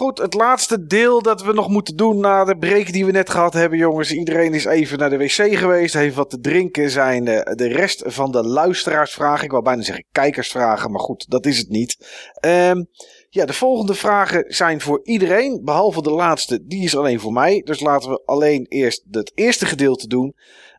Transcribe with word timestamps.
Goed, 0.00 0.18
het 0.18 0.34
laatste 0.34 0.86
deel 0.86 1.22
dat 1.22 1.42
we 1.42 1.52
nog 1.52 1.68
moeten 1.68 1.96
doen 1.96 2.20
na 2.20 2.44
de 2.44 2.56
break 2.56 2.92
die 2.92 3.04
we 3.06 3.10
net 3.10 3.30
gehad 3.30 3.52
hebben, 3.52 3.78
jongens. 3.78 4.12
Iedereen 4.12 4.54
is 4.54 4.64
even 4.64 4.98
naar 4.98 5.10
de 5.10 5.18
wc 5.18 5.58
geweest, 5.58 5.94
heeft 5.94 6.14
wat 6.14 6.30
te 6.30 6.40
drinken. 6.40 6.90
Zijn 6.90 7.24
de, 7.24 7.52
de 7.54 7.68
rest 7.68 8.02
van 8.06 8.32
de 8.32 8.42
luisteraarsvragen, 8.42 9.44
ik 9.44 9.50
wou 9.50 9.62
bijna 9.62 9.82
zeggen 9.82 10.04
kijkersvragen, 10.12 10.90
maar 10.90 11.00
goed, 11.00 11.30
dat 11.30 11.46
is 11.46 11.58
het 11.58 11.68
niet. 11.68 11.96
Ehm, 12.34 12.84
ja, 13.28 13.44
de 13.44 13.52
volgende 13.52 13.94
vragen 13.94 14.44
zijn 14.48 14.80
voor 14.80 15.00
iedereen, 15.02 15.60
behalve 15.64 16.02
de 16.02 16.10
laatste, 16.10 16.66
die 16.66 16.84
is 16.84 16.96
alleen 16.96 17.20
voor 17.20 17.32
mij. 17.32 17.60
Dus 17.64 17.80
laten 17.80 18.10
we 18.10 18.22
alleen 18.24 18.66
eerst 18.68 19.04
het 19.10 19.32
eerste 19.34 19.66
gedeelte 19.66 20.06
doen. 20.06 20.34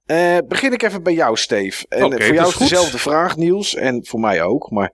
Eh, 0.06 0.38
begin 0.48 0.74
ik 0.74 0.84
even 0.84 1.04
bij 1.04 1.14
jou, 1.14 1.38
Steve. 1.38 1.86
En 1.90 2.12
voor 2.12 2.34
jou 2.34 2.48
is 2.48 2.58
dezelfde 2.58 2.98
vraag, 2.98 3.38
Niels. 3.38 3.76
En 3.76 4.06
voor 4.06 4.20
mij 4.20 4.44
ook. 4.44 4.72
Maar 4.72 4.94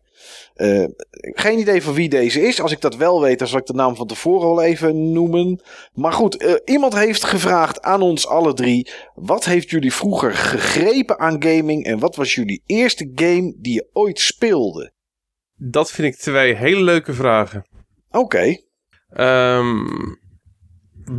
eh, 0.53 0.85
geen 1.19 1.59
idee 1.59 1.81
van 1.81 1.93
wie 1.93 2.09
deze 2.09 2.41
is. 2.41 2.61
Als 2.61 2.71
ik 2.71 2.81
dat 2.81 2.95
wel 2.95 3.21
weet, 3.21 3.39
dan 3.39 3.47
zal 3.47 3.59
ik 3.59 3.65
de 3.65 3.73
naam 3.73 3.95
van 3.95 4.07
tevoren 4.07 4.47
al 4.47 4.61
even 4.61 5.11
noemen. 5.11 5.61
Maar 5.93 6.13
goed, 6.13 6.37
eh, 6.37 6.53
iemand 6.65 6.95
heeft 6.95 7.23
gevraagd 7.23 7.81
aan 7.81 8.01
ons 8.01 8.27
alle 8.27 8.53
drie. 8.53 8.91
Wat 9.13 9.45
heeft 9.45 9.69
jullie 9.69 9.93
vroeger 9.93 10.33
gegrepen 10.33 11.19
aan 11.19 11.43
gaming? 11.43 11.83
En 11.83 11.99
wat 11.99 12.15
was 12.15 12.35
jullie 12.35 12.63
eerste 12.65 13.11
game 13.15 13.55
die 13.57 13.73
je 13.73 13.89
ooit 13.93 14.19
speelde? 14.19 14.91
Dat 15.55 15.91
vind 15.91 16.13
ik 16.13 16.19
twee 16.19 16.55
hele 16.55 16.81
leuke 16.81 17.13
vragen. 17.13 17.67
Oké. 18.09 18.61
Ehm, 19.09 19.85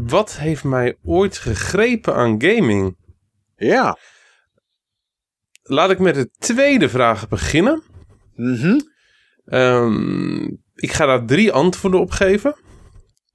wat 0.07 0.37
heeft 0.37 0.65
mij 0.65 0.97
ooit 1.03 1.39
gegrepen 1.39 2.15
aan 2.15 2.43
gaming? 2.43 2.97
Ja. 3.57 3.99
Laat 5.63 5.91
ik 5.91 5.99
met 5.99 6.15
de 6.15 6.31
tweede 6.39 6.89
vraag 6.89 7.29
beginnen. 7.29 7.83
Mhm. 8.35 8.79
Ehm, 9.49 10.45
ik 10.75 10.93
ga 10.93 11.07
daar 11.07 11.25
drie 11.27 11.53
antwoorden 11.53 12.01
op 12.01 12.11
geven. 12.11 12.57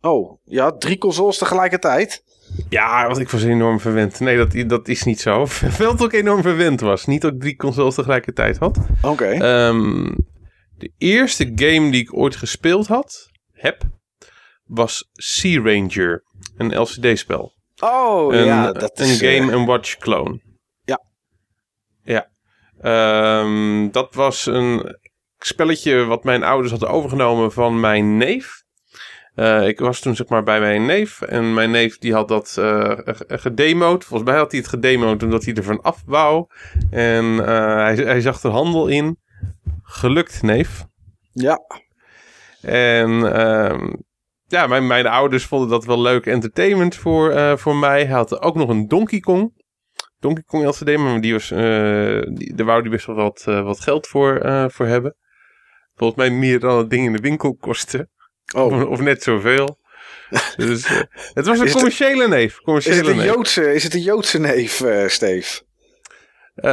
Oh, 0.02 0.40
ja, 0.44 0.72
drie 0.72 0.98
consoles 0.98 1.38
tegelijkertijd. 1.38 2.24
Ja, 2.70 3.06
want 3.06 3.18
ik 3.20 3.30
was 3.30 3.44
enorm 3.44 3.80
verwend. 3.80 4.20
Nee, 4.20 4.38
dat, 4.38 4.70
dat 4.70 4.88
is 4.88 5.04
niet 5.04 5.20
zo. 5.22 5.48
Wel 5.78 5.96
dat 5.96 6.14
ik 6.14 6.20
enorm 6.20 6.42
verwend 6.42 6.80
was. 6.82 7.06
Niet 7.06 7.22
dat 7.22 7.34
ik 7.34 7.40
drie 7.40 7.56
consoles 7.56 7.96
tegelijkertijd 7.96 8.58
had. 8.58 8.80
Oké. 9.02 9.26
Ehm, 9.26 10.12
de 10.78 10.92
eerste 10.98 11.52
game 11.56 11.92
die 11.92 12.02
ik 12.02 12.18
ooit 12.18 12.36
gespeeld 12.36 12.88
had, 12.88 13.30
heb, 13.52 13.82
was 14.64 15.10
Sea 15.12 15.62
Ranger. 15.64 16.24
Een 16.58 16.80
LCD-spel. 16.80 17.54
oh, 17.80 18.34
een, 18.34 18.46
ja, 18.46 18.72
dat 18.72 19.00
een 19.00 19.06
is... 19.06 19.22
eh, 19.22 19.48
Game 19.48 19.66
Watch 19.66 19.98
clone. 19.98 20.42
Ja. 20.84 21.04
Ja. 22.04 22.32
Ehm, 22.82 23.90
dat 23.92 24.14
was 24.16 24.46
een 24.46 24.98
spelletje 25.46 26.06
wat 26.06 26.24
mijn 26.24 26.44
ouders 26.44 26.72
hadden 26.72 26.90
overgenomen 26.90 27.52
van 27.52 27.80
mijn 27.80 28.18
neef. 28.18 28.62
Eh, 29.36 29.68
ik 29.68 29.80
was 29.80 30.00
toen 30.00 30.16
zeg 30.16 30.28
maar 30.28 30.44
bij 30.44 30.60
mijn 30.60 30.86
neef. 30.86 31.22
En 31.22 31.54
mijn 31.54 31.72
neef 31.72 31.98
die 31.98 32.14
had 32.14 32.28
dat 32.28 32.56
eh 32.60 32.92
ge- 32.96 33.26
gedemoed. 33.28 34.06
Volgens 34.06 34.30
mij 34.30 34.40
had 34.40 34.52
hij 34.52 34.60
het 34.60 34.70
gedemoed 34.70 35.24
omdat 35.24 35.46
hij 35.46 35.54
er 35.54 35.64
van 35.64 35.82
af 35.82 36.04
wou. 36.06 36.46
En 36.92 37.40
eh, 37.46 37.76
hij, 37.76 37.96
hij 37.96 38.22
zag 38.22 38.44
er 38.44 38.50
handel 38.52 38.88
in. 38.88 39.18
Gelukt, 39.84 40.42
neef. 40.42 40.86
ja. 41.32 41.60
En 42.62 43.34
ehm, 43.36 43.94
ja, 44.48 44.68
mijn, 44.68 44.88
mijn 44.88 45.08
ouders 45.08 45.46
vonden 45.46 45.70
dat 45.70 45.86
wel 45.86 46.02
leuk 46.02 46.26
entertainment 46.26 46.96
voor, 46.96 47.30
eh, 47.32 47.58
voor 47.58 47.76
mij. 47.76 48.00
Hij 48.06 48.16
had 48.16 48.42
ook 48.42 48.56
nog 48.56 48.70
een 48.70 48.88
Donkey 48.88 49.20
Kong. 49.20 49.62
Donkey 50.20 50.44
Kong 50.44 50.66
LCD, 50.66 50.98
maar 50.98 51.22
die 51.22 51.34
was, 51.34 51.52
eh, 51.52 52.22
die, 52.34 52.54
daar 52.56 52.66
wou 52.66 52.82
hij 52.82 52.90
best 52.90 53.06
wel 53.06 53.16
wat, 53.16 53.44
eh, 53.48 53.64
wat 53.64 53.80
geld 53.80 54.08
voor, 54.08 54.38
eh, 54.38 54.66
voor 54.70 54.86
hebben. 54.86 55.16
Volgens 55.96 56.20
mij 56.20 56.30
meer 56.38 56.60
dan 56.60 56.78
het 56.78 56.90
ding 56.90 57.06
in 57.06 57.14
de 57.14 57.20
winkel 57.22 57.56
kostte. 57.56 58.08
Oh, 58.56 58.66
Of, 58.74 58.84
of 58.86 59.00
net 59.00 59.24
zoveel. 59.24 59.78
dus, 60.56 60.84
eh, 60.86 61.02
het 61.34 61.46
was 61.46 61.48
een 61.48 61.54
Is 61.54 61.60
het- 61.60 61.72
commerciële 61.72 62.28
neef. 62.28 62.60
is 62.66 62.86
het, 62.86 63.08
een 63.08 63.16
neef. 63.16 63.26
Joodse, 63.26 63.74
is 63.74 63.84
het 63.84 63.94
een 63.94 64.02
Joodse 64.02 64.40
neef, 64.40 64.82
eh 64.82 65.08
Steve? 65.08 65.62
Eh, 66.56 66.72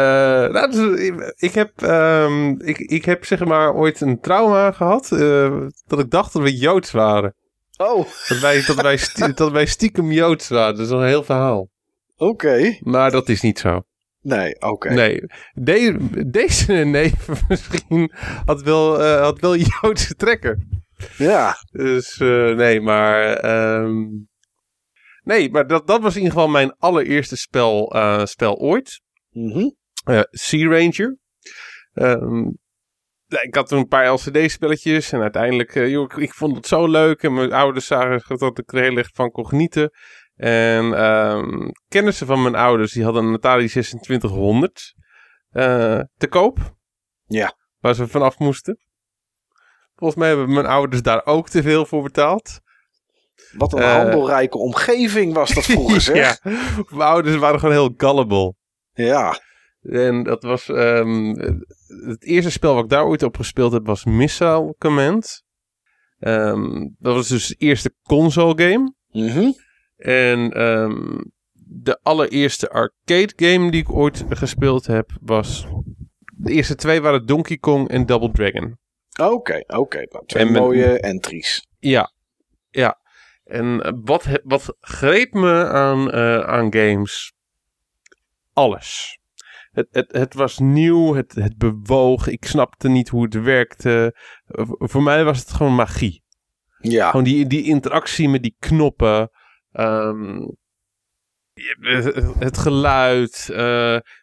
nou, 0.48 0.70
dus, 0.70 1.00
ik- 1.00 1.32
ik, 1.36 1.54
heb, 1.54 1.82
ehm, 1.82 2.50
ik, 2.60 2.78
ik 2.78 3.04
heb 3.04 3.24
zeg 3.24 3.44
maar 3.44 3.74
ooit 3.74 4.00
een 4.00 4.20
trauma 4.20 4.72
gehad. 4.72 5.12
eh, 5.12 5.56
dat 5.86 5.98
ik 5.98 6.10
dacht 6.10 6.32
dat 6.32 6.42
we 6.42 6.56
Joods 6.56 6.90
waren. 6.90 7.34
Oh, 7.76 8.06
Dat 8.28 8.38
wij, 8.38 8.64
dat, 8.66 8.80
wij 8.80 8.96
stie- 8.96 9.34
dat 9.42 9.52
wij 9.52 9.66
stiekem 9.66 10.12
Joods 10.12 10.48
waren. 10.48 10.76
Dat 10.76 10.86
is 10.86 10.92
een 10.92 11.06
heel 11.06 11.24
verhaal. 11.24 11.68
oké. 12.16 12.76
Maar 12.80 13.10
dat 13.10 13.28
is 13.28 13.40
niet 13.40 13.58
zo. 13.58 13.82
Nee, 14.20 14.60
oké. 14.60 14.92
Nee. 14.92 15.20
De- 15.52 16.28
deze 16.30 16.72
neef 16.98 17.48
misschien 17.48 18.12
had 18.44 18.62
wel, 18.62 19.00
eh, 19.02 19.20
had 19.20 19.40
wel 19.40 19.56
Joodse 19.80 20.14
trekken. 20.14 20.82
Ja, 21.16 21.54
Dus 21.70 22.18
eh, 22.20 22.54
nee, 22.54 22.80
maar... 22.80 23.32
ehm, 23.36 24.04
nee, 25.22 25.50
maar 25.50 25.66
dat, 25.66 25.86
dat 25.86 26.00
was 26.02 26.14
in 26.16 26.22
ieder 26.22 26.34
geval 26.34 26.48
mijn 26.52 26.74
allereerste 26.78 27.36
spel, 27.36 27.92
eh, 27.94 28.24
spel 28.24 28.56
ooit. 28.56 29.00
mhm. 29.30 29.68
Sea 30.30 30.68
Ranger. 30.68 31.18
Ehm, 31.92 32.46
ik 33.42 33.54
had 33.54 33.68
toen 33.68 33.78
een 33.78 33.86
paar 33.88 34.12
LCD-spelletjes 34.12 35.12
en 35.12 35.20
uiteindelijk, 35.20 35.74
joh, 35.74 36.04
ik, 36.04 36.16
ik 36.16 36.34
vond 36.34 36.56
het 36.56 36.66
zo 36.66 36.86
leuk 36.88 37.22
en 37.22 37.34
mijn 37.34 37.52
ouders 37.52 37.86
zagen 37.86 38.38
dat 38.38 38.58
ik 38.58 38.72
er 38.72 38.82
heel 38.82 38.96
erg 38.96 39.10
van 39.12 39.30
kon 39.30 39.46
genieten. 39.46 39.90
En 40.40 40.94
ehm, 40.94 41.68
kennissen 41.88 42.26
van 42.26 42.42
mijn 42.42 42.54
ouders, 42.54 42.92
die 42.92 43.04
hadden 43.04 43.24
een 43.24 43.34
Atari 43.34 43.66
2600 43.68 44.94
eh, 45.50 46.00
te 46.16 46.26
koop. 46.28 46.58
Ja. 47.26 47.56
Waar 47.78 47.94
ze 47.94 48.08
vanaf 48.08 48.38
moesten. 48.38 48.78
Volgens 49.94 50.20
mij 50.20 50.28
hebben 50.28 50.52
mijn 50.52 50.66
ouders 50.66 51.02
daar 51.02 51.26
ook 51.26 51.48
te 51.48 51.62
veel 51.62 51.86
voor 51.86 52.02
betaald. 52.02 52.60
Wat 53.52 53.72
een 53.72 53.78
Eh. 53.82 53.94
handelrijke 53.96 54.58
omgeving 54.58 55.34
was 55.34 55.54
dat 55.54 55.64
vroeger, 55.64 56.00
zeg. 56.10 56.16
ja, 56.16 56.36
mijn 56.88 57.08
ouders 57.10 57.36
waren 57.36 57.60
gewoon 57.60 57.74
heel 57.74 57.94
gullible. 57.96 58.54
ja. 58.92 59.40
En 59.82 60.22
dat 60.22 60.42
was. 60.42 60.68
ehm, 60.68 61.34
het 61.86 62.24
eerste 62.24 62.50
spel 62.50 62.74
wat 62.74 62.84
ik 62.84 62.90
daar 62.90 63.04
ooit 63.06 63.22
op 63.22 63.36
gespeeld 63.36 63.72
heb 63.72 63.86
was 63.86 64.04
Missile 64.04 64.74
Command. 64.78 65.42
Ehm, 66.18 66.88
dat 66.98 67.14
was 67.14 67.28
dus 67.28 67.46
de 67.46 67.54
eerste 67.54 67.94
console 68.02 68.62
game. 68.68 68.94
Mhm. 69.10 69.50
En 70.00 70.52
ehm, 70.52 71.18
de 71.52 71.98
allereerste 72.02 72.70
arcade 72.70 73.32
game 73.36 73.70
die 73.70 73.80
ik 73.80 73.90
ooit 73.90 74.24
gespeeld 74.28 74.86
heb 74.86 75.10
was. 75.20 75.66
De 76.36 76.52
eerste 76.52 76.74
twee 76.74 77.00
waren 77.00 77.26
Donkey 77.26 77.56
Kong 77.56 77.88
en 77.88 78.06
Double 78.06 78.30
Dragon. 78.30 78.78
Oké, 79.22 79.64
oké. 79.66 80.06
Nou, 80.10 80.26
twee 80.26 80.46
En 80.46 80.52
mooie 80.52 81.00
entries. 81.00 81.66
Ja, 81.78 82.12
ja. 82.70 82.98
En 83.44 83.80
eh, 83.80 83.92
wat, 84.04 84.26
wat 84.44 84.76
greep 84.80 85.32
me 85.32 85.68
aan, 85.68 86.10
eh, 86.10 86.40
aan 86.40 86.74
games? 86.74 87.32
Alles. 88.52 89.18
Het, 89.70 89.88
het, 89.90 90.12
het 90.12 90.34
was 90.34 90.58
nieuw, 90.58 91.14
het, 91.14 91.34
het 91.34 91.58
bewoog, 91.58 92.26
ik 92.26 92.44
snapte 92.44 92.88
niet 92.88 93.08
hoe 93.08 93.22
het 93.22 93.34
werkte. 93.34 94.14
Voor 94.78 95.02
mij 95.02 95.24
was 95.24 95.38
het 95.38 95.50
gewoon 95.50 95.74
magie. 95.74 96.22
Ja, 96.78 97.10
Gewoon 97.10 97.24
die, 97.24 97.46
die 97.46 97.64
interactie 97.64 98.28
met 98.28 98.42
die 98.42 98.56
knoppen. 98.58 99.30
Ehm, 99.72 100.46
het, 102.38 102.58
geluid, 102.58 103.48
eh, 103.52 103.56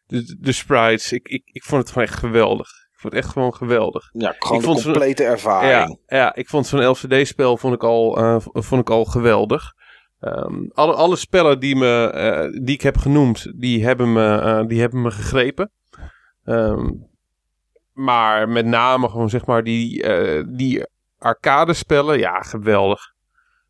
de, 0.05 0.35
de 0.39 0.51
sprites. 0.51 1.11
Ik, 1.11 1.27
ik, 1.27 1.41
ik 1.51 1.63
vond 1.63 1.81
het 1.81 1.91
gewoon 1.91 2.07
echt 2.07 2.17
geweldig. 2.19 2.67
Ik 2.69 2.99
vond 2.99 3.13
het 3.13 3.23
echt 3.23 3.33
gewoon 3.33 3.53
geweldig. 3.55 4.09
ja 4.13 4.35
gewoon 4.39 4.57
ik 4.57 4.63
vond 4.63 4.79
ze- 4.79 4.89
complete 4.91 5.23
ervaring. 5.23 5.99
Ja, 6.07 6.17
ja, 6.17 6.35
ik 6.35 6.49
vond 6.49 6.67
zo'n 6.67 6.85
LCD-spel 6.85 7.57
vond 7.57 7.73
ik 7.73 7.83
al, 7.83 8.13
v- 8.41 8.45
vond 8.65 8.81
ik 8.81 8.89
al 8.89 9.05
geweldig. 9.05 9.73
Ehm, 10.19 10.65
alle, 10.73 10.93
alle 10.93 11.15
spellen 11.15 11.59
die, 11.59 11.75
me, 11.75 12.09
eh, 12.09 12.63
die 12.63 12.75
ik 12.75 12.81
heb 12.81 12.97
genoemd, 12.97 13.51
die 13.55 13.85
hebben 13.85 14.13
me, 14.13 14.63
die 14.67 14.79
hebben 14.79 15.01
me 15.01 15.11
gegrepen. 15.11 15.71
Ehm, 16.43 16.89
maar 17.93 18.49
met 18.49 18.65
name 18.65 19.09
gewoon 19.09 19.29
zeg 19.29 19.45
maar 19.45 19.63
die, 19.63 20.03
die 20.55 20.85
arcade-spellen, 21.17 22.19
ja, 22.19 22.41
geweldig. 22.41 23.13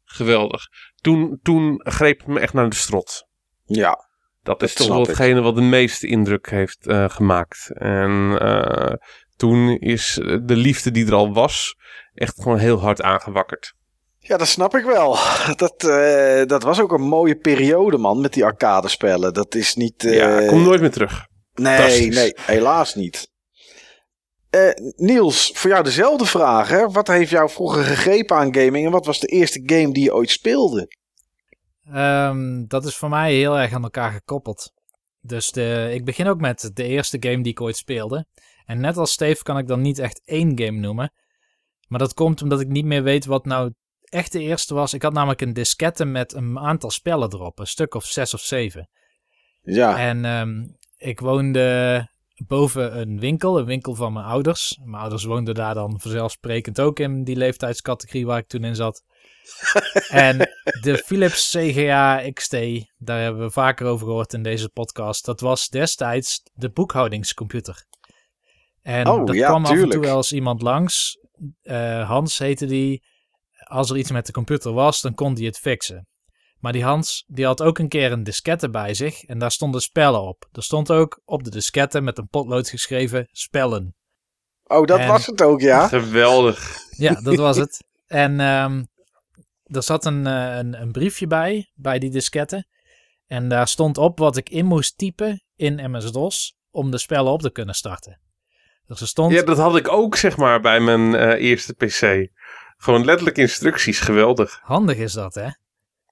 Geweldig. 0.05 0.67
Toen, 1.07 1.39
toen 1.41 1.81
greep 1.83 2.19
het 2.19 2.27
me 2.27 2.39
echt 2.39 2.53
naar 2.53 2.69
de 2.69 2.75
strot. 2.75 3.27
Ja, 3.65 4.07
Dat 4.43 4.63
is 4.63 4.73
toch 4.73 4.87
wel 4.87 5.01
ik. 5.01 5.07
hetgene 5.07 5.41
wat 5.41 5.55
de 5.55 5.61
meeste 5.61 6.07
indruk 6.07 6.49
heeft 6.49 6.87
eh, 6.87 7.09
gemaakt. 7.09 7.71
En 7.73 8.37
eh, 8.39 8.93
toen 9.35 9.69
is 9.69 10.13
de 10.43 10.55
liefde 10.55 10.91
die 10.91 11.05
er 11.05 11.13
al 11.13 11.33
was, 11.33 11.75
echt 12.13 12.41
gewoon 12.41 12.57
heel 12.57 12.79
hard 12.79 13.01
aangewakkerd. 13.01 13.73
ja 14.19 14.37
dat 14.37 14.47
snap 14.47 14.75
ik 14.75 14.83
wel. 14.83 15.17
Dat, 15.55 15.83
eh, 15.83 16.45
dat 16.45 16.63
was 16.63 16.79
ook 16.79 16.91
een 16.91 17.07
mooie 17.07 17.35
periode, 17.35 17.97
man, 17.97 18.21
met 18.21 18.33
die 18.33 18.45
arcade-spellen. 18.45 19.33
Dat 19.33 19.55
is 19.55 19.75
niet... 19.75 20.01
ja, 20.01 20.47
kom 20.47 20.63
nooit 20.63 20.81
meer 20.81 20.91
terug. 20.91 21.27
Nee, 21.53 22.09
nee, 22.09 22.33
helaas 22.35 22.95
niet. 22.95 23.31
Eh, 24.49 24.69
Niels, 24.95 25.51
voor 25.53 25.69
jou 25.69 25.83
dezelfde 25.83 26.25
vraag. 26.25 26.69
Hè? 26.69 26.89
Wat 26.89 27.07
heeft 27.07 27.29
jou 27.29 27.49
vroeger 27.49 27.83
gegrepen 27.83 28.37
aan 28.37 28.55
gaming 28.55 28.85
en 28.85 28.91
wat 28.91 29.05
was 29.05 29.19
de 29.19 29.27
eerste 29.27 29.61
game 29.65 29.93
die 29.93 30.03
je 30.03 30.13
ooit 30.13 30.29
speelde? 30.29 30.87
Ehm, 31.91 32.65
dat 32.67 32.85
is 32.85 32.95
voor 32.95 33.09
mij 33.09 33.33
heel 33.33 33.57
erg 33.57 33.73
aan 33.73 33.83
elkaar 33.83 34.11
gekoppeld. 34.11 34.73
Dus 35.21 35.51
de, 35.51 35.89
ik 35.93 36.05
begin 36.05 36.27
ook 36.27 36.39
met 36.39 36.71
de 36.73 36.83
eerste 36.83 37.17
game 37.19 37.43
die 37.43 37.51
ik 37.51 37.61
ooit 37.61 37.77
speelde. 37.77 38.25
En 38.65 38.79
net 38.79 38.97
als 38.97 39.11
Steve 39.11 39.43
kan 39.43 39.57
ik 39.57 39.67
dan 39.67 39.81
niet 39.81 39.99
echt 39.99 40.21
één 40.25 40.59
game 40.59 40.79
noemen. 40.79 41.13
Maar 41.87 41.99
dat 41.99 42.13
komt 42.13 42.41
omdat 42.41 42.61
ik 42.61 42.67
niet 42.67 42.85
meer 42.85 43.03
weet 43.03 43.25
wat 43.25 43.45
nou 43.45 43.73
echt 44.03 44.31
de 44.31 44.41
eerste 44.41 44.73
was. 44.73 44.93
Ik 44.93 45.01
had 45.01 45.13
namelijk 45.13 45.41
een 45.41 45.53
diskette 45.53 46.05
met 46.05 46.33
een 46.33 46.59
aantal 46.59 46.91
spellen 46.91 47.33
erop. 47.33 47.59
Een 47.59 47.67
stuk 47.67 47.93
of 47.93 48.05
zes 48.05 48.33
of 48.33 48.41
zeven. 48.41 48.89
Ja. 49.61 49.97
En 49.97 50.25
ehm, 50.25 50.65
ik 50.97 51.19
woonde 51.19 52.09
boven 52.47 52.99
een 52.99 53.19
winkel, 53.19 53.59
een 53.59 53.65
winkel 53.65 53.95
van 53.95 54.13
mijn 54.13 54.25
ouders. 54.25 54.79
Mijn 54.83 55.01
ouders 55.01 55.23
woonden 55.23 55.55
daar 55.55 55.73
dan 55.73 55.99
vanzelfsprekend 55.99 56.79
ook 56.79 56.99
in 56.99 57.23
die 57.23 57.35
leeftijdscategorie 57.35 58.25
waar 58.25 58.37
ik 58.37 58.47
toen 58.47 58.63
in 58.63 58.75
zat. 58.75 59.03
en 60.09 60.37
de 60.81 60.97
Philips 61.05 61.49
CGA 61.49 62.31
XT, 62.33 62.55
daar 62.97 63.21
hebben 63.21 63.41
we 63.41 63.51
vaker 63.51 63.85
over 63.85 64.07
gehoord 64.07 64.33
in 64.33 64.43
deze 64.43 64.69
podcast. 64.69 65.25
Dat 65.25 65.39
was 65.39 65.67
destijds 65.67 66.41
de 66.53 66.69
boekhoudingscomputer. 66.69 67.85
En 68.81 69.07
Oh, 69.07 69.29
er 69.29 69.35
ja, 69.35 69.47
kwam 69.47 69.65
af 69.65 69.71
en 69.71 69.89
toe 69.89 70.07
eens 70.07 70.33
iemand 70.33 70.61
langs. 70.61 71.17
Eh, 71.61 72.07
Hans 72.07 72.37
heette 72.37 72.65
die. 72.65 73.03
Als 73.63 73.89
er 73.89 73.97
iets 73.97 74.11
met 74.11 74.25
de 74.25 74.31
computer 74.31 74.73
was, 74.73 75.01
dan 75.01 75.13
kon 75.13 75.33
die 75.33 75.45
het 75.45 75.57
fixen. 75.57 76.07
Maar 76.59 76.71
die 76.71 76.83
Hans, 76.83 77.23
die 77.27 77.45
had 77.45 77.61
ook 77.61 77.77
een 77.77 77.87
keer 77.87 78.11
een 78.11 78.23
diskette 78.23 78.69
bij 78.69 78.93
zich 78.93 79.23
en 79.23 79.39
daar 79.39 79.51
stonden 79.51 79.81
spellen 79.81 80.21
op. 80.21 80.47
Er 80.51 80.63
stond 80.63 80.91
ook 80.91 81.21
op 81.25 81.43
de 81.43 81.49
diskette 81.49 82.01
met 82.01 82.17
een 82.17 82.27
potlood 82.27 82.69
geschreven 82.69 83.27
spellen. 83.31 83.95
Oh, 84.63 84.85
dat 84.85 84.99
En- 84.99 85.07
was 85.07 85.25
het 85.25 85.41
ook, 85.41 85.61
ja? 85.61 85.87
Geweldig. 85.87 86.77
Ja, 86.89 87.21
dat 87.21 87.35
was 87.35 87.57
het. 87.57 87.79
En 88.07 88.39
ehm, 88.39 88.83
er 89.63 89.83
zat 89.83 90.05
een, 90.05 90.27
eh, 90.27 90.57
een, 90.57 90.81
een 90.81 90.91
briefje 90.91 91.27
bij, 91.27 91.71
bij 91.73 91.99
die 91.99 92.09
diskette. 92.09 92.65
En 93.25 93.49
daar 93.49 93.67
stond 93.67 93.97
op 93.97 94.19
wat 94.19 94.37
ik 94.37 94.49
in 94.49 94.65
moest 94.65 94.97
typen 94.97 95.43
in 95.55 95.91
MS-DOS 95.91 96.57
om 96.71 96.91
de 96.91 96.97
spellen 96.97 97.31
op 97.31 97.41
te 97.41 97.51
kunnen 97.51 97.75
starten. 97.75 98.19
Dus 98.85 99.01
er 99.01 99.07
stond... 99.07 99.33
Ja, 99.33 99.41
dat 99.43 99.57
had 99.57 99.75
ik 99.77 99.91
ook 99.91 100.15
zeg 100.15 100.37
maar 100.37 100.61
bij 100.61 100.79
mijn 100.79 101.15
eh, 101.15 101.49
eerste 101.49 101.73
PC. 101.73 102.29
Gewoon 102.77 103.05
letterlijk 103.05 103.37
instructies, 103.37 103.99
geweldig. 103.99 104.59
Handig 104.63 104.97
is 104.97 105.13
dat, 105.13 105.35
hè? 105.35 105.49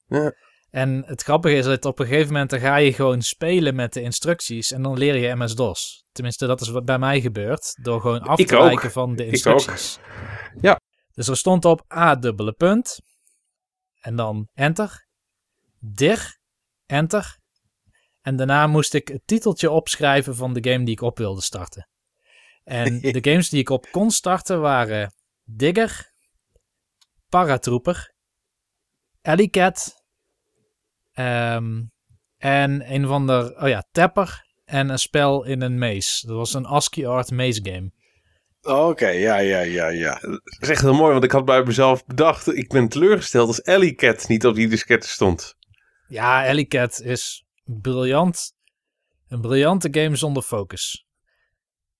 Ja. 0.07 0.33
En 0.69 1.03
het 1.05 1.21
grappige 1.21 1.55
is 1.55 1.65
dat 1.65 1.85
op 1.85 1.99
een 1.99 2.05
gegeven 2.05 2.33
moment 2.33 2.49
dan 2.49 2.59
ga 2.59 2.75
je 2.75 2.93
gewoon 2.93 3.21
spelen 3.21 3.75
met 3.75 3.93
de 3.93 4.01
instructies 4.01 4.71
en 4.71 4.81
dan 4.81 4.97
leer 4.97 5.15
je 5.15 5.35
MS-DOS. 5.35 6.05
Tenminste, 6.11 6.47
dat 6.47 6.61
is 6.61 6.69
wat 6.69 6.85
bij 6.85 6.99
mij 6.99 7.21
gebeurt, 7.21 7.77
door 7.81 8.01
gewoon 8.01 8.19
af 8.19 8.37
te 8.37 8.57
ook. 8.57 8.63
wijken 8.63 8.91
van 8.91 9.15
de 9.15 9.25
Ik 9.25 9.31
instructies. 9.31 9.99
Ja. 10.61 10.79
Dus 11.13 11.27
er 11.27 11.37
stond 11.37 11.65
op 11.65 11.93
A 11.93 12.15
dubbele 12.15 12.51
punt 12.51 12.99
en 14.01 14.15
dan 14.15 14.47
enter, 14.53 15.07
dir, 15.79 16.39
enter. 16.85 17.37
En 18.21 18.35
daarna 18.35 18.67
moest 18.67 18.93
ik 18.93 19.07
het 19.07 19.21
titeltje 19.25 19.71
opschrijven 19.71 20.35
van 20.35 20.53
de 20.53 20.71
game 20.71 20.85
die 20.85 20.93
ik 20.93 21.01
op 21.01 21.17
wilde 21.17 21.41
starten. 21.41 21.89
En 22.63 22.99
de 23.17 23.29
games 23.29 23.49
die 23.49 23.59
ik 23.59 23.69
op 23.69 23.87
kon 23.91 24.11
starten 24.11 24.61
waren 24.61 25.13
Digger, 25.43 26.13
Paratrooper, 27.29 28.14
Alleycat. 29.25 30.03
ehm, 31.13 31.83
en 32.37 32.93
een 32.93 33.07
van 33.07 33.27
de, 33.27 33.55
oh 33.59 33.67
ja, 33.67 33.85
Tapper. 33.91 34.43
En 34.65 34.89
een 34.89 34.99
spel 34.99 35.45
in 35.45 35.61
een 35.61 35.77
maze. 35.77 36.27
Dat 36.27 36.35
was 36.35 36.53
een 36.53 36.65
ASCII 36.65 37.05
art 37.05 37.31
maze 37.31 37.59
game. 37.63 37.91
Oké, 38.61 39.07
ja, 39.07 39.37
ja, 39.37 39.59
ja, 39.59 39.87
ja. 39.87 40.19
Dat 40.21 40.41
is 40.59 40.69
echt 40.69 40.81
heel 40.81 40.93
mooi, 40.93 41.11
want 41.11 41.23
ik 41.23 41.31
had 41.31 41.45
bij 41.45 41.63
mezelf 41.63 42.05
bedacht... 42.05 42.47
ik 42.57 42.69
ben 42.69 42.87
teleurgesteld 42.89 43.47
als 43.47 43.63
Alley 43.63 43.93
Cat 43.93 44.27
niet 44.27 44.45
op 44.45 44.55
die 44.55 44.67
diskette 44.67 45.07
stond. 45.07 45.55
Ja, 46.07 46.47
Alleycat 46.47 47.01
is 47.01 47.45
briljant. 47.63 48.53
Een 49.27 49.41
briljante 49.41 49.87
game 49.91 50.15
zonder 50.15 50.43
focus. 50.43 51.05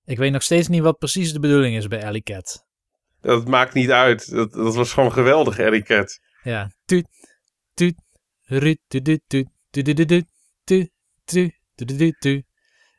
Ik 0.05 0.17
weet 0.17 0.31
nog 0.31 0.43
steeds 0.43 0.67
niet 0.67 0.81
wat 0.81 0.97
precies 0.97 1.33
de 1.33 1.39
bedoeling 1.39 1.75
is 1.75 1.87
bij 1.87 2.05
Alleycat. 2.05 2.65
Dat 3.21 3.47
maakt 3.47 3.73
niet 3.73 3.91
uit. 3.91 4.31
Dat, 4.31 4.51
dat 4.51 4.75
was 4.75 4.93
gewoon 4.93 5.11
geweldig, 5.11 5.59
Alley 5.59 5.81
Cat. 5.81 6.19
Ja, 6.45 6.71
tuut, 6.85 7.07
tuut, 7.73 7.95
ruut, 8.41 8.79
tuut, 8.87 9.05
tuut, 9.05 9.21
tuut, 9.27 9.47
tuut, 9.71 9.85
tuut, 9.85 10.07
tuut, 10.07 10.27
tuut, 10.63 10.89
tuut, 11.25 11.53
tuut, 11.75 11.97
tuut, 11.97 12.15
tuut. 12.19 12.45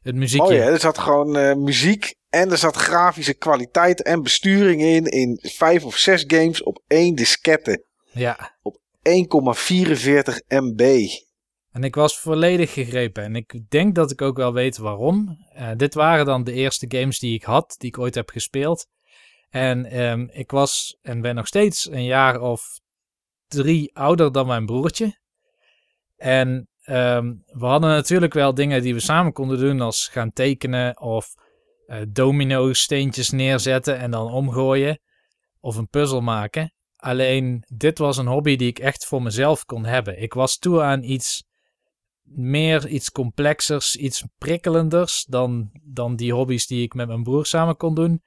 Het 0.02 0.14
muziekje. 0.14 0.48
Oh 0.48 0.54
ja, 0.54 0.64
er 0.64 0.81
zat 0.81 0.98
gewoon 0.98 1.37
eh, 1.37 1.54
muziek 1.54 2.14
en 2.28 2.50
er 2.50 2.58
zat 2.58 2.76
grafische 2.76 3.34
kwaliteit 3.34 4.02
en 4.02 4.22
besturing 4.22 4.82
in. 4.82 5.04
In 5.04 5.38
vijf 5.43 5.84
of 5.84 5.96
zes 5.96 6.25
games 6.26 6.62
op 6.62 6.82
één 6.87 7.14
diskette. 7.14 7.84
ja. 8.12 8.54
1,44 8.62 9.12
MB. 10.48 11.08
En 11.72 11.84
ik 11.84 11.94
was 11.94 12.19
volledig 12.19 12.72
gegrepen. 12.72 13.25
En 13.25 13.37
ik 13.37 13.60
denk 13.69 13.94
dat 13.94 14.10
ik 14.10 14.22
ook 14.22 14.37
wel 14.37 14.52
weet 14.52 14.76
waarom. 14.76 15.38
Eh, 15.52 15.70
dit 15.76 15.94
waren 15.94 16.25
dan 16.25 16.44
de 16.44 16.52
eerste 16.52 16.87
games 16.88 17.19
die 17.19 17.34
ik 17.34 17.43
had, 17.43 17.75
die 17.78 17.88
ik 17.88 17.98
ooit 17.98 18.14
heb 18.14 18.31
gespeeld. 18.31 18.87
En 19.50 19.84
ehm, 19.84 20.26
ik 20.31 20.50
was 20.50 20.98
en 21.02 21.20
ben 21.20 21.34
nog 21.34 21.46
steeds 21.46 21.90
een 21.90 22.04
jaar 22.04 22.40
of 22.40 22.81
drie 23.48 23.96
ouder 23.96 24.32
dan 24.32 24.46
mijn 24.46 24.66
broertje. 24.66 25.19
En 26.16 26.69
ehm, 26.82 27.34
we 27.46 27.66
hadden 27.66 27.90
natuurlijk 27.90 28.34
wel 28.34 28.54
dingen 28.54 28.82
die 28.82 28.94
we 28.94 29.00
samen 29.00 29.32
konden 29.32 29.58
doen, 29.58 29.81
als 29.81 30.08
gaan 30.08 30.32
tekenen 30.32 31.00
of 31.00 31.34
eh, 31.87 32.00
domino 32.08 32.72
steentjes 32.72 33.31
neerzetten 33.31 33.98
en 33.98 34.10
dan 34.10 34.32
omgooien. 34.32 35.00
Of 35.60 35.76
een 35.76 35.88
puzzel 35.88 36.20
maken. 36.20 36.72
Alleen 36.96 37.64
dit 37.69 37.98
was 37.98 38.16
een 38.16 38.26
hobby 38.26 38.56
die 38.56 38.69
ik 38.69 38.78
echt 38.78 39.06
voor 39.06 39.22
mezelf 39.22 39.64
kon 39.64 39.84
hebben. 39.84 40.22
Ik 40.22 40.34
was 40.34 40.58
toe 40.58 40.82
aan 40.82 41.02
iets 41.02 41.44
meer, 42.22 42.88
iets 42.88 43.10
complexers, 43.10 43.96
iets 43.96 44.25
prikkelenders 44.38 45.25
dan, 45.28 45.70
dan 45.82 46.16
die 46.16 46.32
hobby's 46.32 46.66
die 46.66 46.82
ik 46.82 46.94
met 46.94 47.06
mijn 47.08 47.22
broer 47.22 47.46
samen 47.46 47.76
kon 47.76 47.94
doen. 47.94 48.22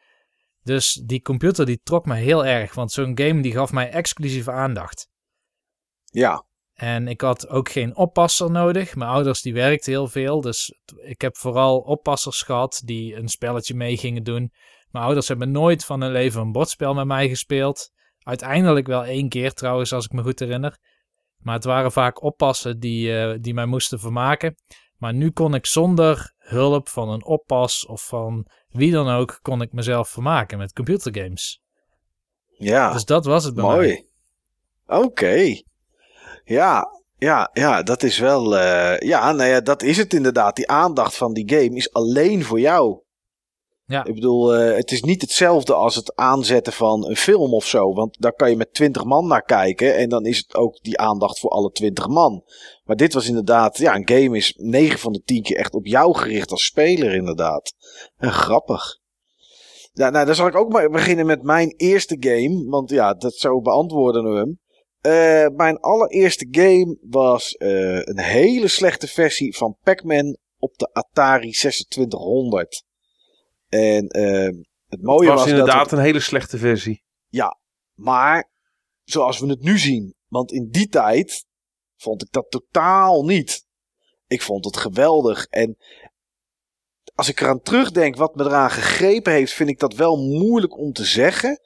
Dus 0.64 1.02
die 1.06 1.22
computer 1.22 1.66
die 1.66 1.80
trok 1.84 2.06
me 2.06 2.16
heel 2.16 2.46
erg, 2.46 2.74
want 2.74 2.92
zo'n 2.92 3.18
game 3.18 3.42
die 3.42 3.52
gaf 3.52 3.72
mij 3.72 3.90
exclusieve 3.90 4.52
aandacht. 4.52 5.09
Ja, 6.12 6.46
En 6.74 7.08
ik 7.08 7.22
had 7.22 7.48
ook 7.48 7.70
geen 7.70 7.96
oppasser 7.96 8.52
nodig. 8.52 8.96
Mijn 8.96 9.10
ouders 9.10 9.42
die 9.42 9.54
werkten 9.54 9.92
heel 9.92 10.08
veel, 10.08 10.42
dus 10.42 10.80
ik 10.96 11.22
heb 11.22 11.38
vooral 11.38 11.78
oppassers 11.80 12.42
gehad 12.42 12.82
die 12.86 13.16
een 13.16 13.28
spelletje 13.28 13.76
mee 13.76 13.98
gingen 13.98 14.24
doen. 14.24 14.52
Mijn 14.92 15.06
ouders 15.06 15.28
hebben 15.28 15.52
nooit 15.52 15.86
van 15.86 16.02
hun 16.02 16.12
leven 16.12 16.42
een 16.42 16.52
bordspel 16.52 16.94
met 16.94 17.06
mij 17.06 17.30
gespeeld. 17.30 17.92
Uiteindelijk 18.20 18.88
wel 18.88 19.04
één 19.06 19.30
keer 19.30 19.54
trouwens, 19.54 19.94
als 19.94 20.06
ik 20.06 20.12
me 20.12 20.22
goed 20.22 20.40
herinner. 20.40 20.78
Maar 21.38 21.56
het 21.56 21.64
waren 21.64 21.92
vaak 21.92 22.24
oppassen 22.24 22.80
die, 22.80 23.18
eh, 23.18 23.38
die 23.42 23.54
mij 23.54 23.66
moesten 23.66 24.00
vermaken. 24.00 24.56
Maar 24.98 25.14
nu 25.14 25.32
kon 25.32 25.54
ik 25.54 25.66
zonder 25.66 26.34
hulp 26.38 26.90
van 26.90 27.10
een 27.10 27.26
oppas 27.26 27.86
of 27.86 28.08
van 28.08 28.48
wie 28.70 28.92
dan 28.92 29.10
ook, 29.10 29.40
kon 29.42 29.62
ik 29.62 29.72
mezelf 29.72 30.10
vermaken 30.10 30.58
met 30.58 30.74
computergames. 30.74 31.62
ja. 32.58 32.94
Dus 32.94 33.06
dat 33.06 33.26
was 33.26 33.44
het 33.44 33.56
bij 33.56 33.64
mij. 33.64 33.76
Mooi. 33.76 34.08
Oké. 34.86 35.62
Ja, 36.50 36.88
ja, 37.18 37.50
ja, 37.54 37.84
dat 37.84 38.04
is 38.04 38.18
wel. 38.18 38.58
eh, 38.58 39.00
ja, 39.00 39.32
nou 39.32 39.50
ja, 39.50 39.62
dat 39.62 39.84
is 39.84 39.98
het 39.98 40.14
inderdaad. 40.14 40.56
Die 40.56 40.70
aandacht 40.70 41.16
van 41.18 41.34
die 41.34 41.50
game 41.50 41.76
is 41.76 41.94
alleen 41.94 42.44
voor 42.44 42.60
jou. 42.60 43.00
Ja. 43.86 44.06
Ik 44.06 44.14
bedoel, 44.14 44.56
eh, 44.56 44.76
het 44.76 44.92
is 44.92 45.02
niet 45.02 45.22
hetzelfde 45.22 45.74
als 45.74 45.96
het 45.96 46.16
aanzetten 46.16 46.74
van 46.74 47.08
een 47.08 47.16
film 47.16 47.54
of 47.54 47.66
zo. 47.66 47.94
Want 47.94 48.22
daar 48.22 48.34
kan 48.34 48.50
je 48.50 48.56
met 48.56 48.74
twintig 48.74 49.04
man 49.04 49.28
naar 49.28 49.44
kijken. 49.44 49.96
En 49.96 50.10
dan 50.10 50.26
is 50.26 50.38
het 50.38 50.56
ook 50.56 50.80
die 50.82 50.98
aandacht 51.00 51.40
voor 51.40 51.50
alle 51.50 51.72
twintig 51.72 52.08
man. 52.08 52.44
Maar 52.84 52.96
dit 52.96 53.14
was 53.14 53.28
inderdaad, 53.28 53.78
ja, 53.78 53.96
een 53.96 54.10
game 54.10 54.38
is 54.38 54.54
9 54.58 55.00
van 55.00 55.12
de 55.12 55.22
10 55.26 55.44
keer 55.44 55.58
echt 55.58 55.74
op 55.74 55.86
jou 55.86 56.16
gericht 56.16 56.52
als 56.52 56.66
speler, 56.66 57.14
inderdaad. 57.14 57.74
En 58.18 58.32
grappig. 58.32 58.98
Ja, 59.94 60.10
nou, 60.10 60.26
dan 60.26 60.36
zal 60.36 60.48
ik 60.48 60.56
ook 60.56 60.72
maar 60.72 60.90
beginnen 60.90 61.26
met 61.26 61.44
mijn 61.44 61.74
eerste 61.78 62.18
game. 62.20 62.70
Want 62.70 62.90
ja, 62.90 63.14
dat 63.14 63.34
zo 63.34 63.62
beantwoorden 63.62 64.24
we 64.24 64.38
hem. 64.38 64.60
Eh, 65.02 65.48
mijn 65.56 65.80
allereerste 65.80 66.48
game 66.52 66.98
was 67.02 67.54
eh, 67.56 67.96
een 68.02 68.20
hele 68.20 68.68
slechte 68.68 69.08
versie 69.08 69.56
van 69.58 69.78
Pac-Man 69.84 70.38
op 70.58 70.78
de 70.78 70.90
Atari 70.94 71.52
2600. 71.52 72.84
En 73.68 74.08
eh, 74.08 74.24
het 74.44 74.66
Het 74.88 75.02
mooie 75.02 75.28
was 75.28 75.36
was, 75.36 75.44
dat 75.50 75.60
inderdaad 75.60 75.90
het- 75.90 76.00
een 76.00 76.06
hele 76.06 76.20
slechte 76.20 76.58
versie. 76.58 77.04
maar 77.94 78.50
zoals 79.04 79.40
we 79.40 79.48
het 79.48 79.62
nu 79.62 79.78
zien. 79.78 80.16
Want 80.28 80.52
in 80.52 80.68
die 80.70 80.88
tijd 80.88 81.46
vond 81.98 82.22
ik 82.22 82.32
dat 82.32 82.52
totaal 82.52 83.24
niet. 83.26 83.66
Ik 84.28 84.42
vond 84.42 84.66
het 84.66 84.78
geweldig. 84.78 85.46
En 85.46 85.78
als 87.16 87.30
ik 87.30 87.40
eraan 87.42 87.62
terugdenk 87.62 88.16
wat 88.16 88.36
me 88.36 88.44
eraan 88.44 88.70
gegrepen 88.72 89.34
heeft, 89.34 89.54
vind 89.54 89.70
ik 89.70 89.80
dat 89.80 89.94
wel 89.94 90.18
moeilijk 90.18 90.78
om 90.78 90.92
te 90.92 91.06
zeggen. 91.06 91.60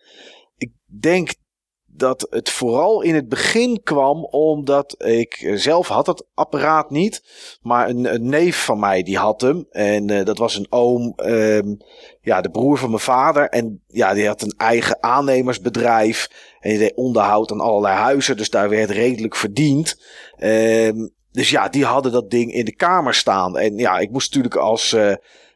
Ik 0.55 0.71
denk 0.85 1.33
dat 1.95 2.27
het 2.29 2.49
vooral 2.49 3.01
in 3.01 3.15
het 3.15 3.29
begin 3.29 3.81
kwam 3.83 4.25
omdat 4.25 4.95
ik 5.03 5.51
zelf 5.53 5.87
had 5.87 6.07
het 6.07 6.25
apparaat 6.33 6.89
niet. 6.89 7.23
Maar 7.61 7.89
een, 7.89 8.13
een 8.13 8.29
neef 8.29 8.63
van 8.63 8.79
mij 8.79 9.03
die 9.03 9.17
had 9.17 9.41
hem. 9.41 9.67
En 9.69 10.09
eh, 10.09 10.25
dat 10.25 10.37
was 10.37 10.55
een 10.55 10.67
oom, 10.69 11.13
ehm, 11.15 11.75
ja, 12.21 12.41
de 12.41 12.49
broer 12.49 12.77
van 12.77 12.89
mijn 12.89 13.01
vader. 13.01 13.49
En 13.49 13.83
ja, 13.87 14.13
die 14.13 14.27
had 14.27 14.41
een 14.41 14.55
eigen 14.57 15.03
aannemersbedrijf. 15.03 16.29
En 16.59 16.69
die 16.69 16.79
deed 16.79 16.95
onderhoud 16.95 17.51
aan 17.51 17.61
allerlei 17.61 17.95
huizen. 17.95 18.37
Dus 18.37 18.49
daar 18.49 18.69
werd 18.69 18.89
redelijk 18.89 19.35
verdiend. 19.35 20.01
Ehm, 20.35 21.07
dus 21.31 21.49
ja, 21.49 21.69
die 21.69 21.85
hadden 21.85 22.11
dat 22.11 22.29
ding 22.29 22.53
in 22.53 22.65
de 22.65 22.75
kamer 22.75 23.13
staan. 23.13 23.57
En 23.57 23.77
ja, 23.77 23.99
ik 23.99 24.11
moest 24.11 24.27
natuurlijk 24.27 24.61
als, 24.61 24.93
eh, 24.93 25.13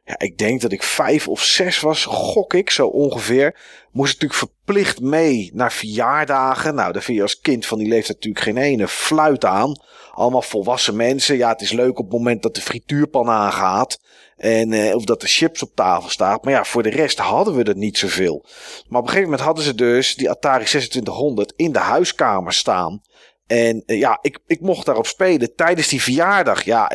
ja, 0.07 0.19
ik 0.19 0.37
denk 0.37 0.61
dat 0.61 0.71
ik 0.71 0.83
vijf 0.83 1.27
of 1.27 1.43
zes 1.43 1.79
was, 1.79 2.05
gok 2.05 2.53
ik 2.53 2.69
zo 2.69 2.87
ongeveer. 2.87 3.59
Moest 3.91 4.13
natuurlijk 4.13 4.39
verplicht 4.39 4.99
mee 4.99 5.51
naar 5.53 5.71
verjaardagen. 5.71 6.75
Nou, 6.75 6.93
daar 6.93 7.01
vind 7.01 7.17
je 7.17 7.23
als 7.23 7.39
kind 7.39 7.65
van 7.65 7.77
die 7.77 7.87
leeftijd 7.87 8.15
natuurlijk 8.15 8.43
geen 8.43 8.57
ene 8.57 8.87
fluit 8.87 9.45
aan. 9.45 9.81
Allemaal 10.11 10.41
volwassen 10.41 10.95
mensen. 10.95 11.37
Ja, 11.37 11.49
het 11.49 11.61
is 11.61 11.71
leuk 11.71 11.99
op 11.99 12.05
het 12.05 12.13
moment 12.13 12.41
dat 12.41 12.55
de 12.55 12.61
frituurpan 12.61 13.29
aangaat. 13.29 13.99
En, 14.37 14.73
eh, 14.73 14.95
of 14.95 15.03
dat 15.03 15.21
de 15.21 15.27
chips 15.27 15.63
op 15.63 15.75
tafel 15.75 16.09
staat. 16.09 16.43
Maar 16.43 16.53
ja, 16.53 16.63
voor 16.63 16.83
de 16.83 16.89
rest 16.89 17.17
hadden 17.17 17.55
we 17.55 17.63
er 17.63 17.77
niet 17.77 17.97
zoveel. 17.97 18.45
Maar 18.87 18.99
op 18.99 19.05
een 19.05 19.13
gegeven 19.13 19.23
moment 19.23 19.41
hadden 19.41 19.63
ze 19.63 19.75
dus 19.75 20.15
die 20.15 20.29
Atari 20.29 20.65
2600 20.65 21.53
in 21.55 21.71
de 21.71 21.79
huiskamer 21.79 22.53
staan. 22.53 23.01
En 23.47 23.83
eh, 23.85 23.99
ja, 23.99 24.19
ik, 24.21 24.39
ik 24.45 24.61
mocht 24.61 24.85
daarop 24.85 25.07
spelen 25.07 25.55
tijdens 25.55 25.87
die 25.87 26.01
verjaardag. 26.01 26.63
Ja, 26.63 26.91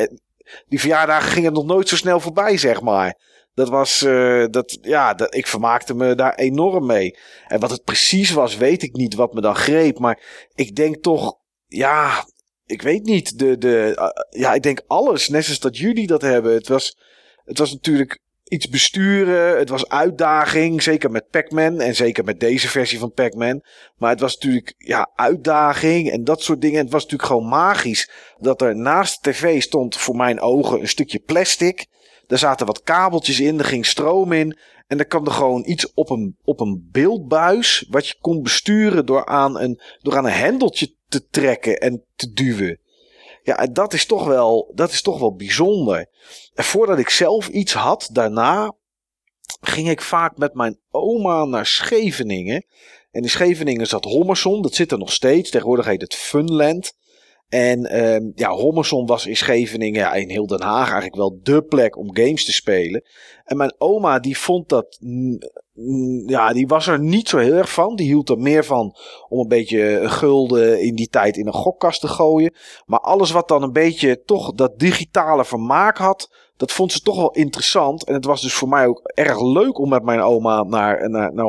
die 0.69 0.81
verjaardagen 0.81 1.31
gingen 1.31 1.53
nog 1.53 1.65
nooit 1.65 1.89
zo 1.89 1.97
snel 1.97 2.21
voorbij, 2.21 2.57
zeg 2.57 2.81
maar. 2.81 3.19
Dat 3.55 3.69
was, 3.69 4.03
uh, 4.03 4.47
dat, 4.51 4.79
ja, 4.81 5.15
dat, 5.15 5.35
ik 5.35 5.47
vermaakte 5.47 5.95
me 5.95 6.15
daar 6.15 6.35
enorm 6.35 6.87
mee. 6.87 7.19
En 7.47 7.61
wat 7.61 7.71
het 7.71 7.85
precies 7.85 8.31
was, 8.31 8.57
weet 8.57 8.83
ik 8.83 8.97
niet 8.97 9.15
wat 9.15 9.35
me 9.35 9.41
dan 9.41 9.57
greep. 9.57 9.99
Maar 9.99 10.49
ik 10.55 10.77
denk 10.77 11.03
toch, 11.03 11.39
ja, 11.67 12.27
ik 12.67 12.83
weet 12.83 13.05
niet. 13.05 13.39
De, 13.39 13.59
de, 13.59 13.93
uh, 13.99 14.41
ja, 14.43 14.55
ik 14.55 14.63
denk 14.63 14.83
alles, 14.87 15.29
net 15.29 15.45
zoals 15.45 15.61
dat 15.61 15.77
jullie 15.77 16.07
dat 16.07 16.23
hebben. 16.23 16.55
Het 16.55 16.69
was, 16.69 16.97
het 17.45 17.59
was 17.59 17.73
natuurlijk 17.73 18.22
iets 18.53 18.69
besturen. 18.69 19.59
Het 19.59 19.69
was 19.69 19.89
uitdaging. 19.89 20.83
Zeker 20.83 21.11
met 21.11 21.31
Pac-Man. 21.31 21.81
En 21.81 21.95
zeker 21.95 22.25
met 22.25 22.41
deze 22.41 22.69
versie 22.69 22.99
van 22.99 23.13
Pac-Man. 23.13 23.63
Maar 23.97 24.11
het 24.11 24.21
was 24.21 24.35
natuurlijk 24.35 24.75
ja, 24.79 25.11
uitdaging 25.15 26.11
en 26.11 26.25
dat 26.25 26.43
soort 26.43 26.61
dingen. 26.61 26.81
Het 26.81 26.91
was 26.91 27.03
natuurlijk 27.03 27.31
gewoon 27.31 27.49
magisch. 27.49 28.11
Dat 28.39 28.63
er 28.63 28.77
naast 28.77 29.25
de 29.25 29.31
tv 29.31 29.63
stond 29.63 29.97
voor 29.97 30.17
mijn 30.17 30.41
ogen 30.41 30.81
een 30.81 30.89
stukje 30.89 31.19
plastic. 31.19 31.87
Er 32.27 32.39
zaten 32.39 32.67
wat 32.67 32.83
kabeltjes 32.83 33.41
in. 33.41 33.59
Er 33.59 33.65
ging 33.65 33.87
stroom 33.87 34.33
in. 34.33 34.59
En 34.87 34.99
er 34.99 35.07
kwam 35.07 35.27
er 35.27 35.33
gewoon 35.33 35.63
iets 35.67 35.93
op 35.95 36.11
een, 36.11 36.37
op 36.45 36.61
een 36.61 36.89
beeldbuis. 36.91 37.87
Wat 37.91 38.07
je 38.07 38.15
kon 38.21 38.43
besturen 38.43 39.07
door 39.07 39.27
aan 39.27 39.61
een, 39.61 39.81
door 39.99 40.17
aan 40.17 40.25
een 40.25 40.33
hendeltje 40.33 40.95
te 41.09 41.29
trekken 41.29 41.79
en 41.79 42.05
te 42.17 42.33
duwen. 42.33 42.79
Ja, 43.43 43.67
dat 43.67 43.93
is 43.93 44.07
toch 44.07 44.27
wel, 44.27 44.73
dat 44.75 44.91
is 44.91 45.03
toch 45.03 45.19
wel 45.19 45.35
bijzonder. 45.35 46.07
En 46.55 46.65
voordat 46.65 46.99
ik 46.99 47.09
zelf 47.09 47.49
iets 47.49 47.73
had, 47.73 48.09
daarna 48.13 48.73
ging 49.61 49.91
ik 49.91 50.01
vaak 50.01 50.37
met 50.37 50.55
mijn 50.55 50.79
oma 50.91 51.45
naar 51.45 51.67
Scheveningen. 51.67 52.65
En 53.11 53.23
in 53.23 53.31
Scheveningen 53.31 53.87
zat 53.87 54.05
Hommerson, 54.05 54.63
dat 54.63 54.75
zit 54.75 54.93
er 54.93 54.99
nog 54.99 55.13
steeds. 55.13 55.51
Tegenwoordig 55.51 55.87
heet 55.87 56.01
het 56.01 56.15
Funland. 56.15 56.93
En 57.49 57.95
uh, 57.95 58.31
ja, 58.35 58.51
Hommerson 58.51 59.07
was 59.07 59.27
in 59.27 59.37
Scheveningen, 59.37 60.01
ja, 60.01 60.15
in 60.15 60.31
heel 60.31 60.47
Den 60.47 60.63
Haag 60.63 60.85
eigenlijk 60.85 61.15
wel 61.15 61.41
dé 61.43 61.63
plek 61.63 61.97
om 61.97 62.17
games 62.17 62.45
te 62.45 62.53
spelen. 62.53 63.05
En 63.45 63.57
mijn 63.57 63.75
oma 63.79 64.19
die 64.19 64.39
vond 64.39 64.69
dat, 64.69 64.99
ja, 66.27 66.53
die 66.53 66.67
was 66.67 66.87
er 66.87 66.99
niet 66.99 67.29
zo 67.29 67.39
heel 67.39 67.55
erg 67.55 67.73
van. 67.73 67.97
Die 67.97 68.07
hield 68.07 68.29
er 68.29 68.39
meer 68.39 68.65
van 68.65 68.97
om 69.29 69.39
een 69.39 69.49
beetje 69.49 70.01
gulden 70.05 70.81
in 70.81 70.95
die 70.95 71.09
tijd 71.09 71.37
in 71.37 71.47
een 71.47 71.53
gokkast 71.53 72.01
te 72.01 72.09
gooien. 72.09 72.55
Maar 72.87 73.01
alles 73.01 73.31
wat 73.31 73.49
dan 73.49 73.63
een 73.63 73.73
beetje 73.73 74.23
toch 74.23 74.53
dat 74.53 74.79
digitale 74.79 75.45
vermaak 75.45 75.99
had, 75.99 76.31
dat 76.57 76.73
vond 76.73 76.93
ze 76.93 77.01
toch 77.01 77.17
wel 77.17 77.31
interessant. 77.31 78.05
En 78.05 78.15
het 78.15 78.25
was 78.25 78.43
dus 78.43 78.55
voor 78.55 78.69
mij 78.69 78.87
ook 78.87 79.01
erg 79.15 79.41
leuk 79.41 79.79
om 79.79 79.89
met 79.89 80.03
mijn 80.03 80.21
oma 80.21 80.63
naar, 80.63 81.11
naar, 81.11 81.35
naar 81.35 81.47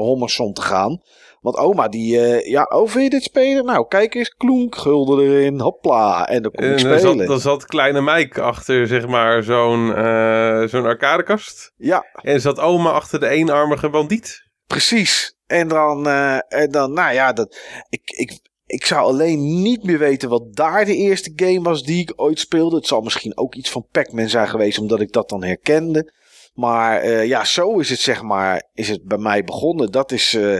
te 0.53 0.61
gaan. 0.61 1.01
Want 1.43 1.57
oma 1.57 1.87
die, 1.87 2.15
uh, 2.15 2.45
ja, 2.45 2.63
oh 2.63 2.89
vind 2.89 3.03
je 3.03 3.09
dit 3.09 3.23
spelen? 3.23 3.65
Nou, 3.65 3.87
kijk 3.87 4.15
eens, 4.15 4.29
klonk, 4.29 4.75
gulden 4.75 5.25
erin, 5.25 5.59
hopla. 5.59 6.27
En 6.27 6.41
dan 6.41 6.51
kon 6.51 6.65
ik 6.65 6.79
spelen. 6.79 7.01
Dan 7.01 7.17
zat, 7.17 7.27
dan 7.27 7.39
zat 7.39 7.65
kleine 7.65 8.01
Mike 8.01 8.41
achter, 8.41 8.87
zeg 8.87 9.07
maar, 9.07 9.43
zo'n 9.43 9.87
uh, 9.87 10.67
zo'n 10.67 10.85
arcadekast. 10.85 11.71
Ja. 11.77 12.05
En 12.21 12.41
zat 12.41 12.59
oma 12.59 12.91
achter 12.91 13.19
de 13.19 13.27
eenarmige 13.27 13.89
bandiet. 13.89 14.41
Precies. 14.67 15.35
En 15.47 15.67
dan, 15.67 16.07
uh, 16.07 16.39
en 16.47 16.71
dan 16.71 16.93
nou 16.93 17.13
ja, 17.13 17.33
dat, 17.33 17.57
ik, 17.89 18.09
ik, 18.09 18.39
ik 18.65 18.85
zou 18.85 19.01
alleen 19.01 19.61
niet 19.61 19.83
meer 19.83 19.99
weten 19.99 20.29
wat 20.29 20.55
daar 20.55 20.85
de 20.85 20.95
eerste 20.95 21.31
game 21.35 21.61
was 21.61 21.83
die 21.83 22.01
ik 22.01 22.13
ooit 22.15 22.39
speelde. 22.39 22.75
Het 22.75 22.87
zal 22.87 23.01
misschien 23.01 23.37
ook 23.37 23.55
iets 23.55 23.69
van 23.69 23.87
Pac-Man 23.91 24.29
zijn 24.29 24.47
geweest, 24.47 24.79
omdat 24.79 25.01
ik 25.01 25.11
dat 25.11 25.29
dan 25.29 25.43
herkende. 25.43 26.13
Maar 26.53 27.05
uh, 27.05 27.25
ja, 27.25 27.45
zo 27.45 27.79
is 27.79 27.89
het 27.89 27.99
zeg 27.99 28.21
maar, 28.21 28.69
is 28.73 28.89
het 28.89 29.03
bij 29.03 29.17
mij 29.17 29.43
begonnen. 29.43 29.91
Dat 29.91 30.11
is, 30.11 30.33
uh, 30.33 30.57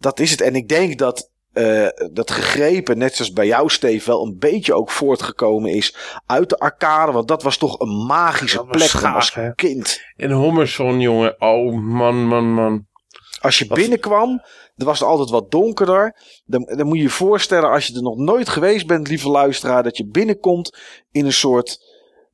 dat 0.00 0.20
is 0.20 0.30
het. 0.30 0.40
En 0.40 0.54
ik 0.54 0.68
denk 0.68 0.98
dat 0.98 1.30
uh, 1.52 1.88
dat 2.12 2.30
gegrepen, 2.30 2.98
net 2.98 3.14
zoals 3.14 3.32
bij 3.32 3.46
jou, 3.46 3.68
Steve, 3.68 4.10
wel 4.10 4.26
een 4.26 4.38
beetje 4.38 4.74
ook 4.74 4.90
voortgekomen 4.90 5.70
is 5.70 5.96
uit 6.26 6.48
de 6.48 6.58
arcade. 6.58 7.12
Want 7.12 7.28
dat 7.28 7.42
was 7.42 7.56
toch 7.56 7.80
een 7.80 8.06
magische 8.06 8.64
plek 8.64 8.88
gaaf, 8.88 9.14
als 9.14 9.34
hè? 9.34 9.54
kind. 9.54 10.00
In 10.16 10.30
Hommerson, 10.30 11.00
jongen. 11.00 11.40
Oh, 11.40 11.74
man, 11.74 12.26
man, 12.26 12.52
man. 12.52 12.86
Als 13.40 13.58
je 13.58 13.66
wat... 13.66 13.78
binnenkwam, 13.78 14.42
er 14.76 14.84
was 14.84 14.98
het 14.98 15.08
altijd 15.08 15.30
wat 15.30 15.50
donkerder. 15.50 16.16
Dan, 16.44 16.64
dan 16.76 16.86
moet 16.86 16.96
je 16.96 17.02
je 17.02 17.10
voorstellen, 17.10 17.70
als 17.70 17.86
je 17.86 17.94
er 17.94 18.02
nog 18.02 18.16
nooit 18.16 18.48
geweest 18.48 18.86
bent, 18.86 19.08
lieve 19.08 19.28
luisteraar, 19.28 19.82
dat 19.82 19.96
je 19.96 20.06
binnenkomt 20.06 20.78
in 21.10 21.24
een 21.24 21.32
soort. 21.32 21.89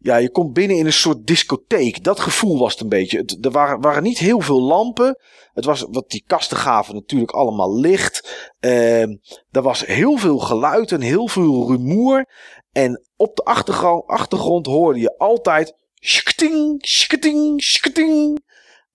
Ja, 0.06 0.16
je 0.16 0.30
komt 0.30 0.52
binnen 0.52 0.76
in 0.76 0.86
een 0.86 0.92
soort 0.92 1.26
discotheek. 1.26 2.04
Dat 2.04 2.20
gevoel 2.20 2.58
was 2.58 2.72
het 2.72 2.80
een 2.80 2.88
beetje. 2.88 3.25
Er 3.40 3.50
waren, 3.50 3.80
waren 3.80 4.02
niet 4.02 4.18
heel 4.18 4.40
veel 4.40 4.60
lampen. 4.60 5.18
Het 5.54 5.64
was, 5.64 5.86
wat 5.90 6.10
die 6.10 6.25
kasten 6.26 6.56
gaven 6.56 6.94
natuurlijk 6.94 7.30
allemaal 7.30 7.78
licht. 7.78 8.50
Uh, 8.60 9.02
er 9.50 9.62
was 9.62 9.86
heel 9.86 10.16
veel 10.16 10.38
geluid 10.38 10.92
en 10.92 11.00
heel 11.00 11.28
veel 11.28 11.68
rumoer. 11.68 12.28
En 12.72 13.02
op 13.16 13.36
de 13.36 13.42
achtergrond, 13.42 14.06
achtergrond 14.06 14.66
hoorde 14.66 15.00
je 15.00 15.18
altijd... 15.18 15.75
Shkting, 16.00 16.86
shkting, 16.86 17.62
shkting. 17.62 18.44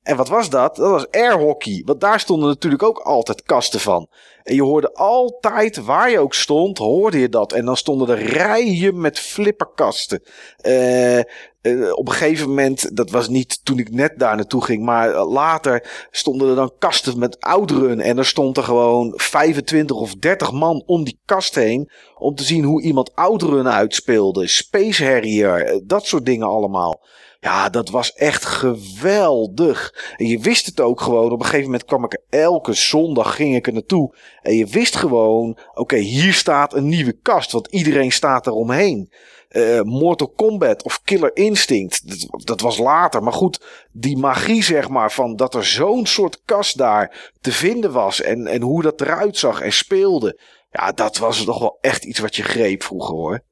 En 0.01 0.15
wat 0.15 0.27
was 0.27 0.49
dat? 0.49 0.75
Dat 0.75 0.89
was 0.89 1.09
airhockey. 1.09 1.81
Want 1.85 2.01
daar 2.01 2.19
stonden 2.19 2.49
natuurlijk 2.49 2.83
ook 2.83 2.99
altijd 2.99 3.43
kasten 3.43 3.79
van. 3.79 4.07
En 4.43 4.55
je 4.55 4.63
hoorde 4.63 4.93
altijd, 4.93 5.83
waar 5.83 6.11
je 6.11 6.19
ook 6.19 6.33
stond, 6.33 6.77
hoorde 6.77 7.19
je 7.19 7.29
dat. 7.29 7.53
En 7.53 7.65
dan 7.65 7.77
stonden 7.77 8.09
er 8.09 8.23
rijen 8.23 9.01
met 9.01 9.19
flipperkasten. 9.19 10.23
Uh, 10.61 11.17
uh, 11.61 11.91
op 11.93 12.07
een 12.07 12.13
gegeven 12.13 12.47
moment, 12.47 12.95
dat 12.97 13.09
was 13.09 13.29
niet 13.29 13.65
toen 13.65 13.79
ik 13.79 13.91
net 13.91 14.19
daar 14.19 14.35
naartoe 14.35 14.63
ging, 14.63 14.83
maar 14.83 15.25
later 15.25 16.07
stonden 16.11 16.49
er 16.49 16.55
dan 16.55 16.73
kasten 16.79 17.19
met 17.19 17.39
ouderen. 17.39 17.99
En 17.99 18.17
er 18.17 18.25
stond 18.25 18.57
er 18.57 18.63
gewoon 18.63 19.13
25 19.15 19.95
of 19.95 20.15
30 20.15 20.51
man 20.51 20.83
om 20.85 21.03
die 21.03 21.19
kast 21.25 21.55
heen. 21.55 21.91
Om 22.17 22.35
te 22.35 22.43
zien 22.43 22.63
hoe 22.63 22.81
iemand 22.81 23.15
ouderen 23.15 23.71
uitspeelde. 23.71 24.47
Space 24.47 25.05
Harrier, 25.05 25.81
dat 25.85 26.05
soort 26.05 26.25
dingen 26.25 26.47
allemaal. 26.47 27.01
Ja, 27.43 27.69
dat 27.69 27.89
was 27.89 28.13
echt 28.13 28.45
geweldig. 28.45 29.93
En 30.17 30.25
je 30.25 30.39
wist 30.39 30.65
het 30.65 30.79
ook 30.79 31.01
gewoon. 31.01 31.31
Op 31.31 31.39
een 31.39 31.45
gegeven 31.45 31.65
moment 31.65 31.85
kwam 31.85 32.03
ik 32.03 32.13
er 32.13 32.39
elke 32.39 32.73
zondag 32.73 33.35
ging 33.35 33.55
ik 33.55 33.67
er 33.67 33.73
naartoe. 33.73 34.15
En 34.41 34.55
je 34.55 34.65
wist 34.65 34.95
gewoon, 34.95 35.49
oké, 35.49 35.79
okay, 35.79 35.99
hier 35.99 36.33
staat 36.33 36.73
een 36.73 36.87
nieuwe 36.87 37.19
kast. 37.21 37.51
Want 37.51 37.67
iedereen 37.67 38.11
staat 38.11 38.45
er 38.45 38.51
omheen. 38.51 39.11
Uh, 39.49 39.81
Mortal 39.81 40.29
Kombat 40.29 40.83
of 40.83 41.01
Killer 41.03 41.35
Instinct. 41.35 42.07
Dat, 42.07 42.47
dat, 42.47 42.61
was 42.61 42.77
later. 42.77 43.23
Maar 43.23 43.33
goed, 43.33 43.87
die 43.91 44.17
magie 44.17 44.63
zeg 44.63 44.89
maar 44.89 45.11
van 45.11 45.35
dat 45.35 45.55
er 45.55 45.65
zo'n 45.65 46.05
soort 46.05 46.41
kast 46.45 46.77
daar 46.77 47.31
te 47.39 47.51
vinden 47.51 47.91
was. 47.91 48.21
En, 48.21 48.47
en 48.47 48.61
hoe 48.61 48.81
dat 48.81 49.01
eruit 49.01 49.37
zag 49.37 49.61
en 49.61 49.73
speelde. 49.73 50.39
Ja, 50.69 50.91
dat 50.91 51.17
was 51.17 51.43
toch 51.43 51.59
wel 51.59 51.77
echt 51.81 52.03
iets 52.03 52.19
wat 52.19 52.35
je 52.35 52.43
greep 52.43 52.83
vroeger 52.83 53.15
hoor. 53.15 53.43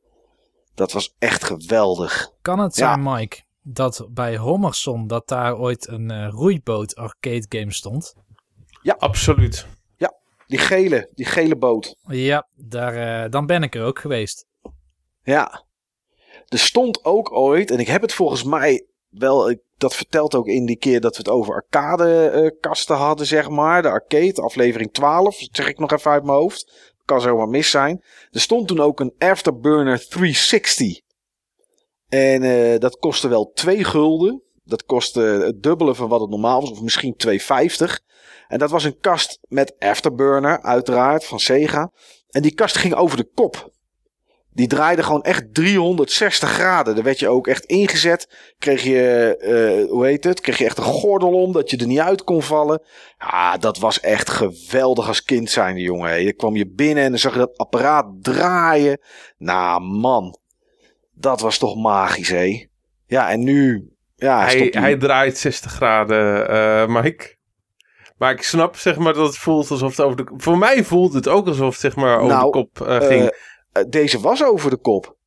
Dat 0.76 0.92
was 0.92 1.16
echt 1.20 1.44
geweldig. 1.44 2.32
Kan 2.42 2.60
het 2.60 2.76
zijn, 2.76 3.04
ja. 3.04 3.16
Mike, 3.16 3.48
dat 3.62 4.08
bij 4.10 4.38
Hommerson 4.38 5.08
dat 5.08 5.28
daar 5.28 5.58
ooit 5.58 5.88
een 5.88 6.12
uh, 6.12 6.28
roeiboot 6.30 6.96
arcade 6.96 7.46
game 7.50 7.74
stond? 7.74 8.16
Ja, 8.82 8.96
absoluut. 9.00 9.68
Ja, 9.98 10.14
die 10.48 10.60
gele, 10.60 11.10
die 11.14 11.26
gele 11.26 11.56
boot. 11.56 11.96
Ja, 12.08 12.48
daar, 12.56 13.24
uh, 13.24 13.32
dan 13.32 13.46
ben 13.46 13.64
ik 13.64 13.76
er 13.76 13.86
ook 13.86 14.00
geweest. 14.00 14.46
Ja, 15.22 15.66
er 16.48 16.60
stond 16.60 17.06
ook 17.06 17.32
ooit, 17.32 17.72
en 17.72 17.80
ik 17.80 17.88
heb 17.88 18.02
het 18.02 18.14
volgens 18.14 18.44
mij 18.44 18.88
wel, 19.10 19.56
dat 19.78 19.96
vertelt 19.96 20.36
ook 20.36 20.48
in 20.48 20.66
die 20.66 20.78
keer 20.78 21.02
dat 21.02 21.12
we 21.12 21.18
het 21.18 21.32
over 21.32 21.54
arcadekasten 21.54 22.96
uh, 22.96 23.02
hadden, 23.02 23.26
zeg 23.26 23.50
maar. 23.50 23.82
De 23.82 23.90
arcade, 23.90 24.42
aflevering 24.42 24.94
12, 24.94 25.40
dat 25.40 25.50
zeg 25.52 25.68
ik 25.68 25.80
nog 25.80 25.92
even 25.92 26.12
uit 26.12 26.24
mijn 26.24 26.38
hoofd. 26.38 26.94
Kan 27.06 27.22
zomaar 27.22 27.48
mis 27.48 27.70
zijn. 27.70 28.04
Er 28.32 28.40
stond 28.40 28.68
toen 28.68 28.80
ook 28.80 29.00
een 29.00 29.14
Afterburner 29.18 30.08
360. 30.08 31.02
En 32.10 32.44
uh, 32.44 32.78
dat 32.78 32.98
kostte 32.98 33.28
wel 33.28 33.52
2 33.54 33.84
gulden. 33.84 34.42
Dat 34.64 34.86
kostte 34.86 35.22
het 35.22 35.64
dubbele 35.64 35.96
van 35.96 36.10
wat 36.10 36.22
het 36.22 36.30
normaal 36.30 36.62
was, 36.62 36.72
of 36.72 36.82
misschien 36.82 37.16
2,50. 37.28 37.38
En 38.48 38.60
dat 38.60 38.70
was 38.70 38.84
een 38.84 39.00
kast 39.00 39.40
met 39.48 39.76
Afterburner, 39.80 40.62
uiteraard, 40.62 41.26
van 41.26 41.40
Sega. 41.40 41.92
En 42.30 42.42
die 42.42 42.54
kast 42.54 42.78
ging 42.78 42.94
over 42.94 43.18
de 43.18 43.30
kop. 43.34 43.72
Die 44.54 44.68
draaide 44.68 45.04
gewoon 45.04 45.24
echt 45.24 45.54
360 45.54 46.50
graden. 46.50 46.96
Daar 46.96 47.04
werd 47.04 47.20
je 47.20 47.28
ook 47.28 47.48
echt 47.48 47.66
ingezet. 47.66 48.54
Kreeg 48.58 48.84
je, 48.84 49.36
uh, 49.86 49.92
hoe 49.92 50.06
heet 50.06 50.24
het? 50.24 50.42
Kreeg 50.42 50.58
je 50.58 50.66
echt 50.66 50.78
een 50.78 50.84
gordel 50.84 51.34
om 51.34 51.52
dat 51.52 51.70
je 51.70 51.78
er 51.78 51.88
niet 51.88 52.00
uit 52.00 52.24
kon 52.24 52.42
vallen. 52.42 52.82
Ja, 53.18 53.58
dat 53.58 53.78
was 53.78 54.00
echt 54.00 54.30
geweldig 54.30 55.08
als 55.08 55.24
kind 55.24 55.50
zijnde, 55.50 55.82
jongen. 55.82 56.24
Je 56.24 56.34
kwam 56.34 56.56
je 56.56 56.68
binnen 56.68 57.04
en 57.04 57.10
dan 57.10 57.20
zag 57.20 57.34
je 57.34 57.40
dat 57.40 57.58
apparaat 57.58 58.06
draaien. 58.22 59.00
Nou, 59.38 59.82
man. 59.82 60.39
Dat 61.20 61.42
was 61.42 61.58
toch 61.58 61.76
magisch, 61.76 62.30
hé. 62.30 62.68
Ja, 63.06 63.30
en 63.30 63.44
nu, 63.44 63.90
Ja, 64.16 64.46
hij, 64.46 64.68
hij, 64.72 64.98
draait 64.98 65.38
60 65.38 65.72
graden, 65.72 66.50
eh 66.50 66.88
Mike. 66.88 67.38
Maar 68.18 68.32
ik 68.32 68.44
snap 68.44 68.76
zeg 68.76 68.98
maar 68.98 69.14
dat 69.14 69.28
het 69.28 69.38
voelt 69.38 69.72
alsof 69.72 69.90
het 69.90 70.00
over 70.00 70.18
de... 70.18 70.34
Voor 70.38 70.58
mij 70.58 70.84
voelt 70.84 71.14
het 71.14 71.28
ook 71.28 71.48
alsof 71.48 71.72
het 71.72 71.80
zeg 71.80 71.96
maar 71.96 72.18
over 72.18 72.28
Nou, 72.28 72.46
de 72.46 72.52
kop 72.52 72.82
eh, 72.88 73.08
ging. 73.08 73.32
Eh, 73.72 73.84
deze 73.90 74.20
was 74.20 74.44
over 74.44 74.70
de 74.70 74.78
kop. 74.78 75.18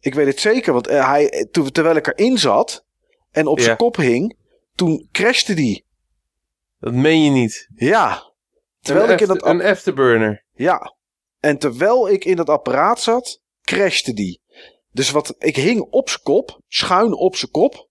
Ik 0.00 0.14
weet 0.14 0.26
het 0.26 0.40
zeker, 0.40 0.72
want 0.72 0.88
hij, 0.88 1.48
toen, 1.50 1.70
terwijl 1.70 1.96
ik 1.96 2.06
erin 2.06 2.38
zat 2.38 2.84
en 3.30 3.46
op 3.46 3.60
zijn 3.60 3.76
kop 3.76 3.96
hing, 3.96 4.36
toen 4.74 5.08
crashte 5.12 5.54
die. 5.54 5.86
dat 6.78 6.92
meen 6.92 7.24
je 7.24 7.30
niet. 7.30 7.68
Ja. 7.74 8.32
Terwijl 8.80 9.06
een, 9.06 9.12
ik 9.12 9.20
in 9.20 9.26
dat 9.26 9.46
een 9.46 9.62
afterburner. 9.62 10.44
Ja. 10.52 10.94
En 11.40 11.58
terwijl 11.58 12.08
ik 12.08 12.24
in 12.24 12.36
dat 12.36 12.48
apparaat 12.48 13.00
zat, 13.00 13.40
crashte 13.62 14.12
die. 14.12 14.41
Dus 14.92 15.10
wat, 15.10 15.34
ik 15.38 15.56
hing 15.56 15.80
op 15.80 16.08
zijn 16.08 16.22
kop, 16.22 16.60
schuin 16.68 17.14
op 17.14 17.36
zijn 17.36 17.50
kop. 17.50 17.88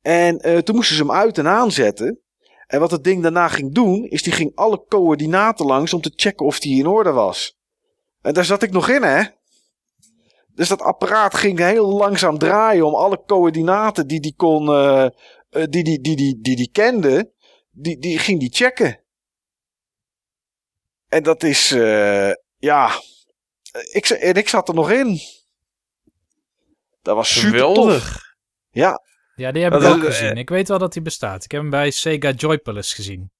En 0.00 0.38
eh, 0.38 0.58
toen 0.58 0.74
moesten 0.74 0.96
ze 0.96 1.02
hem 1.02 1.12
uit 1.12 1.38
en 1.38 1.48
aanzetten. 1.48 2.20
En 2.66 2.80
wat 2.80 2.90
het 2.90 3.04
ding 3.04 3.22
daarna 3.22 3.48
ging 3.48 3.74
doen, 3.74 4.04
is 4.04 4.22
die 4.22 4.32
ging 4.32 4.52
alle 4.54 4.84
coördinaten 4.88 5.66
langs 5.66 5.92
om 5.92 6.00
te 6.00 6.12
checken 6.16 6.46
of 6.46 6.60
die 6.60 6.78
in 6.78 6.86
orde 6.86 7.10
was. 7.10 7.58
En 8.20 8.34
daar 8.34 8.44
zat 8.44 8.62
ik 8.62 8.70
nog 8.70 8.88
in, 8.88 9.02
hè? 9.02 9.22
Dus 10.54 10.68
dat 10.68 10.82
apparaat 10.82 11.34
ging 11.34 11.58
heel 11.58 11.86
langzaam 11.86 12.38
draaien 12.38 12.86
om 12.86 12.94
alle 12.94 13.22
coördinaten 13.26 14.06
die 14.06 14.20
die 14.20 14.34
kon, 14.36 14.68
eh, 14.68 15.04
eh, 15.04 15.10
die, 15.50 15.68
die, 15.68 16.00
die, 16.00 16.16
die, 16.16 16.38
die, 16.40 16.56
die 16.56 16.70
kende, 16.70 17.32
die, 17.70 17.98
die 17.98 18.18
ging 18.18 18.40
die 18.40 18.52
checken. 18.52 19.00
En 21.08 21.22
dat 21.22 21.42
is, 21.42 21.68
ja, 22.58 22.90
ik, 23.92 24.08
en 24.08 24.34
ik 24.34 24.48
zat 24.48 24.68
er 24.68 24.74
nog 24.74 24.90
in. 24.90 25.20
Dat 27.02 27.16
was 27.16 27.32
super 27.40 27.58
tof. 27.60 27.74
Geweldig. 27.74 28.20
Ja, 28.70 29.02
Ja, 29.34 29.52
die 29.52 29.62
heb 29.62 29.72
Dat 29.72 29.82
ik 29.82 29.88
is- 29.88 29.94
ook 29.94 30.04
gezien. 30.04 30.36
Ik 30.36 30.48
weet 30.48 30.68
wel 30.68 30.78
dat 30.78 30.92
die 30.92 31.02
bestaat. 31.02 31.44
Ik 31.44 31.50
heb 31.50 31.60
hem 31.60 31.70
bij 31.70 31.90
Sega 31.90 32.30
Joypalace 32.30 32.94
gezien. 32.94 33.30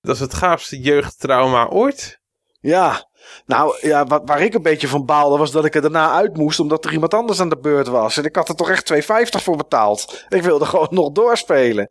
Dat 0.00 0.14
is 0.14 0.20
het 0.20 0.34
gaafste 0.34 0.80
jeugdtrauma 0.80 1.68
ooit. 1.68 2.20
ja. 2.60 3.06
Nou, 3.46 3.76
ja, 3.80 4.04
wat, 4.06 4.22
waar 4.24 4.42
ik 4.42 4.54
een 4.54 4.62
beetje 4.62 4.88
van 4.88 5.04
baalde 5.04 5.38
was 5.38 5.50
dat 5.50 5.64
ik 5.64 5.74
er 5.74 5.80
daarna 5.80 6.12
uit 6.12 6.36
moest 6.36 6.60
omdat 6.60 6.84
er 6.84 6.92
iemand 6.92 7.14
anders 7.14 7.40
aan 7.40 7.48
de 7.48 7.58
beurt 7.58 7.86
was. 7.86 8.16
En 8.16 8.24
ik 8.24 8.36
had 8.36 8.48
er 8.48 8.54
toch 8.54 8.70
echt 8.70 8.84
2,50 8.84 9.42
voor 9.42 9.56
betaald. 9.56 10.24
Ik 10.28 10.42
wilde 10.42 10.64
gewoon 10.66 10.88
nog 10.90 11.12
doorspelen. 11.12 11.90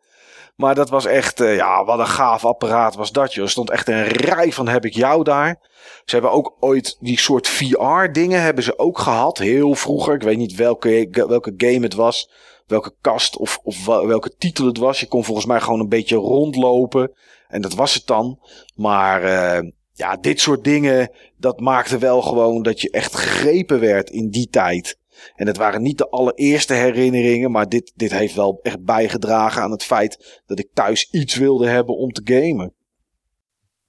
Maar 0.57 0.75
dat 0.75 0.89
was 0.89 1.05
echt, 1.05 1.39
eh, 1.39 1.55
ja, 1.55 1.85
wat 1.85 1.99
een 1.99 2.07
gaaf 2.07 2.45
apparaat 2.45 2.95
was 2.95 3.11
dat. 3.11 3.33
Er 3.33 3.49
stond 3.49 3.69
echt 3.69 3.87
een 3.87 4.03
rij 4.03 4.51
van 4.51 4.67
heb 4.67 4.85
ik 4.85 4.93
jou 4.93 5.23
daar. 5.23 5.59
Ze 6.05 6.15
hebben 6.15 6.31
ook 6.31 6.55
ooit 6.59 6.97
die 6.99 7.19
soort 7.19 7.47
VR-dingen 7.47 8.41
hebben 8.41 8.63
ze 8.63 8.79
ook 8.79 8.99
gehad. 8.99 9.37
Heel 9.37 9.75
vroeger. 9.75 10.13
Ik 10.13 10.21
weet 10.21 10.37
niet 10.37 10.55
welke, 10.55 11.07
welke 11.11 11.53
game 11.57 11.79
het 11.79 11.93
was. 11.93 12.29
Welke 12.67 12.93
kast 13.01 13.37
of, 13.37 13.59
of 13.63 13.85
welke 13.85 14.35
titel 14.37 14.65
het 14.65 14.77
was. 14.77 14.99
Je 14.99 15.07
kon 15.07 15.23
volgens 15.23 15.45
mij 15.45 15.61
gewoon 15.61 15.79
een 15.79 15.89
beetje 15.89 16.15
rondlopen. 16.15 17.11
En 17.47 17.61
dat 17.61 17.73
was 17.73 17.93
het 17.93 18.07
dan. 18.07 18.39
Maar 18.75 19.23
eh, 19.23 19.69
ja, 19.93 20.15
dit 20.15 20.39
soort 20.39 20.63
dingen, 20.63 21.11
dat 21.37 21.59
maakte 21.59 21.97
wel 21.97 22.21
gewoon 22.21 22.63
dat 22.63 22.81
je 22.81 22.89
echt 22.89 23.15
gegrepen 23.15 23.79
werd 23.79 24.09
in 24.09 24.29
die 24.29 24.47
tijd. 24.49 24.97
En 25.35 25.47
het 25.47 25.57
waren 25.57 25.81
niet 25.81 25.97
de 25.97 26.09
allereerste 26.09 26.73
herinneringen, 26.73 27.51
maar 27.51 27.69
dit, 27.69 27.91
dit 27.95 28.11
heeft 28.11 28.35
wel 28.35 28.59
echt 28.61 28.83
bijgedragen 28.83 29.61
aan 29.61 29.71
het 29.71 29.83
feit 29.83 30.41
dat 30.45 30.59
ik 30.59 30.69
thuis 30.73 31.09
iets 31.11 31.35
wilde 31.35 31.67
hebben 31.67 31.95
om 31.97 32.11
te 32.11 32.21
gamen. 32.23 32.73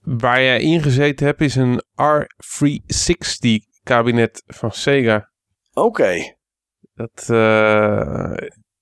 Waar 0.00 0.42
jij 0.42 0.60
ingezeten 0.60 1.26
hebt 1.26 1.40
is 1.40 1.54
een 1.54 1.82
R360 2.02 3.80
kabinet 3.82 4.42
van 4.46 4.70
Sega. 4.72 5.30
Oké, 5.72 6.36
Dat, 6.94 7.26
eh, 7.28 8.32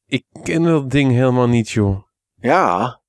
ik 0.06 0.24
ken 0.42 0.62
dat 0.62 0.90
ding 0.90 1.12
helemaal 1.12 1.48
niet, 1.48 1.70
joh. 1.70 2.02
ja. 2.34 3.00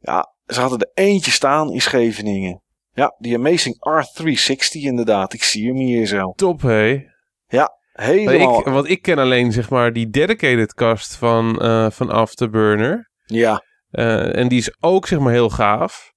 Ja, 0.00 0.34
ze 0.46 0.60
hadden 0.60 0.78
er 0.78 0.90
eentje 0.94 1.30
staan 1.30 1.72
in 1.72 1.80
Scheveningen. 1.80 2.62
Ja, 2.92 3.14
die 3.18 3.34
Amazing 3.34 3.76
R360 3.76 4.80
inderdaad. 4.80 5.32
Ik 5.32 5.42
zie 5.42 5.66
hem 5.66 5.76
hier 5.76 6.06
zo. 6.06 6.32
Top, 6.32 6.60
hé. 6.60 7.04
Maar 7.48 7.68
Helemaal. 8.02 8.58
Ik, 8.58 8.64
want 8.64 8.88
ik 8.88 9.02
ken 9.02 9.18
alleen, 9.18 9.52
zeg 9.52 9.70
maar, 9.70 9.92
die 9.92 10.10
dedicated 10.10 10.74
kast 10.74 11.16
van, 11.16 11.60
eh, 11.60 11.90
van 11.90 12.10
Afterburner. 12.10 13.10
Ja, 13.24 13.62
Eh, 13.90 14.36
en 14.36 14.48
die 14.48 14.58
is 14.58 14.72
ook, 14.80 15.06
zeg 15.06 15.18
maar, 15.18 15.32
heel 15.32 15.50
gaaf. 15.50 16.12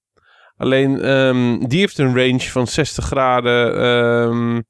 Alleen, 0.56 1.00
ehm, 1.00 1.58
die 1.58 1.78
heeft 1.78 1.98
een 1.98 2.16
range 2.16 2.40
van 2.40 2.66
60 2.66 3.04
graden 3.04 3.74
ehm, 3.76 4.60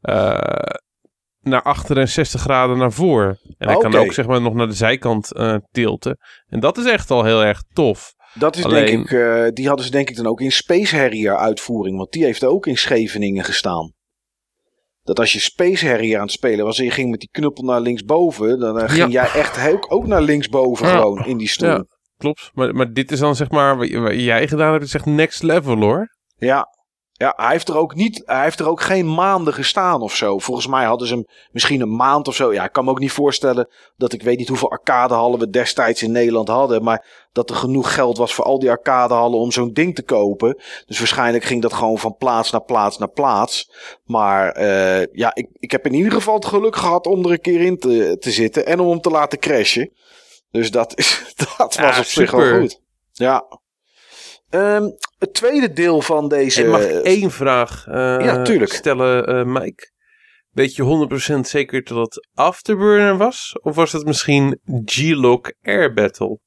eh, 0.00 0.74
naar 1.40 1.62
achter 1.62 1.98
en 1.98 2.08
60 2.08 2.40
graden 2.40 2.78
naar 2.78 2.92
voor. 2.92 3.38
En 3.58 3.68
hij 3.68 3.76
kan 3.76 3.94
ook, 3.94 4.12
zeg 4.12 4.26
maar, 4.26 4.40
nog 4.40 4.54
naar 4.54 4.66
de 4.66 4.72
zijkant 4.72 5.30
tilten. 5.70 6.18
En 6.48 6.60
dat 6.60 6.78
is 6.78 6.84
echt 6.84 7.10
al 7.10 7.24
heel 7.24 7.44
erg 7.44 7.62
tof. 7.72 8.14
dat 8.34 8.56
is 8.56 8.64
Alleen- 8.64 9.04
denk 9.06 9.10
ik, 9.10 9.56
die 9.56 9.66
hadden 9.68 9.84
ze 9.86 9.90
denk 9.92 10.10
ik 10.10 10.16
dan 10.16 10.26
ook 10.26 10.40
in 10.40 10.52
Space 10.52 10.96
Harrier 10.96 11.36
uitvoering. 11.36 11.96
Want 11.96 12.12
die 12.12 12.24
heeft 12.24 12.44
ook 12.44 12.66
in 12.66 12.76
Scheveningen 12.76 13.44
gestaan. 13.44 13.92
Dat 15.02 15.18
als 15.18 15.32
je 15.32 15.38
Space 15.40 15.88
Harrier 15.88 16.16
aan 16.16 16.22
het 16.22 16.32
spelen 16.32 16.64
was 16.64 16.78
en 16.78 16.84
je 16.84 16.90
ging 16.90 17.10
met 17.10 17.20
die 17.20 17.28
knuppel 17.32 17.64
naar 17.64 17.80
linksboven, 17.80 18.58
dan 18.58 18.78
eh, 18.78 18.88
ging 18.88 19.12
Ja. 19.12 19.22
jij 19.32 19.40
echt 19.40 19.68
ook, 19.72 19.86
ook 19.92 20.06
naar 20.06 20.22
linksboven 20.22 20.86
Ja. 20.86 20.92
gewoon 20.96 21.24
in 21.26 21.36
die 21.36 21.48
stoel. 21.48 21.68
Ja. 21.68 21.84
Klopt. 22.16 22.50
Maar, 22.54 22.74
maar 22.74 22.92
dit 22.92 23.12
is 23.12 23.18
dan, 23.18 23.36
zeg 23.36 23.50
maar, 23.50 23.76
wat 23.76 23.88
jij 24.14 24.48
gedaan 24.48 24.72
hebt, 24.72 24.84
is 24.84 24.94
echt 24.94 25.06
next 25.06 25.42
level, 25.42 25.76
hoor. 25.76 26.08
Ja. 26.36 26.66
Ja, 27.20 27.32
hij 27.36 27.50
heeft 27.50 27.68
er 27.68 27.76
ook 27.76 27.94
niet, 27.94 28.22
hij 28.24 28.42
heeft 28.42 28.60
er 28.60 28.68
ook 28.68 28.80
geen 28.80 29.14
maanden 29.14 29.54
gestaan 29.54 30.02
of 30.02 30.16
zo. 30.16 30.38
Volgens 30.38 30.66
mij 30.66 30.84
hadden 30.84 31.08
ze 31.08 31.14
hem 31.14 31.26
misschien 31.50 31.80
een 31.80 31.96
maand 31.96 32.28
of 32.28 32.34
zo. 32.34 32.52
Ja, 32.52 32.64
ik 32.64 32.72
kan 32.72 32.84
me 32.84 32.90
ook 32.90 32.98
niet 32.98 33.12
voorstellen 33.12 33.68
dat 33.96 34.12
ik 34.12 34.22
weet 34.22 34.38
niet 34.38 34.48
hoeveel 34.48 34.70
arcadehallen 34.70 35.38
we 35.38 35.50
destijds 35.50 36.02
in 36.02 36.12
Nederland 36.12 36.48
hadden. 36.48 36.82
Maar 36.82 37.28
dat 37.32 37.50
er 37.50 37.56
genoeg 37.56 37.94
geld 37.94 38.18
was 38.18 38.34
voor 38.34 38.44
al 38.44 38.58
die 38.58 38.70
arcadehallen 38.70 39.38
om 39.38 39.52
zo'n 39.52 39.72
ding 39.72 39.94
te 39.94 40.02
kopen. 40.02 40.62
Dus 40.86 40.98
waarschijnlijk 40.98 41.44
ging 41.44 41.62
dat 41.62 41.72
gewoon 41.72 41.98
van 41.98 42.16
plaats 42.16 42.50
naar 42.50 42.64
plaats 42.64 42.98
naar 42.98 43.10
plaats. 43.10 43.70
Maar 44.04 44.52
eh, 44.52 45.06
ja, 45.12 45.34
ik, 45.34 45.48
ik 45.52 45.70
heb 45.70 45.86
in 45.86 45.94
ieder 45.94 46.12
geval 46.12 46.34
het 46.34 46.46
geluk 46.46 46.76
gehad 46.76 47.06
om 47.06 47.24
er 47.24 47.30
een 47.30 47.40
keer 47.40 47.60
in 47.60 47.78
te, 47.78 48.16
te 48.20 48.30
zitten 48.30 48.66
en 48.66 48.80
om 48.80 48.88
hem 48.88 49.00
te 49.00 49.10
laten 49.10 49.38
crashen. 49.38 49.92
Dus 50.50 50.70
dat, 50.70 50.98
is, 50.98 51.22
dat 51.36 51.56
was 51.56 51.74
Ja, 51.74 51.98
op 51.98 52.04
zich 52.04 52.30
wel 52.30 52.58
goed. 52.60 52.80
Ja. 53.12 53.44
Ehm, 54.50 54.90
het 55.18 55.34
tweede 55.34 55.72
deel 55.72 56.00
van 56.00 56.28
deze. 56.28 56.64
En 56.64 56.70
mag 56.70 56.80
ik 56.80 57.04
één 57.04 57.30
vraag 57.30 57.84
Ja, 57.86 58.42
tuurlijk. 58.42 58.72
stellen, 58.72 59.26
eh, 59.26 59.44
Mike? 59.44 59.90
Weet 60.50 60.74
je 60.74 60.82
100% 60.82 61.48
zeker 61.48 61.84
dat 61.84 62.14
het 62.14 62.28
Afterburner 62.34 63.16
was? 63.16 63.58
Of 63.62 63.74
was 63.74 63.92
het 63.92 64.04
misschien 64.04 64.60
G-Lock 64.84 65.52
Air 65.62 65.92
Battle? 65.92 66.38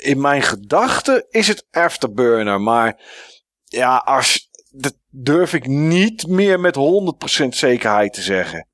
in 0.00 0.20
mijn 0.20 0.42
gedachten 0.42 1.26
is 1.28 1.48
het 1.48 1.66
Afterburner. 1.70 2.60
Maar 2.60 3.00
ja, 3.64 3.96
als, 3.96 4.48
dat 4.70 4.94
durf 5.08 5.54
ik 5.54 5.66
niet 5.66 6.26
meer 6.26 6.60
met 6.60 6.76
100% 6.76 7.48
zekerheid 7.48 8.12
te 8.12 8.22
zeggen. 8.22 8.68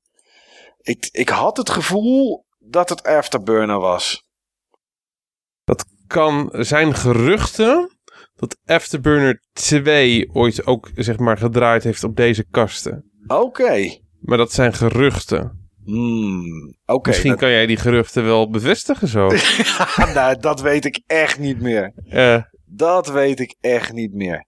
Ik, 0.81 1.09
ik 1.11 1.29
had 1.29 1.57
het 1.57 1.69
gevoel 1.69 2.45
dat 2.57 2.89
het 2.89 3.03
Afterburner 3.03 3.79
was. 3.79 4.25
Kan 6.07 6.49
zijn 6.53 6.95
geruchten 6.95 7.96
dat 8.37 8.57
Afterburner 8.65 9.41
2 9.53 10.29
ooit 10.33 10.65
ook 10.65 10.89
zeg 10.95 11.17
maar 11.17 11.37
gedraaid 11.37 11.83
heeft 11.83 12.03
op 12.03 12.15
deze 12.15 12.45
kasten? 12.49 13.11
Oké. 13.27 13.97
Maar 14.19 14.37
dat 14.37 14.51
zijn 14.51 14.73
geruchten. 14.73 15.69
Hmm. 15.83 16.75
Misschien 17.01 17.35
kan 17.35 17.49
jij 17.49 17.65
die 17.65 17.77
geruchten 17.77 18.23
wel 18.23 18.49
bevestigen 18.49 19.07
zo. 19.07 19.27
nou, 20.13 20.39
dat 20.39 20.61
weet 20.61 20.85
ik 20.85 21.01
echt 21.05 21.39
niet 21.39 21.61
meer. 21.61 21.93
Eh, 22.09 22.41
Dat 22.65 23.07
weet 23.07 23.39
ik 23.39 23.55
echt 23.59 23.93
niet 23.93 24.13
meer. 24.13 24.45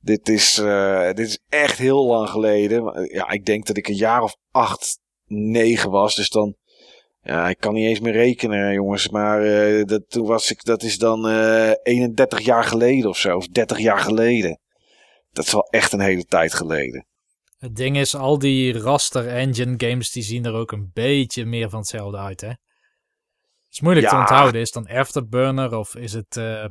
Dit 0.00 0.28
is, 0.28 0.58
eh, 0.58 1.06
dit 1.06 1.26
is 1.26 1.38
echt 1.48 1.78
heel 1.78 2.06
lang 2.06 2.28
geleden. 2.28 3.08
Ja, 3.12 3.30
ik 3.30 3.44
denk 3.44 3.66
dat 3.66 3.76
ik 3.76 3.88
een 3.88 3.94
jaar 3.94 4.22
of 4.22 4.36
acht, 4.50 4.98
negen 5.26 5.90
was. 5.90 6.14
Dus 6.14 6.28
dan, 6.28 6.54
ja, 7.24 7.48
ik 7.48 7.58
kan 7.58 7.74
niet 7.74 7.86
eens 7.86 8.00
meer 8.00 8.12
rekenen, 8.12 8.72
jongens. 8.72 9.08
Maar 9.08 9.42
eh, 9.42 9.84
dat, 9.84 10.02
toen 10.08 10.26
was 10.26 10.50
ik, 10.50 10.64
dat 10.64 10.82
is 10.82 10.98
dan 10.98 11.28
eh 11.28 11.72
31 11.82 12.40
jaar 12.40 12.64
geleden 12.64 13.08
of 13.08 13.16
zo. 13.16 13.36
Of 13.36 13.46
30 13.46 13.78
jaar 13.78 13.98
geleden. 13.98 14.60
Dat 15.32 15.44
is 15.44 15.52
wel 15.52 15.68
echt 15.70 15.92
een 15.92 16.00
hele 16.00 16.24
tijd 16.24 16.54
geleden. 16.54 17.06
Het 17.58 17.76
ding 17.76 17.96
is, 17.96 18.14
al 18.14 18.38
die 18.38 18.78
raster 18.78 19.28
engine 19.28 19.74
games, 19.76 20.10
die 20.10 20.22
zien 20.22 20.44
er 20.44 20.52
ook 20.52 20.72
een 20.72 20.90
beetje 20.92 21.44
meer 21.44 21.70
van 21.70 21.78
hetzelfde 21.78 22.18
uit, 22.18 22.40
hè? 22.40 22.48
Het 22.48 22.58
is 23.70 23.80
moeilijk 23.80 24.08
te 24.08 24.16
onthouden. 24.16 24.60
Is 24.60 24.74
het 24.74 24.84
dan 24.84 24.96
Afterburner 24.96 25.76
of 25.76 25.96
is 25.96 26.12
het 26.12 26.36
eh, 26.36 26.64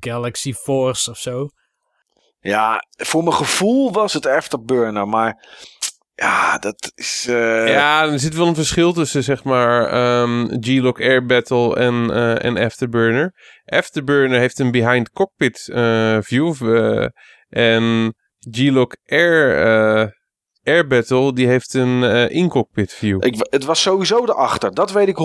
Galaxy 0.00 0.52
Force 0.52 1.10
of 1.10 1.18
zo? 1.18 1.48
Ja, 2.40 2.86
voor 2.90 3.22
mijn 3.22 3.36
gevoel 3.36 3.92
was 3.92 4.12
het 4.12 4.26
Afterburner. 4.26 5.08
Maar 5.08 5.46
ja, 6.16 6.58
dat 6.58 6.92
is... 6.94 7.26
eh, 7.28 7.68
ja, 7.68 8.02
er 8.02 8.18
zit 8.18 8.34
wel 8.34 8.46
een 8.46 8.54
verschil 8.54 8.92
tussen 8.92 9.22
zeg 9.22 9.44
maar 9.44 9.88
ehm, 9.88 10.46
G-Lock 10.60 11.00
Air 11.00 11.26
Battle 11.26 11.76
en, 11.76 12.10
eh, 12.10 12.44
en 12.44 12.56
Afterburner. 12.56 13.34
Afterburner 13.64 14.38
heeft 14.38 14.58
een 14.58 14.70
behind 14.70 15.10
cockpit 15.10 15.68
eh, 15.72 16.18
view. 16.20 16.54
en 17.48 18.14
G-Lock 18.50 18.96
Air 19.06 20.14
Air 20.66 20.86
Battle 20.86 21.32
die 21.32 21.46
heeft 21.46 21.74
een 21.74 22.02
uh, 22.02 22.30
in-cockpit 22.30 22.92
view. 22.92 23.24
Ik, 23.24 23.46
het 23.50 23.64
was 23.64 23.82
sowieso 23.82 24.24
erachter, 24.24 24.74
dat 24.74 24.92
weet 24.92 25.08
ik 25.08 25.16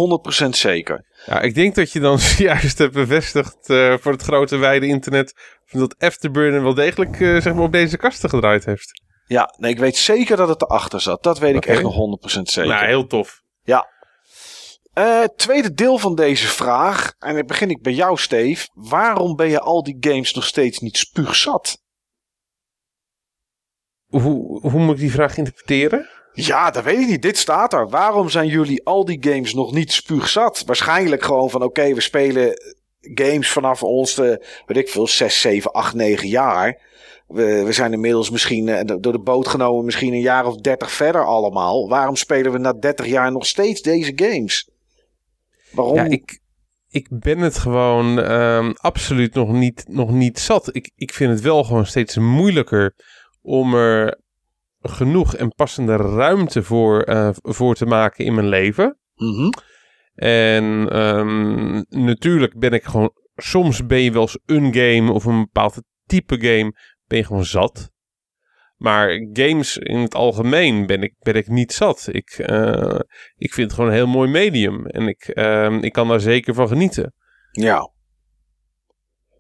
100% 0.46 0.50
zeker. 0.50 1.06
Ja, 1.26 1.42
ik 1.42 1.56
denk 1.56 1.76
dat 1.76 1.92
je 1.92 2.00
dan 2.00 2.20
juist 2.38 2.78
hebt 2.78 2.94
bevestigd 2.94 3.70
uh, 3.70 3.94
voor 4.00 4.12
het 4.12 4.22
grote 4.22 4.58
wijde 4.58 4.88
internet 4.88 5.34
dat 5.72 5.96
Afterburner 6.00 6.64
wel 6.64 6.74
degelijk 6.74 7.20
uh, 7.20 7.42
zeg 7.42 7.54
maar 7.54 7.64
op 7.64 7.72
deze 7.72 7.98
kasten 7.98 8.30
gedraaid 8.30 8.66
heeft. 8.66 9.02
Ja, 9.32 9.54
nee, 9.58 9.72
ik 9.72 9.80
weet 9.80 9.98
zeker 9.98 10.38
dat 10.38 10.48
het 10.48 10.62
erachter 10.62 11.02
zat. 11.02 11.24
Dat 11.24 11.40
weet 11.40 11.56
ik 11.56 11.66
echt 11.66 11.82
nog 11.82 12.20
100% 12.38 12.42
zeker. 12.42 12.72
Nou, 12.72 12.86
heel 12.86 13.08
tof. 13.08 13.42
Ja. 13.64 13.88
Uh, 14.94 15.24
tweede 15.36 15.74
deel 15.74 15.98
van 15.98 16.16
deze 16.16 16.48
vraag. 16.48 17.14
En 17.20 17.36
dan 17.36 17.46
begin 17.46 17.70
ik 17.70 17.82
bij 17.82 17.94
jou, 17.94 18.18
Steve. 18.18 18.68
Waarom 18.74 19.36
ben 19.36 19.50
je 19.50 19.60
al 19.60 19.84
die 19.84 19.98
games 20.00 20.34
nog 20.34 20.46
steeds 20.46 20.80
niet 20.80 20.98
spuugzat? 20.98 21.82
Hoe, 24.08 24.60
hoe 24.62 24.80
moet 24.80 24.96
ik 24.96 25.02
die 25.02 25.12
vraag 25.12 25.38
interpreteren? 25.38 26.10
Ja, 26.34 26.72
dat 26.72 26.84
weet 26.84 27.00
ik 27.00 27.08
niet. 27.08 27.22
Dit 27.22 27.38
staat 27.38 27.74
er. 27.74 27.90
Waarom 27.90 28.30
zijn 28.30 28.48
jullie 28.48 28.86
al 28.86 29.06
die 29.06 29.24
games 29.30 29.54
nog 29.54 29.72
niet 29.72 29.92
spuugzat? 29.92 30.64
Waarschijnlijk 30.66 31.24
gewoon 31.24 31.50
van 31.50 31.64
oké, 31.64 31.94
we 31.94 32.02
spelen 32.02 32.54
games 33.02 33.50
vanaf 33.50 33.84
ons, 33.84 34.14
de, 34.14 34.46
weet 34.66 34.78
ik 34.78 34.90
veel, 34.90 35.08
6, 35.08 35.42
7, 35.42 35.72
8, 35.72 35.94
9 35.94 36.28
jaar. 36.28 36.90
We, 37.34 37.64
we 37.66 37.72
zijn 37.72 37.94
inmiddels 37.94 38.30
misschien 38.30 38.68
uh, 38.68 38.80
door 39.00 39.12
de 39.12 39.20
boot 39.20 39.48
genomen, 39.48 39.86
misschien 39.86 40.14
een 40.14 40.22
jaar 40.22 40.46
of 40.46 40.56
30 40.56 40.92
verder 40.92 41.26
allemaal. 41.26 41.90
Waarom 41.90 42.16
spelen 42.16 42.52
we 42.52 42.58
na 42.58 42.74
30 42.74 43.06
jaar 43.06 43.32
nog 43.32 43.46
steeds 43.46 43.82
deze 43.82 44.12
games? 44.16 44.70
Waarom? 45.72 45.96
Ja, 45.96 46.04
ik, 46.04 46.40
ik 46.90 47.08
ben 47.10 47.40
het 47.40 47.58
gewoon 47.58 48.32
um, 48.32 48.74
absoluut 48.76 49.34
nog 49.34 49.52
niet, 49.52 49.86
nog 49.88 50.12
niet 50.12 50.40
zat. 50.40 50.76
Ik, 50.76 50.92
ik 50.96 51.14
vind 51.14 51.32
het 51.32 51.42
wel 51.42 51.64
gewoon 51.64 51.86
steeds 51.86 52.18
moeilijker 52.18 52.96
om 53.42 53.74
er 53.74 54.20
genoeg 54.82 55.36
en 55.36 55.56
passende 55.56 55.96
ruimte 55.96 56.64
voor, 56.64 57.10
uh, 57.10 57.30
voor 57.34 57.76
te 57.76 57.86
maken 57.86 58.26
in 58.26 58.34
mijn 58.34 58.48
leven. 58.48 58.98
Mm 59.16 59.34
-hmm. 59.34 59.54
En 60.16 60.98
um, 61.00 61.86
natuurlijk 61.90 62.60
ben 62.60 62.72
ik 62.72 62.84
gewoon. 62.84 63.12
Soms 63.36 63.86
ben 63.86 64.00
je 64.00 64.12
wel 64.12 64.22
eens 64.22 64.40
een 64.46 64.74
game 64.74 65.12
of 65.12 65.26
een 65.26 65.40
bepaald 65.40 65.82
type 66.06 66.36
game. 66.40 66.74
Ben 67.12 67.20
je 67.20 67.26
gewoon 67.26 67.46
zat. 67.46 67.92
Maar 68.78 69.28
games 69.34 69.78
in 69.78 69.98
het 69.98 70.16
algemeen 70.16 70.86
ben 70.86 71.04
ik, 71.04 71.14
ben 71.20 71.36
ik 71.36 71.48
niet 71.48 71.74
zat. 71.74 72.08
Ik, 72.12 72.38
uh, 72.38 73.00
ik 73.36 73.54
vind 73.54 73.68
het 73.68 73.74
gewoon 73.74 73.90
een 73.90 73.96
heel 73.96 74.08
mooi 74.08 74.30
medium. 74.30 74.86
En 74.86 75.08
ik, 75.08 75.32
uh, 75.34 75.78
ik 75.82 75.92
kan 75.92 76.08
daar 76.08 76.20
zeker 76.20 76.54
van 76.54 76.68
genieten. 76.68 77.14
Ja. 77.52 77.92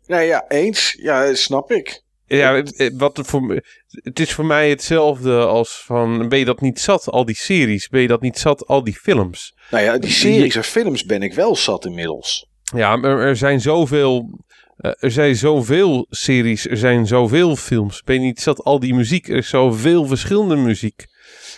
Nee, 0.06 0.28
ja, 0.28 0.46
eens. 0.48 0.94
Ja, 1.02 1.36
snap 1.36 1.72
ik. 1.72 2.04
Ja, 2.26 2.64
wat 2.94 3.20
voor, 3.24 3.62
het 3.88 4.20
is 4.20 4.34
voor 4.34 4.46
mij 4.46 4.70
hetzelfde 4.70 5.46
als 5.46 5.84
van, 5.86 6.30
ben 6.30 6.40
je 6.40 6.46
dat 6.46 6.62
niet 6.62 6.80
zat, 6.80 7.10
al 7.10 7.26
die 7.26 7.36
series? 7.36 7.88
Ben 7.88 8.02
je 8.02 8.08
dat 8.08 8.22
niet 8.22 8.38
zat, 8.38 8.68
al 8.68 8.84
die 8.84 8.96
films? 8.96 9.58
Nou 9.70 9.84
ja, 9.84 9.98
die 9.98 10.12
series 10.12 10.56
en 10.56 10.64
films 10.64 11.04
ben 11.04 11.22
ik 11.22 11.34
wel 11.34 11.56
zat 11.56 11.86
inmiddels. 11.86 12.50
Ja, 12.76 12.96
maar 12.96 13.20
er 13.20 13.36
zijn 13.36 13.62
zoveel, 13.62 14.40
er 14.82 15.12
zijn 15.12 15.36
zoveel 15.36 16.06
series, 16.10 16.67
er 16.67 16.78
zijn 16.78 17.08
zoveel 17.08 17.56
films. 17.56 18.02
Ben 18.04 18.15
je 18.15 18.22
niet 18.22 18.41
zat, 18.41 18.63
al 18.63 18.80
die 18.80 18.94
muziek, 18.94 19.28
er 19.28 19.38
is 19.38 19.50
zoveel 19.50 20.06
verschillende 20.06 20.56
muziek. 20.56 21.06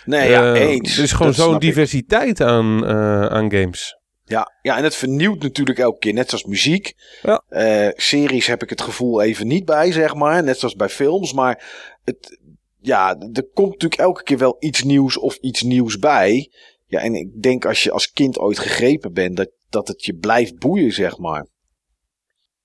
Nee, 0.04 0.30
ja, 0.30 0.54
eens. 0.54 0.96
Er 0.96 1.02
is 1.02 1.12
gewoon 1.12 1.34
zo'n 1.34 1.58
diversiteit 1.58 2.40
aan, 2.40 2.84
uh, 2.84 3.26
aan 3.26 3.50
games. 3.50 3.98
Ja, 4.24 4.52
ja, 4.62 4.76
en 4.76 4.84
het 4.84 4.94
vernieuwt 4.94 5.42
natuurlijk 5.42 5.78
elke 5.78 5.98
keer, 5.98 6.12
net 6.12 6.28
zoals 6.28 6.44
muziek. 6.44 6.92
Ja. 7.22 7.42
Uh, 7.50 7.88
series 7.94 8.46
heb 8.46 8.62
ik 8.62 8.70
het 8.70 8.80
gevoel 8.80 9.22
even 9.22 9.46
niet 9.46 9.64
bij, 9.64 9.92
zeg 9.92 10.14
maar. 10.14 10.42
Net 10.42 10.58
zoals 10.58 10.74
bij 10.74 10.88
films. 10.88 11.32
Maar 11.32 11.64
het, 12.04 12.38
ja, 12.80 13.16
er 13.32 13.48
komt 13.54 13.70
natuurlijk 13.70 14.00
elke 14.00 14.22
keer 14.22 14.38
wel 14.38 14.56
iets 14.58 14.82
nieuws 14.82 15.18
of 15.18 15.36
iets 15.36 15.62
nieuws 15.62 15.98
bij. 15.98 16.50
Ja, 16.86 17.00
en 17.00 17.14
ik 17.14 17.42
denk 17.42 17.64
als 17.64 17.82
je 17.82 17.90
als 17.90 18.12
kind 18.12 18.38
ooit 18.38 18.58
gegrepen 18.58 19.12
bent, 19.12 19.36
dat, 19.36 19.50
dat 19.68 19.88
het 19.88 20.04
je 20.04 20.14
blijft 20.14 20.58
boeien, 20.58 20.92
zeg 20.92 21.18
maar. 21.18 21.46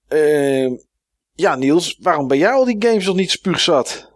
Uh, 0.10 0.78
ja, 1.34 1.56
Niels, 1.56 1.98
waarom 2.02 2.28
ben 2.28 2.38
jij 2.38 2.52
al 2.52 2.66
die 2.66 2.76
games 2.80 3.06
nog 3.06 3.16
niet 3.16 3.32
spuugzat? 3.32 4.12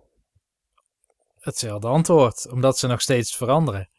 Hetzelfde 1.40 1.88
antwoord, 1.88 2.52
omdat 2.52 2.78
ze 2.78 2.88
nog 2.88 3.02
steeds 3.02 3.36
veranderen. 3.36 3.90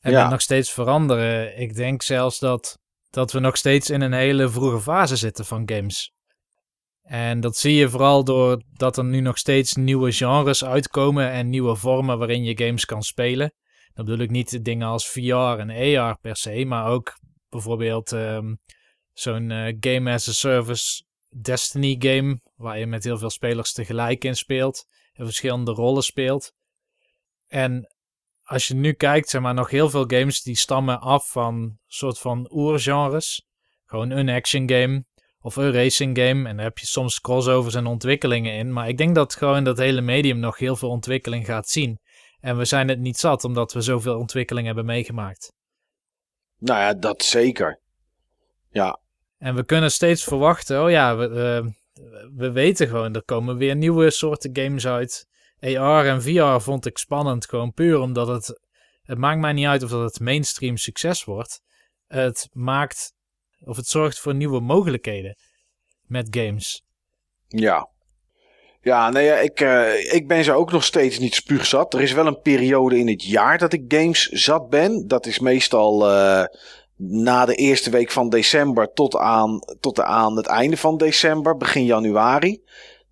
En 0.00 0.10
Ja. 0.12 0.28
nog 0.28 0.40
steeds 0.40 0.72
veranderen. 0.72 1.58
Ik 1.58 1.74
denk 1.74 2.02
zelfs 2.02 2.38
dat, 2.38 2.78
dat 3.10 3.32
we 3.32 3.38
nog 3.38 3.56
steeds 3.56 3.90
in 3.90 4.00
een 4.00 4.12
hele 4.12 4.48
vroege 4.48 4.80
fase 4.80 5.16
zitten 5.16 5.44
van 5.44 5.62
games. 5.66 6.12
En 7.02 7.40
dat 7.40 7.56
zie 7.56 7.74
je 7.74 7.88
vooral 7.88 8.24
doordat 8.24 8.96
er 8.96 9.04
nu 9.04 9.20
nog 9.20 9.38
steeds 9.38 9.74
nieuwe 9.74 10.12
genres 10.12 10.64
uitkomen 10.64 11.30
en 11.30 11.48
nieuwe 11.48 11.76
vormen 11.76 12.18
waarin 12.18 12.44
je 12.44 12.64
games 12.64 12.84
kan 12.84 13.02
spelen. 13.02 13.52
Dan 13.94 14.04
bedoel 14.04 14.20
ik 14.24 14.30
niet 14.30 14.64
dingen 14.64 14.88
als 14.88 15.08
VR 15.08 15.58
en 15.58 15.98
AR 15.98 16.18
per 16.20 16.36
se, 16.36 16.64
maar 16.64 16.86
ook 16.86 17.12
bijvoorbeeld 17.48 18.12
ehm, 18.12 18.54
zo'n 19.12 19.50
eh, 19.50 19.74
game 19.80 20.12
as 20.12 20.28
a 20.28 20.32
service 20.32 21.04
Destiny 21.42 21.96
game, 21.98 22.40
waar 22.54 22.78
je 22.78 22.86
met 22.86 23.04
heel 23.04 23.18
veel 23.18 23.30
spelers 23.30 23.72
tegelijk 23.72 24.24
in 24.24 24.36
speelt 24.36 24.86
en 25.12 25.24
verschillende 25.24 25.72
rollen 25.72 26.02
speelt. 26.02 26.52
En 27.46 27.94
als 28.42 28.66
je 28.66 28.74
nu 28.74 28.92
kijkt, 28.92 29.28
zeg 29.28 29.40
maar, 29.40 29.54
nog 29.54 29.70
heel 29.70 29.90
veel 29.90 30.04
games 30.06 30.42
die 30.42 30.56
stammen 30.56 31.00
af 31.00 31.30
van 31.30 31.78
soort 31.86 32.18
van 32.18 32.48
oergenres. 32.52 33.46
Gewoon 33.84 34.10
een 34.10 34.28
action 34.28 34.68
game 34.68 35.04
of 35.38 35.56
een 35.56 35.72
racing 35.72 36.18
game. 36.18 36.48
En 36.48 36.56
daar 36.56 36.64
heb 36.64 36.78
je 36.78 36.86
soms 36.86 37.20
crossovers 37.20 37.74
en 37.74 37.86
ontwikkelingen 37.86 38.52
in. 38.52 38.72
Maar 38.72 38.88
ik 38.88 38.96
denk 38.96 39.14
dat 39.14 39.34
gewoon 39.34 39.64
dat 39.64 39.78
hele 39.78 40.00
medium 40.00 40.38
nog 40.38 40.58
heel 40.58 40.76
veel 40.76 40.90
ontwikkeling 40.90 41.46
gaat 41.46 41.68
zien. 41.68 41.98
En 42.40 42.56
we 42.56 42.64
zijn 42.64 42.88
het 42.88 42.98
niet 42.98 43.16
zat, 43.16 43.44
omdat 43.44 43.72
we 43.72 43.80
zoveel 43.80 44.18
ontwikkeling 44.18 44.66
hebben 44.66 44.84
meegemaakt. 44.84 45.52
Nou 46.58 46.80
ja, 46.80 46.94
dat 46.94 47.22
zeker. 47.22 47.80
Ja, 48.70 49.00
En 49.38 49.54
we 49.54 49.64
kunnen 49.64 49.92
steeds 49.92 50.24
verwachten, 50.24 50.82
oh 50.82 50.90
ja, 50.90 51.16
we, 51.16 51.28
eh, 51.28 51.72
we 52.36 52.50
weten 52.50 52.88
gewoon, 52.88 53.14
er 53.14 53.24
komen 53.24 53.56
weer 53.56 53.76
nieuwe 53.76 54.10
soorten 54.10 54.50
games 54.52 54.86
uit. 54.86 55.26
AR 55.60 56.06
en 56.06 56.22
VR 56.22 56.62
vond 56.62 56.86
ik 56.86 56.98
spannend, 56.98 57.48
gewoon 57.48 57.72
puur 57.72 57.98
omdat 57.98 58.28
het, 58.28 58.60
het 59.02 59.18
maakt 59.18 59.40
mij 59.40 59.52
niet 59.52 59.66
uit 59.66 59.82
of 59.82 59.90
dat 59.90 60.02
het 60.02 60.20
mainstream 60.20 60.76
succes 60.76 61.24
wordt. 61.24 61.60
Het 62.06 62.48
maakt, 62.52 63.12
of 63.60 63.76
het 63.76 63.86
zorgt 63.86 64.18
voor 64.18 64.34
nieuwe 64.34 64.60
mogelijkheden 64.60 65.36
met 66.02 66.26
games. 66.30 66.84
ja. 67.48 67.92
Ja, 68.84 69.10
nee, 69.10 69.42
ik, 69.42 69.60
eh, 69.60 70.14
ik 70.14 70.28
ben 70.28 70.44
ze 70.44 70.52
ook 70.52 70.72
nog 70.72 70.84
steeds 70.84 71.18
niet 71.18 71.34
spuugzat. 71.34 71.94
Er 71.94 72.00
is 72.00 72.12
wel 72.12 72.26
een 72.26 72.40
periode 72.40 72.98
in 72.98 73.08
het 73.08 73.24
jaar 73.24 73.58
dat 73.58 73.72
ik 73.72 73.84
games 73.88 74.28
zat 74.28 74.68
ben. 74.68 75.08
Dat 75.08 75.26
is 75.26 75.38
meestal 75.38 76.10
eh, 76.10 76.44
na 76.96 77.44
de 77.44 77.54
eerste 77.54 77.90
week 77.90 78.10
van 78.10 78.28
december 78.28 78.92
tot 78.92 79.16
aan, 79.16 79.60
tot 79.80 80.00
aan 80.00 80.36
het 80.36 80.46
einde 80.46 80.76
van 80.76 80.96
december, 80.96 81.56
begin 81.56 81.84
januari. 81.84 82.62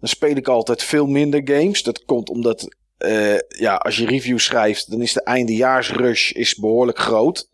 Dan 0.01 0.09
speel 0.09 0.37
ik 0.37 0.49
altijd 0.49 0.83
veel 0.83 1.07
minder 1.07 1.41
games. 1.45 1.83
Dat 1.83 2.05
komt 2.05 2.31
omdat, 2.31 2.77
eh, 2.99 3.39
ja, 3.49 3.75
als 3.75 3.97
je 3.97 4.07
reviews 4.07 4.45
schrijft, 4.45 4.91
dan 4.91 5.03
is 5.03 5.13
de 5.13 5.23
eindejaarsrush 5.23 6.31
is 6.31 6.55
behoorlijk 6.55 6.99
groot. 6.99 7.51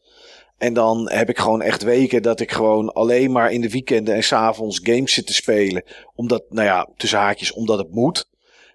En 0.59 0.73
dan 0.73 1.11
heb 1.11 1.29
ik 1.29 1.39
gewoon 1.39 1.63
echt 1.63 1.83
weken 1.83 2.23
dat 2.23 2.41
ik 2.41 2.53
gewoon 2.53 2.93
alleen 2.93 3.33
maar 3.33 3.53
in 3.53 3.61
de 3.61 3.71
weekenden 3.71 4.15
en 4.15 4.25
s'avonds 4.25 4.81
games 4.83 5.13
zit 5.13 5.27
te 5.27 5.35
spelen. 5.35 5.83
Omdat, 6.15 6.45
nou 6.49 6.67
ja, 6.67 6.89
tussen 6.97 7.19
haakjes, 7.19 7.53
omdat 7.53 7.79
het 7.79 7.93
moet. 7.93 8.29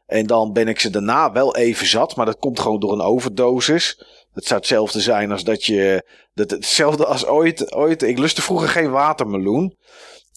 En 0.05 0.27
dan 0.27 0.53
ben 0.53 0.67
ik 0.67 0.79
ze 0.79 0.89
daarna 0.89 1.31
wel 1.31 1.55
even 1.55 1.87
zat, 1.87 2.15
maar 2.15 2.25
dat 2.25 2.39
komt 2.39 2.59
gewoon 2.59 2.79
door 2.79 2.91
een 2.91 3.01
overdosis. 3.01 4.03
Dat 4.33 4.45
zou 4.45 4.59
hetzelfde 4.59 5.01
zijn 5.01 5.31
als 5.31 5.43
dat 5.43 5.65
je. 5.65 6.07
Dat, 6.33 6.51
hetzelfde 6.51 7.05
als 7.05 7.25
ooit, 7.25 7.73
ooit. 7.73 8.01
Ik 8.01 8.17
lustte 8.17 8.41
vroeger 8.41 8.69
geen 8.69 8.91
watermeloen. 8.91 9.77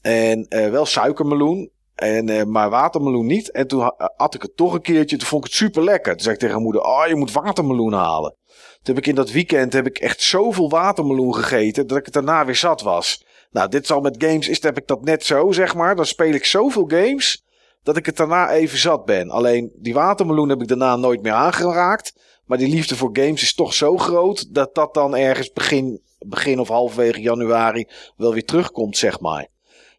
En 0.02 0.46
eh, 0.48 0.70
wel 0.70 0.86
suikermeloen. 0.86 1.70
En, 1.94 2.28
eh, 2.28 2.44
maar 2.44 2.70
watermeloen 2.70 3.26
niet. 3.26 3.50
En 3.50 3.66
toen 3.66 3.80
ha- 3.80 4.12
at 4.16 4.34
ik 4.34 4.42
het 4.42 4.56
toch 4.56 4.74
een 4.74 4.80
keertje. 4.80 5.16
Toen 5.16 5.28
vond 5.28 5.44
ik 5.44 5.50
het 5.50 5.58
super 5.58 5.84
lekker. 5.84 6.12
Toen 6.12 6.22
zei 6.22 6.34
ik 6.34 6.40
tegen 6.40 6.62
moeder: 6.62 6.82
Oh, 6.82 7.06
je 7.06 7.14
moet 7.14 7.32
watermeloen 7.32 7.92
halen. 7.92 8.36
Toen 8.82 8.94
heb 8.94 8.98
ik 8.98 9.06
in 9.06 9.14
dat 9.14 9.30
weekend 9.30 9.72
heb 9.72 9.86
ik 9.86 9.98
echt 9.98 10.20
zoveel 10.22 10.70
watermeloen 10.70 11.34
gegeten. 11.34 11.86
dat 11.86 11.98
ik 11.98 12.04
het 12.04 12.14
daarna 12.14 12.44
weer 12.44 12.56
zat 12.56 12.82
was. 12.82 13.24
Nou, 13.50 13.68
dit 13.68 13.86
zal 13.86 14.00
met 14.00 14.24
games. 14.24 14.48
Is, 14.48 14.62
heb 14.62 14.76
ik 14.78 14.86
dat 14.86 15.04
net 15.04 15.24
zo, 15.24 15.52
zeg 15.52 15.74
maar. 15.74 15.96
Dan 15.96 16.06
speel 16.06 16.32
ik 16.32 16.44
zoveel 16.44 16.84
games. 16.88 17.44
dat 17.82 17.96
ik 17.96 18.06
het 18.06 18.16
daarna 18.16 18.50
even 18.50 18.78
zat 18.78 19.04
ben. 19.04 19.30
Alleen 19.30 19.72
die 19.76 19.94
watermeloen 19.94 20.48
heb 20.48 20.60
ik 20.60 20.68
daarna 20.68 20.96
nooit 20.96 21.22
meer 21.22 21.32
aangeraakt. 21.32 22.12
Maar 22.46 22.58
die 22.58 22.68
liefde 22.68 22.96
voor 22.96 23.10
games 23.12 23.42
is 23.42 23.54
toch 23.54 23.74
zo 23.74 23.96
groot. 23.96 24.54
dat 24.54 24.74
dat 24.74 24.94
dan 24.94 25.16
ergens 25.16 25.52
begin, 25.52 26.00
begin 26.18 26.58
of 26.58 26.68
halverwege 26.68 27.20
januari. 27.20 27.86
wel 28.16 28.32
weer 28.32 28.44
terugkomt, 28.44 28.96
zeg 28.96 29.20
maar. 29.20 29.46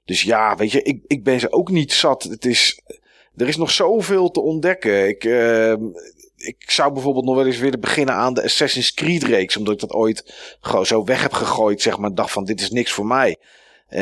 Dus 0.05 0.21
ja, 0.21 0.55
weet 0.55 0.71
je, 0.71 0.81
ik, 0.81 1.03
ik 1.07 1.23
ben 1.23 1.39
ze 1.39 1.51
ook 1.51 1.69
niet 1.69 1.93
zat. 1.93 2.23
Het 2.23 2.45
is, 2.45 2.81
er 3.35 3.47
is 3.47 3.57
nog 3.57 3.71
zoveel 3.71 4.31
te 4.31 4.41
ontdekken. 4.41 5.07
Ik, 5.07 5.23
eh, 5.23 5.71
ik 6.37 6.71
zou 6.71 6.93
bijvoorbeeld 6.93 7.25
nog 7.25 7.35
wel 7.35 7.45
eens 7.45 7.57
willen 7.57 7.79
beginnen 7.79 8.15
aan 8.15 8.33
de 8.33 8.43
Assassin's 8.43 8.93
Creed 8.93 9.23
reeks. 9.23 9.57
Omdat 9.57 9.73
ik 9.73 9.79
dat 9.79 9.93
ooit 9.93 10.33
gewoon 10.59 10.85
zo 10.85 11.03
weg 11.03 11.21
heb 11.21 11.33
gegooid. 11.33 11.81
Zeg 11.81 11.97
maar, 11.97 12.13
dacht 12.13 12.31
van 12.31 12.45
dit 12.45 12.61
is 12.61 12.71
niks 12.71 12.91
voor 12.91 13.05
mij. 13.05 13.37
Eh, 13.87 14.01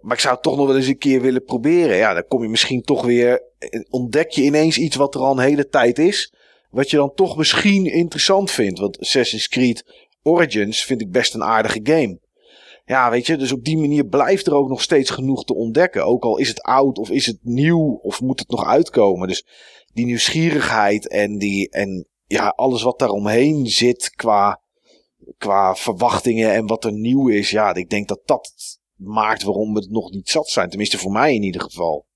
maar 0.00 0.16
ik 0.16 0.20
zou 0.20 0.34
het 0.34 0.42
toch 0.42 0.56
nog 0.56 0.66
wel 0.66 0.76
eens 0.76 0.86
een 0.86 0.98
keer 0.98 1.20
willen 1.20 1.44
proberen. 1.44 1.96
Ja, 1.96 2.14
dan 2.14 2.26
kom 2.28 2.42
je 2.42 2.48
misschien 2.48 2.82
toch 2.82 3.04
weer. 3.04 3.42
Ontdek 3.90 4.30
je 4.30 4.42
ineens 4.42 4.78
iets 4.78 4.96
wat 4.96 5.14
er 5.14 5.20
al 5.20 5.32
een 5.32 5.44
hele 5.44 5.68
tijd 5.68 5.98
is. 5.98 6.32
Wat 6.74 6.90
je 6.90 6.96
dan 6.96 7.14
toch 7.14 7.36
misschien 7.36 7.86
interessant 7.86 8.50
vindt. 8.50 8.78
Want 8.78 8.98
Assassin's 8.98 9.48
Creed 9.48 10.06
Origins 10.22 10.84
vind 10.84 11.00
ik 11.00 11.10
best 11.10 11.34
een 11.34 11.42
aardige 11.42 11.80
game. 11.82 12.20
Ja, 12.84 13.10
weet 13.10 13.26
je, 13.26 13.36
dus 13.36 13.52
op 13.52 13.64
die 13.64 13.78
manier 13.78 14.06
blijft 14.06 14.46
er 14.46 14.54
ook 14.54 14.68
nog 14.68 14.82
steeds 14.82 15.10
genoeg 15.10 15.44
te 15.44 15.54
ontdekken. 15.54 16.04
Ook 16.04 16.24
al 16.24 16.38
is 16.38 16.48
het 16.48 16.62
oud 16.62 16.98
of 16.98 17.10
is 17.10 17.26
het 17.26 17.38
nieuw 17.42 17.98
of 18.02 18.20
moet 18.20 18.38
het 18.38 18.48
nog 18.48 18.64
uitkomen. 18.64 19.28
Dus 19.28 19.46
die 19.92 20.04
nieuwsgierigheid 20.04 21.08
en, 21.08 21.38
die, 21.38 21.70
en 21.70 22.08
ja, 22.26 22.48
alles 22.48 22.82
wat 22.82 22.98
daaromheen 22.98 23.66
zit 23.66 24.10
qua, 24.10 24.60
qua 25.38 25.74
verwachtingen 25.74 26.52
en 26.52 26.66
wat 26.66 26.84
er 26.84 26.92
nieuw 26.92 27.28
is. 27.28 27.50
Ja, 27.50 27.74
ik 27.74 27.90
denk 27.90 28.08
dat 28.08 28.20
dat 28.24 28.52
maakt 28.96 29.42
waarom 29.42 29.72
we 29.72 29.80
het 29.80 29.90
nog 29.90 30.10
niet 30.10 30.28
zat 30.28 30.48
zijn. 30.48 30.68
Tenminste 30.68 30.98
voor 30.98 31.12
mij 31.12 31.34
in 31.34 31.42
ieder 31.42 31.60
geval. 31.60 32.06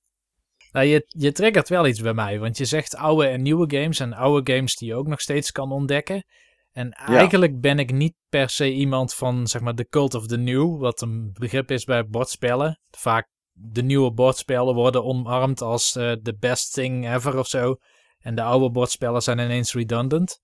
Nou, 0.72 0.86
je, 0.86 1.04
je 1.06 1.32
triggert 1.32 1.68
wel 1.68 1.86
iets 1.86 2.00
bij 2.00 2.14
mij, 2.14 2.38
want 2.38 2.58
je 2.58 2.64
zegt 2.64 2.96
oude 2.96 3.26
en 3.26 3.42
nieuwe 3.42 3.76
games 3.76 4.00
en 4.00 4.12
oude 4.12 4.52
games 4.52 4.76
die 4.76 4.88
je 4.88 4.94
ook 4.94 5.06
nog 5.06 5.20
steeds 5.20 5.52
kan 5.52 5.72
ontdekken. 5.72 6.24
En 6.72 6.90
eigenlijk 6.90 7.60
ben 7.60 7.78
ik 7.78 7.92
niet 7.92 8.14
per 8.28 8.50
se 8.50 8.72
iemand 8.72 9.14
van 9.14 9.46
zeg 9.46 9.60
maar 9.60 9.74
de 9.74 9.88
cult 9.88 10.14
of 10.14 10.26
the 10.26 10.36
new, 10.36 10.80
wat 10.80 11.00
een 11.00 11.32
begrip 11.32 11.70
is 11.70 11.84
bij 11.84 12.06
bordspellen. 12.06 12.80
Vaak 12.90 13.28
de 13.52 13.82
nieuwe 13.82 14.12
bordspellen 14.12 14.74
worden 14.74 15.04
omarmd 15.04 15.60
als 15.60 15.96
uh, 15.96 16.12
the 16.12 16.36
best 16.38 16.72
thing 16.72 17.14
ever 17.14 17.38
of 17.38 17.48
zo. 17.48 17.76
En 18.18 18.34
de 18.34 18.42
oude 18.42 18.70
bordspellen 18.70 19.22
zijn 19.22 19.38
ineens 19.38 19.72
redundant. 19.72 20.40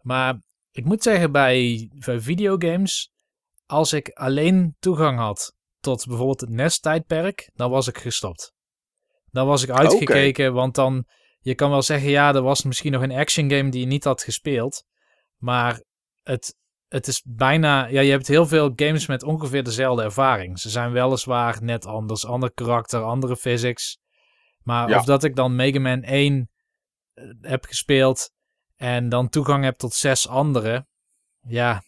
Maar 0.00 0.40
ik 0.70 0.84
moet 0.84 1.02
zeggen, 1.02 1.32
bij, 1.32 1.90
bij 2.04 2.20
videogames, 2.20 3.10
als 3.66 3.92
ik 3.92 4.08
alleen 4.08 4.76
toegang 4.78 5.18
had 5.18 5.56
tot 5.80 6.06
bijvoorbeeld 6.06 6.40
het 6.40 6.50
NES-tijdperk, 6.50 7.50
dan 7.54 7.70
was 7.70 7.88
ik 7.88 7.98
gestopt. 7.98 8.56
Dan 9.30 9.46
was 9.46 9.62
ik 9.62 9.70
uitgekeken, 9.70 10.52
want 10.52 10.74
dan, 10.74 11.06
je 11.40 11.54
kan 11.54 11.70
wel 11.70 11.82
zeggen, 11.82 12.10
ja, 12.10 12.34
er 12.34 12.42
was 12.42 12.62
misschien 12.62 12.92
nog 12.92 13.02
een 13.02 13.12
action 13.12 13.50
game 13.50 13.70
die 13.70 13.80
je 13.80 13.86
niet 13.86 14.04
had 14.04 14.22
gespeeld. 14.22 14.84
Maar 15.36 15.82
het, 16.22 16.56
het 16.88 17.06
is 17.06 17.22
bijna, 17.26 17.86
ja, 17.86 18.00
je 18.00 18.10
hebt 18.10 18.28
heel 18.28 18.46
veel 18.46 18.72
games 18.76 19.06
met 19.06 19.22
ongeveer 19.22 19.64
dezelfde 19.64 20.02
ervaring. 20.02 20.58
Ze 20.58 20.70
zijn 20.70 20.92
weliswaar 20.92 21.58
net 21.62 21.86
anders, 21.86 22.26
ander 22.26 22.52
karakter, 22.52 23.02
andere 23.02 23.36
physics. 23.36 23.98
Maar 24.62 24.96
of 24.96 25.04
dat 25.04 25.24
ik 25.24 25.36
dan 25.36 25.56
Mega 25.56 25.80
Man 25.80 26.02
1 26.02 26.50
eh, 27.14 27.24
heb 27.40 27.64
gespeeld 27.64 28.30
en 28.76 29.08
dan 29.08 29.28
toegang 29.28 29.64
heb 29.64 29.76
tot 29.76 29.94
zes 29.94 30.28
andere, 30.28 30.86
ja, 31.40 31.82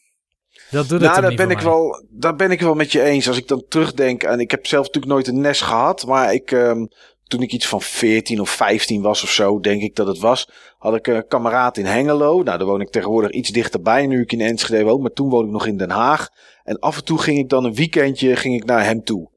dat 0.71 0.89
doet 0.89 1.01
het 1.01 1.11
nou, 1.11 1.23
dat 1.23 1.37
ben 1.37 1.51
ik 1.51 1.61
wel, 1.61 2.05
dat 2.11 2.37
ben 2.37 2.51
ik 2.51 2.61
wel 2.61 2.75
met 2.75 2.93
je 2.93 3.03
eens. 3.03 3.29
Als 3.29 3.37
ik 3.37 3.49
dan 3.49 3.65
terugdenk, 3.69 4.23
en 4.23 4.41
ik 4.41 4.51
heb 4.51 4.67
zelf 4.67 4.87
natuurlijk 4.87 5.13
nooit 5.13 5.27
een 5.27 5.41
NES 5.41 5.61
gehad, 5.61 6.07
maar 6.07 6.35
ik, 6.35 6.51
um, 6.51 6.89
toen 7.31 7.43
ik 7.43 7.53
iets 7.53 7.69
van 7.69 7.83
14 7.83 8.41
of 8.41 8.51
15 8.51 9.03
was 9.03 9.23
of 9.23 9.31
zo, 9.31 9.61
denk 9.61 9.83
ik 9.83 9.97
dat 9.97 10.07
het 10.07 10.19
was, 10.19 10.49
had 10.79 10.95
ik 10.95 11.07
een 11.07 11.27
kameraad 11.27 11.77
in 11.77 11.85
Hengelo. 11.85 12.43
Nou, 12.43 12.59
daar 12.59 12.67
woon 12.67 12.81
ik 12.81 12.91
tegenwoordig 12.91 13.31
iets 13.31 13.51
dichterbij, 13.51 14.07
nu 14.07 14.21
ik 14.21 14.33
in 14.33 14.41
Enschede 14.41 14.85
woon, 14.85 15.01
maar 15.01 15.13
toen 15.13 15.29
woon 15.29 15.45
ik 15.45 15.51
nog 15.51 15.67
in 15.67 15.77
Den 15.77 15.91
Haag. 15.91 16.29
En 16.65 16.79
af 16.79 16.97
en 16.97 17.05
toe 17.05 17.19
ging 17.19 17.39
ik 17.39 17.49
dan 17.49 17.65
een 17.65 17.75
weekendje 17.75 18.37
ging 18.37 18.55
ik 18.55 18.65
naar 18.65 18.85
hem 18.85 19.05
toe. 19.05 19.31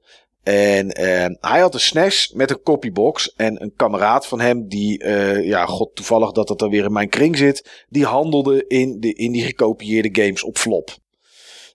En 0.43 0.85
uh, 0.85 1.25
hij 1.39 1.59
had 1.59 1.73
een 1.73 1.79
SNES 1.79 2.31
met 2.35 2.49
een 2.49 2.61
copybox. 2.61 3.33
En 3.35 3.61
een 3.61 3.73
kameraad 3.75 4.27
van 4.27 4.41
hem, 4.41 4.67
die, 4.67 5.03
uh, 5.03 5.45
ja, 5.45 5.65
god 5.65 5.95
toevallig 5.95 6.31
dat 6.31 6.47
dat 6.47 6.59
dan 6.59 6.69
weer 6.69 6.85
in 6.85 6.91
mijn 6.91 7.09
kring 7.09 7.37
zit, 7.37 7.85
die 7.89 8.05
handelde 8.05 8.67
in, 8.67 8.99
de, 8.99 9.13
in 9.13 9.31
die 9.31 9.43
gekopieerde 9.43 10.21
games 10.21 10.43
op 10.43 10.57
flop. 10.57 10.97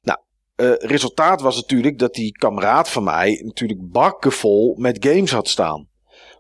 Nou, 0.02 0.18
uh, 0.56 0.72
resultaat 0.78 1.40
was 1.40 1.56
natuurlijk 1.56 1.98
dat 1.98 2.14
die 2.14 2.32
kameraad 2.32 2.88
van 2.88 3.04
mij 3.04 3.42
natuurlijk 3.44 3.90
bakkenvol 3.90 4.74
met 4.78 5.06
games 5.06 5.30
had 5.30 5.48
staan. 5.48 5.87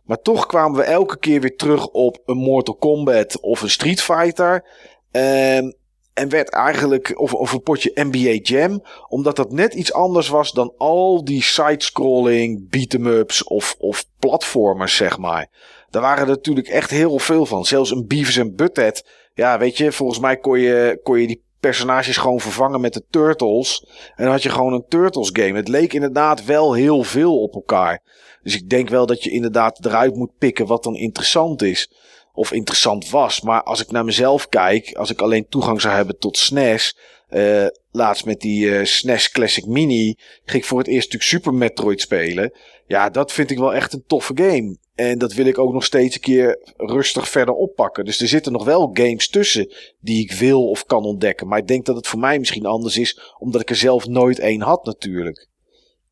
Maar 0.08 0.22
toch 0.22 0.46
kwamen 0.46 0.78
we 0.78 0.84
elke 0.84 1.18
keer 1.18 1.40
weer 1.40 1.56
terug 1.56 1.86
op 1.86 2.22
een 2.26 2.36
Mortal 2.36 2.74
Kombat 2.74 3.40
of 3.40 3.62
een 3.62 3.70
Street 3.70 4.02
Fighter. 4.02 4.64
En, 5.10 5.76
en 6.14 6.28
werd 6.28 6.50
eigenlijk, 6.50 7.20
of, 7.20 7.34
of 7.34 7.52
een 7.52 7.62
potje 7.62 7.90
NBA 7.94 8.38
Jam. 8.42 8.82
Omdat 9.08 9.36
dat 9.36 9.52
net 9.52 9.74
iets 9.74 9.92
anders 9.92 10.28
was 10.28 10.52
dan 10.52 10.74
al 10.76 11.24
die 11.24 11.42
side-scrolling, 11.42 12.70
beat-em-ups 12.70 13.44
of, 13.44 13.74
of 13.78 14.04
platformers, 14.18 14.96
zeg 14.96 15.18
maar. 15.18 15.48
Daar 15.90 16.02
waren 16.02 16.22
er 16.22 16.28
natuurlijk 16.28 16.68
echt 16.68 16.90
heel 16.90 17.18
veel 17.18 17.46
van. 17.46 17.64
Zelfs 17.64 17.90
een 17.90 18.06
Beavis 18.06 18.36
en 18.36 18.54
Butthead. 18.54 19.04
Ja, 19.34 19.58
weet 19.58 19.76
je, 19.76 19.92
volgens 19.92 20.18
mij 20.18 20.36
kon 20.36 20.58
je, 20.58 21.00
kon 21.02 21.20
je 21.20 21.26
die 21.26 21.42
personages 21.60 22.16
gewoon 22.16 22.40
vervangen 22.40 22.80
met 22.80 22.92
de 22.92 23.04
Turtles. 23.10 23.86
En 24.16 24.24
dan 24.24 24.32
had 24.32 24.42
je 24.42 24.50
gewoon 24.50 24.72
een 24.72 24.84
Turtles 24.88 25.30
game. 25.32 25.56
Het 25.56 25.68
leek 25.68 25.92
inderdaad 25.92 26.44
wel 26.44 26.72
heel 26.72 27.02
veel 27.02 27.42
op 27.42 27.54
elkaar. 27.54 28.02
Dus 28.42 28.54
ik 28.54 28.68
denk 28.68 28.88
wel 28.88 29.06
dat 29.06 29.22
je 29.22 29.30
inderdaad 29.30 29.84
eruit 29.84 30.14
moet 30.14 30.38
pikken 30.38 30.66
wat 30.66 30.82
dan 30.82 30.96
interessant 30.96 31.62
is. 31.62 31.92
Of 32.32 32.52
interessant 32.52 33.10
was. 33.10 33.40
Maar 33.40 33.62
als 33.62 33.80
ik 33.80 33.90
naar 33.90 34.04
mezelf 34.04 34.48
kijk, 34.48 34.92
als 34.92 35.10
ik 35.10 35.20
alleen 35.20 35.48
toegang 35.48 35.80
zou 35.80 35.94
hebben 35.94 36.18
tot 36.18 36.38
SNES. 36.38 36.98
Uh, 37.30 37.64
eh, 37.64 37.70
laatst 37.90 38.24
met 38.24 38.40
die 38.40 38.66
uh, 38.66 38.80
eh, 38.80 38.86
SNES 38.86 39.30
Classic 39.30 39.66
Mini 39.66 40.14
ging 40.44 40.62
ik 40.62 40.68
voor 40.68 40.78
het 40.78 40.86
eerst 40.86 41.12
natuurlijk 41.12 41.30
Super 41.30 41.54
Metroid 41.54 42.00
spelen. 42.00 42.52
Ja, 42.86 43.10
dat 43.10 43.32
vind 43.32 43.50
ik 43.50 43.58
wel 43.58 43.74
echt 43.74 43.92
een 43.92 44.04
toffe 44.06 44.32
game. 44.34 44.76
En 44.98 45.18
dat 45.18 45.32
wil 45.32 45.46
ik 45.46 45.58
ook 45.58 45.72
nog 45.72 45.84
steeds 45.84 46.14
een 46.14 46.20
keer 46.20 46.72
rustig 46.76 47.28
verder 47.28 47.54
oppakken. 47.54 48.04
Dus 48.04 48.20
er 48.20 48.28
zitten 48.28 48.52
nog 48.52 48.64
wel 48.64 48.90
games 48.92 49.28
tussen 49.28 49.72
die 50.00 50.22
ik 50.22 50.32
wil 50.32 50.68
of 50.68 50.84
kan 50.84 51.04
ontdekken. 51.04 51.48
Maar 51.48 51.58
ik 51.58 51.66
denk 51.66 51.86
dat 51.86 51.96
het 51.96 52.06
voor 52.06 52.18
mij 52.18 52.38
misschien 52.38 52.66
anders 52.66 52.96
is, 52.96 53.34
omdat 53.38 53.60
ik 53.60 53.70
er 53.70 53.76
zelf 53.76 54.06
nooit 54.06 54.38
één 54.38 54.60
had 54.60 54.84
natuurlijk. 54.84 55.48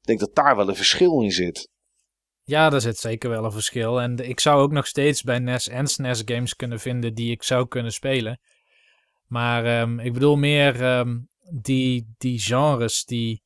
Ik 0.01 0.07
denk 0.07 0.21
dat 0.21 0.35
daar 0.35 0.57
wel 0.57 0.69
een 0.69 0.77
verschil 0.77 1.23
in 1.23 1.33
zit. 1.33 1.69
Ja, 2.43 2.71
daar 2.71 2.81
zit 2.81 2.99
zeker 2.99 3.31
wel 3.31 3.45
een 3.45 3.53
verschil. 3.53 4.01
En 4.01 4.29
ik 4.29 4.41
zou 4.41 4.61
ook 4.61 4.73
nog 4.73 4.87
steeds 4.87 5.23
bij 5.23 5.39
NES 5.39 5.69
en 5.69 5.87
SNES 5.87 6.23
games 6.25 6.57
kunnen 6.57 6.81
vinden 6.81 7.15
die 7.15 7.31
ik 7.31 7.43
zou 7.43 7.69
kunnen 7.69 7.93
spelen. 7.93 8.41
Maar 9.27 9.81
um, 9.81 10.01
ik 10.01 10.13
bedoel 10.13 10.37
meer 10.37 10.99
um, 10.99 11.29
die, 11.63 12.15
die 12.19 12.39
genres 12.39 13.05
die 13.05 13.43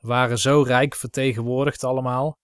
waren 0.00 0.38
zo 0.38 0.62
rijk 0.62 0.94
vertegenwoordigd 0.94 1.84
allemaal. 1.84 2.38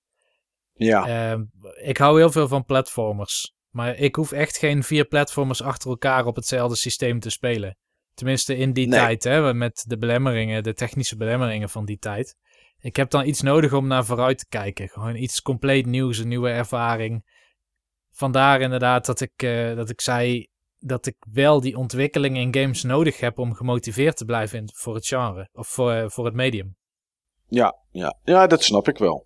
Ja. 0.77 1.33
Um, 1.33 1.51
ik 1.75 1.97
hou 1.97 2.19
heel 2.19 2.31
veel 2.31 2.49
van 2.49 2.65
platformers. 2.65 3.55
Maar 3.71 3.97
ik 3.97 4.15
hoef 4.15 4.33
echt 4.33 4.57
geen 4.57 4.83
vier 4.83 5.05
platformers 5.05 5.63
achter 5.63 5.91
elkaar 5.91 6.27
op 6.27 6.37
hetzelfde 6.37 6.77
systeem 6.77 7.21
te 7.21 7.31
spelen. 7.31 7.77
Tenminste 8.15 8.57
in 8.57 8.73
die 8.73 8.89
tijd, 8.89 9.25
hè, 9.25 9.55
met 9.55 9.85
de 9.87 9.99
belemmeringen, 9.99 10.63
de 10.63 10.75
technische 10.75 11.17
belemmeringen 11.17 11.69
van 11.69 11.85
die 11.85 11.99
tijd. 11.99 12.37
Ik 12.81 12.97
heb 12.97 13.11
dan 13.11 13.27
iets 13.27 13.41
nodig 13.41 13.73
om 13.73 13.87
naar 13.87 14.05
vooruit 14.05 14.39
te 14.39 14.47
kijken. 14.49 14.89
Gewoon 14.89 15.17
iets 15.17 15.43
compleet 15.43 15.87
nieuws, 15.87 16.19
een 16.19 16.29
nieuwe 16.29 16.51
ervaring. 16.51 17.25
Vandaar 18.11 18.61
inderdaad 18.61 19.07
dat 19.07 19.21
ik, 19.21 19.43
uh, 19.43 19.77
dat 19.77 19.91
ik 19.91 20.01
zei 20.01 20.49
dat 20.79 21.07
ik 21.07 21.17
wel 21.33 21.61
die 21.61 21.77
ontwikkeling 21.77 22.37
in 22.37 22.55
games 22.55 22.83
nodig 22.83 23.21
heb 23.21 23.39
om 23.39 23.55
gemotiveerd 23.55 24.17
te 24.17 24.25
blijven 24.25 24.71
voor 24.75 24.95
het 24.95 25.07
genre 25.07 25.49
of 25.53 25.69
voor, 25.69 25.93
uh, 25.93 26.09
voor 26.09 26.25
het 26.25 26.35
medium. 26.35 26.77
Ja, 27.49 27.77
ja. 27.91 28.19
ja, 28.23 28.47
dat 28.47 28.65
snap 28.65 28.89
ik 28.89 28.99
wel. 28.99 29.26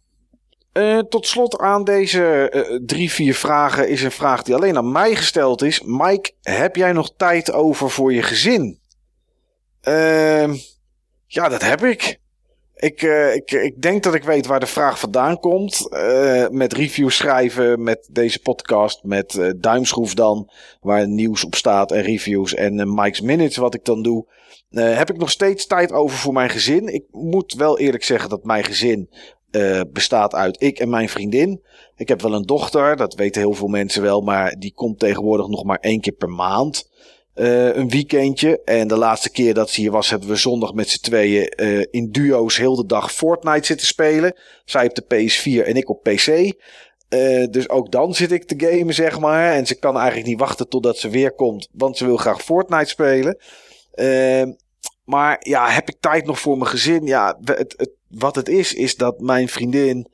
Uh, 0.72 0.98
tot 0.98 1.26
slot 1.26 1.58
aan 1.58 1.84
deze 1.84 2.52
uh, 2.54 2.80
drie, 2.86 3.10
vier 3.10 3.34
vragen 3.34 3.88
is 3.88 4.02
een 4.02 4.10
vraag 4.10 4.42
die 4.42 4.54
alleen 4.54 4.76
aan 4.76 4.92
mij 4.92 5.14
gesteld 5.14 5.62
is. 5.62 5.82
Mike, 5.82 6.32
heb 6.42 6.76
jij 6.76 6.92
nog 6.92 7.12
tijd 7.16 7.52
over 7.52 7.90
voor 7.90 8.12
je 8.12 8.22
gezin? 8.22 8.78
Uh, 9.88 10.54
ja, 11.26 11.48
dat 11.48 11.62
heb 11.62 11.84
ik. 11.84 12.18
Ik, 12.74 13.02
uh, 13.02 13.34
ik, 13.34 13.50
ik 13.50 13.82
denk 13.82 14.02
dat 14.02 14.14
ik 14.14 14.24
weet 14.24 14.46
waar 14.46 14.60
de 14.60 14.66
vraag 14.66 14.98
vandaan 14.98 15.40
komt. 15.40 15.88
Met 16.50 16.72
reviews 16.72 17.16
schrijven, 17.16 17.82
met 17.82 18.08
deze 18.10 18.40
podcast, 18.40 19.02
met 19.02 19.52
duimschroef 19.56 20.14
dan, 20.14 20.50
waar 20.80 21.08
nieuws 21.08 21.44
op 21.44 21.54
staat 21.54 21.92
en 21.92 22.02
reviews 22.02 22.54
en 22.54 22.94
Mike's 22.94 23.20
Minutes 23.20 23.56
wat 23.56 23.74
ik 23.74 23.84
dan 23.84 24.02
doe. 24.02 24.26
heb 24.70 25.10
ik 25.10 25.16
nog 25.16 25.30
steeds 25.30 25.66
tijd 25.66 25.92
over 25.92 26.18
voor 26.18 26.32
mijn 26.32 26.50
gezin. 26.50 26.94
Ik 26.94 27.04
moet 27.10 27.54
wel 27.54 27.78
eerlijk 27.78 28.04
zeggen 28.04 28.30
dat 28.30 28.44
mijn 28.44 28.64
gezin 28.64 29.08
bestaat 29.92 30.34
uit 30.34 30.62
ik 30.62 30.78
en 30.78 30.88
mijn 30.88 31.08
vriendin. 31.08 31.62
Ik 31.96 32.08
heb 32.08 32.22
wel 32.22 32.34
een 32.34 32.46
dochter, 32.46 32.96
dat 32.96 33.14
weten 33.14 33.40
heel 33.40 33.52
veel 33.52 33.68
mensen 33.68 34.02
wel, 34.02 34.20
maar 34.20 34.54
die 34.58 34.74
komt 34.74 34.98
tegenwoordig 34.98 35.48
nog 35.48 35.64
maar 35.64 35.78
één 35.78 36.00
keer 36.00 36.12
per 36.12 36.28
maand. 36.28 36.88
Uh, 37.34 37.74
een 37.74 37.88
weekendje. 37.88 38.62
En 38.64 38.88
de 38.88 38.96
laatste 38.96 39.30
keer 39.30 39.54
dat 39.54 39.70
ze 39.70 39.80
hier 39.80 39.90
was, 39.90 40.10
hebben 40.10 40.28
we 40.28 40.36
zondag 40.36 40.74
met 40.74 40.88
z'n 40.88 41.00
tweeën 41.00 41.52
uh, 41.56 41.86
in 41.90 42.10
duo's 42.10 42.56
heel 42.56 42.76
de 42.76 42.86
dag 42.86 43.12
Fortnite 43.12 43.66
zitten 43.66 43.86
spelen. 43.86 44.34
Zij 44.64 44.88
op 44.88 44.94
de 44.94 45.04
PS4 45.04 45.66
en 45.66 45.76
ik 45.76 45.88
op 45.88 46.02
PC. 46.02 46.52
Dus 47.50 47.68
ook 47.68 47.92
dan 47.92 48.14
zit 48.14 48.32
ik 48.32 48.44
te 48.44 48.54
gamen, 48.66 48.94
zeg 48.94 49.20
maar. 49.20 49.52
En 49.52 49.66
ze 49.66 49.78
kan 49.78 49.96
eigenlijk 49.96 50.26
niet 50.26 50.38
wachten 50.38 50.68
totdat 50.68 50.98
ze 50.98 51.08
weer 51.08 51.32
komt, 51.32 51.68
want 51.72 51.96
ze 51.96 52.06
wil 52.06 52.16
graag 52.16 52.42
Fortnite 52.42 52.88
spelen. 52.88 53.38
maar 55.04 55.36
ja, 55.38 55.68
heb 55.68 55.88
ik 55.88 55.96
tijd 56.00 56.26
nog 56.26 56.40
voor 56.40 56.58
mijn 56.58 56.70
gezin? 56.70 57.06
Ja, 57.06 57.38
het, 57.44 57.74
het, 57.76 57.90
wat 58.10 58.36
het 58.36 58.48
is, 58.48 58.74
is 58.74 58.96
dat 58.96 59.20
mijn 59.20 59.48
vriendin 59.48 60.06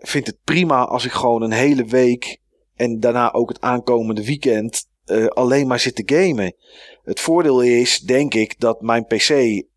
vindt 0.00 0.26
het 0.26 0.38
prima 0.44 0.84
als 0.84 1.04
ik 1.04 1.12
gewoon 1.12 1.42
een 1.42 1.52
hele 1.52 1.84
week 1.84 2.38
en 2.74 3.00
daarna 3.00 3.32
ook 3.32 3.48
het 3.48 3.60
aankomende 3.60 4.24
weekend 4.24 4.86
uh, 5.06 5.26
alleen 5.26 5.66
maar 5.66 5.80
zit 5.80 5.94
te 5.94 6.14
gamen. 6.16 6.54
Het 7.02 7.20
voordeel 7.20 7.60
is, 7.60 8.00
denk 8.00 8.34
ik, 8.34 8.60
dat 8.60 8.80
mijn 8.80 9.06
PC 9.06 9.30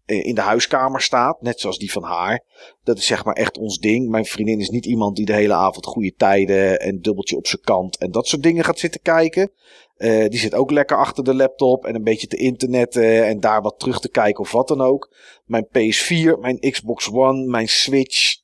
in 0.08 0.36
de 0.36 0.42
huiskamer 0.42 1.02
staat. 1.02 1.42
Net 1.42 1.60
zoals 1.60 1.78
die 1.78 1.92
van 1.92 2.04
haar. 2.04 2.44
Dat 2.84 2.98
is 2.98 3.06
zeg 3.06 3.26
maar 3.26 3.34
echt 3.34 3.58
ons 3.58 3.80
ding. 3.80 4.10
Mijn 4.10 4.26
vriendin 4.26 4.60
is 4.60 4.70
niet 4.70 4.86
iemand 4.86 5.16
die 5.16 5.26
de 5.26 5.34
hele 5.34 5.54
avond 5.54 5.86
goede 5.86 6.14
tijden 6.18 6.80
en 6.80 7.02
dubbeltje 7.02 7.36
op 7.36 7.48
zijn 7.48 7.62
kant 7.62 7.98
en 7.98 8.12
dat 8.12 8.28
soort 8.28 8.44
dingen 8.44 8.64
gaat 8.64 8.80
zitten 8.80 9.02
kijken. 9.02 9.52
Uh, 9.98 10.28
die 10.28 10.40
zit 10.40 10.54
ook 10.54 10.72
lekker 10.72 10.98
achter 10.98 11.24
de 11.24 11.36
laptop 11.36 11.86
en 11.86 11.96
een 11.96 12.04
beetje 12.04 12.28
te 12.28 12.38
internetten 12.38 13.26
en 13.26 13.40
daar 13.40 13.62
wat 13.62 13.80
terug 13.80 14.00
te 14.00 14.10
kijken 14.10 14.44
of 14.44 14.52
wat 14.52 14.68
dan 14.68 14.82
ook. 14.82 15.16
Mijn 15.46 15.68
PS4, 15.68 16.40
mijn 16.40 16.60
Xbox 16.60 17.12
One, 17.12 17.46
mijn 17.46 17.68
Switch, 17.68 18.36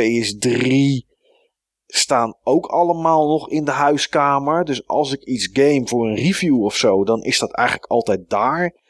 PS3 0.00 1.13
staan 1.96 2.34
ook 2.42 2.66
allemaal 2.66 3.28
nog 3.28 3.50
in 3.50 3.64
de 3.64 3.70
huiskamer. 3.70 4.64
Dus 4.64 4.86
als 4.86 5.12
ik 5.12 5.22
iets 5.22 5.48
game 5.52 5.86
voor 5.86 6.06
een 6.06 6.16
review 6.16 6.64
of 6.64 6.76
zo, 6.76 7.04
dan 7.04 7.22
is 7.22 7.38
dat 7.38 7.52
eigenlijk 7.52 7.90
altijd 7.90 8.20
daar. 8.28 8.82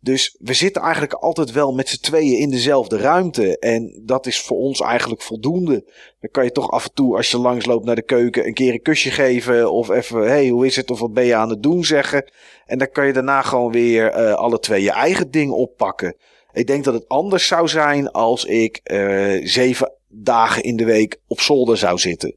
Dus 0.00 0.36
we 0.40 0.52
zitten 0.52 0.82
eigenlijk 0.82 1.12
altijd 1.12 1.52
wel 1.52 1.72
met 1.72 1.88
z'n 1.88 2.00
tweeën 2.00 2.38
in 2.38 2.50
dezelfde 2.50 2.96
ruimte. 2.96 3.58
En 3.58 4.02
dat 4.04 4.26
is 4.26 4.40
voor 4.40 4.56
ons 4.56 4.80
eigenlijk 4.80 5.22
voldoende. 5.22 5.92
Dan 6.20 6.30
kan 6.30 6.44
je 6.44 6.52
toch 6.52 6.70
af 6.70 6.84
en 6.84 6.94
toe, 6.94 7.16
als 7.16 7.30
je 7.30 7.38
langsloopt 7.38 7.84
naar 7.84 7.94
de 7.94 8.02
keuken, 8.02 8.46
een 8.46 8.54
keer 8.54 8.72
een 8.72 8.82
kusje 8.82 9.10
geven. 9.10 9.72
Of 9.72 9.90
even, 9.90 10.20
hey, 10.20 10.48
hoe 10.48 10.66
is 10.66 10.76
het? 10.76 10.90
Of 10.90 11.00
wat 11.00 11.12
ben 11.12 11.24
je 11.24 11.34
aan 11.34 11.50
het 11.50 11.62
doen 11.62 11.84
zeggen. 11.84 12.32
En 12.66 12.78
dan 12.78 12.90
kan 12.90 13.06
je 13.06 13.12
daarna 13.12 13.42
gewoon 13.42 13.72
weer 13.72 14.18
uh, 14.18 14.34
alle 14.34 14.58
twee 14.58 14.82
je 14.82 14.90
eigen 14.90 15.30
ding 15.30 15.50
oppakken. 15.52 16.16
Ik 16.52 16.66
denk 16.66 16.84
dat 16.84 16.94
het 16.94 17.08
anders 17.08 17.46
zou 17.46 17.68
zijn 17.68 18.10
als 18.10 18.44
ik 18.44 18.80
uh, 18.92 19.46
zeven 19.46 19.92
dagen 20.08 20.62
in 20.62 20.76
de 20.76 20.84
week 20.84 21.20
op 21.26 21.40
zolder 21.40 21.76
zou 21.76 21.98
zitten. 21.98 22.36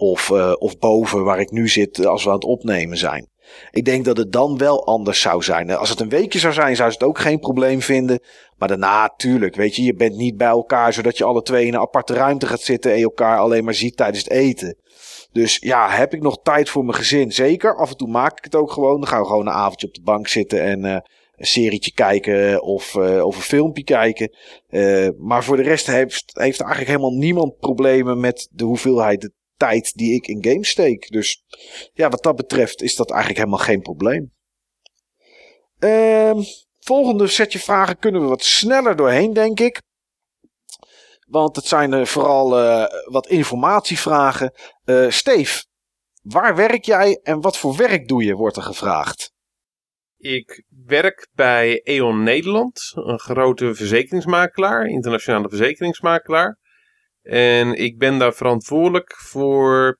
Of, 0.00 0.30
uh, 0.30 0.52
of 0.58 0.78
boven 0.78 1.24
waar 1.24 1.40
ik 1.40 1.50
nu 1.50 1.68
zit 1.68 2.06
als 2.06 2.22
we 2.24 2.28
aan 2.28 2.34
het 2.34 2.44
opnemen 2.44 2.96
zijn. 2.96 3.28
Ik 3.70 3.84
denk 3.84 4.04
dat 4.04 4.16
het 4.16 4.32
dan 4.32 4.58
wel 4.58 4.86
anders 4.86 5.20
zou 5.20 5.42
zijn. 5.42 5.70
Als 5.70 5.90
het 5.90 6.00
een 6.00 6.08
weekje 6.08 6.38
zou 6.38 6.52
zijn, 6.52 6.76
zou 6.76 6.90
ze 6.90 6.98
het 6.98 7.06
ook 7.06 7.18
geen 7.18 7.38
probleem 7.38 7.80
vinden. 7.80 8.20
Maar 8.56 8.68
daarna, 8.68 9.08
tuurlijk, 9.16 9.56
weet 9.56 9.76
je, 9.76 9.82
je 9.82 9.94
bent 9.94 10.16
niet 10.16 10.36
bij 10.36 10.48
elkaar 10.48 10.92
zodat 10.92 11.18
je 11.18 11.24
alle 11.24 11.42
twee 11.42 11.66
in 11.66 11.74
een 11.74 11.80
aparte 11.80 12.14
ruimte 12.14 12.46
gaat 12.46 12.60
zitten 12.60 12.90
en 12.90 12.98
je 12.98 13.04
elkaar 13.04 13.38
alleen 13.38 13.64
maar 13.64 13.74
ziet 13.74 13.96
tijdens 13.96 14.24
het 14.24 14.30
eten. 14.32 14.76
Dus 15.32 15.56
ja, 15.60 15.90
heb 15.90 16.14
ik 16.14 16.22
nog 16.22 16.38
tijd 16.42 16.70
voor 16.70 16.84
mijn 16.84 16.96
gezin? 16.96 17.32
Zeker. 17.32 17.76
Af 17.76 17.90
en 17.90 17.96
toe 17.96 18.08
maak 18.08 18.38
ik 18.38 18.44
het 18.44 18.54
ook 18.54 18.72
gewoon. 18.72 19.00
Dan 19.00 19.08
gaan 19.08 19.20
we 19.20 19.26
gewoon 19.26 19.46
een 19.46 19.52
avondje 19.52 19.86
op 19.86 19.94
de 19.94 20.02
bank 20.02 20.28
zitten 20.28 20.62
en 20.62 20.84
een 20.84 21.02
serietje 21.36 21.92
kijken 21.92 22.62
of, 22.62 22.94
uh, 22.94 23.24
of 23.24 23.36
een 23.36 23.42
filmpje 23.42 23.84
kijken. 23.84 24.34
Maar 25.18 25.44
voor 25.44 25.56
de 25.56 25.62
rest 25.62 25.86
heeft, 25.86 26.30
heeft 26.32 26.60
eigenlijk 26.60 26.90
helemaal 26.90 27.18
niemand 27.18 27.58
problemen 27.58 28.20
met 28.20 28.48
de 28.50 28.64
hoeveelheid 28.64 29.30
tijd 29.60 29.92
die 29.94 30.14
ik 30.14 30.26
in 30.26 30.44
games 30.44 30.68
steek. 30.68 31.10
Dus 31.10 31.44
ja, 31.92 32.08
wat 32.08 32.22
dat 32.22 32.36
betreft 32.36 32.82
is 32.82 32.96
dat 32.96 33.10
eigenlijk 33.10 33.38
helemaal 33.38 33.64
geen 33.64 33.80
probleem. 33.80 34.32
Uh, 35.78 36.44
volgende 36.78 37.26
setje 37.26 37.58
vragen 37.58 37.98
kunnen 37.98 38.20
we 38.20 38.26
wat 38.26 38.44
sneller 38.44 38.96
doorheen, 38.96 39.32
denk 39.32 39.60
ik. 39.60 39.82
Want 41.26 41.56
het 41.56 41.64
zijn 41.64 42.06
vooral 42.06 42.60
uh, 42.60 42.84
wat 43.04 43.26
informatievragen. 43.26 44.52
Uh, 44.84 45.10
Steef, 45.10 45.66
waar 46.22 46.56
werk 46.56 46.84
jij 46.84 47.20
en 47.22 47.40
wat 47.40 47.56
voor 47.58 47.76
werk 47.76 48.08
doe 48.08 48.24
je, 48.24 48.34
wordt 48.34 48.56
er 48.56 48.62
gevraagd. 48.62 49.32
Ik 50.16 50.64
werk 50.86 51.28
bij 51.32 51.80
E.ON 51.84 52.22
Nederland, 52.22 52.92
een 52.94 53.18
grote 53.18 53.74
verzekeringsmakelaar, 53.74 54.86
internationale 54.86 55.48
verzekeringsmakelaar. 55.48 56.58
En 57.22 57.74
ik 57.74 57.98
ben 57.98 58.18
daar 58.18 58.34
verantwoordelijk 58.34 59.16
voor 59.16 59.98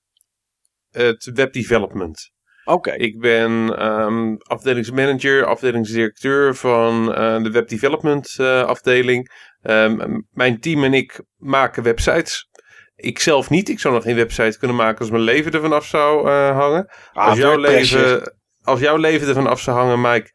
het 0.90 1.30
webdevelopment. 1.34 2.32
Oké. 2.64 2.92
Ik 2.92 3.18
ben 3.20 3.52
um, 3.86 4.36
afdelingsmanager, 4.38 5.44
afdelingsdirecteur 5.44 6.54
van 6.54 7.08
uh, 7.08 7.42
de 7.42 7.50
webdevelopment 7.50 8.36
uh, 8.40 8.62
afdeling. 8.62 9.30
Um, 9.62 10.26
mijn 10.30 10.60
team 10.60 10.84
en 10.84 10.94
ik 10.94 11.22
maken 11.36 11.82
websites. 11.82 12.48
Ik 12.96 13.18
zelf 13.18 13.50
niet. 13.50 13.68
Ik 13.68 13.80
zou 13.80 13.94
nog 13.94 14.02
geen 14.02 14.16
website 14.16 14.58
kunnen 14.58 14.76
maken 14.76 14.98
als 14.98 15.10
mijn 15.10 15.22
leven 15.22 15.52
ervan 15.52 15.72
af 15.72 15.86
zou 15.86 16.28
uh, 16.28 16.56
hangen. 16.56 16.90
Ah, 17.12 17.28
als, 17.28 17.38
jouw 17.38 17.56
leven, 17.56 18.34
als 18.62 18.80
jouw 18.80 18.96
leven 18.96 19.28
ervan 19.28 19.46
af 19.46 19.60
zou 19.60 19.78
hangen, 19.78 20.00
Mike, 20.00 20.30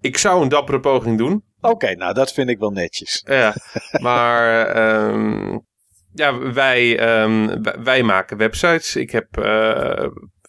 ik 0.00 0.18
zou 0.18 0.42
een 0.42 0.48
dappere 0.48 0.80
poging 0.80 1.18
doen. 1.18 1.44
Oké, 1.60 1.74
okay, 1.74 1.92
nou 1.92 2.14
dat 2.14 2.32
vind 2.32 2.48
ik 2.48 2.58
wel 2.58 2.70
netjes. 2.70 3.22
Ja, 3.26 3.54
maar 4.06 4.76
um, 5.08 5.66
ja, 6.14 6.38
wij, 6.38 7.12
um, 7.22 7.62
wij 7.84 8.02
maken 8.02 8.36
websites. 8.36 8.96
Ik 8.96 9.10
heb 9.10 9.38
uh, 9.38 10.06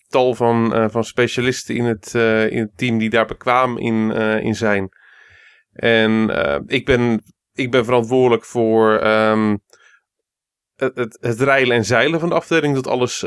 tal 0.07 0.35
van, 0.35 0.75
uh, 0.75 0.85
van 0.89 1.03
specialisten 1.03 1.75
in 1.75 1.85
het, 1.85 2.13
uh, 2.15 2.51
in 2.51 2.59
het 2.59 2.77
team 2.77 2.97
die 2.97 3.09
daar 3.09 3.25
bekwaam 3.25 3.77
in, 3.77 4.11
in 4.41 4.55
zijn. 4.55 4.89
En 5.73 6.29
ik, 6.67 6.85
ben, 6.85 7.23
ik 7.53 7.71
ben 7.71 7.85
verantwoordelijk 7.85 8.45
voor 8.45 9.07
um, 9.07 9.59
het, 10.75 10.95
het, 10.95 11.17
het 11.21 11.41
rijlen 11.41 11.75
en 11.75 11.85
zeilen 11.85 12.19
van 12.19 12.29
de 12.29 12.35
afdeling. 12.35 12.75
Dat 12.75 12.87
alles 12.87 13.23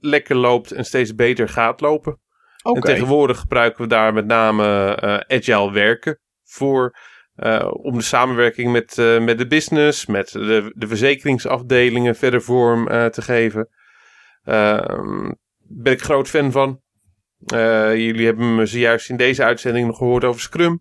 lekker 0.00 0.36
loopt 0.36 0.72
en 0.72 0.84
steeds 0.84 1.14
beter 1.14 1.48
gaat 1.48 1.80
lopen. 1.80 2.20
Okay. 2.62 2.82
En 2.82 2.88
tegenwoordig 2.88 3.38
gebruiken 3.38 3.82
we 3.82 3.88
daar 3.88 4.12
met 4.12 4.26
name 4.26 5.24
agile 5.28 5.72
werken 5.72 6.20
voor. 6.44 6.96
Uh, 7.44 7.70
om 7.72 7.94
de 7.94 8.02
samenwerking 8.02 8.72
met, 8.72 8.96
uh, 8.96 9.20
met 9.20 9.38
de 9.38 9.46
business, 9.46 10.06
met 10.06 10.28
de, 10.32 10.72
de 10.74 10.86
verzekeringsafdelingen 10.86 12.16
verder 12.16 12.42
vorm 12.42 12.88
uh, 12.88 13.06
te 13.06 13.22
geven. 13.22 13.68
Ehm, 14.44 15.32
ben 15.58 15.92
ik 15.92 16.02
groot 16.02 16.28
fan 16.28 16.52
van. 16.52 16.80
jullie 17.96 18.26
hebben 18.26 18.54
me 18.54 18.66
zojuist 18.66 19.10
in 19.10 19.16
deze 19.16 19.44
uitzending 19.44 19.86
nog 19.86 19.96
gehoord 19.96 20.24
over 20.24 20.40
Scrum. 20.40 20.80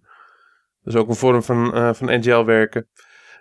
Dat 0.81 0.93
is 0.93 0.99
ook 0.99 1.07
een 1.07 1.15
vorm 1.15 1.43
van, 1.43 1.95
van 1.95 2.11
agile 2.11 2.45
werken. 2.45 2.89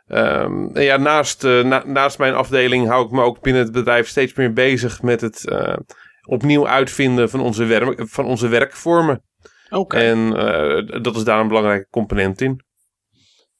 En 0.06 0.70
ja, 0.74 0.96
naast, 0.96 1.42
na, 1.42 1.82
naast 1.86 2.18
mijn 2.18 2.34
afdeling 2.34 2.88
hou 2.88 3.04
ik 3.04 3.10
me 3.10 3.22
ook 3.22 3.40
binnen 3.40 3.62
het 3.62 3.72
bedrijf 3.72 4.08
steeds 4.08 4.34
meer 4.34 4.52
bezig 4.52 5.02
met 5.02 5.20
het 5.20 5.52
opnieuw 6.28 6.68
uitvinden 6.68 7.30
van 7.30 7.40
onze, 7.40 7.64
werk, 7.64 8.02
van 8.08 8.24
onze 8.24 8.48
werkvormen. 8.48 9.22
Okay. 9.70 10.10
En 10.10 10.30
dat 11.02 11.16
is 11.16 11.24
daar 11.24 11.40
een 11.40 11.48
belangrijke 11.48 11.88
component 11.90 12.40
in. 12.40 12.65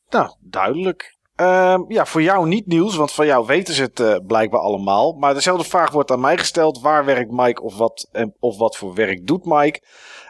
Nou, 0.08 0.36
duidelijk. 0.40 1.16
Uh, 1.40 1.78
ja, 1.88 2.06
voor 2.06 2.22
jou 2.22 2.48
niet 2.48 2.66
nieuws, 2.66 2.96
want 2.96 3.12
van 3.12 3.26
jou 3.26 3.46
weten 3.46 3.74
ze 3.74 3.82
het 3.82 4.00
uh, 4.00 4.16
blijkbaar 4.26 4.60
allemaal. 4.60 5.12
Maar 5.12 5.34
dezelfde 5.34 5.68
vraag 5.68 5.90
wordt 5.90 6.10
aan 6.10 6.20
mij 6.20 6.38
gesteld. 6.38 6.80
Waar 6.80 7.04
werkt 7.04 7.30
Mike 7.30 7.62
of 7.62 7.76
wat, 7.76 8.08
of 8.38 8.58
wat 8.58 8.76
voor 8.76 8.94
werk 8.94 9.26
doet 9.26 9.44
Mike? 9.44 9.82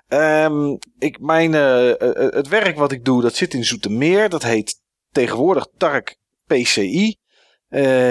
Um, 0.09 0.79
ik, 0.99 1.21
mijn, 1.21 1.53
uh, 1.53 1.93
het 2.33 2.49
werk 2.49 2.77
wat 2.77 2.93
ik 2.93 3.05
doe, 3.05 3.23
dat 3.23 3.35
zit 3.35 3.55
in 3.55 3.65
Zoetermeer. 3.65 4.29
Dat 4.29 4.43
heet 4.43 4.81
tegenwoordig 5.11 5.67
Tark 5.77 6.17
PCI. 6.47 7.17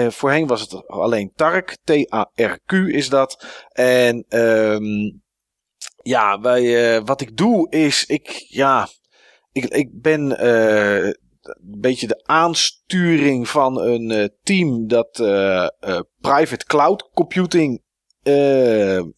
voorheen 0.08 0.46
was 0.46 0.60
het 0.60 0.88
alleen 0.88 1.32
Tark. 1.34 1.76
T-A-R-Q 1.84 2.72
is 2.72 3.08
dat. 3.08 3.46
En 3.72 4.24
um, 4.28 5.22
ja, 6.02 6.40
wij, 6.40 7.02
wat 7.02 7.20
ik 7.20 7.36
doe 7.36 7.70
is, 7.70 8.06
ik, 8.06 8.28
ja, 8.48 8.88
ik, 9.52 9.64
ik 9.64 10.00
ben 10.00 10.30
een 11.48 11.80
beetje 11.80 12.06
de 12.06 12.22
aansturing 12.24 13.48
van 13.48 13.80
een 13.80 14.10
uh, 14.10 14.24
team 14.42 14.86
dat 14.86 15.18
uh, 15.18 15.68
uh, 15.80 16.00
private 16.20 16.64
cloud 16.64 17.10
computing 17.14 17.84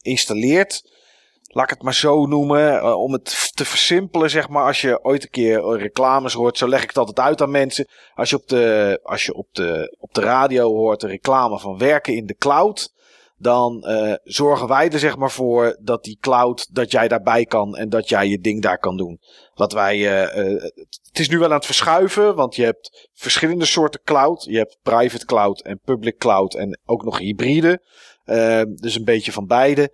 installeert. 0.00 0.96
Laat 1.42 1.64
ik 1.64 1.70
het 1.70 1.82
maar 1.82 1.94
zo 1.94 2.26
noemen. 2.26 2.96
om 2.96 3.12
het 3.12 3.50
te 3.54 3.64
versimpelen, 3.64 4.30
zeg 4.30 4.48
maar. 4.48 4.64
Als 4.64 4.80
je 4.80 5.04
ooit 5.04 5.22
een 5.22 5.30
keer 5.30 5.76
reclames 5.78 6.32
hoort, 6.32 6.58
zo 6.58 6.68
leg 6.68 6.82
ik 6.82 6.88
het 6.88 6.98
altijd 6.98 7.18
uit 7.18 7.40
aan 7.42 7.50
mensen. 7.50 7.88
Als 8.14 8.30
je 8.30 8.36
op 8.36 8.48
de, 8.48 9.00
als 9.02 9.24
je 9.24 9.34
op 9.34 9.48
de, 9.52 9.96
op 9.98 10.14
de 10.14 10.20
radio 10.20 10.74
hoort 10.74 11.02
een 11.02 11.08
reclame 11.08 11.58
van 11.58 11.78
werken 11.78 12.14
in 12.14 12.26
de 12.26 12.36
cloud 12.36 12.92
dan 13.38 13.84
uh, 13.86 14.14
zorgen 14.24 14.68
wij 14.68 14.90
er 14.90 14.98
zeg 14.98 15.16
maar 15.16 15.30
voor 15.30 15.76
dat 15.80 16.04
die 16.04 16.18
cloud, 16.20 16.74
dat 16.74 16.90
jij 16.90 17.08
daarbij 17.08 17.44
kan 17.44 17.76
en 17.76 17.88
dat 17.88 18.08
jij 18.08 18.28
je 18.28 18.40
ding 18.40 18.62
daar 18.62 18.78
kan 18.78 18.96
doen. 18.96 19.20
Wat 19.54 19.72
wij, 19.72 19.96
uh, 19.96 20.44
uh, 20.44 20.62
het 21.06 21.18
is 21.18 21.28
nu 21.28 21.38
wel 21.38 21.48
aan 21.48 21.54
het 21.54 21.66
verschuiven, 21.66 22.34
want 22.34 22.56
je 22.56 22.64
hebt 22.64 23.08
verschillende 23.14 23.64
soorten 23.64 24.00
cloud. 24.04 24.44
Je 24.44 24.56
hebt 24.56 24.78
private 24.82 25.26
cloud 25.26 25.60
en 25.60 25.80
public 25.84 26.18
cloud 26.18 26.54
en 26.54 26.80
ook 26.84 27.04
nog 27.04 27.18
hybride. 27.18 27.82
dus 28.74 28.94
een 28.94 29.04
beetje 29.04 29.32
van 29.32 29.46
beide. 29.46 29.92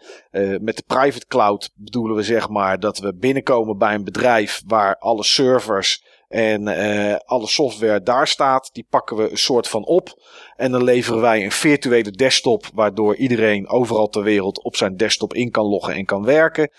met 0.61 0.77
de 0.77 0.85
private 0.87 1.27
cloud 1.27 1.71
bedoelen 1.75 2.17
we 2.17 2.23
zeg 2.23 2.49
maar 2.49 2.81
dat 2.81 2.99
we 2.99 3.15
binnenkomen 3.15 3.79
bij 3.79 3.95
een 3.95 4.05
bedrijf 4.05 4.63
waar 4.67 4.97
alle 4.97 5.25
servers 5.25 6.03
en 6.35 6.69
uh, 6.69 7.17
alle 7.25 7.47
software 7.47 8.03
daar 8.03 8.29
staat, 8.29 8.71
die 8.73 8.87
pakken 8.91 9.17
we 9.17 9.31
een 9.31 9.39
soort 9.39 9.69
van 9.69 9.85
op. 9.85 10.23
En 10.57 10.71
dan 10.71 10.85
leveren 10.85 11.21
wij 11.21 11.45
een 11.45 11.53
virtuele 11.53 12.11
desktop, 12.11 12.67
waardoor 12.75 13.17
iedereen 13.17 13.69
overal 13.69 14.09
ter 14.09 14.23
wereld 14.23 14.63
op 14.63 14.77
zijn 14.77 14.97
desktop 14.97 15.35
in 15.35 15.51
kan 15.51 15.65
loggen 15.65 15.95
en 15.95 16.05
kan 16.05 16.25
werken. 16.25 16.71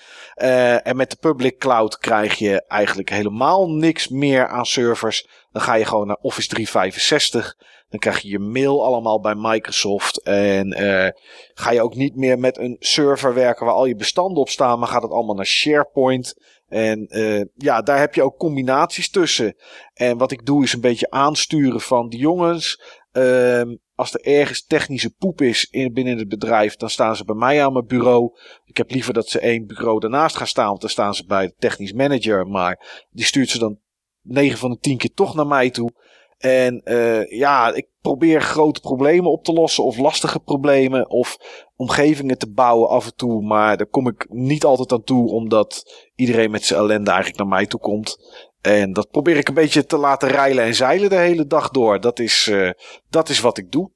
Uh, 0.41 0.87
en 0.87 0.95
met 0.95 1.09
de 1.09 1.17
public 1.19 1.57
cloud 1.57 1.97
krijg 1.97 2.37
je 2.37 2.63
eigenlijk 2.67 3.09
helemaal 3.09 3.69
niks 3.69 4.07
meer 4.07 4.47
aan 4.47 4.65
servers. 4.65 5.27
Dan 5.51 5.61
ga 5.61 5.73
je 5.73 5.85
gewoon 5.85 6.07
naar 6.07 6.19
Office 6.21 6.47
365. 6.47 7.55
Dan 7.89 7.99
krijg 7.99 8.19
je 8.19 8.29
je 8.29 8.39
mail 8.39 8.85
allemaal 8.85 9.19
bij 9.19 9.35
Microsoft. 9.35 10.21
En 10.23 10.81
uh, 10.81 11.07
ga 11.53 11.71
je 11.71 11.81
ook 11.81 11.95
niet 11.95 12.15
meer 12.15 12.39
met 12.39 12.57
een 12.57 12.75
server 12.79 13.33
werken 13.33 13.65
waar 13.65 13.75
al 13.75 13.85
je 13.85 13.95
bestanden 13.95 14.37
op 14.37 14.49
staan, 14.49 14.79
maar 14.79 14.87
gaat 14.87 15.01
het 15.01 15.11
allemaal 15.11 15.35
naar 15.35 15.45
SharePoint. 15.45 16.33
En 16.75 17.07
uh, 17.09 17.43
ja, 17.55 17.81
daar 17.81 17.99
heb 17.99 18.15
je 18.15 18.23
ook 18.23 18.37
combinaties 18.37 19.09
tussen. 19.09 19.55
En 19.93 20.17
wat 20.17 20.31
ik 20.31 20.45
doe 20.45 20.63
is 20.63 20.73
een 20.73 20.81
beetje 20.81 21.09
aansturen 21.09 21.81
van 21.81 22.09
de 22.09 22.17
jongens. 22.17 22.81
Uh, 23.13 23.61
als 23.93 24.13
er 24.13 24.21
ergens 24.21 24.65
technische 24.65 25.09
poep 25.09 25.41
is 25.41 25.67
in, 25.69 25.93
binnen 25.93 26.17
het 26.17 26.27
bedrijf, 26.27 26.75
dan 26.75 26.89
staan 26.89 27.15
ze 27.15 27.25
bij 27.25 27.35
mij 27.35 27.65
aan 27.65 27.73
mijn 27.73 27.85
bureau. 27.85 28.37
Ik 28.65 28.77
heb 28.77 28.91
liever 28.91 29.13
dat 29.13 29.29
ze 29.29 29.39
één 29.39 29.65
bureau 29.65 29.99
daarnaast 29.99 30.35
gaan 30.35 30.47
staan, 30.47 30.67
want 30.67 30.81
dan 30.81 30.89
staan 30.89 31.15
ze 31.15 31.25
bij 31.25 31.47
de 31.47 31.53
technisch 31.57 31.93
manager. 31.93 32.47
Maar 32.47 33.05
die 33.09 33.25
stuurt 33.25 33.49
ze 33.49 33.59
dan 33.59 33.79
9 34.21 34.57
van 34.57 34.69
de 34.69 34.77
10 34.77 34.97
keer 34.97 35.13
toch 35.13 35.35
naar 35.35 35.47
mij 35.47 35.69
toe. 35.69 35.91
En 36.37 36.81
uh, 36.85 37.29
ja, 37.29 37.73
ik 37.73 37.87
probeer 38.01 38.41
grote 38.41 38.79
problemen 38.79 39.31
op 39.31 39.43
te 39.43 39.53
lossen 39.53 39.83
of 39.83 39.97
lastige 39.97 40.39
problemen 40.39 41.09
of 41.09 41.37
omgevingen 41.75 42.37
te 42.37 42.51
bouwen 42.51 42.89
af 42.89 43.05
en 43.05 43.15
toe. 43.15 43.45
Maar 43.45 43.77
daar 43.77 43.87
kom 43.87 44.07
ik 44.07 44.25
niet 44.29 44.63
altijd 44.63 44.91
aan 44.91 45.03
toe, 45.03 45.31
omdat 45.31 45.83
iedereen 46.15 46.51
met 46.51 46.65
zijn 46.65 46.79
ellende 46.79 47.09
eigenlijk 47.09 47.39
naar 47.39 47.57
mij 47.57 47.65
toe 47.65 47.79
komt. 47.79 48.17
En 48.61 48.93
dat 48.93 49.09
probeer 49.09 49.37
ik 49.37 49.47
een 49.47 49.53
beetje 49.53 49.85
te 49.85 49.97
laten 49.97 50.29
rijlen 50.29 50.63
en 50.63 50.75
zeilen 50.75 51.09
de 51.09 51.15
hele 51.15 51.45
dag 51.45 51.69
door. 51.69 51.99
Dat 51.99 52.19
is, 52.19 52.47
uh, 52.47 52.69
dat 53.09 53.29
is 53.29 53.39
wat 53.39 53.57
ik 53.57 53.71
doe. 53.71 53.91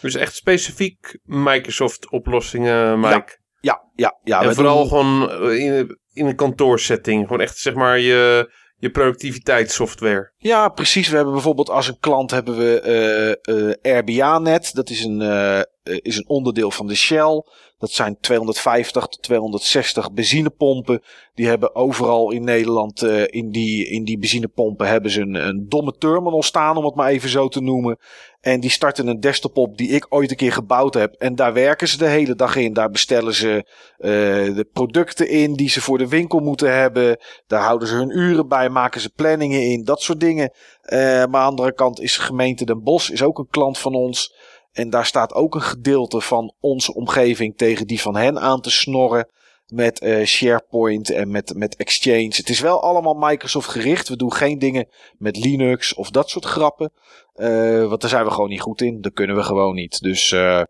Dus 0.00 0.14
echt 0.14 0.34
specifiek 0.34 1.18
Microsoft 1.22 2.10
oplossingen, 2.10 3.00
Mike? 3.00 3.40
Ja, 3.60 3.90
ja, 3.94 4.18
ja. 4.22 4.42
en 4.42 4.54
vooral 4.54 4.78
doen... 4.78 4.88
gewoon 4.88 5.50
in, 5.52 5.98
in 6.12 6.26
een 6.26 6.36
kantoorsetting. 6.36 7.22
Gewoon 7.22 7.40
echt 7.40 7.58
zeg 7.58 7.74
maar 7.74 7.98
je 7.98 8.50
je 8.82 8.90
productiviteitssoftware. 8.90 10.32
Ja, 10.36 10.68
precies. 10.68 11.08
We 11.08 11.14
hebben 11.16 11.34
bijvoorbeeld 11.34 11.70
als 11.70 11.88
een 11.88 11.98
klant 12.00 12.30
hebben 12.30 12.56
we 12.56 13.38
uh, 13.46 13.54
uh, 13.84 13.98
RBA-net. 13.98 14.74
Dat 14.74 14.90
is 14.90 15.04
een, 15.04 15.20
uh, 15.20 15.60
is 15.82 16.16
een 16.16 16.28
onderdeel 16.28 16.70
van 16.70 16.86
de 16.86 16.94
Shell. 16.94 17.44
Dat 17.78 17.90
zijn 17.90 18.16
250 18.20 19.06
tot 19.06 19.22
260 19.22 20.12
benzinepompen. 20.12 21.02
Die 21.34 21.46
hebben 21.46 21.74
overal 21.74 22.30
in 22.30 22.44
Nederland 22.44 23.02
in, 23.26 23.50
die, 23.50 23.86
in 23.86 24.04
die 24.04 24.18
benzinepompen 24.18 24.88
hebben 24.88 25.10
ze 25.10 25.20
een, 25.20 25.34
een 25.34 25.68
domme 25.68 25.96
terminal 25.98 26.42
staan, 26.42 26.76
om 26.76 26.84
het 26.84 26.94
maar 26.94 27.10
even 27.10 27.28
zo 27.28 27.48
te 27.48 27.60
noemen. 27.60 27.98
En 28.42 28.60
die 28.60 28.70
starten 28.70 29.06
een 29.06 29.20
desktop 29.20 29.56
op 29.56 29.76
die 29.76 29.88
ik 29.88 30.06
ooit 30.08 30.30
een 30.30 30.36
keer 30.36 30.52
gebouwd 30.52 30.94
heb. 30.94 31.14
En 31.14 31.34
daar 31.34 31.52
werken 31.52 31.88
ze 31.88 31.98
de 31.98 32.08
hele 32.08 32.34
dag 32.34 32.56
in. 32.56 32.72
Daar 32.72 32.90
bestellen 32.90 33.34
ze 33.34 33.66
uh, 33.98 34.10
de 34.56 34.68
producten 34.72 35.28
in 35.28 35.54
die 35.54 35.68
ze 35.68 35.80
voor 35.80 35.98
de 35.98 36.08
winkel 36.08 36.38
moeten 36.38 36.74
hebben. 36.74 37.18
Daar 37.46 37.62
houden 37.62 37.88
ze 37.88 37.94
hun 37.94 38.18
uren 38.18 38.48
bij, 38.48 38.68
maken 38.68 39.00
ze 39.00 39.10
planningen 39.10 39.62
in, 39.62 39.84
dat 39.84 40.00
soort 40.02 40.20
dingen. 40.20 40.52
Uh, 40.84 40.98
maar 40.98 41.22
aan 41.22 41.30
de 41.30 41.38
andere 41.38 41.74
kant 41.74 42.00
is 42.00 42.16
gemeente 42.16 42.64
Den 42.64 42.82
Bosch 42.82 43.10
is 43.10 43.22
ook 43.22 43.38
een 43.38 43.50
klant 43.50 43.78
van 43.78 43.94
ons. 43.94 44.34
En 44.72 44.90
daar 44.90 45.06
staat 45.06 45.34
ook 45.34 45.54
een 45.54 45.62
gedeelte 45.62 46.20
van 46.20 46.54
onze 46.60 46.94
omgeving 46.94 47.56
tegen 47.56 47.86
die 47.86 48.00
van 48.00 48.16
hen 48.16 48.40
aan 48.40 48.60
te 48.60 48.70
snorren 48.70 49.28
met 49.72 50.02
uh, 50.02 50.24
SharePoint 50.24 51.10
en 51.10 51.30
met, 51.30 51.54
met 51.56 51.76
Exchange. 51.76 52.32
Het 52.36 52.48
is 52.48 52.60
wel 52.60 52.82
allemaal 52.82 53.14
Microsoft 53.14 53.68
gericht. 53.68 54.08
We 54.08 54.16
doen 54.16 54.32
geen 54.32 54.58
dingen 54.58 54.88
met 55.18 55.36
Linux 55.36 55.94
of 55.94 56.10
dat 56.10 56.30
soort 56.30 56.44
grappen. 56.44 56.92
Uh, 57.36 57.88
want 57.88 58.00
daar 58.00 58.10
zijn 58.10 58.24
we 58.24 58.30
gewoon 58.30 58.48
niet 58.48 58.60
goed 58.60 58.80
in. 58.80 59.00
Dat 59.00 59.12
kunnen 59.12 59.36
we 59.36 59.42
gewoon 59.42 59.74
niet. 59.74 60.00
Dus 60.00 60.30
uh, 60.30 60.62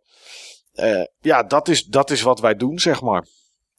ja, 1.20 1.42
dat 1.42 1.68
is, 1.68 1.84
dat 1.84 2.10
is 2.10 2.22
wat 2.22 2.40
wij 2.40 2.54
doen, 2.54 2.78
zeg 2.78 3.02
maar. 3.02 3.26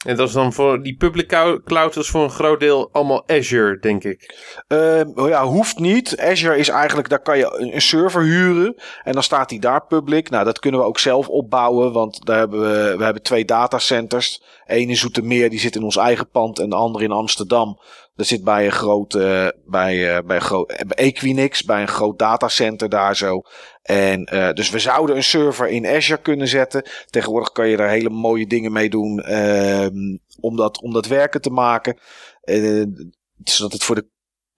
En 0.04 0.16
dat 0.16 0.28
is 0.28 0.34
dan 0.34 0.54
voor 0.54 0.84
die 0.84 0.96
public 0.96 1.28
cloud 1.66 1.96
is 1.96 2.10
voor 2.10 2.24
een 2.24 2.30
groot 2.30 2.60
deel 2.60 2.90
allemaal 2.92 3.24
Azure, 3.28 3.80
denk 3.80 4.04
ik. 4.04 4.36
Uh, 4.68 5.02
ja, 5.16 5.46
hoeft 5.46 5.80
niet. 5.80 6.20
Azure 6.20 6.58
is 6.58 6.70
eigenlijk, 6.70 7.10
daar 7.10 7.22
kan 7.22 7.38
je 7.38 7.72
een 7.74 7.82
server 7.82 8.22
huren. 8.22 8.76
En 9.04 9.14
dan 9.14 9.24
staat 9.24 9.50
die 9.50 9.60
daar 9.60 9.86
public. 9.86 10.30
Nou, 10.30 10.46
dat 10.46 10.60
kunnen 10.60 10.80
we 10.80 10.86
ook 10.86 11.00
zelf 11.00 11.28
opbouwen. 11.28 11.92
Want 11.92 12.26
daar 12.26 12.38
hebben 12.38 12.60
we, 12.60 12.98
we 12.98 13.04
hebben 13.04 13.24
twee 13.24 13.46
datacenters. 13.46 14.44
Eén 14.66 14.90
in 14.90 14.98
Zoetermeer, 14.98 15.50
die 15.50 15.60
zit 15.60 15.76
in 15.76 15.84
ons 15.84 15.98
eigen 15.98 16.30
pand. 16.30 16.60
En 16.60 16.70
de 16.70 16.76
andere 16.76 17.04
in 17.04 17.12
Amsterdam. 17.12 17.80
Dat 18.16 18.26
zit 18.26 18.44
bij 18.44 18.66
een 18.66 18.72
groot, 18.72 19.14
uh, 19.14 19.48
bij, 19.66 20.24
bij, 20.24 20.36
een 20.36 20.42
groot, 20.42 20.68
bij 20.68 20.98
Equinix, 20.98 21.64
bij 21.64 21.82
een 21.82 21.88
groot 21.88 22.20
datacenter 22.20 22.90
daar 22.90 23.16
zo. 23.16 23.42
En 23.82 24.30
uh, 24.34 24.52
dus 24.52 24.70
we 24.70 24.80
zouden 24.80 25.16
een 25.16 25.24
server 25.24 25.68
in 25.68 25.88
Azure 25.88 26.22
kunnen 26.22 26.48
zetten. 26.48 26.86
Tegenwoordig 27.06 27.52
kan 27.52 27.68
je 27.68 27.78
daar 27.78 27.90
hele 27.90 28.10
mooie 28.10 28.48
dingen 28.48 28.72
mee 28.72 28.90
doen 28.90 29.24
uh, 29.30 29.88
om, 30.40 30.56
dat, 30.56 30.82
om 30.82 30.94
dat 30.94 31.06
werken 31.06 31.42
te 31.42 31.50
maken. 31.50 32.00
Zodat 33.44 33.72
het 33.72 33.84
voor 33.84 33.96
de 33.96 34.12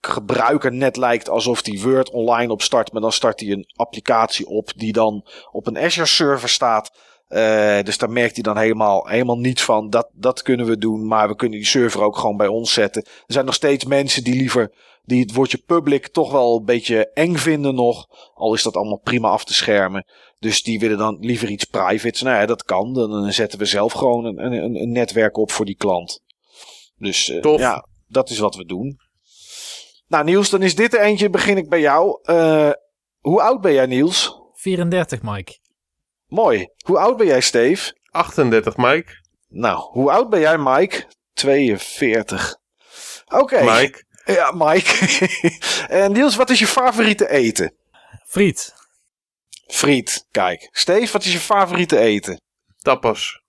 gebruiker 0.06 0.74
net 0.74 0.98
lijkt 0.98 1.30
alsof 1.30 1.62
die 1.62 1.82
Word 1.82 2.10
online 2.10 2.52
opstart. 2.52 2.92
Maar 2.92 3.02
dan 3.02 3.12
start 3.12 3.40
hij 3.40 3.50
een 3.50 3.72
applicatie 3.76 4.48
op 4.48 4.72
die 4.76 4.94
dan 4.94 5.28
op 5.52 5.68
een 5.68 5.78
Azure 5.78 6.06
server 6.06 6.50
staat. 6.50 6.92
Uh, 7.30 7.82
dus 7.82 7.98
daar 7.98 8.10
merkt 8.10 8.34
hij 8.34 8.44
dan 8.44 8.58
helemaal, 8.58 9.08
helemaal 9.08 9.38
niets 9.38 9.64
van. 9.64 9.90
Dat, 9.90 10.10
dat 10.14 10.42
kunnen 10.42 10.66
we 10.66 10.78
doen, 10.78 11.08
maar 11.08 11.28
we 11.28 11.36
kunnen 11.36 11.58
die 11.58 11.68
server 11.68 12.02
ook 12.02 12.18
gewoon 12.18 12.38
bij 12.38 12.48
ons 12.48 12.74
zetten. 12.74 13.04
Er 13.04 13.34
zijn 13.34 13.46
nog 13.46 13.54
steeds 13.54 13.86
mensen 13.86 14.24
die 14.24 14.36
liever 14.36 14.72
die 15.06 15.22
het 15.22 15.34
woordje 15.34 15.58
public 15.58 16.08
toch 16.08 16.32
wel 16.32 16.58
een 16.58 16.66
beetje 16.66 17.12
eng 17.14 17.36
vinden 17.36 17.76
nog. 17.76 18.08
Al 18.34 18.54
is 18.54 18.64
dat 18.64 18.76
allemaal 18.76 19.00
prima 19.00 19.30
af 19.30 19.46
te 19.46 19.54
schermen. 19.54 20.06
Dus 20.40 20.64
die 20.64 20.80
willen 20.80 20.98
dan 20.98 21.18
liever 21.20 21.50
iets 21.50 21.64
privates. 21.64 22.22
Nou 22.22 22.36
ja, 22.36 22.46
dat 22.46 22.64
kan. 22.64 22.94
Dan 22.94 23.32
zetten 23.32 23.60
we 23.60 23.66
zelf 23.66 23.94
gewoon 23.94 24.26
een, 24.26 24.54
een, 24.54 24.76
een 24.76 24.92
netwerk 24.92 25.38
op 25.38 25.52
voor 25.52 25.66
die 25.66 25.76
klant. 25.76 26.24
Dus 26.98 27.30
uh, 27.30 27.58
ja, 27.58 27.88
dat 28.08 28.30
is 28.30 28.40
wat 28.40 28.56
we 28.56 28.66
doen. 28.66 29.00
Nou 30.08 30.24
Niels, 30.24 30.50
dan 30.50 30.62
is 30.62 30.76
dit 30.76 30.94
er 30.94 31.02
eentje. 31.02 31.30
Begin 31.30 31.58
ik 31.58 31.70
bij 31.70 31.80
jou. 31.80 32.20
Uh, 32.24 32.72
hoe 33.20 33.42
oud 33.42 33.62
ben 33.62 33.74
jij 33.74 33.86
Niels? 33.86 34.42
34 34.54 35.22
Mike. 35.22 35.58
Mooi. 36.36 36.68
Hoe 36.86 36.98
oud 36.98 37.18
ben 37.18 37.26
jij 37.26 37.42
Steve? 37.42 37.94
38 38.12 38.78
Mike. 38.78 39.12
Nou, 39.48 39.80
hoe 39.80 40.12
oud 40.12 40.30
ben 40.30 40.40
jij 40.40 40.58
Mike? 40.58 41.08
42. 41.34 42.58
Oké. 43.26 43.42
Okay. 43.42 43.82
Mike. 43.82 44.04
Ja, 44.26 44.52
Mike. 44.52 45.18
en 46.04 46.12
Niels, 46.12 46.36
wat 46.36 46.50
is 46.50 46.60
je 46.60 46.68
favoriete 46.68 47.30
eten? 47.30 47.74
Friet. 48.28 48.74
Friet, 49.68 50.28
kijk. 50.32 50.70
Steve, 50.72 51.12
wat 51.12 51.26
is 51.26 51.32
je 51.32 51.40
favoriete 51.40 52.00
eten? 52.00 52.42
Tapas. 52.78 53.42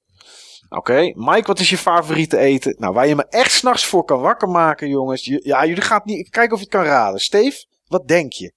Oké, 0.69 0.77
okay. 0.77 1.13
Mike, 1.17 1.47
wat 1.47 1.59
is 1.59 1.71
je 1.71 1.79
favoriete 1.79 2.39
eten? 2.39 2.75
Nou, 2.79 2.95
waar 2.95 3.07
je 3.07 3.15
me 3.15 3.27
echt 3.29 3.53
s'nachts 3.53 3.85
voor 3.85 4.05
kan 4.05 4.21
wakker 4.21 4.49
maken, 4.49 4.89
jongens. 4.89 5.25
Ja, 5.25 5.67
jullie 5.67 5.83
gaan 5.83 6.01
niet. 6.05 6.29
Kijk 6.29 6.53
of 6.53 6.59
je 6.59 6.65
het 6.65 6.75
kan 6.75 6.85
raden. 6.85 7.21
Steve, 7.21 7.67
wat 7.87 8.09
denk 8.09 8.33
je? 8.33 8.53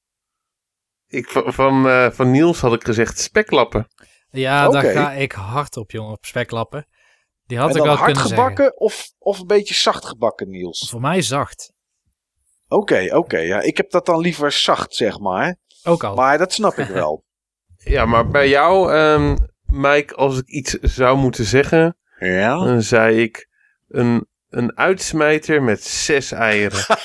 Ik, 1.08 1.30
van, 1.30 1.88
uh, 1.88 2.12
van 2.12 2.32
Niels 2.32 2.60
had 2.60 2.74
ik 2.74 2.84
gezegd 2.84 3.20
speklappen. 3.20 3.88
Ja, 4.32 4.68
okay. 4.68 4.82
daar 4.82 4.92
ga 4.92 5.12
ik 5.12 5.32
hard 5.32 5.78
op, 5.78 5.92
jongen, 5.92 6.12
op 6.12 6.26
speklappen. 6.26 6.88
Die 7.46 7.58
had 7.58 7.76
ik 7.76 7.84
wel 7.84 7.96
hard 7.96 8.12
kunnen 8.12 8.30
gebakken 8.30 8.80
of, 8.80 9.12
of 9.18 9.40
een 9.40 9.48
beetje 9.48 9.74
zacht 9.74 10.06
gebakken, 10.06 10.50
Niels? 10.50 10.90
Voor 10.90 11.02
mij 11.02 11.22
zacht. 11.22 11.74
Oké, 12.68 12.82
okay, 12.82 13.06
oké. 13.06 13.18
Okay, 13.18 13.46
ja, 13.46 13.62
ik 13.62 13.78
heb 13.78 13.92
dat 13.92 14.06
dan 14.06 14.20
liever 14.20 14.52
zacht, 14.52 14.96
zeg 14.96 15.20
maar. 15.20 15.58
Ook 15.84 16.04
al. 16.04 16.16
Maar 16.16 16.38
dat 16.38 16.54
snap 16.54 16.78
ik 16.78 16.88
wel. 17.02 17.24
ja, 17.78 18.06
maar 18.06 18.28
bij 18.28 18.50
jou, 18.50 18.94
um, 18.94 19.38
Mike, 19.66 20.16
als 20.16 20.38
ik 20.38 20.48
iets 20.48 20.72
zou 20.72 21.18
moeten 21.18 21.46
zeggen, 21.46 21.98
ja? 22.20 22.64
dan 22.66 22.82
zei 22.82 23.22
ik 23.22 23.50
een, 23.88 24.28
een 24.50 24.78
uitsmijter 24.78 25.64
met 25.64 25.84
zes 25.84 26.32
eieren. 26.32 26.80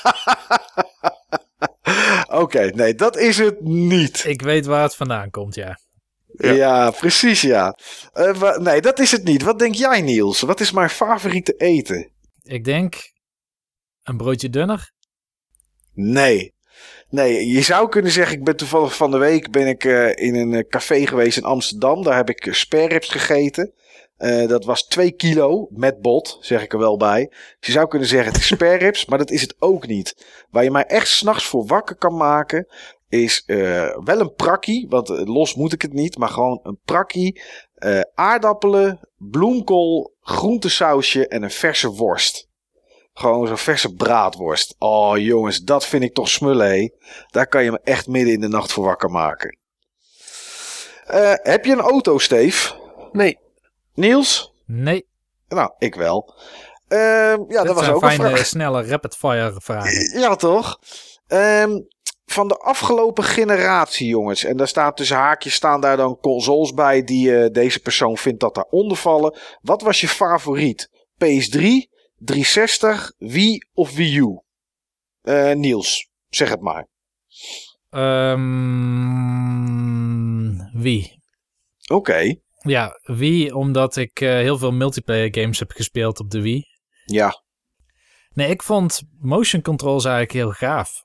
oké, 2.26 2.36
okay, 2.36 2.68
nee, 2.68 2.94
dat 2.94 3.16
is 3.16 3.38
het 3.38 3.60
niet. 3.60 4.24
Ik 4.26 4.42
weet 4.42 4.66
waar 4.66 4.82
het 4.82 4.96
vandaan 4.96 5.30
komt, 5.30 5.54
ja. 5.54 5.78
Ja, 6.36 6.52
ja 6.52 6.90
precies, 6.90 7.40
ja. 7.40 7.78
Uh, 8.14 8.56
nee, 8.56 8.80
dat 8.80 8.98
is 8.98 9.10
het 9.10 9.24
niet. 9.24 9.42
Wat 9.42 9.58
denk 9.58 9.74
jij, 9.74 10.00
Niels? 10.00 10.40
Wat 10.40 10.60
is 10.60 10.72
mijn 10.72 10.90
favoriete 10.90 11.52
eten? 11.52 12.10
Ik 12.42 12.64
denk 12.64 13.12
een 14.02 14.16
broodje 14.16 14.50
dunner. 14.50 14.92
Nee. 15.92 16.54
Nee, 17.08 17.46
je 17.46 17.62
zou 17.62 17.88
kunnen 17.88 18.12
zeggen, 18.12 18.36
ik 18.36 18.44
ben 18.44 18.56
toevallig 18.56 18.96
van 18.96 19.10
de 19.10 19.18
week 19.18 19.50
ben 19.50 19.66
ik 19.66 19.84
uh, 19.84 20.08
in 20.08 20.34
een 20.34 20.52
uh, 20.52 20.60
café 20.68 21.06
geweest 21.06 21.36
in 21.36 21.44
Amsterdam. 21.44 22.02
Daar 22.02 22.16
heb 22.16 22.28
ik 22.28 22.54
spareribs 22.54 23.08
gegeten. 23.08 23.72
Uh, 24.18 24.48
dat 24.48 24.64
was 24.64 24.86
2 24.86 25.12
kilo 25.12 25.68
met 25.70 26.00
bot, 26.00 26.38
zeg 26.40 26.62
ik 26.62 26.72
er 26.72 26.78
wel 26.78 26.96
bij. 26.96 27.26
Dus 27.30 27.66
je 27.66 27.72
zou 27.72 27.88
kunnen 27.88 28.08
zeggen, 28.08 28.32
het 28.32 28.40
is 28.40 28.46
spareribs, 28.54 29.06
maar 29.06 29.18
dat 29.18 29.30
is 29.30 29.40
het 29.40 29.54
ook 29.58 29.86
niet. 29.86 30.26
Waar 30.50 30.64
je 30.64 30.70
mij 30.70 30.84
echt 30.84 31.08
s'nachts 31.08 31.46
voor 31.46 31.66
wakker 31.66 31.96
kan 31.96 32.16
maken, 32.16 32.66
is 33.22 33.42
wel 34.04 34.20
een 34.20 34.34
prakkie. 34.34 34.86
Want 34.88 35.08
los 35.08 35.54
moet 35.54 35.72
ik 35.72 35.82
het 35.82 35.92
niet, 35.92 36.18
maar 36.18 36.28
gewoon 36.28 36.60
een 36.62 36.78
prakkie. 36.84 37.42
aardappelen, 38.14 39.08
bloemkool, 39.16 40.14
groentesausje 40.20 41.28
en 41.28 41.42
een 41.42 41.50
verse 41.50 41.88
worst. 41.88 42.48
Gewoon 43.12 43.46
zo'n 43.46 43.58
verse 43.58 43.94
braadworst. 43.94 44.74
Oh 44.78 45.18
jongens, 45.18 45.58
dat 45.58 45.86
vind 45.86 46.02
ik 46.02 46.14
toch 46.14 46.28
smullen 46.28 46.68
hé. 46.68 46.90
Daar 47.30 47.46
kan 47.46 47.64
je 47.64 47.70
me 47.70 47.80
echt 47.82 48.06
midden 48.06 48.34
in 48.34 48.40
de 48.40 48.48
nacht 48.48 48.72
voor 48.72 48.84
wakker 48.84 49.10
maken. 49.10 49.58
Uh, 51.10 51.32
heb 51.34 51.64
je 51.64 51.72
een 51.72 51.80
auto, 51.80 52.18
Steef? 52.18 52.76
Nee. 53.12 53.38
Niels? 53.94 54.54
Nee. 54.66 55.06
Nou, 55.48 55.72
ik 55.78 55.94
wel. 55.94 56.34
Uh, 56.88 56.98
ja, 57.48 57.62
dat 57.64 57.74
was 57.74 57.88
ook 57.88 58.04
fijne, 58.04 58.24
een 58.24 58.30
vraag. 58.30 58.46
snelle 58.46 58.86
rapid-fire 58.86 59.60
vragen. 59.60 60.20
Ja, 60.20 60.36
toch? 60.36 60.78
Um, 61.28 61.86
van 62.24 62.48
de 62.48 62.56
afgelopen 62.56 63.24
generatie, 63.24 64.06
jongens. 64.08 64.44
En 64.44 64.56
daar 64.56 64.68
staat 64.68 64.96
tussen 64.96 65.16
haakjes 65.16 65.54
staan 65.54 65.80
daar 65.80 65.96
dan 65.96 66.18
consoles 66.20 66.72
bij 66.74 67.04
die 67.04 67.28
uh, 67.30 67.46
deze 67.52 67.80
persoon 67.80 68.16
vindt 68.16 68.40
dat 68.40 68.54
daaronder 68.54 68.96
vallen. 68.96 69.38
Wat 69.60 69.82
was 69.82 70.00
je 70.00 70.08
favoriet? 70.08 70.88
PS3, 71.14 71.60
360, 72.18 73.12
Wii 73.18 73.58
of 73.72 73.94
Wii 73.94 74.18
U? 74.18 74.40
Eh, 75.22 75.52
Niels, 75.52 76.08
zeg 76.28 76.48
het 76.48 76.60
maar. 76.60 76.88
Ehm 78.84 80.80
wie? 80.80 81.22
Oké, 81.92 82.34
Ja, 82.60 83.00
wie 83.02 83.54
omdat 83.54 83.96
ik 83.96 84.20
eh, 84.20 84.28
heel 84.28 84.58
veel 84.58 84.72
multiplayer 84.72 85.34
games 85.34 85.58
heb 85.58 85.70
gespeeld 85.70 86.20
op 86.20 86.30
de 86.30 86.40
Wii. 86.40 86.64
ja. 87.04 87.42
Nee, 88.32 88.48
ik 88.50 88.62
vond 88.62 89.02
motion 89.20 89.62
controls 89.62 90.04
eigenlijk 90.04 90.34
heel 90.34 90.50
gaaf. 90.68 91.02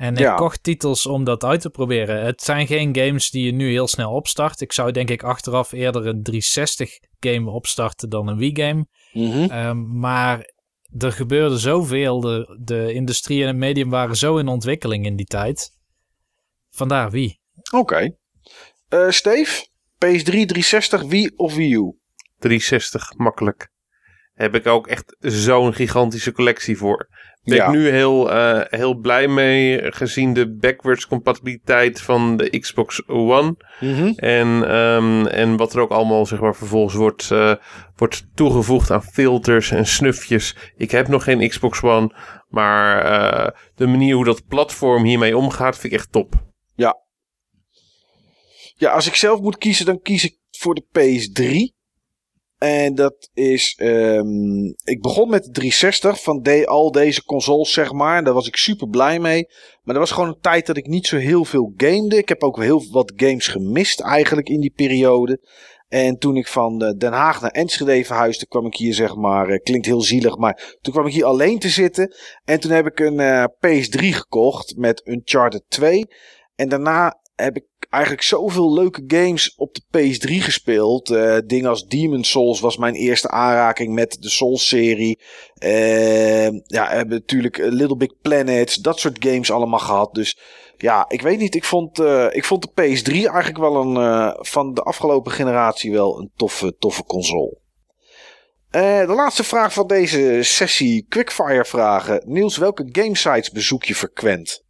En 0.00 0.14
Ja. 0.14 0.30
ik 0.30 0.36
kocht 0.36 0.62
titels 0.62 1.06
om 1.06 1.24
dat 1.24 1.44
uit 1.44 1.60
te 1.60 1.70
proberen. 1.70 2.24
Het 2.24 2.42
zijn 2.42 2.66
geen 2.66 2.96
games 2.96 3.30
die 3.30 3.44
je 3.44 3.52
nu 3.52 3.70
heel 3.70 3.88
snel 3.88 4.12
opstart. 4.12 4.60
Ik 4.60 4.72
zou 4.72 4.92
denk 4.92 5.10
ik 5.10 5.22
achteraf 5.22 5.72
eerder 5.72 6.06
een 6.06 6.22
360 6.22 6.98
game 7.18 7.50
opstarten 7.50 8.08
dan 8.08 8.28
een 8.28 8.36
Wii 8.36 8.56
game. 8.56 8.86
Mhm. 9.12 9.50
Ehm, 9.50 9.98
maar 9.98 10.52
er 10.98 11.12
gebeurde 11.12 11.58
zoveel. 11.58 12.20
De, 12.20 12.58
de 12.62 12.92
industrie 12.92 13.40
en 13.42 13.46
het 13.46 13.56
medium 13.56 13.90
waren 13.90 14.16
zo 14.16 14.36
in 14.38 14.48
ontwikkeling 14.48 15.04
in 15.06 15.16
die 15.16 15.26
tijd. 15.26 15.70
Vandaar 16.70 17.10
Wii. 17.10 17.38
Oké. 17.74 18.16
Eh, 18.88 19.08
Steve, 19.08 19.66
PS3, 19.94 20.22
360, 20.24 21.02
Wii 21.02 21.30
of 21.36 21.54
Wii 21.54 21.74
U? 21.74 21.98
360, 22.38 23.12
makkelijk. 23.16 23.70
Heb 24.32 24.54
ik 24.54 24.66
ook 24.66 24.86
echt 24.86 25.16
zo'n 25.18 25.74
gigantische 25.74 26.32
collectie 26.32 26.76
voor. 26.76 27.08
Ben 27.42 27.56
Ja. 27.56 27.64
ik 27.66 27.70
nu 27.70 27.88
heel, 27.88 28.30
eh, 28.30 28.60
heel 28.68 28.94
blij 28.94 29.28
mee, 29.28 29.92
gezien 29.92 30.32
de 30.32 30.56
backwards 30.56 31.06
compatibiliteit 31.06 32.00
van 32.00 32.36
de 32.36 32.58
Xbox 32.58 33.06
One. 33.06 33.56
Mhm. 33.80 34.12
En, 34.16 34.68
ehm, 34.68 35.26
en 35.26 35.56
wat 35.56 35.74
er 35.74 35.80
ook 35.80 35.90
allemaal 35.90 36.26
zeg 36.26 36.40
maar, 36.40 36.54
vervolgens 36.56 36.94
wordt, 36.94 37.30
eh, 37.30 37.54
wordt 37.96 38.26
toegevoegd 38.34 38.90
aan 38.90 39.02
filters 39.04 39.70
en 39.70 39.86
snufjes. 39.86 40.56
Ik 40.76 40.90
heb 40.90 41.08
nog 41.08 41.24
geen 41.24 41.48
Xbox 41.48 41.82
One, 41.82 42.14
maar 42.48 43.04
eh, 43.04 43.60
de 43.74 43.86
manier 43.86 44.14
hoe 44.14 44.24
dat 44.24 44.46
platform 44.46 45.04
hiermee 45.04 45.36
omgaat 45.36 45.78
vind 45.78 45.92
ik 45.92 45.98
echt 45.98 46.12
top. 46.12 46.48
Ja, 48.74 48.90
als 48.90 49.06
ik 49.06 49.14
zelf 49.14 49.40
moet 49.40 49.58
kiezen, 49.58 49.86
dan 49.86 50.00
kies 50.00 50.24
ik 50.24 50.38
voor 50.50 50.74
de 50.74 50.84
PS3. 50.92 51.78
En 52.60 52.94
dat 52.94 53.30
is. 53.34 53.74
ehm, 53.76 54.64
ik 54.84 55.00
begon 55.00 55.28
met 55.28 55.44
de 55.44 55.50
360 55.50 56.22
van 56.22 56.42
de, 56.42 56.66
al 56.66 56.92
deze 56.92 57.24
consoles, 57.24 57.72
zeg 57.72 57.92
maar. 57.92 58.24
Daar 58.24 58.34
was 58.34 58.46
ik 58.46 58.56
super 58.56 58.88
blij 58.88 59.18
mee. 59.18 59.46
Maar 59.82 59.94
dat 59.94 60.02
was 60.04 60.10
gewoon 60.10 60.28
een 60.28 60.40
tijd 60.40 60.66
dat 60.66 60.76
ik 60.76 60.86
niet 60.86 61.06
zo 61.06 61.16
heel 61.16 61.44
veel 61.44 61.72
gamede. 61.76 62.16
Ik 62.16 62.28
heb 62.28 62.42
ook 62.42 62.62
heel 62.62 62.84
wat 62.90 63.12
games 63.16 63.46
gemist, 63.48 64.00
eigenlijk 64.00 64.48
in 64.48 64.60
die 64.60 64.72
periode. 64.76 65.40
En 65.88 66.18
toen 66.18 66.36
ik 66.36 66.46
van 66.48 66.82
eh, 66.82 66.90
Den 66.96 67.12
Haag 67.12 67.40
naar 67.40 67.50
Enschede 67.50 68.04
verhuisde, 68.04 68.46
kwam 68.46 68.66
ik 68.66 68.76
hier, 68.76 68.94
zeg 68.94 69.14
maar. 69.14 69.48
eh, 69.48 69.62
klinkt 69.62 69.86
heel 69.86 70.02
zielig, 70.02 70.36
maar 70.36 70.76
toen 70.80 70.92
kwam 70.92 71.06
ik 71.06 71.12
hier 71.12 71.24
alleen 71.24 71.58
te 71.58 71.68
zitten. 71.68 72.14
En 72.44 72.60
toen 72.60 72.70
heb 72.70 72.86
ik 72.86 73.00
een 73.00 73.20
eh, 73.20 73.44
PS3 73.44 73.98
gekocht 73.98 74.76
met 74.76 75.06
Uncharted 75.06 75.64
2. 75.68 76.06
En 76.54 76.68
daarna 76.68 77.20
heb 77.34 77.56
ik 77.56 77.64
eigenlijk 77.90 78.22
zoveel 78.22 78.72
leuke 78.72 79.04
games 79.06 79.54
op 79.56 79.74
de 79.74 79.82
PS3 79.98 80.42
gespeeld. 80.42 81.10
Eh, 81.10 81.36
dingen 81.46 81.70
als 81.70 81.86
Demon 81.86 82.24
Souls 82.24 82.60
was 82.60 82.76
mijn 82.76 82.94
eerste 82.94 83.28
aanraking 83.28 83.94
met 83.94 84.16
de 84.20 84.30
Souls-serie. 84.30 85.18
Eh, 85.54 86.50
ja, 86.50 86.88
hebben 86.88 87.18
natuurlijk 87.18 87.58
eh, 87.58 87.70
Little 87.70 87.96
Big 87.96 88.20
Planets, 88.22 88.74
dat 88.76 88.98
soort 88.98 89.24
games 89.24 89.50
allemaal 89.50 89.78
gehad. 89.78 90.14
Dus 90.14 90.38
ja, 90.76 91.04
ik 91.08 91.22
weet 91.22 91.38
niet. 91.38 91.54
Ik 91.54 91.64
vond, 91.64 91.98
eh, 91.98 92.26
ik 92.30 92.44
vond 92.44 92.62
de 92.62 92.70
PS3 92.70 93.12
eigenlijk 93.12 93.58
wel 93.58 93.76
een, 93.76 94.34
van 94.46 94.74
de 94.74 94.82
afgelopen 94.82 95.32
generatie 95.32 95.92
wel 95.92 96.18
een 96.20 96.30
toffe, 96.36 96.76
toffe 96.78 97.04
console. 97.04 97.58
De 98.70 99.12
laatste 99.16 99.44
vraag 99.44 99.72
van 99.72 99.86
deze 99.86 100.38
sessie 100.42 101.06
quickfire 101.08 101.64
vragen. 101.64 102.22
Niels, 102.26 102.56
welke 102.56 102.88
gamesites 102.92 103.50
bezoek 103.50 103.84
je 103.84 103.94
frequent? 103.94 104.64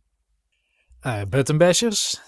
Bashers, 1.58 2.20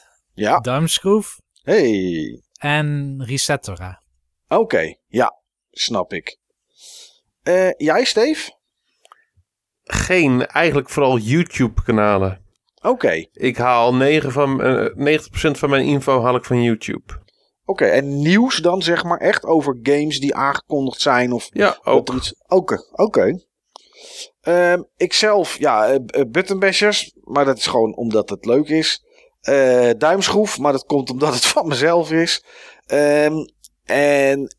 Ja, 0.43 0.61
duimschroef 0.61 1.40
hey. 1.62 2.43
en 2.59 3.22
Resettora. 3.26 4.03
Oké, 4.49 4.95
ja, 5.07 5.40
snap 5.70 6.12
ik. 6.12 6.38
Eh, 7.43 7.70
jij, 7.76 8.05
Steve? 8.05 8.53
Geen, 9.82 10.47
eigenlijk 10.47 10.90
vooral 10.90 11.18
YouTube-kanalen. 11.18 12.45
Oké, 12.82 13.26
Ik 13.32 13.57
haal 13.57 13.95
9 13.95 14.32
van, 14.32 14.62
eh, 14.62 14.95
90% 14.95 15.59
van 15.59 15.70
mijn 15.70 15.84
info 15.84 16.22
haal 16.22 16.36
ik 16.36 16.45
van 16.45 16.62
YouTube. 16.62 17.20
oké. 17.64 17.84
En 17.84 18.18
nieuws 18.22 18.57
dan, 18.57 18.82
zeg 18.82 19.05
maar, 19.05 19.18
echt 19.18 19.45
over 19.45 19.78
games 19.82 20.20
die 20.20 20.34
aangekondigd 20.34 21.01
zijn 21.01 21.32
of 21.32 21.49
Ja, 21.53 21.78
ook. 21.82 22.12
iets... 22.12 22.34
Oké, 22.47 22.76
oké. 22.93 23.45
Ehm, 24.40 24.82
ikzelf, 24.97 25.59
ja, 25.59 25.86
eh, 25.86 25.95
eh, 26.07 26.30
buttonbashers, 26.30 27.12
maar 27.20 27.45
dat 27.45 27.57
is 27.59 27.66
gewoon 27.66 27.97
omdat 27.97 28.30
het 28.30 28.45
leuk 28.45 28.68
is. 28.68 29.05
Eh, 29.43 29.90
duimschroef, 29.99 30.59
maar 30.59 30.72
dat 30.72 30.84
komt 30.84 31.11
omdat 31.11 31.34
het 31.34 31.45
van 31.55 31.68
mezelf 31.68 32.12
is. 32.12 32.45
Ehm, 32.86 33.34
en 33.84 34.57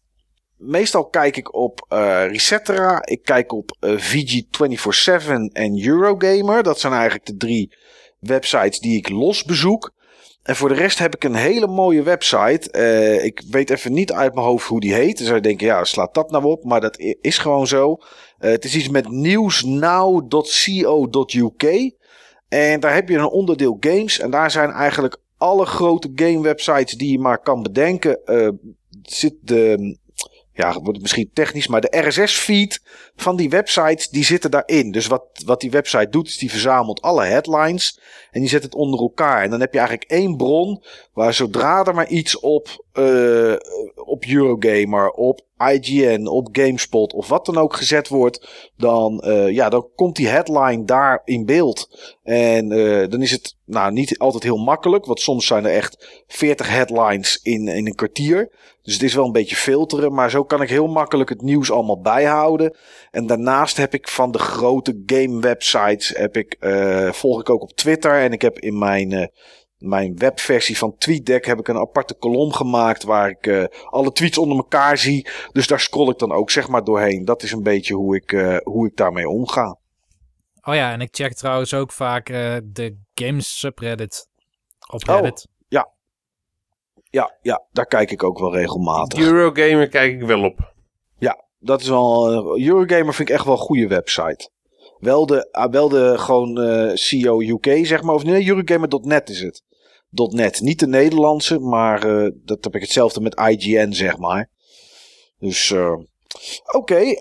meestal 0.57 1.05
kijk 1.05 1.37
ik 1.37 1.53
op 1.53 1.85
eh 1.87 2.25
Resetera, 2.27 3.05
ik 3.05 3.23
kijk 3.23 3.51
op 3.51 3.77
eh, 3.79 3.97
VG247 3.97 5.51
en 5.51 5.87
Eurogamer. 5.87 6.63
Dat 6.63 6.79
zijn 6.79 6.93
eigenlijk 6.93 7.25
de 7.25 7.37
drie 7.37 7.75
websites 8.19 8.79
die 8.79 8.97
ik 8.97 9.09
los 9.09 9.43
bezoek. 9.43 9.93
En 10.43 10.55
voor 10.55 10.69
de 10.69 10.75
rest 10.75 10.99
heb 10.99 11.15
ik 11.15 11.23
een 11.23 11.35
hele 11.35 11.67
mooie 11.67 12.03
website. 12.03 12.71
Ik 13.23 13.43
weet 13.49 13.69
even 13.69 13.93
niet 13.93 14.11
uit 14.11 14.33
mijn 14.33 14.45
hoofd 14.45 14.67
hoe 14.67 14.79
die 14.79 14.93
heet. 14.93 15.17
Dan 15.17 15.25
zou 15.25 15.35
je 15.35 15.43
denken, 15.43 15.67
ja, 15.67 15.83
slaat 15.83 16.13
dat 16.13 16.31
nou 16.31 16.43
op? 16.43 16.63
Maar 16.63 16.81
dat 16.81 16.99
is 17.21 17.37
gewoon 17.37 17.67
zo. 17.67 17.97
Het 18.37 18.65
is 18.65 18.75
iets 18.75 18.89
met 18.89 19.09
newsnow.co.uk. 19.09 20.33
En 22.53 22.79
daar 22.79 22.93
heb 22.93 23.09
je 23.09 23.17
een 23.17 23.29
onderdeel 23.29 23.77
games. 23.79 24.19
En 24.19 24.31
daar 24.31 24.51
zijn 24.51 24.71
eigenlijk 24.71 25.17
alle 25.37 25.65
grote 25.65 26.11
game 26.15 26.41
websites 26.41 26.93
die 26.93 27.11
je 27.11 27.19
maar 27.19 27.39
kan 27.39 27.63
bedenken. 27.63 28.25
eh, 28.25 28.49
zit 29.01 29.35
de, 29.41 29.97
ja, 30.53 30.79
wordt 30.79 31.01
misschien 31.01 31.29
technisch, 31.33 31.67
maar 31.67 31.81
de 31.81 32.07
RSS-feed 32.07 32.81
van 33.15 33.35
die 33.35 33.49
websites, 33.49 34.09
die 34.09 34.23
zitten 34.23 34.51
daarin. 34.51 34.91
Dus 34.91 35.07
wat, 35.07 35.25
wat 35.45 35.61
die 35.61 35.71
website 35.71 36.09
doet, 36.09 36.27
is 36.27 36.37
die 36.37 36.49
verzamelt 36.49 37.01
alle 37.01 37.23
headlines 37.23 37.99
en 38.33 38.39
die 38.39 38.49
zet 38.49 38.63
het 38.63 38.75
onder 38.75 38.99
elkaar. 38.99 39.43
En 39.43 39.49
dan 39.49 39.59
heb 39.59 39.73
je 39.73 39.79
eigenlijk 39.79 40.09
één 40.09 40.37
bron 40.37 40.83
waar 41.13 41.33
zodra 41.33 41.85
er 41.85 41.95
maar 41.95 42.07
iets 42.07 42.39
op, 42.39 42.85
eh, 42.91 43.53
op 44.05 44.25
Eurogamer, 44.25 45.09
op 45.09 45.41
IGN, 45.71 46.27
op 46.27 46.49
GameSpot 46.51 47.13
of 47.13 47.27
wat 47.27 47.45
dan 47.45 47.57
ook 47.57 47.75
gezet 47.75 48.07
wordt, 48.07 48.71
dan, 48.77 49.19
eh, 49.19 49.49
ja, 49.49 49.69
dan 49.69 49.87
komt 49.95 50.15
die 50.15 50.27
headline 50.27 50.85
daar 50.85 51.21
in 51.25 51.45
beeld. 51.45 52.11
En 52.23 52.71
eh, 52.71 53.09
dan 53.09 53.21
is 53.21 53.31
het 53.31 53.55
nou 53.65 53.91
niet 53.91 54.19
altijd 54.19 54.43
heel 54.43 54.57
makkelijk, 54.57 55.05
want 55.05 55.19
soms 55.19 55.47
zijn 55.47 55.65
er 55.65 55.73
echt 55.73 56.23
40 56.27 56.69
headlines 56.69 57.39
in, 57.43 57.67
in 57.67 57.87
een 57.87 57.95
kwartier. 57.95 58.51
Dus 58.81 58.93
het 58.93 59.03
is 59.03 59.13
wel 59.13 59.25
een 59.25 59.31
beetje 59.31 59.55
filteren, 59.55 60.13
maar 60.13 60.29
zo 60.29 60.43
kan 60.43 60.61
ik 60.61 60.69
heel 60.69 60.87
makkelijk 60.87 61.29
het 61.29 61.41
nieuws 61.41 61.71
allemaal 61.71 62.01
bijhouden. 62.01 62.75
En 63.11 63.27
daarnaast 63.27 63.77
heb 63.77 63.93
ik 63.93 64.07
van 64.07 64.31
de 64.31 64.39
grote 64.39 65.03
game 65.05 65.39
websites, 65.39 66.09
heb 66.17 66.37
ik, 66.37 66.57
volg 67.11 67.39
ik 67.39 67.49
ook 67.49 67.61
op 67.61 67.71
Twitter. 67.71 68.22
En 68.25 68.31
ik 68.33 68.41
heb 68.41 68.59
in 68.59 68.77
mijn, 68.77 69.11
eh, 69.11 69.27
mijn 69.83 70.17
webversie 70.17 70.77
van 70.77 70.97
TweetDeck 70.97 71.45
heb 71.45 71.59
ik 71.59 71.67
een 71.67 71.77
aparte 71.77 72.13
kolom 72.13 72.51
gemaakt 72.51 73.03
waar 73.03 73.29
ik 73.29 73.47
eh, 73.47 73.63
alle 73.89 74.11
tweets 74.11 74.37
onder 74.37 74.57
elkaar 74.57 74.97
zie. 74.97 75.27
Dus 75.51 75.67
daar 75.67 75.79
scroll 75.79 76.09
ik 76.09 76.19
dan 76.19 76.31
ook 76.31 76.51
zeg 76.51 76.67
maar 76.67 76.83
doorheen. 76.83 77.25
Dat 77.25 77.43
is 77.43 77.51
een 77.51 77.63
beetje 77.63 77.93
hoe 77.93 78.15
ik, 78.15 78.31
eh, 78.31 78.57
hoe 78.63 78.87
ik 78.87 78.95
daarmee 78.95 79.29
omga. 79.29 79.77
Oh 80.61 80.75
ja, 80.75 80.91
en 80.91 81.01
ik 81.01 81.15
check 81.15 81.33
trouwens 81.33 81.73
ook 81.73 81.91
vaak 81.91 82.29
eh, 82.29 82.57
de 82.63 82.97
games 83.13 83.59
subreddit 83.59 84.27
op 84.93 85.09
Oh. 85.09 85.15
Reddit. 85.15 85.51
Ja, 87.09 87.37
ja, 87.41 87.63
daar 87.71 87.85
kijk 87.85 88.11
ik 88.11 88.23
ook 88.23 88.39
wel 88.39 88.53
regelmatig. 88.53 89.19
Eurogamer 89.19 89.87
kijk 89.87 90.13
ik 90.13 90.27
wel 90.27 90.43
op. 90.43 90.73
Dat 91.63 91.81
is 91.81 91.87
wel. 91.87 92.33
Eurogamer 92.59 93.13
vind 93.13 93.29
ik 93.29 93.35
echt 93.35 93.45
wel 93.45 93.53
een 93.53 93.59
goede 93.59 93.87
website. 93.87 94.49
Wel 95.03 95.25
de, 95.25 95.51
ah, 95.51 95.71
wel 95.71 95.89
de 95.89 96.13
gewoon 96.17 96.61
eh 96.61 96.91
CEO 96.93 97.41
UK, 97.41 97.85
zeg 97.85 98.01
maar. 98.01 98.15
Of 98.15 98.23
nee, 98.23 98.47
Eurogamer.net 98.47 99.29
is 99.29 99.41
het. 99.41 99.63
.net. 100.09 100.61
Niet 100.61 100.79
de 100.79 100.87
Nederlandse, 100.87 101.59
maar 101.59 102.03
eh, 102.03 102.31
dat 102.35 102.63
heb 102.63 102.75
ik 102.75 102.81
hetzelfde 102.81 103.21
met 103.21 103.39
IGN, 103.39 103.91
zeg 103.91 104.17
maar. 104.17 104.49
Dus. 105.39 105.71
eh, 105.71 105.95
Oké, 106.71 107.15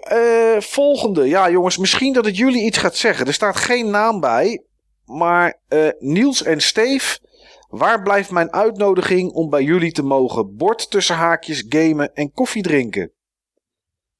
volgende. 0.60 1.28
Ja, 1.28 1.50
jongens, 1.50 1.78
misschien 1.78 2.12
dat 2.12 2.24
het 2.24 2.36
jullie 2.36 2.64
iets 2.64 2.78
gaat 2.78 2.96
zeggen. 2.96 3.26
Er 3.26 3.32
staat 3.32 3.56
geen 3.56 3.90
naam 3.90 4.20
bij. 4.20 4.64
Maar 5.04 5.60
Niels 5.98 6.42
en 6.42 6.60
Steef, 6.60 7.20
waar 7.68 8.02
blijft 8.02 8.30
mijn 8.30 8.52
uitnodiging 8.52 9.30
om 9.32 9.50
bij 9.50 9.62
jullie 9.62 9.92
te 9.92 10.02
mogen 10.02 10.56
bord 10.56 10.90
tussen 10.90 11.14
haakjes 11.14 11.64
gamen 11.68 12.14
en 12.14 12.32
koffie 12.32 12.62
drinken? 12.62 13.12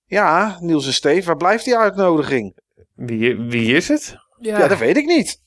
Ja, 0.05 0.57
Niels 0.61 0.87
en 0.87 0.95
Steef, 0.95 1.25
waar 1.25 1.37
blijft 1.37 1.65
die 1.65 1.77
uitnodiging? 1.77 2.62
Wie, 2.95 3.37
wie 3.37 3.75
is 3.75 3.89
het? 3.89 4.17
Ja, 4.39 4.59
Ja, 4.59 4.69
dat 4.69 4.79
weet 4.79 4.97
ik 4.97 5.07
niet. 5.07 5.41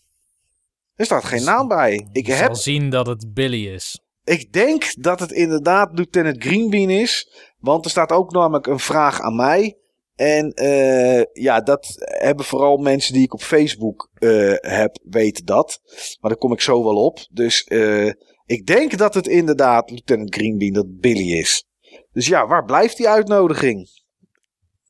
Er 0.95 1.05
staat 1.05 1.23
geen 1.23 1.43
naam 1.43 1.67
bij. 1.67 2.07
Ik, 2.11 2.27
heb, 2.27 2.45
zal 2.45 2.55
zien 2.55 2.89
dat 2.89 3.07
het 3.07 3.33
Billy 3.33 3.67
is. 3.67 3.99
ik 4.23 4.53
denk 4.53 5.03
dat 5.03 5.19
het 5.19 5.31
inderdaad 5.31 5.89
Lieutenant 5.93 6.43
Greenbean 6.43 6.89
is. 6.89 7.29
Want 7.59 7.85
er 7.85 7.91
staat 7.91 8.11
ook 8.11 8.31
namelijk 8.31 8.67
een 8.67 8.79
vraag 8.79 9.21
aan 9.21 9.35
mij. 9.35 9.77
En 10.15 10.51
eh, 10.53 11.23
ja, 11.33 11.61
dat 11.61 11.93
hebben 11.97 12.45
vooral 12.45 12.77
mensen 12.77 13.13
die 13.13 13.23
ik 13.23 13.33
op 13.33 13.41
Facebook 13.41 14.09
eh, 14.13 14.53
heb, 14.55 14.97
weten 15.03 15.45
dat. 15.45 15.79
Maar 16.19 16.29
daar 16.29 16.39
kom 16.39 16.51
ik 16.51 16.61
zo 16.61 16.83
wel 16.83 16.95
op. 16.95 17.27
Dus 17.31 17.63
eh, 17.63 18.11
ik 18.45 18.65
denk 18.65 18.97
dat 18.97 19.13
het 19.13 19.27
inderdaad 19.27 19.89
Lieutenant 19.89 20.35
Greenbean, 20.35 20.73
dat 20.73 20.99
Billy 20.99 21.31
is. 21.37 21.65
Dus 22.11 22.27
ja, 22.27 22.47
waar 22.47 22.65
blijft 22.65 22.97
die 22.97 23.09
uitnodiging? 23.09 23.87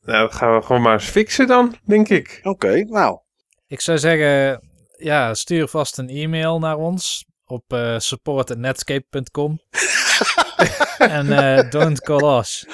Nou, 0.06 0.20
dat 0.20 0.34
gaan 0.34 0.54
we 0.54 0.62
gewoon 0.62 0.82
maar 0.82 0.92
eens 0.92 1.04
fixen 1.04 1.46
dan, 1.46 1.74
denk 1.84 2.08
ik. 2.08 2.40
Oké, 2.42 2.84
nou. 2.84 3.18
Ik 3.66 3.80
zou 3.80 3.98
zeggen, 3.98 4.60
ja, 4.96 5.34
stuur 5.34 5.68
vast 5.68 5.98
een 5.98 6.08
e-mail 6.08 6.58
naar 6.58 6.76
ons 6.76 7.24
op 7.46 7.72
uh, 7.72 7.98
support.netscape.com. 7.98 9.60
en 10.98 11.26
uh, 11.26 11.70
don't 11.70 12.00
call 12.00 12.38
us, 12.38 12.66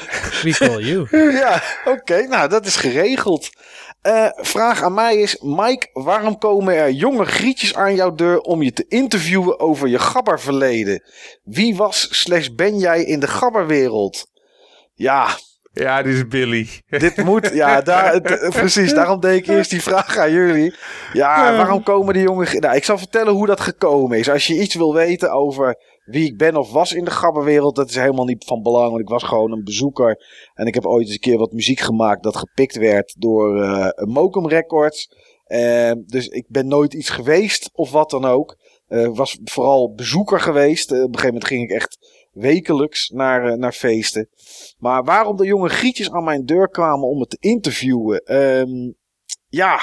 we 0.43 0.51
call 0.51 0.83
you. 0.83 1.33
Ja, 1.33 1.63
oké, 1.85 2.27
nou 2.27 2.49
dat 2.49 2.67
is 2.67 2.77
geregeld. 2.77 3.51
Uh, 4.03 4.29
vraag 4.35 4.83
aan 4.83 4.95
mij 4.95 5.17
is, 5.17 5.39
Mike, 5.41 5.91
waarom 5.93 6.39
komen 6.39 6.75
er 6.75 6.91
jonge 6.91 7.25
grietjes 7.25 7.75
aan 7.75 7.95
jouw 7.95 8.15
deur 8.15 8.41
om 8.41 8.63
je 8.63 8.73
te 8.73 8.85
interviewen 8.89 9.61
over 9.61 9.89
je 9.89 9.99
gabberverleden? 9.99 11.03
Wie 11.43 11.77
was 11.77 12.21
slash 12.21 12.49
ben 12.49 12.79
jij 12.79 13.05
in 13.05 13.21
de 13.21 13.29
gabberwereld? 13.29 14.27
Ja, 14.95 15.37
ja, 15.73 16.03
dit 16.03 16.15
is 16.15 16.29
Billy. 16.29 16.69
Dit 16.89 17.25
moet, 17.25 17.51
ja, 17.55 17.81
daar, 17.91 18.21
precies. 18.51 18.95
Daarom 18.95 19.21
deed 19.21 19.39
ik 19.39 19.47
eerst 19.47 19.71
die 19.71 19.83
vraag 19.83 20.17
aan 20.19 20.33
jullie. 20.33 20.75
Ja, 21.13 21.57
waarom 21.57 21.83
komen 21.83 22.15
die 22.15 22.23
jongen... 22.23 22.61
Nou, 22.61 22.77
ik 22.77 22.85
zal 22.85 22.99
vertellen 22.99 23.33
hoe 23.33 23.47
dat 23.47 23.61
gekomen 23.61 24.19
is. 24.19 24.31
Als 24.31 24.47
je 24.47 24.61
iets 24.61 24.75
wil 24.75 24.95
weten 24.95 25.33
over 25.33 25.77
wie 26.05 26.27
ik 26.27 26.37
ben 26.37 26.57
of 26.57 26.73
was 26.73 26.93
in 26.93 27.05
de 27.05 27.11
gabberwereld, 27.11 27.77
dat 27.77 27.89
is 27.89 27.95
helemaal 27.95 28.25
niet 28.25 28.45
van 28.45 28.63
belang. 28.63 28.89
Want 28.89 29.01
ik 29.01 29.09
was 29.09 29.23
gewoon 29.23 29.53
een 29.53 29.65
bezoeker. 29.65 30.25
En 30.55 30.67
ik 30.67 30.75
heb 30.75 30.87
ooit 30.87 31.05
eens 31.05 31.15
een 31.15 31.21
keer 31.21 31.39
wat 31.39 31.53
muziek 31.53 31.81
gemaakt 31.81 32.23
dat 32.23 32.37
gepikt 32.37 32.77
werd 32.77 33.15
door 33.19 33.57
uh, 33.57 33.89
Mokum 33.95 34.49
Records. 34.49 35.11
Uh, 35.47 35.93
dus 36.07 36.29
ik 36.29 36.45
ben 36.49 36.69
nooit 36.69 36.95
iets 36.95 37.11
geweest 37.11 37.71
of 37.73 37.91
wat 37.91 38.11
dan 38.11 38.25
ook. 38.25 38.57
Uh, 38.89 39.09
was 39.15 39.39
vooral 39.45 39.95
bezoeker 39.95 40.41
geweest. 40.41 40.91
op 40.91 40.97
een 40.97 41.05
gegeven 41.05 41.27
moment 41.27 41.47
ging 41.47 41.63
ik 41.63 41.71
echt 41.71 42.12
wekelijks 42.33 43.09
naar, 43.09 43.47
uh, 43.47 43.53
naar 43.53 43.73
feesten. 43.73 44.29
Maar 44.79 45.05
waarom 45.05 45.37
de 45.37 45.47
jonge 45.47 45.69
grietjes 45.69 46.11
aan 46.11 46.25
mijn 46.25 46.45
deur 46.45 46.69
kwamen 46.69 47.09
om 47.09 47.19
me 47.19 47.27
te 47.27 47.37
interviewen? 47.41 48.37
Um, 48.37 48.95
ja, 49.49 49.79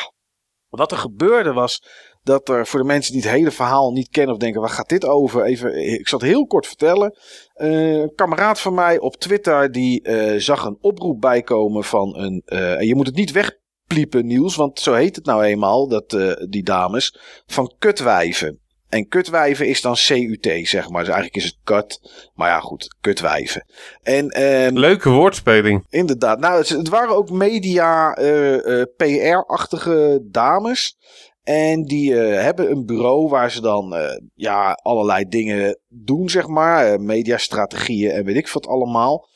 wat 0.69 0.91
er 0.91 0.97
gebeurde 0.97 1.53
was 1.53 1.83
dat 2.23 2.49
er 2.49 2.67
voor 2.67 2.79
de 2.79 2.85
mensen 2.85 3.13
die 3.13 3.21
het 3.21 3.31
hele 3.31 3.51
verhaal 3.51 3.91
niet 3.91 4.09
kennen 4.09 4.33
of 4.33 4.39
denken, 4.39 4.61
waar 4.61 4.69
gaat 4.69 4.89
dit 4.89 5.05
over? 5.05 5.43
Even, 5.43 5.91
ik 5.99 6.07
zal 6.07 6.19
het 6.19 6.27
heel 6.27 6.45
kort 6.45 6.67
vertellen. 6.67 7.17
Uh, 7.55 7.91
een 7.91 8.15
kameraad 8.15 8.59
van 8.59 8.73
mij 8.73 8.99
op 8.99 9.15
Twitter 9.15 9.71
die 9.71 10.07
uh, 10.07 10.39
zag 10.39 10.65
een 10.65 10.77
oproep 10.81 11.21
bijkomen 11.21 11.83
van 11.83 12.17
een, 12.17 12.41
en 12.45 12.87
je 12.87 12.95
moet 12.95 13.05
het 13.05 13.15
niet 13.15 13.31
wegpliepen 13.31 14.25
nieuws, 14.25 14.55
want 14.55 14.79
zo 14.79 14.93
heet 14.93 15.15
het 15.15 15.25
nou 15.25 15.43
eenmaal, 15.43 15.87
dat, 15.87 16.09
die 16.49 16.63
dames, 16.63 17.19
van 17.45 17.73
kutwijven. 17.79 18.58
En 18.89 19.07
kutwijven 19.07 19.67
is 19.67 19.81
dan 19.81 19.95
CUT, 19.95 20.67
zeg 20.67 20.89
maar. 20.89 21.03
Dus 21.03 21.13
eigenlijk 21.13 21.35
is 21.35 21.43
het 21.43 21.57
kut. 21.63 21.99
Maar 22.33 22.49
ja, 22.49 22.59
goed, 22.59 22.95
kutwijven. 23.01 23.65
En, 24.01 24.43
um, 24.43 24.77
Leuke 24.77 25.09
woordspeling. 25.09 25.85
Inderdaad. 25.89 26.39
Nou, 26.39 26.57
het, 26.57 26.69
het 26.69 26.89
waren 26.89 27.15
ook 27.15 27.29
media 27.29 28.19
uh, 28.19 28.53
uh, 28.53 28.83
PR-achtige 28.97 30.21
dames. 30.23 30.97
En 31.43 31.83
die 31.83 32.11
uh, 32.11 32.41
hebben 32.41 32.71
een 32.71 32.85
bureau 32.85 33.29
waar 33.29 33.51
ze 33.51 33.61
dan 33.61 33.95
ja, 34.35 34.71
allerlei 34.71 35.27
dingen 35.27 35.79
doen, 35.87 36.29
zeg 36.29 36.47
maar. 36.47 37.01
mediastrategieën 37.01 38.11
en 38.11 38.25
weet 38.25 38.35
ik 38.35 38.49
wat 38.49 38.67
allemaal. 38.67 39.27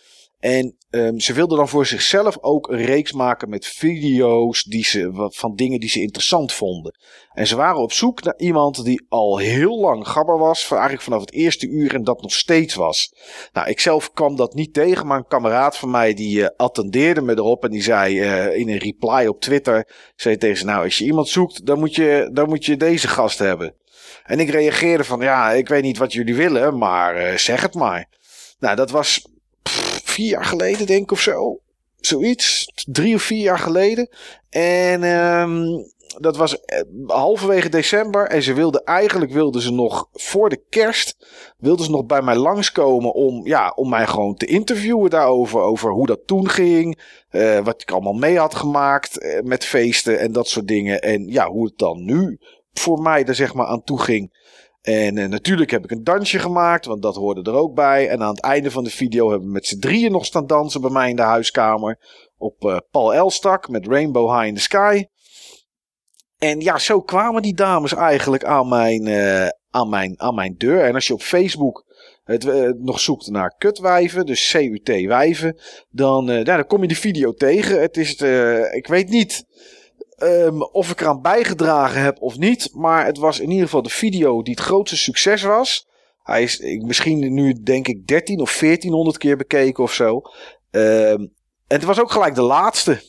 En 0.44 0.78
um, 0.90 1.20
ze 1.20 1.34
wilden 1.34 1.58
dan 1.58 1.70
voor 1.70 1.86
zichzelf 1.86 2.38
ook 2.42 2.70
een 2.70 2.86
reeks 2.86 3.12
maken 3.12 3.50
met 3.50 3.66
video's 3.66 4.64
die 4.64 4.84
ze, 4.86 5.30
van 5.34 5.56
dingen 5.56 5.80
die 5.80 5.90
ze 5.90 6.02
interessant 6.02 6.54
vonden. 6.54 6.96
En 7.34 7.48
ze 7.48 7.56
waren 7.56 7.82
op 7.82 7.92
zoek 7.92 8.24
naar 8.24 8.38
iemand 8.38 8.84
die 8.84 9.06
al 9.10 9.38
heel 9.38 9.80
lang 9.80 10.08
gabber 10.08 10.38
was, 10.38 10.72
eigenlijk 10.72 11.02
vanaf 11.02 11.20
het 11.20 11.34
eerste 11.34 11.68
uur 11.68 11.96
en 11.96 12.04
dat 12.04 12.22
nog 12.22 12.34
steeds 12.34 12.76
was. 12.76 13.14
Nou, 13.54 13.70
ik 13.70 13.80
zelf 13.80 14.12
kwam 14.12 14.36
dat 14.36 14.54
niet 14.54 14.74
tegen, 14.74 15.08
maar 15.08 15.18
een 15.18 15.28
kameraad 15.28 15.78
van 15.78 15.92
mij 15.92 16.14
die 16.14 16.40
uh, 16.40 16.48
attendeerde 16.58 17.22
me 17.22 17.32
erop 17.32 17.64
en 17.64 17.72
die 17.72 17.84
zei 17.84 18.22
uh, 18.22 18.60
in 18.60 18.70
een 18.70 18.78
reply 18.78 19.26
op 19.26 19.42
Twitter, 19.42 19.88
zei 20.16 20.38
tegen 20.38 20.58
ze, 20.58 20.66
nou 20.66 20.84
als 20.84 20.98
je 20.98 21.06
iemand 21.06 21.28
zoekt, 21.28 21.66
dan 21.66 21.80
moet 21.80 21.96
je, 21.96 22.30
dan 22.34 22.50
moet 22.50 22.66
je 22.66 22.78
deze 22.78 23.08
gast 23.08 23.40
hebben. 23.40 23.76
En 24.24 24.40
ik 24.40 24.50
reageerde 24.50 25.04
van, 25.04 25.22
ja, 25.22 25.52
ik 25.52 25.68
weet 25.68 25.84
niet 25.84 25.98
wat 25.98 26.14
jullie 26.14 26.36
willen, 26.36 26.78
maar 26.78 27.32
uh, 27.32 27.38
zeg 27.38 27.62
het 27.62 27.74
maar. 27.74 28.10
Nou, 28.60 28.76
dat 28.76 28.92
was 28.92 29.32
vier 30.14 30.30
jaar 30.30 30.46
geleden, 30.46 30.86
denk 30.86 31.04
ik 31.04 31.12
of 31.12 31.22
zo. 31.22 31.60
Zoiets. 32.00 32.72
Drie 32.86 33.16
of 33.16 33.22
vier 33.22 33.42
jaar 33.42 33.60
geleden. 33.60 34.10
En 34.50 35.04
um, 35.04 35.92
dat 36.18 36.38
was 36.38 36.58
halverwege 37.08 37.70
december. 37.70 38.28
En 38.28 38.44
ze 38.44 38.54
wilden 38.54 38.84
eigenlijk 38.84 39.32
wilden 39.32 39.62
ze 39.62 39.72
nog 39.72 40.08
voor 40.14 40.50
de 40.50 40.64
kerst. 40.70 41.28
Wilden 41.58 41.86
ze 41.86 41.92
nog 41.92 42.06
bij 42.06 42.22
mij 42.22 42.36
langskomen 42.36 43.14
om, 43.14 43.48
ja, 43.48 43.74
om 43.76 43.90
mij 43.90 44.08
gewoon 44.08 44.36
te 44.36 44.46
interviewen 44.46 45.10
daarover. 45.10 45.62
Over 45.62 45.92
hoe 45.92 46.08
dat 46.08 46.28
toen 46.28 46.50
ging. 46.50 47.02
Uh, 47.32 47.60
wat 47.60 47.82
ik 47.82 47.92
allemaal 47.92 48.14
mee 48.14 48.38
had 48.38 48.56
gemaakt 48.56 49.24
uh, 49.24 49.42
met 49.42 49.66
feesten 49.66 50.20
en 50.20 50.32
dat 50.32 50.48
soort 50.48 50.68
dingen. 50.68 51.02
En 51.02 51.28
ja, 51.28 51.50
hoe 51.50 51.66
het 51.66 51.78
dan 51.78 52.06
nu 52.06 52.40
voor 52.74 53.02
mij 53.02 53.26
er 53.26 53.36
zeg 53.36 53.54
maar 53.54 53.66
aan 53.66 53.84
toe 53.84 54.02
ging. 54.02 54.42
En 54.84 55.18
uh, 55.18 55.28
natuurlijk 55.28 55.72
heb 55.72 55.84
ik 55.84 55.92
een 55.92 56.04
dansje 56.04 56.40
gemaakt, 56.40 56.86
want 56.86 57.02
dat 57.02 57.16
hoorde 57.16 57.52
er 57.52 57.58
ook 57.58 57.76
bij. 57.76 58.08
En 58.08 58.22
aan 58.22 58.30
het 58.30 58.42
einde 58.42 58.72
van 58.72 58.84
de 58.84 58.90
video 58.90 59.30
hebben 59.30 59.48
we 59.48 59.54
met 59.54 59.66
z'n 59.66 59.80
drieën 59.80 60.12
nog 60.12 60.26
staan 60.26 60.48
dansen 60.48 60.82
bij 60.82 60.90
mij 60.90 61.10
in 61.10 61.16
de 61.16 61.22
huiskamer. 61.22 62.00
Op 62.38 62.64
uh, 62.64 62.78
Paul 62.92 63.14
Elstak 63.14 63.70
met 63.70 63.88
Rainbow 63.88 64.32
High 64.32 64.48
in 64.48 64.56
the 64.56 64.62
Sky. 64.62 65.06
En 66.38 66.60
ja, 66.60 66.78
zo 66.78 67.02
kwamen 67.02 67.42
die 67.42 67.54
dames 67.54 67.94
eigenlijk 67.94 68.44
aan 68.44 68.68
mijn, 68.68 69.08
uh, 69.08 69.48
aan 69.70 69.90
mijn, 69.90 70.22
aan 70.22 70.36
mijn 70.36 70.56
deur. 70.58 70.84
En 70.84 70.94
als 70.94 71.08
je 71.08 71.14
op 71.14 71.22
Facebook 71.22 71.86
het 72.24 72.46
nog 72.80 73.00
zoekt 73.00 73.28
naar 73.28 73.56
kutwijven, 73.58 74.26
dus 74.26 74.52
CUT 74.52 75.06
wijven, 75.06 75.60
dan, 75.90 76.26
ja, 76.26 76.44
dan 76.44 76.68
kom 76.68 76.82
je 76.82 76.88
die 76.88 76.98
video 76.98 77.34
tegen. 77.34 77.82
Het 77.82 77.98
is, 77.98 78.22
ik 78.72 78.88
weet 78.88 79.10
niet 79.10 79.46
um, 80.18 80.64
of 80.64 80.92
ik 80.92 81.02
eraan 81.02 81.22
bijgedragen 81.22 82.02
heb 82.02 82.22
of 82.22 82.38
niet, 82.38 82.70
maar 82.74 83.06
het 83.06 83.18
was 83.18 83.40
in 83.40 83.50
ieder 83.50 83.66
geval 83.66 83.82
de 83.82 83.90
video 83.90 84.42
die 84.42 84.54
het 84.54 84.64
grootste 84.64 84.98
succes 84.98 85.42
was. 85.42 85.88
Hij 86.24 86.44
is 86.44 86.60
misschien 86.86 87.34
nu 87.34 87.54
denk 87.64 87.88
ik 87.88 88.08
13 88.08 88.40
of 88.40 88.60
1400 88.60 89.18
keer 89.18 89.38
bekeken 89.38 89.84
of 89.84 89.94
zo. 89.94 90.22
Um, 90.72 91.34
en 91.68 91.80
het 91.80 91.84
was 91.84 92.00
ook 92.00 92.12
gelijk 92.12 92.36
de 92.36 92.42
laatste. 92.42 93.02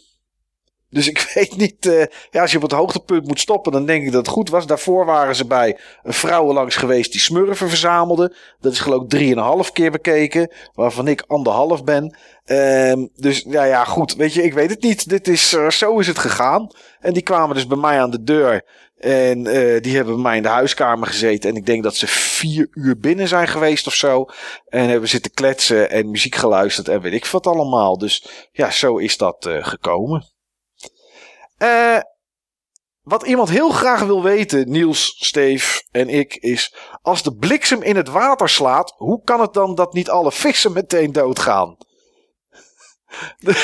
Dus 0.94 1.08
ik 1.08 1.30
weet 1.34 1.56
niet, 1.56 1.86
uh, 1.86 2.04
ja, 2.30 2.40
als 2.40 2.50
je 2.50 2.56
op 2.56 2.62
het 2.62 2.72
hoogtepunt 2.72 3.26
moet 3.26 3.40
stoppen, 3.40 3.72
dan 3.72 3.86
denk 3.86 4.04
ik 4.04 4.12
dat 4.12 4.26
het 4.26 4.34
goed 4.34 4.50
was. 4.50 4.66
Daarvoor 4.66 5.04
waren 5.04 5.36
ze 5.36 5.46
bij 5.46 5.78
een 6.02 6.12
vrouwen 6.12 6.54
langs 6.54 6.76
geweest 6.76 7.12
die 7.12 7.20
smurfen 7.20 7.68
verzamelden. 7.68 8.34
Dat 8.60 8.72
is 8.72 8.80
geloof 8.80 9.02
ik 9.02 9.36
3,5 9.66 9.72
keer 9.72 9.90
bekeken, 9.90 10.52
waarvan 10.72 11.08
ik 11.08 11.24
anderhalf 11.26 11.84
ben. 11.84 12.16
Um, 12.46 13.08
dus 13.16 13.44
ja, 13.48 13.64
ja, 13.64 13.84
goed, 13.84 14.14
weet 14.14 14.34
je, 14.34 14.42
ik 14.42 14.54
weet 14.54 14.70
het 14.70 14.82
niet. 14.82 15.08
Dit 15.08 15.28
is, 15.28 15.52
uh, 15.52 15.70
zo 15.70 15.98
is 15.98 16.06
het 16.06 16.18
gegaan. 16.18 16.68
En 17.00 17.12
die 17.12 17.22
kwamen 17.22 17.54
dus 17.54 17.66
bij 17.66 17.76
mij 17.76 18.00
aan 18.00 18.10
de 18.10 18.22
deur. 18.22 18.64
En 18.98 19.38
uh, 19.38 19.80
die 19.80 19.96
hebben 19.96 20.14
bij 20.14 20.22
mij 20.22 20.36
in 20.36 20.42
de 20.42 20.48
huiskamer 20.48 21.06
gezeten. 21.06 21.50
En 21.50 21.56
ik 21.56 21.66
denk 21.66 21.82
dat 21.82 21.96
ze 21.96 22.06
vier 22.06 22.68
uur 22.72 22.98
binnen 22.98 23.28
zijn 23.28 23.48
geweest 23.48 23.86
of 23.86 23.94
zo. 23.94 24.26
En 24.68 24.88
hebben 24.88 25.08
zitten 25.08 25.32
kletsen 25.32 25.90
en 25.90 26.10
muziek 26.10 26.34
geluisterd 26.34 26.88
en 26.88 27.00
weet 27.00 27.12
ik 27.12 27.26
wat 27.26 27.46
allemaal. 27.46 27.98
Dus 27.98 28.48
ja, 28.52 28.70
zo 28.70 28.96
is 28.96 29.16
dat 29.16 29.48
gekomen. 29.60 30.33
Uh, 31.64 31.98
wat 33.02 33.26
iemand 33.26 33.48
heel 33.48 33.70
graag 33.70 34.02
wil 34.02 34.22
weten, 34.22 34.70
Niels, 34.70 35.14
Steef 35.18 35.82
en 35.90 36.08
ik, 36.08 36.34
is... 36.34 36.74
Als 37.02 37.22
de 37.22 37.36
bliksem 37.36 37.82
in 37.82 37.96
het 37.96 38.08
water 38.08 38.48
slaat, 38.48 38.94
hoe 38.96 39.22
kan 39.24 39.40
het 39.40 39.52
dan 39.52 39.74
dat 39.74 39.92
niet 39.92 40.10
alle 40.10 40.32
vissen 40.32 40.72
meteen 40.72 41.12
doodgaan? 41.12 41.76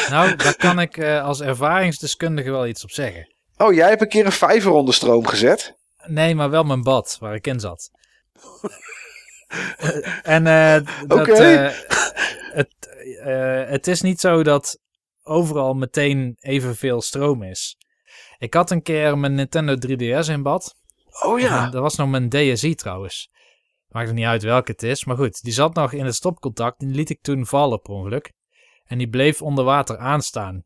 Nou, 0.09 0.37
daar 0.43 0.57
kan 0.57 0.81
ik 0.81 0.97
uh, 0.97 1.25
als 1.25 1.41
ervaringsdeskundige 1.41 2.51
wel 2.51 2.67
iets 2.67 2.83
op 2.83 2.91
zeggen. 2.91 3.35
Oh, 3.57 3.73
jij 3.75 3.89
hebt 3.89 4.01
een 4.01 4.09
keer 4.09 4.27
een 4.27 4.33
vijver 4.33 4.71
onder 4.71 4.95
stroom 4.95 5.27
gezet? 5.27 5.79
Nee, 6.07 6.35
maar 6.35 6.51
wel 6.51 6.65
mijn 6.65 6.83
bad, 6.83 7.17
waar 7.21 7.35
ik 7.35 7.47
in 7.47 7.61
zat. 7.61 7.91
en 10.23 10.47
uh, 10.47 11.07
dat, 11.07 11.29
okay. 11.29 11.67
uh, 11.67 11.73
het, 12.53 12.75
het 13.69 13.87
is 13.87 14.01
niet 14.01 14.21
zo 14.21 14.43
dat 14.43 14.79
overal 15.23 15.75
meteen 15.75 16.37
evenveel 16.41 17.01
stroom 17.01 17.43
is. 17.43 17.77
Ik 18.41 18.55
had 18.55 18.71
een 18.71 18.83
keer 18.83 19.19
mijn 19.19 19.35
Nintendo 19.35 19.75
3DS 19.75 20.31
in 20.31 20.43
bad. 20.43 20.75
Oh 21.23 21.41
ja. 21.41 21.65
En 21.65 21.71
dat 21.73 21.83
was 21.83 21.97
nog 21.97 22.09
mijn 22.09 22.29
DSi 22.29 22.75
trouwens. 22.75 23.31
Maakt 23.89 24.09
er 24.09 24.15
niet 24.15 24.25
uit 24.25 24.43
welke 24.43 24.71
het 24.71 24.83
is. 24.83 25.05
Maar 25.05 25.17
goed, 25.17 25.43
die 25.43 25.53
zat 25.53 25.75
nog 25.75 25.93
in 25.93 26.05
het 26.05 26.15
stopcontact. 26.15 26.79
Die 26.79 26.89
liet 26.89 27.11
ik 27.11 27.23
toen 27.23 27.47
vallen 27.47 27.81
per 27.81 27.93
ongeluk. 27.93 28.33
En 28.85 28.99
die 28.99 29.09
bleef 29.09 29.43
onder 29.43 29.65
water 29.65 29.99
aanstaan. 29.99 30.63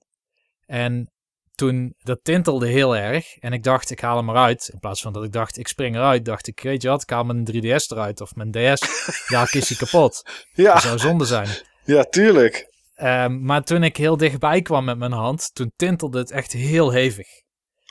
En 0.66 1.12
toen, 1.54 1.94
dat 2.02 2.18
tintelde 2.22 2.66
heel 2.66 2.96
erg. 2.96 3.36
En 3.36 3.52
ik 3.52 3.62
dacht, 3.62 3.90
ik 3.90 4.00
haal 4.00 4.16
hem 4.16 4.28
eruit. 4.28 4.68
In 4.72 4.78
plaats 4.78 5.02
van 5.02 5.12
dat 5.12 5.24
ik 5.24 5.32
dacht, 5.32 5.58
ik 5.58 5.68
spring 5.68 5.96
eruit. 5.96 6.24
Dacht 6.24 6.46
ik, 6.46 6.60
weet 6.60 6.82
je 6.82 6.88
wat, 6.88 7.02
ik 7.02 7.10
haal 7.10 7.24
mijn 7.24 7.48
3DS 7.52 7.86
eruit. 7.86 8.20
Of 8.20 8.34
mijn 8.34 8.50
DS. 8.50 8.82
ja, 9.28 9.46
is 9.50 9.68
hij 9.68 9.78
kapot. 9.78 10.22
Ja. 10.52 10.72
Dat 10.72 10.82
zou 10.82 10.98
zonde 10.98 11.24
zijn. 11.24 11.48
Ja, 11.84 12.04
tuurlijk. 12.04 12.72
Ehm, 12.94 13.44
maar 13.44 13.62
toen 13.62 13.82
ik 13.82 13.96
heel 13.96 14.16
dichtbij 14.16 14.62
kwam 14.62 14.84
met 14.84 14.98
mijn 14.98 15.12
hand, 15.12 15.54
toen 15.54 15.72
tintelde 15.76 16.18
het 16.18 16.30
echt 16.30 16.52
heel 16.52 16.90
hevig. 16.90 17.42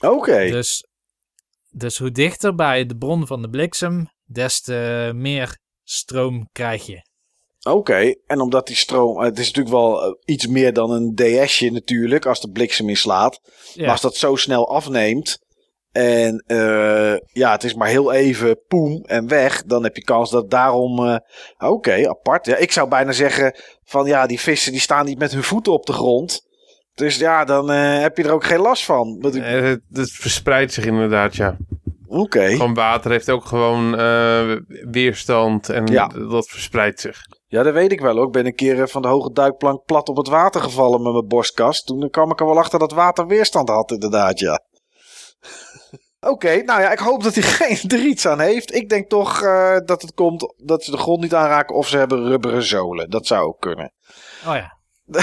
Oké. 0.09 0.49
Dus, 0.49 0.85
dus 1.69 1.97
hoe 1.97 2.11
dichter 2.11 2.55
bij 2.55 2.85
de 2.85 2.95
bron 2.95 3.27
van 3.27 3.41
de 3.41 3.49
bliksem, 3.49 4.07
des 4.25 4.61
te 4.61 5.11
meer 5.15 5.57
stroom 5.83 6.49
krijg 6.51 6.85
je. 6.85 7.11
Oké, 7.69 8.13
en 8.25 8.41
omdat 8.41 8.67
die 8.67 8.75
stroom... 8.75 9.19
Het 9.19 9.39
is 9.39 9.45
natuurlijk 9.45 9.75
wel 9.75 10.03
eh, 10.03 10.11
iets 10.25 10.47
meer 10.47 10.73
dan 10.73 10.91
een 10.91 11.15
DS'je 11.15 11.71
natuurlijk, 11.71 12.25
als 12.25 12.41
de 12.41 12.51
bliksem 12.51 12.89
inslaat. 12.89 13.39
Ja, 13.73 13.81
Maar 13.81 13.91
als 13.91 14.01
dat 14.01 14.15
zo 14.15 14.35
snel 14.35 14.69
afneemt... 14.69 15.41
En 15.91 16.43
eh, 16.47 17.15
ja, 17.25 17.51
het 17.51 17.63
is 17.63 17.73
maar 17.73 17.87
heel 17.87 18.11
even 18.11 18.63
poem 18.67 19.03
en 19.03 19.27
weg. 19.27 19.63
Dan 19.63 19.83
heb 19.83 19.95
je 19.95 20.03
kans 20.03 20.29
dat 20.31 20.49
daarom... 20.49 21.05
eh, 21.07 21.17
Oké, 21.69 22.09
apart. 22.09 22.45
Ja, 22.45 22.55
ik 22.55 22.71
zou 22.71 22.87
bijna 22.89 23.11
zeggen 23.11 23.55
van 23.83 24.05
ja, 24.05 24.25
die 24.25 24.39
vissen 24.39 24.71
die 24.71 24.81
staan 24.81 25.05
niet 25.05 25.19
met 25.19 25.31
hun 25.31 25.43
voeten 25.43 25.73
op 25.73 25.85
de 25.85 25.93
grond. 25.93 26.41
Dus 26.93 27.17
ja, 27.17 27.45
dan 27.45 27.71
eh, 27.71 27.99
heb 27.99 28.17
je 28.17 28.23
er 28.23 28.31
ook 28.31 28.43
geen 28.45 28.59
last 28.59 28.85
van. 28.85 29.17
Want 29.21 29.35
ik- 29.35 29.43
Eh, 29.43 29.61
Het, 29.61 29.81
het 29.91 30.11
verspreidt 30.11 30.73
zich 30.73 30.85
inderdaad, 30.85 31.35
ja. 31.35 31.57
Oké. 32.07 32.47
Gewoon 32.49 32.73
water 32.73 33.11
heeft 33.11 33.29
ook 33.29 33.45
gewoon 33.45 33.97
eh, 33.97 34.55
weerstand 34.91 35.69
en 35.69 35.87
Ja. 35.87 36.07
dat 36.07 36.47
verspreidt 36.49 36.99
zich. 36.99 37.17
Ja, 37.47 37.63
dat 37.63 37.73
weet 37.73 37.91
ik 37.91 37.99
wel 38.01 38.17
ook. 38.17 38.25
Ik 38.25 38.31
ben 38.31 38.45
een 38.45 38.55
keer 38.55 38.87
van 38.89 39.01
de 39.01 39.07
hoge 39.07 39.31
duikplank 39.31 39.85
plat 39.85 40.09
op 40.09 40.17
het 40.17 40.27
water 40.27 40.61
gevallen 40.61 41.01
met 41.01 41.11
mijn 41.13 41.27
borstkast. 41.27 41.85
Toen 41.85 42.09
kwam 42.09 42.31
ik 42.31 42.39
er 42.39 42.45
wel 42.45 42.57
achter 42.57 42.79
dat 42.79 42.91
water 42.91 43.27
weerstand 43.27 43.69
had, 43.69 43.91
inderdaad, 43.91 44.39
ja. 44.39 44.59
Oké, 46.31 46.61
nou 46.63 46.81
ja, 46.81 46.91
ik 46.91 46.99
hoop 46.99 47.23
dat 47.23 47.33
diegene 47.33 47.79
er 47.99 48.05
iets 48.05 48.27
aan 48.27 48.39
heeft. 48.39 48.73
Ik 48.75 48.89
denk 48.89 49.09
toch 49.09 49.41
eh, 49.41 49.77
dat 49.85 50.01
het 50.01 50.13
komt 50.13 50.53
dat 50.65 50.83
ze 50.83 50.91
de 50.91 50.97
grond 50.97 51.21
niet 51.21 51.33
aanraken 51.33 51.75
of 51.75 51.87
ze 51.87 51.97
hebben 51.97 52.27
rubberen 52.27 52.63
zolen. 52.63 53.09
Dat 53.09 53.27
zou 53.27 53.45
ook 53.47 53.59
kunnen. 53.59 53.93
Oh 54.47 54.55
ja. 54.55 54.77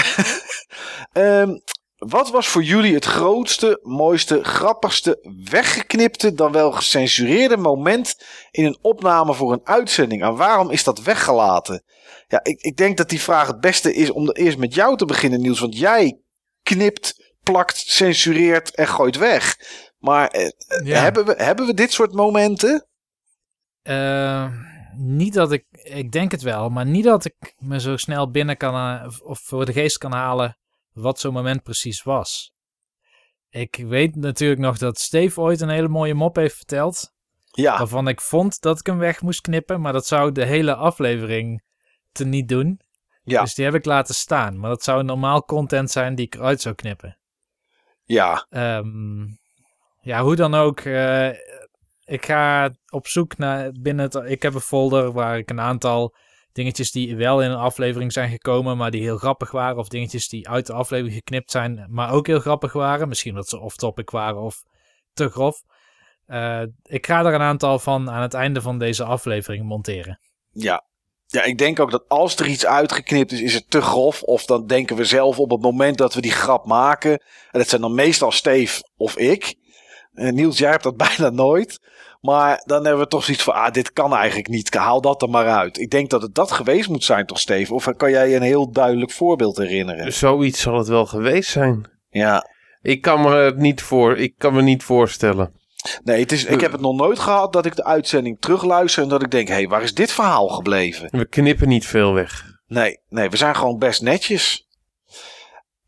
Ehm, 1.11 1.57
wat 1.97 2.29
was 2.29 2.47
voor 2.47 2.63
jullie 2.63 2.93
het 2.93 3.05
grootste, 3.05 3.79
mooiste, 3.81 4.43
grappigste, 4.43 5.43
weggeknipte, 5.49 6.33
dan 6.33 6.51
wel 6.51 6.71
gecensureerde 6.71 7.57
moment 7.57 8.15
in 8.51 8.65
een 8.65 8.77
opname 8.81 9.33
voor 9.33 9.51
een 9.51 9.61
uitzending? 9.63 10.23
En 10.23 10.35
waarom 10.35 10.69
is 10.69 10.83
dat 10.83 11.01
weggelaten? 11.01 11.83
Ja, 12.27 12.39
ik, 12.43 12.61
ik 12.61 12.77
denk 12.77 12.97
dat 12.97 13.09
die 13.09 13.21
vraag 13.21 13.47
het 13.47 13.59
beste 13.59 13.93
is 13.93 14.11
om 14.11 14.29
eerst 14.29 14.57
met 14.57 14.73
jou 14.73 14.97
te 14.97 15.05
beginnen, 15.05 15.41
Niels. 15.41 15.59
Want 15.59 15.77
jij 15.77 16.19
knipt, 16.63 17.33
plakt, 17.43 17.77
censureert 17.77 18.75
en 18.75 18.87
gooit 18.87 19.17
weg. 19.17 19.57
Maar 19.97 20.27
eh, 20.27 20.49
ja. 20.83 21.01
hebben, 21.01 21.25
we, 21.25 21.33
hebben 21.37 21.65
we 21.65 21.73
dit 21.73 21.91
soort 21.91 22.13
momenten? 22.13 22.87
Eh, 23.81 24.47
niet 24.95 25.33
dat 25.33 25.51
ik, 25.51 25.65
ik 25.83 26.11
denk 26.11 26.31
het 26.31 26.41
wel, 26.41 26.69
maar 26.69 26.85
niet 26.85 27.03
dat 27.03 27.25
ik 27.25 27.55
me 27.57 27.79
zo 27.79 27.97
snel 27.97 28.31
binnen 28.31 28.57
kan, 28.57 28.73
eh, 28.75 29.07
of 29.23 29.39
voor 29.39 29.65
de 29.65 29.73
geest 29.73 29.97
kan 29.97 30.11
halen 30.11 30.57
wat 30.93 31.19
zo'n 31.19 31.33
moment 31.33 31.63
precies 31.63 32.03
was. 32.03 32.53
Ik 33.49 33.75
weet 33.75 34.15
natuurlijk 34.15 34.59
nog 34.61 34.77
dat 34.77 34.99
Steve 34.99 35.41
ooit 35.41 35.61
een 35.61 35.69
hele 35.69 35.87
mooie 35.87 36.13
mop 36.13 36.35
heeft 36.35 36.55
verteld, 36.55 37.13
Ja, 37.51 37.77
waarvan 37.77 38.07
ik 38.07 38.21
vond 38.21 38.61
dat 38.61 38.79
ik 38.79 38.85
hem 38.85 38.97
weg 38.97 39.21
moest 39.21 39.41
knippen, 39.41 39.81
maar 39.81 39.93
dat 39.93 40.05
zou 40.07 40.31
de 40.31 40.45
hele 40.45 40.75
aflevering 40.75 41.63
te 42.11 42.25
niet 42.25 42.47
doen. 42.49 42.79
ja, 43.23 43.41
Dus 43.41 43.53
die 43.53 43.65
heb 43.65 43.73
ik 43.73 43.85
laten 43.85 44.15
staan, 44.15 44.59
maar 44.59 44.69
dat 44.69 44.83
zou 44.83 45.03
normaal 45.03 45.45
content 45.45 45.91
zijn 45.91 46.15
die 46.15 46.25
ik 46.25 46.35
eruit 46.35 46.61
zou 46.61 46.75
knippen. 46.75 47.17
ja, 48.03 48.45
Ehm, 48.49 49.25
ja, 50.01 50.21
hoe 50.23 50.35
dan 50.35 50.53
ook. 50.55 50.79
eh, 50.79 51.29
ik 52.11 52.25
ga 52.25 52.69
op 52.89 53.07
zoek 53.07 53.37
naar 53.37 53.71
binnen 53.71 54.05
het. 54.05 54.15
Ik 54.15 54.41
heb 54.41 54.53
een 54.53 54.61
folder 54.61 55.11
waar 55.11 55.37
ik 55.37 55.49
een 55.49 55.59
aantal 55.59 56.15
dingetjes 56.51 56.91
die 56.91 57.15
wel 57.15 57.41
in 57.41 57.49
een 57.51 57.57
aflevering 57.57 58.11
zijn 58.11 58.29
gekomen, 58.29 58.77
maar 58.77 58.91
die 58.91 59.01
heel 59.01 59.17
grappig 59.17 59.51
waren. 59.51 59.77
Of 59.77 59.87
dingetjes 59.87 60.27
die 60.27 60.49
uit 60.49 60.65
de 60.65 60.73
aflevering 60.73 61.15
geknipt 61.15 61.51
zijn, 61.51 61.85
maar 61.89 62.11
ook 62.11 62.27
heel 62.27 62.39
grappig 62.39 62.73
waren. 62.73 63.07
Misschien 63.07 63.33
dat 63.35 63.49
ze 63.49 63.59
off-topic 63.59 64.09
waren 64.09 64.41
of 64.41 64.63
te 65.13 65.29
grof. 65.29 65.61
Eh, 66.25 66.61
ik 66.83 67.05
ga 67.05 67.25
er 67.25 67.33
een 67.33 67.41
aantal 67.41 67.79
van 67.79 68.09
aan 68.09 68.21
het 68.21 68.33
einde 68.33 68.61
van 68.61 68.79
deze 68.79 69.03
aflevering 69.03 69.65
monteren. 69.65 70.19
ja. 70.51 70.89
Ja, 71.25 71.43
ik 71.43 71.57
denk 71.57 71.79
ook 71.79 71.91
dat 71.91 72.03
als 72.07 72.35
er 72.35 72.47
iets 72.47 72.65
uitgeknipt 72.65 73.31
is, 73.31 73.41
is 73.41 73.53
het 73.53 73.69
te 73.69 73.81
grof. 73.81 74.21
Of 74.21 74.45
dan 74.45 74.67
denken 74.67 74.95
we 74.95 75.05
zelf 75.05 75.39
op 75.39 75.51
het 75.51 75.61
moment 75.61 75.97
dat 75.97 76.13
we 76.13 76.21
die 76.21 76.31
grap 76.31 76.65
maken. 76.65 77.11
En 77.51 77.59
dat 77.59 77.69
zijn 77.69 77.81
dan 77.81 77.95
meestal 77.95 78.31
Steve 78.31 78.83
of 78.95 79.17
ik. 79.17 79.55
Eh, 80.13 80.31
Niels, 80.31 80.57
jij 80.57 80.69
hebt 80.69 80.83
dat 80.83 80.97
bijna 81.07 81.29
nooit. 81.29 81.79
Maar 82.21 82.61
dan 82.65 82.83
hebben 82.85 83.03
we 83.03 83.09
toch 83.09 83.23
zoiets 83.23 83.43
van, 83.43 83.53
ah, 83.53 83.71
dit 83.71 83.93
kan 83.93 84.15
eigenlijk 84.15 84.47
niet. 84.47 84.73
Haal 84.73 85.01
dat 85.01 85.21
er 85.21 85.29
maar 85.29 85.47
uit. 85.47 85.79
Ik 85.79 85.89
denk 85.89 86.09
dat 86.09 86.21
het 86.21 86.35
dat 86.35 86.51
geweest 86.51 86.89
moet 86.89 87.03
zijn, 87.03 87.25
toch, 87.25 87.39
Steve? 87.39 87.73
Of 87.73 87.95
kan 87.97 88.11
jij 88.11 88.29
je 88.29 88.35
een 88.35 88.41
heel 88.41 88.71
duidelijk 88.71 89.11
voorbeeld 89.11 89.57
herinneren? 89.57 90.13
Zoiets 90.13 90.61
zal 90.61 90.77
het 90.77 90.87
wel 90.87 91.05
geweest 91.05 91.49
zijn. 91.49 91.89
Ja. 92.09 92.47
Ik 92.81 93.01
kan 93.01 93.21
me 93.21 93.35
het 93.35 93.57
niet, 93.57 93.81
voor, 93.81 94.17
ik 94.17 94.33
kan 94.37 94.53
me 94.53 94.61
niet 94.61 94.83
voorstellen. 94.83 95.59
Nee, 96.03 96.19
het 96.19 96.31
is, 96.31 96.45
ik 96.45 96.61
heb 96.61 96.71
het 96.71 96.81
nog 96.81 96.95
nooit 96.95 97.19
gehad 97.19 97.53
dat 97.53 97.65
ik 97.65 97.75
de 97.75 97.83
uitzending 97.83 98.39
terugluister 98.39 99.03
en 99.03 99.09
dat 99.09 99.21
ik 99.21 99.31
denk, 99.31 99.47
hé, 99.47 99.53
hey, 99.53 99.67
waar 99.67 99.83
is 99.83 99.93
dit 99.93 100.11
verhaal 100.11 100.47
gebleven? 100.47 101.07
We 101.11 101.25
knippen 101.25 101.67
niet 101.67 101.85
veel 101.85 102.13
weg. 102.13 102.43
Nee, 102.67 102.99
nee, 103.09 103.29
we 103.29 103.37
zijn 103.37 103.55
gewoon 103.55 103.77
best 103.77 104.01
netjes. 104.01 104.67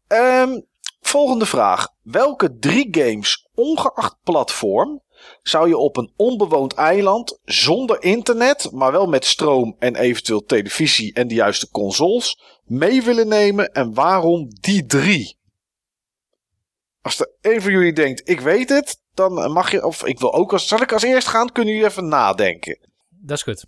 Ehm, 0.07 0.59
volgende 1.01 1.45
vraag. 1.45 1.87
Welke 2.01 2.57
drie 2.57 2.87
games, 2.91 3.47
ongeacht 3.53 4.17
platform, 4.23 5.01
zou 5.41 5.67
je 5.67 5.77
op 5.77 5.97
een 5.97 6.13
onbewoond 6.15 6.73
eiland 6.73 7.39
zonder 7.45 8.03
internet, 8.03 8.71
maar 8.71 8.91
wel 8.91 9.05
met 9.05 9.25
stroom 9.25 9.75
en 9.79 9.95
eventueel 9.95 10.43
televisie 10.43 11.13
en 11.13 11.27
de 11.27 11.35
juiste 11.35 11.69
consoles, 11.69 12.39
mee 12.63 13.01
willen 13.01 13.27
nemen 13.27 13.71
en 13.71 13.93
waarom 13.93 14.47
die 14.49 14.85
drie? 14.85 15.37
Als 17.01 17.19
er 17.19 17.31
een 17.41 17.61
van 17.61 17.71
jullie 17.71 17.93
denkt, 17.93 18.29
ik 18.29 18.39
weet 18.39 18.69
het, 18.69 19.01
dan 19.13 19.51
mag 19.51 19.71
je, 19.71 19.85
of 19.85 20.05
ik 20.05 20.19
wil 20.19 20.33
ook 20.33 20.51
als, 20.51 20.67
zal 20.67 20.81
ik 20.81 20.91
als 20.91 21.03
eerst 21.03 21.27
gaan, 21.27 21.51
kunnen 21.51 21.73
jullie 21.73 21.89
even 21.89 22.07
nadenken. 22.07 22.79
Dat 23.09 23.37
is 23.37 23.43
goed. 23.43 23.65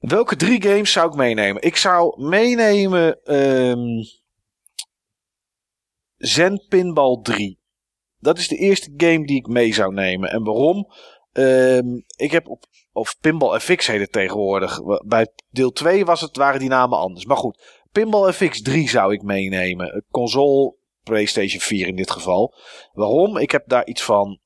Welke 0.00 0.36
drie 0.36 0.62
games 0.62 0.92
zou 0.92 1.08
ik 1.08 1.14
meenemen? 1.14 1.62
Ik 1.62 1.76
zou 1.76 2.22
meenemen 2.22 3.22
ehm 3.24 4.02
Zen 6.16 6.64
Pinball 6.68 7.20
3. 7.22 7.55
Dat 8.26 8.38
is 8.38 8.48
de 8.48 8.56
eerste 8.56 8.92
game 8.96 9.26
die 9.26 9.36
ik 9.36 9.46
mee 9.46 9.74
zou 9.74 9.92
nemen. 9.92 10.30
En 10.30 10.44
waarom? 10.44 10.92
Ehm, 11.32 12.00
ik 12.16 12.30
heb 12.30 12.48
op, 12.48 12.64
of 12.92 13.16
Pinball 13.20 13.58
FX 13.58 13.86
heet 13.86 14.00
het 14.00 14.12
tegenwoordig. 14.12 14.80
Bij 15.04 15.32
deel 15.50 15.72
2 15.72 16.04
was 16.04 16.20
het, 16.20 16.36
waren 16.36 16.60
die 16.60 16.68
namen 16.68 16.98
anders. 16.98 17.24
Maar 17.24 17.36
goed, 17.36 17.82
Pinball 17.92 18.32
FX 18.32 18.62
3 18.62 18.88
zou 18.88 19.12
ik 19.12 19.22
meenemen. 19.22 19.94
Een 19.94 20.04
Console, 20.10 20.74
PlayStation 21.02 21.60
4 21.60 21.86
in 21.86 21.96
dit 21.96 22.10
geval. 22.10 22.54
Waarom? 22.92 23.36
Ik 23.36 23.50
heb 23.50 23.68
daar 23.68 23.86
iets 23.86 24.02
van 24.02 24.40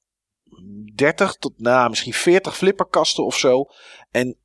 30 0.95 1.35
tot 1.35 1.53
nou, 1.57 1.89
misschien 1.89 2.15
40 2.15 2.57
flipperkasten 2.57 3.25
of 3.25 3.39
zo. 3.39 3.65
En 4.11 4.39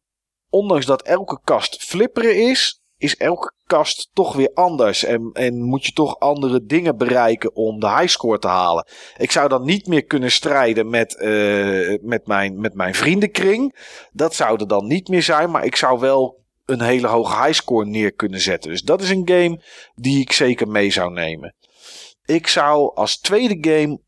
ondanks 0.50 0.86
dat 0.86 1.02
elke 1.02 1.40
kast 1.44 1.84
flipperen 1.84 2.50
is, 2.50 2.82
is 2.98 3.18
elke 3.18 3.55
kast 3.68 4.10
toch 4.14 4.34
weer 4.34 4.52
anders. 4.54 5.04
En, 5.04 5.30
en 5.34 5.62
moet 5.62 5.86
je 5.86 5.92
toch 5.92 6.20
andere 6.20 6.66
dingen 6.66 6.98
bereiken 6.98 7.56
om 7.56 7.80
de 7.80 7.90
highscore 7.90 8.40
te 8.40 8.48
halen. 8.48 8.88
Ik 9.18 9.32
zou 9.32 9.50
dan 9.50 9.66
niet 9.66 9.88
meer 9.88 10.06
kunnen 10.06 10.32
strijden 10.32 10.90
met, 10.90 11.16
eh, 11.18 11.98
met, 12.02 12.28
mijn, 12.28 12.60
met 12.60 12.74
mijn 12.74 12.96
vriendenkring. 12.96 13.76
Dat 14.12 14.36
zou 14.36 14.60
er 14.60 14.68
dan 14.68 14.88
niet 14.88 15.08
meer 15.08 15.24
zijn. 15.24 15.52
Maar 15.52 15.66
ik 15.66 15.76
zou 15.76 16.00
wel 16.00 16.44
een 16.66 16.82
hele 16.82 17.08
hoge 17.08 17.44
highscore 17.44 17.86
neer 17.86 18.14
kunnen 18.14 18.40
zetten. 18.40 18.72
Dus 18.72 18.82
dat 18.82 19.02
is 19.02 19.10
een 19.10 19.28
game 19.30 19.62
die 19.96 20.22
ik 20.22 20.32
zeker 20.32 20.68
mee 20.68 20.92
zou 20.92 21.12
nemen. 21.14 21.56
Ik 22.26 22.48
zou 22.48 22.96
als 22.96 23.20
tweede 23.20 23.58
game 23.72 24.00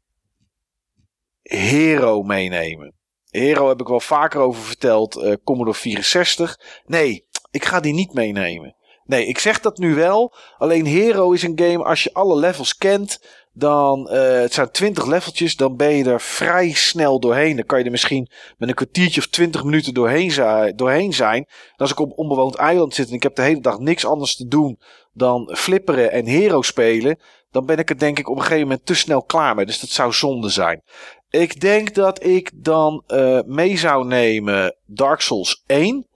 Hero 1.42 2.22
meenemen. 2.24 2.96
Hero 3.30 3.68
heb 3.68 3.82
ik 3.82 3.88
wel 3.88 4.00
vaker 4.00 4.40
over 4.40 4.64
verteld. 4.64 5.16
eh, 5.16 5.34
Commodore 5.44 5.78
64. 5.78 6.60
Nee, 6.86 7.26
ik 7.52 7.66
ga 7.66 7.80
die 7.80 7.94
niet 7.94 8.14
meenemen. 8.14 8.76
Nee, 9.08 9.26
ik 9.26 9.38
zeg 9.38 9.60
dat 9.60 9.78
nu 9.78 9.96
wel. 9.96 10.34
Alleen 10.58 10.86
Hero 10.86 11.32
is 11.32 11.44
een 11.44 11.60
game, 11.60 11.84
als 11.84 12.04
je 12.04 12.14
alle 12.14 12.36
levels 12.36 12.78
kent, 12.78 13.20
dan, 13.54 14.10
eh, 14.10 14.40
het 14.40 14.54
zijn 14.54 14.72
20 14.72 15.06
leveltjes, 15.06 15.56
dan 15.56 15.76
ben 15.76 15.94
je 15.94 16.04
er 16.04 16.22
vrij 16.22 16.72
snel 16.72 17.20
doorheen. 17.20 17.56
Dan 17.56 17.66
kan 17.66 17.80
je 17.80 17.86
er 17.86 17.92
misschien 17.92 18.30
met 18.58 18.70
een 18.70 18.76
kwartiertje 18.76 19.20
of 19.20 19.28
20 19.28 19.64
minuten 19.64 19.94
doorheen, 19.94 20.32
doorheen 20.76 21.14
zijn. 21.14 21.48
Als 21.76 21.92
ik 21.92 22.00
op 22.00 22.18
onbewoond 22.18 22.56
eiland 22.56 22.94
zit 22.94 23.08
en 23.08 23.14
ik 23.14 23.24
heb 23.24 23.36
de 23.36 23.42
hele 23.42 23.62
dag 23.62 23.80
niks 23.80 24.06
anders 24.06 24.36
te 24.36 24.48
doen 24.48 24.80
dan 25.14 25.52
flipperen 25.56 26.12
en 26.12 26.26
Hero 26.26 26.62
spelen, 26.62 27.20
dan 27.52 27.66
ben 27.66 27.78
ik 27.78 27.90
er 27.90 28.00
denk 28.00 28.20
ik 28.20 28.30
op 28.30 28.36
een 28.36 28.42
gegeven 28.42 28.68
moment 28.68 28.86
te 28.86 28.96
snel 28.96 29.24
klaar 29.24 29.56
mee. 29.56 29.66
Dus 29.66 29.80
dat 29.80 29.90
zou 29.90 30.14
zonde 30.14 30.50
zijn. 30.50 30.82
Ik 31.30 31.60
denk 31.60 31.94
dat 31.94 32.24
ik 32.24 32.52
dan 32.54 33.04
eh, 33.08 33.40
mee 33.46 33.78
zou 33.78 34.06
nemen 34.06 34.76
Dark 34.86 35.22
Souls 35.22 35.64
1. 35.66 36.08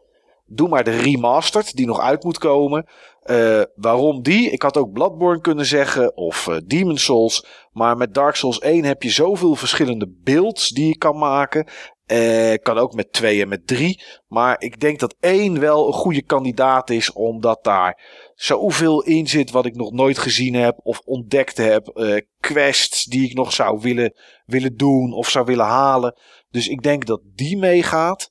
Doe 0.53 0.69
maar 0.69 0.83
de 0.83 0.97
remastered 0.97 1.75
die 1.75 1.85
nog 1.85 1.99
uit 1.99 2.23
moet 2.23 2.37
komen. 2.37 2.85
Eh, 3.21 3.61
waarom 3.75 4.21
die? 4.21 4.49
Ik 4.49 4.61
had 4.61 4.77
ook 4.77 4.91
Bloodborne 4.91 5.41
kunnen 5.41 5.65
zeggen 5.65 6.17
of 6.17 6.47
eh, 6.47 6.57
Demon 6.65 6.97
Souls. 6.97 7.45
Maar 7.71 7.97
met 7.97 8.13
Dark 8.13 8.35
Souls 8.35 8.59
1 8.59 8.83
heb 8.83 9.03
je 9.03 9.09
zoveel 9.09 9.55
verschillende 9.55 10.13
builds 10.23 10.69
die 10.69 10.87
je 10.87 10.97
kan 10.97 11.17
maken. 11.17 11.67
Eh, 12.05 12.53
kan 12.61 12.77
ook 12.77 12.93
met 12.93 13.13
twee 13.13 13.41
en 13.41 13.47
met 13.47 13.67
drie. 13.67 14.03
Maar 14.27 14.61
ik 14.61 14.79
denk 14.79 14.99
dat 14.99 15.15
één 15.19 15.59
wel 15.59 15.87
een 15.87 15.93
goede 15.93 16.23
kandidaat 16.23 16.89
is, 16.89 17.11
omdat 17.11 17.63
daar 17.63 18.01
zoveel 18.35 19.01
in 19.01 19.27
zit 19.27 19.51
wat 19.51 19.65
ik 19.65 19.75
nog 19.75 19.91
nooit 19.91 20.17
gezien 20.17 20.53
heb 20.53 20.79
of 20.83 20.99
ontdekt 20.99 21.57
heb. 21.57 22.01
Quests 22.39 23.05
die 23.05 23.29
ik 23.29 23.33
nog 23.33 23.53
zou 23.53 23.79
willen, 23.81 24.13
willen 24.45 24.77
doen 24.77 25.13
of 25.13 25.29
zou 25.29 25.45
willen 25.45 25.65
halen. 25.65 26.19
Dus 26.49 26.67
ik 26.67 26.81
denk 26.81 27.05
dat 27.05 27.21
die 27.35 27.57
meegaat. 27.57 28.29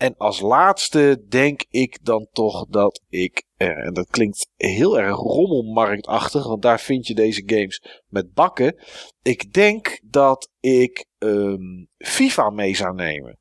En 0.00 0.14
als 0.16 0.40
laatste 0.40 1.24
denk 1.28 1.64
ik 1.68 1.98
dan 2.02 2.28
toch 2.32 2.66
dat 2.68 3.02
ik, 3.08 3.44
eh, 3.56 3.86
en 3.86 3.94
dat 3.94 4.10
klinkt 4.10 4.48
heel 4.56 4.98
erg 4.98 5.16
rommelmarktachtig, 5.16 6.46
want 6.46 6.62
daar 6.62 6.80
vind 6.80 7.06
je 7.06 7.14
deze 7.14 7.42
games 7.46 8.02
met 8.08 8.32
bakken. 8.32 8.84
Ik 9.22 9.52
denk 9.52 10.00
dat 10.04 10.50
ik 10.60 11.06
um, 11.18 11.88
FIFA 11.98 12.50
mee 12.50 12.76
zou 12.76 12.94
nemen. 12.94 13.38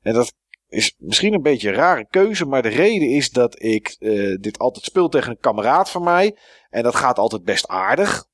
En 0.00 0.14
dat 0.14 0.34
is 0.68 0.94
misschien 0.98 1.34
een 1.34 1.42
beetje 1.42 1.68
een 1.68 1.74
rare 1.74 2.06
keuze, 2.06 2.46
maar 2.46 2.62
de 2.62 2.68
reden 2.68 3.08
is 3.08 3.30
dat 3.30 3.62
ik 3.62 3.96
uh, 3.98 4.36
dit 4.40 4.58
altijd 4.58 4.84
speel 4.84 5.08
tegen 5.08 5.30
een 5.30 5.38
kameraad 5.38 5.90
van 5.90 6.02
mij. 6.02 6.36
En 6.70 6.82
dat 6.82 6.94
gaat 6.94 7.18
altijd 7.18 7.42
best 7.44 7.68
aardig. 7.68 8.26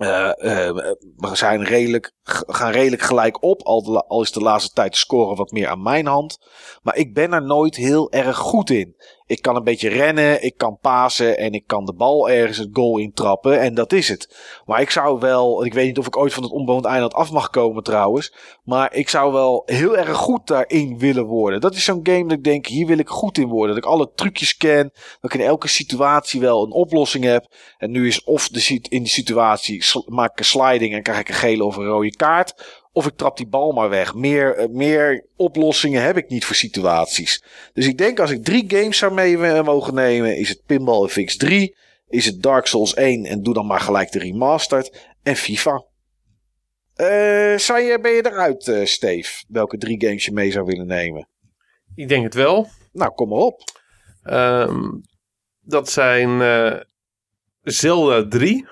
Uh, 0.00 0.32
uh, 0.38 0.70
we 1.16 1.30
zijn 1.32 1.64
redelijk, 1.64 2.12
gaan 2.46 2.70
redelijk 2.70 3.02
gelijk 3.02 3.42
op. 3.42 3.62
Al, 3.62 4.06
al 4.08 4.22
is 4.22 4.32
de 4.32 4.40
laatste 4.40 4.72
tijd 4.72 4.96
scoren 4.96 5.36
wat 5.36 5.50
meer 5.50 5.68
aan 5.68 5.82
mijn 5.82 6.06
hand. 6.06 6.38
Maar 6.82 6.96
ik 6.96 7.14
ben 7.14 7.32
er 7.32 7.42
nooit 7.42 7.76
heel 7.76 8.10
erg 8.10 8.36
goed 8.36 8.70
in. 8.70 8.96
Ik 9.30 9.42
kan 9.42 9.56
een 9.56 9.64
beetje 9.64 9.88
rennen, 9.88 10.42
ik 10.42 10.56
kan 10.56 10.78
pasen 10.80 11.38
en 11.38 11.52
ik 11.52 11.66
kan 11.66 11.84
de 11.84 11.94
bal 11.94 12.30
ergens 12.30 12.58
het 12.58 12.68
goal 12.72 12.98
intrappen. 12.98 13.60
En 13.60 13.74
dat 13.74 13.92
is 13.92 14.08
het. 14.08 14.36
Maar 14.66 14.80
ik 14.80 14.90
zou 14.90 15.20
wel, 15.20 15.64
ik 15.64 15.74
weet 15.74 15.86
niet 15.86 15.98
of 15.98 16.06
ik 16.06 16.16
ooit 16.16 16.32
van 16.32 16.42
het 16.42 16.52
onbewoond 16.52 16.84
eiland 16.84 17.14
af 17.14 17.32
mag 17.32 17.50
komen 17.50 17.82
trouwens. 17.82 18.34
Maar 18.64 18.94
ik 18.94 19.08
zou 19.08 19.32
wel 19.32 19.62
heel 19.66 19.96
erg 19.96 20.16
goed 20.16 20.46
daarin 20.46 20.98
willen 20.98 21.24
worden. 21.24 21.60
Dat 21.60 21.74
is 21.74 21.84
zo'n 21.84 22.00
game 22.02 22.22
dat 22.22 22.32
ik 22.32 22.44
denk, 22.44 22.66
hier 22.66 22.86
wil 22.86 22.98
ik 22.98 23.08
goed 23.08 23.38
in 23.38 23.48
worden. 23.48 23.74
Dat 23.74 23.84
ik 23.84 23.90
alle 23.90 24.10
trucjes 24.14 24.56
ken. 24.56 24.92
Dat 25.20 25.34
ik 25.34 25.40
in 25.40 25.46
elke 25.46 25.68
situatie 25.68 26.40
wel 26.40 26.64
een 26.64 26.72
oplossing 26.72 27.24
heb. 27.24 27.46
En 27.78 27.90
nu 27.90 28.06
is 28.06 28.24
of 28.24 28.48
de, 28.48 28.78
in 28.88 29.02
die 29.02 29.12
situatie 29.12 29.84
maak 30.06 30.30
ik 30.30 30.38
een 30.38 30.44
sliding 30.44 30.94
en 30.94 31.02
krijg 31.02 31.18
ik 31.18 31.28
een 31.28 31.34
gele 31.34 31.64
of 31.64 31.76
een 31.76 31.86
rode 31.86 32.16
kaart. 32.16 32.79
Of 33.00 33.06
ik 33.06 33.16
trap 33.16 33.36
die 33.36 33.46
bal 33.46 33.72
maar 33.72 33.88
weg. 33.88 34.14
Meer, 34.14 34.58
uh, 34.58 34.68
meer 34.68 35.26
oplossingen 35.36 36.02
heb 36.02 36.16
ik 36.16 36.28
niet 36.28 36.44
voor 36.44 36.56
situaties. 36.56 37.44
Dus 37.72 37.86
ik 37.86 37.98
denk 37.98 38.20
als 38.20 38.30
ik 38.30 38.44
drie 38.44 38.64
games 38.68 38.98
zou 38.98 39.12
mee 39.12 39.62
mogen 39.62 39.94
nemen, 39.94 40.36
is 40.36 40.48
het 40.48 40.62
Pinball 40.66 41.08
FX3, 41.08 41.48
is 42.08 42.26
het 42.26 42.42
Dark 42.42 42.66
Souls 42.66 42.94
1 42.94 43.24
en 43.24 43.42
doe 43.42 43.54
dan 43.54 43.66
maar 43.66 43.80
gelijk 43.80 44.12
de 44.12 44.18
remastered 44.18 45.12
en 45.22 45.36
FIFA. 45.36 45.84
Uh, 46.96 47.58
zijn 47.58 47.84
je, 47.84 47.98
ben 48.02 48.12
je 48.12 48.26
eruit, 48.26 48.66
uh, 48.66 48.84
Steve? 48.84 49.44
Welke 49.48 49.76
drie 49.76 50.00
games 50.04 50.24
je 50.24 50.32
mee 50.32 50.50
zou 50.50 50.64
willen 50.64 50.86
nemen? 50.86 51.28
Ik 51.94 52.08
denk 52.08 52.24
het 52.24 52.34
wel. 52.34 52.68
Nou, 52.92 53.12
kom 53.12 53.28
maar 53.28 53.38
op. 53.38 53.62
Um, 54.24 55.00
dat 55.60 55.90
zijn 55.90 56.28
Zelda 57.62 58.28
3. 58.28 58.66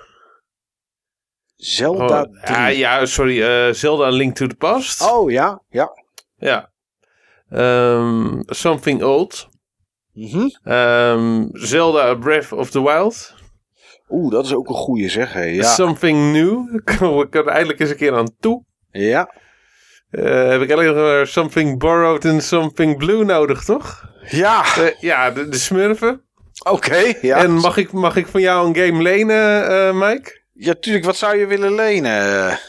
Zelda 1.59 2.21
oh, 2.21 2.47
Ja, 2.47 2.67
ja, 2.67 3.05
sorry. 3.05 3.41
Uh, 3.41 3.73
Zelda 3.73 4.09
Link 4.09 4.35
to 4.35 4.47
the 4.47 4.55
Past. 4.55 5.01
Oh, 5.01 5.31
ja. 5.31 5.61
Ja. 5.69 5.91
Ja. 6.37 6.69
Um, 7.51 8.43
something 8.45 9.03
Old. 9.03 9.47
Mm 10.13 10.27
-hmm. 10.27 10.71
um, 10.71 11.49
Zelda 11.53 12.15
Breath 12.15 12.51
of 12.51 12.69
the 12.69 12.83
Wild. 12.83 13.33
Oeh, 14.09 14.31
dat 14.31 14.45
is 14.45 14.53
ook 14.53 14.69
een 14.69 14.75
goeie 14.75 15.09
zeg. 15.09 15.33
Hey. 15.33 15.53
Ja. 15.53 15.63
Something 15.63 16.31
New. 16.31 16.79
Ik 17.25 17.35
er 17.35 17.47
eindelijk 17.47 17.79
eens 17.79 17.89
een 17.89 17.95
keer 17.95 18.15
aan 18.15 18.35
toe. 18.39 18.63
Ja. 18.91 19.33
Uh, 20.11 20.47
heb 20.47 20.61
ik 20.61 20.71
alleen 20.71 20.95
nog 20.95 21.27
Something 21.27 21.79
Borrowed 21.79 22.25
en 22.25 22.41
Something 22.41 22.97
Blue 22.97 23.25
nodig, 23.25 23.63
toch? 23.63 24.09
Ja. 24.29 24.65
Uh, 24.77 24.89
ja, 24.99 25.31
de, 25.31 25.49
de 25.49 25.57
smurfen. 25.57 26.23
Oké, 26.63 26.75
okay, 26.75 27.17
ja. 27.21 27.37
En 27.37 27.53
mag 27.53 27.77
ik, 27.77 27.91
mag 27.91 28.15
ik 28.15 28.27
van 28.27 28.41
jou 28.41 28.67
een 28.67 28.75
game 28.75 29.01
lenen, 29.01 29.97
Mike? 29.97 30.38
Ja, 30.61 30.73
tuurlijk. 30.79 31.05
Wat 31.05 31.17
zou 31.17 31.37
je 31.37 31.45
willen 31.45 31.75
lenen? 31.75 32.59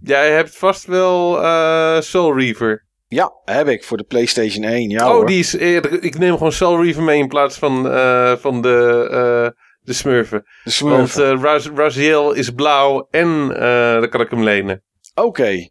Jij 0.00 0.30
hebt 0.32 0.56
vast 0.56 0.84
wel 0.84 1.42
uh, 1.42 2.00
Soul 2.00 2.38
Reaver. 2.38 2.86
Ja, 3.08 3.32
heb 3.44 3.68
ik 3.68 3.84
voor 3.84 3.96
de 3.96 4.04
PlayStation 4.04 4.64
1. 4.64 4.90
Ja, 4.90 5.08
oh, 5.08 5.12
hoor. 5.12 5.26
die 5.26 5.38
is 5.38 5.52
eerder. 5.52 6.02
Ik 6.02 6.18
neem 6.18 6.32
gewoon 6.32 6.52
Soul 6.52 6.82
Reaver 6.82 7.02
mee 7.02 7.18
in 7.18 7.28
plaats 7.28 7.58
van, 7.58 7.86
uh, 7.86 8.36
van 8.36 8.62
de, 8.62 9.08
uh, 9.10 9.60
de 9.80 9.92
Smurfen. 9.92 10.44
De 10.64 10.70
Smurfen. 10.70 11.28
Want 11.28 11.42
Raz 11.42 11.68
Raziel 11.74 12.32
is 12.32 12.50
blauw 12.50 13.06
en 13.10 13.48
dan 14.00 14.08
kan 14.08 14.20
ik 14.20 14.30
hem 14.30 14.42
lenen. 14.42 14.82
Oké. 15.14 15.26
Okay. 15.26 15.70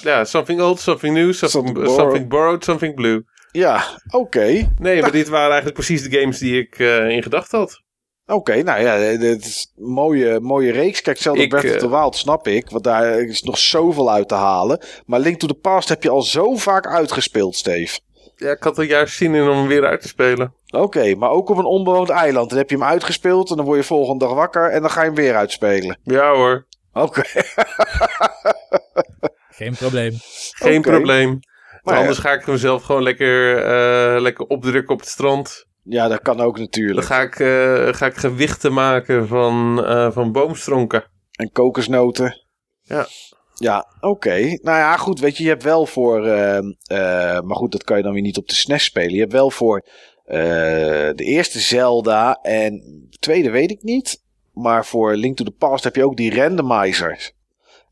Ja, 0.00 0.24
something 0.24 0.60
old, 0.60 0.80
something 0.80 1.14
new, 1.14 1.32
something, 1.32 1.50
something, 1.50 1.74
borrowed. 1.74 2.00
something 2.00 2.28
borrowed, 2.28 2.64
something 2.64 2.94
blue. 2.94 3.24
Ja, 3.52 3.84
oké. 4.06 4.16
Okay. 4.16 4.68
Nee, 4.78 5.00
maar 5.00 5.12
dit 5.12 5.28
waren 5.28 5.50
eigenlijk 5.50 5.74
precies 5.74 6.02
de 6.02 6.18
games 6.18 6.38
die 6.38 6.60
ik 6.60 6.78
in 7.08 7.22
gedachten 7.22 7.58
had. 7.58 7.83
Oké, 8.26 8.34
okay, 8.34 8.60
nou 8.60 8.80
ja, 8.80 8.94
het 8.94 9.44
is 9.44 9.72
een 9.76 9.90
mooie, 9.90 10.40
mooie 10.40 10.72
reeks. 10.72 11.02
Kijk, 11.02 11.18
zelfs 11.18 11.46
Breath 11.46 11.64
of 11.64 11.76
the 11.76 11.84
eh, 11.84 11.90
Wild 11.90 12.16
snap 12.16 12.48
ik, 12.48 12.70
want 12.70 12.84
daar 12.84 13.20
is 13.20 13.42
nog 13.42 13.58
zoveel 13.58 14.10
uit 14.10 14.28
te 14.28 14.34
halen. 14.34 14.80
Maar 15.06 15.20
Link 15.20 15.38
to 15.38 15.46
the 15.46 15.54
Past 15.54 15.88
heb 15.88 16.02
je 16.02 16.10
al 16.10 16.22
zo 16.22 16.56
vaak 16.56 16.86
uitgespeeld, 16.86 17.56
Steve. 17.56 17.98
Ja, 18.36 18.50
ik 18.50 18.62
had 18.62 18.78
er 18.78 18.84
juist 18.84 19.16
zin 19.16 19.34
in 19.34 19.48
om 19.48 19.56
hem 19.56 19.66
weer 19.66 19.86
uit 19.86 20.00
te 20.00 20.08
spelen. 20.08 20.54
Oké, 20.70 21.14
maar 21.14 21.30
ook 21.30 21.48
op 21.48 21.56
een 21.56 21.64
onbewoond 21.64 22.08
eiland. 22.08 22.48
Dan 22.48 22.58
heb 22.58 22.70
je 22.70 22.76
hem 22.76 22.84
uitgespeeld 22.84 23.50
en 23.50 23.56
dan 23.56 23.64
word 23.64 23.78
je 23.78 23.84
volgende 23.84 24.24
dag 24.24 24.34
wakker 24.34 24.70
en 24.70 24.80
dan 24.80 24.90
ga 24.90 25.00
je 25.00 25.06
hem 25.06 25.14
weer 25.14 25.36
uitspelen. 25.36 25.98
Ja 26.02 26.34
hoor, 26.34 26.66
Oké. 26.92 27.22
Geen 29.48 29.74
probleem. 29.76 30.12
geen 30.52 30.82
probleem. 30.82 31.38
Maar 31.82 31.96
anders 31.96 32.18
ga 32.18 32.32
ik 32.32 32.44
hem 32.44 32.56
zelf 32.56 32.82
gewoon 32.82 33.02
lekker, 33.02 33.56
eh, 33.56 34.20
lekker 34.20 34.46
opdrukken 34.46 34.94
op 34.94 35.00
het 35.00 35.08
strand. 35.08 35.66
Ja, 35.84 36.08
dat 36.08 36.22
kan 36.22 36.40
ook 36.40 36.54
Dan 36.54 36.64
natuurlijk. 36.64 37.06
ga 37.06 37.20
ik, 37.20 37.40
eh, 37.40 37.88
ga 37.94 38.06
ik 38.06 38.16
gewichten 38.16 38.72
maken 38.72 39.28
van, 39.28 39.84
eh, 39.84 40.10
van 40.10 40.32
boomstronken. 40.32 41.04
En 41.30 41.52
kokosnoten. 41.52 42.42
Ja. 42.82 43.06
Ja, 43.54 43.86
oké. 44.00 44.36
Nou 44.38 44.78
ja, 44.78 44.96
goed. 44.96 45.20
Weet 45.20 45.36
je, 45.36 45.42
je 45.42 45.48
hebt 45.48 45.62
wel 45.62 45.86
voor. 45.86 46.26
eh, 46.26 46.60
maar 47.40 47.56
goed, 47.56 47.72
dat 47.72 47.84
kan 47.84 47.96
je 47.96 48.02
dan 48.02 48.12
weer 48.12 48.22
niet 48.22 48.36
op 48.38 48.48
de 48.48 48.54
SNES 48.54 48.84
spelen. 48.84 49.12
Je 49.14 49.20
hebt 49.20 49.32
wel 49.32 49.50
voor 49.50 49.86
de 50.24 51.14
eerste 51.24 51.60
Zelda 51.60 52.38
en 52.42 52.72
de 53.10 53.18
tweede 53.18 53.50
weet 53.50 53.70
ik 53.70 53.82
niet. 53.82 54.22
Maar 54.52 54.86
voor 54.86 55.14
Link 55.16 55.36
to 55.36 55.44
the 55.44 55.50
Past 55.50 55.84
heb 55.84 55.96
je 55.96 56.04
ook 56.04 56.16
die 56.16 56.34
randomizers. 56.34 57.32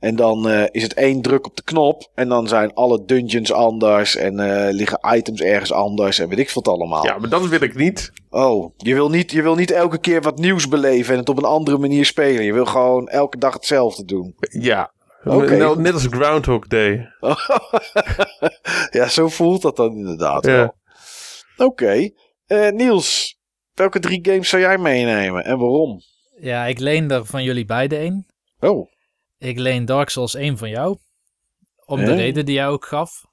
En 0.02 0.16
dan 0.16 0.48
eh, 0.48 0.64
is 0.70 0.82
het 0.82 0.94
één 0.94 1.22
druk 1.22 1.46
op 1.46 1.56
de 1.56 1.62
knop. 1.62 2.10
En 2.14 2.28
dan 2.28 2.48
zijn 2.48 2.74
alle 2.74 3.04
dungeons 3.04 3.52
anders. 3.52 4.16
En 4.16 4.40
eh, 4.40 4.72
liggen 4.74 5.00
items 5.14 5.40
ergens 5.40 5.72
anders. 5.72 6.18
En 6.18 6.28
weet 6.28 6.38
ik 6.38 6.50
wat 6.50 6.68
allemaal. 6.68 7.04
Ja, 7.04 7.18
maar 7.18 7.28
dat 7.28 7.46
wil 7.48 7.60
ik 7.62 7.74
niet. 7.74 8.12
Oh, 8.30 8.74
je 8.76 8.94
wil, 8.94 9.08
niet, 9.10 9.30
je 9.30 9.42
wil 9.42 9.54
niet 9.54 9.70
elke 9.70 9.98
keer 9.98 10.22
wat 10.22 10.38
nieuws 10.38 10.68
beleven. 10.68 11.12
En 11.12 11.18
het 11.20 11.28
op 11.28 11.38
een 11.38 11.44
andere 11.44 11.78
manier 11.78 12.04
spelen. 12.04 12.44
Je 12.44 12.52
wil 12.52 12.64
gewoon 12.66 13.08
elke 13.08 13.38
dag 13.38 13.52
hetzelfde 13.52 14.04
doen. 14.04 14.34
Ja. 14.38 14.92
Oké. 15.24 15.56
Net- 15.56 15.78
Net 15.78 15.92
als 15.92 16.06
Groundhog 16.10 16.66
Day. 16.66 17.08
ja, 18.98 19.08
zo 19.08 19.28
voelt 19.28 19.62
dat 19.62 19.76
dan 19.76 19.96
inderdaad 19.96 20.46
Ja. 20.46 20.52
wel. 20.52 20.74
Oké. 21.66 22.10
Eh, 22.46 22.70
Niels, 22.70 23.38
welke 23.74 23.98
drie 24.00 24.18
games 24.22 24.48
zou 24.48 24.62
jij 24.62 24.78
meenemen 24.78 25.44
en 25.44 25.58
waarom? 25.58 26.00
Ja, 26.40 26.64
ik 26.66 26.78
leen 26.78 27.10
er 27.10 27.24
van 27.26 27.42
jullie 27.42 27.64
beiden 27.64 27.98
één. 27.98 28.26
Oh, 28.60 28.90
Ik 29.42 29.58
leen 29.58 29.84
Dark 29.84 30.08
Souls 30.08 30.34
1 30.34 30.58
van 30.58 30.68
jou. 30.68 30.98
Om 31.84 32.04
de 32.04 32.14
reden 32.14 32.44
die 32.44 32.54
jij 32.54 32.68
ook 32.68 32.86
gaf. 32.86 33.24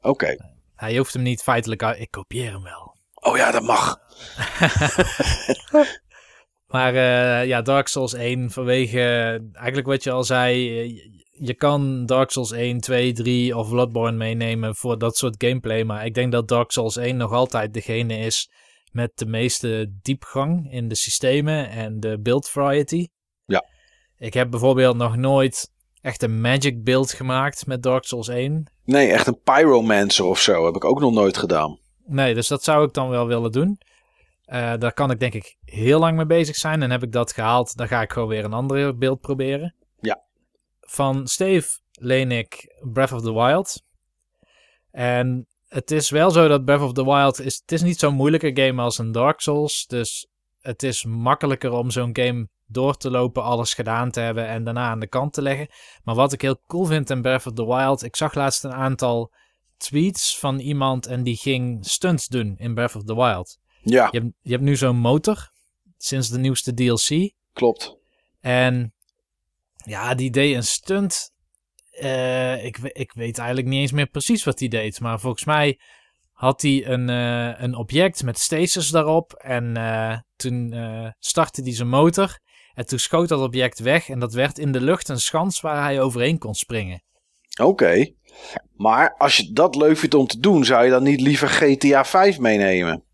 oké. 0.00 0.36
Hij 0.74 0.96
hoeft 0.96 1.12
hem 1.12 1.22
niet 1.22 1.42
feitelijk 1.42 1.82
uit. 1.82 1.98
Ik 2.00 2.10
kopieer 2.10 2.52
hem 2.52 2.62
wel. 2.62 2.96
Oh 3.14 3.36
ja, 3.36 3.50
dat 3.50 3.62
mag. 3.62 3.98
Maar 6.66 6.94
eh, 6.94 7.46
ja, 7.46 7.62
Dark 7.62 7.88
Souls 7.88 8.12
1 8.14 8.50
vanwege 8.50 9.00
eigenlijk 9.52 9.86
wat 9.86 10.02
je 10.02 10.10
al 10.10 10.24
zei. 10.24 10.58
je- 10.74 11.18
je 11.46 11.54
kan 11.54 12.06
Dark 12.06 12.30
Souls 12.30 12.50
1, 12.50 12.80
2, 12.80 13.12
3 13.12 13.56
of 13.56 13.68
Bloodborne 13.68 14.16
meenemen 14.16 14.76
voor 14.76 14.98
dat 14.98 15.16
soort 15.16 15.34
gameplay. 15.44 15.84
Maar 15.84 16.04
ik 16.06 16.14
denk 16.14 16.32
dat 16.32 16.48
Dark 16.48 16.70
Souls 16.70 16.96
1 16.96 17.16
nog 17.16 17.32
altijd 17.32 17.74
degene 17.74 18.18
is 18.18 18.50
met 18.92 19.10
de 19.14 19.26
meeste 19.26 19.92
diepgang 20.02 20.72
in 20.72 20.88
de 20.88 20.94
systemen 20.94 21.70
en 21.70 22.00
de 22.00 22.20
build 22.20 22.48
variety. 22.50 23.06
Ik 24.20 24.34
heb 24.34 24.50
bijvoorbeeld 24.50 24.96
nog 24.96 25.16
nooit 25.16 25.72
echt 26.00 26.22
een 26.22 26.40
magic 26.40 26.84
build 26.84 27.12
gemaakt 27.12 27.66
met 27.66 27.82
Dark 27.82 28.04
Souls 28.04 28.28
1. 28.28 28.72
Nee, 28.84 29.12
echt 29.12 29.26
een 29.26 29.40
pyromancer 29.42 30.24
of 30.24 30.40
zo 30.40 30.64
heb 30.64 30.74
ik 30.74 30.84
ook 30.84 31.00
nog 31.00 31.12
nooit 31.12 31.36
gedaan. 31.36 31.78
Nee, 32.04 32.34
dus 32.34 32.48
dat 32.48 32.64
zou 32.64 32.86
ik 32.86 32.92
dan 32.92 33.08
wel 33.08 33.26
willen 33.26 33.52
doen. 33.52 33.80
Eh, 34.44 34.74
daar 34.78 34.92
kan 34.92 35.10
ik 35.10 35.20
denk 35.20 35.34
ik 35.34 35.56
heel 35.64 35.98
lang 35.98 36.16
mee 36.16 36.26
bezig 36.26 36.56
zijn. 36.56 36.82
En 36.82 36.90
heb 36.90 37.02
ik 37.02 37.12
dat 37.12 37.32
gehaald, 37.32 37.76
dan 37.76 37.88
ga 37.88 38.02
ik 38.02 38.12
gewoon 38.12 38.28
weer 38.28 38.44
een 38.44 38.52
andere 38.52 38.94
beeld 38.94 39.20
proberen. 39.20 39.74
Ja. 40.00 40.22
Van 40.80 41.26
Steve 41.26 41.78
leen 41.92 42.32
ik 42.32 42.76
Breath 42.92 43.12
of 43.12 43.22
the 43.22 43.32
Wild. 43.32 43.82
En 44.90 45.46
het 45.68 45.90
is 45.90 46.10
wel 46.10 46.30
zo 46.30 46.48
dat 46.48 46.64
Breath 46.64 46.82
of 46.82 46.92
the 46.92 47.04
Wild 47.04 47.40
is... 47.40 47.60
Het 47.60 47.72
is 47.72 47.82
niet 47.82 47.98
zo'n 47.98 48.14
moeilijke 48.14 48.50
game 48.62 48.82
als 48.82 48.98
een 48.98 49.12
Dark 49.12 49.40
Souls. 49.40 49.86
Dus 49.86 50.28
het 50.60 50.82
is 50.82 51.04
makkelijker 51.04 51.72
om 51.72 51.90
zo'n 51.90 52.16
game 52.16 52.48
door 52.70 52.96
te 52.96 53.10
lopen, 53.10 53.42
alles 53.42 53.74
gedaan 53.74 54.10
te 54.10 54.20
hebben 54.20 54.46
en 54.46 54.64
daarna 54.64 54.88
aan 54.88 55.00
de 55.00 55.08
kant 55.08 55.32
te 55.32 55.42
leggen. 55.42 55.68
Maar 56.04 56.14
wat 56.14 56.32
ik 56.32 56.40
heel 56.40 56.60
cool 56.66 56.84
vind 56.84 57.10
in 57.10 57.22
Breath 57.22 57.46
of 57.46 57.52
the 57.52 57.66
Wild... 57.66 58.02
Ik 58.02 58.16
zag 58.16 58.34
laatst 58.34 58.64
een 58.64 58.72
aantal 58.72 59.32
tweets 59.76 60.38
van 60.38 60.58
iemand 60.58 61.06
en 61.06 61.22
die 61.22 61.36
ging 61.36 61.86
stunts 61.86 62.26
doen 62.26 62.54
in 62.58 62.74
Breath 62.74 62.96
of 62.96 63.04
the 63.04 63.14
Wild. 63.14 63.58
Ja, 63.82 64.08
Je 64.10 64.18
hebt, 64.18 64.32
je 64.40 64.50
hebt 64.50 64.62
nu 64.62 64.76
zo'n 64.76 64.96
motor 64.96 65.50
sinds 65.98 66.28
de 66.28 66.38
nieuwste 66.38 66.74
DLC. 66.74 67.32
klopt. 67.52 67.98
En 68.40 68.94
ja, 69.84 70.14
die 70.14 70.30
deed 70.30 70.54
een 70.54 70.62
stunt. 70.62 71.32
Eh, 71.90 72.64
ik, 72.64 72.78
ik 72.78 73.12
weet 73.12 73.38
eigenlijk 73.38 73.68
niet 73.68 73.80
eens 73.80 73.92
meer 73.92 74.06
precies 74.06 74.44
wat 74.44 74.58
hij 74.58 74.68
deed. 74.68 75.00
Maar 75.00 75.20
volgens 75.20 75.44
mij 75.44 75.80
had 76.32 76.62
hij 76.62 76.86
een, 76.86 77.08
eh, 77.08 77.62
een 77.62 77.74
object 77.74 78.22
met 78.22 78.38
stasis 78.38 78.88
daarop. 78.88 79.32
En 79.32 79.76
eh, 79.76 80.18
toen 80.36 80.74
startte 81.18 81.62
hij 81.62 81.74
zijn 81.74 81.88
motor. 81.88 82.38
En 82.80 82.86
toen 82.86 82.98
schoot 82.98 83.28
dat 83.28 83.40
object 83.40 83.78
weg. 83.78 84.08
En 84.08 84.18
dat 84.18 84.32
werd 84.32 84.58
in 84.58 84.72
de 84.72 84.80
lucht 84.80 85.08
een 85.08 85.20
schans 85.20 85.60
waar 85.60 85.82
hij 85.82 86.00
overheen 86.00 86.38
kon 86.38 86.54
springen. 86.54 87.02
Oké. 87.62 88.12
Maar 88.76 89.14
als 89.18 89.36
je 89.36 89.52
dat 89.52 89.74
leuk 89.74 89.96
vindt 89.96 90.14
om 90.14 90.26
te 90.26 90.40
doen, 90.40 90.64
zou 90.64 90.84
je 90.84 90.90
dan 90.90 91.02
niet 91.02 91.20
liever 91.20 91.48
GTA 91.48 92.04
5 92.04 92.38
meenemen? 92.38 93.04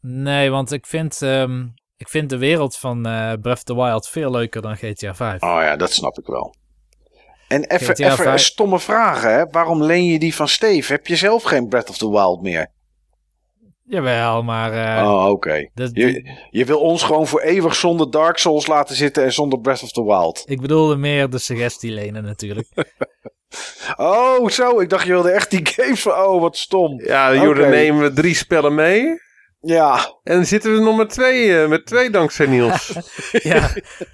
Nee, 0.00 0.50
want 0.50 0.72
ik 0.72 0.86
vind, 0.86 1.22
ehm, 1.22 1.66
ik 1.96 2.08
vind 2.08 2.30
de 2.30 2.38
wereld 2.38 2.76
van 2.76 3.06
eh, 3.06 3.32
Breath 3.40 3.56
of 3.56 3.62
the 3.62 3.74
Wild 3.74 4.08
veel 4.08 4.30
leuker 4.30 4.62
dan 4.62 4.76
GTA 4.76 5.14
5. 5.14 5.42
Oh 5.42 5.58
ja, 5.60 5.76
dat 5.76 5.92
snap 5.92 6.18
ik 6.18 6.26
wel. 6.26 6.54
En 7.48 7.64
even, 7.64 7.94
even 7.94 8.16
5. 8.16 8.42
stomme 8.42 8.80
vragen, 8.80 9.34
hè? 9.34 9.46
Waarom 9.50 9.82
leen 9.82 10.04
je 10.04 10.18
die 10.18 10.34
van 10.34 10.48
Steve? 10.48 10.92
Heb 10.92 11.06
je 11.06 11.16
zelf 11.16 11.42
geen 11.42 11.68
Breath 11.68 11.88
of 11.88 11.98
the 11.98 12.10
Wild 12.10 12.42
meer? 12.42 12.72
Jawel, 13.86 14.42
maar 14.42 14.96
eh, 14.98 15.08
oh, 15.12 15.28
oké. 15.30 15.54
Je, 15.74 16.36
je 16.50 16.64
wil 16.64 16.80
ons 16.80 17.02
gewoon 17.02 17.26
voor 17.26 17.40
eeuwig 17.40 17.74
zonder 17.74 18.10
Dark 18.10 18.38
Souls 18.38 18.66
laten 18.66 18.96
zitten 18.96 19.24
en 19.24 19.32
zonder 19.32 19.60
Breath 19.60 19.82
of 19.82 19.90
the 19.92 20.04
Wild. 20.04 20.42
ik 20.46 20.60
bedoelde 20.60 20.96
meer 20.96 21.30
de 21.30 21.38
suggestie 21.38 21.90
lenen 21.90 22.24
natuurlijk. 22.24 22.68
Oh, 23.96 24.48
zo. 24.48 24.80
Ik 24.80 24.88
dacht 24.88 25.06
je 25.06 25.12
wilde 25.12 25.30
echt 25.30 25.50
die 25.50 25.66
games 25.66 26.02
van... 26.02 26.12
Oh, 26.12 26.40
wat 26.40 26.56
stom. 26.56 27.00
Ja, 27.04 27.34
Jordan 27.34 27.64
Oké. 27.66 27.74
nemen 27.74 28.02
we 28.02 28.12
drie 28.12 28.34
spellen 28.34 28.74
mee. 28.74 29.20
Ja, 29.60 29.94
En 30.22 30.34
dan 30.34 30.44
zitten 30.44 30.72
we 30.74 30.80
nog 30.80 30.96
met 30.96 31.10
twee, 31.10 31.60
eh, 31.62 31.68
met 31.68 31.86
twee 31.86 32.10
dankzij 32.10 32.46
Niels. 32.46 32.96
ja, 33.32 33.70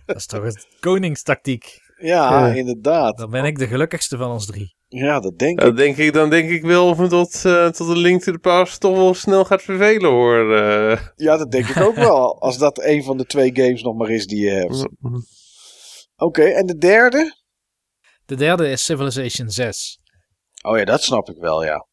dat 0.07 0.17
is 0.17 0.27
toch 0.27 0.43
het 0.43 0.67
koningstactiek. 0.81 1.65
ja, 1.97 2.47
Ja. 2.47 2.53
inderdaad. 2.55 3.19
Dan 3.19 3.31
ben 3.31 3.45
ik 3.45 3.59
de 3.59 3.67
gelukkigste 3.67 4.17
van 4.17 4.31
ons 4.31 4.47
drie. 4.47 4.77
Ja, 4.93 5.21
dat 5.21 5.39
denk 5.39 5.59
ik. 5.59 5.65
dan, 5.67 5.75
denk 5.75 5.97
ik, 5.97 6.13
dan 6.13 6.31
denk 6.31 6.51
ik 6.51 6.63
wel 6.63 6.89
of 6.89 6.99
me 6.99 7.09
tot, 7.09 7.45
eh, 7.45 7.67
tot 7.69 7.87
de 7.87 7.97
Link 7.97 8.23
to 8.23 8.33
the 8.33 8.39
Past 8.39 8.81
toch 8.81 8.97
wel 8.97 9.15
snel 9.15 9.45
gaat 9.45 9.63
vervelen 9.63 10.11
hoor. 10.11 10.55
eh. 10.57 11.01
Ja, 11.17 11.37
dat 11.37 11.51
denk 11.51 11.67
ik 11.69 11.77
ook 11.83 11.95
wel. 11.95 12.41
Als 12.41 12.59
dat 12.59 12.83
een 12.85 13.03
van 13.05 13.17
de 13.17 13.25
twee 13.27 13.51
games 13.55 13.83
nog 13.83 13.97
maar 13.97 14.11
is 14.11 14.27
die 14.27 14.41
je 14.45 14.51
hebt. 14.51 14.87
Oké, 16.17 16.43
en 16.43 16.67
de 16.67 16.77
derde? 16.77 17.37
De 18.27 18.35
derde 18.37 18.71
is 18.71 18.85
Civilization 18.85 19.51
6. 19.51 19.99
Oh 20.63 20.79
ja, 20.79 20.85
dat 20.85 21.03
snap 21.03 21.29
ik 21.31 21.37
wel, 21.39 21.65
ja. 21.65 21.87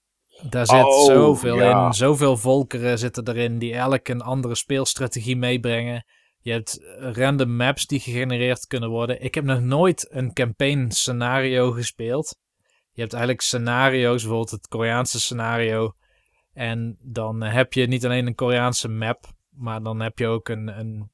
Daar 0.50 0.66
zit 0.66 0.84
Oh, 0.84 1.06
zoveel 1.06 1.60
ja. 1.60 1.86
in. 1.88 1.94
Zoveel 1.94 2.38
volkeren 2.38 3.00
zitten 3.00 3.28
erin 3.28 3.60
die 3.60 3.74
elk 3.76 4.08
een 4.08 4.22
andere 4.22 4.56
speelstrategie 4.56 5.38
meebrengen. 5.38 6.06
Je 6.40 6.52
hebt 6.52 6.80
random 7.00 7.56
maps 7.56 7.86
die 7.86 8.00
gegenereerd 8.00 8.66
kunnen 8.68 8.90
worden. 8.90 9.22
Ik 9.22 9.36
heb 9.36 9.44
nog 9.44 9.60
nooit 9.62 10.08
een 10.10 10.34
campaign 10.34 10.90
scenario 10.90 11.72
gespeeld. 11.72 12.38
Je 12.98 13.04
hebt 13.04 13.16
eigenlijk 13.16 13.44
scenario's, 13.44 14.22
bijvoorbeeld 14.22 14.52
het 14.52 14.68
Koreaanse 14.68 15.20
scenario. 15.20 15.94
En 16.54 16.98
dan 17.02 17.42
heb 17.42 17.74
je 17.74 17.88
niet 17.88 18.06
alleen 18.06 18.28
een 18.28 18.36
Koreaanse 18.36 18.88
map, 18.88 19.26
maar 19.50 19.84
dan 19.84 20.00
heb 20.00 20.20
je 20.20 20.28
ook 20.28 20.50
een, 20.50 20.80
een, 20.80 21.12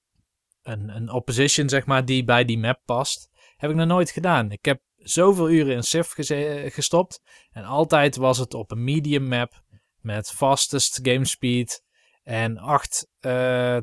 een, 0.62 0.90
een 0.90 1.10
opposition, 1.10 1.70
zeg 1.70 1.86
maar, 1.86 2.06
die 2.06 2.24
bij 2.24 2.46
die 2.46 2.58
map 2.58 2.82
past. 2.86 3.30
Heb 3.56 3.70
ik 3.70 3.76
nog 3.76 3.88
nooit 3.88 4.12
gedaan. 4.12 4.52
Ik 4.52 4.66
heb 4.66 4.82
zoveel 4.96 5.50
uren 5.50 5.76
in 5.76 5.84
Civ 5.84 6.12
geze- 6.12 6.70
gestopt. 6.72 7.22
En 7.52 7.64
altijd 7.64 8.16
was 8.16 8.38
het 8.38 8.54
op 8.54 8.72
een 8.72 8.84
medium 8.84 9.28
map 9.28 9.64
met 9.98 10.32
fastest 10.32 11.00
game 11.02 11.26
speed 11.26 11.84
en 12.24 12.58
acht 12.58 13.08
eh, 13.20 13.78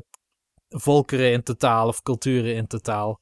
volkeren 0.69 1.31
in 1.31 1.43
totaal 1.43 1.87
of 1.87 2.01
culturen 2.01 2.55
in 2.55 2.67
totaal. 2.67 3.21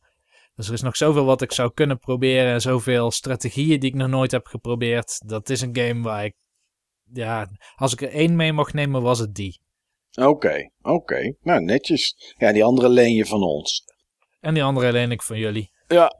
Dus 0.60 0.68
er 0.68 0.74
is 0.74 0.82
nog 0.82 0.98
zoveel 0.98 1.26
wat 1.26 1.42
ik 1.42 1.52
zou 1.52 1.72
kunnen 1.74 2.00
proberen 2.00 2.54
en 2.54 2.62
zoveel 2.62 3.12
strategieën 3.12 3.80
die 3.80 3.90
ik 3.90 3.96
nog 3.96 4.08
nooit 4.08 4.32
heb 4.32 4.46
geprobeerd. 4.46 5.22
Dat 5.26 5.50
is 5.50 5.62
een 5.62 5.76
game 5.78 6.02
waar 6.02 6.26
ik, 6.26 6.36
ja, 7.14 7.48
als 7.76 7.94
ik 7.94 8.02
er 8.02 8.10
één 8.10 8.36
mee 8.36 8.54
mocht 8.54 8.74
nemen 8.74 9.02
was 9.02 9.20
het 9.20 9.36
die. 9.36 9.62
Oké, 10.22 10.70
oké. 10.82 11.34
Nou, 11.42 11.62
netjes. 11.62 12.34
Ja, 12.38 12.52
die 12.52 12.64
andere 12.64 12.90
leen 12.90 13.14
je 13.14 13.26
van 13.26 13.42
ons. 13.42 13.84
En 14.40 14.54
die 14.54 14.64
andere 14.64 14.92
leen 14.92 15.12
ik 15.12 15.22
van 15.22 15.38
jullie. 15.38 15.72
Ja. 15.88 16.14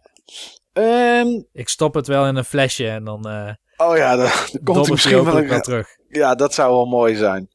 Ehm, 0.74 1.28
Ik 1.52 1.70
stop 1.70 1.94
het 1.94 2.08
wel 2.08 2.28
in 2.28 2.36
een 2.36 2.46
flesje 2.46 2.90
en 2.90 3.04
dan 3.04 3.30
eh 3.30 3.54
oh 3.78 3.98
ja, 3.98 4.16
dan, 4.16 4.26
dan 4.52 4.64
komt 4.64 4.80
hij 4.80 4.90
misschien 4.90 5.24
wel 5.24 5.38
een... 5.38 5.62
terug. 5.62 5.88
Ja, 6.08 6.36
dat 6.36 6.54
zou 6.54 6.74
wel 6.74 6.86
mooi 6.86 7.16
zijn. 7.16 7.48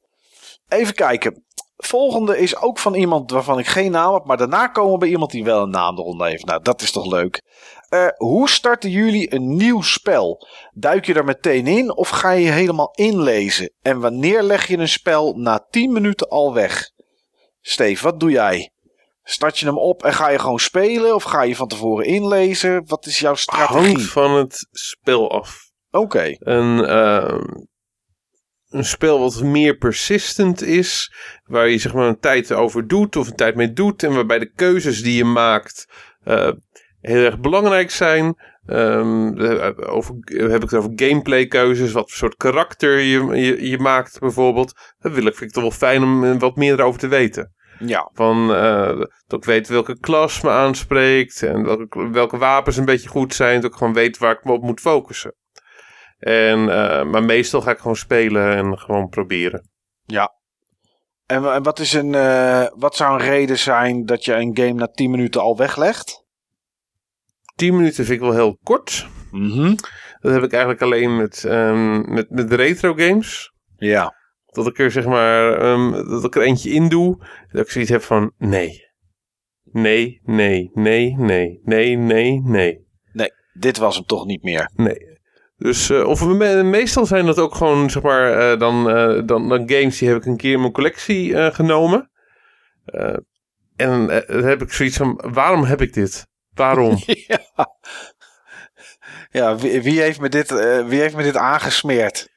Even 0.68 0.94
kijken. 0.94 1.44
Volgende 1.86 2.38
is 2.38 2.56
ook 2.56 2.78
van 2.78 2.94
iemand 2.94 3.30
waarvan 3.30 3.58
ik 3.58 3.66
geen 3.66 3.90
naam 3.90 4.14
heb, 4.14 4.24
maar 4.24 4.36
daarna 4.36 4.66
komen 4.66 4.92
we 4.92 4.98
bij 4.98 5.08
iemand 5.08 5.30
die 5.30 5.44
wel 5.44 5.62
een 5.62 5.70
naam 5.70 5.98
eronder 5.98 6.26
heeft. 6.26 6.44
Nou, 6.44 6.62
dat 6.62 6.82
is 6.82 6.92
toch 6.92 7.06
leuk. 7.06 7.42
Eh, 7.88 8.06
hoe 8.16 8.48
starten 8.48 8.90
jullie 8.90 9.34
een 9.34 9.56
nieuw 9.56 9.82
spel? 9.82 10.46
Duik 10.72 11.06
je 11.06 11.14
er 11.14 11.24
meteen 11.24 11.66
in 11.66 11.96
of 11.96 12.08
ga 12.08 12.30
je 12.30 12.50
helemaal 12.50 12.90
inlezen? 12.94 13.72
En 13.82 14.00
wanneer 14.00 14.42
leg 14.42 14.66
je 14.66 14.78
een 14.78 14.88
spel 14.88 15.34
na 15.36 15.66
10 15.70 15.92
minuten 15.92 16.28
al 16.28 16.54
weg? 16.54 16.90
Steve, 17.60 18.02
wat 18.02 18.20
doe 18.20 18.30
jij? 18.30 18.72
Start 19.22 19.58
je 19.58 19.66
hem 19.66 19.78
op 19.78 20.02
en 20.04 20.14
ga 20.14 20.28
je 20.28 20.38
gewoon 20.38 20.58
spelen? 20.58 21.14
Of 21.14 21.22
ga 21.22 21.42
je 21.42 21.56
van 21.56 21.68
tevoren 21.68 22.06
inlezen? 22.06 22.82
Wat 22.86 23.06
is 23.06 23.18
jouw 23.18 23.34
strategie? 23.34 23.94
Hangt 23.94 24.10
van 24.10 24.34
het 24.34 24.68
spel 24.70 25.30
af. 25.30 25.58
Oké, 25.90 26.36
Een, 26.38 26.84
ehm, 26.84 27.42
een 28.74 28.84
spel 28.84 29.18
wat 29.18 29.42
meer 29.42 29.76
persistent 29.76 30.62
is, 30.62 31.14
waar 31.44 31.68
je 31.68 31.78
zeg 31.78 31.94
maar 31.94 32.08
een 32.08 32.20
tijd 32.20 32.52
over 32.52 32.86
doet 32.86 33.16
of 33.16 33.28
een 33.28 33.36
tijd 33.36 33.54
mee 33.54 33.72
doet 33.72 34.02
en 34.02 34.14
waarbij 34.14 34.38
de 34.38 34.52
keuzes 34.54 35.02
die 35.02 35.16
je 35.16 35.24
maakt 35.24 35.86
eh, 36.24 36.50
heel 37.00 37.24
erg 37.24 37.38
belangrijk 37.40 37.90
zijn. 37.90 38.36
Eh, 38.66 39.68
over, 39.76 40.14
heb 40.24 40.62
ik 40.62 40.70
het 40.70 40.74
over 40.74 40.92
gameplay 40.96 41.46
keuzes, 41.46 41.92
wat 41.92 42.08
voor 42.08 42.18
soort 42.18 42.36
karakter 42.36 42.98
je, 42.98 43.26
je, 43.26 43.68
je 43.68 43.78
maakt 43.78 44.18
bijvoorbeeld. 44.18 44.72
Dat 44.98 45.12
wil 45.12 45.26
ik, 45.26 45.34
vind 45.34 45.50
ik 45.50 45.54
toch 45.54 45.62
wel 45.62 45.72
fijn 45.72 46.02
om 46.02 46.24
eh, 46.24 46.38
wat 46.38 46.56
meer 46.56 46.72
erover 46.72 47.00
te 47.00 47.08
weten. 47.08 47.52
ja. 47.78 48.10
Van 48.12 48.54
eh, 48.54 48.98
dat 49.26 49.38
ik 49.38 49.44
weet 49.44 49.68
welke 49.68 49.98
klas 50.00 50.40
me 50.40 50.50
aanspreekt 50.50 51.42
en 51.42 51.64
welke, 51.64 52.10
welke 52.10 52.38
wapens 52.38 52.76
een 52.76 52.84
beetje 52.84 53.08
goed 53.08 53.34
zijn. 53.34 53.60
Dat 53.60 53.70
ik 53.70 53.76
gewoon 53.76 53.94
weet 53.94 54.18
waar 54.18 54.32
ik 54.32 54.44
me 54.44 54.52
op 54.52 54.62
moet 54.62 54.80
focussen. 54.80 55.34
En, 56.24 56.68
eh, 56.68 57.04
maar 57.04 57.22
meestal 57.24 57.60
ga 57.60 57.70
ik 57.70 57.78
gewoon 57.78 57.96
spelen 57.96 58.56
en 58.56 58.78
gewoon 58.78 59.08
proberen. 59.08 59.68
En, 61.26 61.42
wa- 61.42 61.54
en 61.54 61.62
wat, 61.62 61.78
is 61.78 61.92
een, 61.92 62.14
eh, 62.14 62.66
wat 62.76 62.96
zou 62.96 63.12
een 63.20 63.26
reden 63.26 63.58
zijn 63.58 64.04
dat 64.06 64.24
je 64.24 64.34
een 64.34 64.56
game 64.56 64.72
na 64.72 64.86
10 64.86 65.10
minuten 65.10 65.40
al 65.40 65.56
weglegt? 65.56 66.24
10 67.54 67.76
minuten 67.76 68.04
vind 68.04 68.08
ik 68.20 68.20
wel 68.26 68.32
heel 68.34 68.58
kort. 68.62 69.06
Mhm. 69.30 69.74
Dat 70.20 70.32
heb 70.32 70.42
ik 70.42 70.50
eigenlijk 70.52 70.82
alleen 70.82 71.16
met, 71.16 71.44
ehm, 71.44 72.12
met, 72.12 72.30
met 72.30 72.52
retro 72.52 72.94
games. 72.94 73.52
Ja. 73.76 74.14
Dat 74.46 74.66
ik 74.66 74.78
er 74.78 74.90
zeg 74.90 75.06
maar, 75.06 75.58
ehm, 75.58 75.90
dat 75.92 76.24
ik 76.24 76.34
er 76.36 76.42
eentje 76.42 76.70
in 76.70 76.88
doe. 76.88 77.26
Dat 77.50 77.64
ik 77.64 77.70
zoiets 77.70 77.90
heb 77.90 78.02
van 78.02 78.32
nee. 78.38 78.82
Nee, 79.62 80.20
nee, 80.22 80.70
nee, 80.74 81.16
nee, 81.18 81.60
nee, 81.64 81.96
nee, 81.96 82.40
nee. 82.44 82.82
Dit 83.52 83.76
was 83.78 83.96
hem 83.96 84.04
toch 84.04 84.26
niet 84.26 84.42
meer. 84.42 84.70
Nee. 84.74 85.13
Dus, 85.56 85.90
eh, 85.90 86.06
of 86.06 86.26
me- 86.26 86.62
meestal 86.62 87.06
zijn 87.06 87.26
dat 87.26 87.38
ook 87.38 87.54
gewoon, 87.54 87.90
zeg 87.90 88.02
maar, 88.02 88.52
eh, 88.52 88.58
dan, 88.58 88.90
eh, 88.90 89.22
dan, 89.26 89.48
dan 89.48 89.68
games 89.70 89.98
die 89.98 90.08
heb 90.08 90.16
ik 90.16 90.24
een 90.24 90.36
keer 90.36 90.52
in 90.52 90.60
mijn 90.60 90.72
collectie 90.72 91.52
genomen. 91.52 92.10
En 93.76 94.06
dan 94.06 94.44
heb 94.44 94.62
ik 94.62 94.72
zoiets 94.72 94.96
van, 94.96 95.20
waarom 95.32 95.64
heb 95.64 95.80
ik 95.80 95.92
dit? 95.92 96.26
Waarom? 96.52 96.98
ja. 97.26 97.38
Ja, 99.30 99.56
wie, 99.56 99.82
wie, 99.82 100.00
heeft 100.00 100.20
me 100.20 100.28
dit, 100.28 100.50
wie 100.86 101.00
heeft 101.00 101.16
me 101.16 101.22
dit 101.22 101.36
aangesmeerd? 101.36 102.28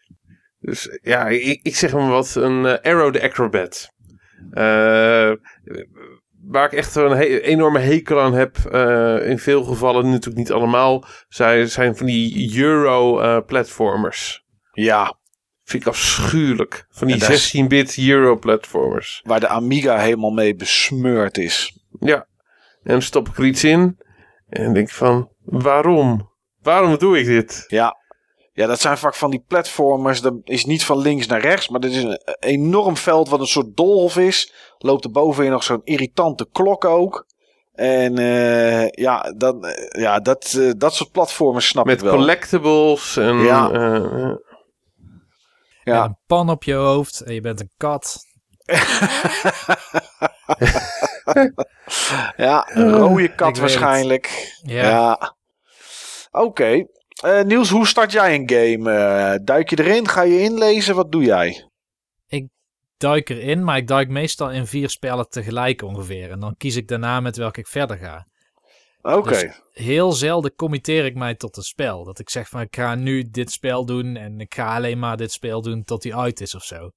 dus 0.59 0.99
ja, 1.01 1.27
ik, 1.27 1.59
ik 1.63 1.75
zeg 1.75 1.93
maar 1.93 2.07
wat, 2.09 2.35
een 2.35 2.81
Arrow 2.81 3.13
the 3.13 3.21
Acrobat. 3.21 3.91
Eh, 6.47 6.53
waar 6.53 6.65
ik 6.65 6.73
echt 6.73 6.95
een 6.95 7.11
he- 7.17 7.39
enorme 7.39 7.79
hekel 7.79 8.21
aan 8.21 8.33
heb, 8.33 8.57
eh, 8.57 9.29
in 9.29 9.39
veel 9.39 9.63
gevallen, 9.63 10.05
natuurlijk 10.09 10.37
niet 10.37 10.51
allemaal, 10.51 11.05
zijn, 11.29 11.69
zijn 11.69 11.95
van 11.97 12.05
die 12.05 12.57
Euro-platformers. 13.37 14.45
Ja, 14.71 15.15
Vind 15.63 15.81
ik 15.83 15.87
afschuwelijk. 15.89 16.85
Van 16.89 17.07
die 17.07 17.15
En 17.15 17.21
daar 17.21 17.31
is- 17.31 17.55
16-bit 17.55 17.97
Euro-platformers. 17.97 19.21
waar 19.23 19.39
de 19.39 19.47
Amiga 19.47 19.97
helemaal 19.97 20.31
mee 20.31 20.55
besmeurd 20.55 21.37
is. 21.37 21.79
Ja. 21.99 22.15
En 22.83 22.91
dan 22.91 23.01
stop 23.01 23.27
ik 23.27 23.37
er 23.37 23.45
iets 23.45 23.63
in. 23.63 23.97
En 24.49 24.73
denk 24.73 24.89
van, 24.89 25.31
waarom? 25.43 26.31
Waarom 26.61 26.97
doe 26.97 27.19
ik 27.19 27.25
dit? 27.25 27.63
Ja. 27.67 27.95
Ja, 28.57 28.67
dat 28.67 28.81
zijn 28.81 28.97
vaak 28.97 29.15
van 29.15 29.29
die 29.29 29.43
platformers. 29.47 30.21
Dat 30.21 30.33
is 30.43 30.65
niet 30.65 30.85
van 30.85 30.97
links 30.97 31.27
naar 31.27 31.41
rechts, 31.41 31.69
maar 31.69 31.79
dat 31.79 31.91
is 31.91 32.03
een 32.03 32.19
enorm 32.39 32.97
veld 32.97 33.29
wat 33.29 33.39
een 33.39 33.47
soort 33.47 33.77
doolhof 33.77 34.17
is. 34.17 34.53
Loopt 34.77 35.03
er 35.03 35.11
bovenin 35.11 35.51
nog 35.51 35.63
zo'n 35.63 35.81
irritante 35.83 36.47
klok 36.51 36.85
ook. 36.85 37.25
En 37.73 38.19
uh, 38.19 38.89
ja, 38.89 39.33
dan, 39.35 39.65
ja 39.89 40.19
dat, 40.19 40.53
uh, 40.57 40.71
dat 40.77 40.93
soort 40.95 41.11
platformen 41.11 41.61
snap 41.61 41.85
Met 41.85 41.95
ik 41.95 42.01
wel. 42.01 42.11
Met 42.11 42.19
collectibles 42.19 43.17
en... 43.17 43.37
Ja. 43.37 43.71
Uh, 43.71 44.35
ja. 45.83 46.03
een 46.03 46.17
pan 46.27 46.49
op 46.49 46.63
je 46.63 46.73
hoofd 46.73 47.21
en 47.21 47.33
je 47.33 47.41
bent 47.41 47.59
een 47.59 47.71
kat. 47.77 48.17
ja, 52.47 52.69
een 52.73 52.91
rode 52.91 53.35
kat 53.35 53.57
waarschijnlijk. 53.57 54.55
Ja. 54.63 54.89
ja. 54.89 55.35
Oké. 56.31 56.45
Okay. 56.45 56.87
Uh, 57.25 57.41
Niels, 57.41 57.69
hoe 57.69 57.87
start 57.87 58.11
jij 58.11 58.35
een 58.35 58.49
game? 58.49 58.91
Uh, 58.91 59.45
duik 59.45 59.69
je 59.69 59.79
erin? 59.79 60.07
Ga 60.07 60.21
je 60.21 60.39
inlezen? 60.39 60.95
Wat 60.95 61.11
doe 61.11 61.23
jij? 61.23 61.69
Ik 62.27 62.47
duik 62.97 63.29
erin, 63.29 63.63
maar 63.63 63.77
ik 63.77 63.87
duik 63.87 64.09
meestal 64.09 64.51
in 64.51 64.67
vier 64.67 64.89
spellen 64.89 65.29
tegelijk 65.29 65.81
ongeveer. 65.81 66.31
En 66.31 66.39
dan 66.39 66.55
kies 66.57 66.75
ik 66.75 66.87
daarna 66.87 67.19
met 67.19 67.37
welke 67.37 67.59
ik 67.59 67.67
verder 67.67 67.97
ga. 67.97 68.27
Oké. 69.01 69.17
Okay. 69.17 69.41
Dus 69.41 69.61
heel 69.71 70.11
zelden 70.11 70.55
committeer 70.55 71.05
ik 71.05 71.15
mij 71.15 71.35
tot 71.35 71.57
een 71.57 71.63
spel. 71.63 72.03
Dat 72.03 72.19
ik 72.19 72.29
zeg 72.29 72.49
van 72.49 72.61
ik 72.61 72.75
ga 72.75 72.95
nu 72.95 73.23
dit 73.29 73.51
spel 73.51 73.85
doen 73.85 74.15
en 74.15 74.39
ik 74.39 74.53
ga 74.53 74.75
alleen 74.75 74.99
maar 74.99 75.17
dit 75.17 75.31
spel 75.31 75.61
doen 75.61 75.83
tot 75.83 76.01
die 76.01 76.15
uit 76.15 76.41
is 76.41 76.55
of 76.55 76.63
zo. 76.63 76.91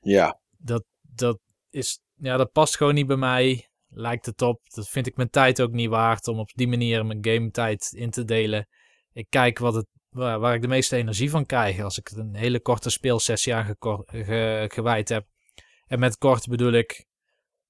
Ja. 0.00 0.40
Dat, 0.58 0.84
dat, 1.00 1.38
is, 1.70 2.00
ja, 2.14 2.36
dat 2.36 2.52
past 2.52 2.76
gewoon 2.76 2.94
niet 2.94 3.06
bij 3.06 3.16
mij. 3.16 3.68
Lijkt 3.88 4.26
het 4.26 4.42
op. 4.42 4.60
Dat 4.64 4.88
vind 4.88 5.06
ik 5.06 5.16
mijn 5.16 5.30
tijd 5.30 5.62
ook 5.62 5.72
niet 5.72 5.88
waard 5.88 6.28
om 6.28 6.38
op 6.38 6.50
die 6.54 6.68
manier 6.68 7.06
mijn 7.06 7.18
game 7.24 7.50
tijd 7.50 7.92
in 7.92 8.10
te 8.10 8.24
delen. 8.24 8.66
Ik 9.12 9.26
kijk 9.28 9.58
wat 9.58 9.74
het, 9.74 9.86
waar, 10.08 10.38
waar 10.38 10.54
ik 10.54 10.62
de 10.62 10.68
meeste 10.68 10.96
energie 10.96 11.30
van 11.30 11.46
krijg. 11.46 11.80
Als 11.80 11.98
ik 11.98 12.10
een 12.10 12.34
hele 12.34 12.60
korte 12.60 12.90
speelsessie 12.90 13.54
aan 13.54 13.64
ge 13.64 14.68
gewijd 14.72 15.08
heb. 15.08 15.26
En 15.86 15.98
met 15.98 16.18
kort 16.18 16.48
bedoel 16.48 16.72
ik 16.72 17.04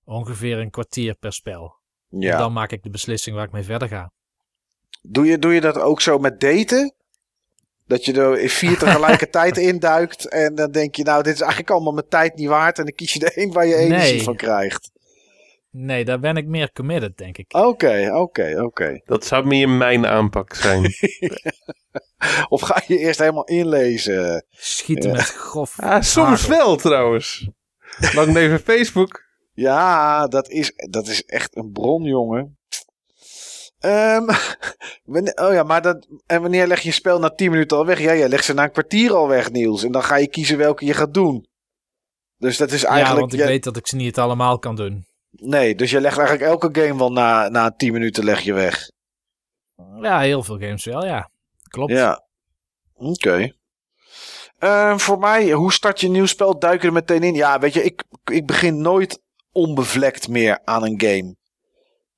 ongeveer 0.04 0.58
een 0.58 0.70
kwartier 0.70 1.14
per 1.14 1.32
spel. 1.32 1.78
Ja. 2.08 2.32
En 2.32 2.38
dan 2.38 2.52
maak 2.52 2.72
ik 2.72 2.82
de 2.82 2.90
beslissing 2.90 3.36
waar 3.36 3.44
ik 3.44 3.52
mee 3.52 3.62
verder 3.62 3.88
ga. 3.88 4.12
Doe 5.02 5.26
je, 5.26 5.38
doe 5.38 5.54
je 5.54 5.60
dat 5.60 5.78
ook 5.78 6.00
zo 6.00 6.18
met 6.18 6.40
daten? 6.40 6.94
Dat 7.86 8.04
je 8.04 8.12
er 8.12 8.40
in 8.40 8.48
vier 8.48 8.78
tegelijkertijd 8.84 9.56
induikt 9.56 10.28
en 10.28 10.54
dan 10.54 10.70
denk 10.70 10.94
je, 10.94 11.02
nou, 11.02 11.22
dit 11.22 11.34
is 11.34 11.40
eigenlijk 11.40 11.70
allemaal 11.70 11.92
mijn 11.92 12.08
tijd 12.08 12.36
niet 12.36 12.48
waard. 12.48 12.78
En 12.78 12.84
dan 12.84 12.94
kies 12.94 13.12
je 13.12 13.18
de 13.18 13.32
een 13.34 13.52
waar 13.52 13.66
je 13.66 13.74
energie 13.74 14.12
Nee. 14.14 14.22
van 14.22 14.36
krijgt. 14.36 14.90
Nee, 15.70 16.04
daar 16.04 16.20
ben 16.20 16.36
ik 16.36 16.46
meer 16.46 16.72
committed, 16.72 17.16
denk 17.16 17.38
ik. 17.38 17.54
Oké, 17.54 18.10
oké, 18.14 18.62
oké. 18.62 19.00
Dat 19.04 19.24
zou 19.24 19.46
meer 19.46 19.68
mijn 19.68 20.06
aanpak 20.06 20.54
zijn. 20.54 20.82
Of 22.48 22.60
ga 22.60 22.82
je 22.86 22.98
eerst 22.98 23.18
helemaal 23.18 23.44
inlezen? 23.44 24.46
Schieten 24.50 25.10
met 25.12 25.20
grof. 25.22 25.78
ah, 25.80 26.02
soms 26.02 26.46
wel 26.46 26.76
trouwens. 26.76 27.48
Lang 28.14 28.36
even 28.36 28.60
Facebook. 28.60 29.22
Ja, 29.52 30.26
dat 30.26 30.48
is, 30.48 30.72
dat 30.90 31.06
is 31.06 31.24
echt 31.24 31.56
een 31.56 31.72
bron, 31.72 32.02
jongen. 32.02 32.58
Ehm, 33.78 34.28
oh 35.44 35.52
ja, 35.52 35.62
maar 35.62 35.82
dat, 35.82 36.06
en 36.26 36.40
wanneer 36.42 36.66
leg 36.66 36.80
je 36.80 36.88
je 36.88 36.94
spel 36.94 37.18
na 37.18 37.30
10 37.30 37.50
minuten 37.50 37.76
al 37.76 37.86
weg? 37.86 38.00
Ja, 38.00 38.14
jij 38.14 38.28
legt 38.28 38.44
ze 38.44 38.54
na 38.54 38.62
een 38.64 38.70
kwartier 38.72 39.12
al 39.14 39.28
weg, 39.28 39.50
Niels. 39.50 39.82
En 39.84 39.92
dan 39.92 40.02
ga 40.02 40.16
je 40.16 40.28
kiezen 40.28 40.58
welke 40.58 40.84
je 40.84 40.94
gaat 40.94 41.14
doen. 41.14 41.48
Dus 42.38 42.56
dat 42.56 42.70
is 42.72 42.80
Ja, 42.80 42.88
eigenlijk. 42.88 43.20
want 43.20 43.32
ik 43.42 43.48
weet 43.48 43.64
dat 43.64 43.76
ik 43.76 43.86
ze 43.86 43.96
niet 43.96 44.18
allemaal 44.18 44.58
kan 44.58 44.76
doen. 44.76 45.06
Nee, 45.30 45.74
dus 45.74 45.90
je 45.90 46.00
legt 46.00 46.18
eigenlijk 46.18 46.50
elke 46.50 46.80
game 46.80 46.98
wel 46.98 47.12
na, 47.12 47.48
na 47.48 47.70
10 47.70 47.92
minuten 47.92 48.24
leg 48.24 48.40
je 48.40 48.52
weg. 48.52 48.90
Ja, 50.00 50.20
heel 50.20 50.42
veel 50.42 50.58
games 50.58 50.84
wel, 50.84 51.04
ja. 51.04 51.30
Klopt. 51.68 51.92
Ja. 51.92 52.24
Oké. 52.94 53.52
Ehm, 54.58 54.98
voor 54.98 55.18
mij, 55.18 55.50
hoe 55.50 55.72
start 55.72 56.00
je 56.00 56.06
een 56.06 56.12
nieuw 56.12 56.26
spel? 56.26 56.58
Duik 56.58 56.80
je 56.80 56.86
er 56.86 56.92
meteen 56.92 57.22
in? 57.22 57.34
Ja, 57.34 57.58
weet 57.58 57.74
je, 57.74 57.82
ik, 57.82 58.04
ik 58.24 58.46
begin 58.46 58.80
nooit 58.80 59.22
onbevlekt 59.52 60.28
meer 60.28 60.60
aan 60.64 60.84
een 60.84 61.00
game. 61.00 61.36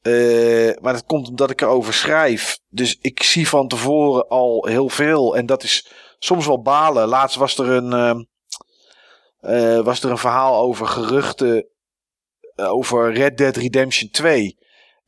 Eh, 0.02 0.82
maar 0.82 0.92
dat 0.92 1.06
komt 1.06 1.28
omdat 1.28 1.50
ik 1.50 1.60
erover 1.60 1.94
schrijf. 1.94 2.58
Dus 2.68 2.98
ik 3.00 3.22
zie 3.22 3.48
van 3.48 3.68
tevoren 3.68 4.28
al 4.28 4.66
heel 4.66 4.88
veel. 4.88 5.36
En 5.36 5.46
dat 5.46 5.62
is 5.62 5.92
soms 6.18 6.46
wel 6.46 6.62
balen. 6.62 7.08
Laatst 7.08 7.36
was 7.36 7.58
er 7.58 7.70
een, 7.70 7.92
ehm, 7.92 8.24
eh, 9.40 9.84
was 9.84 10.02
er 10.02 10.10
een 10.10 10.18
verhaal 10.18 10.62
over 10.62 10.86
geruchten 10.86 11.68
over 12.70 13.12
Red 13.12 13.38
Dead 13.38 13.56
Redemption 13.56 14.10
2. 14.10 14.56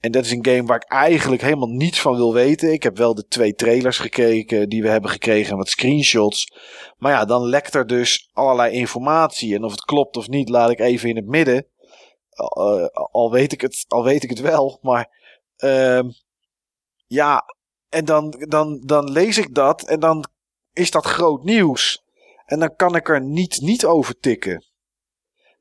En 0.04 0.12
dat 0.12 0.24
is 0.24 0.30
een 0.30 0.46
game 0.46 0.64
waar 0.64 0.76
ik 0.76 0.88
eigenlijk 0.88 1.42
helemaal 1.42 1.68
niets 1.68 2.00
van 2.00 2.16
wil 2.16 2.32
weten. 2.32 2.72
Ik 2.72 2.82
heb 2.82 2.96
wel 2.96 3.14
de 3.14 3.26
twee 3.26 3.54
trailers 3.54 3.98
gekeken 3.98 4.68
die 4.68 4.82
we 4.82 4.88
hebben 4.88 5.10
gekregen 5.10 5.50
en 5.50 5.56
wat 5.56 5.68
screenshots. 5.68 6.52
Maar 6.98 7.12
ja, 7.12 7.24
dan 7.24 7.42
lekt 7.42 7.74
er 7.74 7.86
dus 7.86 8.30
allerlei 8.32 8.72
informatie. 8.72 9.54
En 9.54 9.64
of 9.64 9.70
het 9.70 9.84
klopt 9.84 10.16
of 10.16 10.28
niet, 10.28 10.48
laat 10.48 10.70
ik 10.70 10.80
even 10.80 11.08
in 11.08 11.16
het 11.16 11.26
midden. 11.26 11.66
Al, 13.10 13.30
weet 13.30 13.52
ik 13.52 13.60
het, 13.60 13.84
al 13.88 14.04
weet 14.04 14.22
ik 14.22 14.30
het 14.30 14.40
wel. 14.40 14.78
Maar 14.82 15.08
ehm, 15.56 16.08
ja, 17.06 17.44
en 17.88 18.04
dan, 18.04 18.30
dan, 18.48 18.80
dan 18.84 19.10
lees 19.10 19.38
ik 19.38 19.54
dat 19.54 19.82
en 19.82 20.00
dan 20.00 20.24
is 20.72 20.90
dat 20.90 21.04
groot 21.04 21.44
nieuws. 21.44 22.02
En 22.46 22.58
dan 22.58 22.76
kan 22.76 22.96
ik 22.96 23.08
er 23.08 23.20
niet, 23.20 23.60
niet 23.60 23.84
over 23.84 24.18
tikken. 24.18 24.64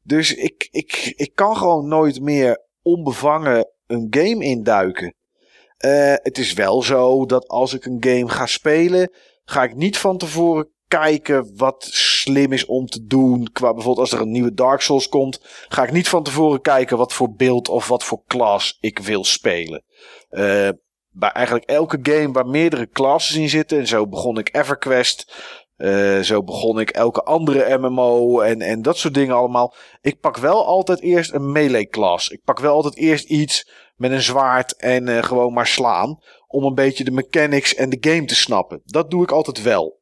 Dus 0.03 0.35
ik, 0.35 0.67
ik, 0.71 1.13
ik 1.15 1.31
kan 1.35 1.57
gewoon 1.57 1.87
nooit 1.87 2.21
meer 2.21 2.61
onbevangen 2.81 3.69
een 3.87 4.07
game 4.09 4.43
induiken. 4.45 5.15
Eh, 5.77 6.13
het 6.15 6.37
is 6.37 6.53
wel 6.53 6.81
zo 6.81 7.25
dat 7.25 7.47
als 7.47 7.73
ik 7.73 7.85
een 7.85 7.97
game 7.99 8.29
ga 8.29 8.45
spelen, 8.45 9.11
ga 9.45 9.63
ik 9.63 9.75
niet 9.75 9.97
van 9.97 10.17
tevoren 10.17 10.71
kijken 10.87 11.57
wat 11.57 11.87
slim 11.91 12.51
is 12.51 12.65
om 12.65 12.85
te 12.85 13.05
doen. 13.05 13.49
Qua 13.51 13.73
bijvoorbeeld 13.73 14.09
als 14.09 14.19
er 14.19 14.25
een 14.25 14.31
nieuwe 14.31 14.53
Dark 14.53 14.81
Souls 14.81 15.09
komt, 15.09 15.39
ga 15.67 15.83
ik 15.83 15.91
niet 15.91 16.09
van 16.09 16.23
tevoren 16.23 16.61
kijken 16.61 16.97
wat 16.97 17.13
voor 17.13 17.33
beeld 17.33 17.69
of 17.69 17.87
wat 17.87 18.03
voor 18.03 18.21
class 18.27 18.77
ik 18.79 18.99
wil 18.99 19.23
spelen. 19.23 19.83
Eh, 20.29 20.69
bij 21.09 21.29
eigenlijk 21.29 21.65
elke 21.65 21.99
game 22.01 22.31
waar 22.31 22.47
meerdere 22.47 22.89
classes 22.89 23.35
in 23.35 23.49
zitten, 23.49 23.79
en 23.79 23.87
zo 23.87 24.07
begon 24.07 24.37
ik 24.37 24.49
EverQuest. 24.51 25.33
Uh, 25.77 26.19
zo 26.19 26.43
begon 26.43 26.79
ik 26.79 26.89
elke 26.89 27.23
andere 27.23 27.77
MMO 27.77 28.39
en, 28.39 28.61
en 28.61 28.81
dat 28.81 28.97
soort 28.97 29.13
dingen 29.13 29.35
allemaal. 29.35 29.75
Ik 30.01 30.19
pak 30.19 30.37
wel 30.37 30.65
altijd 30.65 31.01
eerst 31.01 31.33
een 31.33 31.51
melee 31.51 31.87
class. 31.87 32.29
Ik 32.29 32.43
pak 32.43 32.59
wel 32.59 32.73
altijd 32.73 32.95
eerst 32.95 33.29
iets 33.29 33.69
met 33.95 34.11
een 34.11 34.21
zwaard 34.21 34.75
en 34.75 35.07
uh, 35.07 35.23
gewoon 35.23 35.53
maar 35.53 35.67
slaan. 35.67 36.19
Om 36.47 36.63
een 36.63 36.75
beetje 36.75 37.03
de 37.03 37.11
mechanics 37.11 37.75
en 37.75 37.89
de 37.89 37.97
game 38.09 38.25
te 38.25 38.35
snappen. 38.35 38.81
Dat 38.85 39.11
doe 39.11 39.23
ik 39.23 39.31
altijd 39.31 39.61
wel. 39.61 40.01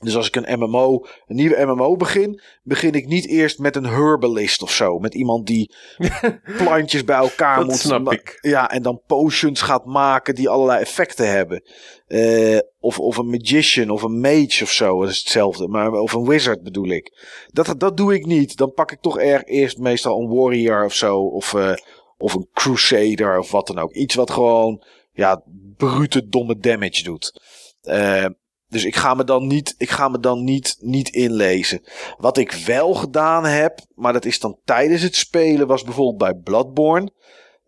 Dus 0.00 0.16
als 0.16 0.26
ik 0.26 0.36
een 0.36 0.58
MMO, 0.58 1.04
een 1.26 1.36
nieuwe 1.36 1.64
MMO 1.64 1.96
begin, 1.96 2.40
begin 2.62 2.92
ik 2.92 3.06
niet 3.06 3.26
eerst 3.26 3.58
met 3.58 3.76
een 3.76 3.86
herbalist 3.86 4.62
of 4.62 4.72
zo. 4.72 4.98
Met 4.98 5.14
iemand 5.14 5.46
die 5.46 5.74
plantjes 6.58 7.04
bij 7.04 7.16
elkaar 7.16 7.56
Dat 7.56 7.66
moet. 7.66 7.76
snap 7.76 8.12
ik. 8.12 8.38
Ja, 8.40 8.70
en 8.70 8.82
dan 8.82 9.02
potions 9.06 9.60
gaat 9.60 9.84
maken 9.84 10.34
die 10.34 10.48
allerlei 10.48 10.80
effecten 10.80 11.30
hebben. 11.30 11.62
Uh, 12.08 12.58
of, 12.80 12.98
of 12.98 13.16
een 13.16 13.30
magician 13.30 13.90
of 13.90 14.02
een 14.02 14.20
mage 14.20 14.62
of 14.62 14.70
zo. 14.70 15.00
Dat 15.00 15.10
is 15.10 15.18
hetzelfde. 15.18 15.68
Maar, 15.68 15.92
of 15.92 16.12
een 16.12 16.28
wizard 16.28 16.62
bedoel 16.62 16.88
ik. 16.88 17.24
Dat, 17.50 17.74
dat 17.78 17.96
doe 17.96 18.14
ik 18.14 18.26
niet. 18.26 18.56
Dan 18.56 18.72
pak 18.72 18.92
ik 18.92 19.00
toch 19.00 19.18
erg 19.18 19.44
eerst 19.44 19.78
meestal 19.78 20.20
een 20.20 20.28
warrior 20.28 20.84
of 20.84 20.94
zo. 20.94 21.18
Of, 21.18 21.52
uh, 21.52 21.74
of 22.18 22.34
een 22.34 22.48
crusader 22.52 23.38
of 23.38 23.50
wat 23.50 23.66
dan 23.66 23.78
ook. 23.78 23.92
Iets 23.92 24.14
wat 24.14 24.30
gewoon 24.30 24.84
ja, 25.12 25.42
brute 25.76 26.28
domme 26.28 26.58
damage 26.58 27.02
doet. 27.02 27.40
Uh, 27.82 28.26
dus 28.72 28.84
ik 28.84 28.96
ga 28.96 29.14
me 29.14 29.24
dan 29.24 29.46
niet, 29.46 29.74
ik 29.78 29.90
ga 29.90 30.08
me 30.08 30.20
dan 30.20 30.44
niet, 30.44 30.76
niet 30.78 31.08
inlezen. 31.08 31.82
Wat 32.18 32.38
ik 32.38 32.52
wel 32.52 32.94
gedaan 32.94 33.44
heb, 33.44 33.80
maar 33.94 34.12
dat 34.12 34.24
is 34.24 34.40
dan 34.40 34.58
tijdens 34.64 35.02
het 35.02 35.16
spelen, 35.16 35.66
was 35.66 35.82
bijvoorbeeld 35.82 36.18
bij 36.18 36.34
Bloodborne. 36.34 37.12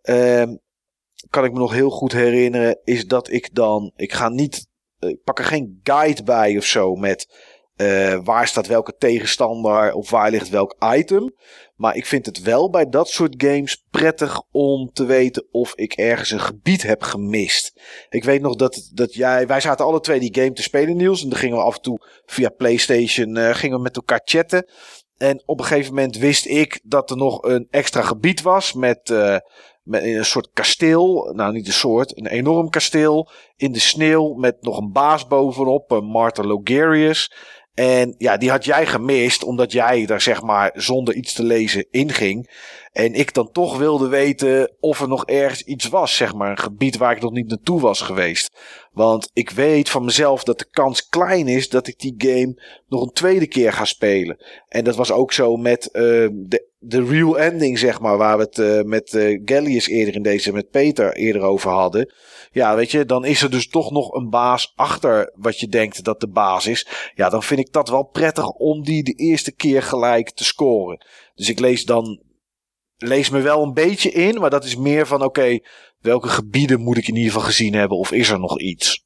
Uh, 0.03 0.43
kan 1.29 1.43
ik 1.43 1.51
me 1.53 1.59
nog 1.59 1.73
heel 1.73 1.89
goed 1.89 2.11
herinneren, 2.11 2.79
is 2.83 3.07
dat 3.07 3.31
ik 3.31 3.49
dan, 3.53 3.91
ik 3.95 4.13
ga 4.13 4.29
niet, 4.29 4.67
ik 4.99 5.23
pak 5.23 5.39
er 5.39 5.45
geen 5.45 5.79
guide 5.83 6.23
bij 6.23 6.57
of 6.57 6.65
zo 6.65 6.95
met 6.95 7.27
uh, 7.77 8.19
waar 8.23 8.47
staat 8.47 8.67
welke 8.67 8.95
tegenstander 8.97 9.93
of 9.93 10.09
waar 10.09 10.31
ligt 10.31 10.49
welk 10.49 10.75
item. 10.95 11.33
Maar 11.75 11.95
ik 11.95 12.05
vind 12.05 12.25
het 12.25 12.41
wel 12.41 12.69
bij 12.69 12.89
dat 12.89 13.09
soort 13.09 13.33
games 13.37 13.85
prettig 13.91 14.41
om 14.51 14.89
te 14.93 15.05
weten 15.05 15.47
of 15.51 15.73
ik 15.75 15.93
ergens 15.93 16.31
een 16.31 16.39
gebied 16.39 16.83
heb 16.83 17.01
gemist. 17.01 17.81
Ik 18.09 18.23
weet 18.23 18.41
nog 18.41 18.55
dat, 18.55 18.89
dat 18.93 19.13
jij, 19.13 19.47
wij 19.47 19.61
zaten 19.61 19.85
alle 19.85 19.99
twee 19.99 20.19
die 20.19 20.35
game 20.41 20.53
te 20.53 20.61
spelen, 20.61 20.97
Niels. 20.97 21.23
En 21.23 21.29
dan 21.29 21.39
gingen 21.39 21.57
we 21.57 21.63
af 21.63 21.75
en 21.75 21.81
toe 21.81 22.07
via 22.25 22.49
PlayStation 22.49 23.37
uh, 23.37 23.53
gingen 23.53 23.77
we 23.77 23.83
met 23.83 23.95
elkaar 23.95 24.21
chatten. 24.23 24.69
En 25.17 25.43
op 25.45 25.59
een 25.59 25.65
gegeven 25.65 25.93
moment 25.93 26.17
wist 26.17 26.45
ik 26.45 26.79
dat 26.83 27.09
er 27.09 27.17
nog 27.17 27.43
een 27.43 27.67
extra 27.69 28.01
gebied 28.01 28.41
was 28.41 28.73
met, 28.73 29.09
uh, 29.09 29.37
met 29.83 30.03
een 30.03 30.25
soort 30.25 30.49
kasteel. 30.53 31.31
Nou, 31.33 31.53
niet 31.53 31.67
een 31.67 31.73
soort, 31.73 32.17
een 32.17 32.27
enorm 32.27 32.69
kasteel 32.69 33.29
in 33.55 33.71
de 33.71 33.79
sneeuw 33.79 34.33
met 34.33 34.61
nog 34.61 34.77
een 34.77 34.91
baas 34.91 35.27
bovenop, 35.27 36.01
Martha 36.03 36.43
Logarius. 36.43 37.31
En 37.75 38.15
ja, 38.17 38.37
die 38.37 38.49
had 38.49 38.65
jij 38.65 38.85
gemist, 38.85 39.43
omdat 39.43 39.71
jij 39.71 40.05
daar 40.05 40.21
zeg 40.21 40.41
maar 40.41 40.71
zonder 40.73 41.15
iets 41.15 41.33
te 41.33 41.43
lezen 41.43 41.85
inging. 41.91 42.49
En 42.91 43.13
ik 43.13 43.33
dan 43.33 43.51
toch 43.51 43.77
wilde 43.77 44.07
weten 44.07 44.71
of 44.79 45.01
er 45.01 45.07
nog 45.07 45.25
ergens 45.25 45.61
iets 45.61 45.87
was, 45.87 46.15
zeg 46.15 46.33
maar. 46.33 46.49
Een 46.49 46.57
gebied 46.57 46.97
waar 46.97 47.15
ik 47.15 47.21
nog 47.21 47.31
niet 47.31 47.47
naartoe 47.47 47.81
was 47.81 48.01
geweest. 48.01 48.57
Want 48.91 49.29
ik 49.33 49.49
weet 49.49 49.89
van 49.89 50.05
mezelf 50.05 50.43
dat 50.43 50.59
de 50.59 50.67
kans 50.71 51.09
klein 51.09 51.47
is 51.47 51.69
dat 51.69 51.87
ik 51.87 51.99
die 51.99 52.15
game 52.17 52.61
nog 52.87 53.01
een 53.01 53.13
tweede 53.13 53.47
keer 53.47 53.73
ga 53.73 53.85
spelen. 53.85 54.37
En 54.67 54.83
dat 54.83 54.95
was 54.95 55.11
ook 55.11 55.33
zo 55.33 55.55
met 55.55 55.89
uh, 55.93 56.01
de, 56.31 56.67
de 56.77 57.05
real 57.05 57.39
ending, 57.39 57.79
zeg 57.79 57.99
maar. 57.99 58.17
Waar 58.17 58.37
we 58.37 58.43
het 58.43 58.57
uh, 58.57 58.81
met 58.81 59.13
uh, 59.13 59.41
Gallius 59.45 59.87
eerder 59.87 60.15
in 60.15 60.23
deze, 60.23 60.53
met 60.53 60.69
Peter 60.69 61.15
eerder 61.15 61.41
over 61.41 61.71
hadden. 61.71 62.13
Ja, 62.55 62.75
weet 62.75 62.91
je, 62.91 63.05
dan 63.05 63.25
is 63.25 63.41
er 63.41 63.49
dus 63.49 63.67
toch 63.67 63.91
nog 63.91 64.13
een 64.13 64.29
baas 64.29 64.73
achter 64.75 65.31
wat 65.35 65.59
je 65.59 65.67
denkt 65.67 66.03
dat 66.03 66.19
de 66.19 66.29
baas 66.29 66.67
is. 66.67 66.87
Ja, 67.15 67.29
dan 67.29 67.43
vind 67.43 67.59
ik 67.59 67.71
dat 67.71 67.89
wel 67.89 68.03
prettig 68.03 68.49
om 68.49 68.83
die 68.83 69.03
de 69.03 69.11
eerste 69.11 69.51
keer 69.51 69.83
gelijk 69.83 70.31
te 70.31 70.43
scoren. 70.43 71.05
Dus 71.33 71.49
ik 71.49 71.59
lees 71.59 71.85
dan 71.85 72.21
lees 72.97 73.29
me 73.29 73.41
wel 73.41 73.63
een 73.63 73.73
beetje 73.73 74.11
in, 74.11 74.39
maar 74.39 74.49
dat 74.49 74.63
is 74.63 74.75
meer 74.75 75.07
van 75.07 75.23
oké, 75.23 75.59
welke 75.99 76.27
gebieden 76.27 76.81
moet 76.81 76.97
ik 76.97 77.07
in 77.07 77.15
ieder 77.15 77.31
geval 77.31 77.47
gezien 77.47 77.73
hebben 77.73 77.97
of 77.97 78.11
is 78.11 78.29
er 78.29 78.39
nog 78.39 78.59
iets? 78.59 79.05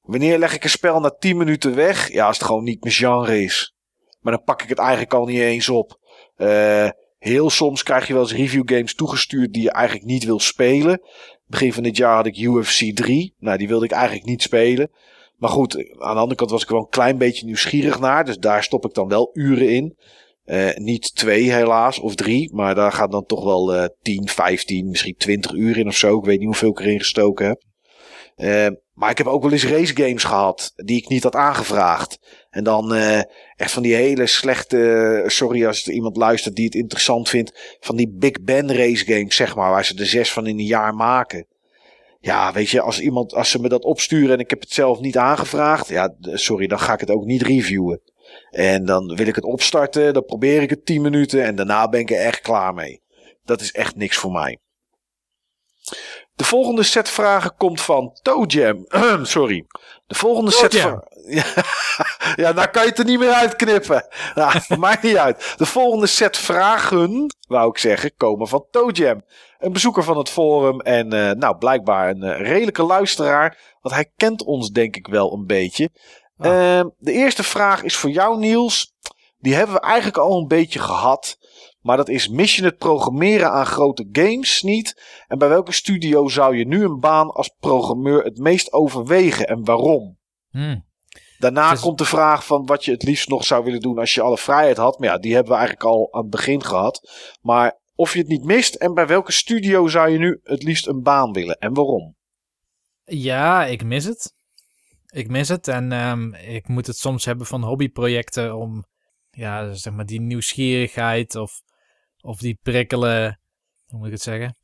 Wanneer 0.00 0.38
leg 0.38 0.54
ik 0.54 0.64
een 0.64 0.70
spel 0.70 1.00
na 1.00 1.10
10 1.10 1.36
minuten 1.36 1.74
weg? 1.74 2.12
Ja, 2.12 2.26
als 2.26 2.38
het 2.38 2.46
gewoon 2.46 2.64
niet 2.64 2.82
mijn 2.82 2.94
genre 2.94 3.42
is. 3.42 3.74
Maar 4.20 4.32
dan 4.32 4.44
pak 4.44 4.62
ik 4.62 4.68
het 4.68 4.78
eigenlijk 4.78 5.14
al 5.14 5.26
niet 5.26 5.40
eens 5.40 5.68
op. 5.68 5.98
Uh, 6.36 6.88
heel 7.18 7.50
soms 7.50 7.82
krijg 7.82 8.06
je 8.06 8.12
wel 8.12 8.22
eens 8.22 8.34
review 8.34 8.62
games 8.64 8.94
toegestuurd 8.94 9.52
die 9.52 9.62
je 9.62 9.70
eigenlijk 9.70 10.06
niet 10.06 10.24
wil 10.24 10.40
spelen. 10.40 11.00
Begin 11.46 11.72
van 11.72 11.82
dit 11.82 11.96
jaar 11.96 12.14
had 12.14 12.26
ik 12.26 12.38
UFC 12.38 12.94
3. 12.94 13.34
Nou, 13.38 13.58
die 13.58 13.68
wilde 13.68 13.84
ik 13.84 13.90
eigenlijk 13.90 14.26
niet 14.26 14.42
spelen. 14.42 14.90
Maar 15.36 15.50
goed, 15.50 15.76
aan 15.76 16.14
de 16.14 16.20
andere 16.20 16.34
kant 16.34 16.50
was 16.50 16.62
ik 16.62 16.68
wel 16.68 16.78
een 16.78 16.88
klein 16.88 17.18
beetje 17.18 17.46
nieuwsgierig 17.46 18.00
naar. 18.00 18.24
Dus 18.24 18.38
daar 18.38 18.62
stop 18.62 18.84
ik 18.84 18.94
dan 18.94 19.08
wel 19.08 19.30
uren 19.32 19.68
in. 19.68 19.96
Uh, 20.46 20.74
niet 20.74 21.14
twee 21.14 21.52
helaas, 21.52 21.98
of 21.98 22.14
drie. 22.14 22.54
Maar 22.54 22.74
daar 22.74 22.92
gaat 22.92 23.10
dan 23.10 23.26
toch 23.26 23.44
wel 23.44 23.74
uh, 23.74 23.84
10, 24.02 24.28
15, 24.28 24.88
misschien 24.88 25.16
20 25.16 25.52
uur 25.52 25.78
in 25.78 25.86
of 25.86 25.96
zo. 25.96 26.18
Ik 26.18 26.24
weet 26.24 26.38
niet 26.38 26.46
hoeveel 26.46 26.70
ik 26.70 26.78
erin 26.78 26.98
gestoken 26.98 27.46
heb. 27.46 27.62
Uh, 28.36 28.78
maar 28.96 29.10
ik 29.10 29.18
heb 29.18 29.26
ook 29.26 29.42
wel 29.42 29.52
eens 29.52 29.66
race 29.66 29.96
games 29.96 30.24
gehad 30.24 30.72
die 30.76 30.96
ik 30.96 31.08
niet 31.08 31.22
had 31.22 31.34
aangevraagd. 31.34 32.18
En 32.50 32.64
dan 32.64 32.94
uh, 32.94 33.20
echt 33.56 33.70
van 33.70 33.82
die 33.82 33.94
hele 33.94 34.26
slechte, 34.26 35.22
sorry 35.26 35.66
als 35.66 35.86
er 35.86 35.92
iemand 35.92 36.16
luistert 36.16 36.54
die 36.54 36.64
het 36.64 36.74
interessant 36.74 37.28
vindt, 37.28 37.76
van 37.80 37.96
die 37.96 38.08
Big 38.08 38.42
Ben 38.42 38.76
race 38.76 39.04
games, 39.04 39.36
zeg 39.36 39.56
maar, 39.56 39.70
waar 39.70 39.84
ze 39.84 39.98
er 39.98 40.06
zes 40.06 40.32
van 40.32 40.46
in 40.46 40.58
een 40.58 40.64
jaar 40.64 40.94
maken. 40.94 41.46
Ja, 42.20 42.52
weet 42.52 42.70
je, 42.70 42.80
als 42.80 43.00
iemand, 43.00 43.34
als 43.34 43.50
ze 43.50 43.60
me 43.60 43.68
dat 43.68 43.84
opsturen 43.84 44.34
en 44.34 44.38
ik 44.38 44.50
heb 44.50 44.60
het 44.60 44.72
zelf 44.72 45.00
niet 45.00 45.16
aangevraagd, 45.16 45.88
ja, 45.88 46.14
sorry, 46.20 46.66
dan 46.66 46.80
ga 46.80 46.92
ik 46.92 47.00
het 47.00 47.10
ook 47.10 47.24
niet 47.24 47.42
reviewen. 47.42 48.00
En 48.50 48.84
dan 48.84 49.14
wil 49.16 49.26
ik 49.26 49.34
het 49.34 49.44
opstarten, 49.44 50.14
dan 50.14 50.24
probeer 50.24 50.62
ik 50.62 50.70
het 50.70 50.86
10 50.86 51.02
minuten 51.02 51.44
en 51.44 51.56
daarna 51.56 51.88
ben 51.88 52.00
ik 52.00 52.10
er 52.10 52.20
echt 52.20 52.40
klaar 52.40 52.74
mee. 52.74 53.02
Dat 53.44 53.60
is 53.60 53.72
echt 53.72 53.96
niks 53.96 54.16
voor 54.16 54.32
mij. 54.32 54.58
De 56.36 56.44
volgende 56.44 56.82
set 56.82 57.08
vragen 57.08 57.54
komt 57.56 57.80
van 57.80 58.18
ToeJam. 58.22 58.84
Sorry. 59.22 59.66
De 60.06 60.14
volgende 60.14 60.50
set 60.50 60.74
vragen. 60.74 61.04
Ja, 61.28 61.44
ja, 62.36 62.52
daar 62.52 62.70
kan 62.70 62.82
je 62.82 62.88
het 62.88 62.98
er 62.98 63.04
niet 63.04 63.18
meer 63.18 63.32
uitknippen. 63.32 64.06
Nou, 64.34 64.60
maakt 64.78 65.02
niet 65.02 65.16
uit. 65.16 65.54
De 65.56 65.66
volgende 65.66 66.06
set 66.06 66.36
vragen, 66.36 67.34
wou 67.48 67.68
ik 67.68 67.78
zeggen, 67.78 68.16
komen 68.16 68.48
van 68.48 68.66
ToeJam. 68.70 69.22
Een 69.58 69.72
bezoeker 69.72 70.02
van 70.04 70.18
het 70.18 70.28
forum 70.28 70.80
en 70.80 71.14
uh, 71.14 71.30
nou, 71.30 71.56
blijkbaar 71.56 72.10
een 72.10 72.24
uh, 72.24 72.40
redelijke 72.40 72.82
luisteraar. 72.82 73.58
Want 73.80 73.94
hij 73.94 74.10
kent 74.16 74.44
ons 74.44 74.70
denk 74.70 74.96
ik 74.96 75.06
wel 75.06 75.32
een 75.32 75.46
beetje. 75.46 75.90
Ah. 76.38 76.52
Uh, 76.52 76.84
de 76.98 77.12
eerste 77.12 77.42
vraag 77.42 77.82
is 77.82 77.96
voor 77.96 78.10
jou, 78.10 78.38
Niels. 78.38 78.94
Die 79.38 79.54
hebben 79.54 79.74
we 79.74 79.80
eigenlijk 79.80 80.16
al 80.16 80.38
een 80.38 80.48
beetje 80.48 80.78
gehad. 80.78 81.38
Maar 81.86 81.96
dat 81.96 82.08
is, 82.08 82.28
mis 82.28 82.56
je 82.56 82.64
het 82.64 82.78
programmeren 82.78 83.50
aan 83.50 83.66
grote 83.66 84.08
games 84.12 84.62
niet? 84.62 85.02
En 85.26 85.38
bij 85.38 85.48
welke 85.48 85.72
studio 85.72 86.28
zou 86.28 86.56
je 86.56 86.66
nu 86.66 86.84
een 86.84 87.00
baan 87.00 87.30
als 87.30 87.54
programmeur 87.60 88.24
het 88.24 88.38
meest 88.38 88.72
overwegen 88.72 89.46
en 89.46 89.64
waarom? 89.64 90.18
Hmm. 90.50 90.84
Daarna 91.38 91.74
komt 91.74 91.98
de 91.98 92.04
vraag 92.04 92.46
van 92.46 92.66
wat 92.66 92.84
je 92.84 92.90
het 92.90 93.02
liefst 93.02 93.28
nog 93.28 93.44
zou 93.44 93.64
willen 93.64 93.80
doen 93.80 93.98
als 93.98 94.14
je 94.14 94.20
alle 94.20 94.38
vrijheid 94.38 94.76
had. 94.76 94.98
Maar 94.98 95.08
ja, 95.08 95.18
die 95.18 95.34
hebben 95.34 95.52
we 95.52 95.58
eigenlijk 95.58 95.88
al 95.88 96.08
aan 96.12 96.20
het 96.20 96.30
begin 96.30 96.64
gehad. 96.64 97.10
Maar 97.40 97.78
of 97.94 98.12
je 98.12 98.18
het 98.18 98.28
niet 98.28 98.44
mist 98.44 98.74
en 98.74 98.94
bij 98.94 99.06
welke 99.06 99.32
studio 99.32 99.88
zou 99.88 100.10
je 100.10 100.18
nu 100.18 100.40
het 100.42 100.62
liefst 100.62 100.86
een 100.86 101.02
baan 101.02 101.32
willen 101.32 101.58
en 101.58 101.74
waarom? 101.74 102.16
Ja, 103.04 103.64
ik 103.64 103.84
mis 103.84 104.04
het. 104.04 104.34
Ik 105.06 105.28
mis 105.28 105.48
het 105.48 105.68
en 105.68 105.92
um, 105.92 106.34
ik 106.34 106.68
moet 106.68 106.86
het 106.86 106.96
soms 106.96 107.24
hebben 107.24 107.46
van 107.46 107.62
hobbyprojecten 107.62 108.56
om 108.56 108.84
ja, 109.30 109.72
zeg 109.72 109.92
maar 109.92 110.06
die 110.06 110.20
nieuwsgierigheid 110.20 111.34
of, 111.34 111.60
of 112.26 112.38
die 112.38 112.58
prikkelen, 112.62 113.40
hoe 113.86 113.98
moet 113.98 114.06
ik 114.06 114.12
het 114.12 114.22
zeggen? 114.22 114.56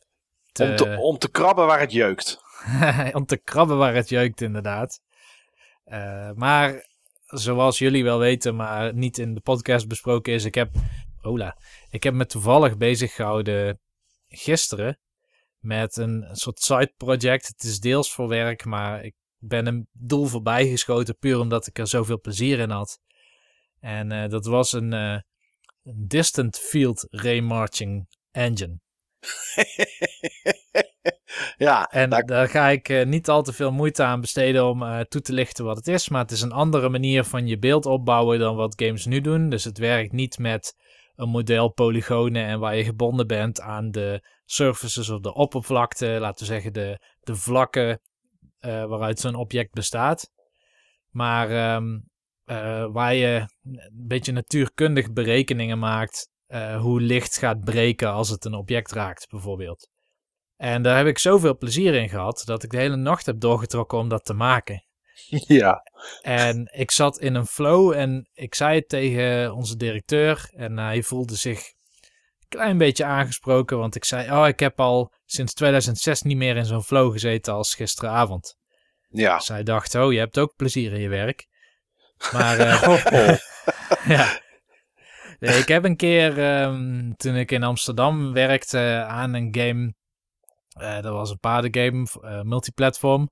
Te... 0.52 0.64
Om, 0.64 0.76
te, 0.76 0.97
om 0.98 1.18
te 1.18 1.30
krabben 1.30 1.66
waar 1.66 1.80
het 1.80 1.93
jeukt. 1.93 2.40
om 3.18 3.26
te 3.26 3.36
krabben 3.36 3.78
waar 3.78 3.94
het 3.94 4.09
jeukt, 4.09 4.40
inderdaad. 4.40 5.01
Uh, 5.86 6.30
maar 6.34 6.86
zoals 7.26 7.78
jullie 7.78 8.05
wel 8.05 8.18
weten, 8.18 8.56
maar 8.56 8.94
niet 8.94 9.18
in 9.18 9.34
de 9.34 9.40
podcast 9.40 9.89
besproken 9.89 10.32
is, 10.32 10.44
ik 10.44 10.55
heb, 10.55 10.70
hola, 11.16 11.59
ik 11.90 12.02
heb 12.02 12.14
me 12.14 12.26
toevallig 12.26 12.76
bezig 12.76 13.14
gehouden 13.14 13.80
gisteren 14.28 14.98
met 15.59 15.97
een, 15.97 16.22
een 16.28 16.36
soort 16.36 16.60
side 16.60 16.93
project. 16.97 17.47
Het 17.47 17.62
is 17.62 17.80
deels 17.80 18.12
voor 18.12 18.28
werk, 18.28 18.64
maar 18.64 19.05
ik 19.05 19.14
ben 19.39 19.66
een 19.66 19.86
doel 19.93 20.26
voorbij 20.26 20.68
geschoten 20.68 21.18
puur 21.18 21.39
omdat 21.39 21.66
ik 21.66 21.78
er 21.78 21.86
zoveel 21.86 22.20
plezier 22.20 22.59
in 22.59 22.70
had. 22.70 22.98
En 23.80 24.12
uh, 24.12 24.28
dat 24.28 24.47
was 24.47 24.72
een, 24.72 24.93
uh, 24.93 25.18
een 25.82 26.04
Distant 26.09 26.59
Field 26.59 27.06
Raymarching 27.10 28.06
Engine. 28.30 28.80
ja, 31.56 31.86
en 31.86 32.10
daar... 32.10 32.26
daar 32.26 32.48
ga 32.48 32.68
ik 32.68 32.88
uh, 32.88 33.04
niet 33.04 33.28
al 33.28 33.42
te 33.42 33.52
veel 33.52 33.72
moeite 33.72 34.02
aan 34.02 34.20
besteden 34.20 34.66
om 34.66 35.04
toe 35.09 35.20
te 35.20 35.32
lichten 35.32 35.64
wat 35.64 35.76
het 35.76 35.88
is. 35.88 36.09
Maar 36.09 36.22
het 36.22 36.30
is 36.30 36.42
een 36.42 36.52
andere 36.52 36.88
manier 36.88 37.24
van 37.24 37.46
je 37.46 37.59
beeld 37.59 37.86
opbouwen 37.86 38.38
dan 38.38 38.56
wat 38.56 38.82
games 38.82 39.06
nu 39.06 39.20
doen. 39.20 39.48
Dus 39.48 39.64
het 39.64 39.78
werkt 39.78 40.12
niet 40.12 40.38
met 40.38 40.74
een 41.14 41.28
model 41.28 41.68
polygonen 41.68 42.44
en 42.44 42.59
waar 42.59 42.76
je 42.76 42.84
gebonden 42.84 43.26
bent 43.26 43.60
aan 43.60 43.90
de 43.90 44.28
surfaces 44.44 45.09
of 45.09 45.20
de 45.20 45.34
oppervlakte. 45.34 46.06
Laten 46.06 46.46
we 46.46 46.52
zeggen 46.52 46.72
de, 46.72 46.98
de 47.20 47.36
vlakken 47.36 48.00
uh, 48.60 48.84
waaruit 48.84 49.20
zo'n 49.20 49.34
object 49.34 49.72
bestaat. 49.72 50.30
Maar 51.10 51.74
um, 51.74 52.10
uh, 52.52 52.86
waar 52.92 53.14
je 53.14 53.48
een 53.62 54.06
beetje 54.06 54.32
natuurkundig 54.32 55.12
berekeningen 55.12 55.78
maakt 55.78 56.30
uh, 56.48 56.80
hoe 56.80 57.00
licht 57.00 57.38
gaat 57.38 57.64
breken 57.64 58.12
als 58.12 58.28
het 58.28 58.44
een 58.44 58.54
object 58.54 58.92
raakt, 58.92 59.28
bijvoorbeeld. 59.30 59.90
En 60.56 60.82
daar 60.82 60.96
heb 60.96 61.06
ik 61.06 61.18
zoveel 61.18 61.56
plezier 61.56 61.94
in 61.94 62.08
gehad 62.08 62.42
dat 62.44 62.62
ik 62.62 62.70
de 62.70 62.76
hele 62.76 62.96
nacht 62.96 63.26
heb 63.26 63.40
doorgetrokken 63.40 63.98
om 63.98 64.08
dat 64.08 64.24
te 64.24 64.34
maken. 64.34 64.84
Ja. 65.46 65.82
En 66.20 66.68
ik 66.72 66.90
zat 66.90 67.18
in 67.18 67.34
een 67.34 67.46
flow 67.46 67.92
en 67.92 68.28
ik 68.32 68.54
zei 68.54 68.78
het 68.78 68.88
tegen 68.88 69.54
onze 69.54 69.76
directeur 69.76 70.50
en 70.52 70.78
hij 70.78 71.02
voelde 71.02 71.36
zich 71.36 71.58
een 71.58 72.48
klein 72.48 72.78
beetje 72.78 73.04
aangesproken, 73.04 73.78
want 73.78 73.94
ik 73.94 74.04
zei, 74.04 74.30
oh, 74.30 74.46
ik 74.48 74.60
heb 74.60 74.80
al 74.80 75.12
sinds 75.24 75.54
2006 75.54 76.22
niet 76.22 76.36
meer 76.36 76.56
in 76.56 76.64
zo'n 76.64 76.82
flow 76.82 77.12
gezeten 77.12 77.52
als 77.52 77.74
gisteravond. 77.74 78.56
Ja. 79.08 79.40
Zij 79.40 79.56
dus 79.56 79.64
dacht, 79.64 79.94
oh, 79.94 80.12
je 80.12 80.18
hebt 80.18 80.38
ook 80.38 80.56
plezier 80.56 80.92
in 80.92 81.00
je 81.00 81.08
werk. 81.08 81.46
Maar, 82.32 82.58
uh, 82.58 82.82
oh. 82.88 83.36
ja. 84.16 84.40
Nee, 85.38 85.58
ik 85.58 85.68
heb 85.68 85.84
een 85.84 85.96
keer, 85.96 86.62
um, 86.62 87.16
toen 87.16 87.34
ik 87.34 87.50
in 87.50 87.62
Amsterdam 87.62 88.32
werkte 88.32 89.04
aan 89.08 89.34
een 89.34 89.48
game, 89.56 89.94
uh, 90.80 91.02
dat 91.02 91.12
was 91.12 91.30
een 91.30 91.38
paardengame, 91.38 92.06
uh, 92.20 92.40
multiplatform. 92.40 93.30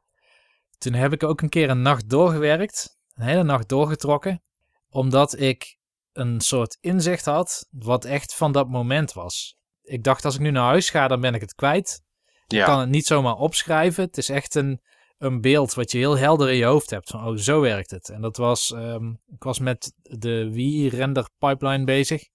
Toen 0.79 0.93
heb 0.93 1.13
ik 1.13 1.23
ook 1.23 1.41
een 1.41 1.49
keer 1.49 1.71
een 1.71 1.83
nacht 1.83 2.09
doorgewerkt, 2.09 2.99
een 3.15 3.25
hele 3.25 3.43
nacht 3.43 3.69
doorgetrokken, 3.69 4.43
omdat 4.89 5.39
ik 5.39 5.77
een 6.13 6.41
soort 6.41 6.77
inzicht 6.81 7.25
had 7.25 7.67
wat 7.71 8.05
echt 8.05 8.35
van 8.35 8.53
dat 8.53 8.69
moment 8.69 9.13
was. 9.13 9.57
Ik 9.83 10.03
dacht, 10.03 10.25
als 10.25 10.35
ik 10.35 10.41
nu 10.41 10.51
naar 10.51 10.65
huis 10.65 10.91
ga, 10.91 11.09
dan 11.09 11.21
ben 11.21 11.35
ik 11.35 11.41
het 11.41 11.55
kwijt. 11.55 12.03
Ja. 12.47 12.59
Ik 12.59 12.65
kan 12.65 12.81
het 12.81 12.89
niet 12.89 13.07
zomaar 13.07 13.35
opschrijven. 13.35 14.05
Het 14.05 14.17
is 14.17 14.29
echt 14.29 14.55
een, 14.55 14.81
een 15.21 15.41
beeld 15.41 15.75
wat 15.75 15.93
je 15.93 15.99
heel 15.99 16.19
helder 16.19 16.51
in 16.51 16.57
je 16.57 16.65
hoofd 16.65 16.91
hebt. 16.91 17.11
Van, 17.11 17.27
oh, 17.27 17.37
zo 17.37 17.61
werkt 17.61 17.91
het. 17.91 18.09
En 18.09 18.21
dat 18.21 18.37
was, 18.37 18.71
um, 18.71 19.21
ik 19.27 19.43
was 19.43 19.59
met 19.59 19.93
de 20.03 20.51
Wii 20.51 20.89
render 20.89 21.29
pipeline 21.39 21.85
bezig. 21.85 22.29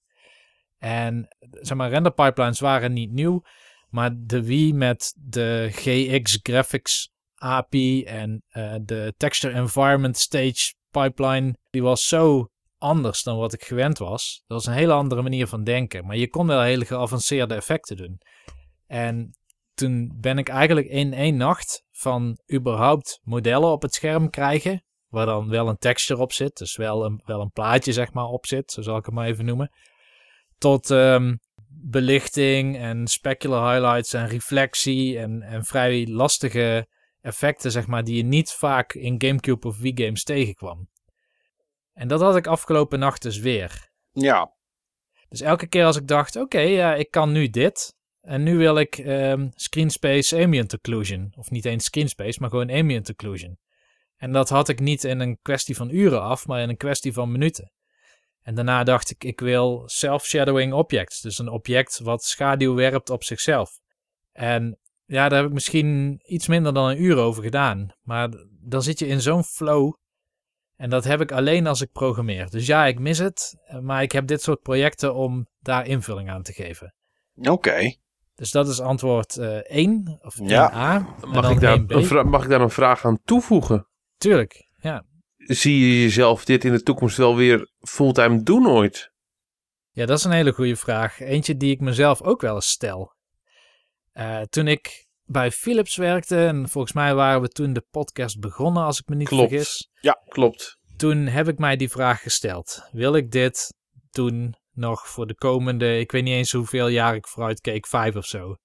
En 0.78 1.36
zeg 1.52 1.78
maar, 1.78 1.90
render 1.90 2.14
pipelines 2.14 2.60
waren 2.60 2.94
niet 2.94 3.12
nieuw. 3.12 3.42
Maar 3.90 4.12
de 4.18 4.44
Wii 4.44 4.74
met 4.74 5.14
de 5.18 5.70
GX 5.72 6.40
Graphics 6.42 7.12
API 7.36 8.04
en 8.04 8.44
uh, 8.52 8.76
de 8.82 9.14
Texture 9.18 9.54
Environment 9.54 10.18
Stage 10.18 10.74
pipeline, 10.92 11.58
die 11.70 11.84
was 11.84 12.08
zo 12.08 12.50
anders 12.78 13.24
dan 13.24 13.38
wat 13.38 13.54
ik 13.54 13.64
gewend 13.64 13.98
was. 13.98 14.44
Dat 14.48 14.58
was 14.58 14.66
een 14.66 14.80
hele 14.80 14.94
andere 14.94 15.22
manier 15.22 15.48
van 15.48 15.64
denken. 15.64 16.06
Maar 16.06 16.18
je 16.18 16.30
kon 16.30 16.48
wel 16.48 16.62
hele 16.62 16.86
geavanceerde 16.86 17.56
effecten 17.56 17.98
doen. 17.98 18.20
En 18.88 19.36
toen 19.76 20.18
ben 20.20 20.38
ik 20.38 20.50
eigenlijk 20.50 20.88
in 20.88 21.14
één 21.14 21.38
nacht 21.38 21.84
van 21.92 22.40
überhaupt 22.54 23.20
modellen 23.24 23.72
op 23.72 23.82
het 23.82 23.94
scherm 23.94 24.30
krijgen. 24.30 24.84
Waar 25.08 25.26
dan 25.26 25.50
wel 25.50 25.68
een 25.68 25.78
texture 25.78 26.22
op 26.22 26.32
zit. 26.32 26.58
Dus 26.58 26.76
wel 26.76 27.06
een, 27.06 27.22
wel 27.26 27.42
een 27.42 27.52
plaatje 27.52 27.94
zeg 27.94 28.14
maar 28.14 28.26
op 28.26 28.46
zit. 28.46 28.72
Zo 28.72 28.82
zal 28.82 28.98
ik 28.98 29.06
het 29.06 29.14
maar 29.14 29.28
even 29.28 29.46
noemen. 29.46 29.70
Tot 30.58 30.90
um, 30.90 31.40
belichting 31.68 32.78
en 32.78 33.08
specular 33.08 33.74
highlights 33.74 34.14
en 34.14 34.28
reflectie 34.28 35.20
en, 35.20 35.42
en 35.42 35.64
vrij 35.66 36.08
lastige 36.08 36.88
effecten, 37.22 37.72
zeg 37.72 37.88
maar, 37.88 38.04
die 38.04 38.16
je 38.16 38.24
niet 38.24 38.52
vaak 38.52 38.94
in 38.94 39.22
Gamecube 39.22 39.68
of 39.68 39.78
Wii 39.78 40.04
games 40.04 40.24
tegenkwam. 40.24 40.90
En 41.94 42.08
dat 42.08 42.22
had 42.22 42.36
ik 42.36 42.48
afgelopen 42.48 43.00
nacht 43.00 43.22
dus 43.22 43.38
weer. 43.38 43.90
Ja. 44.12 44.54
Dus 45.30 45.42
elke 45.42 45.68
keer 45.68 45.86
als 45.86 45.98
ik 45.98 46.08
dacht, 46.08 46.36
oké, 46.36 46.60
ja, 46.60 46.96
ik 46.96 47.12
kan 47.12 47.32
nu 47.32 47.50
dit. 47.50 47.96
En 48.26 48.44
nu 48.44 48.58
wil 48.58 48.78
ik 48.78 48.98
um, 48.98 49.52
screenspace 49.56 50.44
ambient 50.44 50.74
occlusion. 50.74 51.34
Of 51.36 51.50
niet 51.50 51.66
eens 51.66 51.86
screenspace, 51.86 52.40
maar 52.40 52.50
gewoon 52.50 52.70
ambient 52.70 53.10
occlusion. 53.10 53.58
En 54.18 54.32
dat 54.32 54.50
had 54.50 54.70
ik 54.70 54.80
niet 54.80 55.04
in 55.04 55.20
een 55.20 55.40
kwestie 55.42 55.76
van 55.76 55.90
uren 55.90 56.22
af, 56.22 56.48
maar 56.48 56.62
in 56.62 56.70
een 56.70 56.78
kwestie 56.78 57.14
van 57.14 57.32
minuten. 57.32 57.72
En 58.42 58.56
daarna 58.56 58.84
dacht 58.84 59.10
ik, 59.10 59.24
ik 59.24 59.40
wil 59.40 59.84
self-shadowing 59.86 60.74
objects. 60.74 61.22
Dus 61.22 61.38
een 61.38 61.50
object 61.50 62.00
wat 62.00 62.24
schaduw 62.24 62.74
werpt 62.74 63.10
op 63.10 63.24
zichzelf. 63.24 63.80
En 64.32 64.80
ja, 65.06 65.30
daar 65.30 65.38
heb 65.38 65.48
ik 65.48 65.54
misschien 65.54 66.20
iets 66.24 66.48
minder 66.48 66.74
dan 66.74 66.90
een 66.90 67.02
uur 67.02 67.18
over 67.18 67.44
gedaan. 67.44 67.94
Maar 68.02 68.30
dan 68.62 68.84
zit 68.84 69.00
je 69.00 69.08
in 69.08 69.22
zo'n 69.22 69.44
flow. 69.44 69.94
En 70.76 70.90
dat 70.90 71.04
heb 71.04 71.22
ik 71.22 71.32
alleen 71.32 71.68
als 71.68 71.82
ik 71.82 71.92
programmeer. 71.92 72.50
Dus 72.50 72.66
ja, 72.66 72.86
ik 72.86 73.00
mis 73.00 73.18
het. 73.18 73.56
Maar 73.82 74.02
ik 74.02 74.12
heb 74.12 74.28
dit 74.28 74.42
soort 74.42 74.62
projecten 74.62 75.16
om 75.16 75.48
daar 75.60 75.88
invulling 75.88 76.30
aan 76.30 76.44
te 76.44 76.54
geven. 76.54 76.96
Oké. 77.36 77.96
Dus 78.36 78.52
dat 78.52 78.68
is 78.68 78.80
antwoord 78.80 79.38
uh, 79.38 79.58
1 79.58 80.20
of 80.22 80.36
1A. 80.36 80.44
Mag 80.46 81.50
ik, 81.50 81.60
daar 81.60 81.84
een 81.88 82.30
mag 82.30 82.44
ik 82.44 82.50
daar 82.50 82.62
een 82.62 82.70
vraag 82.70 83.06
aan 83.06 83.20
toevoegen? 83.24 83.88
Tuurlijk, 84.18 84.70
ja. 84.82 85.06
Zie 85.38 85.80
je 85.80 86.02
jezelf 86.02 86.46
dit 86.46 86.66
in 86.66 86.72
de 86.72 86.84
toekomst 86.84 87.18
wel 87.18 87.36
weer 87.36 87.72
fulltime 87.80 88.44
doen 88.44 88.68
ooit? 88.68 89.12
Ja, 89.90 90.06
dat 90.06 90.18
is 90.18 90.24
een 90.24 90.32
hele 90.32 90.52
goede 90.52 90.76
vraag. 90.76 91.20
Eentje 91.20 91.58
die 91.58 91.72
ik 91.72 91.80
mezelf 91.80 92.22
ook 92.22 92.42
wel 92.42 92.56
eens 92.56 92.70
stel. 92.70 93.14
Uh, 94.14 94.42
toen 94.42 94.68
ik 94.68 95.08
bij 95.24 95.52
Philips 95.52 95.96
werkte, 95.96 96.46
en 96.46 96.70
volgens 96.70 96.94
mij 96.94 97.16
waren 97.16 97.42
we 97.42 97.48
toen 97.48 97.74
de 97.74 97.86
podcast 97.92 98.40
begonnen, 98.40 98.84
als 98.84 99.00
ik 99.00 99.08
me 99.08 99.16
niet 99.16 99.28
klopt. 99.28 99.50
vergis. 99.50 99.90
Ja, 100.02 100.22
klopt. 100.28 100.78
Toen 100.98 101.18
heb 101.18 101.48
ik 101.48 101.58
mij 101.58 101.76
die 101.76 101.90
vraag 101.90 102.22
gesteld. 102.22 102.90
Wil 102.92 103.16
ik 103.16 103.32
dit 103.32 103.74
doen 104.12 104.56
nog 104.76 105.08
voor 105.08 105.28
de 105.28 105.36
komende, 105.36 106.00
ik 106.00 106.12
weet 106.12 106.24
niet 106.24 106.34
eens 106.34 106.52
hoeveel 106.52 106.88
jaar 106.88 107.16
ik 107.16 107.28
vooruit 107.28 107.62
keek, 107.62 107.88
vijf 107.88 108.16
of 108.16 108.26
zo. 108.26 108.56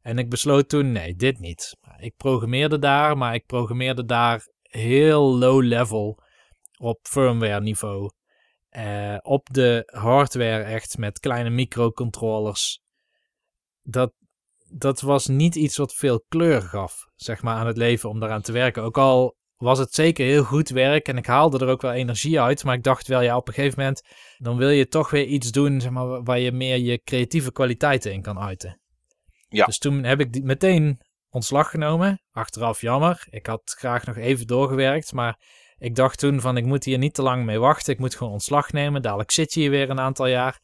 En 0.00 0.18
ik 0.18 0.30
besloot 0.30 0.68
toen, 0.68 0.92
nee, 0.92 1.14
dit 1.14 1.38
niet. 1.38 1.76
Ik 1.98 2.16
programmeerde 2.16 2.78
daar, 2.78 3.16
maar 3.16 3.34
ik 3.34 3.46
programmeerde 3.46 4.04
daar 4.04 4.48
heel 4.62 5.38
low 5.38 5.62
level 5.62 6.18
op 6.78 6.98
firmware 7.02 7.60
niveau. 7.60 8.10
Uh, 8.70 9.16
op 9.22 9.48
de 9.52 9.82
hardware 9.86 10.62
echt 10.62 10.98
met 10.98 11.20
kleine 11.20 11.50
microcontrollers. 11.50 12.80
Dat, 13.82 14.12
dat 14.68 15.00
was 15.00 15.26
niet 15.26 15.54
iets 15.54 15.76
wat 15.76 15.94
veel 15.94 16.24
kleur 16.28 16.62
gaf, 16.62 17.06
zeg 17.14 17.42
maar, 17.42 17.56
aan 17.56 17.66
het 17.66 17.76
leven 17.76 18.08
om 18.08 18.20
daaraan 18.20 18.42
te 18.42 18.52
werken. 18.52 18.82
Ook 18.82 18.98
al 18.98 19.36
was 19.62 19.78
het 19.78 19.94
zeker 19.94 20.26
heel 20.26 20.44
goed 20.44 20.68
werk 20.68 21.08
en 21.08 21.16
ik 21.16 21.26
haalde 21.26 21.58
er 21.58 21.68
ook 21.68 21.82
wel 21.82 21.92
energie 21.92 22.40
uit. 22.40 22.64
Maar 22.64 22.74
ik 22.74 22.82
dacht 22.82 23.06
wel, 23.06 23.20
ja, 23.20 23.36
op 23.36 23.48
een 23.48 23.54
gegeven 23.54 23.78
moment 23.78 24.02
dan 24.38 24.56
wil 24.56 24.68
je 24.68 24.86
toch 24.86 25.10
weer 25.10 25.24
iets 25.24 25.50
doen 25.50 25.80
zeg 25.80 25.90
maar, 25.90 26.22
waar 26.22 26.38
je 26.38 26.52
meer 26.52 26.76
je 26.76 27.02
creatieve 27.02 27.52
kwaliteiten 27.52 28.12
in 28.12 28.22
kan 28.22 28.38
uiten. 28.38 28.80
Ja. 29.48 29.64
Dus 29.64 29.78
toen 29.78 30.04
heb 30.04 30.20
ik 30.20 30.32
die 30.32 30.42
meteen 30.42 31.00
ontslag 31.30 31.70
genomen. 31.70 32.22
Achteraf 32.30 32.80
jammer. 32.80 33.26
Ik 33.30 33.46
had 33.46 33.74
graag 33.78 34.04
nog 34.04 34.16
even 34.16 34.46
doorgewerkt, 34.46 35.12
maar 35.12 35.38
ik 35.78 35.94
dacht 35.94 36.18
toen 36.18 36.40
van 36.40 36.56
ik 36.56 36.64
moet 36.64 36.84
hier 36.84 36.98
niet 36.98 37.14
te 37.14 37.22
lang 37.22 37.44
mee 37.44 37.58
wachten. 37.58 37.92
Ik 37.92 37.98
moet 37.98 38.14
gewoon 38.14 38.32
ontslag 38.32 38.72
nemen. 38.72 39.02
Dadelijk 39.02 39.30
zit 39.30 39.54
je 39.54 39.60
hier 39.60 39.70
weer 39.70 39.90
een 39.90 40.00
aantal 40.00 40.26
jaar. 40.26 40.60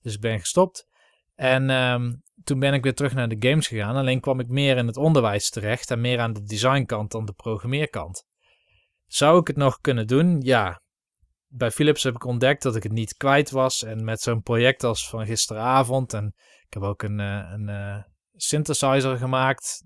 Dus 0.00 0.14
ik 0.14 0.20
ben 0.20 0.40
gestopt. 0.40 0.86
En 1.34 1.70
um, 1.70 2.22
toen 2.44 2.58
ben 2.58 2.74
ik 2.74 2.82
weer 2.82 2.94
terug 2.94 3.14
naar 3.14 3.28
de 3.28 3.48
games 3.48 3.66
gegaan. 3.66 3.96
Alleen 3.96 4.20
kwam 4.20 4.40
ik 4.40 4.48
meer 4.48 4.76
in 4.76 4.86
het 4.86 4.96
onderwijs 4.96 5.50
terecht 5.50 5.90
en 5.90 6.00
meer 6.00 6.20
aan 6.20 6.32
de 6.32 6.42
designkant 6.42 7.10
dan 7.10 7.24
de 7.24 7.32
programmeerkant. 7.32 8.30
Zou 9.12 9.40
ik 9.40 9.46
het 9.46 9.56
nog 9.56 9.80
kunnen 9.80 10.06
doen? 10.06 10.40
Ja. 10.40 10.82
Bij 11.46 11.70
Philips 11.70 12.02
heb 12.02 12.14
ik 12.14 12.24
ontdekt 12.24 12.62
dat 12.62 12.76
ik 12.76 12.82
het 12.82 12.92
niet 12.92 13.16
kwijt 13.16 13.50
was. 13.50 13.84
En 13.84 14.04
met 14.04 14.20
zo'n 14.20 14.42
project 14.42 14.84
als 14.84 15.08
van 15.08 15.26
gisteravond. 15.26 16.12
En 16.12 16.34
ik 16.66 16.72
heb 16.72 16.82
ook 16.82 17.02
een, 17.02 17.18
uh, 17.18 17.50
een 17.52 17.68
uh, 17.68 18.02
synthesizer 18.32 19.16
gemaakt. 19.16 19.84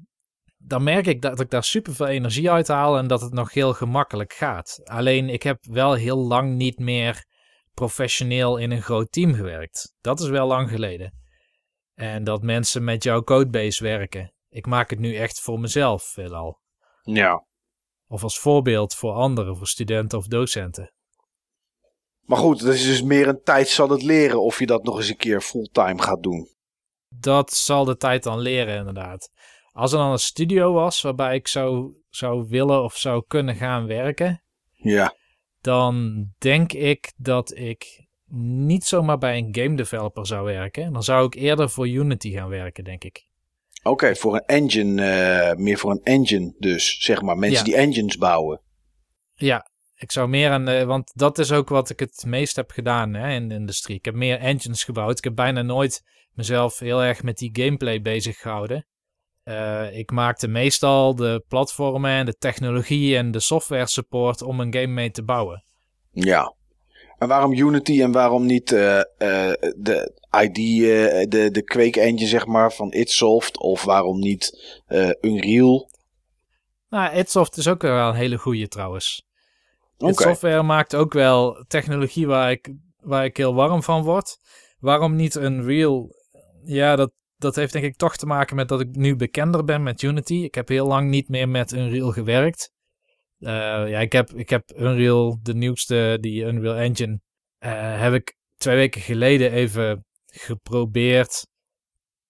Dan 0.56 0.82
merk 0.82 1.06
ik 1.06 1.22
dat 1.22 1.40
ik 1.40 1.50
daar 1.50 1.64
super 1.64 1.94
veel 1.94 2.06
energie 2.06 2.50
uit 2.50 2.68
haal. 2.68 2.98
En 2.98 3.06
dat 3.06 3.20
het 3.20 3.32
nog 3.32 3.52
heel 3.52 3.72
gemakkelijk 3.72 4.32
gaat. 4.32 4.80
Alleen 4.84 5.28
ik 5.28 5.42
heb 5.42 5.64
wel 5.64 5.94
heel 5.94 6.18
lang 6.18 6.54
niet 6.54 6.78
meer 6.78 7.26
professioneel 7.74 8.56
in 8.56 8.70
een 8.70 8.82
groot 8.82 9.12
team 9.12 9.34
gewerkt. 9.34 9.94
Dat 10.00 10.20
is 10.20 10.28
wel 10.28 10.46
lang 10.46 10.70
geleden. 10.70 11.12
En 11.94 12.24
dat 12.24 12.42
mensen 12.42 12.84
met 12.84 13.02
jouw 13.02 13.22
codebase 13.22 13.84
werken. 13.84 14.32
Ik 14.48 14.66
maak 14.66 14.90
het 14.90 14.98
nu 14.98 15.14
echt 15.14 15.40
voor 15.40 15.60
mezelf 15.60 16.02
veelal. 16.02 16.60
Ja. 17.02 17.44
Of 18.08 18.22
als 18.22 18.38
voorbeeld 18.38 18.94
voor 18.94 19.12
anderen, 19.12 19.56
voor 19.56 19.66
studenten 19.66 20.18
of 20.18 20.26
docenten. 20.26 20.92
Maar 22.20 22.38
goed, 22.38 22.60
dat 22.60 22.74
is 22.74 22.84
dus 22.84 23.02
meer 23.02 23.28
een 23.28 23.42
tijd 23.42 23.68
zal 23.68 23.88
het 23.88 24.02
leren 24.02 24.42
of 24.42 24.58
je 24.58 24.66
dat 24.66 24.84
nog 24.84 24.96
eens 24.96 25.08
een 25.08 25.16
keer 25.16 25.40
fulltime 25.40 26.02
gaat 26.02 26.22
doen. 26.22 26.48
Dat 27.08 27.52
zal 27.52 27.84
de 27.84 27.96
tijd 27.96 28.22
dan 28.22 28.38
leren, 28.38 28.76
inderdaad. 28.76 29.30
Als 29.72 29.92
er 29.92 29.98
dan 29.98 30.10
een 30.10 30.18
studio 30.18 30.72
was 30.72 31.02
waarbij 31.02 31.34
ik 31.34 31.48
zou, 31.48 31.94
zou 32.08 32.46
willen 32.48 32.82
of 32.82 32.96
zou 32.96 33.24
kunnen 33.26 33.54
gaan 33.54 33.86
werken. 33.86 34.42
Ja. 34.72 35.14
Dan 35.60 36.24
denk 36.38 36.72
ik 36.72 37.12
dat 37.16 37.56
ik 37.56 38.06
niet 38.30 38.84
zomaar 38.84 39.18
bij 39.18 39.38
een 39.38 39.54
game 39.54 39.76
developer 39.76 40.26
zou 40.26 40.44
werken. 40.44 40.92
Dan 40.92 41.02
zou 41.02 41.26
ik 41.26 41.34
eerder 41.34 41.70
voor 41.70 41.88
Unity 41.88 42.30
gaan 42.30 42.48
werken, 42.48 42.84
denk 42.84 43.04
ik. 43.04 43.26
Oké, 43.86 44.04
okay, 44.04 44.16
voor 44.16 44.34
een 44.34 44.44
engine, 44.46 45.02
uh, 45.02 45.64
meer 45.64 45.78
voor 45.78 45.90
een 45.90 46.02
engine 46.02 46.54
dus, 46.58 46.96
zeg 47.00 47.22
maar. 47.22 47.36
Mensen 47.36 47.58
ja. 47.58 47.64
die 47.64 47.76
engines 47.76 48.16
bouwen. 48.16 48.60
Ja, 49.34 49.70
ik 49.94 50.12
zou 50.12 50.28
meer 50.28 50.50
aan 50.50 50.64
de, 50.64 50.84
want 50.84 51.12
dat 51.14 51.38
is 51.38 51.52
ook 51.52 51.68
wat 51.68 51.90
ik 51.90 52.00
het 52.00 52.24
meest 52.26 52.56
heb 52.56 52.70
gedaan 52.70 53.14
hè, 53.14 53.34
in 53.34 53.48
de 53.48 53.54
industrie. 53.54 53.96
Ik 53.96 54.04
heb 54.04 54.14
meer 54.14 54.38
engines 54.38 54.84
gebouwd. 54.84 55.18
Ik 55.18 55.24
heb 55.24 55.34
bijna 55.34 55.62
nooit 55.62 56.02
mezelf 56.32 56.78
heel 56.78 57.02
erg 57.02 57.22
met 57.22 57.36
die 57.36 57.50
gameplay 57.52 58.00
bezig 58.00 58.38
gehouden. 58.38 58.86
Uh, 59.44 59.98
ik 59.98 60.10
maakte 60.10 60.48
meestal 60.48 61.14
de 61.14 61.44
platformen 61.48 62.10
en 62.10 62.26
de 62.26 62.36
technologie 62.36 63.16
en 63.16 63.30
de 63.30 63.40
software 63.40 63.86
support 63.86 64.42
om 64.42 64.60
een 64.60 64.74
game 64.74 64.86
mee 64.86 65.10
te 65.10 65.24
bouwen. 65.24 65.64
Ja. 66.10 66.54
En 67.18 67.28
waarom 67.28 67.52
Unity 67.52 68.02
en 68.02 68.12
waarom 68.12 68.46
niet 68.46 68.70
uh, 68.70 68.80
uh, 68.96 69.02
de 69.76 70.12
ID, 70.30 70.58
uh, 70.58 70.86
de, 71.28 71.50
de 71.50 71.62
Quake 71.62 72.00
engine 72.00 72.28
zeg 72.28 72.46
maar 72.46 72.72
van 72.72 72.92
Itsoft 72.92 73.58
of 73.58 73.84
waarom 73.84 74.18
niet 74.18 74.74
Unreal? 75.20 75.90
Nou, 76.88 77.16
Itsoft 77.16 77.56
is 77.56 77.68
ook 77.68 77.82
wel 77.82 78.08
een 78.08 78.14
hele 78.14 78.38
goede 78.38 78.68
trouwens. 78.68 79.26
Okay. 79.98 80.12
Software 80.12 80.62
maakt 80.62 80.94
ook 80.94 81.12
wel 81.12 81.64
technologie 81.68 82.26
waar 82.26 82.50
ik, 82.50 82.72
waar 83.00 83.24
ik 83.24 83.36
heel 83.36 83.54
warm 83.54 83.82
van 83.82 84.02
word. 84.02 84.38
Waarom 84.78 85.16
niet 85.16 85.34
Unreal? 85.34 86.14
Ja, 86.64 86.96
dat, 86.96 87.12
dat 87.36 87.56
heeft 87.56 87.72
denk 87.72 87.84
ik 87.84 87.96
toch 87.96 88.16
te 88.16 88.26
maken 88.26 88.56
met 88.56 88.68
dat 88.68 88.80
ik 88.80 88.96
nu 88.96 89.16
bekender 89.16 89.64
ben 89.64 89.82
met 89.82 90.02
Unity. 90.02 90.34
Ik 90.34 90.54
heb 90.54 90.68
heel 90.68 90.86
lang 90.86 91.10
niet 91.10 91.28
meer 91.28 91.48
met 91.48 91.72
Unreal 91.72 92.10
gewerkt. 92.10 92.74
Uh, 93.38 93.50
ja, 93.88 93.98
ik 93.98 94.12
heb, 94.12 94.30
ik 94.30 94.50
heb 94.50 94.72
Unreal, 94.76 95.38
de 95.42 95.54
nieuwste, 95.54 96.18
die 96.20 96.44
Unreal 96.44 96.76
Engine, 96.76 97.20
uh, 97.60 98.00
heb 98.00 98.12
ik 98.12 98.36
twee 98.56 98.76
weken 98.76 99.00
geleden 99.00 99.52
even 99.52 100.04
geprobeerd. 100.26 101.46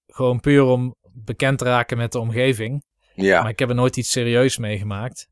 Gewoon 0.07 0.41
puur 0.41 0.63
om 0.63 0.95
bekend 1.13 1.59
te 1.59 1.65
raken 1.65 1.97
met 1.97 2.13
de 2.13 2.19
omgeving. 2.19 2.85
Ja. 3.15 3.43
Maar 3.43 3.51
ik 3.51 3.59
heb 3.59 3.69
er 3.69 3.75
nooit 3.75 3.97
iets 3.97 4.11
serieus 4.11 4.59
meegemaakt. 4.59 5.29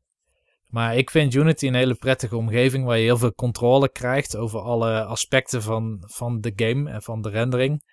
Maar 0.67 0.97
ik 0.97 1.09
vind 1.09 1.33
Unity 1.33 1.67
een 1.67 1.75
hele 1.75 1.95
prettige 1.95 2.37
omgeving 2.37 2.85
waar 2.85 2.97
je 2.97 3.03
heel 3.03 3.17
veel 3.17 3.33
controle 3.33 3.91
krijgt 3.91 4.35
over 4.35 4.59
alle 4.59 5.03
aspecten 5.03 5.61
van, 5.61 6.03
van 6.05 6.41
de 6.41 6.53
game 6.55 6.91
en 6.91 7.01
van 7.01 7.21
de 7.21 7.29
rendering. 7.29 7.83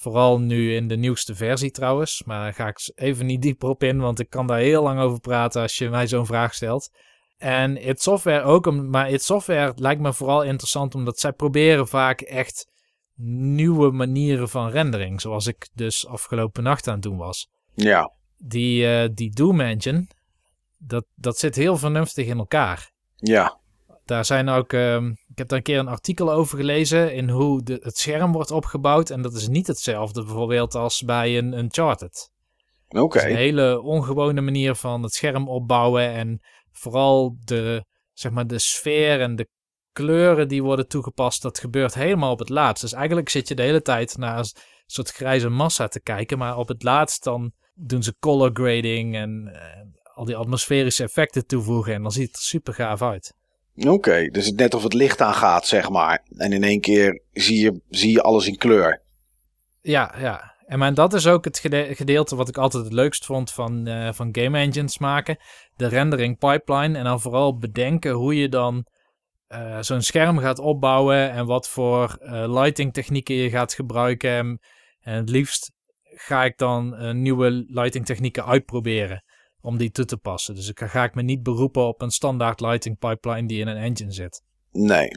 Vooral 0.00 0.40
nu 0.40 0.74
in 0.74 0.88
de 0.88 0.96
nieuwste 0.96 1.34
versie 1.34 1.70
trouwens. 1.70 2.22
Maar 2.24 2.42
daar 2.42 2.54
ga 2.54 2.66
ik 2.68 2.92
even 2.94 3.26
niet 3.26 3.42
dieper 3.42 3.68
op 3.68 3.82
in, 3.82 4.00
want 4.00 4.20
ik 4.20 4.30
kan 4.30 4.46
daar 4.46 4.58
heel 4.58 4.82
lang 4.82 5.00
over 5.00 5.20
praten 5.20 5.62
als 5.62 5.78
je 5.78 5.88
mij 5.88 6.06
zo'n 6.06 6.26
vraag 6.26 6.54
stelt. 6.54 6.90
En 7.38 7.76
het 7.76 8.02
software 8.02 8.42
ook, 8.42 8.72
maar 8.72 9.08
het 9.08 9.22
software 9.22 9.72
lijkt 9.76 10.00
me 10.00 10.12
vooral 10.12 10.42
interessant 10.42 10.94
omdat 10.94 11.18
zij 11.18 11.32
proberen 11.32 11.88
vaak 11.88 12.20
echt 12.20 12.68
nieuwe 13.54 13.90
manieren 13.90 14.48
van 14.48 14.70
rendering. 14.70 15.20
Zoals 15.20 15.46
ik 15.46 15.68
dus 15.74 16.06
afgelopen 16.06 16.62
nacht 16.62 16.88
aan 16.88 16.94
het 16.94 17.02
doen 17.02 17.16
was. 17.16 17.48
Ja. 17.74 18.12
Die, 18.38 19.02
uh, 19.02 19.08
die 19.14 19.30
Doom 19.30 19.60
Engine, 19.60 20.06
dat, 20.78 21.04
dat 21.14 21.38
zit 21.38 21.56
heel 21.56 21.76
vernuftig 21.76 22.26
in 22.26 22.38
elkaar. 22.38 22.90
Ja. 23.16 23.58
Daar 24.04 24.24
zijn 24.24 24.48
ook, 24.48 24.72
ik 24.72 25.29
heb 25.40 25.48
daar 25.48 25.58
een 25.58 25.64
keer 25.64 25.78
een 25.78 25.88
artikel 25.88 26.32
over 26.32 26.58
gelezen 26.58 27.14
in 27.14 27.28
hoe 27.28 27.62
de, 27.62 27.80
het 27.82 27.98
scherm 27.98 28.32
wordt 28.32 28.50
opgebouwd. 28.50 29.10
En 29.10 29.22
dat 29.22 29.34
is 29.34 29.48
niet 29.48 29.66
hetzelfde 29.66 30.24
bijvoorbeeld 30.24 30.74
als 30.74 31.02
bij 31.02 31.38
een 31.38 31.58
Uncharted. 31.58 32.30
Oké. 32.88 33.00
Okay. 33.00 33.30
Een 33.30 33.36
hele 33.36 33.80
ongewone 33.80 34.40
manier 34.40 34.74
van 34.74 35.02
het 35.02 35.12
scherm 35.12 35.48
opbouwen. 35.48 36.10
En 36.10 36.40
vooral 36.72 37.36
de, 37.44 37.84
zeg 38.12 38.32
maar, 38.32 38.46
de 38.46 38.58
sfeer 38.58 39.20
en 39.20 39.36
de 39.36 39.48
kleuren 39.92 40.48
die 40.48 40.62
worden 40.62 40.88
toegepast, 40.88 41.42
dat 41.42 41.58
gebeurt 41.58 41.94
helemaal 41.94 42.32
op 42.32 42.38
het 42.38 42.48
laatst. 42.48 42.82
Dus 42.82 42.92
eigenlijk 42.92 43.28
zit 43.28 43.48
je 43.48 43.54
de 43.54 43.62
hele 43.62 43.82
tijd 43.82 44.16
naar 44.16 44.52
soort 44.86 45.10
grijze 45.10 45.48
massa 45.48 45.88
te 45.88 46.00
kijken. 46.00 46.38
Maar 46.38 46.56
op 46.56 46.68
het 46.68 46.82
laatst 46.82 47.24
dan 47.24 47.52
doen 47.74 48.02
ze 48.02 48.14
color 48.18 48.50
grading 48.52 49.16
en 49.16 49.50
eh, 49.52 50.14
al 50.14 50.24
die 50.24 50.36
atmosferische 50.36 51.02
effecten 51.02 51.46
toevoegen. 51.46 51.94
En 51.94 52.02
dan 52.02 52.12
ziet 52.12 52.26
het 52.26 52.36
er 52.36 52.42
super 52.42 52.74
gaaf 52.74 53.02
uit. 53.02 53.34
Oké, 53.76 54.28
dus 54.28 54.46
het 54.46 54.56
net 54.56 54.74
of 54.74 54.82
het 54.82 54.94
licht 54.94 55.20
aangaat, 55.20 55.66
zeg 55.66 55.90
maar. 55.90 56.22
En 56.36 56.52
in 56.52 56.62
één 56.62 56.80
keer 56.80 57.22
zie 57.32 57.60
je, 57.60 57.80
zie 57.88 58.12
je 58.12 58.22
alles 58.22 58.46
in 58.46 58.56
kleur. 58.56 59.02
Ja, 59.80 60.14
ja. 60.18 60.50
En 60.66 60.78
maar 60.78 60.94
dat 60.94 61.14
is 61.14 61.26
ook 61.26 61.44
het 61.44 61.58
gede- 61.58 61.94
gedeelte 61.94 62.36
wat 62.36 62.48
ik 62.48 62.56
altijd 62.58 62.84
het 62.84 62.92
leukst 62.92 63.24
vond 63.24 63.52
van, 63.52 63.86
eh, 63.86 64.12
van 64.12 64.28
game 64.32 64.58
engines 64.58 64.98
maken. 64.98 65.36
De 65.76 65.86
rendering 65.86 66.38
pipeline. 66.38 66.98
En 66.98 67.04
dan 67.04 67.20
vooral 67.20 67.58
bedenken 67.58 68.12
hoe 68.12 68.36
je 68.36 68.48
dan 68.48 68.86
eh, 69.46 69.78
zo'n 69.80 70.02
scherm 70.02 70.38
gaat 70.38 70.58
opbouwen. 70.58 71.30
En 71.30 71.46
wat 71.46 71.68
voor 71.68 72.16
eh, 72.20 72.60
lighting 72.60 72.92
technieken 72.92 73.34
je 73.34 73.50
gaat 73.50 73.74
gebruiken. 73.74 74.30
En, 74.30 74.60
het 75.00 75.28
liefst 75.28 75.72
ga 76.02 76.44
ik 76.44 76.58
dan 76.58 76.96
nieuwe 77.22 77.64
lighting 77.68 78.06
technieken 78.06 78.46
uitproberen. 78.46 79.24
Om 79.62 79.76
die 79.76 79.90
toe 79.90 80.04
te 80.04 80.16
passen. 80.16 80.54
Dus 80.54 80.68
ik 80.68 80.80
ga, 80.84 81.04
ik 81.04 81.14
me 81.14 81.22
niet 81.22 81.42
beroepen 81.42 81.86
op 81.86 82.02
een 82.02 82.10
standaard 82.10 82.60
lighting 82.60 82.98
pipeline 82.98 83.48
die 83.48 83.60
in 83.60 83.68
een 83.68 83.76
engine 83.76 84.12
zit. 84.12 84.42
Nee. 84.72 85.08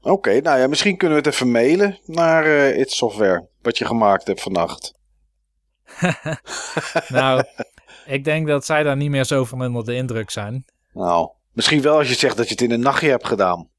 Oké, 0.00 0.40
nou 0.40 0.58
ja, 0.58 0.66
misschien 0.66 0.96
kunnen 0.96 1.18
we 1.18 1.24
het 1.24 1.34
even 1.34 1.50
mailen 1.50 1.98
naar 2.06 2.44
eh 2.44 2.78
It 2.78 2.90
Software. 2.90 3.48
Wat 3.60 3.78
je 3.78 3.84
gemaakt 3.84 4.26
hebt 4.26 4.40
vannacht. 4.40 4.94
nou, 7.08 7.44
ik 8.06 8.24
denk 8.24 8.46
dat 8.46 8.64
zij 8.64 8.82
daar 8.82 8.96
niet 8.96 9.10
meer 9.10 9.24
zo 9.24 9.44
van 9.44 9.62
onder 9.62 9.84
de 9.84 9.94
indruk 9.94 10.30
zijn. 10.30 10.64
Nou, 10.92 11.30
misschien 11.52 11.82
wel 11.82 11.96
als 11.98 12.08
je 12.08 12.14
zegt 12.14 12.36
dat 12.36 12.46
je 12.46 12.52
het 12.52 12.62
in 12.62 12.70
een 12.70 12.80
nachtje 12.80 13.08
hebt 13.08 13.26
gedaan. 13.26 13.70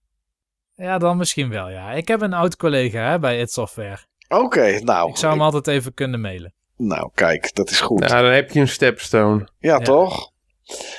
Ja, 0.76 0.98
dan 0.98 1.18
misschien 1.18 1.50
wel, 1.50 1.70
ja. 1.70 1.92
Ik 1.92 2.08
heb 2.08 2.22
een 2.22 2.34
oud 2.34 2.56
collega 2.56 3.10
hè, 3.10 3.20
bij 3.20 3.40
It 3.40 3.52
Software. 3.52 4.00
Oké, 4.28 4.80
nou. 4.80 5.10
Ik 5.10 5.18
zou 5.18 5.34
hem 5.34 5.42
altijd 5.42 5.68
even 5.68 5.94
kunnen 5.94 6.22
mailen. 6.22 6.54
Nou, 6.88 7.10
kijk, 7.14 7.56
dat 7.56 7.70
is 7.70 7.82
goed. 7.82 8.00
Nou, 8.00 8.24
dan 8.24 8.32
heb 8.32 8.52
je 8.52 8.60
een 8.60 8.68
stepstone. 8.68 9.40
ja, 9.60 9.74
ja. 9.74 9.80
toch? 9.80 10.32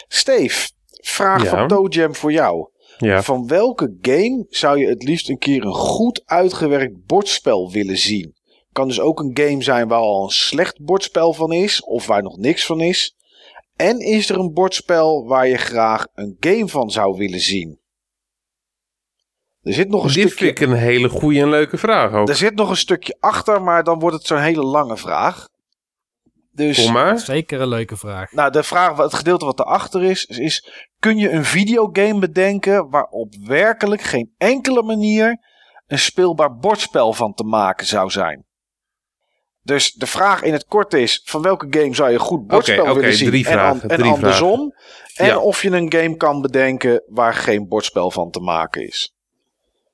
Steve, 0.09 0.70
vraag 0.90 1.43
Ja. 1.43 1.48
van 1.48 1.69
ToeJam 1.69 2.15
voor 2.15 2.32
jou. 2.32 2.69
Ja. 2.98 3.23
Van 3.23 3.47
welke 3.47 3.97
game 4.01 4.47
zou 4.48 4.78
je 4.78 4.86
het 4.86 5.02
liefst 5.02 5.28
een 5.28 5.39
keer 5.39 5.65
een 5.65 5.74
goed 5.74 6.23
uitgewerkt 6.24 7.06
bordspel 7.06 7.70
willen 7.70 7.98
zien? 7.98 8.35
Kan 8.73 8.89
dus 8.89 9.01
ook 9.01 9.20
een 9.20 9.31
game 9.40 9.62
zijn 9.62 9.89
waar 9.89 9.98
al 9.98 10.23
een 10.24 10.31
slecht 10.31 10.81
bordspel 10.85 11.32
van 11.32 11.52
is, 11.52 11.85
of 11.85 12.06
waar 12.06 12.23
nog 12.23 12.36
niks 12.36 12.66
van 12.66 12.81
is. 12.81 13.16
En 13.77 13.98
is 14.01 14.31
er 14.31 14.39
een 14.39 14.52
bordspel 14.52 15.27
waar 15.27 15.48
je 15.48 15.56
graag 15.56 16.06
een 16.15 16.36
game 16.40 16.69
van 16.69 16.90
zou 16.90 17.16
willen 17.16 17.40
zien? 17.40 17.78
Er 19.62 19.73
zit 19.73 19.89
nog 19.89 20.01
een 20.05 20.12
Dit 20.12 20.28
stukje. 20.28 20.44
vind 20.44 20.59
ik 20.61 20.66
een 20.66 20.73
hele 20.77 21.09
goede 21.09 21.40
en 21.40 21.48
leuke 21.48 21.77
vraag 21.78 22.12
ook. 22.12 22.28
Er 22.28 22.36
zit 22.36 22.55
nog 22.55 22.70
een 22.70 22.77
stukje 22.77 23.16
achter, 23.20 23.62
maar 23.62 23.85
dan 23.85 23.98
wordt 23.98 24.16
het 24.16 24.27
zo'n 24.27 24.39
hele 24.39 24.62
lange 24.62 24.97
vraag. 24.97 25.48
Dus, 26.55 26.85
Kom 26.85 26.93
maar. 26.93 27.18
Zeker 27.18 27.60
een 27.60 27.68
leuke 27.68 27.97
vraag. 27.97 28.32
nou, 28.32 28.51
de 28.51 28.62
vraag, 28.62 28.97
het 28.97 29.14
gedeelte 29.14 29.44
wat 29.44 29.59
erachter 29.60 30.02
is, 30.02 30.24
is: 30.24 30.68
kun 30.98 31.16
je 31.16 31.31
een 31.31 31.44
videogame 31.44 32.18
bedenken 32.18 32.90
waarop 32.90 33.35
werkelijk 33.40 34.02
geen 34.02 34.35
enkele 34.36 34.82
manier 34.82 35.39
een 35.86 35.98
speelbaar 35.98 36.56
bordspel 36.56 37.12
van 37.12 37.32
te 37.35 37.44
maken 37.44 37.86
zou 37.86 38.10
zijn? 38.10 38.44
Dus 39.62 39.93
de 39.93 40.06
vraag 40.06 40.43
in 40.43 40.52
het 40.52 40.64
kort 40.64 40.94
is: 40.94 41.20
van 41.24 41.43
welke 41.43 41.66
game 41.70 41.94
zou 41.94 42.10
je 42.10 42.18
goed 42.18 42.47
bordspel 42.47 42.85
oké, 42.85 42.94
willen 42.94 43.14
zien? 43.14 43.28
drie 43.28 43.48
en, 43.48 43.59
an- 43.59 43.81
en 43.82 43.98
drie 43.98 44.12
andersom. 44.12 44.74
En 45.14 45.26
Ja. 45.26 45.39
of 45.39 45.62
je 45.62 45.70
een 45.70 45.93
game 45.93 46.16
kan 46.16 46.40
bedenken 46.40 47.02
waar 47.06 47.35
geen 47.35 47.68
bordspel 47.68 48.10
van 48.10 48.31
te 48.31 48.40
maken 48.40 48.86
is. 48.86 49.14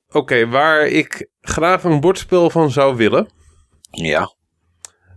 Oké, 0.09 0.47
waar 0.47 0.87
ik 0.87 1.29
graag 1.39 1.83
een 1.83 1.99
bordspel 1.99 2.49
van 2.49 2.71
zou 2.71 2.95
willen. 2.95 3.31
Ja. 3.91 4.35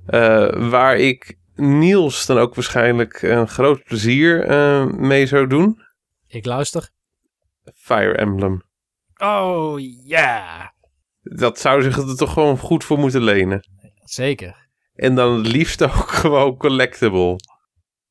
Eh, 0.06 0.68
waar 0.70 0.96
ik 0.96 1.38
Niels 1.54 2.26
dan 2.26 2.38
ook 2.38 2.54
waarschijnlijk 2.54 3.22
een 3.22 3.48
groot 3.48 3.84
plezier 3.84 4.44
eh, 4.44 4.86
mee 4.86 5.26
zou 5.26 5.46
doen. 5.46 5.82
Ik 6.26 6.44
luister. 6.46 6.90
Fire 7.74 8.16
Emblem. 8.16 8.62
Oh, 9.16 9.80
ja. 10.04 10.72
Dat 11.22 11.58
zou 11.58 11.82
zich 11.82 11.96
er 11.96 12.16
toch 12.16 12.32
gewoon 12.32 12.58
goed 12.58 12.84
voor 12.84 12.98
moeten 12.98 13.22
lenen. 13.22 13.68
Zeker. 14.04 14.68
En 14.94 15.14
dan 15.14 15.36
het 15.36 15.46
liefst 15.46 15.82
ook 15.82 16.10
gewoon 16.22 16.56
collectible. 16.56 17.36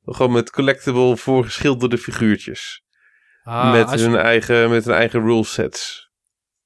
Gewoon 0.06 0.32
met 0.32 0.50
collectible 0.52 1.18
voorgeschilderde 1.18 1.98
figuurtjes. 1.98 2.84
Ah, 3.44 3.72
met, 3.72 3.92
je- 3.92 3.98
hun 4.06 4.16
eigen, 4.16 4.70
met 4.70 4.86
hun 4.86 4.94
eigen 4.96 5.22
rule 5.22 5.44
sets. 5.44 6.03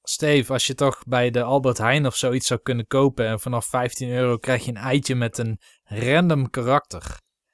Steve, 0.08 0.52
als 0.52 0.66
je 0.66 0.74
toch 0.74 1.02
bij 1.06 1.30
de 1.30 1.42
Albert 1.42 1.78
Heijn 1.78 2.06
of 2.06 2.16
zoiets 2.16 2.46
zou 2.46 2.60
kunnen 2.62 2.86
kopen 2.86 3.26
en 3.26 3.40
vanaf 3.40 3.66
15 3.66 4.10
euro 4.10 4.36
krijg 4.36 4.64
je 4.64 4.70
een 4.70 4.76
eitje 4.76 5.14
met 5.14 5.38
een 5.38 5.60
random 5.84 6.50
karakter. 6.50 7.02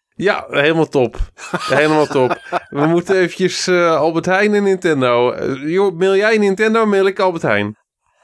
Ja, 0.08 0.46
helemaal 0.48 0.88
top. 0.88 1.16
helemaal 1.50 2.06
top. 2.06 2.38
We 2.68 2.86
moeten 2.94 3.16
eventjes 3.16 3.66
eh, 3.66 3.96
Albert 3.96 4.26
Heijn 4.26 4.54
en 4.54 4.62
Nintendo. 4.62 5.44
Joh, 5.54 5.98
mail 5.98 6.16
jij 6.16 6.38
Nintendo, 6.38 6.86
mail 6.86 7.06
ik 7.06 7.18
Albert 7.18 7.42
Heijn. 7.42 7.76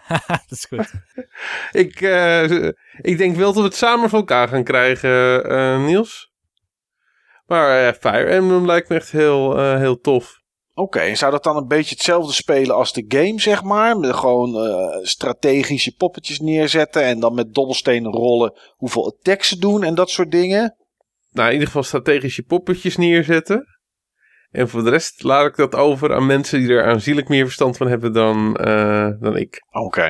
dat 0.27 0.45
is 0.49 0.65
goed. 0.65 0.93
Ik, 1.85 2.01
eh, 2.01 2.67
ik 3.01 3.19
denk 3.19 3.37
wel 3.37 3.53
dat 3.53 3.63
we 3.63 3.69
het 3.69 3.77
samen 3.77 4.09
van 4.09 4.19
elkaar 4.19 4.49
gaan 4.49 4.65
krijgen, 4.65 5.85
Niels. 5.85 6.33
Maar 7.47 7.95
Fire 7.95 8.25
Emblem 8.25 8.67
lijkt 8.67 8.89
me 8.89 8.95
echt 8.97 9.11
heel, 9.11 9.77
heel 9.77 10.01
tof. 10.01 10.40
Oké, 10.75 10.99
en 10.99 11.17
zou 11.17 11.33
dat 11.33 11.45
dan 11.45 11.57
een 11.57 11.67
beetje 11.67 11.95
hetzelfde 11.95 12.33
spelen 12.33 12.75
als 12.75 12.93
de 12.93 13.05
game, 13.09 13.41
zeg 13.41 13.63
maar? 13.63 13.97
Met 13.97 14.15
gewoon 14.15 14.67
eh, 14.67 14.99
strategische 15.03 15.95
poppetjes 15.95 16.41
neerzetten 16.41 17.05
en 17.05 17.21
dan 17.21 17.35
met 17.35 17.55
dobbelstenen 17.55 18.13
rollen 18.13 18.59
hoeveel 18.77 19.07
attacks 19.07 19.49
ze 19.49 19.59
doen 19.59 19.85
en 19.85 19.95
dat 19.95 20.11
soort 20.11 20.31
dingen? 20.31 20.77
Nou, 21.31 21.47
in 21.47 21.53
ieder 21.53 21.67
geval 21.67 21.83
strategische 21.83 22.43
poppetjes 22.43 22.97
neerzetten. 22.97 23.65
En 24.51 24.69
voor 24.69 24.85
de 24.85 24.91
rest 24.91 25.23
laat 25.23 25.47
ik 25.47 25.57
dat 25.57 25.75
over 25.75 26.15
aan 26.15 26.27
mensen 26.27 26.61
die 26.61 26.69
er 26.69 26.85
aanzienlijk 26.85 27.29
meer 27.29 27.45
verstand 27.45 27.77
van 27.77 27.89
hebben 27.89 28.13
dan, 28.13 28.57
eh, 28.57 29.09
dan 29.21 29.37
ik. 29.37 29.63
Oké. 29.71 30.09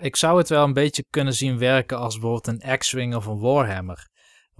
Ik 0.00 0.16
zou 0.16 0.38
het 0.38 0.48
wel 0.48 0.64
een 0.64 0.72
beetje 0.72 1.04
kunnen 1.10 1.32
zien 1.32 1.58
werken 1.58 1.98
als 1.98 2.18
bijvoorbeeld 2.18 2.46
een 2.46 2.78
X-Wing 2.78 3.14
of 3.14 3.26
een 3.26 3.40
Warhammer. 3.40 4.10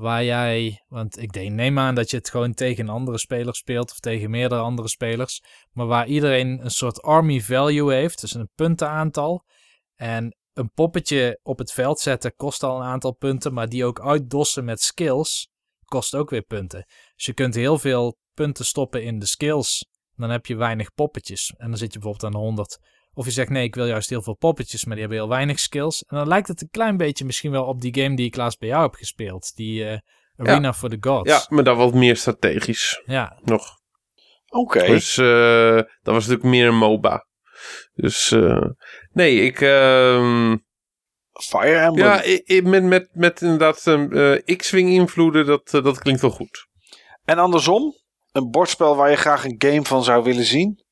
Waar 0.02 0.24
jij, 0.24 0.84
want 0.88 1.18
ik 1.18 1.32
denk- 1.32 1.50
neem 1.50 1.78
aan 1.78 1.94
dat 1.94 2.10
je 2.10 2.16
het 2.16 2.30
gewoon 2.30 2.54
tegen 2.54 2.88
andere 2.88 3.18
spelers 3.18 3.58
speelt 3.58 3.90
of 3.90 3.98
tegen 3.98 4.30
meerdere 4.30 4.60
andere 4.60 4.88
spelers. 4.88 5.42
Maar 5.72 5.86
waar 5.86 6.06
iedereen 6.06 6.64
een 6.64 6.70
soort 6.70 7.02
army 7.02 7.40
value 7.40 7.92
heeft, 7.92 8.20
dus 8.20 8.34
een 8.34 8.50
puntenaantal. 8.54 9.44
En 9.94 10.36
een 10.52 10.70
poppetje 10.74 11.38
op 11.42 11.58
het 11.58 11.72
veld 11.72 12.00
zetten 12.00 12.34
kost 12.36 12.62
al 12.62 12.76
een 12.76 12.86
aantal 12.86 13.12
punten, 13.12 13.52
maar 13.52 13.68
die 13.68 13.84
ook 13.84 14.00
uitdossen 14.00 14.64
met 14.64 14.80
skills 14.80 15.48
kost 15.84 16.14
ook 16.14 16.30
weer 16.30 16.42
punten. 16.42 16.84
Dus 17.14 17.24
je 17.24 17.34
kunt 17.34 17.54
heel 17.54 17.78
veel 17.78 18.16
punten 18.34 18.64
stoppen 18.64 19.04
in 19.04 19.18
de 19.18 19.26
skills. 19.26 19.86
Dan 20.16 20.30
heb 20.30 20.46
je 20.46 20.56
weinig 20.56 20.94
poppetjes. 20.94 21.54
En 21.56 21.68
dan 21.68 21.78
zit 21.78 21.92
je 21.92 21.98
bijvoorbeeld 21.98 22.34
aan 22.34 22.40
de 22.40 22.46
100 22.46 22.78
of 23.14 23.24
je 23.24 23.30
zegt 23.30 23.50
nee, 23.50 23.64
ik 23.64 23.74
wil 23.74 23.86
juist 23.86 24.08
heel 24.08 24.22
veel 24.22 24.36
poppetjes, 24.36 24.84
maar 24.84 24.94
die 24.94 25.04
hebben 25.04 25.22
heel 25.22 25.32
weinig 25.32 25.58
skills. 25.58 26.04
En 26.04 26.16
dan 26.16 26.28
lijkt 26.28 26.48
het 26.48 26.62
een 26.62 26.70
klein 26.70 26.96
beetje 26.96 27.24
misschien 27.24 27.50
wel 27.50 27.64
op 27.64 27.80
die 27.80 28.02
game 28.02 28.16
die 28.16 28.26
ik 28.26 28.36
laatst 28.36 28.58
bij 28.58 28.68
jou 28.68 28.82
heb 28.82 28.94
gespeeld. 28.94 29.52
Die 29.54 29.84
eh, 29.84 29.98
Arena 30.36 30.72
for 30.72 30.88
the 30.88 30.96
Gods. 31.00 31.30
Ja, 31.30 31.46
maar 31.48 31.64
dan 31.64 31.76
wat 31.76 31.94
meer 31.94 32.16
strategisch 32.16 33.02
Ja, 33.04 33.38
nog. 33.42 33.80
Oké. 34.46 34.86
Dus 34.86 35.18
eh, 35.18 35.74
dat 35.76 36.14
was 36.14 36.26
natuurlijk 36.26 36.42
meer 36.42 36.66
een 36.66 36.76
MOBA. 36.76 37.26
Dus 37.94 38.30
eh, 38.32 38.64
nee, 39.12 39.40
ik... 39.44 39.60
ehm, 39.60 40.56
Fire 41.32 41.78
Emblem. 41.78 42.22
ja, 42.44 42.62
met, 42.62 42.82
met, 42.82 43.08
met 43.12 43.40
inderdaad 43.40 43.86
eh, 43.86 44.56
X-Wing 44.56 44.88
invloeden, 44.90 45.46
dat, 45.46 45.68
dat 45.70 45.98
klinkt 45.98 46.20
wel 46.20 46.30
goed. 46.30 46.66
En 47.24 47.38
andersom? 47.38 47.94
Een 48.32 48.50
bordspel 48.50 48.96
waar 48.96 49.10
je 49.10 49.16
graag 49.16 49.44
een 49.44 49.54
game 49.58 49.82
van 49.82 50.04
zou 50.04 50.22
willen 50.22 50.44
zien? 50.44 50.84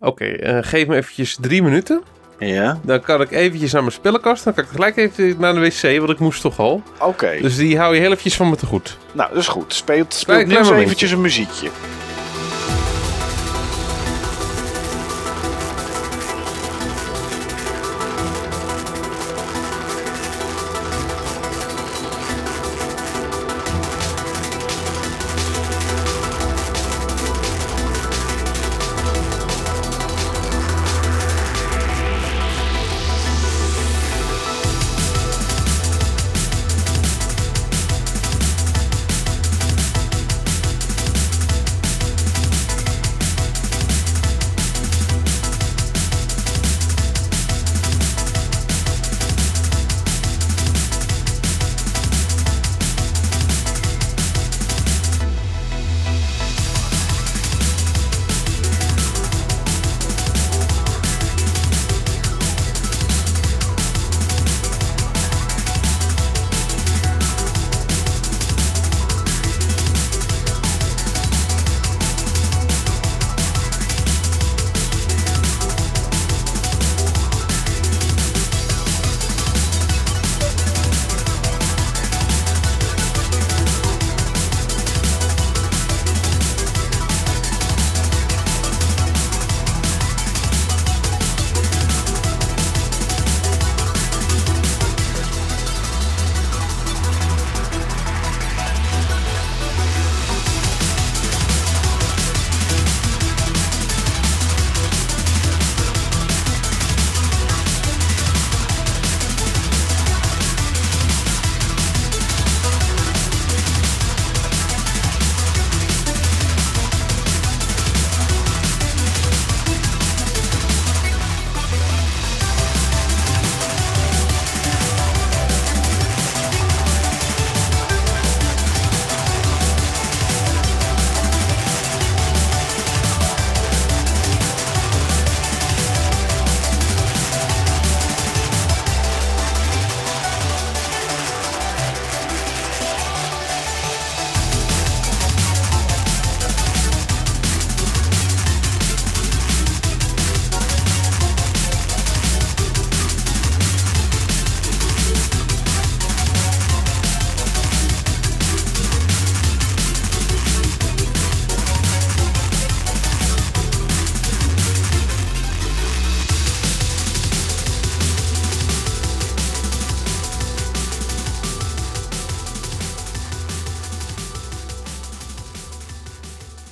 Oké, 0.00 0.24
eh, 0.24 0.58
geef 0.60 0.86
me 0.86 0.96
eventjes 0.96 1.36
drie 1.40 1.62
minuten. 1.62 2.02
Ja. 2.38 2.80
Dan 2.82 3.00
kan 3.00 3.20
ik 3.20 3.30
eventjes 3.30 3.72
naar 3.72 3.82
mijn 3.82 3.94
spellenkast. 3.94 4.44
Dan 4.44 4.54
kan 4.54 4.64
ik 4.64 4.70
gelijk 4.70 4.96
even 4.96 5.36
naar 5.38 5.54
de 5.54 5.60
wc, 5.60 5.98
want 5.98 6.10
ik 6.10 6.18
moest 6.18 6.40
toch 6.40 6.58
al. 6.58 6.82
Oké. 7.00 7.38
Dus 7.40 7.56
die 7.56 7.78
hou 7.78 7.94
je 7.94 8.00
heel 8.00 8.10
eventjes 8.10 8.36
van 8.36 8.50
me 8.50 8.56
te 8.56 8.66
goed. 8.66 8.98
Nou, 9.12 9.28
dat 9.28 9.38
is 9.38 9.48
goed. 9.48 9.74
Speelt, 9.74 10.14
speelt 10.14 10.46
nu 10.46 10.56
eventjes 10.56 11.10
een 11.10 11.20
muziekje. 11.20 11.70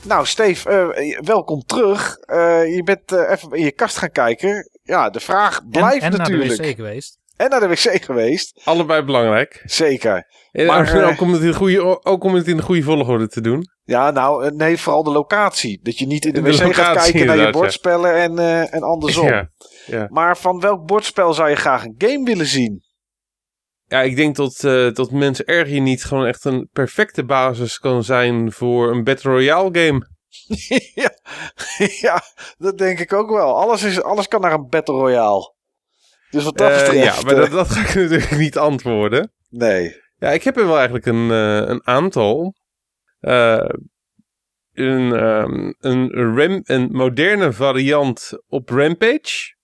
Nou, 0.05 0.27
Steve, 0.27 0.71
eh, 0.71 1.19
welkom 1.21 1.63
terug. 1.67 2.17
Eh, 2.17 2.75
je 2.75 2.83
bent 2.83 3.13
eh, 3.13 3.31
even 3.31 3.53
in 3.53 3.65
je 3.65 3.73
kast 3.73 3.97
gaan 3.97 4.11
kijken. 4.11 4.71
Ja, 4.83 5.11
de 5.11 5.21
vraag 5.21 5.59
En, 5.59 5.69
blijft 5.69 6.03
en 6.03 6.11
naar 6.11 6.19
natuurlijk. 6.19 6.57
de 6.57 6.67
wc 6.67 6.75
geweest. 6.77 7.19
En 7.37 7.51
naar 7.51 7.61
de 7.61 7.69
wc 7.69 8.05
geweest. 8.05 8.61
Allebei 8.65 9.03
belangrijk. 9.03 9.63
Zeker. 9.65 10.27
En 10.53 10.67
Maar, 10.67 10.97
ook, 10.97 11.11
ook, 11.11 11.21
om 11.21 11.33
het 11.33 11.43
in 11.43 11.49
de 11.49 11.55
goede, 11.55 12.05
ook 12.05 12.25
om 12.25 12.35
het 12.35 12.49
in 12.49 12.57
de 12.57 12.63
goede 12.63 12.83
volgorde 12.83 13.29
te 13.29 13.41
doen. 13.41 13.67
Ja, 13.85 14.11
nou, 14.11 14.55
nee, 14.55 14.79
vooral 14.79 15.03
de 15.03 15.11
locatie. 15.11 15.81
Dat 15.83 15.99
je 15.99 16.07
niet 16.07 16.25
in 16.25 16.33
de, 16.33 16.43
De 16.43 16.51
wc 16.51 16.75
gaat 16.75 16.97
kijken 16.97 17.27
naar 17.27 17.37
je 17.37 17.43
ja. 17.43 17.51
bordspellen 17.51 18.15
en, 18.15 18.39
eh, 18.39 18.75
en 18.75 18.83
andersom. 18.83 19.27
Ja, 19.27 19.49
ja. 19.87 20.07
Maar 20.11 20.37
van 20.37 20.61
welk 20.61 20.87
bordspel 20.87 21.35
zou 21.35 21.49
je 21.49 21.57
graag 21.57 21.85
een 21.85 21.95
game 21.99 22.25
willen 22.25 22.47
zien? 22.47 22.83
Ja, 23.95 24.03
ik 24.03 24.17
denk 24.17 24.37
dat, 24.37 24.65
eh 24.65 24.93
dat 24.93 25.11
mensen 25.11 25.45
erg 25.45 25.69
hier 25.69 25.81
niet 25.81 26.05
gewoon 26.05 26.27
echt 26.27 26.45
een 26.45 26.69
perfecte 26.73 27.25
basis 27.25 27.79
kan 27.79 28.05
zijn 28.05 28.53
voor 28.53 28.91
een 28.91 29.05
Battle 29.05 29.31
Royale 29.31 29.79
game. 29.79 30.09
ja, 31.03 31.11
ja, 32.01 32.23
dat 32.59 32.79
denk 32.79 32.99
ik 32.99 33.13
ook 33.13 33.31
wel. 33.31 33.57
Alles, 33.57 33.83
is, 33.83 34.03
alles 34.03 34.29
kan 34.29 34.41
naar 34.41 34.53
een 34.53 34.69
Battle 34.69 34.95
Royale. 34.95 35.55
Dus 36.31 36.45
wat 36.45 36.57
dat 36.57 36.69
betreft... 36.69 37.05
ja, 37.05 37.23
maar 37.23 37.33
eh, 37.35 37.41
dat, 37.41 37.51
dat 37.51 37.71
ga 37.71 37.81
ik 37.81 37.95
natuurlijk 38.11 38.37
niet 38.37 38.59
antwoorden. 38.59 39.33
Nee. 39.49 40.03
Ja, 40.17 40.31
ik 40.31 40.43
heb 40.43 40.57
er 40.57 40.67
wel 40.67 40.77
eigenlijk 40.77 41.07
een, 41.07 41.31
een 41.71 41.87
aantal. 41.87 42.55
Een, 43.21 45.13
ehm, 45.13 45.73
een, 45.79 46.11
ram, 46.11 46.61
een 46.63 46.89
moderne 46.93 47.53
variant 47.53 48.33
op 48.47 48.69
Rampage. 48.69 49.55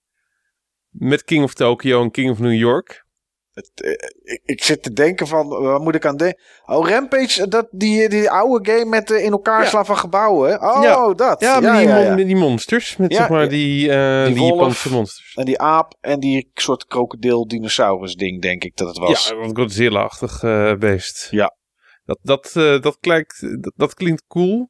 Met 0.89 1.23
King 1.23 1.43
of 1.43 1.53
Tokyo 1.53 2.01
en 2.01 2.11
King 2.11 2.29
of 2.29 2.39
New 2.39 2.59
York. 2.59 3.09
Het, 3.53 3.71
eh, 3.75 3.91
ik, 4.33 4.41
ik 4.45 4.63
zit 4.63 4.83
te 4.83 4.93
denken 4.93 5.27
van, 5.27 5.47
waar 5.47 5.79
moet 5.79 5.95
ik 5.95 6.05
aan 6.05 6.17
denken? 6.17 6.41
Oh, 6.65 6.89
Rampage, 6.89 7.47
dat, 7.47 7.67
die, 7.71 8.09
die 8.09 8.29
oude 8.29 8.71
game 8.71 8.85
met 8.85 9.11
eh, 9.11 9.23
in 9.23 9.31
elkaar 9.31 9.61
Ja. 9.63 9.67
slaan 9.69 9.85
van 9.85 9.97
gebouwen. 9.97 10.61
Oh, 10.61 10.83
Ja. 10.83 11.13
dat. 11.13 11.41
Ja, 11.41 11.59
die, 11.79 11.87
mon- 11.87 12.15
die 12.15 12.35
monsters. 12.35 12.97
Met 12.97 13.13
zeg 13.13 13.29
maar 13.29 13.49
die, 13.49 13.91
eh 13.91 14.25
Die 14.25 14.33
die. 14.35 14.43
Japanse 14.43 14.91
monsters. 14.91 15.33
En 15.35 15.45
die 15.45 15.59
aap 15.59 15.93
en 16.01 16.19
die 16.19 16.51
soort 16.53 16.85
krokodil-dinosaurus 16.85 18.15
ding, 18.15 18.41
denk 18.41 18.63
ik 18.63 18.77
dat 18.77 18.87
het 18.87 18.97
was. 18.97 19.27
Ja, 19.27 19.35
wat 19.35 19.57
Godzilla-achtig 19.57 20.43
eh, 20.43 20.73
beest. 20.75 21.27
Ja. 21.31 21.55
Dat, 22.05 22.19
dat, 22.21 22.45
eh, 22.55 22.81
dat, 22.81 22.97
klinkt, 22.99 23.41
dat, 23.61 23.73
dat 23.75 23.93
klinkt 23.93 24.23
cool. 24.27 24.69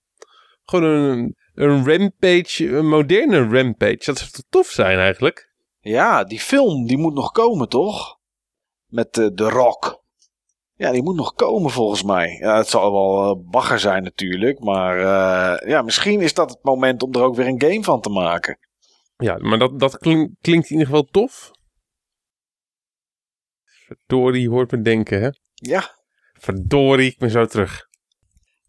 Gewoon 0.64 0.90
een, 0.90 1.36
een 1.54 1.86
Rampage, 1.88 2.70
een 2.70 2.88
moderne 2.88 3.48
Rampage. 3.50 4.02
Dat 4.06 4.18
zou 4.18 4.30
toch 4.32 4.46
tof 4.50 4.68
zijn 4.68 5.00
eigenlijk? 5.00 5.50
Ja, 5.80 6.24
die 6.24 6.40
film, 6.40 6.88
die 6.88 6.98
moet 6.98 7.14
nog 7.14 7.32
komen, 7.32 7.70
toch? 7.70 8.20
Met 8.92 9.18
eh, 9.18 9.26
The 9.26 9.50
Rock. 9.50 10.00
Ja, 10.74 10.92
die 10.92 11.04
moet 11.04 11.16
nog 11.16 11.34
komen 11.34 11.72
volgens 11.72 12.04
mij. 12.04 12.38
Ja, 12.42 12.58
het 12.58 12.68
zal 12.68 12.92
wel 12.92 13.30
eh, 13.30 13.52
bagger 13.52 13.80
zijn 13.80 14.04
natuurlijk. 14.04 14.60
Maar 14.60 14.98
eh, 15.00 15.70
ja, 15.70 15.82
misschien 15.82 16.22
is 16.22 16.34
dat 16.34 16.50
het 16.50 16.64
moment 16.64 17.04
om 17.04 17.14
er 17.14 17.22
ook 17.22 17.36
weer 17.36 17.48
een 17.48 17.62
game 17.62 17.84
van 17.84 18.02
te 18.02 18.10
maken. 18.10 18.60
Ja, 19.18 19.38
maar 19.38 19.58
dat, 19.60 19.80
dat 19.80 19.98
klink- 19.98 20.32
klinkt 20.42 20.66
in 20.70 20.72
ieder 20.72 20.88
geval 20.88 21.04
tof. 21.12 21.52
Verdorie, 23.86 24.50
hoort 24.50 24.72
me 24.72 24.82
denken, 24.82 25.22
hè? 25.22 25.30
Ja, 25.54 26.00
Verdorie, 26.34 27.12
ik 27.12 27.18
ben 27.18 27.30
zo 27.30 27.46
terug. 27.46 27.88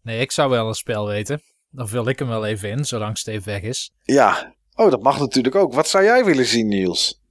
Nee, 0.01 0.19
ik 0.19 0.31
zou 0.31 0.49
wel 0.49 0.67
een 0.67 0.73
spel 0.73 1.07
weten. 1.07 1.41
Dan 1.69 1.87
vul 1.87 2.07
ik 2.09 2.19
hem 2.19 2.27
wel 2.27 2.45
even 2.45 2.69
in, 2.69 2.85
zolang 2.85 3.17
Steve 3.17 3.45
weg 3.45 3.61
is. 3.61 3.91
ja. 4.03 4.55
Oh, 4.75 4.91
dat 4.91 5.01
mag 5.03 5.19
natuurlijk 5.19 5.55
ook. 5.55 5.73
Wat 5.73 5.87
zou 5.87 6.03
jij 6.03 6.25
willen 6.25 6.45
zien, 6.45 6.67
Niels? 6.67 7.21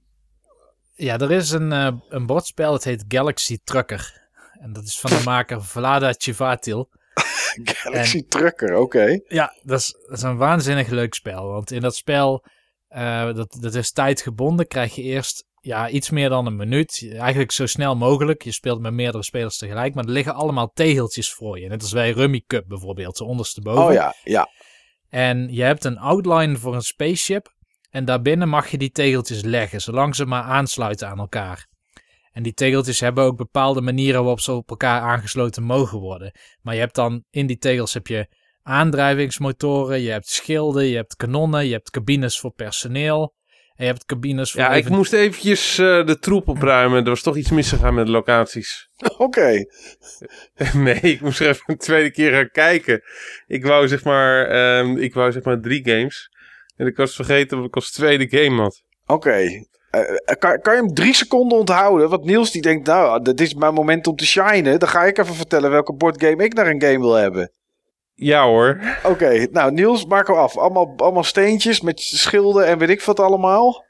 Ja, 0.93 1.17
er 1.19 1.31
is 1.31 1.51
een, 1.51 1.71
eh, 1.71 1.91
een 2.09 2.25
bordspel, 2.25 2.73
het 2.73 2.83
heet 2.83 3.05
Galaxy 3.07 3.57
Trucker. 3.63 4.21
En 4.59 4.73
dat 4.73 4.83
is 4.83 4.99
van 4.99 5.09
de 5.09 5.21
maker 5.31 5.63
Vlada 5.63 6.13
Chivatil. 6.17 6.89
Galaxy 7.63 8.27
Trucker, 8.27 8.75
oké. 8.75 9.19
Ja, 9.27 9.53
dat 9.61 9.79
is, 9.79 9.95
dat 10.07 10.17
is 10.17 10.23
een 10.23 10.37
waanzinnig 10.37 10.87
leuk 10.87 11.13
spel. 11.13 11.47
Want 11.47 11.71
in 11.71 11.81
dat 11.81 11.95
spel, 11.95 12.45
eh, 12.87 13.33
dat, 13.33 13.57
dat 13.59 13.75
is 13.75 13.91
tijdgebonden, 13.91 14.67
krijg 14.67 14.95
je 14.95 15.01
eerst 15.01 15.45
ja, 15.63 15.89
iets 15.89 16.09
meer 16.09 16.29
dan 16.29 16.45
een 16.45 16.55
minuut. 16.55 17.09
Eigenlijk 17.11 17.51
zo 17.51 17.65
snel 17.65 17.95
mogelijk. 17.95 18.43
Je 18.43 18.51
speelt 18.51 18.81
met 18.81 18.93
meerdere 18.93 19.23
spelers 19.23 19.57
tegelijk. 19.57 19.93
Maar 19.93 20.03
er 20.03 20.09
liggen 20.09 20.33
allemaal 20.33 20.71
tegeltjes 20.73 21.33
voor 21.33 21.59
je. 21.59 21.67
Net 21.67 21.81
als 21.81 21.91
bij 21.91 22.11
Rummy 22.11 22.43
Cup 22.47 22.67
bijvoorbeeld, 22.67 23.17
zo 23.17 23.23
ondersteboven. 23.23 23.83
Oh 23.83 23.93
ja, 23.93 24.15
ja. 24.23 24.49
En 25.09 25.53
je 25.53 25.63
hebt 25.63 25.83
een 25.83 25.97
outline 25.97 26.57
voor 26.57 26.75
een 26.75 26.81
spaceship. 26.81 27.53
En 27.93 28.05
daarbinnen 28.05 28.49
mag 28.49 28.67
je 28.67 28.77
die 28.77 28.91
tegeltjes 28.91 29.41
leggen, 29.41 29.81
zolang 29.81 30.15
ze 30.15 30.25
maar 30.25 30.43
aansluiten 30.43 31.07
aan 31.07 31.19
elkaar. 31.19 31.67
En 32.31 32.43
die 32.43 32.53
tegeltjes 32.53 32.99
hebben 32.99 33.23
ook 33.23 33.37
bepaalde 33.37 33.81
manieren 33.81 34.19
waarop 34.19 34.39
ze 34.39 34.51
op 34.51 34.69
elkaar 34.69 35.01
aangesloten 35.01 35.63
mogen 35.63 35.99
worden. 35.99 36.31
Maar 36.61 36.73
je 36.73 36.79
hebt 36.79 36.95
dan 36.95 37.23
in 37.29 37.47
die 37.47 37.57
tegels 37.57 37.93
heb 37.93 38.07
je 38.07 38.27
aandrijvingsmotoren, 38.63 40.01
je 40.01 40.11
hebt 40.11 40.27
schilden, 40.27 40.85
je 40.85 40.95
hebt 40.95 41.15
kanonnen, 41.15 41.65
je 41.65 41.71
hebt 41.71 41.89
cabines 41.89 42.39
voor 42.39 42.53
personeel. 42.53 43.33
En 43.75 43.85
je 43.85 43.91
hebt 43.91 44.05
cabines 44.05 44.51
voor 44.51 44.61
Ja, 44.61 44.73
ik 44.73 44.89
moest 44.89 45.13
eventjes 45.13 45.77
eh, 45.77 46.05
de 46.05 46.19
troep 46.19 46.47
opruimen. 46.47 47.03
Er 47.03 47.09
was 47.09 47.21
toch 47.21 47.35
iets 47.35 47.51
misgegaan 47.51 47.93
met 47.93 48.05
de 48.05 48.11
locaties. 48.11 48.89
Oké. 49.17 49.51
Nee, 50.73 50.99
ik 50.99 51.21
moest 51.21 51.39
er 51.39 51.47
even 51.47 51.63
een 51.65 51.77
tweede 51.77 52.11
keer 52.11 52.31
gaan 52.31 52.49
kijken. 52.51 53.01
Ik 53.47 53.65
wou 53.65 53.87
zeg 53.87 54.03
maar, 54.03 54.45
ehm, 54.47 54.97
ik 54.97 55.13
wou 55.13 55.31
zeg 55.31 55.43
maar 55.43 55.61
drie 55.61 55.89
games. 55.89 56.31
En 56.83 56.89
ik 56.89 56.97
was 56.97 57.15
vergeten 57.15 57.57
wat 57.57 57.67
ik 57.67 57.75
als 57.75 57.91
tweede 57.91 58.37
game 58.37 58.61
had. 58.61 58.83
Oké. 59.05 59.29
Eh, 59.29 59.65
eh, 59.91 60.37
kan, 60.39 60.61
kan 60.61 60.75
je 60.75 60.81
hem 60.81 60.93
drie 60.93 61.13
seconden 61.13 61.57
onthouden? 61.57 62.09
Want 62.09 62.25
Niels 62.25 62.51
die 62.51 62.61
denkt, 62.61 62.87
nou, 62.87 63.21
dit 63.21 63.41
is 63.41 63.53
mijn 63.53 63.73
moment 63.73 64.07
om 64.07 64.15
te 64.15 64.25
shinen. 64.25 64.79
Dan 64.79 64.89
ga 64.89 65.03
ik 65.03 65.17
even 65.17 65.35
vertellen 65.35 65.69
welke 65.69 65.93
boardgame 65.93 66.43
ik 66.43 66.53
naar 66.53 66.67
een 66.67 66.81
game 66.81 66.99
wil 66.99 67.13
hebben. 67.13 67.51
Ja 68.13 68.45
hoor. 68.45 68.81
Oké, 69.03 69.47
nou 69.51 69.71
Niels, 69.71 70.05
maak 70.05 70.27
hem 70.27 70.35
af. 70.35 70.57
Allemaal, 70.57 70.93
allemaal 70.97 71.23
steentjes 71.23 71.81
met 71.81 71.99
schilden 71.99 72.65
en 72.65 72.77
weet 72.77 72.89
ik 72.89 73.01
wat 73.01 73.19
allemaal. 73.19 73.85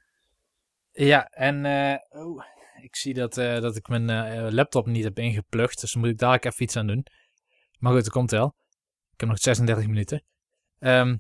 Ja, 0.92 1.26
en 1.26 1.66
eh, 1.66 2.22
oh, 2.22 2.44
ik 2.82 2.96
zie 2.96 3.14
dat, 3.14 3.38
eh, 3.38 3.60
dat 3.60 3.76
ik 3.76 3.88
mijn 3.88 4.10
eh, 4.10 4.52
laptop 4.52 4.86
niet 4.86 5.04
heb 5.04 5.20
ingeplucht. 5.20 5.82
Dus 5.82 5.96
moet 5.96 6.10
ik 6.10 6.18
dadelijk 6.18 6.46
even 6.46 6.64
iets 6.64 6.76
aan 6.76 6.88
doen. 6.88 7.06
Maar 7.80 7.94
goed, 7.94 8.04
dat 8.04 8.14
komt 8.14 8.32
wel. 8.32 8.56
Ik 9.14 9.20
heb 9.20 9.30
nog 9.30 9.40
36 9.40 9.88
minuten. 9.88 10.24
Ehm, 10.80 11.16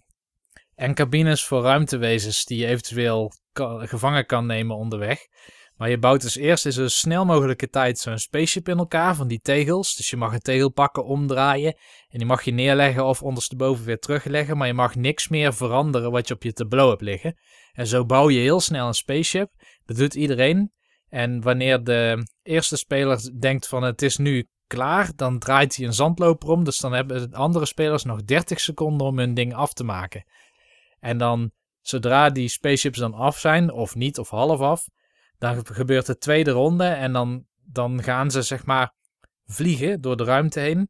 en 0.75 0.93
cabines 0.93 1.45
voor 1.45 1.61
ruimtewezens 1.61 2.45
die 2.45 2.57
je 2.57 2.67
eventueel 2.67 3.31
gevangen 3.79 4.25
kan 4.25 4.45
nemen 4.45 4.75
onderweg. 4.75 5.27
Maar 5.75 5.89
je 5.89 5.97
bouwt 5.97 6.21
dus 6.21 6.35
eerst 6.35 6.65
in 6.65 6.71
zo 6.71 6.87
snel 6.87 7.25
mogelijke 7.25 7.69
tijd 7.69 7.99
zo'n 7.99 8.17
spaceship 8.17 8.69
in 8.69 8.77
elkaar 8.77 9.15
van 9.15 9.27
die 9.27 9.39
tegels. 9.39 9.95
Dus 9.95 10.09
je 10.09 10.17
mag 10.17 10.33
een 10.33 10.39
tegel 10.39 10.69
pakken, 10.69 11.05
omdraaien. 11.05 11.75
En 12.09 12.17
die 12.17 12.27
mag 12.27 12.43
je 12.43 12.51
neerleggen 12.51 13.05
of 13.05 13.23
ondersteboven 13.23 13.85
weer 13.85 13.99
terugleggen. 13.99 14.57
Maar 14.57 14.67
je 14.67 14.73
mag 14.73 14.95
niks 14.95 15.27
meer 15.27 15.53
veranderen 15.53 16.11
wat 16.11 16.27
je 16.27 16.33
op 16.33 16.43
je 16.43 16.53
tableau 16.53 16.89
hebt 16.89 17.01
liggen. 17.01 17.37
En 17.71 17.87
zo 17.87 18.05
bouw 18.05 18.29
je 18.29 18.39
heel 18.39 18.59
snel 18.59 18.87
een 18.87 18.93
spaceship. 18.93 19.51
Dat 19.85 19.97
doet 19.97 20.15
iedereen. 20.15 20.71
En 21.09 21.41
wanneer 21.41 21.83
de 21.83 22.27
eerste 22.43 22.77
speler 22.77 23.39
denkt 23.39 23.67
van 23.67 23.83
het 23.83 24.01
is 24.01 24.17
nu 24.17 24.47
klaar, 24.67 25.11
dan 25.15 25.39
draait 25.39 25.75
hij 25.75 25.85
een 25.85 25.93
zandloper 25.93 26.49
om. 26.49 26.63
Dus 26.63 26.77
dan 26.77 26.93
hebben 26.93 27.29
de 27.29 27.37
andere 27.37 27.65
spelers 27.65 28.03
nog 28.03 28.23
30 28.23 28.59
seconden 28.59 29.07
om 29.07 29.17
hun 29.17 29.33
ding 29.33 29.53
af 29.53 29.73
te 29.73 29.83
maken. 29.83 30.25
En 31.03 31.17
dan, 31.17 31.51
zodra 31.81 32.29
die 32.29 32.47
spaceships 32.47 32.99
dan 32.99 33.13
af 33.13 33.39
zijn, 33.39 33.71
of 33.71 33.95
niet, 33.95 34.19
of 34.19 34.29
half 34.29 34.59
af, 34.59 34.87
dan 35.37 35.65
gebeurt 35.65 36.05
de 36.05 36.17
tweede 36.17 36.51
ronde. 36.51 36.85
En 36.85 37.13
dan, 37.13 37.45
dan 37.55 38.03
gaan 38.03 38.31
ze 38.31 38.41
zeg 38.41 38.65
maar 38.65 38.93
vliegen 39.45 40.01
door 40.01 40.17
de 40.17 40.23
ruimte 40.23 40.59
heen. 40.59 40.89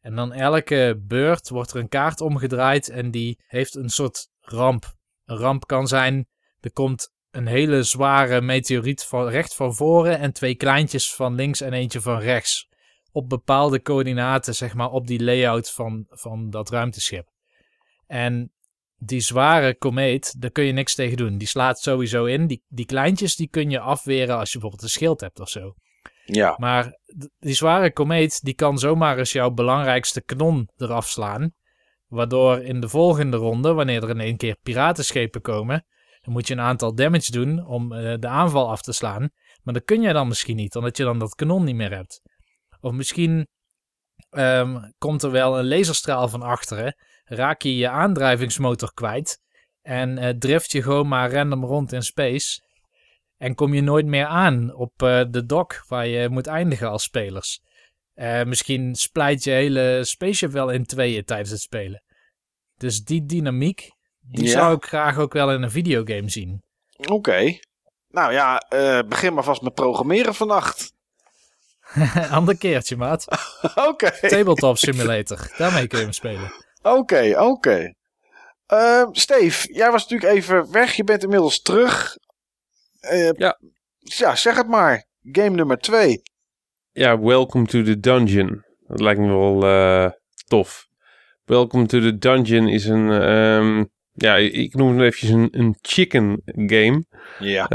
En 0.00 0.14
dan 0.14 0.32
elke 0.32 1.02
beurt 1.02 1.48
wordt 1.48 1.70
er 1.70 1.80
een 1.80 1.88
kaart 1.88 2.20
omgedraaid 2.20 2.88
en 2.88 3.10
die 3.10 3.42
heeft 3.46 3.74
een 3.74 3.88
soort 3.88 4.28
ramp. 4.40 4.94
Een 5.24 5.36
ramp 5.36 5.66
kan 5.66 5.88
zijn, 5.88 6.28
er 6.60 6.72
komt 6.72 7.12
een 7.30 7.46
hele 7.46 7.82
zware 7.82 8.40
meteoriet 8.40 9.08
recht 9.10 9.54
van 9.54 9.74
voren 9.74 10.18
en 10.18 10.32
twee 10.32 10.54
kleintjes 10.54 11.14
van 11.14 11.34
links 11.34 11.60
en 11.60 11.72
eentje 11.72 12.00
van 12.00 12.18
rechts. 12.18 12.68
Op 13.12 13.28
bepaalde 13.28 13.82
coördinaten, 13.82 14.54
zeg 14.54 14.74
maar, 14.74 14.90
op 14.90 15.06
die 15.06 15.24
layout 15.24 15.70
van, 15.70 16.06
van 16.08 16.50
dat 16.50 16.70
ruimteschip. 16.70 17.28
En 18.06 18.50
die 18.98 19.20
zware 19.20 19.74
komeet, 19.74 20.40
daar 20.40 20.50
kun 20.50 20.64
je 20.64 20.72
niks 20.72 20.94
tegen 20.94 21.16
doen. 21.16 21.38
Die 21.38 21.48
slaat 21.48 21.78
sowieso 21.78 22.24
in. 22.24 22.46
Die, 22.46 22.62
die 22.68 22.86
kleintjes, 22.86 23.36
die 23.36 23.48
kun 23.48 23.70
je 23.70 23.80
afweren 23.80 24.36
als 24.36 24.52
je 24.52 24.58
bijvoorbeeld 24.58 24.82
een 24.82 24.96
schild 24.96 25.20
hebt 25.20 25.40
of 25.40 25.48
zo. 25.48 25.74
Ja. 26.24 26.54
Maar 26.58 26.98
die 27.38 27.54
zware 27.54 27.92
komeet, 27.92 28.40
die 28.42 28.54
kan 28.54 28.78
zomaar 28.78 29.18
eens 29.18 29.32
jouw 29.32 29.50
belangrijkste 29.50 30.22
kanon 30.22 30.68
eraf 30.76 31.08
slaan. 31.08 31.54
Waardoor 32.06 32.62
in 32.62 32.80
de 32.80 32.88
volgende 32.88 33.36
ronde, 33.36 33.72
wanneer 33.72 34.02
er 34.02 34.10
in 34.10 34.20
één 34.20 34.36
keer 34.36 34.56
piratenschepen 34.62 35.40
komen, 35.40 35.86
dan 36.20 36.32
moet 36.32 36.46
je 36.46 36.54
een 36.54 36.60
aantal 36.60 36.94
damage 36.94 37.30
doen 37.30 37.66
om 37.66 37.92
eh, 37.92 38.14
de 38.18 38.28
aanval 38.28 38.70
af 38.70 38.82
te 38.82 38.92
slaan. 38.92 39.30
Maar 39.62 39.74
dat 39.74 39.84
kun 39.84 40.00
je 40.02 40.12
dan 40.12 40.28
misschien 40.28 40.56
niet, 40.56 40.76
omdat 40.76 40.96
je 40.96 41.04
dan 41.04 41.18
dat 41.18 41.34
kanon 41.34 41.64
niet 41.64 41.74
meer 41.74 41.92
hebt. 41.92 42.20
Of 42.80 42.92
misschien 42.92 43.48
ehm, 44.30 44.90
komt 44.98 45.22
er 45.22 45.30
wel 45.30 45.58
een 45.58 45.68
laserstraal 45.68 46.28
van 46.28 46.42
achteren, 46.42 46.96
raak 47.26 47.62
je 47.62 47.76
je 47.76 47.88
aandrijvingsmotor 47.88 48.94
kwijt 48.94 49.38
en 49.82 50.18
eh, 50.18 50.34
drift 50.38 50.72
je 50.72 50.82
gewoon 50.82 51.08
maar 51.08 51.32
random 51.32 51.64
rond 51.64 51.92
in 51.92 52.02
space. 52.02 52.64
En 53.36 53.54
kom 53.54 53.74
je 53.74 53.80
nooit 53.80 54.06
meer 54.06 54.26
aan 54.26 54.74
op 54.74 55.02
eh, 55.02 55.22
de 55.30 55.46
dock 55.46 55.84
waar 55.88 56.06
je 56.06 56.28
moet 56.28 56.46
eindigen 56.46 56.90
als 56.90 57.02
spelers. 57.02 57.60
Eh, 58.14 58.42
misschien 58.42 58.94
splijt 58.94 59.44
je 59.44 59.50
hele 59.50 60.00
spaceship 60.04 60.50
wel 60.50 60.70
in 60.70 60.84
tweeën 60.84 61.24
tijdens 61.24 61.50
het 61.50 61.60
spelen. 61.60 62.02
Dus 62.76 63.04
die 63.04 63.26
dynamiek, 63.26 63.90
die 64.20 64.44
Ja. 64.44 64.50
zou 64.50 64.76
ik 64.76 64.84
graag 64.84 65.18
ook 65.18 65.32
wel 65.32 65.52
in 65.52 65.62
een 65.62 65.70
videogame 65.70 66.30
zien. 66.30 66.62
Oké. 67.10 67.58
Nou 68.08 68.32
ja, 68.32 68.62
begin 69.08 69.34
maar 69.34 69.44
vast 69.44 69.62
met 69.62 69.74
programmeren 69.74 70.34
vannacht. 70.34 70.92
Ander 72.30 72.56
keertje, 72.56 72.96
maat. 72.96 73.26
Oké. 73.88 74.10
Tabletop 74.28 74.78
Simulator. 74.78 75.52
Daarmee 75.56 75.86
kun 75.86 75.98
je 75.98 76.04
hem 76.04 76.12
spelen. 76.12 76.52
Oké, 76.94 77.40
oké. 77.40 77.94
Ehm, 78.66 79.06
Steve, 79.12 79.72
jij 79.72 79.90
was 79.90 80.08
natuurlijk 80.08 80.38
even 80.38 80.72
weg. 80.72 80.94
Je 80.94 81.04
bent 81.04 81.22
inmiddels 81.22 81.60
terug. 81.62 82.16
Eh, 83.00 83.30
Ja. 83.32 83.58
Ja, 83.98 84.36
zeg 84.36 84.56
het 84.56 84.68
maar. 84.68 85.06
Game 85.22 85.50
nummer 85.50 85.78
2. 85.78 86.22
Ja, 86.92 87.20
Welcome 87.20 87.66
to 87.66 87.82
the 87.82 88.00
Dungeon. 88.00 88.64
Dat 88.86 89.00
lijkt 89.00 89.20
me 89.20 89.26
wel 89.26 89.62
eh, 89.66 90.10
tof. 90.46 90.86
Welcome 91.44 91.86
to 91.86 92.00
the 92.00 92.18
Dungeon 92.18 92.68
is 92.68 92.84
een, 92.84 93.10
ehm, 93.10 93.84
ja, 94.12 94.36
ik 94.36 94.74
noem 94.74 94.90
het 94.90 95.00
eventjes 95.00 95.30
een, 95.30 95.48
een 95.50 95.76
chicken 95.80 96.42
game. 96.44 97.04
Ja. 97.38 97.66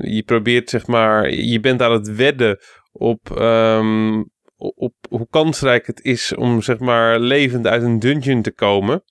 Je 0.00 0.22
probeert 0.26 0.70
zeg 0.70 0.86
maar, 0.86 1.30
je 1.30 1.60
bent 1.60 1.82
aan 1.82 1.92
het 1.92 2.14
wedden 2.14 2.58
op, 2.92 3.30
op, 4.76 4.94
hoe 5.08 5.26
kansrijk 5.30 5.86
het 5.86 6.02
is 6.02 6.34
om 6.34 6.62
zeg 6.62 6.78
maar 6.78 7.18
levend 7.18 7.66
uit 7.66 7.82
een 7.82 7.98
dungeon 7.98 8.42
te 8.42 8.52
komen. 8.52 9.04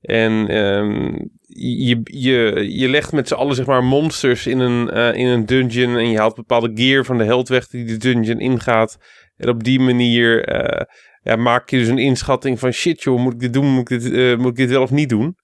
En 0.00 0.48
ehm, 0.48 1.14
je, 1.58 2.00
je, 2.02 2.66
je 2.78 2.88
legt 2.88 3.12
met 3.12 3.28
z'n 3.28 3.34
allen 3.34 3.54
zeg 3.54 3.66
maar 3.66 3.84
monsters 3.84 4.46
in 4.46 4.58
een, 4.58 4.90
eh, 4.90 5.14
in 5.14 5.26
een 5.26 5.46
dungeon 5.46 5.96
en 5.96 6.10
je 6.10 6.18
haalt 6.18 6.34
bepaalde 6.34 6.70
gear 6.74 7.04
van 7.04 7.18
de 7.18 7.24
held 7.24 7.48
weg 7.48 7.68
die 7.68 7.84
de 7.84 7.96
dungeon 7.96 8.40
ingaat. 8.40 8.98
En 9.36 9.48
op 9.48 9.64
die 9.64 9.80
manier 9.80 10.44
eh, 10.44 10.84
ja, 11.22 11.36
maak 11.36 11.70
je 11.70 11.78
dus 11.78 11.88
een 11.88 11.98
inschatting 11.98 12.58
van 12.58 12.72
shit 12.72 13.02
joh, 13.02 13.18
moet 13.18 13.32
ik 13.32 13.40
dit 13.40 13.52
doen, 13.52 13.66
moet 13.66 13.90
ik 13.90 14.00
dit, 14.00 14.12
eh, 14.12 14.36
moet 14.36 14.50
ik 14.50 14.56
dit 14.56 14.70
wel 14.70 14.82
of 14.82 14.90
niet 14.90 15.08
doen? 15.08 15.36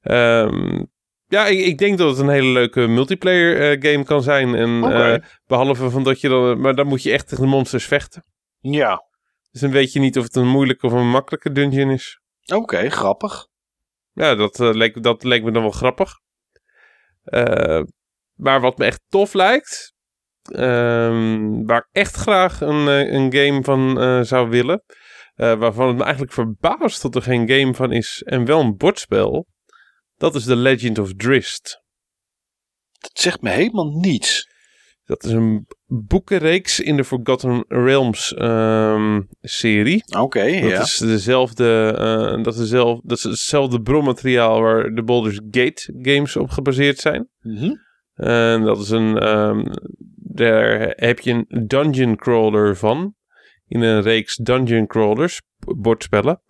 Ehm, 0.00 0.84
ja, 1.30 1.46
ik, 1.46 1.58
ik 1.58 1.78
denk 1.78 1.98
dat 1.98 2.10
het 2.10 2.18
een 2.18 2.28
hele 2.28 2.52
leuke 2.52 2.86
multiplayer 2.86 3.70
eh, 3.70 3.90
game 3.90 4.04
kan 4.04 4.22
zijn. 4.22 4.54
En 4.54 4.84
eh, 4.84 5.28
behalve 5.46 5.90
van 5.90 6.02
dat 6.04 6.20
je 6.20 6.28
dan, 6.28 6.60
maar 6.60 6.74
dan 6.74 6.86
moet 6.86 7.02
je 7.02 7.12
echt 7.12 7.28
tegen 7.28 7.44
de 7.44 7.50
monsters 7.50 7.84
vechten. 7.84 8.24
Ja. 8.60 9.04
Dus 9.50 9.60
dan 9.60 9.70
weet 9.70 9.92
je 9.92 10.00
niet 10.00 10.18
of 10.18 10.24
het 10.24 10.36
een 10.36 10.48
moeilijke 10.48 10.86
of 10.86 10.92
een 10.92 11.10
makkelijke 11.10 11.52
dungeon 11.52 11.90
is. 11.90 12.20
Oké, 12.54 12.90
grappig. 12.90 13.46
Ja, 14.12 14.34
dat, 14.34 14.60
eh, 14.60 14.70
leek, 14.72 15.02
dat 15.02 15.24
leek 15.24 15.42
me 15.42 15.50
dan 15.50 15.62
wel 15.62 15.70
grappig. 15.70 16.12
Eh, 17.24 17.82
maar 18.34 18.60
wat 18.60 18.78
me 18.78 18.84
echt 18.84 19.02
tof 19.08 19.32
lijkt, 19.32 19.94
ehm, 20.42 21.64
waar 21.64 21.78
ik 21.78 21.88
echt 21.92 22.14
graag 22.16 22.60
een, 22.60 22.88
eh, 22.88 23.12
een 23.12 23.34
game 23.34 23.62
van 23.62 24.00
eh, 24.00 24.20
zou 24.20 24.48
willen, 24.48 24.82
eh, 25.34 25.54
waarvan 25.54 25.88
het 25.88 25.96
me 25.96 26.02
eigenlijk 26.02 26.32
verbaast 26.32 27.02
dat 27.02 27.14
er 27.14 27.22
geen 27.22 27.48
game 27.48 27.74
van 27.74 27.92
is 27.92 28.22
en 28.26 28.44
wel 28.44 28.60
een 28.60 28.76
bordspel, 28.76 29.46
dat 30.20 30.34
is 30.34 30.44
The 30.44 30.56
Legend 30.56 30.98
of 30.98 31.14
Drist. 31.16 31.82
Dat 32.98 33.10
zegt 33.14 33.40
me 33.42 33.50
helemaal 33.50 33.90
niets. 33.90 34.48
Dat 35.04 35.24
is 35.24 35.30
een 35.30 35.66
boekenreeks 35.86 36.80
in 36.80 36.96
de 36.96 37.04
Forgotten 37.04 37.64
Realms 37.68 38.34
ehm, 38.34 39.20
serie. 39.40 40.04
Oké, 40.18 40.60
Dat 40.60 40.70
ja. 40.70 40.80
is 40.80 40.96
dezelfde, 40.96 41.94
eh, 41.98 42.42
dat, 42.42 42.54
is 42.54 42.60
dezelfde, 42.60 43.08
dat 43.08 43.18
is 43.18 43.24
hetzelfde 43.24 43.82
bronmateriaal 43.82 44.60
waar 44.60 44.94
de 44.94 45.02
Baldur's 45.02 45.40
Gate 45.50 45.94
games 46.02 46.36
op 46.36 46.50
gebaseerd 46.50 46.98
zijn. 46.98 47.28
Mhm. 47.40 47.74
En 48.14 48.62
dat 48.62 48.78
is 48.78 48.90
een, 48.90 49.18
ehm, 49.18 49.64
daar 50.16 50.92
heb 50.96 51.20
je 51.20 51.44
een 51.48 51.66
dungeon 51.66 52.16
crawler 52.16 52.76
van. 52.76 53.14
In 53.66 53.80
een 53.80 54.02
reeks 54.02 54.36
dungeon 54.36 54.86
crawlers, 54.86 55.40
bordspellen. 55.76 56.42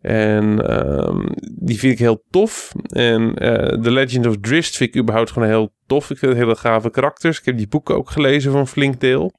En 0.00 0.68
ehm, 0.68 1.26
die 1.60 1.78
vind 1.78 1.92
ik 1.92 1.98
heel 1.98 2.24
tof. 2.30 2.72
En 2.88 3.34
eh 3.34 3.80
The 3.82 3.90
Legend 3.90 4.26
of 4.26 4.36
Drist 4.40 4.76
vind 4.76 4.94
ik 4.94 5.00
überhaupt 5.00 5.30
gewoon 5.30 5.48
heel 5.48 5.72
tof. 5.86 6.10
Ik 6.10 6.18
vind 6.18 6.32
het 6.32 6.40
hele 6.40 6.56
gave 6.56 6.90
karakters. 6.90 7.38
Ik 7.38 7.44
heb 7.44 7.56
die 7.56 7.68
boeken 7.68 7.96
ook 7.96 8.10
gelezen 8.10 8.52
van 8.52 8.68
flink 8.68 9.00
deel. 9.00 9.32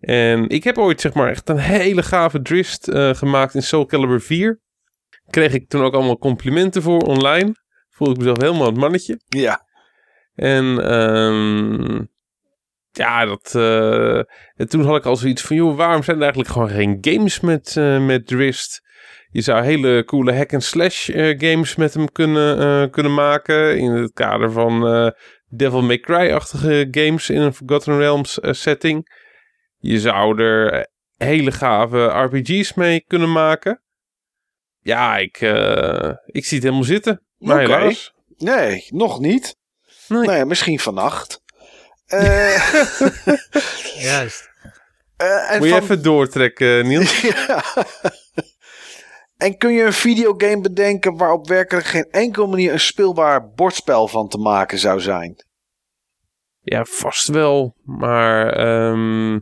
En 0.00 0.48
ik 0.48 0.64
heb 0.64 0.78
ooit 0.78 1.00
zeg 1.00 1.14
maar 1.14 1.28
echt 1.28 1.48
een 1.48 1.58
hele 1.58 2.02
gave 2.02 2.42
Drist 2.42 2.88
eh, 2.88 3.14
gemaakt 3.14 3.54
in 3.54 3.62
Soul 3.62 3.86
Calibur 3.86 4.20
4. 4.20 4.60
Kreeg 5.30 5.52
ik 5.52 5.68
toen 5.68 5.82
ook 5.82 5.94
allemaal 5.94 6.18
complimenten 6.18 6.82
voor 6.82 7.00
online. 7.00 7.54
Voelde 7.90 8.12
ik 8.12 8.18
mezelf 8.18 8.40
helemaal 8.40 8.66
het 8.66 8.76
mannetje. 8.76 9.20
Ja. 9.28 9.66
En 10.34 10.84
ehm, 10.84 12.04
ja, 12.90 13.24
dat, 13.24 13.54
en 14.54 14.68
toen 14.68 14.84
had 14.84 14.96
ik 14.96 15.06
al 15.06 15.16
zoiets 15.16 15.42
van, 15.42 15.56
joh, 15.56 15.76
waarom 15.76 16.02
zijn 16.02 16.16
er 16.16 16.22
eigenlijk 16.22 16.52
gewoon 16.52 16.68
geen 16.68 16.98
games 17.00 17.40
met, 17.40 17.74
met 18.00 18.26
Drist? 18.26 18.82
Je 19.32 19.40
zou 19.40 19.62
hele 19.64 20.04
coole 20.04 20.34
hack-and-slash 20.34 21.08
eh, 21.08 21.38
games 21.38 21.76
met 21.76 21.94
hem 21.94 22.12
kunnen, 22.12 22.58
eh, 22.58 22.90
kunnen 22.90 23.14
maken. 23.14 23.78
In 23.78 23.90
het 23.90 24.12
kader 24.12 24.52
van 24.52 24.86
eh, 24.86 25.10
Devil 25.48 25.82
May 25.82 25.98
Cry-achtige 25.98 26.88
games 26.90 27.30
in 27.30 27.40
een 27.40 27.54
Forgotten 27.54 27.98
Realms 27.98 28.38
setting. 28.42 29.20
Je 29.78 30.00
zou 30.00 30.42
er 30.42 30.86
hele 31.16 31.50
gave 31.52 32.04
RPG's 32.04 32.74
mee 32.74 33.04
kunnen 33.06 33.32
maken. 33.32 33.82
Ja, 34.80 35.16
ik, 35.16 35.36
eh, 35.40 36.10
ik 36.26 36.44
zie 36.44 36.54
het 36.56 36.62
helemaal 36.66 36.84
zitten. 36.84 37.22
Maar 37.38 37.58
helaas. 37.58 38.12
Nee, 38.36 38.86
nog 38.88 39.20
niet. 39.20 39.56
Nee. 40.08 40.22
Nou 40.22 40.36
ja, 40.36 40.44
misschien 40.44 40.78
vannacht. 40.78 41.40
Eh, 42.06 42.72
Juist. 43.98 44.50
eh, 45.16 45.50
en 45.52 45.58
Moet 45.58 45.66
je 45.68 45.72
van- 45.74 45.82
even 45.82 46.02
doortrekken, 46.02 46.86
Niels? 46.86 47.20
Ja. 47.46 47.64
En 49.42 49.56
kun 49.56 49.72
je 49.72 49.84
een 49.84 49.92
videogame 49.92 50.60
bedenken 50.60 51.16
waarop 51.16 51.48
werkelijk 51.48 51.86
geen 51.86 52.10
enkele 52.10 52.46
manier 52.46 52.72
een 52.72 52.80
speelbaar 52.80 53.50
bordspel 53.50 54.08
van 54.08 54.28
te 54.28 54.38
maken 54.38 54.78
zou 54.78 55.00
zijn? 55.00 55.44
Ja, 56.60 56.84
vast 56.84 57.28
wel. 57.28 57.76
Maar 57.84 58.52
ehm, 58.52 59.38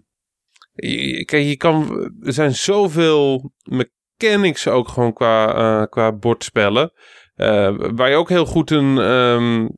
kijk, 1.25 1.45
je 1.45 1.57
kan, 1.57 2.11
er 2.23 2.33
zijn 2.33 2.55
zoveel 2.55 3.53
mechanics 3.63 4.69
ook 4.69 4.89
gewoon 4.89 5.13
qua, 5.13 5.55
eh, 5.55 5.87
qua 5.87 6.13
bordspellen. 6.13 6.93
Eh, 7.35 7.75
waar 7.79 8.11
je 8.11 8.17
ook 8.17 8.29
heel 8.29 8.47
goed 8.47 8.71
een 8.71 8.99
ehm, 8.99 9.69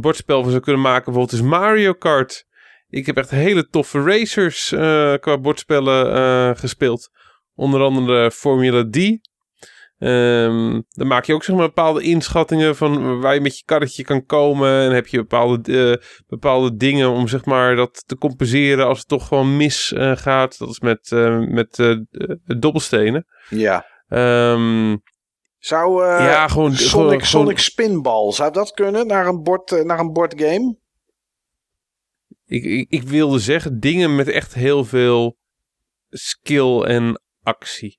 bordspel 0.00 0.42
van 0.42 0.50
zou 0.50 0.62
kunnen 0.62 0.82
maken. 0.82 1.04
Bijvoorbeeld 1.04 1.40
is 1.40 1.48
Mario 1.48 1.92
Kart. 1.92 2.46
Ik 2.88 3.06
heb 3.06 3.16
echt 3.16 3.30
hele 3.30 3.68
toffe 3.68 4.02
racers 4.02 4.72
eh, 4.72 5.14
qua 5.14 5.38
bordspellen 5.38 6.56
gespeeld. 6.56 7.10
Onder 7.54 7.80
andere 7.80 8.30
Formula 8.30 8.88
D. 8.90 9.32
Ehm, 9.98 10.80
dan 10.88 11.06
maak 11.06 11.24
je 11.24 11.34
ook 11.34 11.44
zeg 11.44 11.56
maar 11.56 11.66
bepaalde 11.66 12.02
inschattingen 12.02 12.76
van 12.76 13.20
waar 13.20 13.34
je 13.34 13.40
met 13.40 13.58
je 13.58 13.64
karretje 13.64 14.04
kan 14.04 14.26
komen. 14.26 14.70
En 14.82 14.92
heb 14.92 15.06
je 15.06 15.16
bepaalde, 15.16 15.90
eh, 15.98 16.06
bepaalde 16.26 16.76
dingen 16.76 17.08
om 17.10 17.28
zeg 17.28 17.44
maar 17.44 17.76
dat 17.76 18.02
te 18.06 18.18
compenseren 18.18 18.86
als 18.86 18.98
het 18.98 19.08
toch 19.08 19.28
gewoon 19.28 19.56
misgaat. 19.56 20.18
gaat. 20.18 20.58
dat 20.58 20.68
is 20.68 20.80
met, 20.80 21.12
eh, 21.12 21.38
met 21.38 21.78
eh, 21.78 21.90
eh, 21.90 21.98
dobbelstenen. 22.58 23.26
Ja. 23.48 23.86
Ehm, 24.08 24.96
Zou 25.58 26.04
eh, 26.04 26.18
ja, 26.24 26.48
gewoon... 26.48 26.72
Sonic, 26.72 27.08
gewoon- 27.08 27.20
Sonic 27.24 27.58
Spinball, 27.58 28.32
zou 28.32 28.52
dat 28.52 28.70
kunnen 28.70 29.06
naar 29.06 29.26
een, 29.26 29.42
bord, 29.42 29.72
eh, 29.72 29.84
naar 29.84 29.98
een 29.98 30.12
bordgame? 30.12 30.76
ik, 32.46 32.64
ik, 32.64 32.86
ik 32.88 33.02
wilde 33.02 33.38
zeggen 33.38 33.80
dingen 33.80 34.16
met 34.16 34.28
echt 34.28 34.54
heel 34.54 34.84
veel 34.84 35.36
skill 36.10 36.80
en 36.80 37.22
actie. 37.42 37.98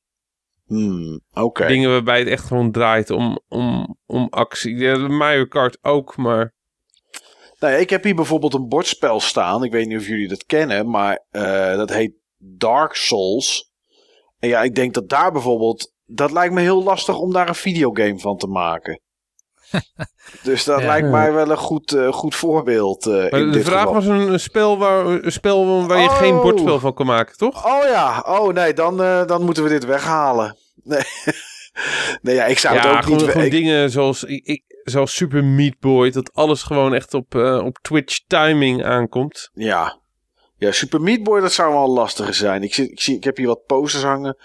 Hmm, 0.65 1.21
Oké. 1.33 1.67
Dingen 1.67 1.89
waarbij 1.89 2.19
het 2.19 2.27
echt 2.27 2.43
gewoon 2.43 2.71
draait 2.71 3.09
om, 3.09 3.39
om, 3.47 3.97
om 4.05 4.27
actie. 4.29 4.75
Ja, 4.75 4.93
de 4.93 5.07
Mario 5.07 5.45
Kart 5.45 5.77
ook, 5.81 6.17
maar... 6.17 6.53
Nou 7.59 7.73
ja, 7.73 7.79
ik 7.79 7.89
heb 7.89 8.03
hier 8.03 8.15
bijvoorbeeld 8.15 8.53
een 8.53 8.67
bordspel 8.67 9.19
staan. 9.19 9.63
Ik 9.63 9.71
weet 9.71 9.87
niet 9.87 9.97
of 9.97 10.07
jullie 10.07 10.27
dat 10.27 10.45
kennen, 10.45 10.89
maar 10.89 11.25
eh, 11.29 11.75
dat 11.75 11.89
heet 11.89 12.13
Dark 12.37 12.93
Souls. 12.93 13.71
En 14.39 14.49
ja, 14.49 14.61
ik 14.63 14.75
denk 14.75 14.93
dat 14.93 15.09
daar 15.09 15.31
bijvoorbeeld. 15.31 15.93
Dat 16.05 16.31
lijkt 16.31 16.53
me 16.53 16.61
heel 16.61 16.83
lastig 16.83 17.17
om 17.17 17.33
daar 17.33 17.47
een 17.47 17.55
videogame 17.55 18.19
van 18.19 18.37
te 18.37 18.47
maken. 18.47 19.01
Dus 20.43 20.63
dat 20.63 20.79
Ja. 20.79 20.85
lijkt 20.85 21.09
mij 21.09 21.33
wel 21.33 21.49
een 21.49 21.57
goed, 21.57 21.91
eh, 21.93 22.11
goed 22.11 22.35
voorbeeld. 22.35 23.05
eh, 23.05 23.13
Maar 23.13 23.39
in 23.39 23.45
de 23.51 23.57
dit 23.57 23.65
vraag 23.65 23.79
geval. 23.79 23.93
was 23.93 24.05
een, 24.05 24.33
een 24.33 24.39
spel 24.39 24.77
waar, 24.77 25.05
een 25.05 25.31
spel 25.31 25.87
waar 25.87 25.99
je 26.01 26.07
Oh. 26.09 26.17
geen 26.17 26.35
bordspel 26.41 26.79
van 26.79 26.93
kan 26.93 27.05
maken, 27.05 27.37
toch? 27.37 27.65
Oh 27.65 27.83
ja, 27.83 28.23
oh 28.27 28.53
nee, 28.53 28.73
dan, 28.73 29.01
eh, 29.03 29.25
dan 29.27 29.43
moeten 29.43 29.63
we 29.63 29.69
dit 29.69 29.85
weghalen. 29.85 30.57
Nee, 30.83 31.01
nee 32.21 32.35
ja, 32.35 32.45
ik 32.45 32.59
zou 32.59 32.75
ja, 32.75 32.81
het 32.87 32.91
ook 32.97 33.03
gewoon, 33.03 33.17
niet... 33.19 33.29
gewoon 33.29 33.45
ik- 33.45 33.51
dingen 33.51 33.89
zoals, 33.89 34.23
ik, 34.23 34.63
zoals 34.83 35.15
Super 35.15 35.43
Meat 35.43 35.79
Boy. 35.79 36.11
Dat 36.11 36.33
alles 36.33 36.63
gewoon 36.63 36.93
echt 36.93 37.13
op, 37.13 37.35
eh, 37.35 37.61
op 37.65 37.77
Twitch 37.81 38.19
timing 38.27 38.85
aankomt. 38.85 39.49
Ja. 39.53 39.99
Ja, 40.57 40.71
Super 40.71 41.01
Meat 41.01 41.23
Boy, 41.23 41.39
dat 41.41 41.51
zou 41.53 41.73
wel 41.73 41.89
lastiger 41.89 42.33
zijn. 42.33 42.63
Ik, 42.63 42.73
zit, 42.73 42.89
ik, 42.91 43.01
zie, 43.01 43.15
ik 43.15 43.23
heb 43.23 43.37
hier 43.37 43.47
wat 43.47 43.65
posters 43.65 44.03
hangen. 44.03 44.37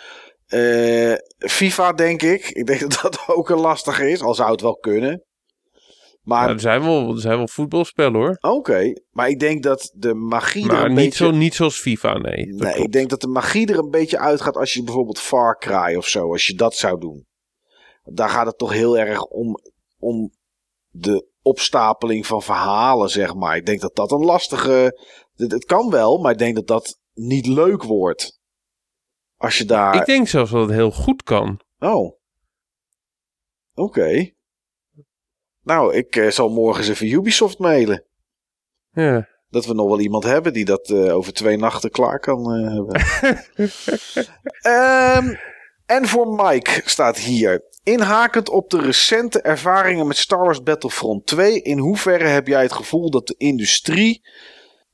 Eh, 0.51 1.15
FIFA, 1.39 1.93
denk 1.93 2.23
ik. 2.23 2.49
Ik 2.49 2.67
denk 2.67 2.81
dat 2.81 3.01
dat 3.03 3.25
ook 3.27 3.51
een 3.51 3.61
lastige 3.61 4.11
is, 4.11 4.23
al 4.23 4.35
zou 4.35 4.51
het 4.51 4.61
wel 4.61 4.77
kunnen. 4.77 5.25
Maar, 6.23 6.47
Ja, 6.47 6.53
er, 6.53 6.61
zijn 6.61 6.83
wel, 6.83 7.11
er 7.15 7.21
zijn 7.21 7.37
wel 7.37 7.49
voetbalspellen 7.49 8.21
hoor. 8.21 8.37
oké. 8.41 8.93
Maar 9.11 9.29
ik 9.29 9.41
denk 9.41 9.63
dat 9.63 9.93
de 9.95 10.15
magie 10.15 10.71
er 10.71 10.85
een 10.85 10.87
niet, 10.87 10.97
beetje... 10.97 11.25
zo, 11.25 11.31
niet 11.31 11.55
zoals 11.55 11.81
FIFA, 11.81 12.19
nee. 12.19 12.47
Dat 12.47 12.61
nee, 12.61 12.83
ik 12.83 12.93
denk 12.93 13.11
dat 13.11 13.21
de 13.21 13.27
magie 13.27 13.67
er 13.67 13.79
een 13.79 13.91
beetje 13.91 14.19
uitgaat 14.19 14.57
als 14.57 14.73
je 14.73 14.83
bijvoorbeeld 14.83 15.19
Far 15.19 15.59
Cry 15.59 15.97
of 15.97 16.07
zo, 16.07 16.31
als 16.33 16.47
je 16.47 16.55
dat 16.55 16.75
zou 16.75 17.01
doen. 17.01 17.27
daar 18.03 18.29
gaat 18.29 18.47
het 18.47 18.59
toch 18.59 18.73
heel 18.73 18.99
erg 18.99 19.25
om, 19.25 19.57
om 19.99 20.31
de 20.89 21.29
opstapeling 21.43 22.27
van 22.27 22.43
verhalen, 22.43 23.09
zeg 23.09 23.35
maar. 23.35 23.57
Ik 23.57 23.67
denk 23.67 23.81
dat 23.81 23.97
dat 23.97 24.11
een 24.11 24.25
lastige. 24.25 25.01
Het 25.37 25.65
kan 25.65 25.91
wel, 25.91 26.19
maar 26.19 26.33
ik 26.33 26.39
denk 26.39 26.55
dat 26.55 26.67
dat 26.67 26.99
niet 27.13 27.47
leuk 27.47 27.83
wordt. 27.83 28.40
Als 29.41 29.59
je 29.59 29.65
daar. 29.65 29.95
Ik 29.95 30.05
denk 30.05 30.29
zelfs 30.29 30.51
dat 30.51 30.61
het 30.61 30.71
heel 30.71 30.91
goed 30.91 31.23
kan. 31.23 31.61
Oh. 31.79 32.19
Oké. 33.75 34.31
Nou, 35.63 35.95
ik 35.95 36.17
eh, 36.17 36.29
zal 36.29 36.49
morgen 36.49 36.81
eens 36.81 36.91
even 36.91 37.19
Ubisoft 37.19 37.59
mailen. 37.59 38.05
Ja. 38.91 39.29
Dat 39.49 39.67
we 39.67 39.75
nog 39.75 39.89
wel 39.89 40.01
iemand 40.01 40.25
hebben 40.25 40.53
die 40.53 40.65
dat 40.65 40.91
eh, 40.91 41.17
over 41.17 41.33
twee 41.33 41.57
nachten 41.57 41.91
klaar 41.91 42.19
kan 42.19 42.55
eh, 42.55 42.75
hebben. 42.75 43.01
Ehm, 44.61 45.35
en 45.87 46.07
voor 46.07 46.29
Mike 46.29 46.83
staat 46.85 47.19
hier. 47.19 47.63
Inhakend 47.83 48.49
op 48.49 48.71
de 48.71 48.81
recente 48.81 49.41
ervaringen 49.41 50.07
met 50.07 50.17
Star 50.17 50.45
Wars 50.45 50.63
Battlefront 50.63 51.27
2, 51.27 51.63
in 51.63 51.79
hoeverre 51.79 52.27
heb 52.27 52.47
jij 52.47 52.63
het 52.63 52.73
gevoel 52.73 53.11
dat 53.11 53.27
de 53.27 53.35
industrie 53.39 54.23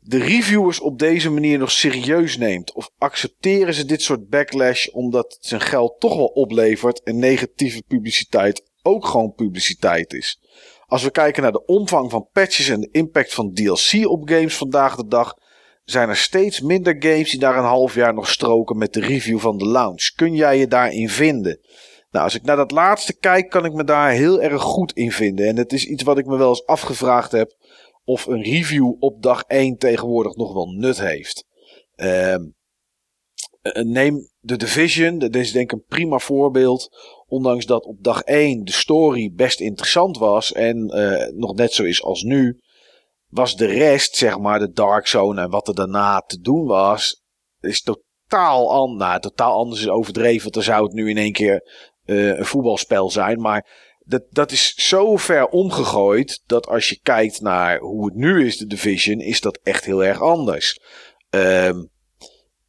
de 0.09 0.19
reviewers 0.19 0.81
op 0.81 0.99
deze 0.99 1.31
manier 1.31 1.59
nog 1.59 1.71
serieus 1.71 2.37
neemt? 2.37 2.73
Of 2.75 2.91
accepteren 2.99 3.75
ze 3.75 3.85
dit 3.85 4.03
soort 4.03 4.29
backlash 4.29 4.87
omdat 4.87 5.33
het 5.35 5.47
zijn 5.47 5.61
geld 5.61 6.01
toch 6.01 6.17
wel 6.17 6.27
oplevert 6.27 7.03
en 7.03 7.19
negatieve 7.19 7.83
publiciteit 7.89 8.63
ook 8.83 9.07
gewoon 9.07 9.35
publiciteit 9.35 10.13
is? 10.13 10.41
Als 10.87 11.03
we 11.03 11.11
kijken 11.11 11.43
naar 11.43 11.53
de 11.53 11.65
omvang 11.65 12.11
van 12.11 12.29
patches 12.33 12.69
en 12.69 12.81
de 12.81 12.89
impact 12.91 13.35
van 13.35 13.53
DLC 13.53 14.09
op 14.09 14.29
games 14.29 14.57
vandaag 14.57 14.97
de 14.97 15.07
dag, 15.07 15.35
zijn 15.85 16.09
er 16.09 16.17
steeds 16.17 16.61
minder 16.61 16.97
games 16.99 17.31
die 17.31 17.41
daar 17.41 17.59
een 17.59 17.65
half 17.65 17.95
jaar 17.95 18.15
nog 18.15 18.29
stroken 18.29 18.79
met 18.79 18.93
de 18.93 19.01
review 19.01 19.39
van 19.39 19.59
de 19.59 19.67
launch. 19.67 20.13
Kun 20.17 20.35
jij 20.35 20.59
je 20.59 20.67
daarin 20.67 21.09
vinden? 21.09 21.61
Nou, 22.11 22.25
als 22.25 22.35
ik 22.35 22.43
naar 22.43 22.57
dat 22.57 22.71
laatste 22.71 23.19
kijk, 23.19 23.51
kan 23.51 23.65
ik 23.65 23.73
me 23.73 23.85
daar 23.85 24.11
heel 24.11 24.43
erg 24.43 24.63
goed 24.63 24.93
in 24.93 25.13
vinden. 25.13 25.47
En 25.47 25.57
het 25.57 25.73
is 25.73 25.85
iets 25.85 26.03
wat 26.03 26.19
ik 26.19 26.27
me 26.27 26.37
wel 26.37 26.49
eens 26.49 26.67
afgevraagd 26.67 27.33
heb 27.33 27.55
of 28.07 28.27
een 28.27 28.43
review 28.43 28.95
op 28.99 29.23
dag 29.23 29.43
1 29.43 29.77
tegenwoordig 29.77 30.35
nog 30.35 30.53
wel 30.53 30.67
nut 30.67 31.01
heeft. 31.01 31.45
Ehm, 31.95 32.45
eh, 33.63 33.83
neem 33.83 34.29
de 34.39 34.57
Division, 34.57 35.19
dat 35.19 35.35
is 35.35 35.53
denk 35.53 35.73
ik 35.73 35.79
een 35.79 35.85
prima 35.87 36.19
voorbeeld. 36.19 36.89
Ondanks 37.27 37.67
dat 37.67 37.85
op 37.85 38.03
dag 38.03 38.23
1 38.25 38.65
de 38.65 38.73
story 38.73 39.33
best 39.35 39.61
interessant 39.61 40.19
was 40.19 40.53
en 40.53 40.93
uh, 40.95 41.39
nog 41.39 41.55
net 41.55 41.73
zo 41.73 41.85
is 41.85 42.03
als 42.03 42.23
nu, 42.23 42.61
was 43.29 43.57
de 43.57 43.67
rest, 43.67 44.17
zeg 44.17 44.39
maar, 44.39 44.59
de 44.59 44.71
Dark 44.71 45.07
Zone 45.07 45.41
en 45.41 45.51
wat 45.51 45.69
er 45.69 45.75
daarna 45.75 46.21
te 46.21 46.41
doen 46.41 46.67
was, 46.67 47.23
is 47.61 47.83
totaal 47.83 48.73
anders. 48.73 49.09
Nou, 49.09 49.21
totaal 49.21 49.59
anders 49.59 49.81
is 49.81 49.89
overdreven, 49.89 50.53
dan 50.53 50.63
zou 50.63 50.85
het 50.85 50.93
nu 50.93 51.11
in 51.11 51.17
één 51.17 51.33
keer 51.33 51.63
uh, 52.05 52.39
een 52.39 52.45
voetbalspel 52.45 53.11
zijn. 53.11 53.41
Maar 53.41 53.86
dat, 54.09 54.23
dat 54.31 54.53
is 54.53 54.75
zo 54.75 55.17
ver 55.17 55.47
omgegooid 55.47 56.43
dat 56.47 56.67
als 56.67 56.89
je 56.89 57.01
kijkt 57.03 57.41
naar 57.41 57.79
hoe 57.79 58.05
het 58.07 58.15
nu 58.15 58.47
is, 58.47 58.57
de 58.57 58.67
Division, 58.67 59.21
is 59.21 59.41
dat 59.41 59.61
echt 59.63 59.85
heel 59.85 60.05
erg 60.05 60.21
anders. 60.21 60.81
Um, 61.31 61.91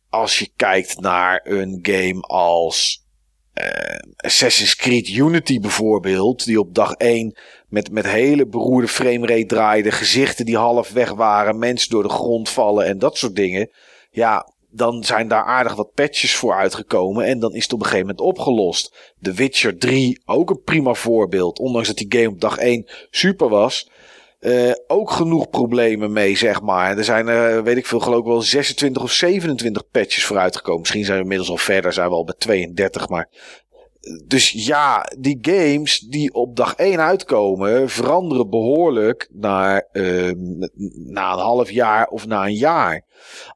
als 0.09 0.39
je 0.39 0.51
kijkt 0.55 0.99
naar 0.99 1.41
een 1.43 1.79
game 1.81 2.21
als 2.21 3.05
uh, 3.53 3.99
Assassin's 4.15 4.75
Creed 4.75 5.09
Unity 5.09 5.59
bijvoorbeeld, 5.59 6.45
die 6.45 6.59
op 6.59 6.75
dag 6.75 6.93
1 6.93 7.37
met, 7.67 7.91
met 7.91 8.05
hele 8.05 8.47
beroerde 8.47 8.87
framerate 8.87 9.45
draaide, 9.45 9.91
gezichten 9.91 10.45
die 10.45 10.57
half 10.57 10.91
weg 10.91 11.13
waren, 11.13 11.57
mensen 11.57 11.89
door 11.89 12.03
de 12.03 12.09
grond 12.09 12.49
vallen 12.49 12.85
en 12.85 12.99
dat 12.99 13.17
soort 13.17 13.35
dingen. 13.35 13.69
Ja, 14.09 14.53
dan 14.69 15.03
zijn 15.03 15.27
daar 15.27 15.43
aardig 15.43 15.75
wat 15.75 15.93
patches 15.93 16.35
voor 16.35 16.53
uitgekomen 16.53 17.25
en 17.25 17.39
dan 17.39 17.53
is 17.53 17.63
het 17.63 17.73
op 17.73 17.79
een 17.79 17.85
gegeven 17.85 18.07
moment 18.07 18.25
opgelost. 18.25 19.13
The 19.21 19.33
Witcher 19.33 19.77
3, 19.77 20.21
ook 20.25 20.49
een 20.49 20.63
prima 20.63 20.93
voorbeeld, 20.93 21.59
ondanks 21.59 21.87
dat 21.87 21.97
die 21.97 22.19
game 22.19 22.29
op 22.29 22.41
dag 22.41 22.57
1 22.57 22.85
super 23.09 23.49
was. 23.49 23.89
Uh, 24.39 24.71
ook 24.87 25.11
genoeg 25.11 25.49
problemen 25.49 26.11
mee, 26.11 26.35
zeg 26.35 26.61
maar. 26.61 26.97
Er 26.97 27.03
zijn, 27.03 27.27
uh, 27.27 27.59
weet 27.59 27.77
ik 27.77 27.85
veel, 27.85 27.99
geloof 27.99 28.19
ik 28.19 28.25
wel 28.25 28.41
26 28.41 29.03
of 29.03 29.11
27 29.11 29.89
patches 29.91 30.25
voor 30.25 30.37
uitgekomen. 30.37 30.79
Misschien 30.79 31.05
zijn 31.05 31.17
we 31.17 31.23
inmiddels 31.23 31.49
al 31.49 31.57
verder, 31.57 31.93
zijn 31.93 32.09
we 32.09 32.15
al 32.15 32.23
bij 32.23 32.35
32. 32.37 33.09
Maar 33.09 33.29
dus 34.25 34.49
ja, 34.49 35.05
die 35.19 35.37
games 35.41 35.99
die 35.99 36.33
op 36.33 36.55
dag 36.55 36.75
1 36.75 36.99
uitkomen, 36.99 37.89
veranderen 37.89 38.49
behoorlijk 38.49 39.29
naar, 39.33 39.89
uh, 39.93 40.31
na 41.05 41.33
een 41.33 41.39
half 41.39 41.71
jaar 41.71 42.07
of 42.07 42.27
na 42.27 42.45
een 42.45 42.55
jaar. 42.55 43.05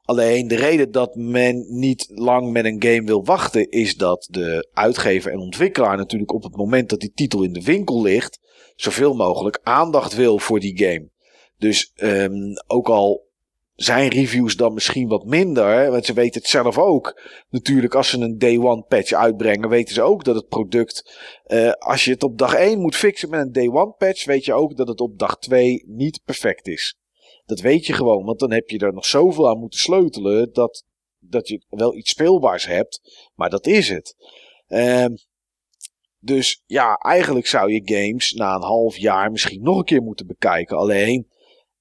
Alleen 0.04 0.48
de 0.48 0.56
reden 0.56 0.90
dat 0.90 1.14
men 1.14 1.66
niet 1.68 2.06
lang 2.14 2.50
met 2.52 2.64
een 2.64 2.82
game 2.82 3.04
wil 3.04 3.24
wachten, 3.24 3.70
is 3.70 3.96
dat 3.96 4.26
de 4.30 4.68
uitgever 4.72 5.32
en 5.32 5.38
ontwikkelaar 5.38 5.96
natuurlijk 5.96 6.32
op 6.32 6.42
het 6.42 6.56
moment 6.56 6.88
dat 6.88 7.00
die 7.00 7.12
titel 7.14 7.42
in 7.42 7.52
de 7.52 7.62
winkel 7.62 8.02
ligt, 8.02 8.38
zoveel 8.74 9.14
mogelijk 9.14 9.60
aandacht 9.62 10.14
wil 10.14 10.38
voor 10.38 10.60
die 10.60 10.78
game. 10.78 11.10
Dus 11.58 11.92
um, 11.96 12.52
ook 12.66 12.88
al 12.88 13.30
zijn 13.74 14.08
reviews 14.08 14.56
dan 14.56 14.74
misschien 14.74 15.08
wat 15.08 15.24
minder. 15.24 15.90
Want 15.90 16.06
ze 16.06 16.12
weten 16.12 16.40
het 16.40 16.50
zelf 16.50 16.78
ook. 16.78 17.20
Natuurlijk, 17.50 17.94
als 17.94 18.08
ze 18.08 18.18
een 18.18 18.38
day 18.38 18.58
one 18.58 18.82
patch 18.82 19.12
uitbrengen, 19.12 19.68
weten 19.68 19.94
ze 19.94 20.02
ook 20.02 20.24
dat 20.24 20.34
het 20.34 20.48
product. 20.48 21.20
Uh, 21.46 21.70
als 21.70 22.04
je 22.04 22.10
het 22.10 22.22
op 22.22 22.38
dag 22.38 22.54
1 22.54 22.80
moet 22.80 22.96
fixen 22.96 23.30
met 23.30 23.40
een 23.40 23.52
day 23.52 23.68
one 23.68 23.94
patch, 23.98 24.24
weet 24.24 24.44
je 24.44 24.52
ook 24.52 24.76
dat 24.76 24.88
het 24.88 25.00
op 25.00 25.18
dag 25.18 25.38
2 25.38 25.84
niet 25.86 26.20
perfect 26.24 26.66
is. 26.66 26.96
Dat 27.44 27.60
weet 27.60 27.86
je 27.86 27.92
gewoon, 27.92 28.24
want 28.24 28.38
dan 28.38 28.52
heb 28.52 28.68
je 28.68 28.78
er 28.78 28.92
nog 28.92 29.06
zoveel 29.06 29.48
aan 29.48 29.58
moeten 29.58 29.80
sleutelen 29.80 30.52
dat, 30.52 30.84
dat 31.18 31.48
je 31.48 31.64
wel 31.68 31.94
iets 31.94 32.10
speelbaars 32.10 32.66
hebt. 32.66 33.00
Maar 33.34 33.50
dat 33.50 33.66
is 33.66 33.88
het. 33.88 34.14
Uh, 34.68 35.06
dus 36.18 36.62
ja, 36.66 36.94
eigenlijk 36.94 37.46
zou 37.46 37.72
je 37.72 37.82
games 37.84 38.32
na 38.32 38.54
een 38.54 38.62
half 38.62 38.96
jaar 38.96 39.30
misschien 39.30 39.62
nog 39.62 39.78
een 39.78 39.84
keer 39.84 40.02
moeten 40.02 40.26
bekijken. 40.26 40.76
Alleen 40.76 41.31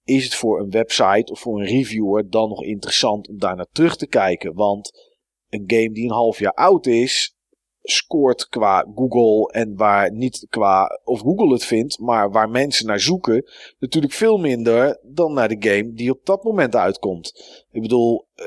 is 0.04 0.24
het 0.24 0.36
voor 0.36 0.60
een 0.60 0.70
website 0.70 1.32
of 1.32 1.40
voor 1.40 1.60
een 1.60 1.68
reviewer 1.68 2.30
dan 2.30 2.50
nog 2.50 2.64
interessant 2.64 3.28
om 3.28 3.40
daar 3.40 3.56
naar 3.56 3.70
terug 3.72 3.96
te 3.96 4.08
kijken. 4.08 4.54
Want 4.54 5.10
een 5.50 5.64
game 5.68 5.92
die 5.92 6.04
een 6.04 6.16
half 6.16 6.40
jaar 6.40 6.54
oud 6.54 6.86
is, 6.86 7.36
scoort 7.82 8.48
qua 8.48 8.88
Google 8.96 9.52
en 9.52 9.76
waar 9.76 10.12
niet 10.12 10.46
qua 10.50 11.00
of 11.04 11.20
Google 11.20 11.54
het 11.54 11.66
vindt, 11.66 12.00
maar 12.00 12.32
waar 12.32 12.50
mensen 12.50 12.86
naar 12.86 13.00
zoeken, 13.00 13.46
natuurlijk 13.80 14.14
veel 14.14 14.38
minder 14.38 15.00
dan 15.04 15.34
naar 15.34 15.48
de 15.48 15.70
game 15.70 15.94
die 15.94 16.12
op 16.12 16.26
dat 16.26 16.44
moment 16.44 16.76
uitkomt. 16.76 17.32
Ik 17.72 17.82
bedoel, 17.82 18.28
uh, 18.36 18.46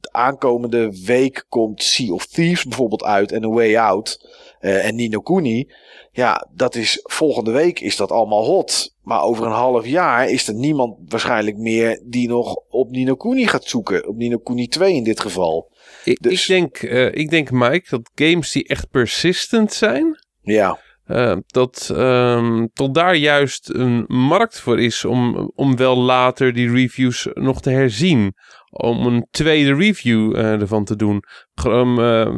de 0.00 0.12
aankomende 0.12 1.02
week 1.04 1.46
komt 1.48 1.82
Sea 1.82 2.12
of 2.12 2.26
Thieves 2.26 2.64
bijvoorbeeld 2.64 3.04
uit 3.04 3.32
en 3.32 3.44
A 3.44 3.48
Way 3.48 3.76
Out 3.76 4.18
en 4.60 4.94
Nino 4.94 5.20
Kuni. 5.20 5.72
Ja, 6.12 6.48
dat 6.54 6.74
is 6.74 7.00
volgende 7.02 7.50
week 7.50 7.80
is 7.80 7.96
dat 7.96 8.10
allemaal 8.10 8.44
hot. 8.44 8.94
Maar 9.02 9.22
over 9.22 9.46
een 9.46 9.52
half 9.52 9.86
jaar 9.86 10.28
is 10.30 10.48
er 10.48 10.54
niemand 10.54 10.96
waarschijnlijk 11.08 11.56
meer 11.56 12.02
die 12.04 12.28
nog 12.28 12.54
op 12.68 12.90
Nino 12.90 13.14
Kuni 13.14 13.46
gaat 13.46 13.64
zoeken. 13.64 14.08
Op 14.08 14.16
Nino 14.16 14.38
Kuni 14.38 14.66
2 14.66 14.94
in 14.94 15.04
dit 15.04 15.20
geval. 15.20 15.70
Ik, 16.04 16.22
dus... 16.22 16.40
ik, 16.40 16.46
denk, 16.46 16.82
uh, 16.82 17.14
ik 17.14 17.30
denk, 17.30 17.50
Mike, 17.50 17.84
dat 17.88 18.10
games 18.14 18.52
die 18.52 18.68
echt 18.68 18.90
persistent 18.90 19.72
zijn. 19.72 20.20
Ja. 20.42 20.78
Uh, 21.06 21.36
dat 21.46 21.90
um, 21.92 22.70
tot 22.72 22.94
daar 22.94 23.16
juist 23.16 23.70
een 23.74 24.04
markt 24.06 24.60
voor 24.60 24.80
is 24.80 25.04
om, 25.04 25.52
om 25.54 25.76
wel 25.76 25.96
later 25.96 26.52
die 26.52 26.70
reviews 26.70 27.28
nog 27.34 27.60
te 27.60 27.70
herzien 27.70 28.34
om 28.76 29.06
een 29.06 29.26
tweede 29.30 29.74
review 29.74 30.36
uh, 30.36 30.60
ervan 30.60 30.84
te 30.84 30.96
doen. 30.96 31.22
Um, 31.66 31.98
uh, 31.98 32.36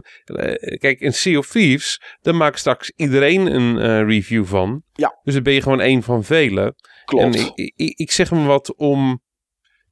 kijk, 0.79 1.01
in 1.01 1.13
Sea 1.13 1.39
of 1.39 1.49
Thieves, 1.49 2.03
daar 2.21 2.35
maakt 2.35 2.59
straks 2.59 2.93
iedereen 2.97 3.47
een 3.47 4.07
review 4.07 4.45
van. 4.45 4.83
Ja. 4.93 5.19
Dus 5.23 5.35
dan 5.35 5.43
ben 5.43 5.53
je 5.53 5.63
gewoon 5.63 5.81
één 5.81 6.03
van 6.03 6.25
velen. 6.25 6.75
Klopt. 7.05 7.25
En 7.25 7.33
ik, 7.33 7.73
ik, 7.77 7.99
ik 7.99 8.11
zeg 8.11 8.31
hem 8.31 8.47
wat 8.47 8.75
om 8.77 9.23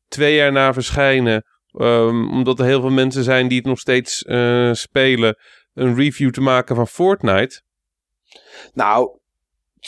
twee 0.08 0.34
jaar 0.34 0.52
na 0.52 0.72
verschijnen, 0.72 1.44
um, 1.72 2.30
omdat 2.30 2.58
er 2.58 2.64
heel 2.66 2.80
veel 2.80 2.90
mensen 2.90 3.24
zijn 3.24 3.48
die 3.48 3.58
het 3.58 3.66
nog 3.66 3.78
steeds 3.78 4.24
spelen, 4.72 5.36
een 5.74 5.94
review 5.94 6.30
te 6.30 6.40
maken 6.40 6.76
van 6.76 6.88
Fortnite. 6.88 7.62
Nou, 8.72 9.18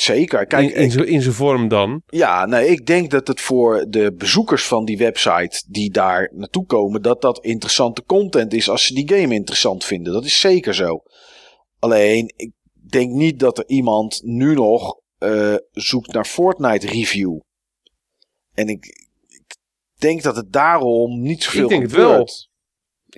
Zeker. 0.00 0.46
Kijk, 0.46 0.70
in, 0.70 1.06
in 1.06 1.22
zijn 1.22 1.34
vorm 1.34 1.68
dan? 1.68 2.02
Ja, 2.06 2.46
nee, 2.46 2.68
ik 2.68 2.86
denk 2.86 3.10
dat 3.10 3.26
het 3.28 3.40
voor 3.40 3.86
de 3.88 4.14
bezoekers 4.14 4.66
van 4.66 4.84
die 4.84 4.98
website 4.98 5.62
die 5.68 5.90
daar 5.90 6.30
naartoe 6.34 6.66
komen, 6.66 7.02
dat 7.02 7.22
dat 7.22 7.44
interessante 7.44 8.04
content 8.04 8.52
is 8.52 8.70
als 8.70 8.86
ze 8.86 8.94
die 8.94 9.08
game 9.08 9.34
interessant 9.34 9.84
vinden. 9.84 10.12
Dat 10.12 10.24
is 10.24 10.40
zeker 10.40 10.74
zo. 10.74 11.02
Alleen, 11.78 12.32
ik 12.36 12.52
denk 12.90 13.12
niet 13.12 13.40
dat 13.40 13.58
er 13.58 13.64
iemand 13.66 14.20
nu 14.24 14.54
nog 14.54 15.00
uh, 15.18 15.54
zoekt 15.72 16.12
naar 16.12 16.26
Fortnite 16.26 16.86
review. 16.86 17.38
En 18.54 18.68
ik, 18.68 18.86
ik 19.26 19.56
denk 19.94 20.22
dat 20.22 20.36
het 20.36 20.52
daarom 20.52 21.20
niet 21.20 21.42
zoveel 21.42 21.62
ik 21.62 21.68
denk 21.68 21.90
gebeurt. 21.90 22.08
Het 22.08 22.16
wel. 22.16 22.47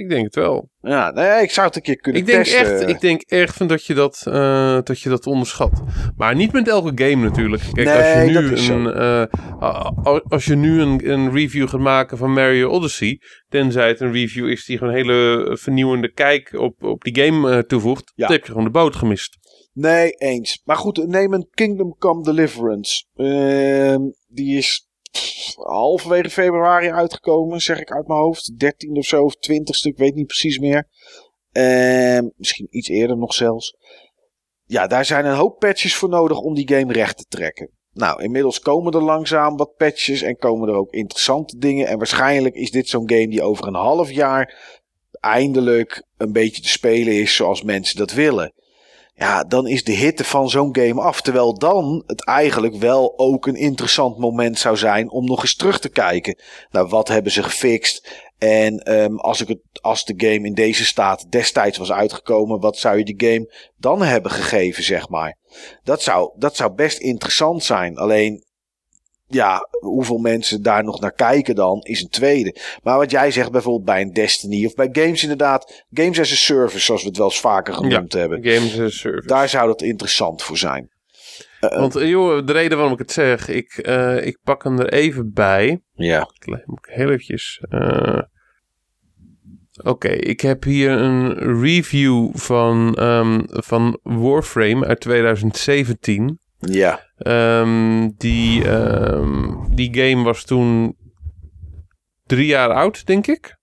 Ik 0.01 0.09
denk 0.09 0.25
het 0.25 0.35
wel. 0.35 0.71
Ja, 0.81 1.11
nee, 1.11 1.43
ik 1.43 1.51
zou 1.51 1.67
het 1.67 1.77
een 1.77 1.83
keer 1.83 1.97
kunnen 1.97 2.21
ik 2.21 2.27
denk 2.27 2.45
testen. 2.45 2.79
Echt, 2.79 2.89
ik 2.89 3.01
denk 3.01 3.23
echt 3.23 3.57
van 3.57 3.67
dat 3.67 3.85
je 3.85 3.95
dat, 3.95 4.25
uh, 4.29 4.79
dat 4.83 5.01
je 5.01 5.09
dat 5.09 5.27
onderschat. 5.27 5.83
Maar 6.17 6.35
niet 6.35 6.53
met 6.53 6.69
elke 6.69 6.93
game 7.05 7.25
natuurlijk. 7.25 7.63
Kijk, 7.73 7.87
nee, 7.87 7.97
als 8.51 8.67
je 8.67 8.73
nu, 8.73 8.87
een, 8.87 8.97
uh, 9.61 10.21
als 10.29 10.45
je 10.45 10.55
nu 10.55 10.81
een, 10.81 11.11
een 11.11 11.33
review 11.33 11.69
gaat 11.69 11.81
maken 11.81 12.19
van 12.19 12.33
Mario 12.33 12.69
Odyssey, 12.69 13.21
tenzij 13.49 13.89
het 13.89 14.01
een 14.01 14.13
review 14.13 14.49
is 14.49 14.65
die 14.65 14.79
gewoon 14.79 14.93
een 14.93 14.99
hele 14.99 15.57
vernieuwende 15.61 16.13
kijk 16.13 16.53
op, 16.53 16.83
op 16.83 17.05
die 17.05 17.25
game 17.25 17.57
uh, 17.57 17.59
toevoegt, 17.59 18.13
ja. 18.15 18.27
dan 18.27 18.37
heb 18.37 18.45
je 18.45 18.51
gewoon 18.51 18.67
de 18.67 18.71
boot 18.71 18.97
gemist. 18.97 19.39
Nee, 19.73 20.11
eens. 20.11 20.63
Maar 20.65 20.77
goed, 20.77 21.07
neem 21.07 21.33
een 21.33 21.49
Kingdom 21.51 21.97
Come 21.99 22.23
Deliverance. 22.23 23.05
Ehm, 23.15 24.01
die 24.29 24.57
is 24.57 24.90
halverwege 25.57 26.31
februari 26.31 26.91
uitgekomen, 26.91 27.61
zeg 27.61 27.81
ik 27.81 27.93
uit 27.93 28.07
mijn 28.07 28.21
hoofd. 28.21 28.59
13 28.59 28.97
of 28.97 29.05
zo, 29.05 29.25
of 29.25 29.35
20 29.35 29.85
ik 29.85 29.97
weet 29.97 30.15
niet 30.15 30.27
precies 30.27 30.59
meer. 30.59 30.89
Ehm, 31.53 32.29
misschien 32.37 32.67
iets 32.71 32.89
eerder 32.89 33.17
nog 33.17 33.35
zelfs. 33.35 33.77
Ja, 34.65 34.87
daar 34.87 35.05
zijn 35.05 35.25
een 35.25 35.37
hoop 35.37 35.59
patches 35.59 35.95
voor 35.95 36.09
nodig 36.09 36.39
om 36.39 36.55
die 36.55 36.69
game 36.69 36.93
recht 36.93 37.17
te 37.17 37.25
trekken. 37.29 37.71
Nou, 37.93 38.23
inmiddels 38.23 38.61
komen 38.61 38.93
er 38.93 39.03
langzaam 39.03 39.57
wat 39.57 39.77
patches 39.77 40.23
en 40.23 40.37
komen 40.37 40.69
er 40.69 40.75
ook 40.75 40.93
interessante 40.93 41.59
dingen. 41.59 41.87
En 41.87 41.99
waarschijnlijk 41.99 42.55
is 42.55 42.71
dit 42.71 42.89
zo'n 42.89 43.11
game 43.11 43.29
die 43.29 43.43
over 43.43 43.67
een 43.67 43.75
half 43.75 44.11
jaar 44.11 44.79
eindelijk 45.21 46.07
een 46.17 46.33
beetje 46.33 46.63
te 46.63 46.69
spelen 46.69 47.13
is 47.13 47.35
zoals 47.35 47.63
mensen 47.63 47.97
dat 47.97 48.13
willen. 48.13 48.53
Ja, 49.21 49.45
dan 49.45 49.67
is 49.67 49.85
de 49.85 49.93
hitte 49.93 50.25
van 50.25 50.51
zo'n 50.51 50.77
game 50.77 51.01
af. 51.01 51.21
Terwijl 51.21 51.59
dan 51.59 52.03
het 52.07 52.25
eigenlijk 52.25 52.75
wel 52.75 53.19
ook 53.19 53.47
een 53.47 53.57
interessant 53.57 54.19
moment 54.19 54.59
zou 54.59 54.77
zijn 54.77 55.11
om 55.11 55.25
nog 55.25 55.43
eens 55.43 55.57
terug 55.57 55.81
te 55.81 55.89
kijken. 55.89 56.39
Nou, 56.71 56.89
wat 56.89 57.09
hebben 57.09 57.33
ze 57.33 57.43
gefixt? 57.43 58.11
En 58.39 58.93
um, 59.03 59.19
als, 59.19 59.41
ik 59.41 59.49
het, 59.49 59.61
als 59.81 60.05
de 60.05 60.15
game 60.17 60.47
in 60.47 60.55
deze 60.55 60.85
staat 60.85 61.31
destijds 61.31 61.79
was 61.79 61.93
uitgekomen, 61.93 62.61
wat 62.61 62.77
zou 62.77 62.99
je 62.99 63.05
die 63.05 63.31
game 63.31 63.55
dan 63.77 64.03
hebben 64.03 64.31
gegeven, 64.31 64.83
zeg 64.83 65.09
maar? 65.09 65.39
Dat 65.83 66.03
zou, 66.03 66.33
dat 66.37 66.57
zou 66.57 66.73
best 66.73 66.99
interessant 66.99 67.65
zijn. 67.65 67.97
Alleen, 67.97 68.45
ja, 69.31 69.69
hoeveel 69.81 70.19
mensen 70.19 70.63
daar 70.63 70.85
nog 70.85 71.01
naar 71.01 71.13
kijken 71.13 71.55
dan, 71.55 71.81
is 71.83 72.03
een 72.03 72.09
tweede. 72.09 72.57
Maar 72.83 72.97
wat 72.97 73.11
jij 73.11 73.31
zegt 73.31 73.51
bijvoorbeeld 73.51 73.85
bij 73.85 74.01
een 74.01 74.13
Destiny 74.13 74.67
of 74.67 74.75
bij 74.75 74.89
games 74.93 75.23
inderdaad, 75.23 75.85
games 75.93 76.21
as 76.21 76.33
a 76.33 76.35
service, 76.35 76.85
zoals 76.85 77.03
we 77.03 77.09
het 77.09 77.17
wel 77.17 77.27
eens 77.27 77.41
vaker 77.41 77.75
genoemd 77.75 78.13
hebben. 78.13 78.45
Games 78.45 78.73
as 78.73 78.81
a 78.81 78.89
service. 78.89 79.27
Daar 79.27 79.49
zou 79.49 79.67
dat 79.67 79.83
interessant 79.83 80.43
voor 80.43 80.59
zijn. 80.59 80.91
Uh, 81.61 81.79
Want 81.79 81.95
joh, 81.95 82.47
de 82.47 82.53
reden 82.53 82.77
waarom 82.77 82.95
ik 82.95 82.99
het 82.99 83.13
zeg, 83.13 83.49
ik, 83.49 83.87
uh, 83.89 84.27
ik 84.27 84.39
pak 84.43 84.65
hem 84.65 84.79
er 84.79 84.93
even 84.93 85.33
bij. 85.33 85.83
Ja. 85.95 86.31
Ik 86.39 86.67
moet 86.67 86.87
heel 86.91 87.11
eventjes... 87.11 87.65
Uh, 87.69 88.19
Oké, 89.81 89.89
okay, 89.89 90.17
ik 90.17 90.41
heb 90.41 90.65
hier 90.65 90.91
een 90.91 91.61
review 91.61 92.37
van, 92.37 93.03
um, 93.03 93.45
van 93.47 93.99
Warframe 94.03 94.87
uit 94.87 95.01
2017. 95.01 96.39
Ja. 96.61 97.09
Um, 97.19 98.15
die, 98.17 98.69
um, 98.69 99.69
die 99.75 99.95
game 99.95 100.23
was 100.23 100.45
toen 100.45 100.97
drie 102.27 102.47
jaar 102.47 102.73
oud, 102.73 103.07
denk 103.07 103.27
ik. 103.27 103.59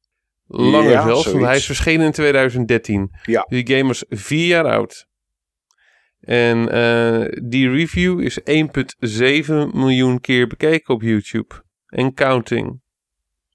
Langer 0.48 0.92
Ja, 0.92 1.04
zelfs, 1.04 1.26
want 1.26 1.46
hij 1.46 1.56
is 1.56 1.66
verschenen 1.66 2.06
in 2.06 2.12
2013. 2.12 3.12
Ja. 3.24 3.46
Die 3.50 3.68
game 3.68 3.88
was 3.88 4.06
vier 4.10 4.48
jaar 4.48 4.66
oud. 4.66 5.08
En 6.20 6.70
eh, 6.72 7.44
die 7.44 7.70
review 7.70 8.22
is 8.22 8.40
1,7 8.40 8.46
miljoen 9.72 10.20
keer 10.20 10.48
bekeken 10.48 10.94
op 10.94 11.02
YouTube. 11.02 11.64
En 11.88 12.14
counting. 12.14 12.82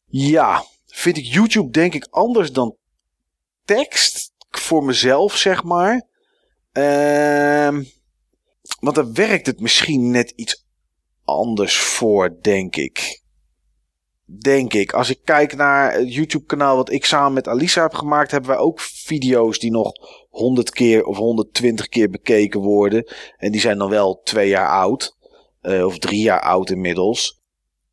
Ja, 0.06 0.64
vind 0.86 1.16
ik 1.16 1.24
YouTube 1.24 1.70
denk 1.70 1.94
ik 1.94 2.06
anders 2.10 2.52
dan 2.52 2.76
tekst 3.64 4.32
voor 4.50 4.84
mezelf, 4.84 5.36
zeg 5.36 5.64
maar. 5.64 6.06
Ehm 6.72 7.82
want 8.82 8.96
dan 8.96 9.14
werkt 9.14 9.46
het 9.46 9.60
misschien 9.60 10.10
net 10.10 10.32
iets 10.36 10.64
anders 11.24 11.78
voor, 11.78 12.38
denk 12.40 12.76
ik. 12.76 13.22
Denk 14.24 14.72
ik. 14.72 14.92
Als 14.92 15.10
ik 15.10 15.20
kijk 15.24 15.56
naar 15.56 15.92
het 15.92 16.14
YouTube-kanaal 16.14 16.76
wat 16.76 16.92
ik 16.92 17.04
samen 17.04 17.32
met 17.32 17.48
Alisa 17.48 17.82
heb 17.82 17.94
gemaakt, 17.94 18.30
hebben 18.30 18.50
wij 18.50 18.58
ook 18.58 18.80
video's 18.80 19.58
die 19.58 19.70
nog 19.70 19.92
100 20.30 20.70
keer 20.70 21.04
of 21.04 21.16
120 21.16 21.88
keer 21.88 22.10
bekeken 22.10 22.60
worden. 22.60 23.12
En 23.36 23.52
die 23.52 23.60
zijn 23.60 23.78
dan 23.78 23.90
wel 23.90 24.20
twee 24.24 24.48
jaar 24.48 24.68
oud. 24.68 25.16
Uh, 25.62 25.84
of 25.84 25.98
drie 25.98 26.22
jaar 26.22 26.40
oud 26.40 26.70
inmiddels. 26.70 27.41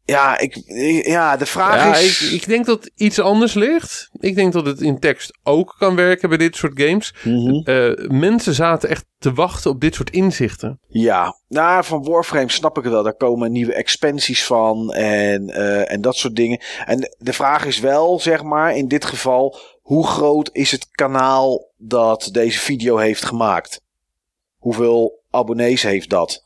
Ja, 0.10 0.40
ik, 0.40 0.62
ja 1.06 1.38
de 1.38 1.46
vraag 1.46 1.76
Ja, 1.76 1.96
is... 1.96 2.22
ik, 2.22 2.32
ik 2.42 2.48
denk 2.48 2.66
dat 2.66 2.92
iets 2.96 3.20
anders 3.20 3.54
ligt. 3.54 4.10
Ik 4.20 4.36
denk 4.36 4.54
dat 4.54 4.66
het 4.66 4.82
in 4.82 5.00
tekst 5.00 5.38
ook 5.44 5.76
kan 5.78 5.96
werken 5.96 6.30
bij 6.30 6.38
dit 6.38 6.56
soort 6.56 6.82
games. 6.82 7.14
Mhm. 7.24 7.62
Uh, 7.64 8.10
mensen 8.10 8.54
zaten 8.54 8.90
echt 8.90 9.06
te 9.18 9.34
wachten 9.34 9.72
op 9.72 9.82
dit 9.82 9.96
soort 9.96 10.10
inzichten. 10.10 10.80
Ja, 10.88 11.40
nou, 11.48 11.84
van 11.84 12.04
Warframe 12.04 12.52
snap 12.52 12.78
ik 12.78 12.84
het 12.84 12.94
wel. 12.94 13.04
Daar 13.04 13.16
komen 13.16 13.52
nieuwe 13.52 13.74
expansies 13.74 14.44
van 14.46 14.94
en, 14.94 15.50
uh, 15.50 15.92
en 15.92 16.02
dat 16.02 16.16
soort 16.16 16.36
dingen. 16.36 16.62
En 16.86 17.16
de 17.18 17.34
vraag 17.34 17.66
is 17.66 17.80
wel, 17.80 18.20
zeg 18.20 18.44
maar, 18.44 18.76
in 18.76 18.88
dit 18.88 19.06
geval, 19.06 19.58
hoe 19.82 20.08
groot 20.08 20.50
is 20.54 20.72
het 20.72 20.88
kanaal 20.92 21.72
dat 21.78 22.30
deze 22.32 22.60
video 22.60 22.98
heeft 22.98 23.26
gemaakt? 23.26 23.82
Hoeveel 24.58 25.24
abonnees 25.30 25.84
heeft 25.84 26.10
dat? 26.10 26.42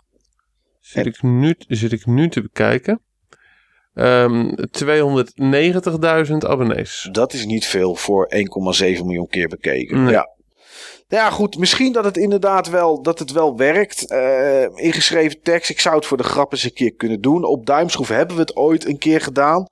Zit, 0.79 1.05
ik, 1.05 1.21
nu, 1.21 1.55
zit 1.67 1.91
ik 1.91 2.05
nu 2.05 2.29
te 2.29 2.41
bekijken? 2.41 3.01
Um, 3.93 4.55
290.000 4.55 6.37
abonnees. 6.37 7.09
Dat 7.11 7.33
is 7.33 7.45
niet 7.45 7.65
veel 7.65 7.95
voor 7.95 8.31
1,7 8.35 8.81
miljoen 8.81 9.27
keer 9.27 9.47
bekeken. 9.47 10.03
Nee. 10.03 10.13
Ja. 10.13 10.31
Ja, 11.07 11.29
goed. 11.29 11.57
Misschien 11.57 11.91
dat 11.91 12.05
het 12.05 12.17
inderdaad 12.17 12.69
wel, 12.69 13.01
dat 13.01 13.19
het 13.19 13.31
wel 13.31 13.57
werkt. 13.57 14.11
Uh, 14.11 14.63
ingeschreven 14.75 15.41
tekst. 15.41 15.69
Ik 15.69 15.79
zou 15.79 15.95
het 15.95 16.05
voor 16.05 16.17
de 16.17 16.23
grap 16.23 16.51
eens 16.51 16.63
een 16.63 16.73
keer 16.73 16.93
kunnen 16.93 17.21
doen. 17.21 17.43
Op 17.43 17.65
Duimschroef 17.65 18.07
hebben 18.07 18.35
we 18.35 18.41
het 18.41 18.55
ooit 18.55 18.85
een 18.85 18.97
keer 18.97 19.21
gedaan. 19.21 19.65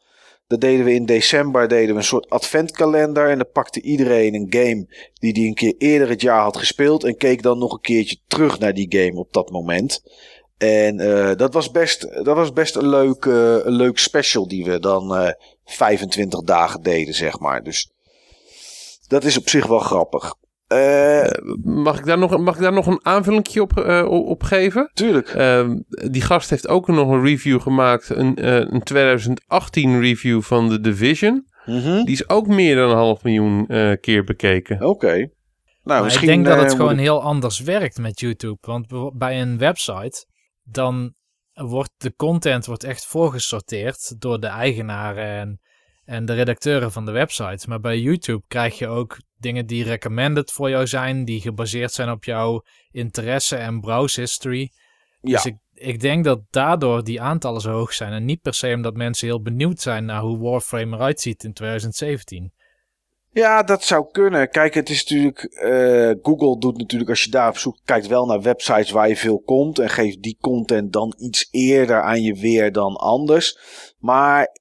Dat 0.47 0.61
deden 0.61 0.85
we 0.85 0.93
in 0.93 1.05
december. 1.05 1.67
Deden 1.67 1.93
we 1.93 1.99
een 1.99 2.03
soort 2.03 2.29
adventkalender. 2.29 3.29
En 3.29 3.37
dan 3.37 3.51
pakte 3.53 3.81
iedereen 3.81 4.33
een 4.33 4.47
game 4.49 4.85
die 5.13 5.33
die 5.33 5.47
een 5.47 5.53
keer 5.53 5.75
eerder 5.77 6.09
het 6.09 6.21
jaar 6.21 6.41
had 6.41 6.57
gespeeld. 6.57 7.03
En 7.03 7.17
keek 7.17 7.41
dan 7.41 7.57
nog 7.57 7.73
een 7.73 7.81
keertje 7.81 8.17
terug 8.27 8.59
naar 8.59 8.73
die 8.73 8.95
game 8.97 9.19
op 9.19 9.33
dat 9.33 9.49
moment. 9.49 10.01
En 10.61 11.01
uh, 11.01 11.31
dat, 11.35 11.53
was 11.53 11.71
best, 11.71 12.01
dat 12.23 12.35
was 12.35 12.53
best 12.53 12.75
een 12.75 12.89
leuk, 12.89 13.25
uh, 13.25 13.65
een 13.65 13.73
leuk 13.73 13.97
special 13.97 14.47
die 14.47 14.65
we 14.65 14.79
dan 14.79 15.21
uh, 15.21 15.29
25 15.65 16.41
dagen 16.41 16.81
deden, 16.81 17.13
zeg 17.13 17.39
maar. 17.39 17.63
Dus 17.63 17.91
dat 19.07 19.23
is 19.23 19.37
op 19.37 19.49
zich 19.49 19.65
wel 19.65 19.79
grappig. 19.79 20.33
Uh, 20.67 21.27
mag, 21.63 21.99
ik 21.99 22.05
daar 22.05 22.17
nog, 22.17 22.37
mag 22.37 22.55
ik 22.55 22.61
daar 22.61 22.73
nog 22.73 22.87
een 22.87 23.05
aanvulling 23.05 23.59
op, 23.59 23.77
uh, 23.77 24.05
op 24.09 24.43
geven? 24.43 24.91
Tuurlijk. 24.93 25.33
Uh, 25.33 25.69
die 25.87 26.21
gast 26.21 26.49
heeft 26.49 26.67
ook 26.67 26.87
nog 26.87 27.09
een 27.09 27.23
review 27.23 27.61
gemaakt, 27.61 28.09
een, 28.09 28.45
uh, 28.45 28.55
een 28.55 28.83
2018 28.83 29.99
review 29.99 30.41
van 30.41 30.69
The 30.69 30.79
Division. 30.79 31.47
Mm 31.65 31.81
-hmm. 31.81 32.05
Die 32.05 32.13
is 32.13 32.29
ook 32.29 32.47
meer 32.47 32.75
dan 32.75 32.89
een 32.89 32.95
half 32.95 33.23
miljoen 33.23 33.65
uh, 33.67 33.91
keer 34.01 34.23
bekeken. 34.23 34.75
Oké. 34.75 34.85
Okay. 34.85 35.31
Nou, 35.83 36.07
ik 36.07 36.25
denk 36.25 36.45
dat 36.45 36.61
het 36.61 36.73
gewoon 36.73 36.97
heel 36.97 37.21
anders 37.21 37.59
werkt 37.59 37.97
met 37.97 38.19
YouTube. 38.19 38.57
Want 38.61 39.17
bij 39.17 39.41
een 39.41 39.57
website, 39.57 40.25
dan 40.71 41.15
wordt 41.53 41.91
de 41.97 42.15
content 42.15 42.65
wordt 42.65 42.83
echt 42.83 43.05
voorgesorteerd 43.05 44.21
door 44.21 44.39
de 44.39 44.47
eigenaren 44.47 45.39
en, 45.39 45.61
en 46.05 46.25
de 46.25 46.33
redacteuren 46.33 46.91
van 46.91 47.05
de 47.05 47.11
website. 47.11 47.69
Maar 47.69 47.79
bij 47.79 47.99
YouTube 47.99 48.43
krijg 48.47 48.77
je 48.77 48.87
ook 48.87 49.17
dingen 49.37 49.65
die 49.65 49.83
recommended 49.83 50.51
voor 50.51 50.69
jou 50.69 50.87
zijn, 50.87 51.25
die 51.25 51.41
gebaseerd 51.41 51.91
zijn 51.91 52.09
op 52.09 52.23
jouw 52.23 52.63
interesse 52.91 53.55
en 53.55 53.79
browse 53.79 54.19
history. 54.19 54.71
Ja. 55.21 55.31
Dus 55.31 55.45
ik, 55.45 55.57
ik 55.73 55.99
denk 55.99 56.23
dat 56.23 56.41
daardoor 56.49 57.03
die 57.03 57.21
aantallen 57.21 57.61
zo 57.61 57.71
hoog 57.71 57.93
zijn. 57.93 58.13
En 58.13 58.25
niet 58.25 58.41
per 58.41 58.53
se 58.53 58.73
omdat 58.73 58.95
mensen 58.95 59.27
heel 59.27 59.41
benieuwd 59.41 59.81
zijn 59.81 60.05
naar 60.05 60.21
hoe 60.21 60.39
Warframe 60.39 60.95
eruit 60.95 61.21
ziet 61.21 61.43
in 61.43 61.53
2017. 61.53 62.53
Ja, 63.33 63.63
dat 63.63 63.83
zou 63.83 64.05
kunnen. 64.11 64.49
Kijk, 64.49 64.73
het 64.73 64.89
is 64.89 65.03
natuurlijk. 65.07 65.47
Uh, 65.63 66.11
Google 66.21 66.59
doet 66.59 66.77
natuurlijk, 66.77 67.09
als 67.09 67.23
je 67.23 67.29
daar 67.29 67.49
op 67.49 67.57
zoekt, 67.57 67.81
kijkt 67.85 68.07
wel 68.07 68.25
naar 68.25 68.41
websites 68.41 68.91
waar 68.91 69.07
je 69.07 69.15
veel 69.15 69.39
komt. 69.39 69.79
En 69.79 69.89
geeft 69.89 70.21
die 70.21 70.37
content 70.41 70.93
dan 70.93 71.13
iets 71.17 71.47
eerder 71.51 72.01
aan 72.01 72.21
je 72.21 72.33
weer 72.33 72.71
dan 72.71 72.95
anders. 72.95 73.57
Maar 73.99 74.57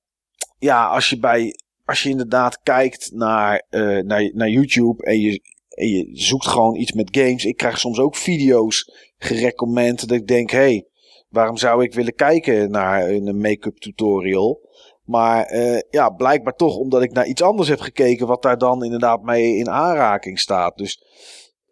ja, 0.59 0.87
als 0.87 1.11
je 1.11 1.19
bij. 1.19 1.55
Als 1.85 2.03
je 2.03 2.09
inderdaad 2.09 2.61
kijkt 2.63 3.11
naar, 3.13 3.67
uh, 3.71 3.99
naar, 4.03 4.31
naar 4.35 4.49
YouTube 4.49 5.05
en 5.05 5.21
je, 5.21 5.41
je 5.69 6.09
zoekt 6.13 6.47
gewoon 6.47 6.77
iets 6.77 6.93
met 6.93 7.17
games. 7.17 7.45
Ik 7.45 7.57
krijg 7.57 7.79
soms 7.79 7.99
ook 7.99 8.17
video's 8.17 8.93
gerecommend 9.19 10.09
dat 10.09 10.19
ik 10.19 10.27
denk, 10.27 10.51
hé, 10.51 10.59
hey, 10.59 10.87
waarom 11.29 11.57
zou 11.57 11.85
ik 11.85 11.95
willen 11.95 12.15
kijken 12.15 12.71
naar 12.71 13.09
een 13.09 13.41
make-up 13.41 13.79
tutorial? 13.79 14.61
Maar 15.11 15.53
uh, 15.53 15.79
ja, 15.91 16.09
blijkbaar 16.09 16.55
toch 16.55 16.77
omdat 16.77 17.03
ik 17.03 17.13
naar 17.13 17.27
iets 17.27 17.43
anders 17.43 17.69
heb 17.69 17.81
gekeken 17.81 18.27
wat 18.27 18.43
daar 18.43 18.59
dan 18.59 18.85
inderdaad 18.85 19.23
mee 19.23 19.57
in 19.57 19.71
aanraking 19.71 20.39
staat. 20.39 20.77
Dus 20.77 21.03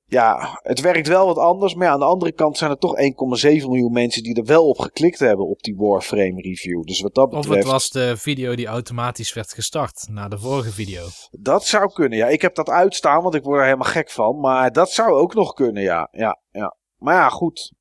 ja, 0.05 0.59
het 0.63 0.81
werkt 0.81 1.09
wel 1.09 1.27
wat 1.27 1.39
anders. 1.39 1.75
Maar 1.75 1.87
ja, 1.87 1.93
aan 1.93 1.99
de 1.99 2.05
andere 2.05 2.33
kant 2.33 2.59
zijn 2.59 2.71
er 2.71 2.79
toch 2.79 2.95
1,7 2.97 3.49
miljoen 3.67 3.93
mensen 3.93 4.23
die 4.23 4.35
er 4.35 4.45
wel 4.45 4.69
op 4.69 4.79
geklikt 4.79 5.19
hebben 5.19 5.47
op 5.47 5.61
die 5.61 5.77
Warframe 5.77 6.41
review. 6.41 6.83
Dus 6.83 7.01
wat 7.01 7.15
dat 7.15 7.29
betreft... 7.29 7.49
Of 7.49 7.57
het 7.57 7.67
was 7.67 7.91
de 7.91 8.17
video 8.17 8.55
die 8.55 8.67
automatisch 8.67 9.33
werd 9.33 9.53
gestart 9.53 10.07
na 10.11 10.29
de 10.29 10.39
vorige 10.39 10.73
video. 10.73 11.07
Dat 11.31 11.65
zou 11.65 11.93
kunnen, 11.93 12.19
ja. 12.19 12.29
Ik 12.29 12.43
heb 12.43 12.55
dat 12.55 12.69
uitstaan, 12.69 13.23
want 13.23 13.35
ik 13.35 13.43
word 13.43 13.59
er 13.59 13.65
helemaal 13.65 13.91
gek 13.91 14.11
van. 14.11 14.41
Maar 14.41 14.73
dat 14.73 14.91
zou 14.91 15.13
ook 15.13 15.35
nog 15.35 15.53
kunnen, 15.53 15.83
ja. 15.83 16.09
ja, 16.11 16.41
ja. 16.51 16.77
Maar 16.97 17.15
ja, 17.15 17.29
goed. 17.29 17.73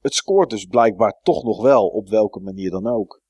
Het 0.00 0.14
scoort 0.14 0.50
dus 0.50 0.64
blijkbaar 0.64 1.18
toch 1.22 1.42
nog 1.44 1.62
wel, 1.62 1.86
op 1.86 2.08
welke 2.08 2.40
manier 2.40 2.70
dan 2.70 2.86
ook. 2.86 3.21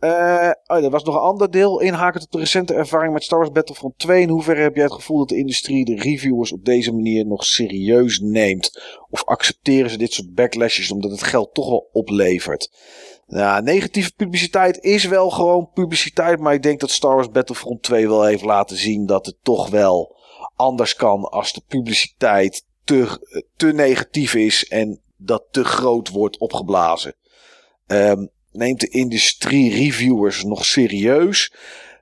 Uh, 0.00 0.50
oh, 0.66 0.84
er 0.84 0.90
was 0.90 1.04
nog 1.04 1.14
een 1.14 1.20
ander 1.20 1.50
deel. 1.50 1.80
Inhaken 1.80 2.20
tot 2.20 2.32
de 2.32 2.38
recente 2.38 2.74
ervaring 2.74 3.12
met 3.12 3.22
Star 3.22 3.38
Wars 3.38 3.50
Battlefront 3.50 3.98
2. 3.98 4.22
In 4.22 4.28
hoeverre 4.28 4.60
heb 4.60 4.74
jij 4.74 4.84
het 4.84 4.92
gevoel 4.92 5.18
dat 5.18 5.28
de 5.28 5.36
industrie 5.36 5.84
de 5.84 5.94
reviewers 5.94 6.52
op 6.52 6.64
deze 6.64 6.92
manier 6.92 7.26
nog 7.26 7.44
serieus 7.44 8.18
neemt? 8.18 8.82
Of 9.10 9.24
accepteren 9.24 9.90
ze 9.90 9.98
dit 9.98 10.12
soort 10.12 10.34
backlashes 10.34 10.90
omdat 10.90 11.10
het 11.10 11.22
geld 11.22 11.54
toch 11.54 11.68
wel 11.68 11.88
oplevert? 11.92 12.70
Nou, 13.26 13.62
negatieve 13.62 14.12
publiciteit 14.14 14.82
is 14.82 15.04
wel 15.04 15.30
gewoon 15.30 15.70
publiciteit. 15.74 16.40
Maar 16.40 16.54
ik 16.54 16.62
denk 16.62 16.80
dat 16.80 16.90
Star 16.90 17.14
Wars 17.14 17.30
Battlefront 17.30 17.82
2 17.82 18.08
wel 18.08 18.24
heeft 18.24 18.44
laten 18.44 18.76
zien 18.76 19.06
dat 19.06 19.26
het 19.26 19.36
toch 19.42 19.68
wel 19.68 20.16
anders 20.56 20.94
kan 20.94 21.24
als 21.24 21.52
de 21.52 21.62
publiciteit 21.68 22.64
te, 22.84 23.18
te 23.56 23.72
negatief 23.72 24.34
is 24.34 24.68
en 24.68 25.00
dat 25.16 25.44
te 25.50 25.64
groot 25.64 26.08
wordt 26.08 26.38
opgeblazen. 26.38 27.14
Um, 27.86 28.30
neemt 28.52 28.80
de 28.80 28.88
industrie 28.88 29.70
reviewers 29.74 30.44
nog 30.44 30.64
serieus? 30.64 31.52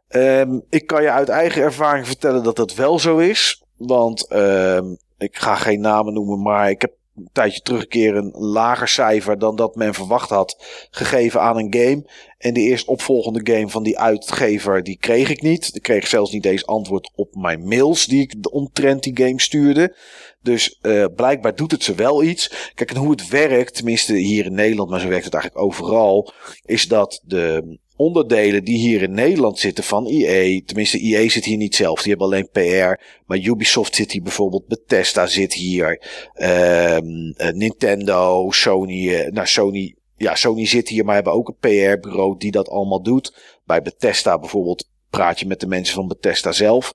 Um, 0.09 0.63
ik 0.71 0.87
kan 0.87 1.03
je 1.03 1.11
uit 1.11 1.29
eigen 1.29 1.63
ervaring 1.63 2.07
vertellen 2.07 2.43
dat 2.43 2.57
dat 2.57 2.75
wel 2.75 2.99
zo 2.99 3.19
is. 3.19 3.63
Want 3.77 4.33
um, 4.33 4.97
ik 5.19 5.37
ga 5.37 5.55
geen 5.55 5.81
namen 5.81 6.13
noemen, 6.15 6.43
maar 6.43 6.71
ik 6.71 6.81
heb 6.81 6.93
een 7.19 7.31
tijdje 7.33 7.61
terug 7.61 7.87
een 7.89 8.31
lager 8.31 8.89
cijfer 8.89 9.39
dan 9.39 9.57
dat 9.57 9.75
men 9.75 9.95
verwacht 9.95 10.31
had 10.31 10.65
gegeven 10.91 11.41
aan 11.41 11.59
een 11.59 11.75
game. 11.75 12.11
En 12.39 12.55
de 12.55 12.61
eerst 12.61 12.87
opvolgende 12.87 13.53
game 13.53 13.69
van 13.69 13.83
die 13.83 13.99
uitgever, 13.99 14.83
die 14.83 14.99
kreeg 14.99 15.31
ik 15.31 15.43
niet. 15.43 15.71
Ik 15.73 15.83
kreeg 15.83 16.07
zelfs 16.07 16.33
niet 16.33 16.45
eens 16.45 16.67
antwoord 16.67 17.11
op 17.15 17.35
mijn 17.35 17.69
mails 17.69 18.07
die 18.07 18.21
ik 18.21 18.35
omtrent 18.51 19.03
die 19.03 19.17
game 19.17 19.41
stuurde. 19.41 19.97
Dus 20.43 20.79
uh, 20.83 21.05
blijkbaar 21.17 21.55
doet 21.55 21.71
het 21.71 21.83
ze 21.85 21.95
wel 21.95 22.23
iets. 22.23 22.73
Kijk, 22.75 22.91
en 22.91 22.97
hoe 22.97 23.11
het 23.11 23.29
werkt, 23.29 23.75
tenminste 23.75 24.15
hier 24.15 24.45
in 24.45 24.55
Nederland, 24.55 24.91
maar 24.91 25.01
zo 25.01 25.09
werkt 25.09 25.25
het 25.25 25.35
eigenlijk 25.35 25.65
overal, 25.65 26.33
is 26.65 26.89
dat 26.89 27.21
de 27.25 27.79
onderdelen 27.99 28.65
die 28.65 28.79
hier 28.79 29.03
in 29.03 29.13
Nederland 29.13 29.59
zitten 29.59 29.85
van 29.85 30.07
EA, 30.07 30.61
tenminste 30.65 30.99
EA 30.99 31.29
zit 31.29 31.45
hier 31.45 31.57
niet 31.57 31.75
zelf, 31.75 32.03
die 32.03 32.09
hebben 32.09 32.27
alleen 32.27 32.51
PR, 32.51 33.03
maar 33.27 33.39
Ubisoft 33.39 33.95
zit 33.95 34.13
hier 34.13 34.23
bijvoorbeeld, 34.23 34.67
Bethesda 34.67 35.27
zit 35.27 35.53
hier, 35.53 36.03
um, 36.35 37.35
Nintendo, 37.55 38.51
Sony, 38.51 39.09
uh, 39.09 39.31
nou 39.31 39.47
Sony, 39.47 39.95
ja 40.17 40.35
Sony 40.35 40.67
zit 40.67 40.89
hier, 40.89 41.05
maar 41.05 41.15
hebben 41.15 41.33
ook 41.33 41.49
een 41.49 41.59
PR-bureau 41.61 42.39
die 42.39 42.51
dat 42.51 42.69
allemaal 42.69 43.03
doet. 43.03 43.37
Bij 43.65 43.83
Bethesda 43.83 44.39
bijvoorbeeld 44.39 44.89
praat 45.11 45.41
je 45.41 45.47
met 45.47 45.61
de 45.61 45.67
mensen 45.67 45.95
van 45.95 46.09
Bethesda 46.09 46.53
zelf. 46.53 46.95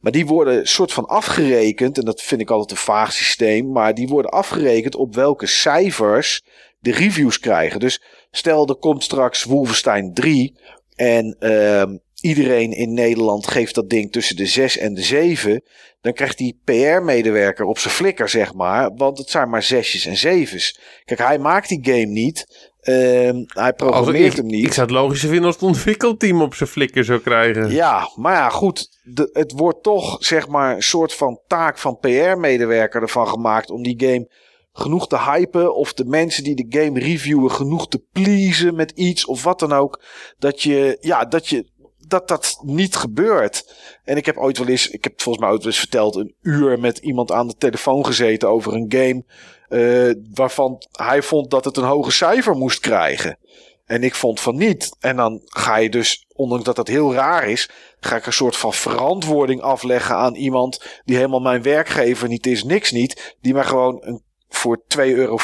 Maar 0.00 0.12
die 0.12 0.26
worden 0.26 0.66
soort 0.66 0.92
van 0.92 1.06
afgerekend, 1.06 1.98
en 1.98 2.04
dat 2.04 2.22
vind 2.22 2.40
ik 2.40 2.50
altijd 2.50 2.70
een 2.70 2.76
vaag 2.76 3.12
systeem, 3.12 3.72
maar 3.72 3.94
die 3.94 4.08
worden 4.08 4.30
afgerekend 4.30 4.96
op 4.96 5.14
welke 5.14 5.46
cijfers 5.46 6.42
de 6.78 6.92
reviews 6.92 7.38
krijgen. 7.38 7.80
Dus 7.80 8.02
stel 8.30 8.68
er 8.68 8.74
komt 8.74 9.04
straks 9.04 9.44
Wolfenstein 9.44 10.14
3 10.14 10.58
en 10.94 11.36
uh, 11.40 11.82
iedereen 12.20 12.72
in 12.72 12.94
Nederland 12.94 13.46
geeft 13.46 13.74
dat 13.74 13.90
ding 13.90 14.12
tussen 14.12 14.36
de 14.36 14.46
6 14.46 14.78
en 14.78 14.94
de 14.94 15.02
7, 15.02 15.62
dan 16.00 16.12
krijgt 16.12 16.38
die 16.38 16.60
PR-medewerker 16.64 17.64
op 17.64 17.78
zijn 17.78 17.94
flikker, 17.94 18.28
zeg 18.28 18.54
maar, 18.54 18.90
want 18.94 19.18
het 19.18 19.30
zijn 19.30 19.50
maar 19.50 19.62
zesjes 19.62 20.06
en 20.06 20.16
zevens. 20.16 20.80
Kijk, 21.04 21.20
hij 21.20 21.38
maakt 21.38 21.68
die 21.68 21.80
game 21.82 22.06
niet. 22.06 22.68
Uh, 22.82 23.30
hij 23.46 23.72
programmeert 23.72 24.36
hem 24.36 24.46
niet. 24.46 24.66
Ik 24.66 24.72
zou 24.72 24.86
het 24.86 24.96
logischer 24.96 25.28
vinden 25.28 25.46
als 25.46 25.54
het 25.54 25.64
ontwikkelteam 25.64 26.42
op 26.42 26.54
zijn 26.54 26.68
flikker 26.68 27.04
zou 27.04 27.20
krijgen. 27.20 27.70
Ja, 27.70 28.10
maar 28.16 28.34
ja, 28.34 28.48
goed. 28.48 28.88
De, 29.02 29.30
het 29.32 29.52
wordt 29.52 29.82
toch, 29.82 30.16
zeg 30.20 30.48
maar, 30.48 30.74
een 30.74 30.82
soort 30.82 31.14
van 31.14 31.40
taak 31.46 31.78
van 31.78 31.98
PR-medewerker 31.98 33.02
ervan 33.02 33.28
gemaakt 33.28 33.70
om 33.70 33.82
die 33.82 34.06
game 34.06 34.28
genoeg 34.72 35.06
te 35.06 35.18
hypen. 35.18 35.74
Of 35.74 35.92
de 35.92 36.04
mensen 36.04 36.44
die 36.44 36.68
de 36.68 36.80
game 36.80 37.00
reviewen 37.00 37.50
genoeg 37.50 37.88
te 37.88 38.02
pleasen 38.12 38.74
met 38.74 38.90
iets 38.90 39.24
of 39.24 39.42
wat 39.42 39.58
dan 39.58 39.72
ook. 39.72 40.02
Dat 40.38 40.62
je, 40.62 40.96
ja, 41.00 41.24
dat 41.24 41.46
je, 41.46 41.70
dat 42.06 42.28
dat 42.28 42.58
niet 42.62 42.96
gebeurt. 42.96 43.74
En 44.04 44.16
ik 44.16 44.26
heb 44.26 44.36
ooit 44.36 44.58
wel 44.58 44.66
eens, 44.66 44.90
ik 44.90 45.04
heb 45.04 45.12
het 45.12 45.22
volgens 45.22 45.44
mij 45.44 45.52
ooit 45.52 45.62
wel 45.62 45.72
eens 45.72 45.80
verteld, 45.80 46.16
een 46.16 46.34
uur 46.42 46.78
met 46.78 46.98
iemand 46.98 47.32
aan 47.32 47.48
de 47.48 47.56
telefoon 47.58 48.06
gezeten 48.06 48.48
over 48.48 48.74
een 48.74 48.92
game. 48.92 49.24
Uh, 49.68 50.14
waarvan 50.34 50.82
hij 50.92 51.22
vond 51.22 51.50
dat 51.50 51.64
het 51.64 51.76
een 51.76 51.84
hoger 51.84 52.12
cijfer 52.12 52.56
moest 52.56 52.80
krijgen. 52.80 53.38
En 53.84 54.02
ik 54.02 54.14
vond 54.14 54.40
van 54.40 54.56
niet. 54.56 54.96
En 55.00 55.16
dan 55.16 55.40
ga 55.44 55.76
je 55.76 55.90
dus, 55.90 56.26
ondanks 56.34 56.64
dat 56.64 56.76
dat 56.76 56.88
heel 56.88 57.14
raar 57.14 57.48
is, 57.48 57.70
ga 58.00 58.16
ik 58.16 58.26
een 58.26 58.32
soort 58.32 58.56
van 58.56 58.72
verantwoording 58.72 59.60
afleggen 59.60 60.16
aan 60.16 60.34
iemand 60.34 61.00
die 61.04 61.16
helemaal 61.16 61.40
mijn 61.40 61.62
werkgever 61.62 62.28
niet 62.28 62.46
is, 62.46 62.64
niks 62.64 62.90
niet. 62.90 63.36
Die 63.40 63.52
mij 63.52 63.64
gewoon 63.64 63.98
een 64.00 64.22
voor 64.50 64.82
2,50 64.98 65.04
euro, 65.04 65.38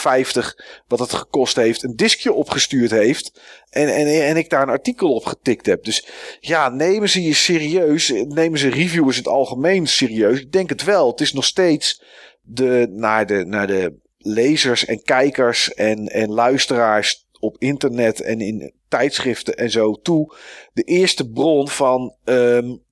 wat 0.86 0.98
het 0.98 1.12
gekost 1.12 1.56
heeft, 1.56 1.82
een 1.82 1.96
diskje 1.96 2.32
opgestuurd 2.32 2.90
heeft. 2.90 3.40
En, 3.70 3.94
en, 3.94 4.26
en 4.26 4.36
ik 4.36 4.50
daar 4.50 4.62
een 4.62 4.68
artikel 4.68 5.14
op 5.14 5.24
getikt 5.24 5.66
heb. 5.66 5.84
Dus 5.84 6.08
ja, 6.40 6.68
nemen 6.68 7.08
ze 7.08 7.22
je 7.22 7.34
serieus? 7.34 8.12
Nemen 8.28 8.58
ze 8.58 8.68
reviewers 8.68 9.16
het 9.16 9.28
algemeen 9.28 9.86
serieus? 9.86 10.40
Ik 10.40 10.52
denk 10.52 10.68
het 10.68 10.84
wel. 10.84 11.10
Het 11.10 11.20
is 11.20 11.32
nog 11.32 11.44
steeds 11.44 12.02
de, 12.42 12.86
naar, 12.90 13.26
de, 13.26 13.44
naar 13.44 13.66
de 13.66 13.94
lezers 14.18 14.84
en 14.84 15.02
kijkers 15.02 15.74
en, 15.74 16.06
en 16.06 16.30
luisteraars 16.30 17.26
op 17.40 17.56
internet 17.58 18.20
en 18.20 18.40
in 18.40 18.72
tijdschriften 18.88 19.54
en 19.54 19.70
zo 19.70 19.92
toe. 19.92 20.36
De 20.72 20.82
eerste 20.82 21.30
bron 21.30 21.68
van 21.68 22.14
um, 22.24 22.84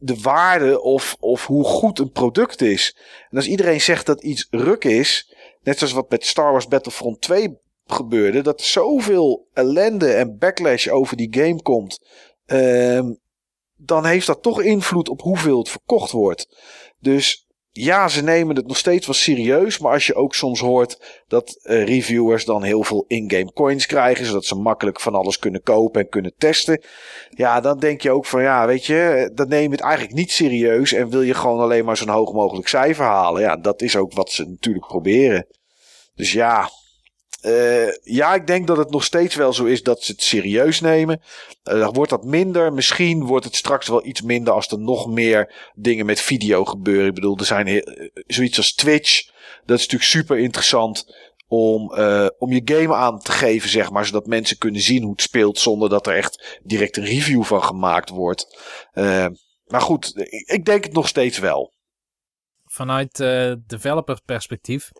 de 0.00 0.16
waarde 0.22 0.82
of, 0.82 1.16
of 1.20 1.46
hoe 1.46 1.64
goed 1.64 1.98
een 1.98 2.12
product 2.12 2.62
is. 2.62 2.96
En 3.30 3.36
als 3.36 3.46
iedereen 3.46 3.80
zegt 3.80 4.06
dat 4.06 4.22
iets 4.22 4.46
ruk 4.50 4.84
is, 4.84 5.34
net 5.62 5.78
zoals 5.78 5.92
wat 5.92 6.10
met 6.10 6.24
Star 6.24 6.50
Wars 6.50 6.68
Battlefront 6.68 7.20
2 7.20 7.58
gebeurde, 7.86 8.42
dat 8.42 8.60
er 8.60 8.66
zoveel 8.66 9.48
ellende 9.52 10.12
en 10.12 10.38
backlash 10.38 10.88
over 10.88 11.16
die 11.16 11.28
game 11.30 11.62
komt, 11.62 12.00
um, 12.46 13.18
dan 13.76 14.04
heeft 14.04 14.26
dat 14.26 14.42
toch 14.42 14.62
invloed 14.62 15.08
op 15.08 15.20
hoeveel 15.20 15.58
het 15.58 15.68
verkocht 15.68 16.10
wordt. 16.10 16.48
Dus 16.98 17.46
ja, 17.72 18.08
ze 18.08 18.22
nemen 18.22 18.56
het 18.56 18.66
nog 18.66 18.76
steeds 18.76 19.06
wel 19.06 19.14
serieus. 19.14 19.78
Maar 19.78 19.92
als 19.92 20.06
je 20.06 20.14
ook 20.14 20.34
soms 20.34 20.60
hoort 20.60 21.22
dat 21.28 21.58
uh, 21.62 21.84
reviewers 21.84 22.44
dan 22.44 22.62
heel 22.62 22.84
veel 22.84 23.04
in-game 23.08 23.52
coins 23.52 23.86
krijgen. 23.86 24.26
Zodat 24.26 24.44
ze 24.44 24.54
makkelijk 24.54 25.00
van 25.00 25.14
alles 25.14 25.38
kunnen 25.38 25.62
kopen 25.62 26.00
en 26.00 26.08
kunnen 26.08 26.34
testen. 26.38 26.82
Ja, 27.30 27.60
dan 27.60 27.78
denk 27.78 28.00
je 28.00 28.10
ook 28.10 28.26
van 28.26 28.42
ja, 28.42 28.66
weet 28.66 28.86
je, 28.86 29.30
dan 29.34 29.48
neem 29.48 29.62
je 29.62 29.70
het 29.70 29.80
eigenlijk 29.80 30.14
niet 30.14 30.30
serieus. 30.30 30.92
En 30.92 31.10
wil 31.10 31.22
je 31.22 31.34
gewoon 31.34 31.60
alleen 31.60 31.84
maar 31.84 31.96
zo'n 31.96 32.08
hoog 32.08 32.32
mogelijk 32.32 32.68
cijfer 32.68 33.04
halen. 33.04 33.42
Ja, 33.42 33.56
dat 33.56 33.82
is 33.82 33.96
ook 33.96 34.12
wat 34.12 34.30
ze 34.30 34.44
natuurlijk 34.48 34.86
proberen. 34.86 35.46
Dus 36.14 36.32
ja, 36.32 36.70
uh, 37.42 37.92
ja, 38.02 38.34
ik 38.34 38.46
denk 38.46 38.66
dat 38.66 38.76
het 38.76 38.90
nog 38.90 39.04
steeds 39.04 39.34
wel 39.34 39.52
zo 39.52 39.64
is 39.64 39.82
dat 39.82 40.02
ze 40.02 40.12
het 40.12 40.22
serieus 40.22 40.80
nemen. 40.80 41.20
Uh, 41.64 41.88
wordt 41.92 42.10
dat 42.10 42.24
minder? 42.24 42.72
Misschien 42.72 43.24
wordt 43.24 43.44
het 43.44 43.56
straks 43.56 43.88
wel 43.88 44.06
iets 44.06 44.22
minder 44.22 44.52
als 44.52 44.68
er 44.68 44.78
nog 44.78 45.06
meer 45.06 45.70
dingen 45.74 46.06
met 46.06 46.20
video 46.20 46.64
gebeuren. 46.64 47.06
Ik 47.06 47.14
bedoel, 47.14 47.38
er 47.38 47.44
zijn 47.44 47.66
eh, 47.66 48.08
zoiets 48.26 48.56
als 48.56 48.74
Twitch. 48.74 49.26
Dat 49.64 49.78
is 49.78 49.82
natuurlijk 49.86 50.10
super 50.10 50.38
interessant 50.38 51.16
om, 51.46 51.92
uh, 51.98 52.26
om 52.38 52.52
je 52.52 52.62
game 52.64 52.94
aan 52.94 53.18
te 53.18 53.32
geven, 53.32 53.68
zeg 53.68 53.90
maar. 53.90 54.06
Zodat 54.06 54.26
mensen 54.26 54.58
kunnen 54.58 54.80
zien 54.80 55.02
hoe 55.02 55.12
het 55.12 55.22
speelt 55.22 55.58
zonder 55.58 55.88
dat 55.88 56.06
er 56.06 56.16
echt 56.16 56.60
direct 56.62 56.96
een 56.96 57.04
review 57.04 57.44
van 57.44 57.62
gemaakt 57.62 58.08
wordt. 58.08 58.58
Maar 59.66 59.80
goed, 59.80 60.12
ik 60.46 60.64
denk 60.64 60.84
het 60.84 60.92
nog 60.92 61.08
steeds 61.08 61.38
wel. 61.38 61.72
Vanuit 62.64 63.16
developer 63.66 64.20
perspectief 64.24 64.90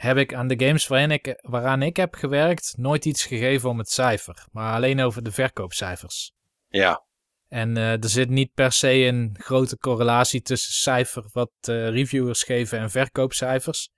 heb 0.00 0.16
ik 0.16 0.34
aan 0.34 0.48
de 0.48 0.66
games 0.66 0.86
waarin 0.86 1.10
ik, 1.10 1.38
waaraan 1.40 1.82
ik 1.82 1.96
heb 1.96 2.14
gewerkt 2.14 2.74
nooit 2.76 3.04
iets 3.04 3.24
gegeven 3.24 3.68
om 3.68 3.78
het 3.78 3.90
cijfer, 3.90 4.46
maar 4.52 4.74
alleen 4.74 5.00
over 5.00 5.22
de 5.22 5.32
verkoopcijfers. 5.32 6.32
Ja. 6.68 7.04
En 7.48 7.76
uh, 7.76 7.92
er 7.92 8.08
zit 8.08 8.28
niet 8.28 8.54
per 8.54 8.72
se 8.72 8.92
een 8.92 9.36
grote 9.40 9.78
correlatie 9.78 10.42
tussen 10.42 10.72
cijfer 10.72 11.24
wat 11.32 11.50
uh, 11.68 11.88
reviewers 11.88 12.42
geven 12.42 12.78
en 12.78 12.90
verkoopcijfers. 12.90 13.90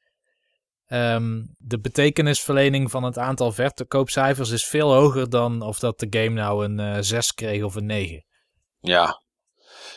Um, 0.89 1.55
de 1.59 1.81
betekenisverlening 1.81 2.91
van 2.91 3.03
het 3.03 3.19
aantal 3.19 3.53
verkoopcijfers 3.53 4.51
is 4.51 4.65
veel 4.65 4.95
hoger 4.95 5.31
dan 5.31 5.63
of 5.63 5.79
dat 5.79 5.99
de 5.99 6.07
game 6.11 6.41
nou 6.41 6.65
een 6.65 6.79
uh, 6.79 6.97
eh, 6.97 7.03
6 7.03 7.35
kreeg 7.35 7.63
of 7.63 7.75
een 7.75 7.87
9. 7.87 8.25
Ja. 8.81 9.23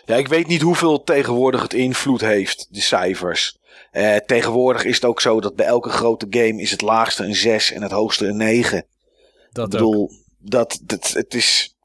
Ja, 0.06 0.16
ik 0.16 0.28
weet 0.28 0.48
niet 0.48 0.62
hoeveel 0.62 1.04
tegenwoordig 1.04 1.62
het 1.62 1.74
invloed 1.74 2.22
heeft, 2.22 2.68
de 2.70 2.82
cijfers. 2.82 3.58
Uh, 3.92 4.16
tegenwoordig 4.16 4.84
is 4.84 4.96
het 4.96 5.06
ook 5.06 5.22
zo 5.22 5.42
dat 5.42 5.56
bij 5.56 5.66
elke 5.66 5.90
grote 5.90 6.28
game 6.30 6.62
is 6.62 6.72
het 6.72 6.82
laagste 6.82 7.24
een 7.24 7.36
6 7.36 7.72
en 7.72 7.82
het 7.82 7.92
hoogste 7.92 8.28
een 8.28 8.38
9. 8.38 8.86
Dat 9.52 9.66
ik 9.66 9.72
bedoel, 9.72 10.12
dat, 10.38 10.80
dat 10.84 11.12
het 11.14 11.34
is. 11.34 11.76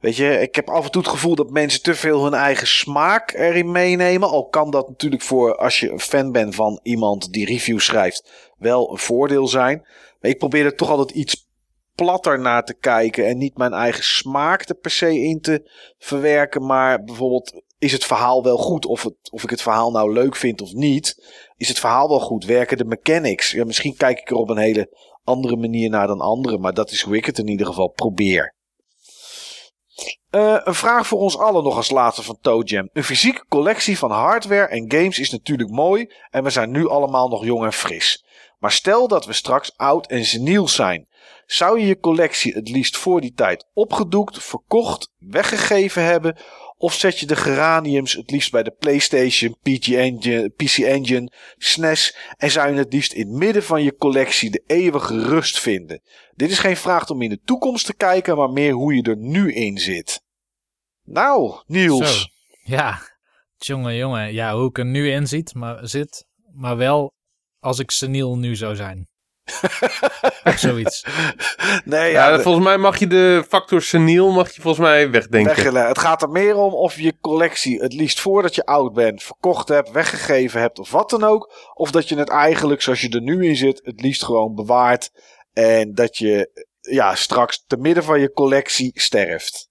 Weet 0.00 0.16
je, 0.16 0.40
ik 0.40 0.54
heb 0.54 0.70
af 0.70 0.84
en 0.84 0.90
toe 0.90 1.02
het 1.02 1.10
gevoel 1.10 1.34
dat 1.34 1.50
mensen 1.50 1.82
te 1.82 1.94
veel 1.94 2.24
hun 2.24 2.34
eigen 2.34 2.66
smaak 2.66 3.32
erin 3.32 3.70
meenemen. 3.70 4.28
Al 4.28 4.48
kan 4.48 4.70
dat 4.70 4.88
natuurlijk 4.88 5.22
voor 5.22 5.56
als 5.56 5.80
je 5.80 5.90
een 5.90 6.00
fan 6.00 6.32
bent 6.32 6.54
van 6.54 6.80
iemand 6.82 7.32
die 7.32 7.46
reviews 7.46 7.84
schrijft, 7.84 8.30
wel 8.58 8.90
een 8.90 8.98
voordeel 8.98 9.48
zijn. 9.48 9.86
Maar 10.20 10.30
ik 10.30 10.38
probeer 10.38 10.64
er 10.64 10.76
toch 10.76 10.90
altijd 10.90 11.10
iets 11.10 11.48
platter 12.04 12.40
naar 12.40 12.64
te 12.64 12.74
kijken 12.74 13.26
en 13.26 13.38
niet 13.38 13.56
mijn 13.56 13.72
eigen 13.72 14.04
smaak 14.04 14.68
er 14.68 14.74
per 14.74 14.90
se 14.90 15.18
in 15.18 15.40
te 15.40 15.70
verwerken. 15.98 16.66
Maar 16.66 17.02
bijvoorbeeld 17.02 17.62
is 17.78 17.92
het 17.92 18.04
verhaal 18.04 18.42
wel 18.42 18.56
goed? 18.56 18.86
Of, 18.86 19.06
of 19.30 19.42
ik 19.42 19.50
het 19.50 19.62
verhaal 19.62 19.90
nou 19.90 20.12
leuk 20.12 20.36
vind 20.36 20.62
of 20.62 20.72
niet. 20.72 21.30
Is 21.56 21.68
het 21.68 21.78
verhaal 21.78 22.08
wel 22.08 22.20
goed? 22.20 22.44
Werken 22.44 22.76
de 22.76 22.84
mechanics? 22.84 23.50
Ja, 23.50 23.64
misschien 23.64 23.96
kijk 23.96 24.18
ik 24.18 24.30
er 24.30 24.36
op 24.36 24.48
een 24.48 24.58
hele 24.58 24.96
andere 25.24 25.56
manier 25.56 25.90
naar 25.90 26.06
dan 26.06 26.20
anderen. 26.20 26.60
Maar 26.60 26.74
dat 26.74 26.90
is 26.90 27.02
hoe 27.02 27.16
ik 27.16 27.26
het 27.26 27.38
in 27.38 27.48
ieder 27.48 27.66
geval 27.66 27.88
probeer. 27.88 28.54
Eh, 30.30 30.56
een 30.64 30.74
vraag 30.74 31.06
voor 31.06 31.18
ons 31.18 31.38
allen 31.38 31.64
nog 31.64 31.76
als 31.76 31.90
laatste 31.90 32.22
van 32.22 32.38
ToeJam. 32.40 32.88
Een 32.92 33.04
fysieke 33.04 33.44
collectie 33.48 33.98
van 33.98 34.10
hardware 34.10 34.66
en 34.66 34.92
games 34.92 35.18
is 35.18 35.30
natuurlijk 35.30 35.70
mooi 35.70 36.12
en 36.30 36.44
we 36.44 36.50
zijn 36.50 36.70
nu 36.70 36.88
allemaal 36.88 37.28
nog 37.28 37.44
jong 37.44 37.64
en 37.64 37.72
fris. 37.72 38.24
Maar 38.58 38.72
stel 38.72 39.08
dat 39.08 39.24
we 39.26 39.32
straks 39.32 39.76
oud 39.76 40.06
en 40.06 40.24
seniel 40.24 40.68
zijn. 40.68 41.08
Zou 41.50 41.80
je 41.80 41.86
je 41.86 41.98
collectie 41.98 42.52
het 42.52 42.68
liefst 42.68 42.96
voor 42.96 43.20
die 43.20 43.32
tijd 43.32 43.66
opgedoekt, 43.72 44.42
verkocht, 44.44 45.12
weggegeven 45.18 46.04
hebben? 46.04 46.36
Of 46.76 46.94
zet 46.94 47.18
je 47.18 47.26
de 47.26 47.36
geraniums 47.36 48.12
het 48.12 48.30
liefst 48.30 48.50
bij 48.50 48.62
de 48.62 48.70
PlayStation, 48.70 49.56
PC 49.62 49.86
Engine, 49.86 50.48
PC 50.48 50.78
Engine, 50.78 51.32
SNES 51.56 52.16
en 52.36 52.50
zou 52.50 52.72
je 52.72 52.78
het 52.78 52.92
liefst 52.92 53.12
in 53.12 53.26
het 53.26 53.36
midden 53.36 53.62
van 53.62 53.82
je 53.82 53.96
collectie 53.96 54.50
de 54.50 54.62
eeuwige 54.66 55.22
rust 55.22 55.60
vinden? 55.60 56.02
Dit 56.34 56.50
is 56.50 56.58
geen 56.58 56.76
vraag 56.76 57.10
om 57.10 57.22
in 57.22 57.30
de 57.30 57.40
toekomst 57.44 57.86
te 57.86 57.94
kijken, 57.94 58.36
maar 58.36 58.50
meer 58.50 58.72
hoe 58.72 58.94
je 58.94 59.02
er 59.02 59.16
nu 59.16 59.52
in 59.52 59.78
zit. 59.78 60.22
Nou, 61.02 61.62
Niels. 61.66 62.30
Ja, 62.62 63.00
jongen, 63.56 63.96
jongen. 63.96 64.32
Ja, 64.32 64.56
hoe 64.56 64.68
ik 64.68 64.78
er 64.78 64.86
nu 64.86 65.10
in 65.10 65.26
zit, 65.26 65.54
maar, 65.54 65.88
zit, 65.88 66.26
maar 66.52 66.76
wel 66.76 67.12
als 67.58 67.78
ik 67.78 67.90
seniel 67.90 68.38
nu 68.38 68.56
zou 68.56 68.76
zijn. 68.76 69.09
Of 70.44 70.58
zoiets. 70.58 71.04
Nee, 71.84 72.10
Ja, 72.12 72.28
ja, 72.28 72.36
de- 72.36 72.42
volgens 72.42 72.64
mij 72.64 72.78
mag 72.78 72.98
je 72.98 73.06
de 73.06 73.44
factor 73.48 73.82
seniel 73.82 74.30
mag 74.30 74.54
je 74.54 74.60
volgens 74.60 74.86
mij 74.86 75.10
wegdenken. 75.10 75.74
Het 75.86 75.98
gaat 75.98 76.22
er 76.22 76.28
meer 76.28 76.56
om 76.56 76.72
of 76.74 76.98
je 76.98 77.18
collectie 77.20 77.80
het 77.80 77.92
liefst 77.92 78.20
voordat 78.20 78.54
je 78.54 78.64
oud 78.64 78.92
bent 78.92 79.22
verkocht 79.22 79.68
hebt, 79.68 79.90
weggegeven 79.90 80.60
hebt 80.60 80.78
of 80.78 80.90
wat 80.90 81.10
dan 81.10 81.24
ook. 81.24 81.52
Of 81.74 81.90
dat 81.90 82.08
je 82.08 82.16
het 82.16 82.28
eigenlijk 82.28 82.82
zoals 82.82 83.00
je 83.00 83.08
er 83.08 83.22
nu 83.22 83.46
in 83.46 83.56
zit 83.56 83.80
het 83.84 84.00
liefst 84.00 84.24
gewoon 84.24 84.54
bewaart. 84.54 85.10
En 85.52 85.94
dat 85.94 86.16
je 86.16 86.64
ja, 86.80 87.14
straks 87.14 87.64
te 87.66 87.76
midden 87.76 88.04
van 88.04 88.20
je 88.20 88.32
collectie 88.32 88.90
sterft. 89.00 89.68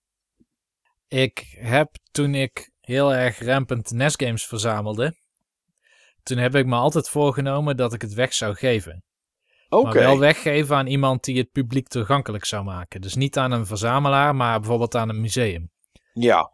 Ik 1.08 1.44
heb 1.60 1.90
toen 2.12 2.36
ik 2.36 2.72
heel 2.82 3.14
erg 3.14 3.40
rampant 3.44 3.92
NES 3.92 4.14
games 4.18 4.46
verzamelde, 4.46 5.16
toen 6.24 6.38
heb 6.38 6.56
ik 6.56 6.66
me 6.66 6.76
altijd 6.76 7.10
voorgenomen 7.10 7.78
dat 7.78 7.94
ik 7.94 8.02
het 8.02 8.14
weg 8.14 8.34
zou 8.34 8.56
geven. 8.56 9.04
Oké. 9.70 9.84
Maar 9.84 9.94
wel 9.94 10.20
weggeven 10.20 10.76
aan 10.76 10.88
iemand 10.88 11.24
die 11.24 11.38
het 11.38 11.52
publiek 11.52 11.88
toegankelijk 11.88 12.46
zou 12.46 12.64
maken. 12.64 13.02
Dus 13.02 13.16
niet 13.16 13.38
aan 13.38 13.52
een 13.52 13.66
verzamelaar, 13.66 14.36
maar 14.36 14.60
bijvoorbeeld 14.60 14.96
aan 14.96 15.10
een 15.10 15.22
museum. 15.22 15.72
Ja, 16.14 16.52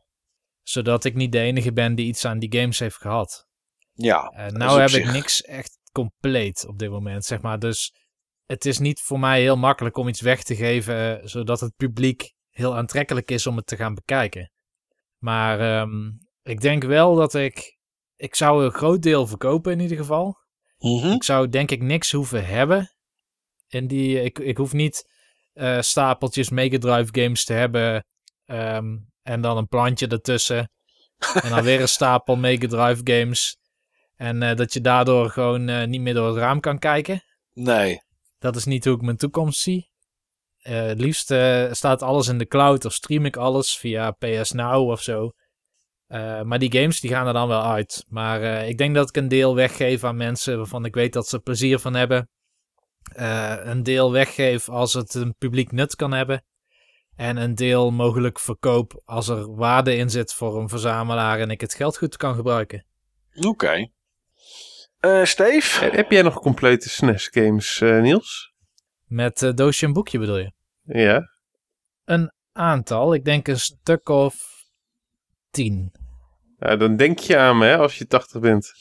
Zodat 0.61 1.03
ik 1.03 1.13
niet 1.15 1.31
de 1.31 1.39
enige 1.39 1.73
ben 1.73 1.95
die 1.95 2.05
iets 2.07 2.25
aan 2.25 2.39
die 2.39 2.59
games 2.59 2.79
heeft 2.79 2.97
gehad. 2.97 3.47
ja. 3.93 4.27
En 4.29 4.49
dat 4.49 4.57
nou 4.57 4.79
heb 4.79 4.89
zich- 4.89 5.05
ik 5.05 5.11
niks 5.11 5.41
echt 5.41 5.77
compleet 5.91 6.65
op 6.67 6.79
dit 6.79 6.89
moment, 6.89 7.25
zeg 7.25 7.41
maar. 7.41 7.59
Dus 7.59 7.93
het 8.45 8.65
is 8.65 8.79
niet 8.79 9.01
voor 9.01 9.19
mij 9.19 9.41
heel 9.41 9.57
makkelijk 9.57 9.97
om 9.97 10.07
iets 10.07 10.21
weg 10.21 10.43
te 10.43 10.55
geven, 10.55 11.19
eh, 11.21 11.27
zodat 11.27 11.59
het 11.59 11.75
publiek 11.75 12.33
heel 12.49 12.75
aantrekkelijk 12.75 13.31
is 13.31 13.47
om 13.47 13.55
het 13.55 13.67
te 13.67 13.75
gaan 13.75 13.93
bekijken. 13.93 14.51
Maar 15.17 15.59
ehm, 15.59 16.11
ik 16.43 16.61
denk 16.61 16.83
wel 16.83 17.15
dat 17.15 17.33
ik... 17.33 17.77
Ik 18.15 18.35
zou 18.35 18.65
een 18.65 18.71
groot 18.71 19.01
deel 19.01 19.27
verkopen 19.27 19.71
in 19.71 19.79
ieder 19.79 19.97
geval. 19.97 20.37
Mhm. 20.77 21.07
Ik 21.11 21.23
zou 21.23 21.49
denk 21.49 21.71
ik 21.71 21.81
niks 21.81 22.11
hoeven 22.11 22.45
hebben. 22.45 22.94
In 23.75 23.87
die, 23.87 24.21
ik, 24.21 24.39
ik 24.39 24.57
hoef 24.57 24.73
niet 24.73 25.09
eh, 25.53 25.81
stapeltjes 25.81 26.49
Mega 26.49 26.77
Drive 26.77 27.21
games 27.21 27.45
te 27.45 27.53
hebben. 27.53 28.05
ehm, 28.45 28.97
en 29.21 29.41
dan 29.41 29.57
een 29.57 29.67
plantje 29.67 30.07
ertussen. 30.07 30.69
en 31.41 31.49
dan 31.49 31.63
weer 31.63 31.81
een 31.81 31.87
stapel 31.99 32.35
Mega 32.35 32.67
Drive 32.67 33.01
games. 33.03 33.57
En 34.15 34.43
eh, 34.43 34.55
dat 34.55 34.73
je 34.73 34.81
daardoor 34.81 35.29
gewoon 35.29 35.69
eh, 35.69 35.87
niet 35.87 36.01
meer 36.01 36.13
door 36.13 36.27
het 36.27 36.37
raam 36.37 36.59
kan 36.59 36.79
kijken. 36.79 37.23
Nee. 37.53 37.99
Dat 38.39 38.55
is 38.55 38.65
niet 38.65 38.85
hoe 38.85 38.95
ik 38.95 39.01
mijn 39.01 39.17
toekomst 39.17 39.59
zie. 39.59 39.93
Het 40.57 40.99
liefst 40.99 41.33
staat 41.71 42.01
alles 42.01 42.27
in 42.27 42.37
de 42.37 42.47
cloud 42.47 42.85
of 42.85 42.93
stream 42.93 43.25
ik 43.25 43.37
alles 43.37 43.77
via 43.77 44.11
PS 44.11 44.51
Now 44.51 44.89
of 44.89 45.01
zo. 45.01 45.31
Maar 46.43 46.59
die 46.59 46.71
games 46.71 46.99
die 46.99 47.09
gaan 47.09 47.27
er 47.27 47.33
dan 47.33 47.47
wel 47.47 47.63
uit. 47.63 48.05
Maar 48.07 48.67
ik 48.67 48.77
denk 48.77 48.95
dat 48.95 49.09
ik 49.09 49.17
een 49.17 49.27
deel 49.27 49.55
weggeef 49.55 50.03
aan 50.03 50.15
mensen 50.15 50.57
waarvan 50.57 50.85
ik 50.85 50.93
weet 50.93 51.13
dat 51.13 51.27
ze 51.27 51.35
er 51.35 51.41
plezier 51.41 51.79
van 51.79 51.93
hebben. 51.93 52.29
Eh, 53.13 53.55
een 53.63 53.83
deel 53.83 54.11
weggeef 54.11 54.69
als 54.69 54.93
het 54.93 55.13
een 55.13 55.35
publiek 55.37 55.71
nut 55.71 55.95
kan 55.95 56.11
hebben. 56.11 56.43
En 57.15 57.37
een 57.37 57.55
deel 57.55 57.91
mogelijk 57.91 58.39
verkoop 58.39 59.01
als 59.05 59.27
er 59.27 59.55
waarde 59.55 59.95
in 59.95 60.09
zit 60.09 60.33
voor 60.33 60.59
een 60.61 60.69
verzamelaar 60.69 61.39
en 61.39 61.49
ik 61.49 61.61
het 61.61 61.73
geld 61.73 61.97
goed 61.97 62.17
kan 62.17 62.35
gebruiken. 62.35 62.85
Oké. 63.47 63.89
Eh, 64.99 65.23
Steve? 65.23 65.83
Heb- 65.83 65.93
Heb 65.93 66.11
jij 66.11 66.21
nog 66.21 66.39
complete 66.39 66.89
SNES 66.89 67.27
games, 67.31 67.81
eh, 67.81 68.01
Niels? 68.01 68.53
Met 69.05 69.41
eh, 69.41 69.53
doosje 69.53 69.85
en 69.85 69.93
boekje 69.93 70.19
bedoel 70.19 70.37
je? 70.37 70.51
Ja. 70.83 71.29
Een 72.05 72.31
aantal, 72.51 73.13
ik 73.13 73.25
denk 73.25 73.47
een 73.47 73.59
stuk 73.59 74.09
of 74.09 74.35
tien. 75.51 75.91
Ja, 76.59 76.75
dan 76.75 76.95
denk 76.95 77.19
je 77.19 77.37
aan 77.37 77.57
me 77.57 77.65
hè, 77.65 77.77
als 77.77 77.97
je 77.97 78.07
80 78.07 78.41
bent. 78.41 78.71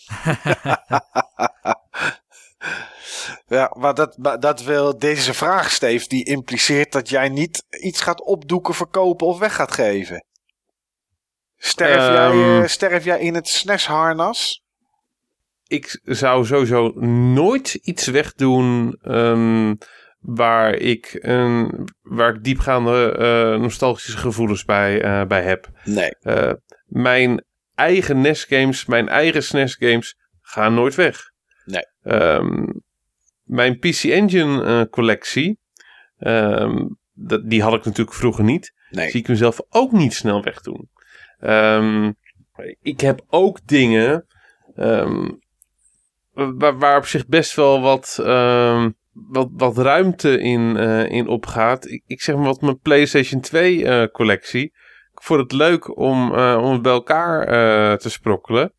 Ja, 3.47 3.75
maar 3.79 3.95
dat, 3.95 4.17
maar 4.19 4.41
dat 4.41 4.63
wil 4.63 4.99
deze 4.99 5.35
vraag, 5.35 5.71
Steve, 5.71 6.09
die 6.09 6.25
impliceert 6.25 6.93
dat 6.93 7.09
jij 7.09 7.29
niet 7.29 7.65
iets 7.71 8.01
gaat 8.01 8.23
opdoeken, 8.23 8.75
verkopen 8.75 9.27
of 9.27 9.39
weg 9.39 9.55
gaat 9.55 9.73
geven. 9.73 10.25
Sterf, 11.57 11.97
Ehm. 11.97 12.39
jij, 12.39 12.61
eh, 12.63 12.69
sterf 12.69 13.05
jij 13.05 13.21
in 13.21 13.35
het 13.35 13.49
SNES-harnas? 13.49 14.63
Ik 15.67 16.01
zou 16.05 16.47
sowieso 16.47 16.89
nooit 17.35 17.75
iets 17.75 18.07
wegdoen 18.07 18.99
ehm, 19.03 19.75
waar, 20.21 20.75
ik, 20.75 21.19
een, 21.21 21.89
waar 22.03 22.35
ik 22.35 22.45
diepgaande 22.45 23.13
eh, 23.19 23.61
nostalgische 23.61 24.17
gevoelens 24.19 24.65
bij, 24.65 25.03
eh, 25.03 25.27
bij 25.27 25.43
heb. 25.43 25.69
Nee. 25.85 26.11
Mijn 26.87 27.45
eigen 27.75 28.21
NES-games, 28.21 28.87
mijn 28.87 29.09
eigen 29.09 29.43
SNES-games 29.43 30.17
gaan 30.43 30.75
nooit 30.75 30.95
weg. 30.95 31.33
Nee. 31.65 31.87
Ehm, 32.03 32.67
mijn 33.43 33.79
PC 33.79 34.05
Engine-collectie, 34.05 35.59
ehm, 36.19 36.87
dat, 37.13 37.51
die 37.51 37.63
had 37.63 37.75
ik 37.75 37.85
natuurlijk 37.85 38.17
vroeger 38.17 38.45
niet. 38.45 38.75
Nee. 38.91 39.11
Zie 39.11 39.21
ik 39.21 39.29
mezelf 39.29 39.61
ook 39.71 39.93
niet 39.93 40.15
snel 40.15 40.43
wegdoen. 40.43 40.89
Ehm, 41.41 42.13
ik 42.83 43.01
heb 43.01 43.25
ook 43.29 43.67
dingen 43.67 44.27
ehm, 44.75 45.31
waar, 46.33 46.79
waar 46.79 46.97
op 46.97 47.07
zich 47.07 47.27
best 47.27 47.55
wel 47.55 47.81
wat, 47.81 48.19
ehm, 48.21 48.91
wat, 49.13 49.49
wat 49.53 49.79
ruimte 49.79 50.39
in, 50.39 50.77
eh, 50.77 51.11
in 51.11 51.29
opgaat. 51.29 51.87
Ik, 51.87 52.03
ik 52.07 52.23
zeg 52.23 52.35
maar 52.35 52.45
wat 52.45 52.61
mijn 52.61 52.79
PlayStation 52.79 53.41
2 53.41 53.87
eh, 53.87 54.07
collectie. 54.13 54.65
Ik 55.13 55.23
vond 55.23 55.41
het 55.41 55.53
leuk 55.53 55.97
om, 55.97 56.35
eh, 56.35 56.61
om 56.63 56.73
het 56.73 56.83
bij 56.83 56.93
elkaar 56.93 57.43
eh, 57.43 57.97
te 57.97 58.11
sprokkelen. 58.11 58.73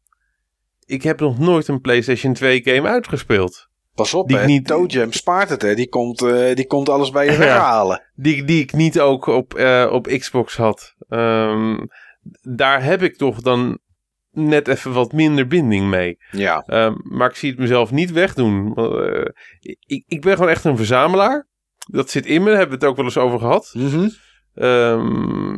Ik 0.85 1.03
heb 1.03 1.19
nog 1.19 1.39
nooit 1.39 1.67
een 1.67 1.81
PlayStation 1.81 2.33
2 2.33 2.61
game 2.63 2.87
uitgespeeld. 2.87 3.67
Pas 3.95 4.13
op, 4.13 4.27
Die 4.27 4.37
hè. 4.37 4.45
niet- 4.45 4.67
Toe 4.67 4.87
Jam 4.87 5.11
spaart 5.11 5.49
het, 5.49 5.61
hè. 5.61 5.75
Die 5.75 5.89
komt, 5.89 6.21
eh, 6.21 6.55
die 6.55 6.67
komt 6.67 6.89
alles 6.89 7.09
bij 7.11 7.25
je 7.25 7.31
Ja. 7.31 7.37
weghalen. 7.37 8.01
Die, 8.15 8.43
die 8.43 8.61
ik 8.61 8.73
niet 8.73 8.99
ook 8.99 9.25
op, 9.27 9.53
eh, 9.53 9.89
op 9.91 10.07
Xbox 10.07 10.57
had. 10.57 10.93
Ehm, 11.09 11.77
daar 12.41 12.83
heb 12.83 13.01
ik 13.01 13.17
toch 13.17 13.41
dan 13.41 13.79
net 14.31 14.67
even 14.67 14.93
wat 14.93 15.11
minder 15.11 15.47
binding 15.47 15.89
mee. 15.89 16.17
Ja. 16.31 16.63
Ehm, 16.65 16.93
maar 17.03 17.29
ik 17.29 17.35
zie 17.35 17.49
het 17.49 17.59
mezelf 17.59 17.91
niet 17.91 18.11
wegdoen. 18.11 18.73
Eh, 18.75 19.25
ik, 19.85 20.03
ik 20.07 20.21
ben 20.21 20.33
gewoon 20.35 20.49
echt 20.49 20.63
een 20.63 20.77
verzamelaar. 20.77 21.47
Dat 21.91 22.09
zit 22.09 22.25
in 22.25 22.43
me, 22.43 22.49
daar 22.49 22.57
hebben 22.57 22.79
we 22.79 22.85
het 22.85 22.91
ook 22.91 22.95
wel 22.97 23.05
eens 23.05 23.17
over 23.17 23.39
gehad. 23.39 23.71
Mhm. 23.77 24.09
Ehm, 24.53 25.55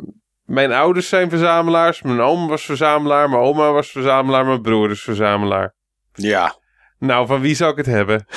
mijn 0.47 0.71
ouders 0.71 1.09
zijn 1.09 1.29
verzamelaars. 1.29 2.01
Mijn 2.01 2.19
oom 2.21 2.47
was 2.47 2.65
verzamelaar. 2.65 3.29
Mijn 3.29 3.41
oma 3.41 3.71
was 3.71 3.91
verzamelaar. 3.91 4.45
Mijn 4.45 4.61
broer 4.61 4.89
is 4.91 5.01
verzamelaar. 5.01 5.75
Ja. 6.13 6.55
Nou, 6.99 7.27
van 7.27 7.41
wie 7.41 7.55
zou 7.55 7.71
ik 7.71 7.77
het 7.77 7.85
hebben? 7.85 8.25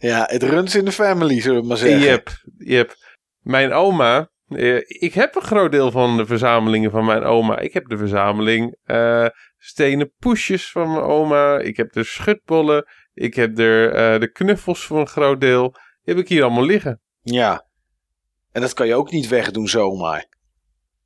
Ja, 0.00 0.26
het 0.30 0.42
runs 0.42 0.74
in 0.74 0.84
de 0.84 0.92
family, 0.92 1.40
zullen 1.40 1.60
we 1.60 1.66
maar 1.66 1.76
zeggen. 1.76 2.00
Yep, 2.00 2.30
yep. 2.58 2.94
Mijn 3.40 3.72
oma. 3.72 4.28
eh, 4.48 4.76
ik 4.86 5.14
heb 5.14 5.34
een 5.34 5.42
groot 5.42 5.72
deel 5.72 5.90
van 5.90 6.16
de 6.16 6.26
verzamelingen 6.26 6.90
van 6.90 7.04
mijn 7.04 7.22
oma. 7.22 7.58
Ik 7.58 7.72
heb 7.72 7.88
de 7.88 7.96
verzameling 7.96 8.76
eh, 8.84 9.26
stenen 9.58 10.12
poesjes 10.18 10.70
van 10.70 10.92
mijn 10.92 11.04
oma. 11.04 11.58
Ik 11.58 11.76
heb 11.76 11.92
de 11.92 12.04
schutbollen. 12.04 12.86
Ik 13.14 13.34
heb 13.34 13.58
er 13.58 13.92
eh, 13.92 14.20
de 14.20 14.30
knuffels 14.32 14.84
voor 14.84 15.00
een 15.00 15.06
groot 15.06 15.40
deel. 15.40 15.70
Die 15.70 16.14
heb 16.14 16.18
ik 16.18 16.28
hier 16.28 16.42
allemaal 16.42 16.64
liggen. 16.64 17.00
Ja. 17.20 17.66
En 18.54 18.60
dat 18.60 18.72
kan 18.74 18.86
je 18.86 18.94
ook 18.94 19.10
niet 19.10 19.28
wegdoen 19.28 19.68
zomaar. 19.68 20.26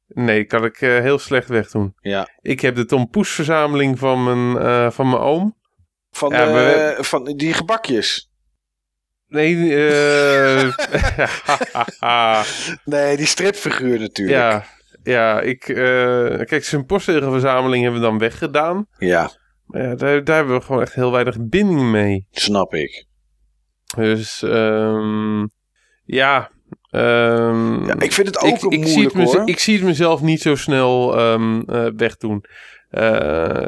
Nee, 0.06 0.44
kan 0.44 0.64
ik 0.64 0.80
eh, 0.80 0.88
heel 0.98 1.18
slecht 1.18 1.48
wegdoen. 1.48 1.94
Ja. 2.00 2.28
Ik 2.40 2.60
heb 2.60 2.74
de 2.74 2.84
Tom 2.84 3.10
Poes 3.10 3.30
verzameling 3.30 3.98
van 3.98 4.24
mijn, 4.24 4.64
eh, 4.66 4.90
van 4.90 5.08
mijn 5.08 5.22
oom. 5.22 5.56
Van, 6.10 6.30
Ja, 6.32 6.44
de- 6.46 6.50
maar 6.52 7.04
van 7.04 7.24
die 7.24 7.52
gebakjes. 7.52 8.30
Nee, 9.26 9.76
eh 9.76 10.72
Nee, 12.84 13.16
die 13.16 13.26
stripfiguur 13.26 13.98
natuurlijk. 13.98 14.38
ja, 14.38 14.64
ja, 15.02 15.40
ik, 15.40 15.68
eh, 15.68 16.38
kijk, 16.44 16.64
zijn 16.64 16.86
postzegelverzameling 16.86 17.82
hebben 17.82 18.00
we 18.00 18.06
dan 18.06 18.18
weggedaan. 18.18 18.86
Ja, 18.98 19.30
Maar 19.66 19.82
ja, 19.82 19.94
daar, 19.94 20.24
daar 20.24 20.36
hebben 20.36 20.54
we 20.58 20.64
gewoon 20.64 20.82
echt 20.82 20.94
heel 20.94 21.12
weinig 21.12 21.36
binding 21.48 21.90
mee. 21.90 22.26
snap 22.30 22.74
ik. 22.74 23.06
Dus, 23.96 24.42
ehm, 24.42 25.46
ja, 26.04 26.50
Ehm, 26.90 27.86
Ja, 27.86 28.00
ik 28.00 28.12
vind 28.12 28.26
het 28.26 28.38
ook 28.40 28.48
ik, 28.48 28.72
ik, 28.72 28.86
zie 28.86 28.92
moeilijk 28.92 29.16
het 29.16 29.34
hoor. 29.34 29.48
ik 29.48 29.58
zie 29.58 29.74
het 29.74 29.84
mezelf 29.84 30.20
niet 30.20 30.40
zo 30.40 30.54
snel 30.54 31.18
ehm, 31.18 31.60
eh, 31.60 31.86
wegdoen. 31.96 32.44
Eh, 32.90 33.66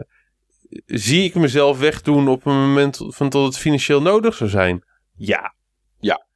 zie 0.86 1.24
ik 1.24 1.34
mezelf 1.34 1.78
wegdoen 1.78 2.28
op 2.28 2.46
een 2.46 2.60
moment 2.60 2.98
van 3.06 3.28
tot 3.28 3.46
het 3.46 3.58
financieel 3.58 4.02
nodig 4.02 4.34
zou 4.34 4.50
zijn? 4.50 4.84
Ja. 5.16 5.54
Ja. 5.98 6.26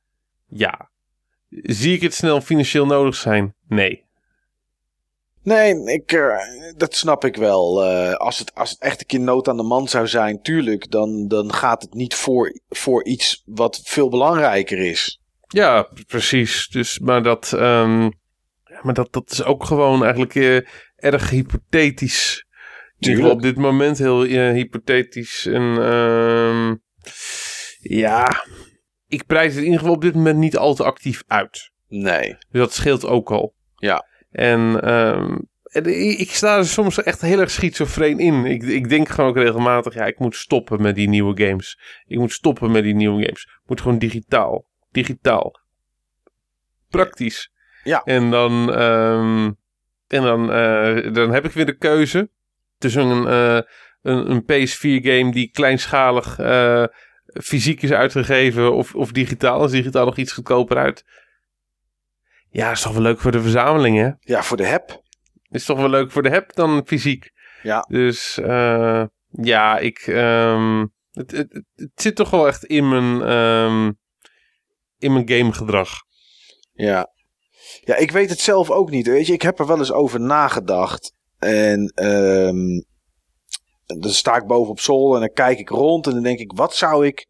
Ja. 0.49 0.91
Zie 1.49 1.95
ik 1.95 2.01
het 2.01 2.15
snel 2.15 2.41
financieel 2.41 2.87
nodig 2.87 3.15
zijn? 3.15 3.55
Nee. 3.69 4.03
Nee, 5.43 5.93
ik, 5.93 6.13
eh, 6.13 6.37
dat 6.77 6.95
snap 6.95 7.25
ik 7.25 7.37
wel. 7.37 7.85
Als, 8.17 8.39
het, 8.39 8.55
als 8.55 8.71
het 8.71 8.81
echt 8.81 9.01
een 9.01 9.07
keer 9.07 9.21
nood 9.21 9.49
aan 9.49 9.57
de 9.57 9.63
man 9.63 9.89
zou 9.89 10.07
zijn, 10.07 10.43
tuurlijk, 10.43 10.91
dan, 10.91 11.29
dan 11.29 11.53
gaat 11.53 11.83
het 11.83 11.95
niet 11.95 12.15
voor, 12.15 12.61
voor 12.69 13.05
iets 13.05 13.43
wat 13.47 13.81
veel 13.85 14.09
belangrijker 14.09 14.79
is. 14.79 15.19
Ja, 15.47 15.89
precies. 16.07 16.69
Dus, 16.69 16.99
maar 16.99 17.23
dat, 17.23 17.53
ehm, 17.53 18.11
maar 18.83 18.95
dat, 18.95 19.13
dat 19.13 19.31
is 19.31 19.45
ook 19.45 19.65
gewoon 19.65 20.03
eigenlijk 20.03 20.35
eh, 20.35 20.61
erg 20.97 21.31
hypothetisch. 21.31 22.47
Geval 22.99 23.31
op 23.31 23.43
dit 23.43 23.57
moment 23.57 23.99
heel 23.99 24.23
hypothetisch. 24.23 25.47
En 25.47 25.77
ehm, 25.83 26.75
ja, 27.81 28.45
ik 29.09 29.27
prijs 29.27 29.49
het 29.49 29.57
in 29.57 29.65
ieder 29.65 29.79
geval 29.79 29.95
op 29.95 30.03
dit 30.03 30.15
moment 30.15 30.39
niet 30.39 30.57
al 30.57 30.75
te 30.75 30.85
actief 30.85 31.23
uit. 31.27 31.71
Nee. 31.89 32.29
Dus 32.29 32.61
dat 32.61 32.73
scheelt 32.73 33.07
ook 33.07 33.31
al. 33.31 33.55
Ja. 33.77 34.07
En, 34.31 34.81
ehm, 34.83 35.37
ik 36.19 36.31
sta 36.31 36.57
er 36.57 36.67
soms 36.67 37.03
echt 37.03 37.21
heel 37.21 37.41
erg 37.41 37.51
schizofreen 37.51 38.19
in. 38.19 38.45
Ik, 38.45 38.63
ik 38.63 38.89
denk 38.89 39.09
gewoon 39.09 39.31
ook 39.31 39.37
regelmatig, 39.37 39.95
ja, 39.95 40.05
ik 40.05 40.19
moet 40.19 40.37
stoppen 40.37 40.83
met 40.83 40.95
die 40.95 41.09
nieuwe 41.09 41.45
games. 41.45 41.79
Ik 42.07 42.19
moet 42.19 42.33
stoppen 42.33 42.71
met 42.71 42.83
die 42.83 42.95
nieuwe 42.95 43.23
games. 43.23 43.43
Ik 43.43 43.69
moet 43.69 43.81
gewoon 43.81 43.99
digitaal. 43.99 44.65
Digitaal. 44.95 45.61
Praktisch. 46.89 47.53
Ja. 47.85 48.03
En 48.05 48.31
dan, 48.31 48.75
ehm, 48.75 49.51
en 50.07 50.23
dan, 50.23 50.53
eh, 50.53 51.13
dan 51.13 51.33
heb 51.33 51.45
ik 51.45 51.53
weer 51.53 51.67
de 51.67 51.77
keuze 51.77 52.31
tussen 52.79 53.07
een, 53.07 53.27
eh, 53.27 53.63
een, 54.03 54.31
een 54.31 54.45
PS4-game 54.45 55.33
die 55.33 55.51
kleinschalig 55.51 56.39
eh, 56.39 56.85
fysiek 57.43 57.83
is 57.83 57.93
uitgegeven 57.93 58.73
of, 58.73 58.95
of 58.95 59.13
digitaal. 59.13 59.65
Is 59.65 59.71
digitaal 59.71 60.05
nog 60.05 60.17
iets 60.17 60.33
goedkoper 60.33 60.77
uit? 60.77 61.05
Ja, 62.51 62.71
is 62.71 62.83
toch 62.83 62.93
wel 62.93 63.03
leuk 63.03 63.21
voor 63.21 63.33
de 63.33 63.43
verzameling, 63.43 63.97
hè? 63.97 64.11
Ja, 64.21 64.43
voor 64.43 64.57
de 64.57 64.67
heb. 64.67 65.03
Is 65.51 65.65
toch 65.65 65.79
wel 65.79 65.91
leuk 65.91 66.11
voor 66.11 66.23
de 66.23 66.31
heb 66.31 66.55
dan 66.55 66.83
fysiek. 66.87 67.33
Ja. 67.63 67.81
Dus 67.89 68.35
ja, 69.31 69.79
ik. 69.79 69.99
ehm, 69.99 70.87
het, 71.13 71.31
het, 71.31 71.53
het, 71.53 71.65
het 71.75 71.91
zit 71.95 72.17
toch 72.17 72.31
wel 72.31 72.47
echt 72.47 72.65
in 72.65 72.89
mijn, 72.89 73.23
ehm, 73.23 73.91
in 75.05 75.13
mijn 75.13 75.29
gamegedrag. 75.29 75.91
Ja. 76.73 77.13
Ja, 77.85 77.97
ik 77.97 78.11
weet 78.11 78.31
het 78.31 78.41
zelf 78.41 78.71
ook 78.71 78.91
niet. 78.91 79.07
Weet 79.07 79.27
je, 79.27 79.33
ik 79.33 79.43
heb 79.43 79.59
er 79.59 79.67
wel 79.67 79.79
eens 79.79 79.93
over 79.93 80.21
nagedacht. 80.21 81.13
En 81.39 81.93
ehm, 81.95 82.81
dan 84.01 84.11
sta 84.11 84.37
ik 84.37 84.47
boven 84.47 84.71
op 84.71 84.81
zolder 84.81 85.15
en 85.15 85.21
dan 85.27 85.35
kijk 85.35 85.59
ik 85.59 85.69
rond 85.69 86.07
en 86.07 86.13
dan 86.13 86.23
denk 86.23 86.39
ik, 86.39 86.53
wat 86.55 86.75
zou 86.75 87.07
ik 87.07 87.27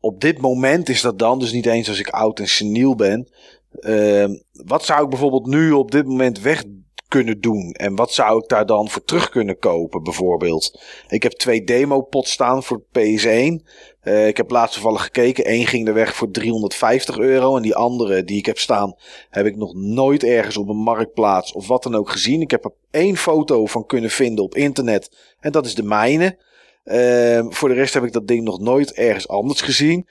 op 0.00 0.20
dit 0.20 0.40
moment 0.40 0.88
is 0.88 1.00
dat 1.00 1.18
dan, 1.18 1.38
dus 1.38 1.52
niet 1.52 1.66
eens 1.66 1.88
als 1.88 1.98
ik 1.98 2.08
oud 2.08 2.38
en 2.38 2.48
seniel 2.48 2.94
ben. 2.94 3.32
ehm, 3.70 4.30
wat 4.52 4.84
zou 4.84 5.02
ik 5.04 5.08
bijvoorbeeld 5.08 5.46
nu 5.46 5.72
op 5.72 5.90
dit 5.90 6.06
moment 6.06 6.40
weg 6.40 6.64
kunnen 7.10 7.40
doen? 7.40 7.72
En 7.72 7.94
wat 7.94 8.12
zou 8.12 8.42
ik 8.42 8.48
daar 8.48 8.66
dan 8.66 8.88
voor 8.88 9.04
terug 9.04 9.28
kunnen 9.28 9.58
kopen, 9.58 10.02
bijvoorbeeld? 10.02 10.80
Ik 11.08 11.22
heb 11.22 11.32
twee 11.32 11.64
demo-pots 11.64 12.30
staan 12.30 12.62
voor 12.62 12.82
PS1. 12.82 13.64
Eh, 14.00 14.26
ik 14.26 14.36
heb 14.36 14.50
laatst 14.50 14.74
toevallig 14.74 15.02
gekeken. 15.02 15.52
Eén 15.52 15.66
ging 15.66 15.88
er 15.88 15.94
weg 15.94 16.14
voor 16.14 16.30
350 16.30 17.18
euro. 17.18 17.56
En 17.56 17.62
die 17.62 17.74
andere 17.74 18.24
die 18.24 18.38
ik 18.38 18.46
heb 18.46 18.58
staan, 18.58 18.94
heb 19.30 19.46
ik 19.46 19.56
nog 19.56 19.74
nooit 19.74 20.24
ergens 20.24 20.56
op 20.56 20.68
een 20.68 20.76
marktplaats 20.76 21.52
of 21.52 21.66
wat 21.66 21.82
dan 21.82 21.94
ook 21.94 22.10
gezien. 22.10 22.40
Ik 22.40 22.50
heb 22.50 22.64
er 22.64 22.72
één 22.90 23.16
foto 23.16 23.66
van 23.66 23.86
kunnen 23.86 24.10
vinden 24.10 24.44
op 24.44 24.54
internet. 24.54 25.10
En 25.40 25.52
dat 25.52 25.66
is 25.66 25.74
de 25.74 25.82
mijne. 25.82 26.38
Ehm, 26.84 27.50
voor 27.50 27.68
de 27.68 27.74
rest 27.74 27.94
heb 27.94 28.04
ik 28.04 28.12
dat 28.12 28.26
ding 28.26 28.44
nog 28.44 28.60
nooit 28.60 28.92
ergens 28.92 29.28
anders 29.28 29.60
gezien. 29.60 30.08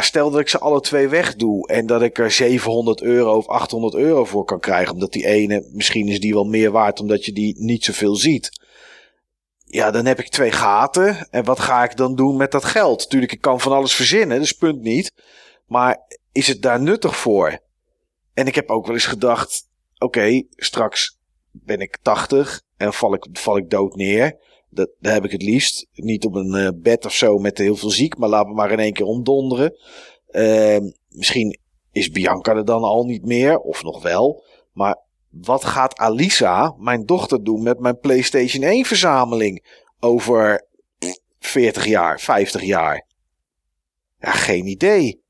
Stel 0.00 0.30
dat 0.30 0.40
ik 0.40 0.48
ze 0.48 0.58
alle 0.58 0.80
twee 0.80 1.08
wegdoe 1.08 1.68
en 1.68 1.86
dat 1.86 2.02
ik 2.02 2.18
er 2.18 2.30
700 2.30 3.02
euro 3.02 3.36
of 3.36 3.46
800 3.46 3.94
euro 3.94 4.24
voor 4.24 4.44
kan 4.44 4.60
krijgen. 4.60 4.92
Omdat 4.92 5.12
die 5.12 5.26
ene, 5.26 5.68
misschien 5.72 6.08
is 6.08 6.20
die 6.20 6.34
wel 6.34 6.44
meer 6.44 6.70
waard 6.70 7.00
omdat 7.00 7.24
je 7.24 7.32
die 7.32 7.54
niet 7.58 7.84
zoveel 7.84 8.16
ziet. 8.16 8.50
Ja, 9.64 9.90
dan 9.90 10.06
heb 10.06 10.18
ik 10.18 10.28
twee 10.28 10.52
gaten. 10.52 11.28
En 11.30 11.44
wat 11.44 11.60
ga 11.60 11.84
ik 11.84 11.96
dan 11.96 12.14
doen 12.14 12.36
met 12.36 12.50
dat 12.50 12.64
geld? 12.64 13.10
Tuurlijk, 13.10 13.32
ik 13.32 13.40
kan 13.40 13.60
van 13.60 13.72
alles 13.72 13.94
verzinnen, 13.94 14.38
dus 14.38 14.52
punt 14.52 14.82
niet. 14.82 15.12
Maar 15.66 15.98
is 16.32 16.48
het 16.48 16.62
daar 16.62 16.80
nuttig 16.80 17.16
voor? 17.16 17.58
En 18.34 18.46
ik 18.46 18.54
heb 18.54 18.70
ook 18.70 18.86
wel 18.86 18.94
eens 18.94 19.06
gedacht: 19.06 19.68
oké, 19.98 20.42
straks 20.56 21.18
ben 21.50 21.80
ik 21.80 21.98
80 22.02 22.62
en 22.76 22.92
val 22.92 23.14
ik, 23.14 23.26
val 23.32 23.56
ik 23.56 23.70
dood 23.70 23.96
neer. 23.96 24.36
Dat, 24.74 24.90
dat 24.98 25.12
heb 25.12 25.24
ik 25.24 25.30
het 25.30 25.42
liefst. 25.42 25.86
Niet 25.92 26.24
op 26.24 26.34
een 26.34 26.54
eh, 26.54 26.68
bed 26.74 27.04
of 27.04 27.12
zo 27.14 27.38
met 27.38 27.58
heel 27.58 27.76
veel 27.76 27.90
ziek, 27.90 28.16
maar 28.16 28.28
laat 28.28 28.46
me 28.46 28.54
maar 28.54 28.72
in 28.72 28.78
één 28.78 28.92
keer 28.92 29.06
omdonderen. 29.06 29.76
Ehm, 30.30 30.90
misschien 31.08 31.58
is 31.92 32.10
Bianca 32.10 32.54
er 32.54 32.64
dan 32.64 32.82
al 32.82 33.04
niet 33.04 33.24
meer, 33.24 33.58
of 33.58 33.82
nog 33.82 34.02
wel. 34.02 34.44
Maar 34.72 35.00
wat 35.30 35.64
gaat 35.64 35.98
Alisa, 35.98 36.74
mijn 36.78 37.06
dochter, 37.06 37.44
doen 37.44 37.62
met 37.62 37.78
mijn 37.78 37.98
PlayStation 37.98 38.62
1 38.62 38.84
verzameling 38.84 39.84
over 40.00 40.68
pff, 40.98 41.18
40 41.38 41.86
jaar, 41.86 42.20
50 42.20 42.62
jaar? 42.62 43.06
Ja, 44.18 44.30
geen 44.30 44.66
idee. 44.66 45.22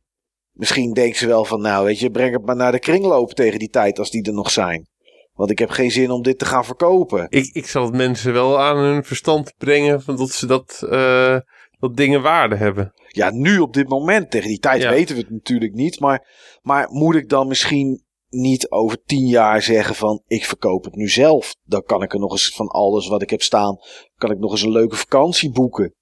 Misschien 0.52 0.92
denkt 0.92 1.16
ze 1.16 1.26
wel 1.26 1.44
van, 1.44 1.60
nou 1.60 1.84
weet 1.84 1.98
je, 1.98 2.10
breng 2.10 2.32
het 2.32 2.46
maar 2.46 2.56
naar 2.56 2.72
de 2.72 2.78
kringloop 2.78 3.32
tegen 3.32 3.58
die 3.58 3.70
tijd 3.70 3.98
als 3.98 4.10
die 4.10 4.22
er 4.22 4.32
nog 4.32 4.50
zijn. 4.50 4.86
Want 5.32 5.50
ik 5.50 5.58
heb 5.58 5.70
geen 5.70 5.90
zin 5.90 6.10
om 6.10 6.22
dit 6.22 6.38
te 6.38 6.44
gaan 6.44 6.64
verkopen. 6.64 7.26
Ik, 7.28 7.50
ik 7.52 7.66
zal 7.66 7.84
het 7.84 7.94
mensen 7.94 8.32
wel 8.32 8.60
aan 8.60 8.76
hun 8.76 9.04
verstand 9.04 9.54
brengen 9.56 10.02
van 10.02 10.16
dat 10.16 10.30
ze 10.30 10.46
dat, 10.46 10.86
eh, 10.90 11.38
dat 11.78 11.96
dingen 11.96 12.22
waarde 12.22 12.56
hebben. 12.56 12.92
Ja, 13.08 13.30
nu 13.30 13.58
op 13.58 13.74
dit 13.74 13.88
moment, 13.88 14.30
tegen 14.30 14.48
die 14.48 14.58
tijd 14.58 14.82
Ja. 14.82 14.90
weten 14.90 15.14
we 15.16 15.20
het 15.20 15.30
natuurlijk 15.30 15.72
niet. 15.72 16.00
Maar, 16.00 16.28
maar 16.62 16.88
moet 16.90 17.14
ik 17.14 17.28
dan 17.28 17.48
misschien 17.48 18.04
niet 18.28 18.70
over 18.70 19.02
tien 19.04 19.26
jaar 19.26 19.62
zeggen 19.62 19.94
van 19.94 20.22
ik 20.26 20.44
verkoop 20.44 20.84
het 20.84 20.94
nu 20.94 21.08
zelf. 21.08 21.54
Dan 21.62 21.82
kan 21.82 22.02
ik 22.02 22.12
er 22.12 22.18
nog 22.18 22.30
eens 22.30 22.52
van 22.54 22.68
alles 22.68 23.08
wat 23.08 23.22
ik 23.22 23.30
heb 23.30 23.42
staan, 23.42 23.76
kan 24.16 24.30
ik 24.30 24.38
nog 24.38 24.50
eens 24.50 24.62
een 24.62 24.72
leuke 24.72 24.96
vakantie 24.96 25.50
boeken. 25.50 25.94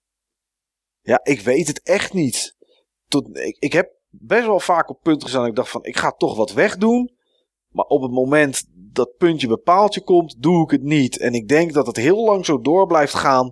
Ja, 1.01 1.21
ik 1.23 1.41
weet 1.41 1.67
het 1.67 1.83
echt 1.83 2.13
niet. 2.13 2.57
Tot, 3.07 3.37
ik, 3.39 3.57
ik 3.59 3.73
heb 3.73 3.99
best 4.09 4.47
wel 4.47 4.61
vaak 4.61 4.91
op 4.91 5.01
punten 5.03 5.23
gestaan 5.23 5.41
dat 5.41 5.51
ik 5.51 5.57
dacht 5.57 5.71
van 5.71 5.85
ik 5.85 5.97
ga 5.97 6.11
toch 6.11 6.37
wat 6.37 6.53
wegdoen. 6.53 7.19
Maar 7.71 7.85
op 7.85 8.03
het 8.03 8.11
moment 8.11 8.65
dat 8.75 9.17
puntje 9.17 9.47
bepaaltje 9.47 10.01
komt, 10.01 10.43
doe 10.43 10.65
ik 10.65 10.71
het 10.71 10.83
niet. 10.83 11.19
En 11.19 11.33
ik 11.33 11.49
denk 11.49 11.73
dat 11.73 11.87
het 11.87 11.97
heel 11.97 12.25
lang 12.25 12.45
zo 12.45 12.61
door 12.61 12.87
blijft 12.87 13.15
gaan. 13.15 13.51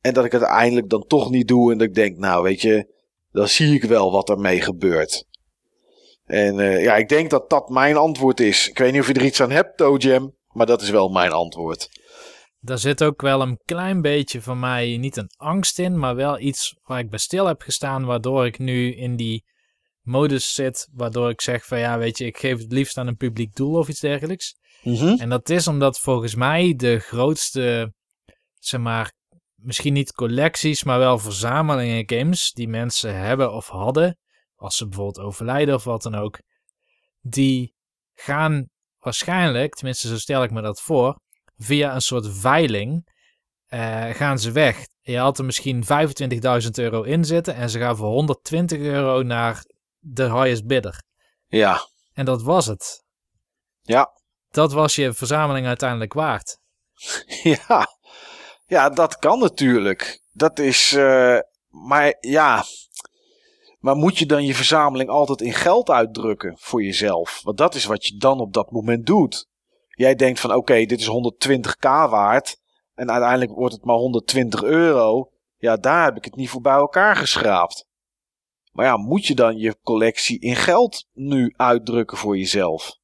En 0.00 0.14
dat 0.14 0.24
ik 0.24 0.32
het 0.32 0.42
uiteindelijk 0.42 0.88
dan 0.88 1.04
toch 1.06 1.30
niet 1.30 1.48
doe. 1.48 1.72
En 1.72 1.78
dat 1.78 1.86
ik 1.86 1.94
denk, 1.94 2.16
nou 2.16 2.42
weet 2.42 2.60
je, 2.60 2.94
dan 3.32 3.48
zie 3.48 3.74
ik 3.74 3.84
wel 3.84 4.12
wat 4.12 4.28
ermee 4.28 4.60
gebeurt. 4.60 5.26
En 6.24 6.60
eh, 6.60 6.82
ja, 6.82 6.96
ik 6.96 7.08
denk 7.08 7.30
dat 7.30 7.50
dat 7.50 7.68
mijn 7.68 7.96
antwoord 7.96 8.40
is. 8.40 8.68
Ik 8.68 8.78
weet 8.78 8.92
niet 8.92 9.00
of 9.00 9.06
je 9.06 9.14
er 9.14 9.24
iets 9.24 9.42
aan 9.42 9.50
hebt, 9.50 9.76
Toe 9.76 10.32
maar 10.52 10.66
dat 10.66 10.82
is 10.82 10.90
wel 10.90 11.08
mijn 11.08 11.32
antwoord. 11.32 11.88
Daar 12.60 12.78
zit 12.78 13.04
ook 13.04 13.22
wel 13.22 13.40
een 13.40 13.60
klein 13.64 14.00
beetje 14.00 14.42
van 14.42 14.60
mij 14.60 14.96
niet 14.96 15.16
een 15.16 15.30
angst 15.36 15.78
in, 15.78 15.98
maar 15.98 16.14
wel 16.14 16.38
iets 16.38 16.76
waar 16.82 16.98
ik 16.98 17.10
bij 17.10 17.18
stil 17.18 17.46
heb 17.46 17.60
gestaan, 17.60 18.04
waardoor 18.04 18.46
ik 18.46 18.58
nu 18.58 18.94
in 18.96 19.16
die 19.16 19.44
modus 20.08 20.54
zit, 20.54 20.88
waardoor 20.92 21.30
ik 21.30 21.40
zeg 21.40 21.66
van 21.66 21.78
ja, 21.78 21.98
weet 21.98 22.18
je, 22.18 22.26
ik 22.26 22.38
geef 22.38 22.58
het 22.58 22.72
liefst 22.72 22.98
aan 22.98 23.06
een 23.06 23.16
publiek 23.16 23.54
doel 23.54 23.78
of 23.78 23.88
iets 23.88 24.00
dergelijks. 24.00 24.54
En 25.18 25.28
dat 25.28 25.48
is 25.48 25.68
omdat 25.68 26.00
volgens 26.00 26.34
mij 26.34 26.74
de 26.76 26.98
grootste, 26.98 27.92
zeg 28.58 28.80
maar, 28.80 29.12
misschien 29.54 29.92
niet 29.92 30.12
collecties, 30.12 30.84
maar 30.84 30.98
wel 30.98 31.18
verzamelingen 31.18 32.18
games 32.18 32.52
die 32.52 32.68
mensen 32.68 33.18
hebben 33.18 33.52
of 33.52 33.68
hadden, 33.68 34.18
als 34.56 34.76
ze 34.76 34.86
bijvoorbeeld 34.88 35.26
overlijden 35.26 35.74
of 35.74 35.84
wat 35.84 36.02
dan 36.02 36.14
ook, 36.14 36.40
die 37.20 37.74
gaan 38.14 38.68
waarschijnlijk, 38.98 39.74
tenminste 39.74 40.08
zo 40.08 40.16
stel 40.16 40.42
ik 40.42 40.50
me 40.50 40.62
dat 40.62 40.80
voor, 40.80 41.20
via 41.56 41.94
een 41.94 42.02
soort 42.02 42.28
veiling 42.28 43.06
eh, 43.66 44.10
gaan 44.10 44.38
ze 44.38 44.52
weg. 44.52 44.86
Je 45.00 45.18
had 45.18 45.38
er 45.38 45.44
misschien 45.44 45.84
25.000 46.62 46.70
euro 46.74 47.02
in 47.02 47.24
zitten 47.24 47.54
en 47.54 47.70
ze 47.70 47.78
gaan 47.78 47.96
voor 47.96 48.08
120 48.08 48.78
euro 48.78 49.22
naar 49.22 49.64
de 49.98 50.24
highest 50.24 50.66
bidder. 50.66 51.02
Ja, 51.46 51.88
En 52.12 52.24
dat 52.24 52.42
was 52.42 52.66
het. 52.66 53.04
ja, 53.80 54.10
Dat 54.50 54.72
was 54.72 54.94
je 54.94 55.12
verzameling 55.12 55.66
uiteindelijk 55.66 56.12
waard. 56.12 56.58
ja. 57.42 57.86
Ja, 58.66 58.90
dat 58.90 59.16
kan 59.18 59.38
natuurlijk. 59.38 60.22
Dat 60.32 60.58
is, 60.58 60.92
eh, 60.92 61.38
maar 61.68 62.16
ja. 62.20 62.64
Maar 63.78 63.96
moet 63.96 64.18
je 64.18 64.26
dan 64.26 64.44
je 64.44 64.54
verzameling 64.54 65.10
altijd 65.10 65.40
in 65.40 65.52
geld 65.52 65.90
uitdrukken 65.90 66.56
voor 66.58 66.82
jezelf? 66.82 67.40
Want 67.42 67.58
dat 67.58 67.74
is 67.74 67.84
wat 67.84 68.06
je 68.06 68.16
dan 68.16 68.40
op 68.40 68.52
dat 68.52 68.70
moment 68.70 69.06
doet. 69.06 69.46
Jij 69.88 70.14
denkt 70.14 70.40
van 70.40 70.54
oké, 70.54 70.84
dit 70.84 71.00
is 71.00 71.08
120k 71.08 71.80
waard. 72.10 72.56
En 72.94 73.10
uiteindelijk 73.10 73.50
wordt 73.50 73.74
het 73.74 73.84
maar 73.84 73.96
120 73.96 74.62
euro. 74.62 75.30
Ja, 75.56 75.76
daar 75.76 76.04
heb 76.04 76.16
ik 76.16 76.24
het 76.24 76.36
niet 76.36 76.50
voor 76.50 76.60
bij 76.60 76.72
elkaar 76.72 77.16
geschraapt. 77.16 77.86
Maar 78.78 78.86
ja, 78.86 78.96
moet 78.96 79.26
je 79.26 79.34
dan 79.34 79.58
je 79.58 79.78
collectie 79.82 80.40
in 80.40 80.56
geld 80.56 81.06
nu 81.12 81.54
uitdrukken 81.56 82.16
voor 82.16 82.38
jezelf? 82.38 82.98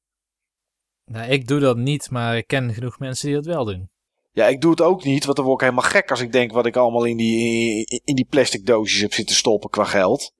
Nou, 1.05 1.31
ik 1.31 1.47
doe 1.47 1.59
dat 1.59 1.77
niet, 1.77 2.09
maar 2.09 2.37
ik 2.37 2.47
ken 2.47 2.73
genoeg 2.73 2.99
mensen 2.99 3.27
die 3.27 3.35
dat 3.35 3.45
wel 3.45 3.65
doen. 3.65 3.89
Ja, 4.31 4.47
ik 4.47 4.61
doe 4.61 4.71
het 4.71 4.81
ook 4.81 5.03
niet, 5.03 5.25
want 5.25 5.37
dan 5.37 5.45
word 5.45 5.61
ik 5.61 5.67
helemaal 5.67 5.89
gek 5.89 6.09
als 6.09 6.19
ik 6.19 6.31
denk 6.31 6.51
wat 6.51 6.65
ik 6.65 6.75
allemaal 6.75 7.05
in 7.05 7.17
die, 7.17 8.01
in 8.03 8.15
die 8.15 8.27
plastic 8.29 8.65
doosjes 8.65 9.01
heb 9.01 9.13
zitten 9.13 9.35
stoppen 9.35 9.69
qua 9.69 9.83
geld. 9.83 10.33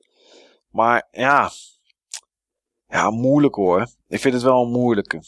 Maar 0.69 1.07
ja, 1.11 1.51
ja, 2.87 3.09
moeilijk 3.09 3.55
hoor. 3.55 3.87
Ik 4.07 4.19
vind 4.19 4.33
het 4.33 4.43
wel 4.43 4.61
een 4.61 4.71
moeilijke. 4.71 5.23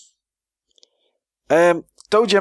Um, 1.48 1.86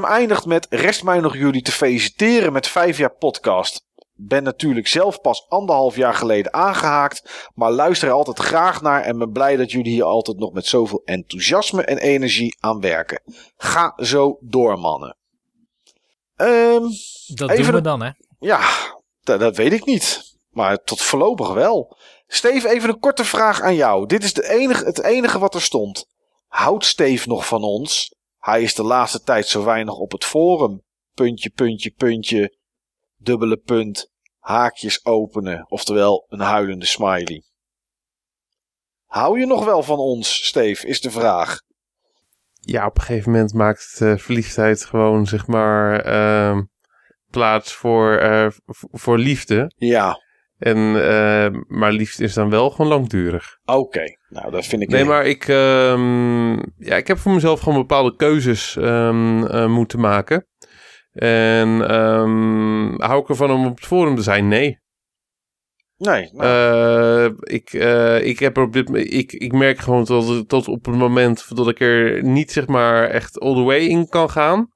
eindigt 0.04 0.46
met 0.46 0.66
rest 0.70 1.02
mij 1.02 1.20
nog 1.20 1.36
jullie 1.36 1.62
te 1.62 1.72
feliciteren 1.72 2.52
met 2.52 2.68
vijf 2.68 2.98
jaar 2.98 3.14
podcast. 3.14 3.85
Ben 4.18 4.42
natuurlijk 4.42 4.86
zelf 4.86 5.20
pas 5.20 5.48
anderhalf 5.48 5.96
jaar 5.96 6.14
geleden 6.14 6.52
aangehaakt, 6.52 7.48
maar 7.54 7.72
luister 7.72 8.08
er 8.08 8.14
altijd 8.14 8.38
graag 8.38 8.82
naar 8.82 9.02
en 9.02 9.18
ben 9.18 9.32
blij 9.32 9.56
dat 9.56 9.70
jullie 9.70 9.92
hier 9.92 10.04
altijd 10.04 10.38
nog 10.38 10.52
met 10.52 10.66
zoveel 10.66 11.02
enthousiasme 11.04 11.82
en 11.82 11.98
energie 11.98 12.56
aan 12.60 12.80
werken. 12.80 13.22
Ga 13.56 13.92
zo 13.96 14.38
door, 14.40 14.78
mannen. 14.78 15.16
Um, 16.36 16.88
dat 17.26 17.56
doen 17.56 17.72
we 17.72 17.80
dan, 17.80 18.02
hè? 18.02 18.10
Ja, 18.38 18.60
dat 19.22 19.56
weet 19.56 19.72
ik 19.72 19.84
niet. 19.84 20.34
Maar 20.50 20.82
tot 20.82 21.02
voorlopig 21.02 21.52
wel. 21.52 21.96
Steve, 22.26 22.68
even 22.68 22.88
een 22.88 22.98
korte 22.98 23.24
vraag 23.24 23.60
aan 23.60 23.74
jou. 23.74 24.06
Dit 24.06 24.24
is 24.24 24.32
de 24.32 24.48
enige, 24.48 24.84
het 24.84 25.02
enige 25.02 25.38
wat 25.38 25.54
er 25.54 25.62
stond. 25.62 26.06
Houdt 26.46 26.84
Steve 26.84 27.28
nog 27.28 27.46
van 27.46 27.62
ons? 27.62 28.14
Hij 28.38 28.62
is 28.62 28.74
de 28.74 28.82
laatste 28.82 29.22
tijd 29.22 29.46
zo 29.46 29.64
weinig 29.64 29.94
op 29.94 30.12
het 30.12 30.24
forum. 30.24 30.82
Puntje, 31.14 31.50
puntje, 31.50 31.90
puntje. 31.90 32.56
Dubbele 33.16 33.56
punt. 33.56 34.10
Haakjes 34.38 35.04
openen. 35.04 35.64
Oftewel 35.68 36.26
een 36.28 36.40
huilende 36.40 36.86
smiley. 36.86 37.42
Hou 39.06 39.40
je 39.40 39.46
nog 39.46 39.64
wel 39.64 39.82
van 39.82 39.98
ons, 39.98 40.46
Steve? 40.46 40.86
Is 40.86 41.00
de 41.00 41.10
vraag. 41.10 41.60
Ja, 42.60 42.86
op 42.86 42.96
een 42.96 43.02
gegeven 43.02 43.30
moment 43.30 43.54
maakt 43.54 43.98
uh, 44.02 44.16
verliefdheid 44.16 44.84
gewoon, 44.84 45.26
zeg 45.26 45.46
maar, 45.46 46.06
uh, 46.06 46.62
plaats 47.30 47.72
voor, 47.72 48.22
uh, 48.22 48.46
voor 48.90 49.18
liefde. 49.18 49.72
Ja. 49.76 50.24
En, 50.58 50.78
uh, 50.78 51.60
maar 51.66 51.92
liefde 51.92 52.24
is 52.24 52.34
dan 52.34 52.50
wel 52.50 52.70
gewoon 52.70 52.90
langdurig. 52.90 53.58
Oké, 53.64 54.04
nou 54.28 54.50
dat 54.50 54.66
vind 54.66 54.82
ik... 54.82 54.88
Nee, 54.88 55.04
maar 55.04 55.26
ik, 55.26 55.48
um, 55.48 56.54
ja, 56.78 56.96
ik 56.96 57.06
heb 57.06 57.18
voor 57.18 57.32
mezelf 57.32 57.60
gewoon 57.60 57.78
bepaalde 57.78 58.16
keuzes 58.16 58.76
um, 58.76 59.44
uh, 59.44 59.66
moeten 59.66 60.00
maken. 60.00 60.46
En 61.16 61.94
um, 61.94 63.00
hou 63.00 63.22
ik 63.22 63.28
ervan 63.28 63.50
om 63.50 63.66
op 63.66 63.76
het 63.76 63.86
forum 63.86 64.16
te 64.16 64.22
zijn? 64.22 64.48
Nee. 64.48 64.78
Nee. 65.96 66.30
Nou. 66.32 67.28
Uh, 67.28 67.36
ik, 67.40 67.72
ik, 68.22 68.38
heb 68.38 68.58
op 68.58 68.72
dit, 68.72 68.94
ik, 68.94 69.32
ik 69.32 69.52
merk 69.52 69.78
gewoon 69.78 70.04
tot, 70.04 70.48
tot 70.48 70.68
op 70.68 70.86
het 70.86 70.94
moment 70.94 71.56
dat 71.56 71.68
ik 71.68 71.80
er 71.80 72.22
niet 72.22 72.52
zeg 72.52 72.66
maar 72.66 73.08
echt 73.08 73.40
all 73.40 73.54
the 73.54 73.62
way 73.62 73.78
in 73.78 74.08
kan 74.08 74.30
gaan. 74.30 74.70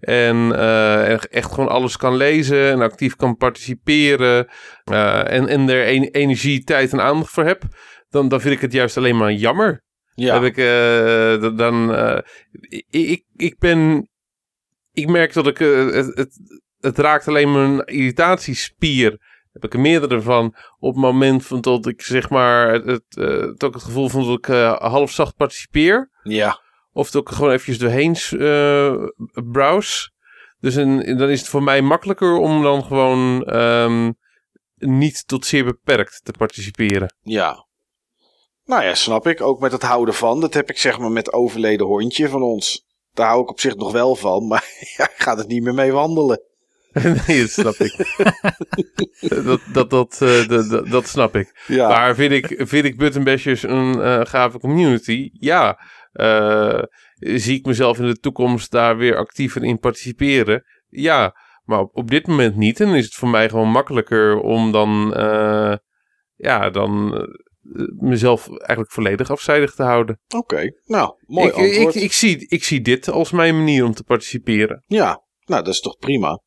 En 0.00 0.36
uh, 0.36 1.32
echt 1.32 1.52
gewoon 1.52 1.68
alles 1.68 1.96
kan 1.96 2.16
lezen 2.16 2.70
en 2.70 2.80
actief 2.80 3.16
kan 3.16 3.36
participeren. 3.36 4.48
En, 4.84 5.46
en 5.48 5.68
er 5.68 5.88
een, 5.88 6.04
energie, 6.04 6.64
tijd 6.64 6.92
en 6.92 7.00
aandacht 7.00 7.30
voor 7.30 7.44
heb. 7.44 7.62
Dan, 8.08 8.28
dan 8.28 8.40
vind 8.40 8.54
ik 8.54 8.60
het 8.60 8.72
juist 8.72 8.96
alleen 8.96 9.16
maar 9.16 9.32
jammer. 9.32 9.82
Ja. 10.14 10.40
Heb 10.40 10.56
ik, 10.56 10.56
dan, 11.56 11.92
ik, 12.90 13.24
ik 13.36 13.58
ben. 13.58 14.08
Ik 14.98 15.08
merk 15.08 15.32
dat 15.32 15.46
ik. 15.46 15.58
het, 15.58 16.14
het, 16.14 16.60
het 16.78 16.98
raakt 16.98 17.28
alleen 17.28 17.52
mijn 17.52 17.84
irritatiespier 17.84 19.20
heb 19.52 19.64
ik 19.64 19.74
er 19.74 19.80
meerdere 19.80 20.20
van. 20.20 20.56
Op 20.78 20.92
het 20.92 21.02
moment 21.02 21.46
van 21.46 21.60
dat 21.60 21.86
ik 21.86 22.02
zeg 22.02 22.30
maar 22.30 22.72
het, 22.72 22.84
het, 22.84 23.04
het 23.14 23.64
ook 23.64 23.74
het 23.74 23.82
gevoel 23.82 24.08
van 24.08 24.24
dat 24.26 24.38
ik 24.38 24.48
uh, 24.48 24.76
half 24.76 25.10
zacht 25.10 25.36
participeer. 25.36 26.10
Ja. 26.22 26.60
Of 26.92 27.06
het 27.06 27.16
ook 27.16 27.30
gewoon 27.30 27.50
eventjes 27.50 27.78
doorheen 27.78 28.16
uh, 28.30 28.94
browse. 29.52 30.10
Dus 30.60 30.74
een, 30.74 31.16
dan 31.16 31.28
is 31.28 31.40
het 31.40 31.48
voor 31.48 31.62
mij 31.62 31.82
makkelijker 31.82 32.36
om 32.36 32.62
dan 32.62 32.84
gewoon 32.84 33.54
um, 33.56 34.16
niet 34.74 35.26
tot 35.26 35.46
zeer 35.46 35.64
beperkt 35.64 36.20
te 36.24 36.32
participeren. 36.32 37.14
Ja. 37.20 37.66
Nou 38.64 38.82
ja, 38.82 38.94
snap 38.94 39.26
ik. 39.26 39.40
Ook 39.40 39.60
met 39.60 39.72
het 39.72 39.82
houden 39.82 40.14
van. 40.14 40.40
Dat 40.40 40.54
heb 40.54 40.70
ik 40.70 40.78
zeg 40.78 40.98
maar 40.98 41.10
met 41.10 41.32
overleden 41.32 41.86
hondje 41.86 42.28
van 42.28 42.42
ons. 42.42 42.86
Daar 43.12 43.28
hou 43.28 43.42
ik 43.42 43.50
op 43.50 43.60
zich 43.60 43.76
nog 43.76 43.92
wel 43.92 44.16
van. 44.16 44.46
Maar 44.46 44.64
ja, 44.96 45.08
gaat 45.16 45.38
het 45.38 45.48
niet 45.48 45.62
meer 45.62 45.74
mee 45.74 45.92
wandelen. 45.92 46.42
nee, 47.26 47.40
dat 47.40 47.50
snap 47.50 47.74
ik. 47.74 48.16
dat, 49.44 49.60
dat, 49.72 49.90
dat, 49.90 50.20
uh, 50.22 50.48
dat, 50.48 50.88
dat, 50.90 51.08
snap 51.08 51.36
ik. 51.36 51.64
Ja. 51.66 51.88
Maar 51.88 52.14
vind 52.14 52.32
ik, 52.32 52.54
vind 52.68 52.84
ik 52.84 53.00
een 53.62 53.98
uh, 53.98 54.20
gave 54.24 54.58
community? 54.58 55.30
Ja. 55.32 55.80
Uh, 56.12 56.82
zie 57.14 57.58
ik 57.58 57.66
mezelf 57.66 57.98
in 57.98 58.06
de 58.06 58.18
toekomst 58.18 58.70
daar 58.70 58.96
weer 58.96 59.16
actiever 59.16 59.64
in 59.64 59.78
participeren? 59.78 60.64
Ja, 60.88 61.34
maar 61.64 61.80
op, 61.80 61.96
op 61.96 62.10
dit 62.10 62.26
moment 62.26 62.56
niet. 62.56 62.80
En 62.80 62.86
dan 62.86 62.96
is 62.96 63.04
het 63.04 63.14
voor 63.14 63.28
mij 63.28 63.48
gewoon 63.48 63.70
makkelijker 63.70 64.40
om 64.40 64.72
dan, 64.72 65.14
ja, 66.36 66.70
dan 66.70 67.14
mezelf 67.98 68.48
eigenlijk 68.48 68.90
volledig 68.90 69.30
afzijdig 69.30 69.74
te 69.74 69.82
houden. 69.82 70.20
Oké, 70.34 70.72
nou, 70.84 71.14
mooi 71.26 71.48
ik, 71.48 71.54
antwoord. 71.54 71.94
Ik, 71.94 72.02
ik, 72.02 72.12
zie, 72.12 72.46
ik 72.48 72.64
zie 72.64 72.80
dit 72.80 73.08
als 73.08 73.30
mijn 73.30 73.56
manier 73.56 73.84
om 73.84 73.94
te 73.94 74.04
participeren. 74.04 74.84
Ja, 74.86 75.24
nou, 75.44 75.64
dat 75.64 75.74
is 75.74 75.80
toch 75.80 75.96
prima. 75.96 76.42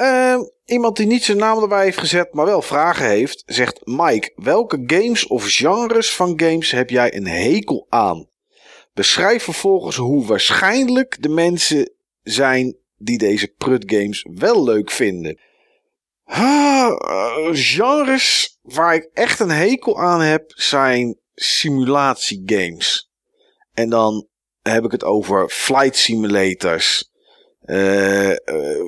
Uh, 0.00 0.36
iemand 0.64 0.96
die 0.96 1.06
niet 1.06 1.24
zijn 1.24 1.38
naam 1.38 1.62
erbij 1.62 1.84
heeft 1.84 1.98
gezet, 1.98 2.34
maar 2.34 2.46
wel 2.46 2.62
vragen 2.62 3.08
heeft, 3.08 3.42
zegt 3.46 3.86
Mike: 3.86 4.32
welke 4.34 4.82
games 4.86 5.26
of 5.26 5.44
genres 5.46 6.12
van 6.14 6.40
games 6.40 6.70
heb 6.70 6.90
jij 6.90 7.14
een 7.14 7.26
hekel 7.26 7.86
aan? 7.88 8.28
Beschrijf 8.92 9.42
vervolgens 9.42 9.96
hoe 9.96 10.26
waarschijnlijk 10.26 11.16
de 11.22 11.28
mensen 11.28 11.92
zijn 12.22 12.76
die 12.96 13.18
deze 13.18 13.54
prutgames 13.56 14.26
wel 14.34 14.64
leuk 14.64 14.90
vinden. 14.90 15.40
Ah, 16.28 17.48
genres 17.52 18.58
waar 18.62 18.94
ik 18.94 19.10
echt 19.12 19.40
een 19.40 19.50
hekel 19.50 20.00
aan 20.00 20.20
heb 20.20 20.52
zijn 20.54 21.18
simulatiegames. 21.34 23.10
En 23.72 23.90
dan 23.90 24.28
heb 24.62 24.84
ik 24.84 24.90
het 24.90 25.04
over 25.04 25.48
flight 25.48 25.96
simulators. 25.96 27.10
Uh, 27.64 28.30
uh, 28.30 28.36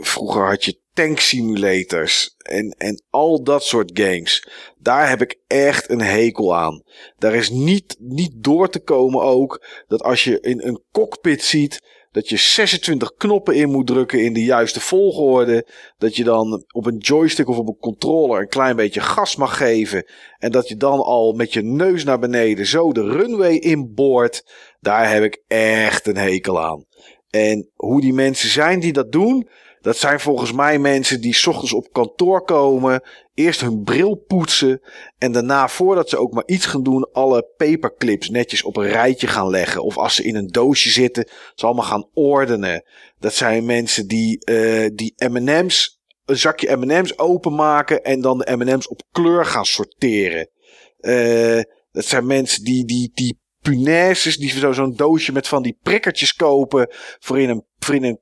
vroeger 0.00 0.46
had 0.46 0.64
je 0.64 0.80
tank 0.92 1.18
simulators 1.18 2.34
en, 2.38 2.70
en 2.78 3.02
al 3.10 3.42
dat 3.42 3.64
soort 3.64 3.90
games. 3.94 4.48
Daar 4.78 5.08
heb 5.08 5.22
ik 5.22 5.38
echt 5.46 5.90
een 5.90 6.00
hekel 6.00 6.56
aan. 6.56 6.82
Daar 7.18 7.34
is 7.34 7.50
niet, 7.50 7.96
niet 7.98 8.32
door 8.34 8.70
te 8.70 8.80
komen 8.80 9.22
ook 9.22 9.66
dat 9.86 10.02
als 10.02 10.24
je 10.24 10.40
in 10.40 10.62
een 10.62 10.82
cockpit 10.92 11.42
ziet 11.42 11.80
dat 12.10 12.28
je 12.28 12.36
26 12.36 13.14
knoppen 13.14 13.54
in 13.54 13.70
moet 13.70 13.86
drukken 13.86 14.24
in 14.24 14.32
de 14.32 14.44
juiste 14.44 14.80
volgorde. 14.80 15.66
Dat 15.98 16.16
je 16.16 16.24
dan 16.24 16.64
op 16.72 16.86
een 16.86 16.98
joystick 16.98 17.48
of 17.48 17.58
op 17.58 17.68
een 17.68 17.78
controller 17.80 18.40
een 18.40 18.48
klein 18.48 18.76
beetje 18.76 19.00
gas 19.00 19.36
mag 19.36 19.56
geven. 19.56 20.04
En 20.38 20.52
dat 20.52 20.68
je 20.68 20.76
dan 20.76 20.98
al 20.98 21.32
met 21.32 21.52
je 21.52 21.62
neus 21.62 22.04
naar 22.04 22.18
beneden 22.18 22.66
zo 22.66 22.92
de 22.92 23.02
runway 23.02 23.54
inboort. 23.54 24.44
Daar 24.80 25.10
heb 25.10 25.22
ik 25.22 25.42
echt 25.46 26.06
een 26.06 26.16
hekel 26.16 26.62
aan. 26.62 26.84
En 27.30 27.70
hoe 27.74 28.00
die 28.00 28.12
mensen 28.12 28.48
zijn 28.48 28.80
die 28.80 28.92
dat 28.92 29.12
doen, 29.12 29.48
dat 29.80 29.96
zijn 29.96 30.20
volgens 30.20 30.52
mij 30.52 30.78
mensen 30.78 31.20
die 31.20 31.46
ochtends 31.46 31.72
op 31.72 31.92
kantoor 31.92 32.44
komen, 32.44 33.02
eerst 33.34 33.60
hun 33.60 33.82
bril 33.82 34.14
poetsen 34.14 34.80
en 35.18 35.32
daarna, 35.32 35.68
voordat 35.68 36.08
ze 36.08 36.16
ook 36.16 36.32
maar 36.32 36.46
iets 36.46 36.66
gaan 36.66 36.82
doen, 36.82 37.08
alle 37.12 37.50
paperclips 37.56 38.30
netjes 38.30 38.62
op 38.62 38.76
een 38.76 38.88
rijtje 38.88 39.26
gaan 39.26 39.50
leggen. 39.50 39.82
Of 39.82 39.98
als 39.98 40.14
ze 40.14 40.24
in 40.24 40.34
een 40.34 40.46
doosje 40.46 40.90
zitten, 40.90 41.28
ze 41.54 41.66
allemaal 41.66 41.84
gaan 41.84 42.08
ordenen. 42.14 42.84
Dat 43.18 43.34
zijn 43.34 43.64
mensen 43.64 44.08
die, 44.08 44.50
uh, 44.50 44.88
die 44.94 45.14
M&M's, 45.16 46.00
een 46.24 46.38
zakje 46.38 46.76
M&M's 46.76 47.18
openmaken 47.18 48.02
en 48.04 48.20
dan 48.20 48.38
de 48.38 48.56
M&M's 48.56 48.88
op 48.88 49.02
kleur 49.10 49.44
gaan 49.44 49.66
sorteren. 49.66 50.48
Uh, 51.00 51.62
dat 51.92 52.04
zijn 52.04 52.26
mensen 52.26 52.64
die, 52.64 52.84
die, 52.84 53.10
die 53.14 53.38
punaises, 53.60 54.36
die 54.36 54.72
zo'n 54.72 54.94
doosje 54.94 55.32
met 55.32 55.48
van 55.48 55.62
die 55.62 55.78
prikkertjes 55.82 56.34
kopen 56.34 56.86
voor 57.18 57.40
in 57.40 57.48
een, 57.48 57.64
voor 57.78 57.94
in 57.94 58.04
een 58.04 58.20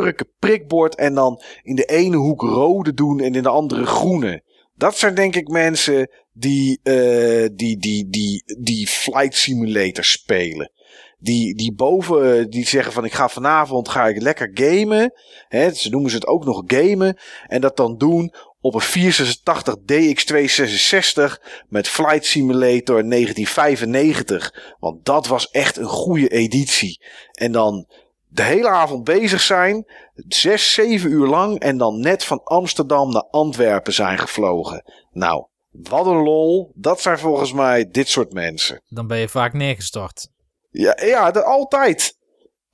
kurken 0.00 0.28
prikbord 0.38 0.94
en 0.94 1.14
dan 1.14 1.42
in 1.62 1.74
de 1.74 1.84
ene 1.84 2.16
hoek 2.16 2.42
rode 2.42 2.94
doen 2.94 3.20
en 3.20 3.34
in 3.34 3.42
de 3.42 3.48
andere 3.48 3.86
groene. 3.86 4.42
Dat 4.74 4.96
zijn 4.96 5.14
denk 5.14 5.36
ik 5.36 5.48
mensen 5.48 6.10
die, 6.32 6.80
uh, 6.82 7.48
die, 7.52 7.78
die, 7.78 8.08
die, 8.08 8.42
die 8.58 8.86
flight 8.86 9.34
simulator 9.34 10.04
spelen. 10.04 10.72
Die, 11.18 11.54
die 11.54 11.74
boven, 11.74 12.50
die 12.50 12.66
zeggen 12.66 12.92
van 12.92 13.04
ik 13.04 13.12
ga 13.12 13.28
vanavond 13.28 13.88
ga 13.88 14.08
ik 14.08 14.22
lekker 14.22 14.50
gamen. 14.54 15.12
Hè, 15.48 15.72
ze 15.72 15.90
noemen 15.90 16.10
ze 16.10 16.16
het 16.16 16.26
ook 16.26 16.44
nog 16.44 16.62
gamen. 16.66 17.18
En 17.46 17.60
dat 17.60 17.76
dan 17.76 17.98
doen 17.98 18.34
op 18.60 18.74
een 18.74 18.80
486 18.80 19.74
DX266 19.76 21.42
met 21.68 21.88
Flight 21.88 22.24
Simulator 22.24 23.08
1995. 23.08 24.76
Want 24.78 25.04
dat 25.04 25.26
was 25.26 25.50
echt 25.50 25.76
een 25.76 25.84
goede 25.84 26.28
editie. 26.28 27.00
En 27.32 27.52
dan 27.52 27.86
de 28.34 28.42
hele 28.42 28.68
avond 28.68 29.04
bezig 29.04 29.40
zijn, 29.40 29.84
zes, 30.28 30.72
zeven 30.72 31.10
uur 31.10 31.26
lang 31.26 31.58
en 31.58 31.78
dan 31.78 32.00
net 32.00 32.24
van 32.24 32.42
Amsterdam 32.44 33.12
naar 33.12 33.26
Antwerpen 33.30 33.92
zijn 33.92 34.18
gevlogen. 34.18 34.92
Nou, 35.10 35.46
Wat 35.82 36.06
een 36.06 36.22
lol. 36.22 36.72
Dat 36.74 37.00
zijn 37.00 37.18
volgens 37.18 37.52
mij 37.52 37.90
dit 37.90 38.08
soort 38.08 38.32
mensen. 38.32 38.82
Dan 38.88 39.06
ben 39.06 39.18
je 39.18 39.28
vaak 39.28 39.52
neergestort. 39.52 40.28
Ja, 40.70 40.98
ja 41.04 41.30
de, 41.30 41.44
altijd. 41.44 42.18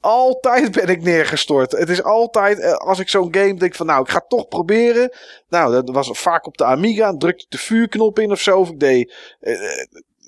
Altijd 0.01 0.71
ben 0.73 0.89
ik 0.89 1.03
neergestort. 1.03 1.73
Het 1.73 1.89
is 1.89 2.03
altijd, 2.03 2.59
eh, 2.59 2.73
als 2.73 2.99
ik 2.99 3.09
zo'n 3.09 3.35
game 3.35 3.55
denk 3.55 3.75
van 3.75 3.87
nou, 3.87 4.03
ik 4.03 4.09
ga 4.09 4.19
het 4.19 4.29
toch 4.29 4.49
proberen. 4.49 5.13
Nou, 5.49 5.73
dat 5.73 5.91
was 5.91 6.11
vaak 6.13 6.47
op 6.47 6.57
de 6.57 6.65
Amiga. 6.65 7.17
Druk 7.17 7.41
ik 7.41 7.51
de 7.51 7.59
vuurknop 7.59 8.19
in 8.19 8.31
of 8.31 8.41
zo. 8.41 8.59
Of 8.59 8.69
ik 8.69 8.81
deed, 8.81 9.15
eh, 9.41 9.55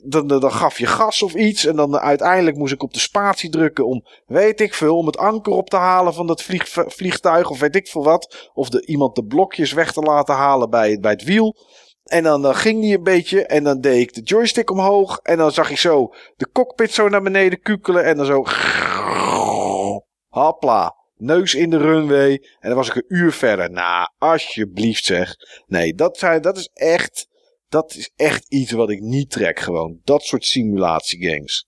dan, 0.04 0.26
dan, 0.26 0.52
gaf 0.52 0.78
je 0.78 0.86
gas 0.86 1.22
of 1.22 1.34
iets. 1.34 1.66
En 1.66 1.76
dan 1.76 1.98
uiteindelijk 1.98 2.56
moest 2.56 2.72
ik 2.72 2.82
op 2.82 2.92
de 2.92 2.98
spatie 2.98 3.50
drukken 3.50 3.86
om, 3.86 4.04
weet 4.26 4.60
ik 4.60 4.74
veel, 4.74 4.96
om 4.96 5.06
het 5.06 5.16
anker 5.16 5.52
op 5.52 5.70
te 5.70 5.76
halen 5.76 6.14
van 6.14 6.26
dat 6.26 6.42
vlieg, 6.42 6.68
vliegtuig. 6.68 7.50
Of 7.50 7.60
weet 7.60 7.76
ik 7.76 7.86
veel 7.86 8.04
wat. 8.04 8.50
Of 8.54 8.68
de, 8.68 8.86
iemand 8.86 9.14
de 9.14 9.24
blokjes 9.24 9.72
weg 9.72 9.92
te 9.92 10.00
laten 10.00 10.34
halen 10.34 10.70
bij, 10.70 10.98
bij 10.98 11.10
het 11.10 11.24
wiel. 11.24 11.56
En 12.02 12.22
dan, 12.22 12.42
dan 12.42 12.54
ging 12.54 12.80
die 12.80 12.96
een 12.96 13.02
beetje. 13.02 13.46
En 13.46 13.64
dan 13.64 13.80
deed 13.80 14.00
ik 14.00 14.14
de 14.14 14.20
joystick 14.20 14.70
omhoog. 14.70 15.18
En 15.18 15.36
dan 15.36 15.52
zag 15.52 15.68
je 15.68 15.76
zo 15.76 16.14
de 16.36 16.50
cockpit 16.52 16.92
zo 16.92 17.08
naar 17.08 17.22
beneden 17.22 17.60
kukelen. 17.60 18.04
En 18.04 18.16
dan 18.16 18.26
zo. 18.26 18.44
Hopla. 20.28 21.00
Neus 21.16 21.54
in 21.54 21.70
de 21.70 21.78
runway. 21.78 22.32
En 22.32 22.68
dan 22.68 22.74
was 22.74 22.88
ik 22.88 22.94
een 22.94 23.04
uur 23.08 23.32
verder. 23.32 23.70
Nou, 23.70 24.08
alsjeblieft 24.18 25.04
zeg. 25.04 25.34
Nee, 25.66 25.94
dat, 25.94 26.18
zijn, 26.18 26.42
dat 26.42 26.56
is 26.56 26.70
echt. 26.72 27.30
Dat 27.72 27.94
is 27.94 28.10
echt 28.16 28.44
iets 28.48 28.72
wat 28.72 28.90
ik 28.90 29.00
niet 29.00 29.30
trek. 29.30 29.60
Gewoon 29.60 30.00
dat 30.04 30.22
soort 30.22 30.44
simulatiegames. 30.44 31.66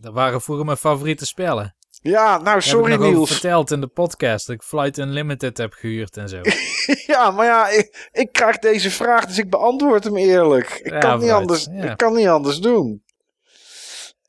Dat 0.00 0.12
waren 0.12 0.40
vroeger 0.40 0.64
mijn 0.64 0.76
favoriete 0.76 1.26
spellen. 1.26 1.76
Ja, 2.02 2.38
nou 2.38 2.60
sorry 2.62 2.90
heb 2.92 3.00
ik 3.00 3.06
Niels. 3.06 3.30
verteld 3.30 3.70
in 3.70 3.80
de 3.80 3.86
podcast 3.86 4.46
dat 4.46 4.56
ik 4.56 4.62
Flight 4.62 4.98
Unlimited 4.98 5.58
heb 5.58 5.72
gehuurd 5.72 6.16
en 6.16 6.28
zo. 6.28 6.40
ja, 7.12 7.30
maar 7.30 7.46
ja, 7.46 7.68
ik, 7.68 8.08
ik 8.12 8.32
krijg 8.32 8.58
deze 8.58 8.90
vraag, 8.90 9.26
dus 9.26 9.38
ik 9.38 9.50
beantwoord 9.50 10.04
hem 10.04 10.16
eerlijk. 10.16 10.80
Ik, 10.82 10.92
Ja, 10.92 10.98
kan, 10.98 11.18
niet 11.18 11.30
anders, 11.30 11.68
Ja. 11.70 11.90
ik 11.90 11.96
kan 11.96 12.14
niet 12.14 12.26
anders 12.28 12.58
doen. 12.58 13.02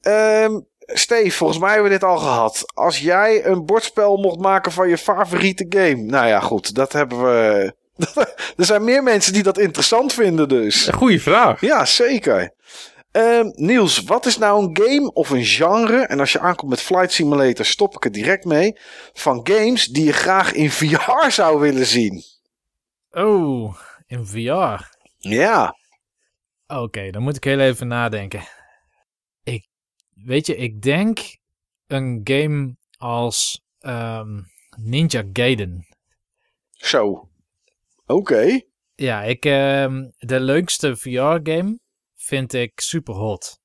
Ehm 0.01 0.59
Steve, 0.79 1.31
volgens 1.38 1.59
mij 1.59 1.69
hebben 1.73 1.88
we 1.91 1.97
dit 1.97 2.03
al 2.07 2.17
gehad. 2.17 2.63
Als 2.73 2.99
jij 2.99 3.45
een 3.45 3.65
bordspel 3.65 4.17
mocht 4.17 4.39
maken 4.39 4.71
van 4.71 4.89
je 4.89 4.97
favoriete 4.97 5.65
game. 5.69 5.95
Nou 6.03 6.27
ja, 6.27 6.39
goed, 6.39 6.73
dat 6.75 6.93
hebben 6.93 7.23
we. 7.23 7.75
er 8.57 8.65
zijn 8.65 8.84
meer 8.84 9.03
mensen 9.03 9.34
die 9.34 9.44
dat 9.44 9.57
interessant 9.57 10.14
vinden, 10.14 10.49
dus. 10.49 10.88
Een 10.88 10.94
goede 10.94 11.19
vraag. 11.19 11.61
Ja, 11.61 11.86
zeker. 11.86 12.53
Ehm, 13.11 13.52
Niels, 13.56 14.03
wat 14.03 14.26
is 14.26 14.38
nou 14.38 14.64
een 14.64 14.78
game 14.84 15.14
of 15.14 15.30
een 15.30 15.45
genre? 15.45 16.06
En 16.06 16.19
als 16.19 16.32
je 16.32 16.40
aankomt 16.40 16.69
met 16.69 16.82
Flight 16.82 17.11
Simulator, 17.11 17.65
stop 17.65 17.95
ik 17.95 18.06
er 18.06 18.11
direct 18.11 18.45
mee. 18.45 18.78
Van 19.14 19.40
games 19.44 19.86
die 19.86 20.03
je 20.03 20.14
graag 20.14 20.53
in 20.53 20.72
VR 20.72 21.30
zou 21.41 21.60
willen 21.60 21.86
zien. 21.86 22.24
Oh, 23.10 23.76
in 24.07 24.26
VR. 24.26 24.95
Ja. 25.18 25.76
Oké, 26.68 27.10
dan 27.11 27.22
moet 27.22 27.36
ik 27.36 27.44
heel 27.44 27.60
even 27.60 27.88
nadenken. 27.88 28.44
Ik, 29.44 29.68
weet 30.14 30.45
je, 30.45 30.56
ik 30.56 30.82
denk 30.82 31.38
een 31.88 32.22
game 32.24 32.76
als 32.98 33.61
ehm, 33.80 34.41
Ninja 34.76 35.24
Gaiden. 35.34 35.88
Zo. 36.72 37.30
Oké. 38.07 38.61
Ja, 38.95 39.23
ik, 39.23 39.45
ehm, 39.45 40.09
de 40.17 40.39
leukste 40.39 40.95
VR-game 40.95 41.79
vind 42.15 42.53
ik 42.53 42.79
Superhot. 42.79 43.59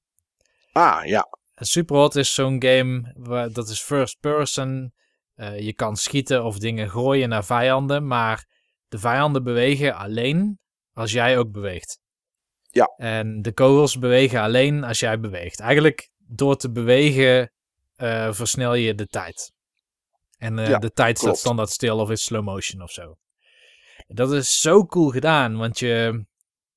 Ah, 0.72 1.04
ja. 1.04 1.26
Superhot 1.54 2.14
is 2.14 2.34
zo'n 2.34 2.62
game, 2.62 3.14
waar, 3.16 3.52
dat 3.52 3.68
is 3.68 3.80
first 3.80 4.20
person. 4.20 4.92
Eh, 5.34 5.60
je 5.60 5.72
kan 5.74 5.96
schieten 5.96 6.44
of 6.44 6.58
dingen 6.58 6.90
gooien 6.90 7.28
naar 7.28 7.44
vijanden, 7.44 8.06
maar 8.06 8.46
de 8.88 8.98
vijanden 8.98 9.44
bewegen 9.44 9.94
alleen 9.94 10.58
als 10.92 11.12
jij 11.12 11.38
ook 11.38 11.50
beweegt. 11.52 11.98
Ja. 12.70 12.92
En 12.96 13.42
de 13.42 13.52
kogels 13.52 13.98
bewegen 13.98 14.40
alleen 14.40 14.84
als 14.84 14.98
jij 15.00 15.20
beweegt. 15.20 15.60
Eigenlijk 15.60 16.10
door 16.18 16.56
te 16.56 16.70
bewegen 16.70 17.52
eh, 17.94 18.32
versnel 18.32 18.74
je 18.74 18.94
de 18.94 19.06
tijd. 19.06 19.52
En 20.38 20.58
eh, 20.58 20.68
Ja, 20.68 20.78
de 20.78 20.92
tijd 20.92 21.16
staat 21.16 21.26
klopt. 21.28 21.38
standaard 21.38 21.70
stil 21.70 21.98
of 21.98 22.10
is 22.10 22.24
slow 22.24 22.44
motion 22.44 22.82
of 22.82 22.90
zo. 22.90 23.16
Dat 24.14 24.32
is 24.32 24.60
zo 24.60 24.86
cool 24.86 25.08
gedaan, 25.08 25.56
want 25.56 25.78
je, 25.78 26.24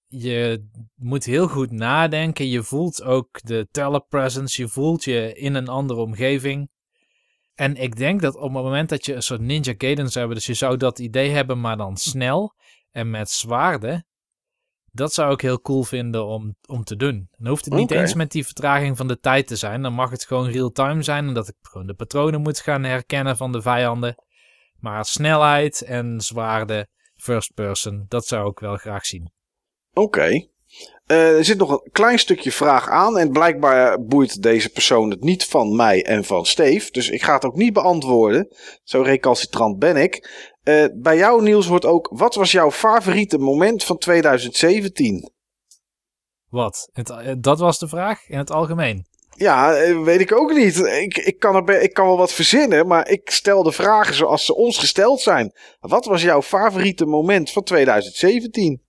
je 0.07 0.67
moet 0.95 1.23
heel 1.23 1.47
goed 1.47 1.71
nadenken. 1.71 2.49
Je 2.49 2.63
voelt 2.63 3.03
ook 3.03 3.41
de 3.43 3.67
telepresence, 3.71 4.61
je 4.61 4.67
voelt 4.67 5.03
je 5.03 5.33
in 5.33 5.55
een 5.55 5.67
andere 5.67 5.99
omgeving. 5.99 6.69
En 7.55 7.75
ik 7.75 7.95
denk 7.95 8.21
dat 8.21 8.35
op 8.35 8.41
het 8.41 8.51
moment 8.51 8.89
dat 8.89 9.05
je 9.05 9.13
een 9.13 9.23
soort 9.23 9.41
Ninja 9.41 9.73
Gaiden 9.77 10.05
zou 10.05 10.17
hebben, 10.17 10.35
dus 10.35 10.45
je 10.45 10.53
zou 10.53 10.77
dat 10.77 10.99
idee 10.99 11.29
hebben, 11.29 11.61
maar 11.61 11.77
dan 11.77 11.97
snel 11.97 12.53
en 12.91 13.09
met 13.09 13.29
zwaarden. 13.29 14.05
Dat 14.91 15.13
zou 15.13 15.33
ik 15.33 15.41
heel 15.41 15.61
cool 15.61 15.83
vinden 15.83 16.25
om, 16.25 16.55
om 16.67 16.83
te 16.83 16.95
doen. 16.95 17.27
Dan 17.31 17.47
hoeft 17.47 17.65
het 17.65 17.73
niet 17.73 17.91
eens 17.91 18.13
met 18.13 18.31
die 18.31 18.45
vertraging 18.45 18.97
van 18.97 19.07
de 19.07 19.19
tijd 19.19 19.47
te 19.47 19.55
zijn. 19.55 19.81
Dan 19.81 19.93
mag 19.93 20.09
het 20.09 20.25
gewoon 20.25 20.49
real-time 20.49 21.03
zijn 21.03 21.27
en 21.27 21.33
dat 21.33 21.47
ik 21.47 21.55
gewoon 21.61 21.87
de 21.87 21.93
patronen 21.93 22.41
moet 22.41 22.59
gaan 22.59 22.83
herkennen 22.83 23.37
van 23.37 23.51
de 23.51 23.61
vijanden. 23.61 24.15
Maar 24.79 25.05
snelheid 25.05 25.81
en 25.81 26.21
zwaarden, 26.21 26.89
first 27.25 27.53
person, 27.53 28.05
dat 28.07 28.25
zou 28.25 28.49
ik 28.49 28.59
wel 28.59 28.75
graag 28.75 29.05
zien. 29.05 29.31
Oké. 29.93 30.47
Eh, 31.05 31.37
er 31.37 31.45
zit 31.45 31.57
nog 31.57 31.71
een 31.71 31.89
klein 31.91 32.19
stukje 32.19 32.51
vraag 32.51 32.89
aan. 32.89 33.17
En 33.17 33.31
blijkbaar 33.31 34.03
boeit 34.03 34.41
deze 34.41 34.69
persoon 34.69 35.09
het 35.09 35.21
niet 35.21 35.45
van 35.45 35.75
mij 35.75 36.05
en 36.05 36.23
van 36.23 36.45
Steve. 36.45 36.91
Dus 36.91 37.09
ik 37.09 37.23
ga 37.23 37.33
het 37.33 37.45
ook 37.45 37.55
niet 37.55 37.73
beantwoorden. 37.73 38.55
Zo 38.83 39.01
recalcitrant 39.01 39.79
ben 39.79 39.97
ik. 39.97 40.29
Eh, 40.63 40.85
bij 40.93 41.17
jou, 41.17 41.41
Niels, 41.41 41.67
wordt 41.67 41.85
ook. 41.85 42.09
Wat 42.11 42.35
was 42.35 42.51
jouw 42.51 42.71
favoriete 42.71 43.37
moment 43.37 43.83
van 43.83 43.97
2017? 43.97 45.31
Wat? 46.49 46.89
Het, 46.93 47.09
eh, 47.09 47.33
dat 47.39 47.59
was 47.59 47.79
de 47.79 47.87
vraag 47.87 48.27
in 48.27 48.37
het 48.37 48.51
algemeen. 48.51 49.05
Ja, 49.37 49.75
eh, 49.75 50.03
weet 50.03 50.19
ik 50.19 50.31
ook 50.31 50.53
niet. 50.53 50.77
Ik, 50.77 51.17
ik, 51.17 51.39
kan 51.39 51.55
er, 51.55 51.81
ik 51.81 51.93
kan 51.93 52.05
wel 52.05 52.17
wat 52.17 52.33
verzinnen, 52.33 52.87
maar 52.87 53.09
ik 53.09 53.29
stel 53.29 53.63
de 53.63 53.71
vragen 53.71 54.13
zoals 54.13 54.45
ze 54.45 54.55
ons 54.55 54.77
gesteld 54.77 55.21
zijn. 55.21 55.51
Wat 55.79 56.05
was 56.05 56.21
jouw 56.21 56.41
favoriete 56.41 57.05
moment 57.05 57.51
van 57.51 57.63
2017? 57.63 58.83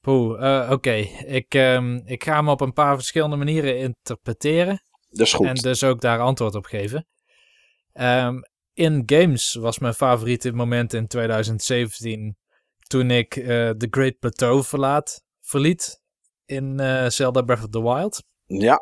Poeh, 0.00 0.62
eh, 0.62 0.70
oké. 0.70 0.94
Ik, 1.26 1.54
ehm, 1.54 2.00
ik 2.04 2.24
ga 2.24 2.34
hem 2.34 2.48
op 2.48 2.60
een 2.60 2.72
paar 2.72 2.94
verschillende 2.94 3.36
manieren 3.36 3.78
interpreteren. 3.78 4.82
Dat 5.08 5.26
is 5.26 5.32
goed. 5.32 5.46
En 5.46 5.54
dus 5.54 5.84
ook 5.84 6.00
daar 6.00 6.20
antwoord 6.20 6.54
op 6.54 6.64
geven. 6.64 7.06
Ehm, 7.92 8.36
in 8.72 9.02
games 9.06 9.54
was 9.54 9.78
mijn 9.78 9.94
favoriete 9.94 10.52
moment 10.52 10.92
in 10.92 11.06
2017 11.06 12.36
toen 12.86 13.10
ik 13.10 13.36
eh 13.36 13.70
The 13.70 13.86
Great 13.90 14.18
Plateau 14.18 14.64
verlaat, 14.64 15.22
verliet 15.40 16.00
in 16.44 16.80
eh, 16.80 17.08
Zelda 17.08 17.42
Breath 17.42 17.64
of 17.64 17.70
the 17.70 17.82
Wild. 17.82 18.22
Ja, 18.46 18.80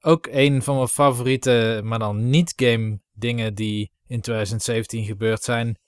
Ook 0.00 0.26
een 0.26 0.62
van 0.62 0.76
mijn 0.76 0.88
favoriete, 0.88 1.80
maar 1.84 1.98
dan 1.98 2.30
niet 2.30 2.52
game 2.56 3.00
dingen 3.12 3.54
die 3.54 3.92
in 4.06 4.20
2017 4.20 5.04
gebeurd 5.04 5.42
zijn, 5.42 5.78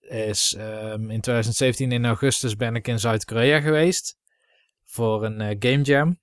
is 0.00 0.54
ehm, 0.58 1.10
in 1.10 1.20
2017 1.20 1.92
in 1.92 2.04
augustus 2.04 2.56
ben 2.56 2.74
ik 2.74 2.88
in 2.88 2.98
Zuid-Korea 2.98 3.60
geweest 3.60 4.16
voor 4.84 5.24
een 5.24 5.40
eh, 5.40 5.56
game 5.58 5.82
jam. 5.82 6.18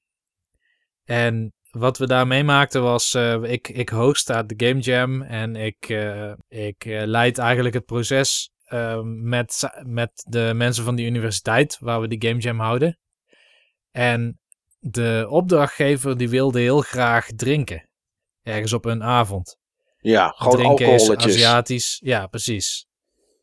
En 1.03 1.53
wat 1.75 1.97
we 1.97 2.07
daar 2.07 2.27
meemaakten 2.27 2.81
was, 2.81 3.13
eh, 3.13 3.43
ik, 3.43 3.67
ik 3.67 3.89
host 3.89 4.27
de 4.27 4.53
game 4.57 4.79
jam 4.79 5.21
en 5.21 5.55
ik, 5.55 5.89
eh, 5.89 6.33
ik 6.47 6.83
leid 6.85 7.37
eigenlijk 7.37 7.75
het 7.75 7.85
proces 7.85 8.51
eh, 8.65 9.01
met, 9.03 9.69
met 9.83 10.25
de 10.27 10.51
mensen 10.55 10.83
van 10.83 10.95
de 10.95 11.03
universiteit 11.03 11.77
waar 11.79 12.01
we 12.01 12.07
die 12.07 12.29
game 12.29 12.39
jam 12.39 12.59
houden. 12.59 12.99
En 13.91 14.39
de 14.91 15.25
opdrachtgever 15.29 16.17
die 16.17 16.29
wilde 16.29 16.59
heel 16.59 16.81
graag 16.81 17.27
drinken. 17.35 17.89
Ergens 18.43 18.73
op 18.73 18.85
een 18.85 19.03
avond. 19.03 19.57
ja 19.97 20.27
gewoon 20.37 20.57
drinken 20.57 20.93
is. 20.93 21.15
Aziatisch. 21.15 21.99
Ja, 22.03 22.27
precies. 22.27 22.87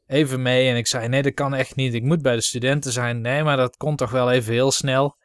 Even 0.06 0.42
mee 0.42 0.68
en 0.68 0.76
ik 0.76 0.86
zei, 0.86 1.08
nee, 1.08 1.22
dat 1.22 1.34
kan 1.34 1.54
echt 1.54 1.76
niet. 1.76 1.94
Ik 1.94 2.02
moet 2.02 2.22
bij 2.22 2.34
de 2.34 2.40
studenten 2.40 2.92
zijn. 2.92 3.20
Nee, 3.20 3.42
maar 3.42 3.56
dat 3.56 3.76
komt 3.76 3.98
toch 3.98 4.10
wel 4.10 4.30
even 4.30 4.52
heel 4.52 4.70
snel. 4.70 5.16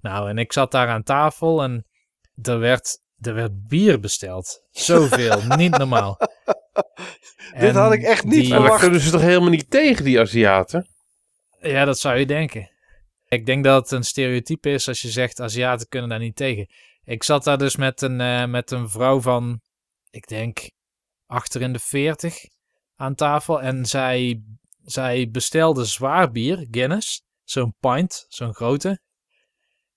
Nou, 0.00 0.28
en 0.28 0.38
ik 0.38 0.52
zat 0.52 0.70
daar 0.70 0.88
aan 0.88 1.02
tafel 1.02 1.62
en 1.62 1.86
er 2.42 2.58
werd, 2.58 2.98
er 3.20 3.34
werd 3.34 3.66
bier 3.68 4.00
besteld. 4.00 4.62
Zoveel, 4.70 5.40
niet 5.56 5.78
normaal. 5.78 6.16
Dit 6.18 7.52
En 7.52 7.74
had 7.74 7.92
ik 7.92 8.02
echt 8.02 8.24
niet 8.24 8.32
die- 8.34 8.40
Maar 8.42 8.50
daar 8.50 8.60
verwacht. 8.60 8.82
kunnen 8.82 9.00
ze 9.00 9.10
toch 9.10 9.20
helemaal 9.20 9.50
niet 9.50 9.70
tegen, 9.70 10.04
die 10.04 10.20
Aziaten? 10.20 10.86
Ja, 11.60 11.84
dat 11.84 11.98
zou 11.98 12.18
je 12.18 12.26
denken. 12.26 12.70
Ik 13.32 13.46
denk 13.46 13.64
dat 13.64 13.82
het 13.82 13.90
een 13.90 14.04
stereotype 14.04 14.70
is 14.70 14.88
als 14.88 15.02
je 15.02 15.10
zegt 15.10 15.40
Aziaten 15.40 15.88
kunnen 15.88 16.08
daar 16.08 16.18
niet 16.18 16.36
tegen. 16.36 16.66
Ik 17.02 17.22
zat 17.22 17.44
daar 17.44 17.58
dus 17.58 17.76
met 17.76 18.02
een, 18.02 18.20
eh, 18.20 18.44
met 18.44 18.70
een 18.70 18.88
vrouw 18.88 19.20
van, 19.20 19.60
ik 20.10 20.26
denk, 20.26 20.70
achter 21.26 21.62
in 21.62 21.72
de 21.72 21.78
40 21.78 22.34
aan 22.96 23.14
tafel. 23.14 23.62
En 23.62 23.86
zij, 23.86 24.42
zij 24.84 25.30
bestelde 25.30 25.84
zwaar 25.84 26.30
bier, 26.30 26.66
Guinness, 26.70 27.22
zo'n 27.44 27.74
pint, 27.80 28.26
zo'n 28.28 28.54
grote. 28.54 29.00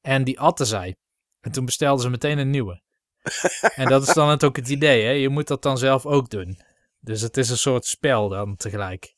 En 0.01 0.23
die 0.23 0.39
atte 0.39 0.65
zij. 0.65 0.95
En 1.39 1.51
toen 1.51 1.65
bestelde 1.65 2.01
ze 2.01 2.09
meteen 2.09 2.37
een 2.37 2.49
nieuwe. 2.49 2.81
en 3.75 3.89
dat 3.89 4.07
is 4.07 4.13
dan 4.13 4.29
het 4.29 4.43
ook 4.43 4.55
het 4.55 4.69
idee, 4.69 5.03
hè? 5.03 5.11
Je 5.11 5.29
moet 5.29 5.47
dat 5.47 5.61
dan 5.61 5.77
zelf 5.77 6.05
ook 6.05 6.29
doen. 6.29 6.59
Dus 6.99 7.21
het 7.21 7.37
is 7.37 7.49
een 7.49 7.57
soort 7.57 7.85
spel 7.85 8.29
dan 8.29 8.55
tegelijk. 8.55 9.14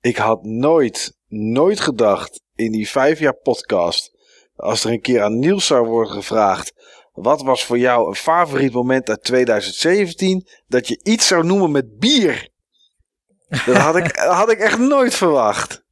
Ik 0.00 0.16
had 0.16 0.44
nooit, 0.44 1.16
nooit 1.28 1.80
gedacht 1.80 2.42
in 2.54 2.72
die 2.72 2.88
vijf 2.88 3.18
jaar 3.18 3.36
podcast. 3.36 4.18
Als 4.56 4.84
er 4.84 4.90
een 4.90 5.00
keer 5.00 5.22
aan 5.22 5.38
Niels 5.38 5.66
zou 5.66 5.86
worden 5.86 6.12
gevraagd. 6.12 6.72
Wat 7.12 7.42
was 7.42 7.64
voor 7.64 7.78
jou 7.78 8.08
een 8.08 8.14
favoriet 8.14 8.72
moment 8.72 9.08
uit 9.08 9.24
2017? 9.24 10.46
Dat 10.66 10.88
je 10.88 11.00
iets 11.02 11.26
zou 11.26 11.44
noemen 11.44 11.70
met 11.70 11.98
bier. 11.98 12.48
Dat 13.48 13.76
had 13.76 13.96
ik, 13.96 14.16
dat 14.24 14.34
had 14.34 14.50
ik 14.50 14.58
echt 14.58 14.78
nooit 14.78 15.14
verwacht. 15.14 15.84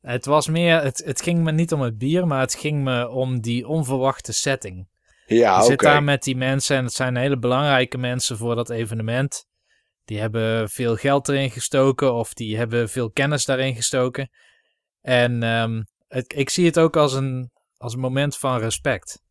Het 0.00 0.24
was 0.24 0.48
meer, 0.48 0.82
het, 0.82 1.02
het 1.04 1.22
ging 1.22 1.42
me 1.42 1.52
niet 1.52 1.72
om 1.72 1.80
het 1.80 1.98
bier, 1.98 2.26
maar 2.26 2.40
het 2.40 2.54
ging 2.54 2.82
me 2.82 3.08
om 3.08 3.40
die 3.40 3.68
onverwachte 3.68 4.32
setting. 4.32 4.88
Ja, 5.26 5.58
je 5.58 5.64
zit 5.64 5.80
daar 5.80 6.02
met 6.02 6.22
die 6.22 6.36
mensen 6.36 6.76
en 6.76 6.84
het 6.84 6.92
zijn 6.92 7.16
hele 7.16 7.38
belangrijke 7.38 7.98
mensen 7.98 8.36
voor 8.36 8.54
dat 8.54 8.70
evenement. 8.70 9.46
Die 10.04 10.20
hebben 10.20 10.70
veel 10.70 10.96
geld 10.96 11.28
erin 11.28 11.50
gestoken 11.50 12.12
of 12.12 12.34
die 12.34 12.56
hebben 12.56 12.88
veel 12.88 13.10
kennis 13.10 13.44
daarin 13.44 13.74
gestoken. 13.74 14.30
En 15.00 15.42
ehm, 15.42 15.82
het, 16.08 16.34
ik 16.36 16.50
zie 16.50 16.66
het 16.66 16.78
ook 16.78 16.96
als 16.96 17.12
een, 17.12 17.50
als 17.76 17.94
een 17.94 18.00
moment 18.00 18.36
van 18.36 18.58
respect 18.58 19.22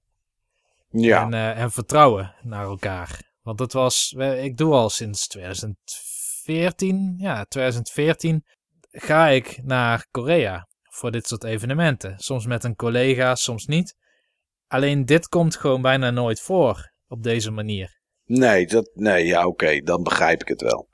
Ja, 0.89 1.23
en, 1.23 1.33
eh, 1.33 1.61
en 1.61 1.71
vertrouwen 1.71 2.35
naar 2.41 2.65
elkaar. 2.65 3.31
Want 3.41 3.59
het 3.59 3.73
was, 3.73 4.11
ik 4.17 4.57
doe 4.57 4.73
al 4.73 4.89
sinds 4.89 5.27
2014, 5.27 7.15
ja, 7.17 7.45
2014 7.45 8.45
ga 8.91 9.27
ik 9.27 9.59
naar 9.63 10.07
Korea 10.11 10.67
voor 10.83 11.11
dit 11.11 11.27
soort 11.27 11.43
evenementen. 11.43 12.19
Soms 12.19 12.45
met 12.45 12.63
een 12.63 12.75
collega, 12.75 13.35
soms 13.35 13.65
niet. 13.65 13.95
Alleen 14.67 15.05
dit 15.05 15.27
komt 15.27 15.55
gewoon 15.55 15.81
bijna 15.81 16.11
nooit 16.11 16.41
voor 16.41 16.91
op 17.07 17.23
deze 17.23 17.51
manier. 17.51 18.01
Nee, 18.37 18.67
dat, 18.67 18.89
nee, 18.93 19.25
ja, 19.25 19.47
oké. 19.47 19.79
dan 19.81 20.03
begrijp 20.03 20.41
ik 20.41 20.47
het 20.47 20.61
wel. 20.61 20.87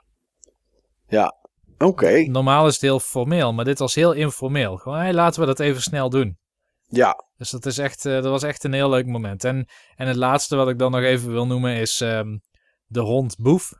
Ja, 1.08 1.34
oké. 1.78 2.20
Normaal 2.20 2.66
is 2.66 2.72
het 2.72 2.82
heel 2.82 3.00
formeel, 3.00 3.52
maar 3.52 3.64
dit 3.64 3.78
was 3.78 3.94
heel 3.94 4.12
informeel. 4.12 4.76
Gewoon, 4.76 4.98
hey, 4.98 5.12
laten 5.12 5.40
we 5.40 5.46
dat 5.46 5.60
even 5.60 5.82
snel 5.82 6.10
doen. 6.10 6.38
Ja, 6.86 7.24
Dus 7.36 7.50
dat, 7.50 7.66
is 7.66 7.78
echt, 7.78 8.06
eh, 8.06 8.12
dat 8.12 8.24
was 8.24 8.42
echt 8.42 8.64
een 8.64 8.72
heel 8.72 8.90
leuk 8.90 9.06
moment. 9.06 9.44
En, 9.44 9.68
en 9.96 10.06
het 10.06 10.16
laatste 10.16 10.56
wat 10.56 10.68
ik 10.68 10.78
dan 10.78 10.90
nog 10.90 11.02
even 11.02 11.30
wil 11.32 11.46
noemen 11.46 11.74
is 11.76 12.00
ehm, 12.00 12.38
de 12.86 13.00
hond 13.00 13.36
Boef. 13.38 13.72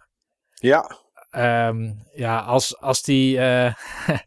ja, 0.55 0.99
Ehm, 1.31 1.93
ja, 2.15 2.39
als, 2.39 2.79
als 2.79 3.03
die, 3.03 3.39
eh, 3.39 3.75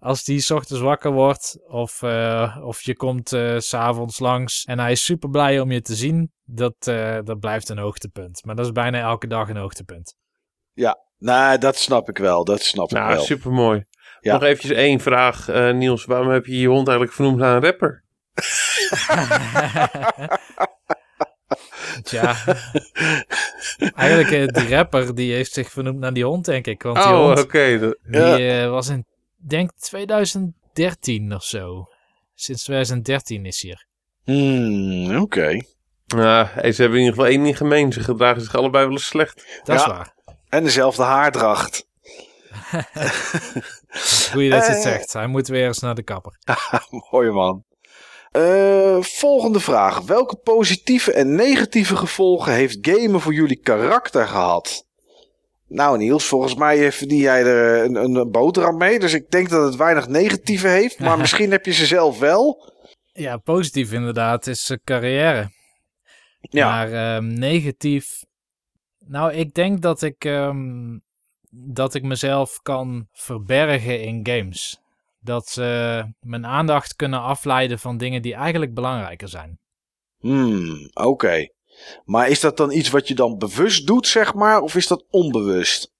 als 0.00 0.24
die 0.24 0.40
's 0.40 0.50
ochtends 0.50 0.82
wakker 0.82 1.12
wordt 1.12 1.58
of, 1.66 2.02
eh, 2.02 2.56
of 2.62 2.82
je 2.82 2.96
komt 2.96 3.32
eh, 3.32 3.58
s 3.58 3.68
s'avonds 3.68 4.18
langs 4.18 4.64
en 4.64 4.78
hij 4.78 4.92
is 4.92 5.04
super 5.04 5.30
blij 5.30 5.60
om 5.60 5.70
je 5.72 5.80
te 5.80 5.94
zien, 5.94 6.32
dat, 6.44 6.74
eh, 6.80 7.18
dat 7.24 7.40
blijft 7.40 7.68
een 7.68 7.78
hoogtepunt. 7.78 8.44
Maar 8.44 8.54
dat 8.56 8.64
is 8.66 8.72
bijna 8.72 9.00
elke 9.00 9.26
dag 9.26 9.48
een 9.48 9.56
hoogtepunt. 9.56 10.16
nou, 11.20 11.58
dat 11.58 11.76
snap 11.76 12.08
ik 12.08 12.18
wel. 12.18 12.44
Dat 12.44 12.62
snap 12.62 12.90
ik 12.90 12.96
Nou, 12.96 13.12
wel. 13.14 13.22
supermooi. 13.22 13.84
Ja. 14.20 14.32
Nog 14.32 14.42
eventjes 14.42 14.70
één 14.70 15.00
vraag, 15.00 15.48
eh, 15.48 15.70
Niels. 15.72 16.04
Waarom 16.04 16.28
heb 16.28 16.46
je 16.46 16.58
je 16.58 16.68
hond 16.68 16.86
eigenlijk 16.88 17.16
vernoemd 17.16 17.38
naar 17.38 17.56
een 17.56 17.62
rapper? 17.62 18.04
Tja, 22.02 22.34
eigenlijk 23.94 24.54
die 24.54 24.68
rapper 24.68 25.14
die 25.14 25.32
heeft 25.34 25.52
zich 25.52 25.70
vernoemd 25.70 25.98
naar 25.98 26.12
die 26.12 26.24
hond, 26.24 26.44
denk 26.44 26.66
ik. 26.66 26.82
Want 26.82 26.96
die 26.96 27.06
Oh, 27.06 27.34
hond 27.34 27.50
die, 27.52 27.96
Ja. 28.10 28.68
was 28.68 28.88
in, 28.88 29.06
denk 29.46 29.70
2013 29.78 31.34
of 31.34 31.44
zo. 31.44 31.88
Sinds 32.34 32.62
2013 32.64 33.46
is 33.46 33.62
hij 33.62 33.70
er. 33.70 33.86
Hmm, 34.24 35.16
oké. 35.20 35.60
Nou, 36.06 36.46
ze 36.72 36.82
hebben 36.82 36.98
in 36.98 37.04
ieder 37.04 37.10
geval 37.14 37.26
één 37.26 37.42
ding 37.42 37.56
gemeen. 37.56 37.92
Ze 37.92 38.00
gedragen 38.00 38.42
zich 38.42 38.54
allebei 38.54 38.84
wel 38.84 38.92
eens 38.92 39.06
slecht. 39.06 39.60
Dat 39.64 39.78
is 39.78 39.86
waar. 39.86 40.14
En 40.48 40.64
dezelfde 40.64 41.02
haardracht. 41.02 41.86
Goeie 44.32 44.50
dat 44.50 44.66
je 44.66 44.72
het 44.72 44.76
Eh. 44.76 44.82
zegt. 44.82 45.12
Hij 45.12 45.26
moet 45.26 45.48
weer 45.48 45.66
eens 45.66 45.78
naar 45.78 45.94
de 45.94 46.02
kapper. 46.02 46.38
Mooi 47.10 47.30
man. 47.30 47.64
Eh, 48.30 49.00
volgende 49.00 49.60
vraag. 49.60 50.00
Welke 50.00 50.36
positieve 50.36 51.12
en 51.12 51.34
negatieve 51.34 51.96
gevolgen 51.96 52.52
heeft 52.52 52.78
gamen 52.80 53.20
voor 53.20 53.34
jullie 53.34 53.60
karakter 53.60 54.26
gehad? 54.26 54.86
Nou 55.68 55.98
Niels, 55.98 56.24
volgens 56.24 56.54
mij 56.54 56.92
verdien 56.92 57.18
jij 57.18 57.44
er 57.44 57.84
een, 57.84 57.94
een, 57.94 58.14
een 58.14 58.30
boterham 58.30 58.76
mee. 58.76 58.98
Dus 58.98 59.12
ik 59.12 59.30
denk 59.30 59.48
dat 59.48 59.64
het 59.64 59.76
weinig 59.76 60.08
negatieve 60.08 60.68
heeft. 60.68 60.98
Maar 60.98 61.18
misschien 61.24 61.50
heb 61.50 61.64
je 61.64 61.72
ze 61.72 61.86
zelf 61.86 62.18
wel. 62.18 62.72
Ja, 63.12 63.36
positief 63.36 63.92
inderdaad 63.92 64.46
is 64.46 64.70
uh, 64.70 64.76
carrière. 64.84 65.50
Ja, 66.40 66.68
Maar 66.68 66.92
ehm, 66.92 67.26
negatief... 67.26 68.24
Nou, 68.98 69.32
ik 69.32 69.54
denk 69.54 69.82
dat 69.82 70.02
ik, 70.02 70.24
ehm, 70.24 70.98
dat 71.50 71.94
ik 71.94 72.02
mezelf 72.02 72.58
kan 72.62 73.08
verbergen 73.12 74.02
in 74.02 74.26
games. 74.26 74.80
Dat 75.20 75.48
ze 75.48 76.04
mijn 76.20 76.46
aandacht 76.46 76.96
kunnen 76.96 77.20
afleiden 77.20 77.78
van 77.78 77.96
dingen 77.96 78.22
die 78.22 78.34
eigenlijk 78.34 78.74
belangrijker 78.74 79.28
zijn. 79.28 79.58
hmm, 80.18 80.90
oké. 80.92 81.46
Maar 82.04 82.28
is 82.28 82.40
dat 82.40 82.56
dan 82.56 82.72
iets 82.72 82.90
wat 82.90 83.08
je 83.08 83.14
dan 83.14 83.38
bewust 83.38 83.86
doet, 83.86 84.06
zeg 84.06 84.34
maar? 84.34 84.60
Of 84.60 84.74
is 84.74 84.86
dat 84.86 85.04
onbewust? 85.10 85.96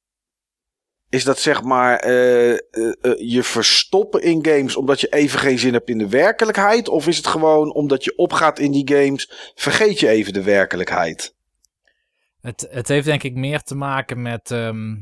Is 1.09 1.25
dat 1.25 1.39
zeg 1.39 1.63
maar 1.63 1.99
eh, 1.99 2.53
eh, 2.53 2.59
eh, 2.71 3.13
je 3.17 3.43
verstoppen 3.43 4.23
in 4.23 4.47
games 4.47 4.77
omdat 4.77 5.01
je 5.01 5.09
even 5.09 5.39
geen 5.39 5.59
zin 5.59 5.73
hebt 5.73 5.89
in 5.89 5.99
de 5.99 6.09
werkelijkheid? 6.09 6.89
Of 6.89 7.07
is 7.07 7.17
het 7.17 7.27
gewoon 7.27 7.75
omdat 7.75 8.05
je 8.05 8.17
opgaat 8.17 8.59
in 8.59 8.73
die 8.73 8.95
games, 8.95 9.53
vergeet 9.55 10.01
je 10.01 10.09
even 10.09 10.33
de 10.33 10.43
werkelijkheid? 10.43 11.35
Het, 12.41 12.67
het 12.71 12.89
heeft 12.89 13.07
denk 13.07 13.23
ik 13.23 13.35
meer 13.35 13.61
te 13.61 13.75
maken 13.75 14.23
met... 14.23 14.51
ehm, 14.51 14.95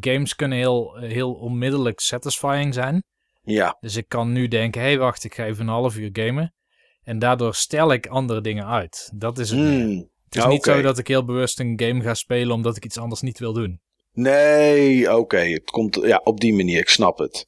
games 0.00 0.34
kunnen 0.34 0.58
heel, 0.58 0.96
heel 1.00 1.32
onmiddellijk 1.32 2.00
satisfying 2.00 2.74
zijn. 2.74 3.04
Ja, 3.42 3.76
Dus 3.80 3.96
ik 3.96 4.08
kan 4.08 4.32
nu 4.32 4.48
denken, 4.48 4.80
hé 4.80 4.86
hey, 4.86 4.98
wacht, 4.98 5.24
ik 5.24 5.34
ga 5.34 5.44
even 5.44 5.62
een 5.62 5.72
half 5.72 5.96
uur 5.96 6.10
gamen. 6.12 6.54
En 7.02 7.18
daardoor 7.18 7.54
stel 7.54 7.92
ik 7.92 8.06
andere 8.06 8.40
dingen 8.40 8.66
uit. 8.66 9.10
Dat 9.14 9.38
is 9.38 9.50
het 9.50 9.58
meer. 9.58 10.08
Het 10.34 10.44
is 10.44 10.50
niet 10.52 10.64
zo 10.64 10.82
dat 10.82 10.98
ik 10.98 11.08
heel 11.08 11.24
bewust 11.24 11.60
een 11.60 11.80
game 11.80 12.02
ga 12.02 12.14
spelen 12.14 12.54
omdat 12.54 12.76
ik 12.76 12.84
iets 12.84 12.98
anders 12.98 13.20
niet 13.20 13.38
wil 13.38 13.52
doen. 13.52 13.80
Nee, 14.12 15.16
oké. 15.16 15.38
Het 15.38 15.70
komt 15.70 15.94
ja, 15.94 16.20
op 16.24 16.40
die 16.40 16.54
manier, 16.54 16.78
ik 16.78 16.88
snap 16.88 17.18
het. 17.18 17.46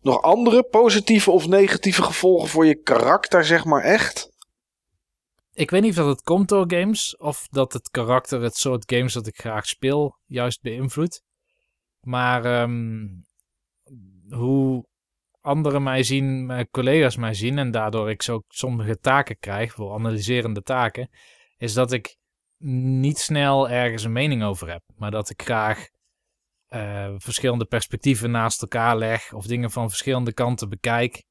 Nog 0.00 0.22
andere 0.22 0.62
positieve 0.62 1.30
of 1.30 1.46
negatieve 1.46 2.02
gevolgen 2.02 2.48
voor 2.48 2.66
je 2.66 2.82
karakter, 2.82 3.44
zeg 3.44 3.64
maar 3.64 3.82
echt? 3.82 4.32
Ik 5.52 5.70
weet 5.70 5.82
niet 5.82 5.90
of 5.90 5.96
dat 5.96 6.06
het 6.06 6.22
komt 6.22 6.48
door 6.48 6.64
games 6.70 7.16
of 7.16 7.46
dat 7.50 7.72
het 7.72 7.88
karakter 7.88 8.42
het 8.42 8.56
soort 8.56 8.92
games 8.92 9.12
dat 9.12 9.26
ik 9.26 9.36
graag 9.36 9.66
speel 9.66 10.18
juist 10.26 10.62
beïnvloedt. 10.62 11.22
Maar 12.00 12.44
ehm, 12.44 13.06
hoe 14.28 14.86
anderen 15.44 15.82
mij 15.82 16.02
zien, 16.02 16.46
mijn 16.46 16.68
collega's 16.70 17.16
mij 17.16 17.34
zien 17.34 17.58
en 17.58 17.70
daardoor 17.70 18.10
ik 18.10 18.22
zo 18.22 18.42
sommige 18.48 18.98
taken 18.98 19.38
krijg, 19.38 19.72
voor 19.72 19.94
analyserende 19.94 20.62
taken, 20.62 21.10
is 21.56 21.72
dat 21.72 21.92
ik 21.92 22.16
niet 22.66 23.18
snel 23.18 23.68
ergens 23.68 24.04
een 24.04 24.12
mening 24.12 24.42
over 24.42 24.70
heb, 24.70 24.82
maar 24.96 25.10
dat 25.10 25.30
ik 25.30 25.42
graag 25.42 25.88
eh, 26.66 27.14
verschillende 27.16 27.64
perspectieven 27.64 28.30
naast 28.30 28.62
elkaar 28.62 28.96
leg 28.96 29.32
of 29.32 29.46
dingen 29.46 29.70
van 29.70 29.88
verschillende 29.88 30.32
kanten 30.32 30.68
bekijk 30.68 31.24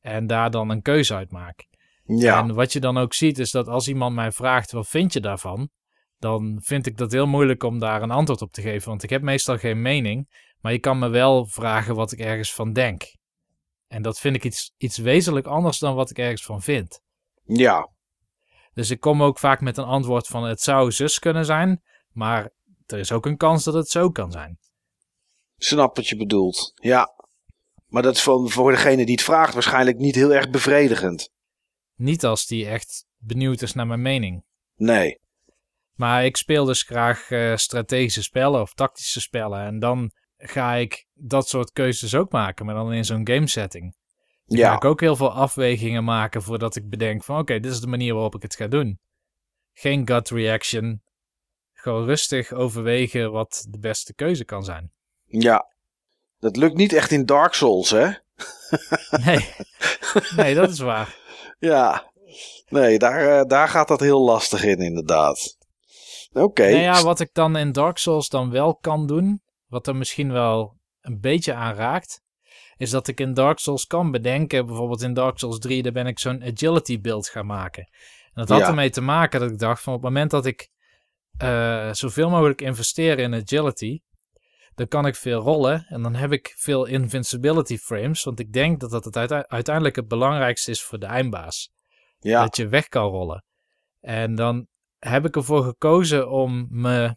en 0.00 0.26
daar 0.26 0.50
dan 0.50 0.70
een 0.70 0.82
keuze 0.82 1.14
uit 1.14 1.30
maak. 1.30 1.68
Ja, 2.04 2.38
En 2.38 2.54
wat 2.54 2.72
je 2.72 2.80
dan 2.80 2.98
ook 2.98 3.14
ziet 3.14 3.38
is 3.38 3.50
dat 3.50 3.68
als 3.68 3.88
iemand 3.88 4.14
mij 4.14 4.32
vraagt 4.32 4.72
wat 4.72 4.88
vind 4.88 5.12
je 5.12 5.20
daarvan, 5.20 5.70
dan 6.18 6.58
vind 6.62 6.86
ik 6.86 6.96
dat 6.96 7.12
heel 7.12 7.26
moeilijk 7.26 7.62
om 7.62 7.78
daar 7.78 8.02
een 8.02 8.10
antwoord 8.10 8.42
op 8.42 8.52
te 8.52 8.62
geven, 8.62 8.88
want 8.88 9.02
ik 9.02 9.10
heb 9.10 9.22
meestal 9.22 9.58
geen 9.58 9.82
mening, 9.82 10.28
maar 10.60 10.72
je 10.72 10.78
kan 10.78 10.98
me 10.98 11.08
wel 11.08 11.46
vragen 11.46 11.94
wat 11.94 12.12
ik 12.12 12.18
ergens 12.18 12.54
van 12.54 12.72
denk. 12.72 13.18
En 13.90 14.02
dat 14.02 14.18
vind 14.18 14.36
ik 14.36 14.44
iets, 14.44 14.72
iets 14.76 14.98
wezenlijk 14.98 15.46
anders 15.46 15.78
dan 15.78 15.94
wat 15.94 16.10
ik 16.10 16.18
ergens 16.18 16.44
van 16.44 16.62
vind. 16.62 17.00
ja, 17.44 17.88
Dus 18.72 18.90
ik 18.90 19.00
kom 19.00 19.22
ook 19.22 19.38
vaak 19.38 19.60
met 19.60 19.76
een 19.76 19.84
antwoord 19.84 20.26
van 20.26 20.44
het 20.44 20.60
zou 20.60 20.92
zus 20.92 21.18
kunnen 21.18 21.44
zijn, 21.44 21.82
maar 22.12 22.50
er 22.86 22.98
is 22.98 23.12
ook 23.12 23.26
een 23.26 23.36
kans 23.36 23.64
dat 23.64 23.74
het 23.74 23.88
zo 23.88 24.10
kan 24.10 24.30
zijn. 24.32 24.58
snap 25.56 25.96
wat 25.96 26.08
je 26.08 26.16
bedoelt. 26.16 26.72
Ja. 26.74 27.08
Maar 27.86 28.02
dat 28.02 28.14
is 28.14 28.22
voor, 28.22 28.50
voor 28.50 28.70
degene 28.70 29.04
die 29.04 29.14
het 29.14 29.24
vraagt 29.24 29.54
waarschijnlijk 29.54 29.98
niet 29.98 30.14
heel 30.14 30.34
erg 30.34 30.50
bevredigend. 30.50 31.30
Niet 31.94 32.24
als 32.24 32.46
die 32.46 32.66
echt 32.66 33.06
benieuwd 33.16 33.62
is 33.62 33.72
naar 33.72 33.86
mijn 33.86 34.02
mening. 34.02 34.44
Nee. 34.74 35.18
Maar 35.92 36.24
ik 36.24 36.36
speel 36.36 36.64
dus 36.64 36.82
graag 36.82 37.30
eh, 37.30 37.56
strategische 37.56 38.22
spellen 38.22 38.60
of 38.60 38.74
tactische 38.74 39.20
spellen. 39.20 39.60
En 39.60 39.78
dan 39.78 40.10
ga 40.40 40.74
ik 40.74 41.06
dat 41.14 41.48
soort 41.48 41.72
keuzes 41.72 42.14
ook 42.14 42.32
maken, 42.32 42.66
maar 42.66 42.74
dan 42.74 42.92
in 42.92 43.04
zo'n 43.04 43.26
game 43.28 43.46
setting. 43.46 43.96
Dan 44.46 44.58
ga 44.58 44.64
Ja, 44.64 44.74
ik 44.74 44.84
ook 44.84 45.00
heel 45.00 45.16
veel 45.16 45.32
afwegingen 45.32 46.04
maken 46.04 46.42
voordat 46.42 46.76
ik 46.76 46.88
bedenk 46.88 47.24
van 47.24 47.38
oké, 47.38 47.60
dit 47.60 47.72
is 47.72 47.80
de 47.80 47.86
manier 47.86 48.12
waarop 48.12 48.34
ik 48.34 48.42
het 48.42 48.54
ga 48.56 48.66
doen. 48.66 48.98
Geen 49.72 50.06
gut 50.08 50.28
reaction. 50.28 51.02
Gewoon 51.72 52.04
rustig 52.04 52.52
overwegen 52.52 53.32
wat 53.32 53.66
de 53.68 53.78
beste 53.78 54.14
keuze 54.14 54.44
kan 54.44 54.64
zijn. 54.64 54.92
ja. 55.24 55.68
Dat 56.38 56.56
lukt 56.56 56.76
niet 56.76 56.92
echt 56.92 57.10
in 57.10 57.26
Dark 57.26 57.54
Souls, 57.54 57.90
hè? 57.90 58.06
Nee, 59.24 59.48
nee 60.36 60.54
dat 60.54 60.70
is 60.70 60.78
waar. 60.78 61.16
Ja. 61.58 62.12
Nee, 62.68 62.98
daar, 62.98 63.38
eh, 63.38 63.44
daar 63.46 63.68
gaat 63.68 63.88
dat 63.88 64.00
heel 64.00 64.20
lastig 64.20 64.64
in, 64.64 64.78
inderdaad. 64.78 65.56
Oké. 66.32 66.62
Nou 66.70 66.82
ja, 66.82 67.02
wat 67.02 67.20
ik 67.20 67.30
dan 67.32 67.56
in 67.56 67.72
Dark 67.72 67.98
Souls 67.98 68.28
dan 68.28 68.50
wel 68.50 68.76
kan 68.76 69.06
doen, 69.06 69.42
wat 69.70 69.86
er 69.86 69.96
misschien 69.96 70.32
wel 70.32 70.78
een 71.00 71.20
beetje 71.20 71.54
aanraakt, 71.54 72.22
is 72.76 72.90
dat 72.90 73.08
ik 73.08 73.20
in 73.20 73.34
Dark 73.34 73.58
Souls 73.58 73.86
kan 73.86 74.10
bedenken, 74.10 74.66
bijvoorbeeld 74.66 75.02
in 75.02 75.14
Dark 75.14 75.38
Souls 75.38 75.58
3, 75.58 75.82
daar 75.82 75.92
ben 75.92 76.06
ik 76.06 76.18
zo'n 76.18 76.42
agility 76.44 77.00
build 77.00 77.28
gaan 77.28 77.46
maken. 77.46 77.82
En 78.24 78.32
dat 78.34 78.48
had 78.48 78.58
Ja. 78.60 78.66
ermee 78.66 78.90
te 78.90 79.00
maken 79.00 79.40
dat 79.40 79.50
ik 79.50 79.58
dacht 79.58 79.82
van 79.82 79.94
op 79.94 80.02
het 80.02 80.08
moment 80.10 80.30
dat 80.30 80.46
ik 80.46 80.68
eh, 81.36 81.92
zoveel 81.92 82.30
mogelijk 82.30 82.60
investeer 82.60 83.18
in 83.18 83.34
agility, 83.34 84.00
dan 84.74 84.88
kan 84.88 85.06
ik 85.06 85.14
veel 85.14 85.40
rollen 85.40 85.86
en 85.88 86.02
dan 86.02 86.14
heb 86.14 86.32
ik 86.32 86.54
veel 86.56 86.84
invincibility 86.84 87.76
frames, 87.78 88.22
want 88.24 88.38
ik 88.40 88.52
denk 88.52 88.80
dat 88.80 88.90
dat 88.90 89.04
het 89.04 89.16
uite- 89.16 89.48
uiteindelijk 89.48 89.96
het 89.96 90.08
belangrijkste 90.08 90.70
is 90.70 90.82
voor 90.82 90.98
de 90.98 91.06
eindbaas 91.06 91.70
Ja, 92.18 92.42
dat 92.42 92.56
je 92.56 92.68
weg 92.68 92.88
kan 92.88 93.04
rollen. 93.10 93.44
En 94.00 94.34
dan 94.34 94.66
heb 94.98 95.24
ik 95.26 95.36
ervoor 95.36 95.62
gekozen 95.64 96.30
om 96.30 96.66
me 96.70 97.16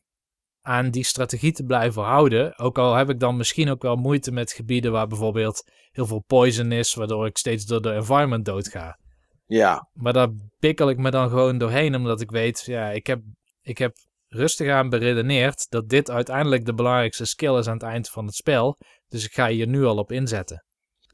aan 0.65 0.89
die 0.89 1.03
strategie 1.03 1.51
te 1.51 1.63
blijven 1.63 2.03
houden. 2.03 2.57
Ook 2.59 2.77
al 2.77 2.95
heb 2.95 3.09
ik 3.09 3.19
dan 3.19 3.37
misschien 3.37 3.69
ook 3.69 3.81
wel 3.81 3.95
moeite 3.95 4.31
met 4.31 4.51
gebieden 4.51 4.91
waar 4.91 5.07
bijvoorbeeld 5.07 5.63
heel 5.91 6.05
veel 6.05 6.23
poison 6.27 6.71
is, 6.71 6.93
waardoor 6.93 7.25
ik 7.25 7.37
steeds 7.37 7.65
door 7.65 7.81
de 7.81 7.93
environment 7.93 8.45
doodga. 8.45 8.97
ja, 9.45 9.87
Maar 9.93 10.13
daar 10.13 10.29
pikkel 10.59 10.89
ik 10.89 10.97
me 10.97 11.11
dan 11.11 11.29
gewoon 11.29 11.57
doorheen, 11.57 11.95
omdat 11.95 12.21
ik 12.21 12.31
weet, 12.31 12.63
ja, 12.65 12.89
ik 12.89 13.07
heb, 13.07 13.21
ik 13.61 13.77
heb 13.77 13.95
rustig 14.27 14.69
aan 14.69 14.89
beredeneerd 14.89 15.69
dat 15.69 15.89
dit 15.89 16.09
uiteindelijk 16.09 16.65
de 16.65 16.73
belangrijkste 16.73 17.25
skill 17.25 17.57
is 17.57 17.67
aan 17.67 17.73
het 17.73 17.83
eind 17.83 18.09
van 18.09 18.25
het 18.25 18.35
spel. 18.35 18.77
Dus 19.07 19.25
ik 19.25 19.33
ga 19.33 19.47
hier 19.47 19.67
nu 19.67 19.85
al 19.85 19.97
op 19.97 20.11
inzetten. 20.11 20.65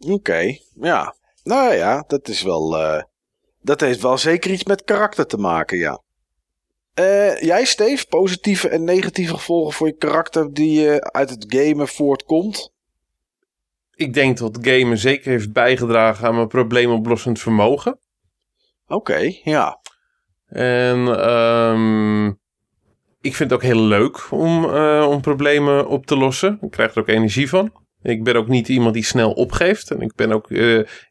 oké. 0.07 0.57
Ja, 0.81 1.15
nou 1.43 1.73
ja, 1.73 2.03
dat 2.07 2.27
is 2.27 2.41
wel... 2.41 2.77
eh, 2.77 3.03
dat 3.61 3.79
heeft 3.79 4.01
wel 4.01 4.17
zeker 4.17 4.51
iets 4.51 4.63
met 4.63 4.83
karakter 4.83 5.25
te 5.25 5.37
maken, 5.37 5.77
ja. 5.77 6.01
Eh, 6.99 7.41
jij, 7.41 7.65
Steve, 7.65 8.07
positieve 8.07 8.69
en 8.69 8.83
negatieve 8.83 9.33
gevolgen 9.33 9.73
voor 9.73 9.87
je 9.87 9.95
karakter 9.95 10.53
die 10.53 10.89
eh, 10.89 10.95
uit 10.95 11.29
het 11.29 11.45
gamen 11.47 11.87
voortkomt? 11.87 12.73
Ik 13.95 14.13
denk 14.13 14.37
dat 14.37 14.57
gamen 14.61 14.97
zeker 14.97 15.31
heeft 15.31 15.53
bijgedragen 15.53 16.27
aan 16.27 16.35
mijn 16.35 16.47
probleemoplossend 16.47 17.39
vermogen. 17.39 17.99
Oké, 18.87 19.33
ja. 19.43 19.79
En 20.45 21.07
ehm, 21.19 22.25
ik 23.21 23.35
vind 23.35 23.39
het 23.39 23.53
ook 23.53 23.63
heel 23.63 23.81
leuk 23.81 24.31
om, 24.31 24.75
eh, 24.75 25.07
om 25.09 25.21
problemen 25.21 25.87
op 25.87 26.05
te 26.05 26.17
lossen. 26.17 26.57
Ik 26.61 26.71
krijg 26.71 26.93
er 26.93 27.01
ook 27.01 27.07
energie 27.07 27.49
van. 27.49 27.71
Ik 28.01 28.23
ben 28.23 28.35
ook 28.35 28.47
niet 28.47 28.67
iemand 28.67 28.93
die 28.93 29.03
snel 29.03 29.31
opgeeft. 29.31 29.91
En 29.91 30.01
ik 30.01 30.15
ben 30.15 30.31
ook. 30.31 30.49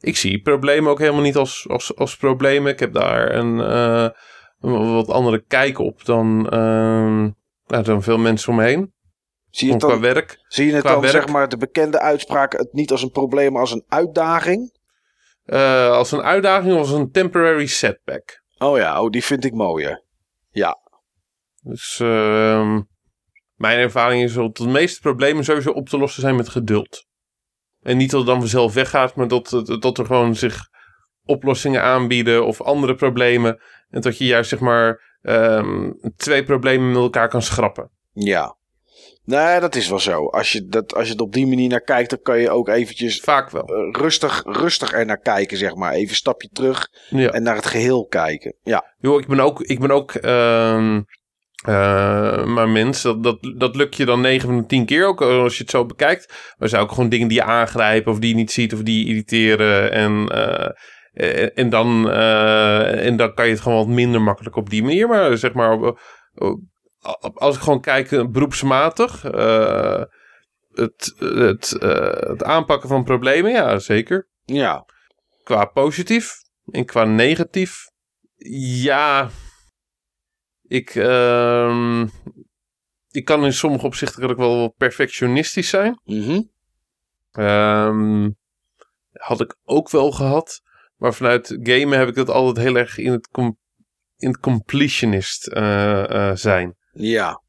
ik 0.00 0.17
zie 0.17 0.41
problemen 0.41 0.91
ook 0.91 0.99
helemaal 0.99 1.23
niet 1.23 1.36
als, 1.36 1.67
als, 1.68 1.97
als 1.97 2.17
problemen. 2.17 2.73
Ik 2.73 2.81
heb 2.81 2.92
daar 2.92 3.34
een, 3.34 3.58
een 3.58 4.12
wat 4.58 5.08
andere 5.08 5.44
kijk 5.48 5.78
op 5.78 6.04
dan, 6.04 6.48
ehm, 6.50 7.22
nou, 7.66 7.82
dan 7.82 8.02
veel 8.02 8.18
mensen 8.18 8.50
om 8.50 8.56
me 8.56 8.64
heen. 8.64 8.92
Zie 9.50 9.66
je 9.66 9.72
het 9.72 9.82
Qua 9.82 9.92
dan, 9.92 10.00
werk. 10.00 10.44
zie 10.48 10.66
je 10.66 10.72
het 10.72 10.80
qua 10.82 10.92
dan 10.92 11.00
werk. 11.00 11.12
zeg 11.14 11.28
maar, 11.28 11.48
de 11.48 11.56
bekende 11.56 12.00
uitspraak, 12.00 12.52
het 12.52 12.72
niet 12.72 12.90
als 12.90 13.02
een 13.02 13.10
probleem, 13.10 13.52
maar 13.52 13.60
als 13.60 13.72
een 13.72 13.84
uitdaging? 13.88 14.76
Eh, 15.44 15.90
als 15.90 16.12
een 16.12 16.22
uitdaging 16.22 16.72
of 16.72 16.78
als 16.78 16.90
een 16.90 17.10
temporary 17.10 17.66
setback. 17.66 18.42
Oh 18.58 18.76
ja, 18.76 19.02
oh, 19.02 19.10
die 19.10 19.24
vind 19.24 19.44
ik 19.44 19.52
mooier. 19.52 20.06
Dus 21.62 22.00
ehm, 22.00 22.80
mijn 23.54 23.78
ervaring 23.78 24.22
is 24.22 24.32
dat 24.32 24.56
de 24.56 24.66
meeste 24.68 25.00
problemen 25.00 25.44
sowieso 25.44 25.70
op 25.70 25.88
te 25.88 25.98
lossen 25.98 26.22
zijn 26.22 26.36
met 26.36 26.48
geduld. 26.48 27.06
En 27.82 27.96
niet 27.96 28.10
dat 28.10 28.20
het 28.20 28.28
dan 28.28 28.38
vanzelf 28.38 28.74
weggaat, 28.74 29.14
maar 29.14 29.28
dat, 29.28 29.62
dat 29.80 29.98
er 29.98 30.06
gewoon 30.06 30.34
zich 30.34 30.68
oplossingen 31.24 31.82
aanbieden 31.82 32.46
of 32.46 32.62
andere 32.62 32.94
problemen. 32.94 33.60
En 33.91 34.00
dat 34.00 34.18
je 34.18 34.25
juist 34.25 34.50
zeg 34.50 34.58
maar 34.58 35.17
ehm, 35.23 35.91
twee 36.17 36.44
problemen 36.44 36.89
met 36.89 36.97
elkaar 37.02 37.28
kan 37.28 37.42
schrappen. 37.42 37.91
Ja. 38.12 38.57
Nee, 39.25 39.60
dat 39.60 39.75
is 39.75 39.89
wel 39.89 39.99
zo. 39.99 40.26
Als 40.26 40.52
je, 40.52 40.67
dat, 40.67 40.94
als 40.94 41.07
je 41.07 41.12
het 41.12 41.20
op 41.20 41.33
die 41.33 41.47
manier 41.47 41.68
naar 41.68 41.81
kijkt, 41.81 42.10
dan 42.10 42.23
kan 42.23 42.39
je 42.41 42.50
ook 42.50 42.68
eventjes 42.68 43.20
Vaak 43.20 43.50
wel. 43.50 43.62
eh, 43.65 44.00
rustig, 44.00 44.42
rustig 44.47 44.92
er 44.92 45.07
naar 45.07 45.20
kijken, 45.20 45.57
zeg 45.58 45.75
maar. 45.75 45.92
Even 45.92 46.08
een 46.08 46.15
stapje 46.15 46.49
terug 46.52 46.89
Ja. 47.08 47.31
en 47.31 47.42
naar 47.42 47.55
het 47.57 47.67
geheel 47.67 48.07
kijken. 48.07 48.55
Ja, 48.62 48.84
Joh, 48.99 49.20
ik 49.20 49.26
ben 49.26 49.41
ook, 49.41 49.60
ik 49.62 49.78
ben 49.81 49.91
ook 49.91 50.15
ehm, 50.15 51.00
eh, 51.65 52.44
maar 52.44 52.68
mens. 52.68 53.02
Dat, 53.02 53.23
dat, 53.23 53.39
dat 53.57 53.76
lukt 53.76 53.97
je 53.97 54.05
dan 54.05 54.20
9 54.20 54.49
van 54.49 54.58
de 54.58 54.67
10 54.67 54.86
keer 54.86 55.07
ook 55.07 55.20
als 55.23 55.57
je 55.57 55.62
het 55.62 55.70
zo 55.70 55.86
bekijkt. 55.86 56.26
Maar 56.28 56.57
er 56.58 56.68
zijn 56.68 56.83
ook 56.83 56.92
gewoon 56.92 57.08
dingen 57.08 57.28
die 57.28 57.36
je 57.39 57.44
aangrijpen 57.44 58.12
of 58.12 58.18
die 58.18 58.28
je 58.28 58.34
niet 58.34 58.50
ziet 58.52 58.73
of 58.75 58.83
die 58.83 59.05
je 59.05 59.10
irriteren. 59.10 59.92
En, 59.92 60.28
eh, 60.28 60.70
en, 61.18 61.55
en 61.55 61.68
dan, 61.68 62.10
eh, 62.10 63.06
en 63.06 63.16
dan 63.16 63.34
kan 63.34 63.47
je 63.47 63.52
het 63.52 63.60
gewoon 63.60 63.78
wat 63.78 63.94
minder 63.94 64.22
makkelijk 64.22 64.56
op 64.56 64.70
die 64.70 64.82
manier. 64.82 65.08
Maar 65.08 65.36
zeg 65.38 65.52
maar, 65.52 65.72
op- 65.72 66.00
op- 66.34 67.36
als 67.38 67.56
ik 67.56 67.62
gewoon 67.62 67.80
kijk 67.80 68.12
eh, 68.12 68.26
beroepsmatig. 68.26 69.24
eh, 69.24 70.02
het, 70.72 71.14
het, 71.18 71.72
eh, 71.78 72.28
het 72.30 72.42
aanpakken 72.42 72.88
van 72.88 73.05
problemen, 73.05 73.50
ja, 73.50 73.78
zeker 73.78 74.28
ja. 74.44 74.84
qua 75.42 75.64
positief 75.64 76.34
en 76.70 76.84
qua 76.84 77.05
negatief. 77.05 77.76
Ja, 78.82 79.30
ik, 80.62 80.94
ehm, 80.94 82.06
ik 83.10 83.24
kan 83.24 83.44
in 83.44 83.52
sommige 83.52 83.86
opzichten 83.86 84.20
kan 84.20 84.30
ik 84.30 84.36
wel 84.36 84.68
perfectionistisch 84.76 85.68
zijn. 85.68 86.00
Mhm. 86.05 86.42
Ehm, 87.30 88.30
had 89.12 89.40
ik 89.40 89.56
ook 89.64 89.90
wel 89.90 90.12
gehad. 90.12 90.60
Maar 90.99 91.15
vanuit 91.15 91.59
gamen 91.62 91.99
heb 91.99 92.09
ik 92.09 92.15
dat 92.15 92.31
altijd 92.31 92.67
heel 92.67 92.77
erg 92.77 92.99
in 92.99 93.12
het, 93.12 93.28
com- 93.28 93.59
in 94.17 94.28
het 94.28 94.39
completionist 94.41 95.47
eh, 95.47 96.28
eh, 96.31 96.36
zijn. 96.36 96.77
Ja. 96.93 97.43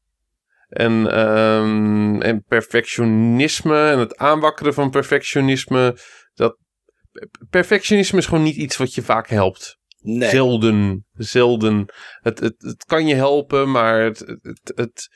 En, 0.68 1.10
ehm, 1.12 2.20
en 2.20 2.44
perfectionisme 2.44 3.90
en 3.90 3.98
het 3.98 4.16
aanwakkeren 4.16 4.74
van 4.74 4.90
perfectionisme. 4.90 5.96
Dat, 6.34 6.56
perfectionisme 7.50 8.18
is 8.18 8.26
gewoon 8.26 8.44
niet 8.44 8.56
iets 8.56 8.76
wat 8.76 8.94
je 8.94 9.02
vaak 9.02 9.28
helpt. 9.28 9.78
Nee. 10.02 10.30
Zelden, 10.30 11.06
zelden. 11.12 11.92
Het, 12.20 12.40
het, 12.40 12.54
het 12.58 12.84
kan 12.84 13.06
je 13.06 13.14
helpen, 13.14 13.70
maar 13.70 14.02
het, 14.02 14.18
het, 14.18 14.72
het, 14.74 15.08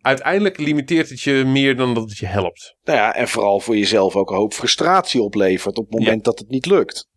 uiteindelijk 0.00 0.58
limiteert 0.58 1.08
het 1.08 1.20
je 1.20 1.44
meer 1.46 1.76
dan 1.76 1.94
dat 1.94 2.08
het 2.08 2.18
je 2.18 2.26
helpt. 2.26 2.76
Nou 2.82 2.98
ja, 2.98 3.14
en 3.14 3.28
vooral 3.28 3.60
voor 3.60 3.76
jezelf 3.76 4.16
ook 4.16 4.30
een 4.30 4.36
hoop 4.36 4.54
frustratie 4.54 5.22
oplevert 5.22 5.76
op 5.76 5.90
het 5.90 5.98
moment 5.98 6.24
dat 6.24 6.38
het 6.38 6.48
niet 6.48 6.66
lukt. 6.66 7.08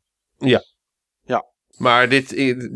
Maar 1.78 2.10
dit, 2.10 2.30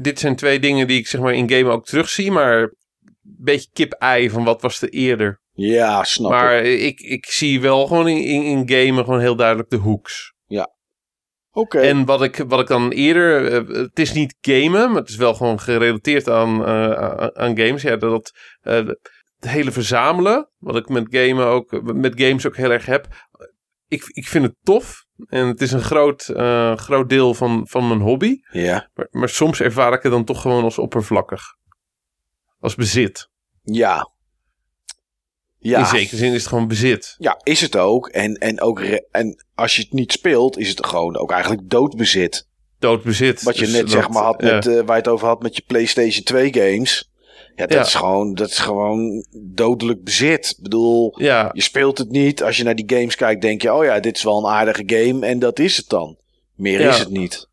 dit 0.04 0.20
zijn 0.20 0.36
twee 0.36 0.60
dingen 0.60 0.88
die 0.88 1.00
ik 1.00 1.08
zeg 1.08 1.22
maar 1.22 1.34
in 1.34 1.50
game 1.50 1.70
ook 1.70 1.86
terugzie, 1.86 2.32
maar 2.32 2.62
een 2.62 2.74
beetje 3.22 3.70
kip-ei 3.74 4.30
van 4.30 4.44
wat 4.44 4.62
was 4.62 4.82
er 4.82 4.90
eerder. 4.90 5.42
Ja, 5.52 6.04
snap 6.04 6.32
ik. 6.32 6.38
maar 6.38 6.64
ik, 6.64 7.00
ik 7.00 7.26
zie 7.26 7.62
wel 7.62 7.88
gewoon 7.88 8.08
in, 8.08 8.24
in, 8.24 8.44
in 8.44 8.70
gamen 8.70 9.04
gewoon 9.04 9.20
heel 9.20 9.36
duidelijk 9.36 9.70
de 9.70 9.76
hoeks. 9.78 10.34
Oké. 11.52 11.80
En 11.80 12.06
wat 12.06 12.24
ik, 12.24 12.44
wat 12.48 12.60
ik 12.60 12.68
dan 12.68 12.92
eerder. 12.92 13.52
eh, 13.52 13.82
het 13.82 14.00
is 14.00 14.14
niet 14.14 14.38
gamen, 14.42 14.92
maar 14.92 15.02
het 15.02 15.10
is 15.10 15.16
wel 15.16 15.34
gewoon 15.34 15.60
gerelateerd 15.60 16.30
aan, 16.30 16.66
eh, 16.66 16.92
aan, 16.92 17.36
aan 17.36 17.58
games. 17.58 17.82
Ja, 17.82 17.96
dat, 17.96 18.12
dat 18.12 18.34
eh, 18.62 18.88
het 19.40 19.50
hele 19.52 19.72
verzamelen. 19.72 20.50
Wat 20.58 20.76
ik 20.76 20.90
met 20.90 21.08
gamen 21.10 21.46
ook. 21.46 21.82
Met 21.94 22.22
games 22.22 22.48
ook 22.48 22.56
heel 22.56 22.72
erg 22.72 22.86
heb. 22.86 23.08
Ik, 23.88 24.04
ik 24.06 24.28
vind 24.28 24.46
het 24.46 24.56
tof. 24.64 25.06
En 25.28 25.48
het 25.48 25.62
is 25.62 25.72
een 25.72 25.82
groot, 25.82 26.28
eh, 26.28 26.76
groot 26.76 27.10
deel 27.10 27.34
van, 27.34 27.68
van 27.68 27.88
mijn 27.88 28.00
hobby. 28.00 28.40
Ja. 28.52 28.90
Maar, 28.94 29.08
maar 29.12 29.30
soms 29.30 29.62
ervaar 29.62 29.94
ik 29.94 30.04
het 30.04 30.12
dan 30.12 30.26
toch 30.26 30.42
gewoon 30.42 30.64
als 30.64 30.78
oppervlakkig. 30.78 31.42
Als 32.60 32.76
bezit. 32.76 33.30
Ja. 33.62 34.14
Ja. 35.58 35.80
In 35.80 35.86
zekere 35.86 36.18
zin 36.18 36.34
is 36.34 36.40
het 36.40 36.48
gewoon 36.48 36.68
bezit. 36.68 37.16
Ja, 37.18 37.40
is 37.44 37.62
het 37.62 37.78
ook. 37.78 38.08
En, 38.08 38.36
en, 38.36 38.62
ook 38.62 38.80
en 39.12 39.46
als 39.56 39.76
je 39.76 39.82
het 39.82 39.94
niet 39.94 40.12
speelt, 40.12 40.58
is 40.58 40.70
het 40.70 40.86
gewoon 40.86 41.18
ook 41.18 41.32
eigenlijk 41.32 41.70
doodbezit. 41.70 42.48
Dood 42.80 43.04
bezit. 43.04 43.44
Wat 43.44 43.58
je 43.58 43.66
Dus 43.66 43.74
net 43.74 43.82
dat, 43.82 43.92
zeg 43.92 44.10
maar 44.10 44.24
had 44.24 44.42
met, 44.42 44.68
eh, 44.68 44.74
waar 44.74 44.86
je 44.86 45.02
het 45.02 45.08
over 45.08 45.28
had 45.28 45.42
met 45.42 45.56
je 45.56 45.64
PlayStation 45.68 46.24
2 46.24 46.54
games. 46.54 47.12
Ja, 47.56 47.66
dat, 47.66 47.74
Ja. 47.74 47.82
Is, 47.82 47.96
gewoon, 47.96 48.34
dat 48.34 48.50
is 48.50 48.60
gewoon 48.60 49.26
dodelijk 49.54 50.04
bezit. 50.04 50.54
Ik 50.58 50.64
bedoel, 50.64 51.22
ja, 51.22 51.50
je 51.54 51.62
speelt 51.62 51.98
het 51.98 52.10
niet. 52.10 52.44
Als 52.44 52.58
je 52.58 52.64
naar 52.64 52.76
die 52.76 52.90
games 52.98 53.16
kijkt, 53.16 53.42
denk 53.42 53.62
je, 53.62 53.74
oh 53.74 53.84
ja, 53.84 54.00
dit 54.00 54.16
is 54.16 54.24
wel 54.24 54.38
een 54.38 54.52
aardige 54.54 54.84
game. 54.86 55.26
En 55.26 55.40
dat 55.40 55.60
is 55.60 55.78
het 55.78 55.90
dan. 55.90 56.18
Meer 56.56 56.82
Ja. 56.82 56.90
is 56.90 57.00
het 57.00 57.10
niet. 57.10 57.50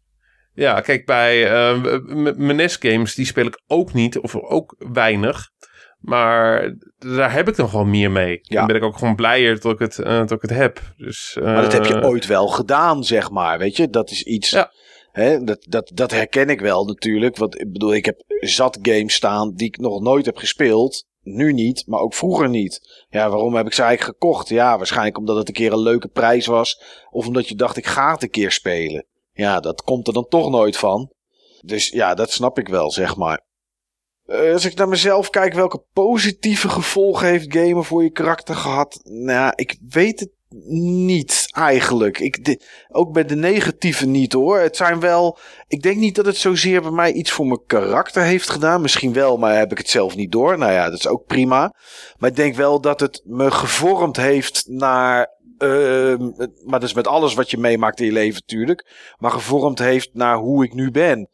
Ja, 0.55 0.81
kijk, 0.81 1.07
bij 1.07 1.51
eh, 1.51 1.83
m- 1.83 2.23
m- 2.23 2.35
mijn 2.45 2.57
NES-games, 2.57 3.15
die 3.15 3.27
speel 3.27 3.47
ik 3.47 3.63
ook 3.67 3.93
niet, 3.93 4.19
of 4.19 4.37
ook 4.37 4.75
weinig. 4.79 5.51
Maar 5.99 6.75
daar 6.99 7.33
heb 7.33 7.49
ik 7.49 7.57
dan 7.57 7.69
gewoon 7.69 7.91
meer 7.91 8.11
mee. 8.11 8.39
Ja. 8.43 8.57
Dan 8.59 8.67
ben 8.67 8.77
ik 8.77 8.83
ook 8.83 8.99
gewoon 8.99 9.15
blijer 9.17 9.61
dat 9.61 9.73
ik 9.73 9.79
het, 9.79 9.99
eh, 9.99 10.19
dat 10.19 10.31
ik 10.31 10.41
het 10.43 10.51
heb. 10.51 10.81
Dus, 10.97 11.39
Maar 11.43 11.63
dat 11.63 11.73
heb 11.73 11.85
je 11.85 11.95
eh, 11.95 12.09
ooit 12.09 12.27
wel 12.27 12.47
gedaan, 12.49 13.05
zeg 13.05 13.31
maar. 13.31 13.59
Weet 13.59 13.77
je, 13.77 13.89
dat 13.91 14.11
is 14.11 14.23
iets. 14.23 14.51
Ja. 14.51 14.73
Hè, 15.13 15.45
dat, 15.45 15.67
dat, 15.69 15.91
dat 15.95 16.11
herken 16.11 16.49
ik 16.49 16.61
wel 16.61 16.85
natuurlijk. 16.85 17.37
Want 17.37 17.61
ik 17.61 17.73
bedoel, 17.73 17.95
ik 17.95 18.05
heb 18.05 18.23
zat 18.41 18.79
games 18.83 19.15
staan 19.15 19.55
die 19.55 19.67
ik 19.67 19.79
nog 19.79 20.01
nooit 20.01 20.27
heb 20.27 20.37
gespeeld. 20.37 21.07
Nu 21.23 21.53
niet, 21.53 21.87
maar 21.87 22.01
ook 22.01 22.15
vroeger 22.15 22.49
niet. 22.49 23.07
Ja, 23.09 23.31
waarom 23.31 23.55
heb 23.55 23.67
ik 23.67 23.73
ze 23.73 23.83
eigenlijk 23.83 24.19
gekocht? 24.19 24.49
Ja, 24.49 24.77
waarschijnlijk 24.77 25.19
omdat 25.19 25.37
het 25.37 25.49
een 25.49 25.55
keer 25.55 25.73
een 25.73 25.79
leuke 25.79 26.09
prijs 26.09 26.47
was. 26.47 26.83
Of 27.11 27.27
omdat 27.27 27.49
je 27.49 27.55
dacht, 27.55 27.77
ik 27.77 27.87
ga 27.87 28.13
het 28.13 28.23
een 28.23 28.31
keer 28.31 28.51
spelen. 28.51 29.07
Ja, 29.33 29.61
dat 29.61 29.83
komt 29.83 30.07
er 30.07 30.13
dan 30.13 30.29
toch 30.29 30.51
nooit 30.51 30.77
van. 30.77 31.13
Dus 31.61 31.89
ja, 31.89 32.15
dat 32.15 32.31
snap 32.31 32.59
ik 32.59 32.69
wel, 32.69 32.91
zeg 32.91 33.17
maar. 33.17 33.45
Eh, 34.25 34.53
als 34.53 34.65
ik 34.65 34.75
naar 34.75 34.89
mezelf 34.89 35.31
kijk, 35.31 35.55
welke 35.55 35.85
positieve 35.93 36.69
gevolgen 36.69 37.29
heeft 37.29 37.57
gamen 37.57 37.85
voor 37.85 38.03
je 38.03 38.11
karakter 38.11 38.55
gehad? 38.55 39.01
Nou, 39.03 39.53
ik 39.55 39.79
weet 39.89 40.21
het 40.21 40.31
niet 40.65 41.49
eigenlijk. 41.51 42.19
Ik, 42.19 42.61
ook 42.89 43.13
bij 43.13 43.25
de 43.25 43.37
negatieve 43.37 44.07
niet 44.07 44.33
hoor. 44.33 44.59
Het 44.59 44.77
zijn 44.77 45.01
wel. 45.01 45.39
Ik 45.69 45.83
denk 45.83 45.97
niet 45.97 46.15
dat 46.15 46.27
het 46.27 46.37
zozeer 46.37 46.83
bij 46.83 46.91
mij 46.91 47.13
iets 47.13 47.31
voor 47.31 47.47
mijn 47.47 47.67
karakter 47.67 48.23
heeft 48.23 48.51
gedaan. 48.51 48.81
Misschien 48.81 49.13
wel, 49.13 49.37
maar 49.37 49.57
heb 49.57 49.71
ik 49.71 49.79
het 49.79 49.89
zelf 49.89 50.17
niet 50.17 50.33
door. 50.33 50.59
Nou 50.59 50.73
ja, 50.73 50.91
dat 50.91 50.99
is 50.99 51.07
ook 51.07 51.27
prima. 51.27 51.75
Maar 52.19 52.31
ik 52.31 52.37
denk 52.37 52.55
wel 52.55 52.81
dat 52.81 53.01
het 53.01 53.23
me 53.25 53.51
gevormd 53.51 54.17
heeft 54.17 54.65
naar. 54.67 55.41
Uh, 55.59 56.19
maar 56.65 56.81
dat 56.81 56.89
is 56.89 56.95
met 56.95 57.07
alles 57.07 57.35
wat 57.35 57.51
je 57.51 57.59
meemaakt 57.59 58.01
in 58.01 58.07
je 58.07 58.13
leven 58.13 58.41
natuurlijk. 58.47 59.15
Maar 59.19 59.31
gevormd 59.31 59.79
heeft 59.79 60.11
naar 60.13 60.37
hoe 60.37 60.65
ik 60.65 60.75
nu 60.75 60.91
ben. 60.91 61.29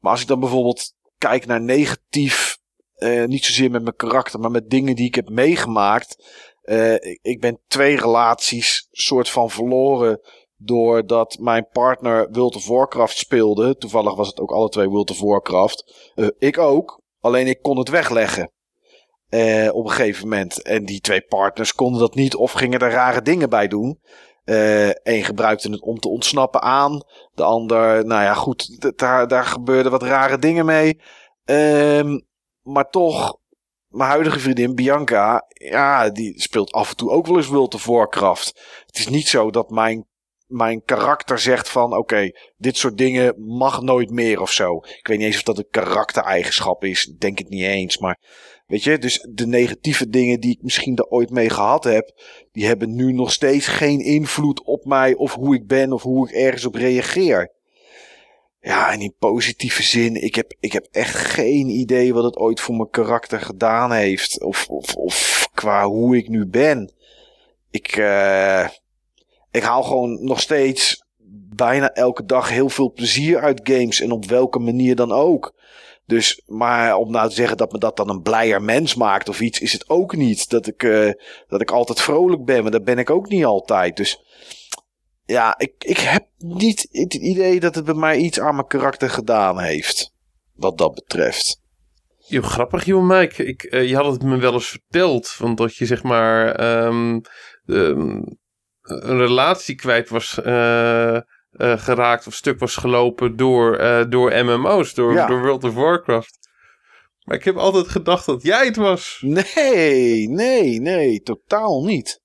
Maar 0.00 0.12
als 0.12 0.20
ik 0.20 0.26
dan 0.26 0.40
bijvoorbeeld 0.40 0.94
kijk 1.18 1.46
naar 1.46 1.60
negatief. 1.60 2.60
Uh, 2.98 3.24
niet 3.24 3.44
zozeer 3.44 3.70
met 3.70 3.82
mijn 3.82 3.96
karakter, 3.96 4.40
maar 4.40 4.50
met 4.50 4.70
dingen 4.70 4.96
die 4.96 5.06
ik 5.06 5.14
heb 5.14 5.28
meegemaakt 5.28 6.16
uh, 6.62 6.94
ik 7.22 7.40
ben 7.40 7.60
twee 7.66 7.96
relaties 7.96 8.88
soort 8.90 9.28
van 9.28 9.50
verloren 9.50 10.20
doordat 10.56 11.38
mijn 11.40 11.68
partner 11.72 12.28
World 12.30 12.56
of 12.56 12.66
Warcraft 12.66 13.18
speelde. 13.18 13.76
Toevallig 13.76 14.14
was 14.14 14.28
het 14.28 14.40
ook 14.40 14.50
alle 14.50 14.68
twee 14.68 14.88
World 14.88 15.10
of 15.10 15.20
Warcraft. 15.20 16.12
Uh, 16.14 16.28
ik 16.38 16.58
ook, 16.58 17.00
alleen 17.20 17.46
ik 17.46 17.62
kon 17.62 17.78
het 17.78 17.88
wegleggen. 17.88 18.52
Uh, 19.30 19.68
op 19.72 19.84
een 19.84 19.90
gegeven 19.90 20.28
moment. 20.28 20.62
En 20.62 20.84
die 20.84 21.00
twee 21.00 21.22
partners 21.22 21.74
konden 21.74 22.00
dat 22.00 22.14
niet 22.14 22.34
of 22.34 22.52
gingen 22.52 22.80
er 22.80 22.90
rare 22.90 23.22
dingen 23.22 23.50
bij 23.50 23.68
doen. 23.68 24.00
Eén 25.02 25.24
gebruikte 25.24 25.70
het 25.70 25.82
om 25.82 25.98
te 25.98 26.08
ontsnappen 26.08 26.62
aan. 26.62 27.00
De 27.34 27.42
ander, 27.42 28.06
nou 28.06 28.22
ja, 28.22 28.34
goed, 28.34 28.92
daar, 28.96 29.28
daar 29.28 29.44
gebeurden 29.44 29.92
wat 29.92 30.02
rare 30.02 30.38
dingen 30.38 30.66
mee. 30.66 31.00
Uh, 31.44 32.16
maar 32.62 32.90
toch 32.90 33.36
mijn 33.92 34.10
huidige 34.10 34.38
vriendin 34.38 34.74
Bianca, 34.74 35.46
ja, 35.48 36.10
die 36.10 36.40
speelt 36.40 36.72
af 36.72 36.90
en 36.90 36.96
toe 36.96 37.10
ook 37.10 37.26
wel 37.26 37.36
eens 37.36 37.46
World 37.46 37.74
of. 37.74 38.52
Het 38.86 38.98
is 38.98 39.08
niet 39.08 39.28
zo 39.28 39.50
dat 39.50 39.70
mijn, 39.70 40.06
mijn 40.46 40.82
karakter 40.84 41.38
zegt 41.38 41.68
van, 41.68 41.96
oké, 41.96 42.30
dit 42.56 42.76
soort 42.76 42.98
dingen 42.98 43.34
mag 43.56 43.82
nooit 43.82 44.10
meer 44.10 44.40
of 44.40 44.52
zo. 44.52 44.76
Ik 44.76 45.06
weet 45.06 45.18
niet 45.18 45.26
eens 45.26 45.36
of 45.36 45.42
dat 45.42 45.58
een 45.58 45.70
karaktereigenschap 45.70 46.84
is, 46.84 47.14
denk 47.18 47.38
het 47.38 47.48
niet 47.48 47.64
eens, 47.64 47.98
maar 47.98 48.18
weet 48.66 48.82
je, 48.82 48.98
dus 48.98 49.26
de 49.30 49.46
negatieve 49.46 50.08
dingen 50.08 50.40
die 50.40 50.50
ik 50.50 50.62
misschien 50.62 50.96
er 50.96 51.08
ooit 51.08 51.30
mee 51.30 51.50
gehad 51.50 51.84
heb, 51.84 52.12
die 52.52 52.66
hebben 52.66 52.94
nu 52.94 53.12
nog 53.12 53.32
steeds 53.32 53.66
geen 53.66 54.00
invloed 54.00 54.64
op 54.64 54.84
mij 54.84 55.14
of 55.14 55.34
hoe 55.34 55.54
ik 55.54 55.66
ben 55.66 55.92
of 55.92 56.02
hoe 56.02 56.28
ik 56.28 56.34
ergens 56.34 56.64
op 56.64 56.74
reageer. 56.74 57.60
Ja, 58.64 58.92
en 58.92 59.00
in 59.00 59.14
positieve 59.18 59.82
zin, 59.82 60.22
ik 60.22 60.34
heb, 60.34 60.54
ik 60.60 60.72
heb 60.72 60.86
echt 60.90 61.16
geen 61.16 61.68
idee 61.68 62.14
wat 62.14 62.24
het 62.24 62.36
ooit 62.36 62.60
voor 62.60 62.74
mijn 62.74 62.90
karakter 62.90 63.40
gedaan 63.40 63.92
heeft. 63.92 64.42
Of, 64.42 64.66
of, 64.68 64.94
of 64.94 65.48
qua 65.54 65.86
hoe 65.86 66.16
ik 66.16 66.28
nu 66.28 66.46
ben. 66.46 66.92
Ik, 67.70 67.96
uh, 67.96 68.68
ik 69.50 69.62
haal 69.62 69.82
gewoon 69.82 70.24
nog 70.24 70.40
steeds 70.40 71.04
bijna 71.54 71.92
elke 71.92 72.24
dag 72.24 72.48
heel 72.48 72.68
veel 72.68 72.92
plezier 72.92 73.40
uit 73.40 73.60
games. 73.62 74.00
En 74.00 74.10
op 74.10 74.24
welke 74.24 74.58
manier 74.58 74.96
dan 74.96 75.12
ook. 75.12 75.54
Dus, 76.06 76.42
maar 76.46 76.96
om 76.96 77.10
nou 77.10 77.28
te 77.28 77.34
zeggen 77.34 77.56
dat 77.56 77.72
me 77.72 77.78
dat 77.78 77.96
dan 77.96 78.08
een 78.08 78.22
blijer 78.22 78.62
mens 78.62 78.94
maakt 78.94 79.28
of 79.28 79.40
iets, 79.40 79.60
is 79.60 79.72
het 79.72 79.88
ook 79.88 80.16
niet. 80.16 80.50
Dat 80.50 80.66
ik, 80.66 80.82
uh, 80.82 81.12
dat 81.48 81.60
ik 81.60 81.70
altijd 81.70 82.00
vrolijk 82.00 82.44
ben, 82.44 82.62
maar 82.62 82.70
dat 82.70 82.84
ben 82.84 82.98
ik 82.98 83.10
ook 83.10 83.28
niet 83.28 83.44
altijd. 83.44 83.96
Dus 83.96 84.22
ja, 85.24 85.58
ik, 85.58 85.72
ik 85.78 85.98
heb 85.98 86.26
niet 86.38 86.88
het 86.90 87.14
idee 87.14 87.60
dat 87.60 87.74
het 87.74 87.84
bij 87.84 87.94
mij 87.94 88.16
iets 88.16 88.40
aan 88.40 88.54
mijn 88.54 88.66
karakter 88.66 89.10
gedaan 89.10 89.60
heeft. 89.60 90.12
Wat 90.54 90.78
dat 90.78 90.94
betreft. 90.94 91.60
Jo, 92.26 92.42
grappig, 92.42 92.84
joh, 92.84 93.08
Mike. 93.08 93.44
Ik, 93.44 93.66
uh, 93.70 93.88
je 93.88 93.96
had 93.96 94.12
het 94.12 94.22
me 94.22 94.36
wel 94.36 94.52
eens 94.52 94.68
verteld. 94.68 95.36
Want 95.38 95.58
dat 95.58 95.76
je 95.76 95.86
zeg 95.86 96.02
maar 96.02 96.60
um, 96.86 97.20
um, 97.66 98.38
een 98.82 99.18
relatie 99.18 99.74
kwijt 99.74 100.08
was 100.08 100.38
uh, 100.44 101.14
uh, 101.14 101.20
geraakt 101.78 102.26
of 102.26 102.34
stuk 102.34 102.58
was 102.58 102.76
gelopen 102.76 103.36
door, 103.36 103.78
door 104.08 104.44
MMO's, 104.44 104.94
door, 104.94 105.12
ja. 105.12 105.26
door 105.26 105.40
World 105.40 105.64
of 105.64 105.74
Warcraft. 105.74 106.38
Maar 107.24 107.36
ik 107.36 107.44
heb 107.44 107.56
altijd 107.56 107.88
gedacht 107.88 108.26
dat 108.26 108.42
jij 108.42 108.64
het 108.64 108.76
was. 108.76 109.18
Nee, 109.20 110.28
nee, 110.28 110.80
nee, 110.80 111.20
totaal 111.20 111.84
niet. 111.84 112.20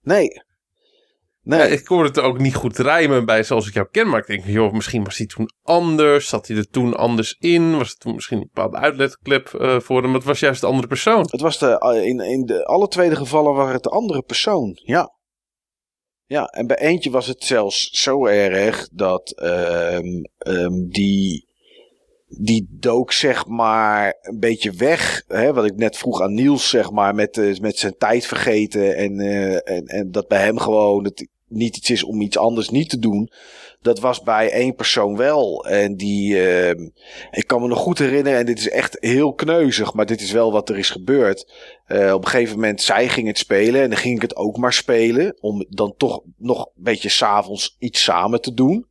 Nee. 0.00 0.46
Nee. 1.48 1.58
Ja, 1.58 1.64
ik 1.64 1.86
hoorde 1.86 2.08
het 2.08 2.20
ook 2.20 2.38
niet 2.38 2.54
goed 2.54 2.78
rijmen 2.78 3.24
bij 3.24 3.42
zoals 3.42 3.68
ik 3.68 3.74
jou 3.74 3.86
ken. 3.90 4.08
Maar 4.08 4.20
ik 4.20 4.26
denk, 4.26 4.44
joh, 4.44 4.72
misschien 4.72 5.04
was 5.04 5.18
hij 5.18 5.26
toen 5.26 5.50
anders. 5.62 6.28
Zat 6.28 6.46
hij 6.46 6.56
er 6.56 6.70
toen 6.70 6.96
anders 6.96 7.36
in? 7.38 7.76
Was 7.76 7.88
het 7.88 8.00
toen 8.00 8.14
misschien 8.14 8.38
een 8.38 8.50
bepaalde 8.52 8.76
uitletclip 8.76 9.52
uh, 9.60 9.80
voor 9.80 10.02
hem? 10.02 10.14
Het 10.14 10.24
was 10.24 10.40
juist 10.40 10.60
de 10.60 10.66
andere 10.66 10.86
persoon. 10.86 11.26
Het 11.30 11.40
was 11.40 11.58
de, 11.58 11.78
eh, 11.78 12.04
in, 12.04 12.20
in 12.20 12.44
de, 12.44 12.64
alle 12.64 12.88
tweede 12.88 13.16
gevallen 13.16 13.54
waren 13.54 13.72
het 13.72 13.82
de 13.82 13.88
andere 13.88 14.22
persoon. 14.22 14.80
Ja. 14.84 15.16
Ja, 16.24 16.44
en 16.44 16.66
bij 16.66 16.78
eentje 16.78 17.10
was 17.10 17.26
het 17.26 17.44
zelfs 17.44 17.90
zo 17.90 18.26
erg 18.26 18.88
dat 18.92 19.42
um, 19.42 20.24
um, 20.46 20.88
die, 20.88 21.48
die 22.26 22.66
dook 22.70 23.12
zeg 23.12 23.46
maar 23.46 24.18
een 24.20 24.38
beetje 24.38 24.72
weg. 24.72 25.22
Hè, 25.26 25.52
wat 25.52 25.64
ik 25.64 25.76
net 25.76 25.96
vroeg 25.96 26.22
aan 26.22 26.34
Niels, 26.34 26.68
zeg 26.68 26.90
maar, 26.90 27.14
met, 27.14 27.36
uh, 27.36 27.58
met 27.58 27.78
zijn 27.78 27.94
tijd 27.98 28.26
vergeten. 28.26 28.96
En, 28.96 29.20
uh, 29.20 29.54
en, 29.54 29.86
en 29.86 30.10
dat 30.10 30.28
bij 30.28 30.44
hem 30.44 30.58
gewoon 30.58 31.04
het 31.04 31.28
niet 31.48 31.76
iets 31.76 31.90
is 31.90 32.04
om 32.04 32.20
iets 32.20 32.38
anders 32.38 32.68
niet 32.68 32.90
te 32.90 32.98
doen. 32.98 33.30
Dat 33.80 34.00
was 34.00 34.22
bij 34.22 34.50
één 34.50 34.74
persoon 34.74 35.16
wel. 35.16 35.66
En 35.66 35.96
die, 35.96 36.34
uh, 36.34 36.68
ik 37.30 37.44
kan 37.46 37.60
me 37.60 37.68
nog 37.68 37.78
goed 37.78 37.98
herinneren, 37.98 38.38
en 38.38 38.46
dit 38.46 38.58
is 38.58 38.68
echt 38.68 38.96
heel 39.00 39.34
kneuzig, 39.34 39.94
maar 39.94 40.06
dit 40.06 40.20
is 40.20 40.32
wel 40.32 40.52
wat 40.52 40.68
er 40.68 40.78
is 40.78 40.90
gebeurd. 40.90 41.52
Uh, 41.88 42.12
op 42.12 42.24
een 42.24 42.30
gegeven 42.30 42.54
moment, 42.54 42.82
zij 42.82 43.08
ging 43.08 43.26
het 43.26 43.38
spelen 43.38 43.82
en 43.82 43.88
dan 43.88 43.98
ging 43.98 44.16
ik 44.16 44.22
het 44.22 44.36
ook 44.36 44.56
maar 44.56 44.72
spelen. 44.72 45.36
Om 45.40 45.64
dan 45.68 45.94
toch 45.96 46.22
nog 46.36 46.64
een 46.64 46.82
beetje 46.82 47.08
s'avonds 47.08 47.76
iets 47.78 48.02
samen 48.02 48.40
te 48.40 48.54
doen. 48.54 48.86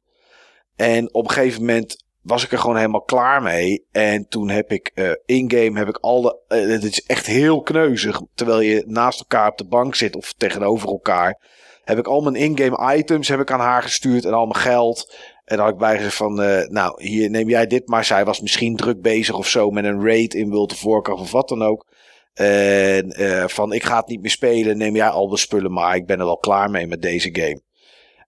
En 0.75 1.13
op 1.13 1.23
een 1.23 1.31
gegeven 1.33 1.59
moment 1.59 2.05
was 2.21 2.43
ik 2.43 2.51
er 2.51 2.59
gewoon 2.59 2.75
helemaal 2.75 3.01
klaar 3.01 3.41
mee. 3.41 3.85
En 3.91 4.27
toen 4.27 4.49
heb 4.49 4.71
ik 4.71 4.91
uh, 4.95 5.11
in-game 5.25 5.79
heb 5.79 5.87
ik 5.87 5.97
al. 5.97 6.41
Uh, 6.47 6.69
het 6.69 6.83
is 6.83 7.05
echt 7.05 7.25
heel 7.25 7.61
kneuzig. 7.61 8.21
Terwijl 8.33 8.61
je 8.61 8.83
naast 8.87 9.19
elkaar 9.19 9.49
op 9.51 9.57
de 9.57 9.67
bank 9.67 9.95
zit 9.95 10.15
of 10.15 10.33
tegenover 10.33 10.89
elkaar 10.89 11.55
heb 11.87 11.97
ik 11.97 12.07
al 12.07 12.21
mijn 12.21 12.35
in-game 12.35 12.95
items 12.95 13.27
heb 13.27 13.39
ik 13.39 13.51
aan 13.51 13.59
haar 13.59 13.83
gestuurd 13.83 14.25
en 14.25 14.33
al 14.33 14.45
mijn 14.45 14.63
geld. 14.63 15.13
En 15.45 15.55
dan 15.55 15.65
had 15.65 15.73
ik 15.73 15.79
bij 15.79 15.97
gezegd 15.97 16.15
van, 16.15 16.43
uh, 16.43 16.67
nou, 16.67 17.03
hier 17.03 17.29
neem 17.29 17.49
jij 17.49 17.67
dit 17.67 17.87
maar. 17.87 18.05
Zij 18.05 18.25
was 18.25 18.41
misschien 18.41 18.75
druk 18.75 19.01
bezig 19.01 19.35
of 19.35 19.47
zo 19.47 19.69
met 19.69 19.85
een 19.85 20.05
raid 20.05 20.33
in 20.33 20.49
World 20.49 20.71
of 20.71 20.83
Warcraft 20.83 21.21
of 21.21 21.31
wat 21.31 21.49
dan 21.49 21.63
ook. 21.63 21.85
En 22.33 23.21
uh, 23.21 23.47
van, 23.47 23.73
ik 23.73 23.83
ga 23.83 23.97
het 23.97 24.07
niet 24.07 24.21
meer 24.21 24.31
spelen, 24.31 24.77
neem 24.77 24.95
jij 24.95 25.09
al 25.09 25.27
de 25.27 25.37
spullen 25.37 25.71
maar. 25.71 25.95
Ik 25.95 26.05
ben 26.05 26.19
er 26.19 26.25
wel 26.25 26.37
klaar 26.37 26.69
mee 26.69 26.87
met 26.87 27.01
deze 27.01 27.29
game. 27.31 27.61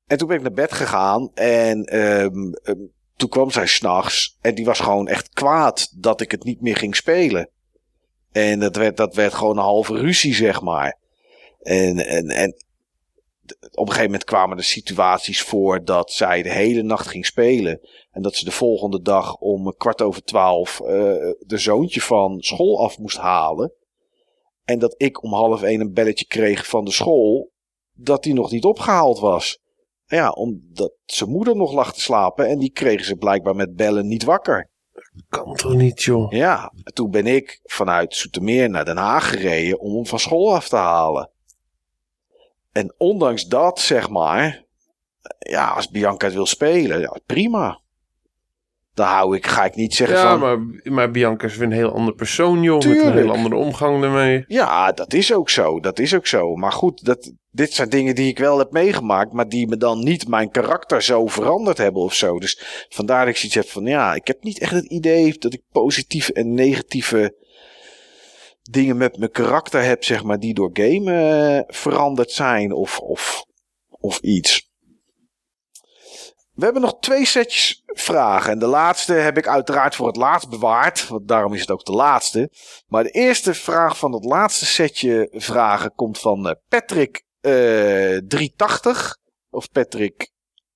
En 0.08 0.18
toen 0.18 0.28
ben 0.28 0.38
ik 0.38 0.44
naar 0.44 0.52
bed 0.52 0.72
gegaan 0.72 1.32
en 1.34 1.98
um, 2.00 2.54
um, 2.64 2.92
toen 3.16 3.30
kwam 3.30 3.52
zij 3.52 3.68
s'nachts 3.68 4.38
en 4.42 4.56
die 4.56 4.66
was 4.66 4.80
gewoon 4.80 5.08
echt 5.08 5.30
kwaad 5.30 5.92
dat 5.96 6.22
ik 6.22 6.32
het 6.32 6.44
niet 6.44 6.62
meer 6.62 6.78
ging 6.78 6.96
spelen. 6.96 7.50
En 8.32 8.60
dat 8.60 8.76
werd, 8.76 8.98
dat 8.98 9.16
werd 9.16 9.34
gewoon 9.34 9.58
een 9.58 9.64
halve 9.64 9.98
ruzie, 9.98 10.34
zeg 10.34 10.62
maar. 10.62 10.98
En, 11.62 12.06
en, 12.06 12.28
en 12.28 12.54
op 13.54 13.86
een 13.86 13.88
gegeven 13.88 14.04
moment 14.04 14.24
kwamen 14.24 14.58
er 14.58 14.64
situaties 14.64 15.42
voor 15.42 15.84
dat 15.84 16.12
zij 16.12 16.42
de 16.42 16.52
hele 16.52 16.82
nacht 16.82 17.08
ging 17.08 17.26
spelen. 17.26 17.80
En 18.12 18.22
dat 18.22 18.36
ze 18.36 18.46
de 18.46 18.52
volgende 18.52 19.02
dag 19.02 19.36
om 19.36 19.74
kwart 19.78 20.02
over 20.02 20.24
twaalf 20.24 20.80
uh, 20.80 20.88
de 21.40 21.58
zoontje 21.58 22.02
van 22.02 22.42
school 22.42 22.84
af 22.84 22.98
moest 22.98 23.18
halen. 23.18 23.74
En 24.64 24.80
dat 24.80 24.96
ik 24.98 25.24
om 25.24 25.34
half 25.34 25.64
één 25.64 25.82
een 25.82 25.94
belletje 25.94 26.26
kreeg 26.26 26.68
van 26.68 26.86
de 26.86 26.92
school 26.92 27.52
dat 27.94 28.24
die 28.24 28.34
nog 28.34 28.52
niet 28.52 28.64
opgehaald 28.64 29.20
was. 29.20 29.60
Ja, 30.06 30.30
omdat 30.30 30.94
zijn 31.06 31.30
moeder 31.30 31.56
nog 31.56 31.74
lag 31.74 31.94
te 31.94 32.02
slapen 32.02 32.48
en 32.48 32.60
die 32.60 32.72
kregen 32.72 33.06
ze 33.06 33.16
blijkbaar 33.16 33.56
met 33.56 33.76
bellen 33.76 34.08
niet 34.08 34.24
wakker. 34.24 34.70
Kan 35.30 35.56
toch 35.56 35.74
niet, 35.74 36.02
joh? 36.02 36.32
Ja, 36.32 36.74
toen 36.94 37.10
ben 37.10 37.28
ik 37.28 37.60
vanuit 37.64 38.16
Soetermeer 38.16 38.70
naar 38.70 38.86
Den 38.86 38.98
Haag 38.98 39.30
gereden 39.30 39.80
om 39.80 39.96
hem 39.96 40.06
van 40.06 40.20
school 40.20 40.54
af 40.54 40.70
te 40.70 40.76
halen. 40.76 41.32
En 42.80 42.94
ondanks 42.98 43.46
dat, 43.46 43.80
zeg 43.80 44.10
maar, 44.10 44.64
ja, 45.40 45.68
als 45.68 45.90
Bianca 45.90 46.26
het 46.26 46.36
wil 46.36 46.46
spelen, 46.46 47.00
ja, 47.00 47.18
prima. 47.26 47.80
Dan 48.94 49.08
hou 49.08 49.36
ik, 49.36 49.48
ga 49.48 49.66
ik 49.66 49.76
niet 49.76 49.96
zeggen 49.96 50.18
ja, 50.18 50.38
van... 50.38 50.40
maar, 50.40 50.92
maar 50.94 51.12
Bianca 51.12 51.46
is 51.46 51.56
weer 51.58 51.68
een 51.68 51.74
heel 51.74 51.94
ander 51.94 52.14
persoon, 52.14 52.64
joh. 52.64 52.80
Tuurlijk. 52.80 53.04
Met 53.04 53.14
een 53.14 53.20
heel 53.20 53.32
andere 53.32 53.56
omgang 53.56 54.04
ermee. 54.04 54.44
Ja, 54.48 54.92
dat 54.92 55.14
is 55.14 55.34
ook 55.34 55.50
zo. 55.50 55.80
Dat 55.80 56.00
is 56.00 56.16
ook 56.16 56.28
zo. 56.28 56.56
Maar 56.56 56.72
goed, 56.72 57.06
dat, 57.06 57.34
dit 57.52 57.74
zijn 57.74 57.90
dingen 57.90 58.16
die 58.16 58.28
ik 58.28 58.40
wel 58.40 58.58
heb 58.58 58.72
meegemaakt, 58.72 59.34
maar 59.34 59.50
die 59.50 59.68
me 59.68 59.78
dan 59.78 60.04
niet 60.04 60.28
mijn 60.28 60.52
karakter 60.52 61.02
zo 61.04 61.28
veranderd 61.28 61.78
hebben 61.78 62.02
of 62.02 62.14
zo. 62.14 62.40
Dus 62.40 62.86
vandaar 62.90 63.20
dat 63.20 63.34
ik 63.34 63.40
zoiets 63.40 63.56
heb 63.56 63.70
van, 63.70 63.86
ja, 63.86 64.14
ik 64.14 64.28
heb 64.28 64.44
niet 64.44 64.60
echt 64.60 64.72
het 64.72 64.86
idee 64.86 65.38
dat 65.38 65.54
ik 65.54 65.62
positieve 65.72 66.34
en 66.34 66.54
negatieve 66.54 67.36
dingen 68.70 68.98
met 68.98 69.18
mijn 69.18 69.32
karakter 69.32 69.84
heb, 69.84 70.04
zeg 70.04 70.24
maar, 70.24 70.40
die 70.40 70.54
door 70.54 70.70
game 70.74 71.12
uh, 71.12 71.76
veranderd 71.76 72.32
zijn 72.32 72.72
of, 72.72 73.00
of, 73.00 73.46
of 73.90 74.20
iets. 74.20 74.68
We 76.54 76.66
hebben 76.66 76.82
nog 76.82 76.98
twee 77.00 77.26
setjes 77.26 77.84
vragen. 77.86 78.52
En 78.52 78.60
de 78.60 78.66
laatste 78.66 79.14
heb 79.14 79.38
ik 79.38 79.48
uiteraard 79.48 79.96
voor 79.96 80.08
het 80.08 80.16
laatst 80.16 80.50
bewaard. 80.50 81.08
Want 81.08 81.28
daarom 81.28 81.54
is 81.54 81.60
het 81.60 81.72
ook 81.72 81.86
de 81.86 81.92
laatste. 81.92 82.52
Maar 82.88 83.04
de 83.04 83.10
eerste 83.10 83.54
vraag 83.54 83.98
van 83.98 84.14
het 84.14 84.26
laatste 84.26 84.66
setje 84.66 85.28
vragen 85.32 85.94
komt 85.96 86.20
van 86.20 86.48
uh, 86.48 86.54
Patrick 86.68 87.24
eh 87.42 87.52
380 88.28 89.18
of 89.50 89.72
Patrick 89.72 90.32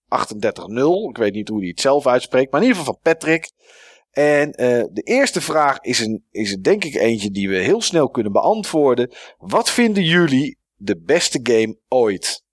380. 0.08 1.10
Ik 1.10 1.18
weet 1.18 1.34
niet 1.34 1.48
hoe 1.48 1.60
hij 1.60 1.68
het 1.68 1.82
zelf 1.82 2.08
uitspreekt, 2.08 2.52
maar 2.52 2.62
in 2.62 2.68
ieder 2.68 2.82
geval 2.82 2.98
van 3.02 3.14
Patrick. 3.14 3.52
En 4.14 4.52
eh, 4.52 4.84
de 4.92 5.02
eerste 5.02 5.42
vraag 5.42 5.80
is, 5.80 6.00
een, 6.00 6.26
is 6.30 6.56
denk 6.56 6.84
ik 6.84 6.96
eentje 6.96 7.32
die 7.32 7.50
we 7.50 7.56
heel 7.56 7.82
snel 7.82 8.10
kunnen 8.10 8.32
beantwoorden. 8.32 9.12
Wat 9.38 9.70
vinden 9.70 10.04
jullie 10.04 10.58
de 10.76 11.02
beste 11.02 11.40
game 11.44 11.80
ooit? 11.88 12.44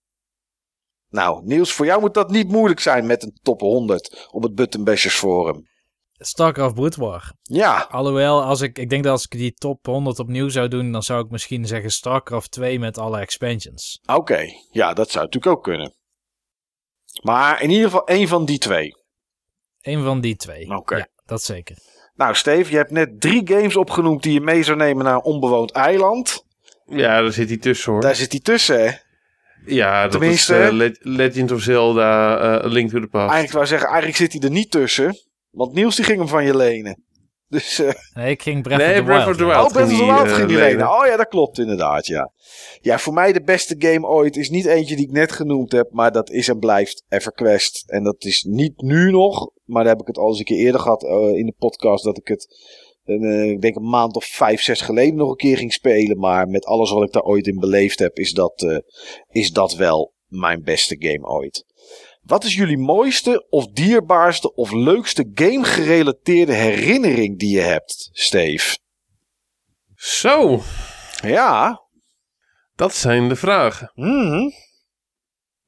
Nou, 1.08 1.44
Niels, 1.44 1.72
voor 1.72 1.86
jou 1.86 2.00
moet 2.00 2.14
dat 2.14 2.30
niet 2.30 2.48
moeilijk 2.48 2.80
zijn 2.80 3.06
met 3.06 3.22
een 3.22 3.38
top 3.42 3.60
100 3.60 4.28
op 4.30 4.42
het 4.42 4.54
Button 4.54 4.84
Bashers 4.84 5.14
Forum. 5.14 5.68
StarCraft 6.12 6.74
Brood 6.74 6.96
War. 6.96 7.32
Ja, 7.42 7.86
Alhoewel, 7.90 8.42
als 8.42 8.60
ik, 8.60 8.78
ik 8.78 8.90
denk 8.90 9.02
dat 9.02 9.12
als 9.12 9.24
ik 9.24 9.30
die 9.30 9.52
top 9.52 9.86
100 9.86 10.18
opnieuw 10.18 10.48
zou 10.48 10.68
doen, 10.68 10.92
dan 10.92 11.02
zou 11.02 11.24
ik 11.24 11.30
misschien 11.30 11.66
zeggen 11.66 11.90
StarCraft 11.90 12.50
2 12.50 12.78
met 12.78 12.98
alle 12.98 13.20
expansions. 13.20 14.00
oké. 14.06 14.46
Ja, 14.70 14.92
dat 14.92 15.10
zou 15.10 15.24
natuurlijk 15.24 15.56
ook 15.56 15.62
kunnen. 15.64 15.94
Maar 17.22 17.62
in 17.62 17.70
ieder 17.70 17.84
geval 17.84 18.06
één 18.06 18.28
van 18.28 18.44
die 18.44 18.58
twee. 18.58 18.94
Eén 19.80 20.02
van 20.02 20.20
die 20.20 20.36
twee. 20.36 20.76
Oké. 20.76 20.96
Ja, 20.96 21.08
dat 21.30 21.42
zeker. 21.42 21.76
Nou, 22.14 22.34
Steve, 22.34 22.70
je 22.70 22.76
hebt 22.76 22.90
net 22.90 23.20
drie 23.20 23.42
games 23.44 23.76
opgenoemd 23.76 24.22
die 24.22 24.32
je 24.32 24.40
mee 24.40 24.62
zou 24.62 24.76
nemen 24.76 25.04
naar 25.04 25.14
een 25.14 25.22
onbewoond 25.22 25.70
eiland. 25.72 26.44
Ja, 26.86 27.20
daar 27.22 27.32
zit 27.32 27.48
hij 27.48 27.58
tussen 27.58 27.92
hoor. 27.92 28.00
Daar 28.00 28.14
zit 28.14 28.30
die 28.30 28.40
tussen, 28.40 28.84
hè? 28.84 28.90
Ja, 29.66 30.02
dat 30.02 30.10
Tenminste- 30.10 30.58
is 30.58 30.68
eh, 30.68 30.72
Le- 30.72 30.96
Legend 31.00 31.52
of 31.52 31.60
Zelda, 31.62 32.38
eh, 32.38 32.70
Link 32.70 32.90
to 32.90 33.00
the 33.00 33.06
Past. 33.06 33.32
Eigenlijk 33.32 33.52
wou 33.52 33.64
ik 33.64 33.70
zeggen, 33.70 33.88
eigenlijk 33.88 34.18
zit 34.18 34.32
hij 34.32 34.40
er 34.42 34.50
niet 34.50 34.70
tussen. 34.70 35.16
Want 35.50 35.72
Niels 35.74 35.96
die 35.96 36.04
ging 36.04 36.18
hem 36.18 36.28
van 36.28 36.44
je 36.44 36.56
lenen. 36.56 37.04
Dus, 37.50 37.78
eh 37.78 37.92
Nee, 38.14 38.30
ik 38.30 38.42
ging 38.42 38.62
Breath 38.62 38.78
Nee, 38.80 38.90
of 38.90 38.96
the 38.96 39.02
Breath 39.04 39.24
Wild. 39.24 39.30
of 39.30 39.36
the 39.36 39.44
ja. 39.44 39.48
Wild. 39.50 39.66
oh, 39.66 39.72
Breath 39.72 39.90
of 39.90 39.98
the 39.98 40.04
Wild 40.04 40.28
ging 40.36 40.50
eh, 40.50 40.56
lenen. 40.56 40.70
lenen. 40.70 40.90
Oh 40.90 41.06
ja, 41.06 41.16
dat 41.16 41.28
klopt 41.28 41.58
inderdaad, 41.58 42.06
ja. 42.06 42.32
Ja, 42.80 42.98
voor 42.98 43.12
mij 43.12 43.32
de 43.32 43.42
beste 43.42 43.74
game 43.78 44.06
ooit 44.06 44.36
is 44.36 44.50
niet 44.50 44.66
eentje 44.66 44.96
die 44.96 45.06
ik 45.06 45.12
net 45.12 45.32
genoemd 45.32 45.72
heb. 45.72 45.88
Maar 45.92 46.12
dat 46.12 46.30
is 46.30 46.48
en 46.48 46.58
blijft 46.58 47.04
EverQuest. 47.08 47.84
En 47.86 48.02
dat 48.02 48.24
is 48.24 48.44
niet 48.48 48.80
nu 48.82 49.10
nog. 49.10 49.50
Maar 49.64 49.82
daar 49.82 49.92
heb 49.92 50.00
ik 50.00 50.06
het 50.06 50.18
al 50.18 50.28
eens 50.28 50.38
een 50.38 50.44
keer 50.44 50.58
eerder 50.64 50.80
gehad 50.80 51.04
eh, 51.04 51.36
in 51.36 51.46
de 51.46 51.54
podcast. 51.58 52.04
Dat 52.04 52.16
ik 52.18 52.28
het, 52.28 52.56
eh, 53.04 53.50
ik 53.50 53.60
denk 53.60 53.76
een 53.76 53.88
maand 53.88 54.16
of 54.16 54.24
vijf, 54.24 54.62
zes 54.62 54.80
geleden 54.80 55.16
nog 55.16 55.30
een 55.30 55.36
keer 55.36 55.56
ging 55.56 55.72
spelen. 55.72 56.18
Maar 56.18 56.48
met 56.48 56.64
alles 56.64 56.90
wat 56.90 57.02
ik 57.02 57.12
daar 57.12 57.22
ooit 57.22 57.46
in 57.46 57.58
beleefd 57.58 57.98
heb, 57.98 58.18
is 58.18 58.32
dat, 58.32 58.62
eh, 58.62 58.78
is 59.30 59.50
dat 59.52 59.74
wel 59.74 60.12
mijn 60.26 60.62
beste 60.62 60.96
game 60.98 61.26
ooit. 61.28 61.64
Wat 62.20 62.44
is 62.44 62.54
jullie 62.54 62.78
mooiste 62.78 63.46
of 63.48 63.66
dierbaarste 63.66 64.54
of 64.54 64.72
leukste 64.72 65.30
game 65.34 65.64
gerelateerde 65.64 66.52
herinnering 66.52 67.38
die 67.38 67.50
je 67.54 67.60
hebt, 67.60 68.08
Steve? 68.12 68.78
Zo, 69.94 70.60
Ja. 71.22 71.80
dat 72.74 72.94
zijn 72.94 73.28
de 73.28 73.36
vragen. 73.36 73.92
Mhm. 73.94 74.50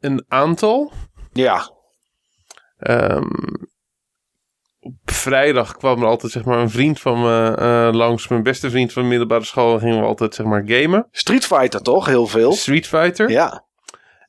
Een 0.00 0.24
aantal. 0.28 0.92
Ja. 1.32 1.70
Ehm, 2.78 3.30
op 4.80 4.94
vrijdag 5.04 5.76
kwam 5.76 6.00
er 6.02 6.08
altijd 6.08 6.32
zeg 6.32 6.44
maar, 6.44 6.58
een 6.58 6.70
vriend 6.70 7.00
van 7.00 7.20
me 7.20 7.54
eh, 7.56 7.88
langs. 7.92 8.28
Mijn 8.28 8.42
beste 8.42 8.70
vriend 8.70 8.92
van 8.92 9.02
de 9.02 9.08
middelbare 9.08 9.44
school. 9.44 9.74
En 9.74 9.80
gingen 9.80 10.00
we 10.00 10.06
altijd 10.06 10.34
zeg 10.34 10.46
maar, 10.46 10.62
gamen. 10.66 11.08
Street 11.10 11.46
Fighter 11.46 11.82
toch? 11.82 12.06
Heel 12.06 12.26
veel. 12.26 12.52
Street 12.52 12.86
Fighter. 12.86 13.30
Ja. 13.30 13.66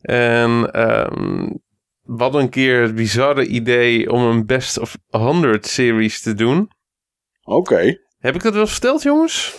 En 0.02 0.72
ehm 0.72 1.50
we 2.04 2.24
hadden 2.24 2.42
een 2.42 2.50
keer 2.50 2.82
het 2.82 2.96
bizarre 2.96 3.46
idee 3.46 4.12
om 4.12 4.22
een 4.22 4.46
Best 4.46 4.80
of 4.80 4.98
100 5.08 5.68
series 5.68 6.22
te 6.22 6.34
doen. 6.34 6.70
Oké. 7.44 7.98
Heb 8.20 8.36
ik 8.36 8.42
dat 8.44 8.54
wel 8.54 8.62
eens 8.62 8.72
verteld, 8.72 9.02
jongens? 9.04 9.56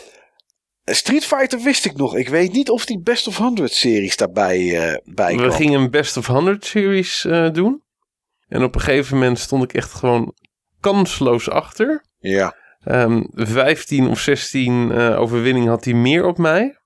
Street 0.84 1.24
Fighter 1.24 1.60
wist 1.60 1.84
ik 1.84 1.96
nog. 1.96 2.16
Ik 2.16 2.28
weet 2.28 2.52
niet 2.52 2.70
of 2.70 2.86
die 2.86 3.00
Best 3.00 3.26
of 3.26 3.36
100 3.36 3.72
series 3.72 4.16
daarbij 4.16 4.58
eh 4.88 4.96
bij 5.14 5.32
We 5.34 5.38
kwam. 5.42 5.50
gingen 5.50 5.80
een 5.80 5.90
Best 5.90 6.16
of 6.16 6.26
100 6.26 6.64
series 6.64 7.24
eh, 7.24 7.50
doen. 7.50 7.82
En 8.48 8.62
op 8.62 8.74
een 8.74 8.80
gegeven 8.80 9.14
moment 9.18 9.38
stond 9.38 9.62
ik 9.62 9.72
echt 9.74 9.92
gewoon 9.92 10.34
kansloos 10.80 11.50
achter. 11.50 12.04
Ja. 12.18 12.54
Ehm 12.84 13.22
15 13.32 14.08
of 14.08 14.18
16 14.20 14.90
eh 14.92 15.20
overwinning 15.20 15.66
had 15.68 15.84
hij 15.84 15.94
meer 15.94 16.24
op 16.26 16.38
mij. 16.38 16.78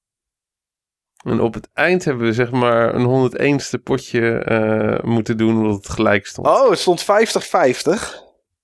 En 1.30 1.40
op 1.40 1.54
het 1.54 1.68
eind 1.72 2.04
hebben 2.04 2.26
we 2.26 2.32
zeg 2.32 2.50
maar 2.50 2.94
een 2.94 3.30
101ste 3.30 3.82
potje 3.82 4.38
eh, 4.38 5.04
moeten 5.04 5.36
doen 5.36 5.56
omdat 5.56 5.76
het 5.76 5.88
gelijk 5.88 6.26
stond. 6.26 6.46
Oh, 6.46 6.70
het 6.70 6.78
stond 6.78 7.04
50-50. 7.04 7.06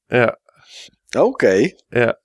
Ja, 0.07 0.39
Oké. 1.19 1.71
ja. 1.89 2.23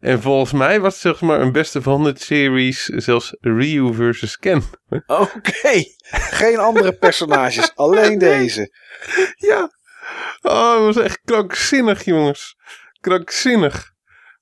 En 0.00 0.20
volgens 0.22 0.52
mij 0.52 0.80
was 0.80 0.92
het 0.92 1.02
zeg 1.02 1.20
maar 1.20 1.40
een 1.40 1.52
beste 1.52 1.78
of 1.78 1.84
100 1.84 2.20
series 2.20 2.84
zelfs 2.84 3.36
Ryu 3.40 3.94
versus 3.94 4.36
Ken. 4.36 4.62
Oké. 5.06 5.84
Geen 6.10 6.58
andere 6.58 6.92
personages. 6.92 7.72
alleen 7.84 8.18
deze. 8.18 8.72
Ja. 9.36 9.70
Oh, 10.42 10.74
dat 10.74 10.94
was 10.94 11.04
echt 11.04 11.20
krankzinnig, 11.24 12.04
jongens. 12.04 12.56
Krankzinnig. 13.00 13.92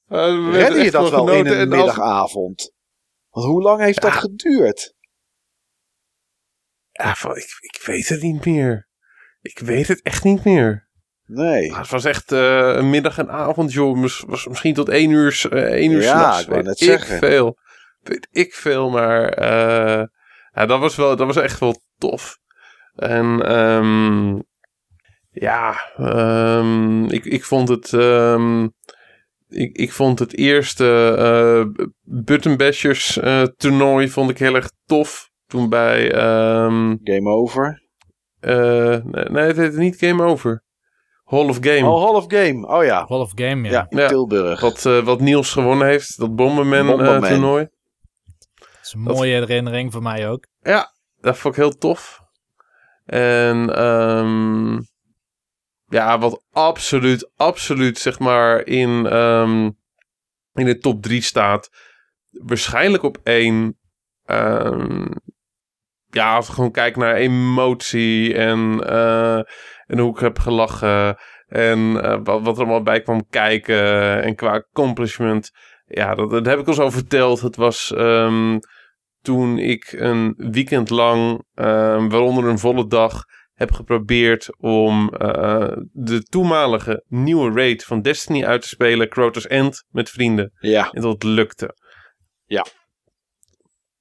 Uh, 0.09 0.53
Redde 0.53 0.83
je 0.83 0.91
dat 0.91 1.11
wel 1.11 1.33
in 1.33 1.47
een 1.47 1.69
middagavond? 1.69 2.73
Want 3.31 3.47
hoe 3.47 3.63
lang 3.63 3.81
heeft 3.81 4.03
dat 4.03 4.13
geduurd? 4.13 4.95
Ja, 6.93 7.15
van- 7.15 7.37
ik, 7.37 7.57
ik 7.61 7.83
weet 7.87 8.09
het 8.09 8.23
niet 8.23 8.45
meer. 8.45 8.89
Ik 9.41 9.59
weet 9.59 9.89
het 9.89 10.03
echt 10.03 10.25
niet 10.25 10.45
meer. 10.45 10.89
Nee. 11.27 11.75
Het 11.75 11.89
was 11.89 12.05
echt 12.05 12.33
eh, 12.33 12.75
een 12.77 12.91
middag 12.91 13.19
en 13.19 13.31
avond, 13.31 13.73
joh. 13.73 13.97
Mis- 13.99 14.25
was 14.27 14.47
misschien 14.47 14.75
tot 14.75 14.89
één 14.89 15.11
uur, 15.11 15.47
eh, 15.51 15.63
één 15.63 15.91
uur 15.91 16.03
Ja, 16.03 16.09
s'nachts. 16.13 16.41
ik 16.41 16.47
wou 16.49 16.57
Weet 16.59 16.67
net 16.69 16.81
ik 16.81 16.87
zeggen. 16.89 17.19
veel. 17.19 17.59
Weet 18.03 18.29
ik 18.31 18.55
veel, 18.55 18.91
maar 18.91 19.29
eh, 19.29 20.05
ja, 20.53 20.67
dat, 20.67 20.81
was 20.81 20.97
wel, 20.97 21.17
dat 21.17 21.27
was 21.27 21.37
echt 21.37 21.61
wel 21.61 21.81
tof. 21.99 22.39
En 22.95 23.43
ehm, 23.47 24.39
ja, 25.31 25.91
ehm, 25.97 27.05
ik, 27.05 27.25
ik 27.25 27.45
vond 27.45 27.69
het... 27.69 27.93
ehm, 27.93 28.65
ik, 29.49 29.77
ik 29.77 29.93
vond 29.93 30.19
het 30.19 30.37
eerste 30.37 31.15
eh 31.19 31.85
Button 32.03 32.57
Bashers 32.57 33.19
eh, 33.19 33.43
toernooi 33.43 34.09
vond 34.09 34.31
ik 34.31 34.39
heel 34.39 34.55
erg 34.55 34.71
tof. 34.87 35.31
Toen 35.53 35.69
bij... 35.69 36.13
ehm, 36.13 36.97
Game 37.05 37.31
over. 37.31 37.83
eh, 38.41 38.55
nee, 39.05 39.25
nee, 39.25 39.45
het 39.47 39.57
heette 39.57 39.79
niet 39.79 39.97
Game 39.97 40.23
Over. 40.25 40.65
Hall 41.25 41.49
of 41.49 41.59
Game. 41.61 41.89
Oh, 41.91 42.05
Hall 42.05 42.15
of 42.15 42.25
Game. 42.29 42.67
Oh 42.67 42.85
ja. 42.85 43.05
Hall 43.09 43.21
of 43.21 43.33
Game, 43.35 43.65
ja. 43.69 43.71
Ja, 43.71 43.87
in 43.89 43.99
Ja. 43.99 44.09
Tilburg. 44.09 44.61
Wat, 44.61 44.87
eh, 44.87 44.99
wat 45.05 45.21
Niels 45.21 45.53
gewonnen 45.53 45.87
heeft. 45.87 46.19
Dat 46.19 46.37
Bomberman, 46.37 46.79
eh, 46.81 46.87
Bomberman. 46.87 47.29
toernooi. 47.29 47.69
Dat 48.55 48.79
is 48.83 48.93
een 48.93 49.01
mooie 49.01 49.33
herinnering 49.35 49.93
voor 49.93 50.03
mij 50.03 50.29
ook. 50.29 50.47
Dat 51.21 51.39
vond 51.39 51.55
ik 51.57 51.61
heel 51.63 51.73
tof. 51.79 52.21
En 53.05 53.75
ehm, 53.77 54.81
ja, 55.87 56.19
wat 56.19 56.45
absoluut, 56.51 57.31
absoluut 57.37 57.99
zeg 57.99 58.19
maar 58.19 58.67
in, 58.67 59.07
ehm, 59.07 59.71
in 60.53 60.65
de 60.67 60.79
top 60.79 61.03
3 61.03 61.21
staat. 61.23 61.69
Waarschijnlijk 62.31 63.03
op 63.03 63.19
één. 63.23 63.77
ehm, 64.25 65.07
ja, 66.15 66.35
als 66.35 66.49
gewoon 66.49 66.71
kijken 66.71 67.01
naar 67.01 67.15
emotie 67.15 68.35
en, 68.35 68.85
eh, 68.87 69.37
en 69.87 69.99
hoe 69.99 70.15
ik 70.15 70.19
heb 70.21 70.39
gelachen. 70.39 71.17
En 71.47 72.03
eh, 72.03 72.19
wat, 72.23 72.43
wat 72.43 72.57
er 72.57 72.63
allemaal 72.63 72.83
bij 72.83 73.03
kwam 73.03 73.29
kijken. 73.31 74.23
En 74.23 74.35
qua 74.35 74.51
accomplishment. 74.51 75.51
Ja, 75.87 76.15
dat, 76.15 76.31
dat 76.31 76.47
heb 76.47 76.59
ik 76.59 76.67
al 76.67 76.75
zo 76.75 76.91
verteld. 76.91 77.41
Het 77.41 77.57
was 77.57 77.93
ehm, 77.93 78.59
toen 79.21 79.59
ik 79.59 79.93
een 79.93 80.35
weekend 80.37 80.91
lang, 80.91 81.45
ehm, 81.55 82.09
waaronder 82.09 82.45
een 82.45 82.59
volle 82.59 82.87
dag, 82.87 83.25
heb 83.53 83.73
geprobeerd 83.73 84.59
om 84.59 85.15
eh, 85.15 85.77
de 85.93 86.23
toenmalige 86.23 87.05
nieuwe 87.09 87.53
raid 87.53 87.85
van 87.85 88.01
Destiny 88.01 88.45
uit 88.45 88.63
te 88.63 88.69
spelen, 88.69 89.09
Crotus 89.09 89.47
End, 89.47 89.85
met 89.89 90.11
vrienden. 90.11 90.53
Ja, 90.59 90.91
En 90.91 91.03
dat 91.03 91.23
lukte. 91.23 91.77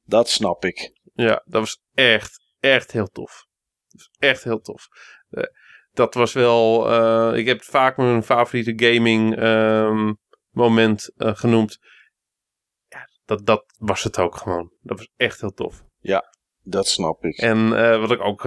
dat 0.04 0.30
snap 0.30 0.66
ik. 0.66 1.00
Ja, 1.14 1.42
dat 1.46 1.62
was 1.62 1.82
echt, 1.94 2.40
echt 2.60 2.92
heel 2.92 3.08
tof. 3.08 3.46
Dat 3.88 4.02
was 4.02 4.30
echt 4.30 4.44
heel 4.44 4.60
tof. 4.60 4.88
Eh, 5.30 5.44
dat 5.92 6.14
was 6.14 6.34
wel, 6.34 6.90
eh, 6.92 7.38
ik 7.38 7.48
heb 7.48 7.58
het 7.58 7.68
vaak 7.68 7.98
mijn 7.98 8.24
favoriete 8.24 8.86
gaming 8.86 9.38
ehm, 9.38 10.14
moment 10.50 11.14
eh, 11.16 11.36
genoemd. 11.36 11.78
Ja, 12.88 13.10
dat, 13.26 13.46
dat 13.46 13.64
was 13.78 14.04
het 14.04 14.20
ook 14.20 14.36
gewoon. 14.36 14.72
Dat 14.82 14.98
was 14.98 15.10
echt 15.16 15.42
heel 15.42 15.54
tof. 15.54 15.84
Dat 16.64 16.88
snap 16.88 17.24
ik. 17.24 17.38
En 17.38 17.70
wat 18.00 18.12
ik 18.12 18.22
ook, 18.22 18.46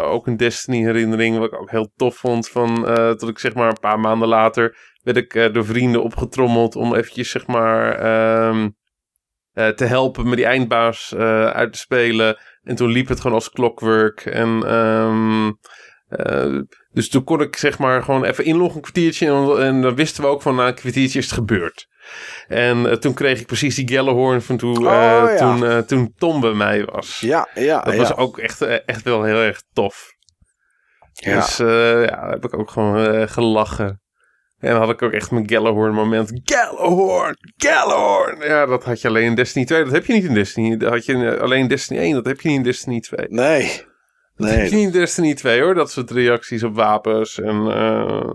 ook 0.00 0.26
een 0.26 0.36
Destiny 0.36 0.84
herinnering, 0.84 1.38
wat 1.38 1.52
ik 1.52 1.60
ook 1.60 1.70
heel 1.70 1.90
tof 1.94 2.16
vond, 2.16 2.48
van 2.48 2.82
dat 2.82 3.28
ik 3.28 3.38
zeg 3.38 3.54
maar 3.54 3.68
een 3.68 3.80
paar 3.80 4.00
maanden 4.00 4.28
later 4.28 4.78
werd 5.02 5.16
ik 5.16 5.54
door 5.54 5.64
vrienden 5.64 6.02
opgetrommeld 6.02 6.76
om 6.76 6.94
eventjes 6.94 7.30
zeg 7.30 7.46
maar 7.46 7.98
ehm, 7.98 8.68
eh, 9.56 9.68
te 9.68 9.84
helpen 9.84 10.28
met 10.28 10.36
die 10.36 10.46
eindbaas 10.46 11.12
eh, 11.12 11.46
uit 11.46 11.72
te 11.72 11.78
spelen. 11.78 12.38
En 12.62 12.74
toen 12.74 12.90
liep 12.90 13.08
het 13.08 13.20
gewoon 13.20 13.36
als 13.36 13.50
clockwork. 13.50 14.20
En 14.20 14.62
ehm, 14.66 15.52
Eh, 16.08 16.58
dus 16.92 17.08
toen 17.08 17.24
kon 17.24 17.40
ik 17.40 17.56
zeg 17.56 17.78
maar 17.78 18.02
gewoon 18.02 18.24
even 18.24 18.44
inloggen 18.44 18.76
een 18.76 18.82
kwartiertje. 18.82 19.26
En, 19.26 19.62
en 19.62 19.82
dan 19.82 19.94
wisten 19.94 20.22
we 20.22 20.28
ook 20.28 20.42
van 20.42 20.54
na 20.54 20.66
een 20.66 20.74
kwartiertje 20.74 21.18
is 21.18 21.24
het 21.24 21.34
gebeurd. 21.34 21.86
En 22.46 23.00
toen 23.00 23.14
kreeg 23.14 23.40
ik 23.40 23.46
precies 23.46 23.74
die 23.74 23.88
Gallahorn 23.88 24.42
van 24.42 24.56
toen, 24.56 24.76
Oh, 24.76 24.82
ja. 24.84 25.36
toen, 25.36 25.84
toen 25.84 26.12
Tom 26.16 26.40
bij 26.40 26.52
mij 26.52 26.84
was. 26.84 27.20
Ja, 27.20 27.48
ja, 27.54 27.80
Dat 27.82 27.94
ja. 27.94 27.98
was 27.98 28.16
ook 28.16 28.38
echt, 28.38 28.60
echt 28.62 29.02
wel 29.02 29.22
heel 29.22 29.40
erg 29.40 29.62
tof. 29.72 30.12
Ja. 31.12 31.34
Dus 31.34 31.56
ja, 31.56 31.66
daar 32.06 32.30
heb 32.30 32.44
ik 32.44 32.58
ook 32.58 32.70
gewoon 32.70 33.28
gelachen. 33.28 34.00
En 34.58 34.70
dan 34.70 34.80
had 34.80 34.90
ik 34.90 35.02
ook 35.02 35.12
echt 35.12 35.30
mijn 35.30 35.50
Gallahorn 35.50 35.94
moment. 35.94 36.40
Gallahorn! 36.44 37.36
Gallahorn! 37.56 38.38
Ja, 38.48 38.66
dat 38.66 38.84
had 38.84 39.00
je 39.00 39.08
alleen 39.08 39.24
in 39.24 39.34
Destiny 39.34 39.64
2. 39.64 39.84
Dat 39.84 39.92
heb 39.92 40.04
je 40.06 40.12
niet 40.12 40.24
in 40.24 40.34
Destiny. 40.34 40.76
Dat 40.76 40.90
had 40.92 41.04
je 41.04 41.12
in- 41.12 41.38
alleen 41.40 41.60
in 41.60 41.68
Destiny 41.68 42.00
1. 42.00 42.14
Dat 42.14 42.26
heb 42.26 42.40
je 42.40 42.48
niet 42.48 42.56
in 42.56 42.62
Destiny 42.62 43.00
2. 43.00 43.26
Nee. 43.28 43.82
Dat 44.34 44.50
heb 44.50 44.66
je 44.68 44.74
niet 44.76 44.84
in 44.86 44.90
Destiny 45.00 45.34
2 45.34 45.60
hoor. 45.62 45.74
Dat 45.74 45.90
soort 45.90 46.10
reacties 46.10 46.62
op 46.62 46.74
wapens. 46.74 47.40
En, 47.40 47.66
eh, 47.70 48.30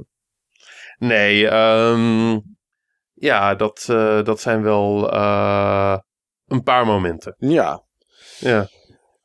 nee, 0.98 1.48
ehm, 1.48 2.40
ja, 3.14 3.56
dat, 3.56 3.86
eh, 3.90 4.24
dat 4.24 4.42
zijn 4.42 4.62
wel 4.64 5.12
eh, 5.12 5.98
een 6.48 6.64
paar 6.64 6.86
momenten. 6.86 7.36
Ja. 7.38 7.84
Ja. 8.40 8.68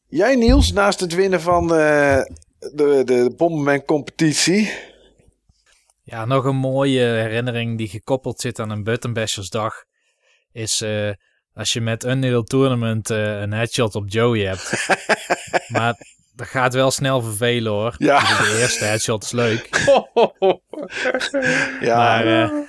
Jij 0.07 0.34
Niels, 0.36 0.73
naast 0.73 1.00
het 1.00 1.15
winnen 1.15 1.41
van 1.41 1.75
eh, 1.75 2.20
de, 2.58 3.02
de 3.05 3.33
Bomberman 3.36 3.84
competitie. 3.84 4.73
Ja, 6.07 6.25
nog 6.25 6.44
een 6.44 6.57
mooie 6.57 7.01
herinnering 7.01 7.78
die 7.78 7.89
gekoppeld 7.89 8.41
zit 8.41 8.59
aan 8.59 8.70
een 8.70 8.85
Buttonbashersdag 8.85 9.85
is 10.52 10.81
eh, 10.81 11.10
als 11.55 11.73
je 11.73 11.81
met 11.81 12.05
Unreal 12.05 12.43
Tournament 12.43 13.10
eh, 13.10 13.41
een 13.41 13.52
headshot 13.52 13.94
op 13.94 14.05
Joey 14.09 14.41
hebt. 14.41 14.86
maar 15.68 15.94
dat 16.35 16.47
gaat 16.47 16.75
wel 16.75 16.91
snel 16.91 17.23
vervelen 17.23 17.73
hoor. 17.73 17.94
Ja. 17.99 18.20
De 18.20 18.59
eerste 18.60 18.85
headshot 18.85 19.23
is 19.25 19.31
leuk. 19.33 19.68
Ja, 21.81 21.97
Maar 21.97 22.26
eh, 22.26 22.44
op 22.44 22.52
een 22.52 22.68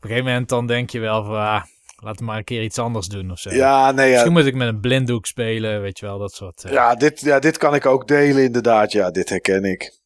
gegeven 0.00 0.24
moment 0.24 0.48
dan 0.48 0.66
denk 0.66 0.90
je 0.90 1.00
wel 1.00 1.24
van, 1.24 1.34
ah, 1.34 1.62
laten 1.96 2.18
we 2.18 2.24
maar 2.24 2.36
een 2.36 2.44
keer 2.44 2.62
iets 2.62 2.78
anders 2.78 3.06
doen 3.06 3.30
of 3.30 3.38
zo. 3.38 3.54
ja, 3.54 3.90
nee, 3.90 4.06
ja. 4.06 4.12
Misschien 4.12 4.32
moet 4.32 4.46
ik 4.46 4.54
met 4.54 4.68
een 4.68 4.80
blinddoek 4.80 5.26
spelen, 5.26 5.80
weet 5.80 5.98
je 5.98 6.06
wel, 6.06 6.18
dat 6.18 6.32
soort. 6.32 6.64
Ja 6.68 6.94
dit, 6.94 7.20
ja, 7.20 7.38
dit 7.38 7.56
kan 7.58 7.74
ik 7.74 7.86
ook 7.86 8.08
delen 8.08 8.42
inderdaad. 8.42 8.92
Ja, 8.92 9.10
dit 9.10 9.28
herken 9.28 9.64
ik. 9.64 9.99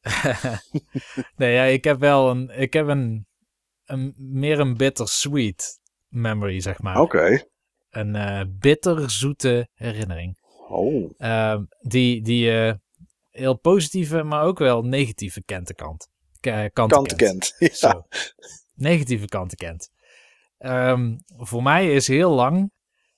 nee, 1.36 1.52
ja, 1.54 1.62
ik 1.62 1.84
heb 1.84 1.98
wel 1.98 2.30
een, 2.30 2.50
ik 2.60 2.72
heb 2.72 2.86
een, 2.86 3.26
een 3.84 4.14
meer 4.16 4.60
een 4.60 4.76
bittersweet 4.76 5.80
memory, 6.08 6.60
zeg 6.60 6.80
maar. 6.80 7.00
Oké. 7.00 7.44
Een 7.90 8.14
eh 8.14 8.40
bitterzoete 8.48 9.68
herinnering. 9.74 10.38
Oh. 10.68 11.10
Ehm, 11.16 11.64
die 11.80 12.22
die 12.22 12.50
eh, 12.50 12.74
heel 13.30 13.58
positieve, 13.58 14.22
maar 14.22 14.42
ook 14.42 14.58
wel 14.58 14.82
negatieve 14.82 15.42
kanten 15.44 15.74
kant. 15.74 16.08
Kanten 16.40 16.72
Kant 16.72 17.14
kent. 17.14 17.16
kent. 17.16 17.54
Ja. 17.58 17.90
Zo. 17.90 18.02
Negatieve 18.74 19.26
kanten 19.26 19.56
kent. 19.56 19.90
Ehm, 20.58 21.16
voor 21.26 21.62
mij 21.62 21.92
is 21.94 22.08
heel 22.08 22.30
lang 22.30 22.72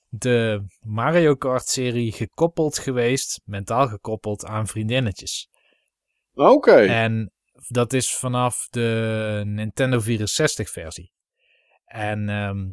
de 0.09 0.65
Mario 0.79 1.35
Kart 1.35 1.67
serie 1.67 2.11
gekoppeld 2.11 2.77
geweest, 2.77 3.41
mentaal 3.45 3.87
gekoppeld 3.87 4.45
aan 4.45 4.67
vriendinnetjes. 4.67 5.49
Oké. 6.37 6.75
En 6.75 7.31
dat 7.67 7.93
is 7.93 8.15
vanaf 8.15 8.67
de 8.69 9.41
Nintendo 9.45 9.99
64 9.99 10.69
versie. 10.69 11.11
En 11.85 12.29
ehm, 12.29 12.69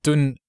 toen 0.00 0.40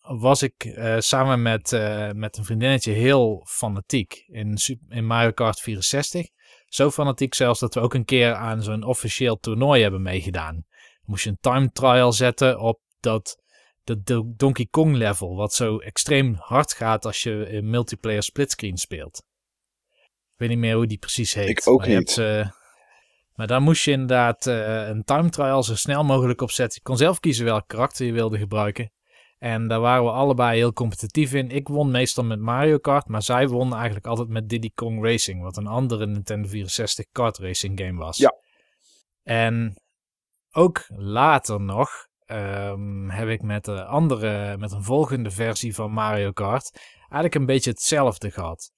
was 0.00 0.42
ik 0.42 0.64
eh, 0.64 0.98
samen 0.98 1.42
met, 1.42 1.72
eh, 1.72 2.10
met 2.10 2.36
een 2.36 2.44
vriendinnetje 2.44 2.92
heel 2.92 3.46
fanatiek 3.48 4.24
in, 4.26 4.58
in 4.88 5.06
Mario 5.06 5.30
Kart 5.30 5.60
64. 5.60 6.26
Zo 6.66 6.90
fanatiek 6.90 7.34
zelfs 7.34 7.60
dat 7.60 7.74
we 7.74 7.80
ook 7.80 7.94
een 7.94 8.04
keer 8.04 8.34
aan 8.34 8.62
zo'n 8.62 8.82
officieel 8.82 9.36
toernooi 9.36 9.82
hebben 9.82 10.02
meegedaan. 10.02 10.64
Moest 11.02 11.24
je 11.24 11.30
een 11.30 11.38
time 11.40 11.70
trial 11.72 12.12
zetten 12.12 12.60
op 12.60 12.80
dat, 13.00 13.42
dat 13.84 14.06
Do- 14.06 14.32
Donkey 14.36 14.66
Kong 14.70 14.96
level, 14.96 15.36
wat 15.36 15.54
zo 15.54 15.78
extreem 15.78 16.34
hard 16.38 16.72
gaat 16.72 17.04
als 17.04 17.22
je 17.22 17.46
in 17.48 17.70
multiplayer 17.70 18.22
splitscreen 18.22 18.76
speelt. 18.76 19.22
Ik 20.34 20.40
weet 20.40 20.48
niet 20.48 20.58
meer 20.58 20.74
hoe 20.74 20.86
die 20.86 20.98
precies 20.98 21.34
heet. 21.34 21.48
Ik 21.48 21.60
ook 21.64 21.78
maar 21.78 21.88
niet. 21.88 22.16
hebt, 22.16 22.46
eh, 22.46 22.50
maar 23.34 23.46
daar 23.46 23.62
moest 23.62 23.84
je 23.84 23.90
inderdaad 23.90 24.46
eh, 24.46 24.88
een 24.88 25.04
time 25.04 25.30
trial 25.30 25.62
zo 25.62 25.74
snel 25.74 26.04
mogelijk 26.04 26.40
op 26.40 26.50
zetten. 26.50 26.78
Je 26.82 26.88
kon 26.88 26.96
zelf 26.96 27.20
kiezen 27.20 27.44
welk 27.44 27.68
karakter 27.68 28.06
je 28.06 28.12
wilde 28.12 28.38
gebruiken. 28.38 28.92
En 29.38 29.68
daar 29.68 29.80
waren 29.80 30.04
we 30.04 30.10
allebei 30.10 30.56
heel 30.56 30.72
competitief 30.72 31.32
in. 31.32 31.50
Ik 31.50 31.68
won 31.68 31.90
meestal 31.90 32.24
met 32.24 32.40
Mario 32.40 32.78
Kart, 32.78 33.08
maar 33.08 33.22
zij 33.22 33.48
won 33.48 33.74
eigenlijk 33.74 34.06
altijd 34.06 34.28
met 34.28 34.48
Diddy 34.48 34.70
Kong 34.74 35.04
Racing, 35.04 35.42
wat 35.42 35.56
een 35.56 35.66
andere 35.66 36.06
Nintendo 36.06 36.48
64 36.48 37.04
kart 37.12 37.38
racing 37.38 37.80
game 37.80 37.98
was. 37.98 38.16
Ja. 38.16 38.34
En 39.22 39.74
ook 40.50 40.84
later 40.88 41.60
nog 41.60 41.90
ehm, 42.24 43.08
heb 43.08 43.28
ik 43.28 43.42
met, 43.42 43.64
de 43.64 43.84
andere, 43.84 44.56
met 44.56 44.72
een 44.72 44.84
volgende 44.84 45.30
versie 45.30 45.74
van 45.74 45.90
Mario 45.90 46.30
Kart 46.30 46.80
eigenlijk 46.98 47.34
een 47.34 47.46
beetje 47.46 47.70
hetzelfde 47.70 48.30
gehad. 48.30 48.72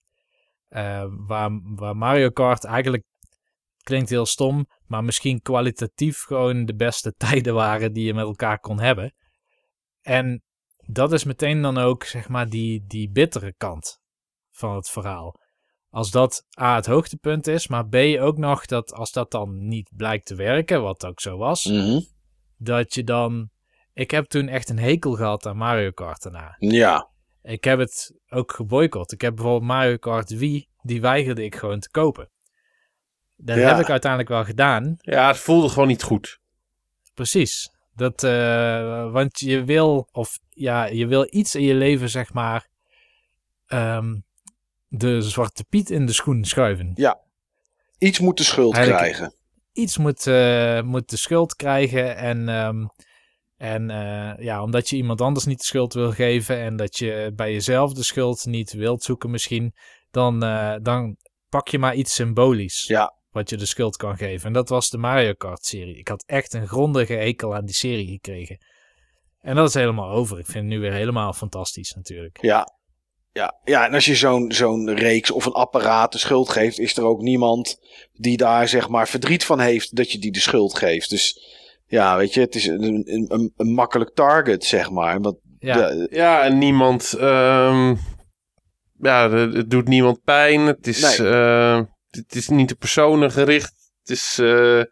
Eh, 0.76 1.04
waar, 1.08 1.60
waar 1.62 1.96
Mario 1.96 2.30
Kart 2.30 2.64
eigenlijk 2.64 3.04
klinkt 3.82 4.10
heel 4.10 4.26
stom, 4.26 4.66
maar 4.86 5.04
misschien 5.04 5.40
kwalitatief 5.40 6.22
gewoon 6.22 6.64
de 6.64 6.74
beste 6.74 7.12
tijden 7.26 7.54
waren 7.54 7.92
die 7.92 8.04
je 8.04 8.14
met 8.14 8.24
elkaar 8.24 8.58
kon 8.60 8.80
hebben. 8.80 9.14
En 10.00 10.42
dat 10.86 11.12
is 11.12 11.24
meteen 11.24 11.62
dan 11.62 11.78
ook, 11.78 12.04
zeg 12.04 12.28
maar, 12.28 12.48
die, 12.48 12.84
die 12.86 13.10
bittere 13.10 13.54
kant 13.56 13.98
van 14.50 14.74
het 14.74 14.88
verhaal. 14.88 15.40
Als 15.88 16.10
dat 16.10 16.42
A 16.60 16.74
het 16.74 16.86
hoogtepunt 16.86 17.46
is, 17.46 17.68
maar 17.68 17.88
B 17.88 17.94
ook 18.20 18.36
nog 18.36 18.66
dat 18.66 18.92
als 18.92 19.12
dat 19.12 19.30
dan 19.30 19.66
niet 19.68 19.90
blijkt 19.96 20.26
te 20.26 20.34
werken, 20.34 20.82
wat 20.82 21.06
ook 21.06 21.20
zo 21.20 21.36
was, 21.36 21.64
Mhm. 21.64 22.00
dat 22.56 22.94
je 22.94 23.04
dan... 23.04 23.50
Ik 23.92 24.10
heb 24.10 24.24
toen 24.24 24.48
echt 24.48 24.68
een 24.68 24.78
hekel 24.78 25.12
gehad 25.12 25.46
aan 25.46 25.56
Mario 25.56 25.90
Kart 25.90 26.22
daarna. 26.22 26.56
Ja. 26.58 27.10
Ik 27.46 27.64
heb 27.64 27.78
het 27.78 28.14
ook 28.28 28.52
geboycott. 28.52 29.12
Ik 29.12 29.20
heb 29.20 29.34
bijvoorbeeld 29.34 29.70
Mario 29.70 29.96
Kart 29.96 30.30
Wii, 30.30 30.68
die 30.82 31.00
weigerde 31.00 31.44
ik 31.44 31.54
gewoon 31.56 31.80
te 31.80 31.90
kopen. 31.90 32.30
Dat 33.36 33.56
Ja. 33.56 33.68
heb 33.68 33.78
ik 33.78 33.90
uiteindelijk 33.90 34.30
wel 34.30 34.44
gedaan. 34.44 34.96
Ja, 34.98 35.26
het 35.28 35.36
voelde 35.38 35.68
gewoon 35.68 35.88
niet 35.88 36.02
goed. 36.02 36.40
Precies. 37.14 37.70
Dat, 37.94 38.22
eh, 38.22 39.12
want 39.12 39.40
je 39.40 39.64
wil, 39.64 40.08
of 40.12 40.38
ja, 40.50 40.84
je 40.84 41.06
wil 41.06 41.26
iets 41.30 41.54
in 41.54 41.62
je 41.62 41.74
leven, 41.74 42.08
zeg 42.10 42.32
maar, 42.32 42.68
ehm, 43.66 44.14
de 44.88 45.22
zwarte 45.22 45.64
piet 45.64 45.90
in 45.90 46.06
de 46.06 46.12
schoen 46.12 46.44
schuiven. 46.44 46.92
Iets 47.98 48.18
moet 48.18 48.36
de 48.36 48.44
schuld 48.44 48.74
Eigenlijk- 48.74 49.04
krijgen. 49.04 49.34
Iets 49.72 49.96
moet, 49.98 50.26
eh, 50.26 50.82
moet 50.82 51.10
de 51.10 51.16
schuld 51.16 51.56
krijgen 51.56 52.16
en, 52.16 52.48
ehm, 52.48 52.86
en 53.56 53.90
eh, 53.90 54.44
ja, 54.44 54.62
omdat 54.62 54.88
je 54.88 54.96
iemand 54.96 55.20
anders 55.20 55.46
niet 55.46 55.58
de 55.58 55.64
schuld 55.64 55.94
wil 55.94 56.12
geven 56.12 56.58
en 56.58 56.76
dat 56.76 56.98
je 56.98 57.32
bij 57.34 57.52
jezelf 57.52 57.92
de 57.92 58.02
schuld 58.02 58.44
niet 58.44 58.72
wilt 58.72 59.02
zoeken 59.02 59.30
misschien, 59.30 59.74
dan, 60.10 60.42
eh, 60.42 60.74
dan 60.82 61.16
pak 61.48 61.68
je 61.68 61.78
maar 61.78 61.94
iets 61.94 62.14
symbolisch. 62.14 62.84
Ja. 62.86 63.14
Wat 63.30 63.50
je 63.50 63.56
de 63.56 63.66
schuld 63.66 63.96
kan 63.96 64.16
geven. 64.16 64.46
En 64.46 64.52
dat 64.52 64.68
was 64.68 64.90
de 64.90 64.98
Mario 64.98 65.32
Kart 65.32 65.64
serie. 65.64 65.98
Ik 65.98 66.08
had 66.08 66.24
echt 66.26 66.54
een 66.54 66.68
grondige 66.68 67.12
hekel 67.12 67.54
aan 67.54 67.64
die 67.64 67.74
serie 67.74 68.08
gekregen. 68.08 68.58
En 69.40 69.54
dat 69.54 69.68
is 69.68 69.74
helemaal 69.74 70.10
over. 70.10 70.38
Ik 70.38 70.44
vind 70.44 70.56
het 70.56 70.64
nu 70.64 70.80
weer 70.80 70.92
helemaal 70.92 71.32
fantastisch 71.32 71.92
natuurlijk. 71.92 72.38
Ja. 72.40 72.74
Ja, 73.32 73.60
ja, 73.64 73.86
en 73.86 73.94
als 73.94 74.04
je 74.04 74.14
zo'n 74.14 74.52
zo'n 74.52 74.94
reeks 74.94 75.30
of 75.30 75.46
een 75.46 75.52
apparaat 75.52 76.12
de 76.12 76.18
schuld 76.18 76.48
geeft, 76.48 76.78
is 76.78 76.96
er 76.96 77.04
ook 77.04 77.20
niemand 77.20 77.78
die 78.12 78.36
daar 78.36 78.68
zeg 78.68 78.88
maar 78.88 79.08
verdriet 79.08 79.44
van 79.44 79.60
heeft 79.60 79.96
dat 79.96 80.12
je 80.12 80.18
die 80.18 80.32
de 80.32 80.40
schuld 80.40 80.78
geeft. 80.78 81.10
Dus 81.10 81.40
ja, 81.86 82.16
weet 82.16 82.34
je, 82.34 82.40
het 82.40 82.54
is 82.54 82.66
een, 82.66 82.82
een, 82.82 83.24
een, 83.32 83.52
een 83.56 83.72
makkelijk 83.72 84.14
target, 84.14 84.64
zeg 84.64 84.90
maar. 84.90 85.20
Want 85.20 85.38
Ja, 85.58 85.88
de- 85.88 86.06
Ja, 86.10 86.42
en 86.44 86.58
niemand. 86.58 87.12
ehm, 87.12 87.94
ja, 89.00 89.30
het 89.30 89.54
het 89.54 89.70
doet 89.70 89.88
niemand 89.88 90.22
pijn. 90.24 90.60
Het 90.60 90.86
is, 90.86 91.18
Nee. 91.18 91.28
eh, 91.30 91.80
het 92.10 92.34
is 92.34 92.48
niet 92.48 92.72
op 92.72 92.78
personen 92.78 93.30
gericht. 93.30 93.74
Het 94.00 94.10
is. 94.10 94.38
eh, 94.38 94.82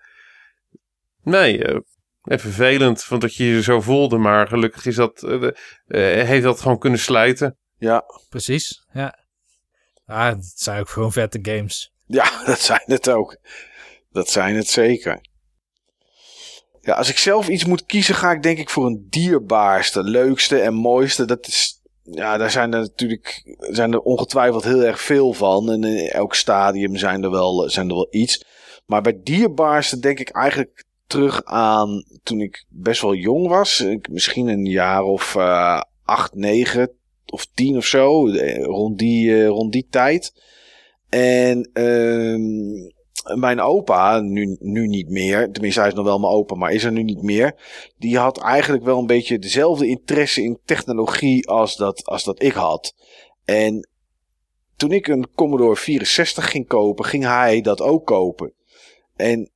nee, 1.23 1.65
eh, 1.65 1.79
en 2.23 2.41
vervelend 2.41 3.05
van 3.05 3.19
dat 3.19 3.35
je 3.35 3.45
je 3.45 3.63
zo 3.63 3.81
voelde. 3.81 4.19
Maar 4.19 4.49
gelukkig 4.49 4.87
is 4.87 4.95
dat, 4.95 5.19
de- 5.19 5.57
heeft 6.27 6.43
dat 6.43 6.61
gewoon 6.61 6.79
kunnen 6.79 6.99
slijten. 6.99 7.57
ja, 7.79 8.05
precies. 8.29 8.87
Ja. 8.93 9.19
Ah, 10.07 10.27
het 10.27 10.53
zijn 10.57 10.81
ook 10.81 10.89
gewoon 10.89 11.13
vette 11.13 11.39
games. 11.43 11.93
ja, 12.07 12.25
dat 12.47 12.59
zijn 12.61 12.83
het 12.85 13.11
ook. 13.11 13.37
Dat 14.11 14.29
zijn 14.29 14.57
het 14.57 14.67
zeker. 14.69 15.21
Ja, 16.85 16.95
als 16.95 17.09
ik 17.09 17.19
zelf 17.19 17.49
iets 17.49 17.65
moet 17.65 17.87
kiezen, 17.87 18.15
ga 18.15 18.33
ik 18.33 18.43
denk 18.43 18.59
ik 18.59 18.71
voor 18.71 18.87
een 18.87 19.07
dierbaarste, 19.11 20.03
leukste 20.03 20.59
en 20.61 20.75
mooiste. 20.75 21.25
Dat 21.25 21.47
is, 21.47 21.81
ja, 22.03 22.37
daar 22.37 22.51
zijn 22.51 22.73
er 22.73 22.81
natuurlijk 22.81 23.57
zijn 23.59 23.93
er 23.93 24.01
ongetwijfeld 24.01 24.65
heel 24.65 24.85
erg 24.85 25.01
veel 25.01 25.33
van. 25.33 25.71
En 25.71 25.85
in 25.85 26.09
elk 26.09 26.35
stadium 26.35 26.97
zijn 26.97 27.23
er 27.23 27.31
wel, 27.31 27.71
zijn 27.71 27.89
er 27.89 27.95
wel 27.95 28.09
iets. 28.11 28.45
Maar 28.87 29.03
bij 29.03 29.21
dierbaarste 29.23 29.99
denk 29.99 30.19
ik 30.21 30.29
eigenlijk 30.31 30.85
terug 31.07 31.45
aan 31.45 32.05
toen 32.23 32.41
ik 32.41 32.65
best 32.69 33.01
wel 33.03 33.15
jong 33.15 33.49
was. 33.49 33.85
Misschien 34.11 34.49
een 34.49 34.65
jaar 34.67 35.03
of 35.03 35.35
eh, 35.37 35.81
acht, 36.05 36.35
negen 36.35 36.91
of 37.27 37.47
tien 37.55 37.77
of 37.77 37.87
zo. 37.87 38.29
eh, 38.29 38.65
Rond 38.65 38.99
die, 38.99 39.35
eh, 39.43 39.47
rond 39.47 39.73
die 39.73 39.87
tijd. 39.91 40.33
En 41.09 41.71
ehm, 41.73 42.93
mijn 43.35 43.61
opa, 43.61 44.21
nu, 44.21 44.57
nu 44.61 44.87
niet 44.87 45.09
meer, 45.09 45.53
tenminste 45.53 45.81
hij 45.81 45.89
is 45.89 45.95
nog 45.95 46.05
wel 46.05 46.19
mijn 46.19 46.33
opa, 46.33 46.55
maar 46.55 46.73
is 46.73 46.85
er 46.85 46.93
nu 46.93 47.03
niet 47.03 47.23
meer. 47.23 47.55
Die 47.99 48.19
had 48.19 48.39
eigenlijk 48.39 48.85
wel 48.85 48.99
een 48.99 49.07
beetje 49.07 49.39
dezelfde 49.39 49.87
interesse 49.87 50.43
in 50.43 50.59
technologie 50.65 51.49
als 51.49 51.77
dat, 51.77 52.05
als 52.05 52.25
dat 52.25 52.43
ik 52.43 52.53
had. 52.53 52.95
En 53.45 53.89
toen 54.77 54.93
ik 54.93 55.09
een 55.09 55.29
Commodore 55.35 55.77
64 55.77 56.51
ging 56.51 56.67
kopen, 56.67 57.05
ging 57.05 57.25
hij 57.25 57.61
dat 57.61 57.81
ook 57.81 58.07
kopen. 58.07 58.53
En 59.17 59.51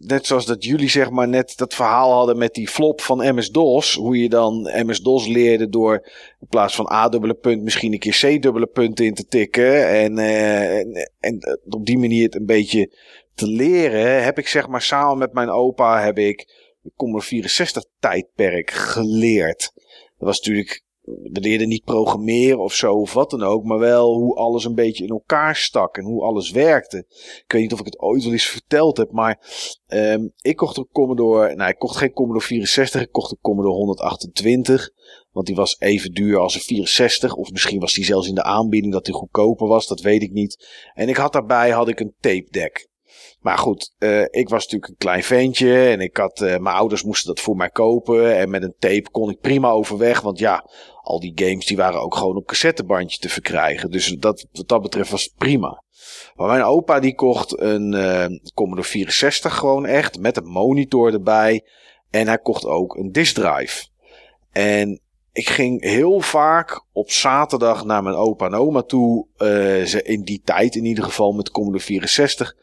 net 0.00 0.26
zoals 0.26 0.46
dat 0.46 0.64
jullie 0.64 0.88
zeg 0.88 1.10
maar 1.10 1.28
net 1.28 1.52
dat 1.56 1.74
verhaal 1.74 2.12
hadden 2.12 2.38
met 2.38 2.54
die 2.54 2.68
flop 2.68 3.00
van 3.00 3.34
MS-DOS. 3.34 3.94
Hoe 3.94 4.22
je 4.22 4.28
dan 4.28 4.70
MS-DOS 4.86 5.26
leerde 5.26 5.68
door 5.68 6.08
in 6.40 6.46
plaats 6.48 6.74
van 6.74 6.92
A-dubbele 6.92 7.34
punt 7.34 7.62
misschien 7.62 7.92
een 7.92 7.98
keer 7.98 8.18
C-dubbele 8.20 8.66
punt 8.66 9.00
in 9.00 9.14
te 9.14 9.26
tikken. 9.26 9.88
En, 9.88 10.18
en, 10.18 11.08
en, 11.20 11.58
op 11.68 11.86
die 11.86 11.98
manier 11.98 12.24
het 12.24 12.34
een 12.34 12.46
beetje 12.46 12.90
te 13.34 13.46
leren. 13.46 14.24
Heb 14.24 14.38
ik 14.38 14.48
zeg 14.48 14.68
maar 14.68 14.82
samen 14.82 15.18
met 15.18 15.32
mijn 15.32 15.50
opa 15.50 16.02
heb 16.02 16.18
ik 16.18 16.48
de 16.80 16.90
Commodore 16.96 17.26
64 17.26 17.84
tijdperk 17.98 18.70
geleerd. 18.70 19.72
Dat 20.18 20.28
was 20.28 20.40
natuurlijk 20.40 20.82
we 21.04 21.40
leerden 21.40 21.68
niet 21.68 21.84
programmeren 21.84 22.58
of 22.58 22.74
zo 22.74 22.94
of 22.94 23.12
wat 23.12 23.30
dan 23.30 23.42
ook, 23.42 23.64
maar 23.64 23.78
wel 23.78 24.14
hoe 24.14 24.34
alles 24.34 24.64
een 24.64 24.74
beetje 24.74 25.04
in 25.04 25.10
elkaar 25.10 25.56
stak 25.56 25.96
en 25.96 26.04
hoe 26.04 26.22
alles 26.22 26.50
werkte. 26.50 27.04
Ik 27.44 27.52
weet 27.52 27.62
niet 27.62 27.72
of 27.72 27.78
ik 27.78 27.84
het 27.84 28.00
ooit 28.00 28.22
wel 28.22 28.32
eens 28.32 28.46
verteld 28.46 28.96
heb, 28.96 29.10
maar 29.10 29.40
um, 29.88 30.32
ik 30.40 30.56
kocht 30.56 30.76
een 30.76 30.88
Commodore, 30.92 31.54
nou 31.54 31.70
ik 31.70 31.78
kocht 31.78 31.96
geen 31.96 32.12
Commodore 32.12 32.44
64, 32.44 33.00
ik 33.00 33.12
kocht 33.12 33.30
een 33.30 33.38
Commodore 33.40 33.74
128, 33.74 34.90
want 35.32 35.46
die 35.46 35.56
was 35.56 35.76
even 35.78 36.12
duur 36.12 36.38
als 36.38 36.54
een 36.54 36.60
64, 36.60 37.34
of 37.34 37.50
misschien 37.50 37.80
was 37.80 37.94
die 37.94 38.04
zelfs 38.04 38.28
in 38.28 38.34
de 38.34 38.42
aanbieding 38.42 38.92
dat 38.92 39.04
die 39.04 39.14
goedkoper 39.14 39.66
was, 39.66 39.86
dat 39.86 40.00
weet 40.00 40.22
ik 40.22 40.32
niet. 40.32 40.68
En 40.94 41.08
ik 41.08 41.16
had 41.16 41.32
daarbij 41.32 41.70
had 41.70 41.88
ik 41.88 42.00
een 42.00 42.14
tape 42.20 42.46
deck. 42.50 42.89
Maar 43.40 43.58
goed, 43.58 43.94
uh, 43.98 44.20
ik 44.20 44.48
was 44.48 44.62
natuurlijk 44.62 44.92
een 44.92 44.98
klein 44.98 45.22
ventje 45.22 45.88
en 45.88 46.00
ik 46.00 46.16
had, 46.16 46.40
uh, 46.40 46.56
mijn 46.56 46.76
ouders 46.76 47.02
moesten 47.02 47.34
dat 47.34 47.44
voor 47.44 47.56
mij 47.56 47.70
kopen. 47.70 48.36
En 48.36 48.50
met 48.50 48.62
een 48.62 48.74
tape 48.78 49.10
kon 49.10 49.30
ik 49.30 49.40
prima 49.40 49.70
overweg, 49.70 50.20
want 50.20 50.38
ja, 50.38 50.70
al 51.02 51.20
die 51.20 51.32
games 51.34 51.66
die 51.66 51.76
waren 51.76 52.00
ook 52.00 52.14
gewoon 52.14 52.36
op 52.36 52.46
cassettebandje 52.46 53.18
te 53.18 53.28
verkrijgen. 53.28 53.90
Dus 53.90 54.16
dat, 54.18 54.46
wat 54.52 54.68
dat 54.68 54.82
betreft 54.82 55.10
was 55.10 55.22
het 55.22 55.34
prima. 55.36 55.82
Maar 56.34 56.48
mijn 56.48 56.62
opa 56.62 57.00
die 57.00 57.14
kocht 57.14 57.60
een 57.60 57.92
uh, 57.92 58.26
Commodore 58.54 58.86
64 58.86 59.56
gewoon 59.56 59.86
echt, 59.86 60.18
met 60.18 60.36
een 60.36 60.48
monitor 60.48 61.12
erbij. 61.12 61.64
En 62.10 62.26
hij 62.26 62.38
kocht 62.38 62.64
ook 62.64 62.96
een 62.96 63.12
disk 63.12 63.34
drive. 63.34 63.86
En 64.52 65.00
ik 65.32 65.48
ging 65.48 65.82
heel 65.82 66.20
vaak 66.20 66.84
op 66.92 67.10
zaterdag 67.10 67.84
naar 67.84 68.02
mijn 68.02 68.16
opa 68.16 68.46
en 68.46 68.54
oma 68.54 68.82
toe. 68.82 69.26
Ze 69.86 70.00
in 70.02 70.22
die 70.22 70.40
tijd 70.44 70.74
in 70.74 70.84
ieder 70.84 71.04
geval 71.04 71.32
met 71.32 71.50
Commodore 71.50 71.84
64. 71.84 72.54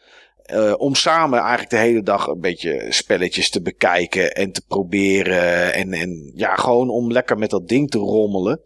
Uh, 0.54 0.74
om 0.78 0.96
samen 0.96 1.40
eigenlijk 1.40 1.70
de 1.70 1.78
hele 1.78 2.04
dag 2.04 2.28
een 2.28 2.40
beetje 2.40 2.86
spelletjes 2.90 3.50
te 3.50 3.62
bekijken 3.62 4.34
en 4.34 4.52
te 4.52 4.62
proberen. 4.68 5.74
En, 5.74 5.94
en 5.94 6.32
ja, 6.36 6.56
gewoon 6.56 6.90
om 6.90 7.12
lekker 7.12 7.38
met 7.38 7.50
dat 7.50 7.68
ding 7.68 7.90
te 7.90 7.98
rommelen. 7.98 8.62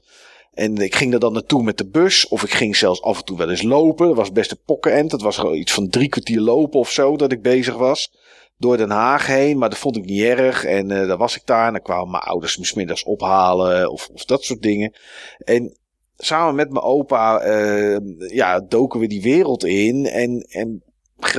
En 0.54 0.78
ik 0.78 0.96
ging 0.96 1.14
er 1.14 1.20
dan 1.20 1.34
naartoe 1.34 1.64
met 1.64 1.78
de 1.78 1.88
bus. 1.88 2.28
Of 2.28 2.44
ik 2.44 2.52
ging 2.52 2.76
zelfs 2.76 3.02
af 3.02 3.18
en 3.18 3.26
toe 3.26 3.38
wel 3.38 3.50
eens 3.50 3.62
lopen. 3.62 4.08
Dat 4.08 4.16
was 4.16 4.32
best 4.32 4.52
een 4.52 4.62
pokkenend. 4.66 5.12
Dat 5.12 5.22
was 5.22 5.38
gewoon 5.38 5.56
iets 5.56 5.72
van 5.72 5.90
drie 5.90 6.10
kwartier 6.10 6.40
lopen 6.40 6.80
of 6.80 6.92
zo 6.92 7.18
dat 7.18 7.32
ik 7.32 7.42
bezig 7.42 7.76
was. 7.76 8.12
Door 8.58 8.78
Den 8.78 8.90
Haag 8.90 9.28
heen. 9.28 9.58
Maar 9.58 9.70
dat 9.70 9.78
vond 9.78 9.98
ik 9.98 10.06
niet 10.06 10.22
erg. 10.22 10.66
En 10.66 10.90
uh, 10.90 11.08
daar 11.08 11.18
was 11.18 11.36
ik 11.36 11.46
daar. 11.46 11.68
En 11.68 11.74
dan 11.74 11.82
kwamen 11.82 12.12
mijn 12.12 12.24
ouders 12.24 12.58
me 12.58 12.66
smiddags 12.66 13.04
ophalen. 13.04 13.92
Of, 13.92 14.10
of 14.14 14.26
dat 14.26 14.44
soort 14.44 14.62
dingen. 14.62 14.94
En 15.38 15.78
samen 16.18 16.56
met 16.56 16.70
mijn 16.70 16.86
opa 16.86 17.46
uh, 17.46 17.98
ja, 18.18 18.60
doken 18.60 19.00
we 19.00 19.08
die 19.08 19.22
wereld 19.22 19.66
in. 19.66 20.06
En, 20.06 20.46
en 20.50 20.84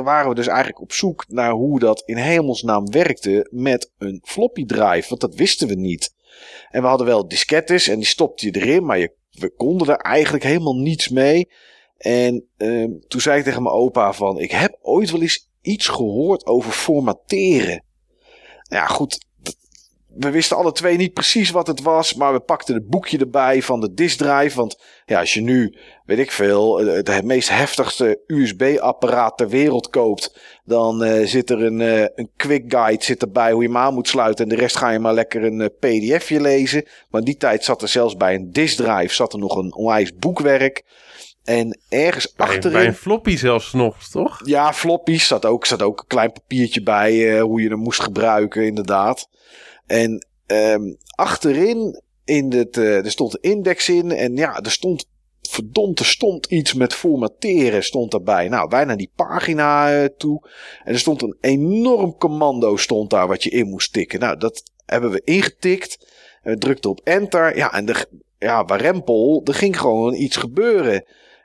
waren 0.03 0.29
we 0.29 0.35
dus 0.35 0.47
eigenlijk 0.47 0.81
op 0.81 0.93
zoek 0.93 1.25
naar 1.29 1.51
hoe 1.51 1.79
dat 1.79 2.03
in 2.07 2.17
hemelsnaam 2.17 2.91
werkte 2.91 3.49
met 3.51 3.91
een 3.99 4.21
floppy 4.25 4.65
drive. 4.65 5.09
Want 5.09 5.21
dat 5.21 5.35
wisten 5.35 5.69
we 5.69 5.75
niet. 5.75 6.15
En 6.71 6.83
we 6.83 6.89
hadden 6.89 7.07
wel 7.07 7.29
diskettes 7.29 7.89
en 7.89 7.97
die 7.97 8.07
stopte 8.07 8.47
je 8.47 8.61
erin, 8.61 8.85
maar 8.85 8.99
je, 8.99 9.15
we 9.31 9.51
konden 9.51 9.89
er 9.89 9.97
eigenlijk 9.97 10.45
helemaal 10.45 10.77
niets 10.77 11.09
mee. 11.09 11.49
En 11.97 12.45
uh, 12.59 12.89
toen 13.09 13.21
zei 13.21 13.39
ik 13.39 13.45
tegen 13.45 13.63
mijn 13.63 13.75
opa 13.75 14.13
van, 14.13 14.39
ik 14.39 14.51
heb 14.51 14.79
ooit 14.81 15.11
wel 15.11 15.21
eens 15.21 15.49
iets 15.61 15.89
gehoord 15.89 16.47
over 16.47 16.73
formateren. 16.73 17.85
Ja, 18.63 18.87
goed, 18.87 19.27
we 20.15 20.31
wisten 20.31 20.57
alle 20.57 20.73
twee 20.73 20.97
niet 20.97 21.13
precies 21.13 21.51
wat 21.51 21.67
het 21.67 21.83
was, 21.83 22.15
maar 22.15 22.33
we 22.33 22.41
pakten 22.41 22.75
het 22.75 22.89
boekje 22.89 23.19
erbij 23.19 23.63
van 23.63 23.81
de 23.81 23.95
disk 23.95 24.19
drive. 24.19 24.57
Want 24.57 24.81
ja, 25.05 25.21
als 25.21 25.35
je 25.35 25.41
nu, 25.41 25.77
weet 26.05 26.19
ik 26.19 26.31
veel, 26.31 26.79
het 26.79 27.25
meest 27.25 27.49
heftigste 27.49 28.21
USB-apparaat 28.27 29.37
ter 29.37 29.49
wereld 29.49 29.91
koopt, 29.91 30.41
dan 30.65 31.05
uh, 31.05 31.27
zit 31.27 31.51
er 31.51 31.63
een, 31.63 31.81
uh, 31.81 32.01
een 32.01 32.31
quick 32.37 32.65
guide 32.69 33.05
zit 33.05 33.23
erbij 33.23 33.53
hoe 33.53 33.63
je 33.63 33.69
hem 33.69 33.77
aan 33.77 33.95
moet 33.95 34.09
sluiten. 34.09 34.45
En 34.45 34.57
de 34.57 34.61
rest 34.61 34.77
ga 34.77 34.91
je 34.91 34.99
maar 34.99 35.15
lekker 35.15 35.45
een 35.45 35.61
uh, 35.61 35.67
pdfje 35.79 36.41
lezen. 36.41 36.85
Maar 37.11 37.21
in 37.21 37.27
die 37.27 37.37
tijd 37.37 37.65
zat 37.65 37.83
er 37.83 37.89
zelfs 37.89 38.17
bij 38.17 38.35
een 38.35 38.53
disk 38.53 38.77
drive 38.77 39.15
zat 39.15 39.33
er 39.33 39.39
nog 39.39 39.57
een 39.57 39.75
onwijs 39.75 40.17
boekwerk. 40.17 40.85
En 41.45 41.79
ergens 41.89 42.33
bij, 42.33 42.47
achterin... 42.47 42.73
Bij 42.73 42.87
een 42.87 42.95
floppy 42.95 43.37
zelfs 43.37 43.73
nog, 43.73 44.09
toch? 44.09 44.41
Ja, 44.45 44.73
floppies 44.73 45.27
zat 45.27 45.47
ook, 45.47 45.67
zat 45.67 45.83
ook 45.83 46.01
een 46.01 46.07
klein 46.07 46.33
papiertje 46.33 46.83
bij 46.83 47.41
hoe 47.41 47.63
je 47.63 47.69
hem 47.69 47.79
moest 47.79 48.03
gebruiken, 48.03 48.67
inderdaad. 48.67 49.29
En 49.87 50.27
um, 50.47 50.97
achterin 51.15 52.03
in 52.25 52.53
het, 52.53 52.77
uh, 52.77 53.05
er 53.05 53.11
stond 53.11 53.35
een 53.35 53.51
index 53.51 53.89
in. 53.89 54.11
En 54.11 54.37
ja, 54.37 54.61
er 54.61 54.71
stond 54.71 55.07
verdomd, 55.41 55.99
er 55.99 56.05
stond 56.05 56.47
iets 56.47 56.75
met 56.75 56.95
formateren 56.95 57.85
stond 57.85 58.11
daarbij. 58.11 58.49
Nou, 58.49 58.69
wij 58.69 58.85
naar 58.85 58.97
die 58.97 59.13
pagina 59.17 60.01
uh, 60.03 60.09
toe. 60.17 60.49
En 60.85 60.93
er 60.93 60.99
stond 60.99 61.23
een 61.23 61.37
enorm 61.41 62.17
commando 62.17 62.77
stond 62.77 63.11
daar 63.11 63.29
wat 63.29 63.43
je 63.43 63.51
in 63.51 63.69
moest 63.69 63.93
tikken. 63.93 64.21
Nou, 64.21 64.37
dat 64.37 64.63
hebben 64.87 65.11
we 65.11 65.23
ingetikt. 65.25 66.11
We 66.43 66.59
drukten 66.59 66.91
op 66.91 67.01
enter. 67.05 67.57
Ja, 67.57 67.73
en 67.73 67.85
de, 67.85 68.07
ja, 68.39 68.65
warempel, 68.65 69.41
er 69.45 69.55
ging 69.55 69.81
gewoon 69.81 70.15
iets 70.15 70.37
gebeuren. 70.37 71.05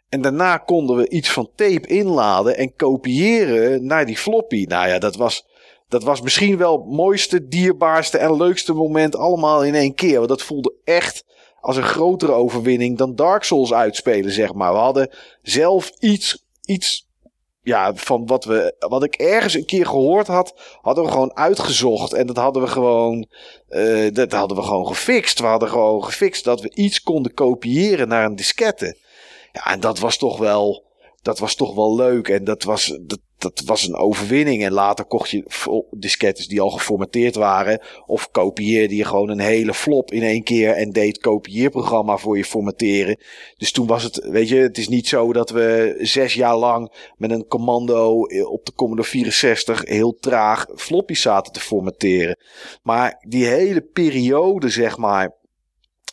En 0.09 0.21
daarna 0.21 0.57
konden 0.57 0.95
we 0.95 1.09
iets 1.09 1.29
van 1.29 1.49
tape 1.55 1.87
inladen 1.87 2.57
en 2.57 2.75
kopiëren 2.75 3.85
naar 3.85 4.05
die 4.05 4.17
floppy. 4.17 4.63
Nou 4.63 4.87
ja, 4.87 4.99
dat 4.99 5.15
was 5.15 5.45
dat 5.87 6.03
was 6.03 6.21
misschien 6.21 6.57
wel 6.57 6.77
het 6.77 6.85
mooiste, 6.85 7.47
dierbaarste 7.47 8.17
en 8.17 8.37
leukste 8.37 8.73
moment 8.73 9.15
allemaal 9.15 9.63
in 9.63 9.75
één 9.75 9.93
keer. 9.93 10.17
Want 10.17 10.29
dat 10.29 10.41
voelde 10.41 10.73
echt 10.83 11.25
als 11.61 11.77
een 11.77 11.83
grotere 11.83 12.31
overwinning 12.31 12.97
dan 12.97 13.15
Dark 13.15 13.43
Souls 13.43 13.73
uitspelen, 13.73 14.31
zeg 14.31 14.53
maar. 14.53 14.71
We 14.71 14.77
hadden 14.77 15.15
zelf 15.41 15.91
iets, 15.99 16.45
iets 16.65 17.07
ja, 17.61 17.95
van 17.95 18.25
wat, 18.25 18.45
we, 18.45 18.75
wat 18.79 19.03
ik 19.03 19.15
ergens 19.15 19.53
een 19.53 19.65
keer 19.65 19.85
gehoord 19.85 20.27
had, 20.27 20.77
hadden 20.81 21.03
we 21.03 21.11
gewoon 21.11 21.35
uitgezocht. 21.35 22.13
En 22.13 22.27
dat 22.27 22.37
hadden 22.37 22.61
we 22.61 22.67
gewoon, 22.67 23.27
uh, 23.69 24.13
dat 24.13 24.31
hadden 24.31 24.57
we 24.57 24.63
gewoon 24.63 24.87
gefixt. 24.87 25.39
We 25.39 25.45
hadden 25.45 25.69
gewoon 25.69 26.03
gefixt 26.03 26.43
dat 26.43 26.61
we 26.61 26.71
iets 26.73 27.01
konden 27.01 27.33
kopiëren 27.33 28.07
naar 28.07 28.25
een 28.25 28.35
diskette. 28.35 28.97
Ja, 29.51 29.65
en 29.65 29.79
dat 29.79 29.99
was 29.99 30.17
toch 30.17 30.37
wel, 30.37 30.83
dat 31.21 31.39
was 31.39 31.55
toch 31.55 31.75
wel 31.75 31.95
leuk. 31.95 32.27
En 32.27 32.43
dat 32.43 32.63
was, 32.63 32.99
dat 33.37 33.61
was 33.65 33.87
een 33.87 33.95
overwinning. 33.95 34.63
En 34.63 34.71
later 34.71 35.05
kocht 35.05 35.29
je 35.29 35.43
diskettes 35.91 36.47
die 36.47 36.61
al 36.61 36.69
geformateerd 36.69 37.35
waren. 37.35 37.81
Of 38.05 38.31
kopieerde 38.31 38.95
je 38.95 39.05
gewoon 39.05 39.29
een 39.29 39.39
hele 39.39 39.73
flop 39.73 40.11
in 40.11 40.23
één 40.23 40.43
keer. 40.43 40.71
En 40.71 40.91
deed 40.91 41.17
kopieerprogramma 41.17 42.17
voor 42.17 42.37
je 42.37 42.45
formateren. 42.45 43.19
Dus 43.57 43.71
toen 43.71 43.87
was 43.87 44.03
het, 44.03 44.27
weet 44.29 44.49
je, 44.49 44.55
het 44.55 44.77
is 44.77 44.87
niet 44.87 45.07
zo 45.07 45.33
dat 45.33 45.49
we 45.49 45.95
zes 45.99 46.33
jaar 46.33 46.57
lang 46.57 47.11
met 47.17 47.31
een 47.31 47.47
commando 47.47 48.21
op 48.43 48.65
de 48.65 48.73
Commodore 48.73 49.07
64 49.07 49.85
heel 49.85 50.17
traag 50.19 50.65
floppies 50.75 51.21
zaten 51.21 51.53
te 51.53 51.59
formateren. 51.59 52.37
Maar 52.83 53.25
die 53.27 53.45
hele 53.45 53.81
periode, 53.81 54.69
zeg 54.69 54.97
maar, 54.97 55.35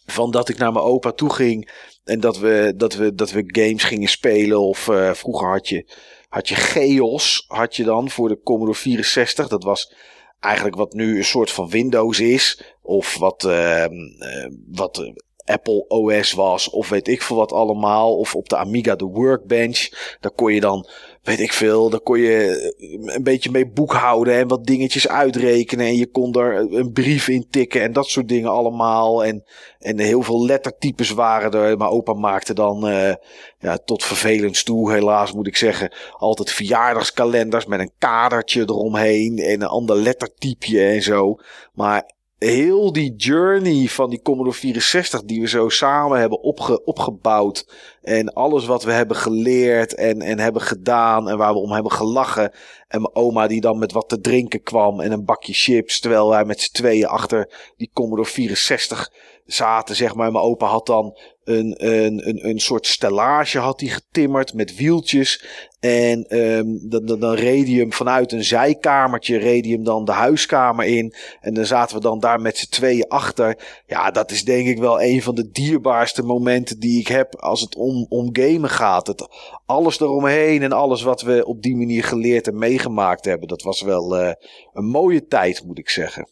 van 0.07 0.31
dat 0.31 0.49
ik 0.49 0.59
naar 0.59 0.73
mijn 0.73 0.85
opa 0.85 1.12
toe 1.12 1.33
ging. 1.33 1.70
En 2.05 2.20
dat 2.20 2.39
we, 2.39 2.73
dat 2.77 2.94
we, 2.94 3.15
dat 3.15 3.31
we 3.31 3.44
games 3.47 3.85
gingen 3.85 4.09
spelen. 4.09 4.61
Of 4.61 4.89
uh, 4.89 5.12
vroeger 5.12 5.49
had 5.49 5.69
je 5.69 5.86
had 6.34 6.48
je 6.48 6.54
Geos, 6.54 7.44
had 7.48 7.76
je 7.76 7.84
dan 7.84 8.10
voor 8.10 8.28
de 8.28 8.40
Commodore 8.42 8.76
64. 8.76 9.48
Dat 9.48 9.64
was 9.64 9.92
eigenlijk 10.40 10.76
wat 10.76 10.92
nu 10.92 11.16
een 11.16 11.24
soort 11.24 11.50
van 11.50 11.68
Windows 11.68 12.20
is. 12.20 12.62
Of 12.82 13.18
wat, 13.18 13.44
uh, 13.44 13.84
uh, 13.88 14.46
wat 14.66 15.12
Apple 15.44 15.84
OS 15.88 16.32
was. 16.32 16.70
Of 16.70 16.88
weet 16.88 17.08
ik 17.08 17.22
veel 17.22 17.36
wat 17.36 17.52
allemaal. 17.52 18.18
Of 18.18 18.34
op 18.34 18.48
de 18.48 18.56
Amiga 18.56 18.94
de 18.94 19.04
Workbench. 19.04 19.88
Daar 20.20 20.32
kon 20.32 20.52
je 20.52 20.60
dan 20.60 20.88
weet 21.25 21.41
ik 21.41 21.53
veel, 21.53 21.91
daar 21.91 22.01
kon 22.01 22.19
je 22.19 22.75
een 23.07 23.23
beetje 23.23 23.51
mee 23.51 23.67
boekhouden 23.67 24.35
en 24.35 24.49
wat 24.49 24.65
dingetjes 24.65 25.09
uitrekenen. 25.09 25.86
En 25.86 25.97
je 25.97 26.07
kon 26.07 26.35
er 26.35 26.73
een 26.73 26.93
brief 26.93 27.28
in 27.28 27.47
tikken 27.51 27.83
en 27.83 27.93
dat 27.93 28.07
soort 28.07 28.28
dingen 28.28 28.51
allemaal. 28.51 29.25
En, 29.25 29.44
en 29.78 29.99
heel 29.99 30.23
veel 30.23 30.44
lettertypes 30.44 31.11
waren 31.11 31.53
er. 31.53 31.77
Maar 31.77 31.91
opa 31.91 32.12
maakte 32.12 32.55
dan 32.55 32.89
uh, 32.89 33.12
ja, 33.59 33.78
tot 33.85 34.05
vervelend 34.05 34.65
toe, 34.65 34.93
helaas 34.93 35.33
moet 35.33 35.47
ik 35.47 35.57
zeggen, 35.57 35.93
altijd 36.17 36.51
verjaardagskalenders 36.51 37.67
met 37.67 37.81
een 37.81 37.93
kadertje 37.99 38.61
eromheen 38.61 39.39
en 39.39 39.61
een 39.61 39.69
ander 39.69 39.97
lettertypje 39.97 40.86
en 40.86 41.03
zo. 41.03 41.36
Maar 41.73 42.14
heel 42.44 42.92
die 42.92 43.14
journey 43.16 43.89
van 43.89 44.10
die 44.10 44.23
Commodore 44.23 44.56
64 44.56 45.23
die 45.23 45.40
we 45.40 45.48
zo 45.48 45.68
samen 45.68 46.18
hebben 46.18 46.42
opge, 46.42 46.84
opgebouwd. 46.84 47.66
En 48.02 48.32
alles 48.32 48.66
wat 48.66 48.84
we 48.84 48.92
hebben 48.92 49.16
geleerd 49.16 49.94
en, 49.94 50.20
en 50.20 50.39
hebben 50.39 50.62
gedaan 50.62 51.28
en 51.28 51.36
waar 51.36 51.52
we 51.52 51.58
om 51.58 51.73
hebben 51.73 51.92
gelachen. 51.92 52.52
En 52.89 53.00
mijn 53.00 53.14
oma 53.14 53.47
die 53.47 53.60
dan 53.60 53.78
met 53.78 53.92
wat 53.92 54.08
te 54.08 54.20
drinken 54.20 54.62
kwam 54.62 55.00
en 55.00 55.12
een 55.12 55.24
bakje 55.24 55.52
chips. 55.52 56.00
Terwijl 56.00 56.28
wij 56.28 56.44
met 56.44 56.60
z'n 56.60 56.73
tweeën 56.73 57.06
achter 57.06 57.73
die 57.76 57.90
Commodore 57.92 58.28
64 58.28 59.12
zaten, 59.47 59.97
zeg 59.97 60.14
maar. 60.14 60.32
Mijn 60.32 60.44
opa 60.44 60.66
had 60.66 60.86
dan 60.86 61.18
een, 61.44 61.86
een, 61.86 62.28
een, 62.28 62.48
een 62.48 62.60
soort 62.60 62.86
stellage 62.86 63.58
had 63.58 63.81
hij 63.81 63.89
getimmerd 63.89 64.55
met 64.55 64.76
wieltjes. 64.76 65.44
En 65.81 66.39
um, 66.39 66.89
dan, 66.89 67.06
dan, 67.06 67.20
dan 67.20 67.92
vanuit 67.92 68.32
een 68.32 68.44
zijkamertje, 68.44 69.39
hem 69.39 69.84
dan 69.84 70.05
de 70.05 70.12
huiskamer 70.12 70.86
in. 70.86 71.14
En 71.40 71.55
dan 71.55 71.66
zaten 71.66 71.97
we 71.97 72.02
dan 72.02 72.20
daar 72.20 72.40
met 72.40 72.58
z'n 72.58 72.70
tweeën 72.70 73.08
achter. 73.08 73.58
Ja, 73.86 74.10
dat 74.10 74.31
is 74.31 74.44
denk 74.44 74.66
ik 74.66 74.78
wel 74.78 75.02
een 75.02 75.23
van 75.23 75.34
de 75.34 75.50
dierbaarste 75.50 76.23
momenten 76.23 76.81
die 76.81 77.00
ik 77.00 77.08
heb 77.08 77.36
als 77.36 77.60
het 77.60 77.76
om, 77.76 78.06
om 78.08 78.28
gamen 78.32 78.70
gaat. 78.70 79.06
Het, 79.06 79.28
alles 79.66 80.00
eromheen 80.00 80.62
en 80.62 80.73
alles 80.73 81.02
wat 81.02 81.23
we 81.23 81.47
op 81.47 81.62
die 81.62 81.76
manier 81.76 82.05
geleerd 82.05 82.47
en 82.47 82.58
meegemaakt 82.58 83.24
hebben. 83.24 83.48
Dat 83.48 83.62
was 83.62 83.82
wel 83.82 84.20
uh, 84.20 84.32
een 84.73 84.86
mooie 84.86 85.26
tijd, 85.26 85.64
moet 85.64 85.78
ik 85.78 85.89
zeggen. 85.89 86.28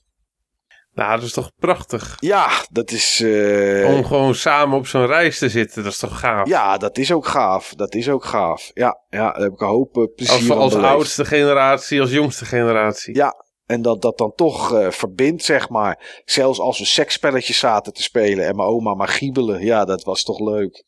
Nou, 0.95 1.15
dat 1.15 1.23
is 1.23 1.33
toch 1.33 1.51
prachtig? 1.59 2.17
Ja, 2.21 2.49
dat 2.71 2.91
is... 2.91 3.21
Uh... 3.21 3.95
Om 3.95 4.05
gewoon 4.05 4.35
samen 4.35 4.79
op 4.79 4.87
zo'n 4.87 5.07
reis 5.07 5.39
te 5.39 5.49
zitten, 5.49 5.83
dat 5.83 5.93
is 5.93 5.99
toch 5.99 6.19
gaaf? 6.19 6.49
Ja, 6.49 6.77
dat 6.77 6.99
is 6.99 7.13
ook 7.13 7.27
gaaf. 7.27 7.75
Dat 7.75 7.95
is 7.95 8.09
ook 8.09 8.25
gaaf. 8.25 8.71
Ja, 8.75 8.99
ja 9.09 9.33
daar 9.33 9.43
heb 9.43 9.53
ik 9.53 9.61
een 9.61 9.67
hoop 9.67 9.97
uh, 9.97 10.05
plezier 10.15 10.55
Als, 10.55 10.75
als 10.75 10.85
oudste 10.85 11.25
generatie, 11.25 12.01
als 12.01 12.11
jongste 12.11 12.45
generatie. 12.45 13.15
Ja, 13.15 13.45
en 13.67 13.83
dat 13.83 14.03
dat 14.03 14.19
dan 14.19 14.33
toch 14.35 14.73
uh, 14.73 14.91
verbindt, 14.91 15.45
zeg 15.45 15.69
maar. 15.69 16.23
Zelfs 16.25 16.59
als 16.59 16.79
we 16.79 16.85
seksspelletjes 16.85 17.59
zaten 17.59 17.93
te 17.93 18.03
spelen 18.03 18.47
en 18.47 18.57
mijn 18.57 18.69
oma 18.69 18.95
maar 18.95 19.09
giebelen. 19.09 19.65
Ja, 19.65 19.85
dat 19.85 20.05
was 20.05 20.23
toch 20.23 20.41
leuk. 20.41 20.85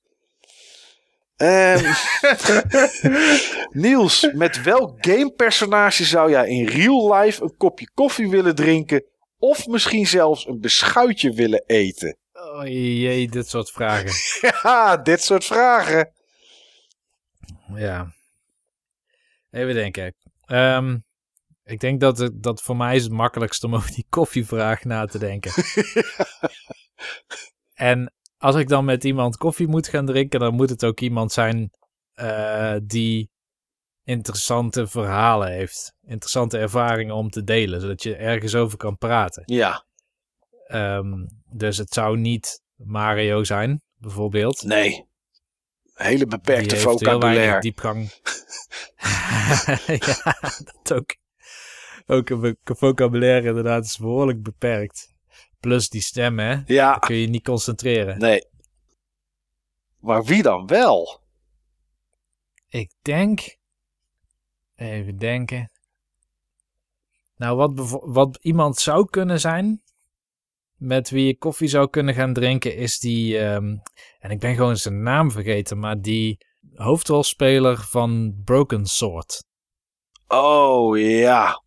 Um, 1.37 1.81
Niels, 3.83 4.29
met 4.33 4.63
welk 4.63 4.97
gamepersonage 5.01 6.05
zou 6.05 6.31
jij 6.31 6.49
in 6.49 6.67
real 6.67 7.15
life 7.15 7.43
een 7.43 7.57
kopje 7.57 7.91
koffie 7.95 8.31
willen 8.31 8.55
drinken 8.55 9.05
of 9.45 9.67
misschien 9.67 10.07
zelfs 10.07 10.47
een 10.47 10.61
beschuitje 10.61 11.33
willen 11.33 11.65
eten? 11.67 12.17
Oh 12.35 12.67
jee, 12.67 13.29
dit 13.29 13.49
soort 13.49 13.71
vragen. 13.71 14.13
ja, 14.63 14.97
dit 14.97 15.23
soort 15.23 15.45
vragen. 15.45 16.13
Ja. 17.75 18.13
Even 19.51 19.75
denken. 19.75 20.15
Um, 20.47 21.05
ik 21.65 21.81
denk 21.81 22.01
dat 22.01 22.19
het 22.19 22.43
dat 22.43 22.63
voor 22.63 22.77
mij 22.77 22.97
is 22.97 23.03
het 23.03 23.13
makkelijkst 23.13 23.65
om 23.65 23.75
over 23.75 23.95
die 23.95 24.07
koffievraag 24.09 24.85
na 24.85 25.05
te 25.07 25.19
denken. 25.19 25.53
en 27.91 28.13
als 28.39 28.57
ik 28.57 28.69
dan 28.69 28.85
met 28.85 29.05
iemand 29.05 29.37
koffie 29.37 29.69
moet 29.69 29.89
gaan 29.89 30.07
drinken, 30.07 30.41
dan 30.41 30.55
moet 30.55 30.71
het 30.71 30.85
ook 30.85 31.01
iemand 31.01 31.33
zijn 31.33 31.71
uh, 32.15 32.77
die 32.83 33.31
interessante 34.05 34.87
verhalen 34.87 35.53
heeft. 35.53 35.95
Interessante 36.07 36.59
ervaringen 36.59 37.15
om 37.15 37.31
te 37.31 37.45
delen, 37.45 37.81
zodat 37.81 38.03
je 38.03 38.17
ergens 38.17 38.55
over 38.55 38.79
kan 38.79 38.99
praten. 38.99 39.43
Ja. 39.47 39.85
Um, 40.69 41.43
dus 41.51 41.77
het 41.77 41.93
zou 41.93 42.19
niet 42.19 42.63
Mario 42.77 43.45
zijn, 43.45 43.83
bijvoorbeeld. 43.97 44.63
Nee. 44.63 45.07
Hele 45.95 46.27
beperkte 46.27 46.75
Die 46.75 46.83
vocabulaire. 46.83 47.61
diepgang. 47.61 48.11
ja, 50.07 50.37
dat 50.65 50.93
ook. 50.93 51.17
Ook 52.07 52.31
een 52.31 52.57
vocabulaire 52.65 53.49
inderdaad 53.49 53.85
is 53.85 53.99
behoorlijk 53.99 54.43
beperkt. 54.43 55.15
Plus 55.61 55.89
die 55.89 56.01
stem, 56.01 56.39
hè? 56.39 56.59
Ja. 56.67 56.91
Dan 56.91 57.01
kun 57.01 57.17
je 57.17 57.27
niet 57.27 57.45
concentreren. 57.45 58.19
Nee. 58.19 58.47
Maar 60.01 60.25
wie 60.25 60.43
dan 60.43 60.67
wel? 60.67 61.21
Ik 62.69 62.93
denk 63.03 63.57
Even 64.77 65.17
denken. 65.17 65.71
Nou, 67.37 67.57
wat, 67.57 68.01
wat 68.05 68.39
iemand 68.41 68.79
zou 68.79 69.11
kunnen 69.11 69.41
zijn, 69.41 69.83
met 70.77 71.11
wie 71.11 71.27
je 71.27 71.39
koffie 71.39 71.69
zou 71.69 71.91
kunnen 71.91 72.15
gaan 72.15 72.33
drinken, 72.33 72.77
is 72.77 72.99
die, 72.99 73.39
um, 73.39 73.83
en 74.19 74.31
ik 74.31 74.39
ben 74.39 74.55
gewoon 74.55 74.77
zijn 74.77 75.03
naam 75.03 75.31
vergeten, 75.31 75.79
maar 75.79 76.01
die 76.01 76.39
hoofdrolspeler 76.75 77.79
van 77.79 78.41
Broken 78.45 78.87
Sword. 78.87 79.45
Oh 80.29 80.99
ja. 80.99 81.63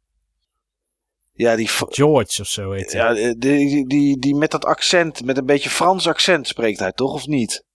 Ja, 1.32 1.56
die. 1.56 1.68
George 1.68 2.42
of 2.42 2.48
zo 2.48 2.72
heet 2.72 2.94
hij. 2.94 3.02
Ja, 3.02 3.34
die, 3.34 3.38
die, 3.38 3.88
die, 3.88 4.19
die 4.19 4.36
met 4.36 4.52
dat 4.52 4.66
accent, 4.66 5.26
met 5.26 5.38
een 5.38 5.45
beetje 5.45 5.69
Frans 5.69 6.08
accent 6.08 6.48
spreekt 6.48 6.80
hij 6.80 6.92
toch, 6.92 7.14
of 7.14 7.27
niet? 7.27 7.66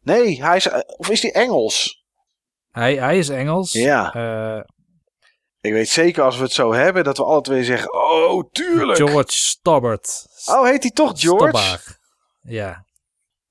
Nee, 0.00 0.42
hij 0.42 0.56
is. 0.56 0.68
Of 0.96 1.10
is 1.10 1.22
hij 1.22 1.32
Engels? 1.32 2.03
Hij, 2.74 2.96
hij 2.96 3.18
is 3.18 3.28
Engels. 3.28 3.72
Ja. 3.72 4.14
Uh, 4.16 4.62
ik 5.60 5.72
weet 5.72 5.88
zeker 5.88 6.22
als 6.22 6.36
we 6.36 6.42
het 6.42 6.52
zo 6.52 6.72
hebben 6.72 7.04
dat 7.04 7.16
we 7.16 7.24
alle 7.24 7.40
twee 7.40 7.64
zeggen: 7.64 7.92
Oh, 7.92 8.50
tuurlijk. 8.50 8.98
George 8.98 9.32
Stobbart. 9.32 10.26
Oh, 10.46 10.64
heet 10.64 10.82
hij 10.82 10.92
toch 10.92 11.20
George? 11.20 11.48
Stobbart. 11.48 11.98
Ja. 12.42 12.84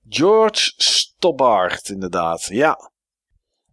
George 0.09 0.73
Stobbart, 0.77 1.89
inderdaad. 1.89 2.43
Ja. 2.43 2.91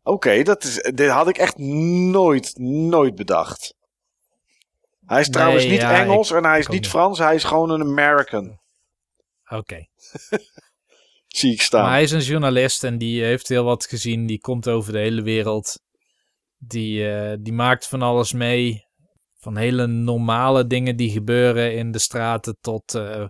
Oké, 0.03 0.43
dat 0.43 0.65
is. 0.65 0.75
dit 0.95 1.11
had 1.11 1.29
ik 1.29 1.39
echt 1.39 1.57
nooit, 1.59 2.59
nooit 2.59 3.15
bedacht. 3.15 3.75
Hij 5.07 5.21
is 5.21 5.29
nee, 5.29 5.37
trouwens 5.37 5.65
niet 5.65 5.81
ja, 5.81 5.95
Engels 5.95 6.31
ik, 6.31 6.37
en 6.37 6.45
hij 6.45 6.59
is 6.59 6.67
niet 6.67 6.89
Frans, 6.89 7.19
hij 7.19 7.35
is 7.35 7.45
gewoon 7.45 7.71
een 7.71 7.81
American. 7.81 8.61
Oké. 9.45 9.57
Okay. 9.57 9.89
zie 11.37 11.53
ik 11.53 11.63
staan. 11.63 11.83
Maar 11.83 11.91
hij 11.91 12.03
is 12.03 12.11
een 12.11 12.21
journalist 12.21 12.85
en 12.85 12.99
die 12.99 13.23
heeft 13.23 13.49
heel 13.49 13.65
wat 13.65 13.87
gezien. 13.87 14.27
Die 14.27 14.41
komt 14.41 14.69
over 14.69 14.93
de 14.93 14.99
hele 14.99 15.23
wereld. 15.23 15.83
Die, 16.59 17.01
uh, 17.01 17.33
die 17.41 17.53
maakt 17.53 17.87
van 17.87 18.03
alles 18.03 18.33
mee. 18.33 18.89
Van 19.39 19.57
hele 19.57 19.87
normale 19.87 20.67
dingen 20.67 20.97
die 20.97 21.11
gebeuren 21.11 21.75
in 21.75 21.91
de 21.91 21.99
straten 21.99 22.57
tot 22.61 22.95
uh, 22.95 23.27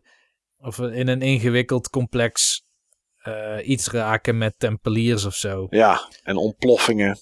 of 0.59 0.79
in 0.79 1.09
een 1.09 1.23
ingewikkeld 1.23 1.89
complex 1.89 2.63
uh, 3.25 3.69
iets 3.69 3.89
raken 3.89 4.39
met 4.39 4.55
tempeliers 4.59 5.25
of 5.25 5.35
zo. 5.35 5.67
Ja, 5.71 6.09
en 6.23 6.37
ontploffingen. 6.37 7.19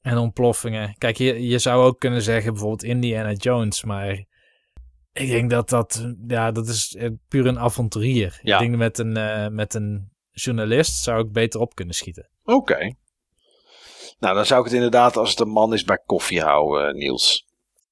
En 0.00 0.16
ontploffingen. 0.16 0.94
Kijk, 0.98 1.16
je, 1.16 1.48
je 1.48 1.58
zou 1.58 1.84
ook 1.84 1.98
kunnen 1.98 2.22
zeggen 2.22 2.52
bijvoorbeeld 2.52 2.82
Indiana 2.82 3.32
Jones, 3.32 3.84
maar 3.84 4.24
ik 5.12 5.28
denk 5.28 5.50
dat 5.50 5.68
dat, 5.68 6.14
ja, 6.26 6.52
dat 6.52 6.68
is 6.68 6.96
puur 7.28 7.46
een 7.46 7.58
avonturier. 7.58 8.40
Ja. 8.42 8.54
Ik 8.54 8.60
denk 8.60 8.76
met 8.76 8.98
een, 8.98 9.18
uh, 9.18 9.48
met 9.48 9.74
een 9.74 10.10
journalist 10.42 11.02
zou 11.02 11.24
ik 11.24 11.32
beter 11.32 11.60
op 11.60 11.74
kunnen 11.74 11.94
schieten. 11.94 12.28
Oké. 12.44 12.94
Nou, 14.18 14.34
dan 14.34 14.46
zou 14.46 14.60
ik 14.60 14.66
het 14.66 14.74
inderdaad 14.74 15.16
als 15.16 15.30
het 15.30 15.40
een 15.40 15.48
man 15.48 15.72
is 15.72 15.84
bij 15.84 16.02
koffie 16.06 16.42
houden, 16.42 16.96
Niels. 16.96 17.46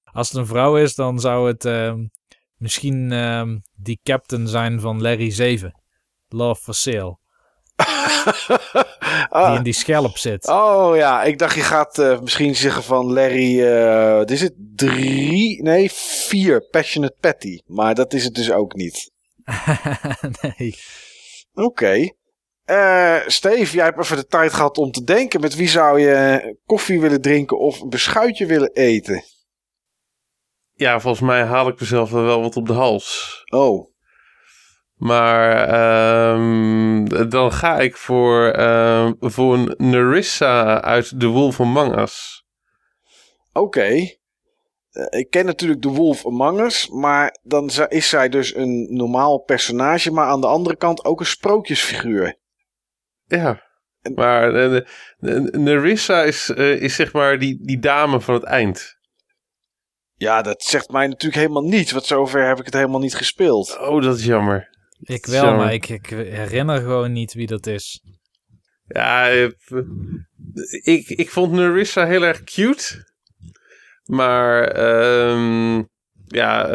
Als 0.05 0.29
het 0.29 0.37
een 0.37 0.47
vrouw 0.47 0.77
is, 0.77 0.95
dan 0.95 1.21
zou 1.21 1.49
het 1.49 1.65
uh, 1.65 1.95
misschien 2.57 3.11
uh, 3.13 3.43
die 3.75 4.01
captain 4.03 4.49
zijn 4.49 4.81
van 4.81 5.03
Larry 5.03 5.31
7. 5.31 5.83
Love 6.29 6.63
for 6.63 6.75
Sale. 6.75 7.19
ah. 9.29 9.49
Die 9.49 9.57
in 9.57 9.63
die 9.63 9.73
schelp 9.73 10.17
zit. 10.17 10.49
Oh 10.49 10.97
ja, 10.97 11.23
ik 11.23 11.39
dacht 11.39 11.55
je 11.55 11.61
gaat 11.61 11.99
uh, 11.99 12.21
misschien 12.21 12.57
zeggen 12.57 12.83
van 12.83 13.13
Larry, 13.13 13.61
uh, 13.61 14.25
is 14.25 14.41
het 14.41 14.55
drie, 14.57 15.63
nee 15.63 15.93
vier, 15.93 16.69
Passionate 16.71 17.17
Patty. 17.21 17.59
Maar 17.67 17.95
dat 17.95 18.13
is 18.13 18.25
het 18.25 18.35
dus 18.35 18.51
ook 18.51 18.75
niet. 18.75 19.11
nee. 20.43 20.77
Oké. 21.55 21.67
Okay. 21.67 22.17
Uh, 22.67 23.21
Steve, 23.27 23.77
jij 23.77 23.85
hebt 23.85 23.99
even 23.99 24.17
de 24.17 24.27
tijd 24.27 24.53
gehad 24.53 24.79
om 24.79 24.91
te 24.91 25.05
denken. 25.05 25.41
Met 25.41 25.55
wie 25.55 25.69
zou 25.69 26.01
je 26.01 26.57
koffie 26.67 27.01
willen 27.01 27.21
drinken 27.21 27.59
of 27.59 27.81
een 27.81 27.89
beschuitje 27.89 28.47
willen 28.47 28.73
eten? 28.73 29.25
Ja, 30.73 31.01
volgens 31.01 31.27
mij 31.27 31.43
haal 31.45 31.69
ik 31.69 31.81
mezelf 31.81 32.11
wel 32.11 32.41
wat 32.41 32.57
op 32.57 32.67
de 32.67 32.73
hals. 32.73 33.43
Oh. 33.53 33.93
Maar 34.95 36.33
um, 36.35 37.29
dan 37.29 37.53
ga 37.53 37.79
ik 37.79 37.97
voor, 37.97 38.59
um, 38.61 39.17
voor 39.21 39.55
een 39.55 39.75
Nerissa 39.77 40.81
uit 40.81 41.21
The 41.21 41.27
Wolf 41.27 41.61
Among 41.61 41.99
Us. 41.99 42.45
Oké. 43.53 43.59
Okay. 43.59 44.19
Uh, 44.93 45.21
ik 45.21 45.31
ken 45.31 45.47
natuurlijk 45.47 45.81
The 45.81 45.89
Wolf 45.89 46.27
Among 46.27 46.61
Us, 46.61 46.89
maar 46.89 47.37
dan 47.43 47.71
is 47.89 48.09
zij 48.09 48.29
dus 48.29 48.55
een 48.55 48.87
normaal 48.91 49.39
personage, 49.39 50.11
maar 50.11 50.27
aan 50.27 50.41
de 50.41 50.47
andere 50.47 50.77
kant 50.77 51.05
ook 51.05 51.21
een 51.21 51.27
sprookjesfiguur. 51.27 52.43
Ja. 53.27 53.63
Maar 54.15 54.55
uh, 54.55 54.81
Nerissa 55.51 56.23
is, 56.23 56.51
uh, 56.51 56.83
is 56.83 56.95
zeg 56.95 57.13
maar 57.13 57.39
die, 57.39 57.59
die 57.63 57.79
dame 57.79 58.21
van 58.21 58.35
het 58.35 58.43
eind. 58.43 58.97
Ja, 60.15 60.43
dat 60.43 60.63
zegt 60.63 60.91
mij 60.91 61.07
natuurlijk 61.07 61.41
helemaal 61.41 61.63
niets. 61.63 61.93
Want 61.93 62.05
zover 62.05 62.47
heb 62.47 62.59
ik 62.59 62.65
het 62.65 62.75
helemaal 62.75 63.01
niet 63.01 63.15
gespeeld. 63.15 63.79
Oh, 63.79 64.03
dat 64.03 64.19
is 64.19 64.25
jammer. 64.25 64.69
Ik 65.01 65.27
wel, 65.27 65.45
jammer. 65.45 65.65
maar 65.65 65.73
ik, 65.73 65.89
ik, 65.89 66.07
herinner 66.07 66.81
gewoon 66.81 67.13
niet 67.13 67.35
wie 67.35 67.47
dat 67.47 67.67
is. 67.67 68.03
Ja, 68.87 69.27
ik, 70.83 71.09
ik 71.09 71.31
vond 71.31 71.53
Nerissa 71.53 72.07
heel 72.07 72.23
erg 72.23 72.45
cute. 72.45 73.13
Maar 74.05 74.77
um, 75.31 75.89
ja, 76.27 76.69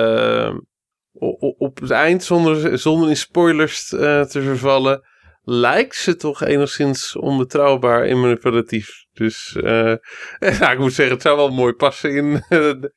o- 1.14 1.56
op 1.58 1.80
het 1.80 1.92
eind, 1.92 2.24
zonder, 2.24 2.80
zonder 2.80 3.10
in 3.10 3.18
spoilers 3.18 3.94
eh, 3.94 4.22
te 4.22 4.42
vervallen, 4.42 5.04
lijkt 5.50 5.96
ze 5.96 6.16
toch 6.16 6.44
enigszins 6.44 7.16
onbetrouwbaar 7.16 8.04
en 8.04 8.20
manipulatief. 8.20 9.06
Dus 9.14 9.58
ja, 10.60 10.72
ik 10.72 10.80
moet 10.80 10.94
zeggen, 10.94 11.14
het 11.14 11.24
zou 11.24 11.38
wel 11.38 11.50
mooi 11.50 11.74
passen 11.74 12.16
in, 12.16 12.34
eh, 12.36 12.50
de, 12.50 12.94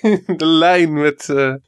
in 0.00 0.36
de 0.36 0.46
lijn 0.46 0.92
met... 0.92 1.28
eh, 1.28 1.54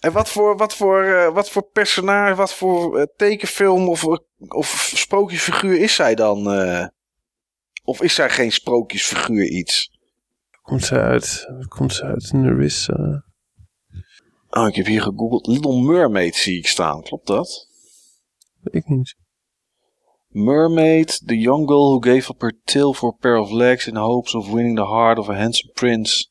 En 0.00 0.12
wat 0.12 0.28
voor, 0.28 0.56
wat 0.56 0.76
voor, 0.76 1.32
wat 1.32 1.50
voor 1.50 1.62
personage, 1.62 2.34
wat 2.34 2.54
voor 2.54 3.08
tekenfilm 3.16 3.88
of, 3.88 4.04
of 4.48 4.92
sprookjesfiguur 4.94 5.80
is 5.80 5.94
zij 5.94 6.14
dan? 6.14 6.46
of 7.84 8.02
is 8.02 8.14
zij 8.14 8.30
geen 8.30 8.52
sprookjesfiguur 8.52 9.44
iets? 9.44 9.90
komt 10.64 10.84
ze 10.84 11.00
uit? 11.00 11.46
Komt 11.68 11.94
ze 11.94 12.02
uit? 12.02 12.32
Nerissa? 12.32 13.24
Oh, 14.56 14.68
ik 14.68 14.74
heb 14.74 14.86
hier 14.86 15.02
gegoogeld. 15.02 15.46
Little 15.46 15.82
Mermaid 15.82 16.34
zie 16.34 16.58
ik 16.58 16.66
staan. 16.66 17.02
Klopt 17.02 17.26
dat? 17.26 17.68
Ik 18.62 18.88
niet. 18.88 19.16
Mermaid, 20.28 21.26
the 21.26 21.38
young 21.38 21.68
girl 21.68 21.90
who 21.90 22.12
gave 22.12 22.30
up 22.30 22.40
her 22.40 22.60
tail 22.64 22.92
for 22.92 23.08
a 23.08 23.16
pair 23.20 23.36
of 23.36 23.50
legs 23.50 23.86
in 23.86 23.96
hopes 23.96 24.34
of 24.34 24.50
winning 24.50 24.76
the 24.76 24.86
heart 24.86 25.18
of 25.18 25.28
a 25.28 25.34
handsome 25.34 25.72
prince. 25.72 26.28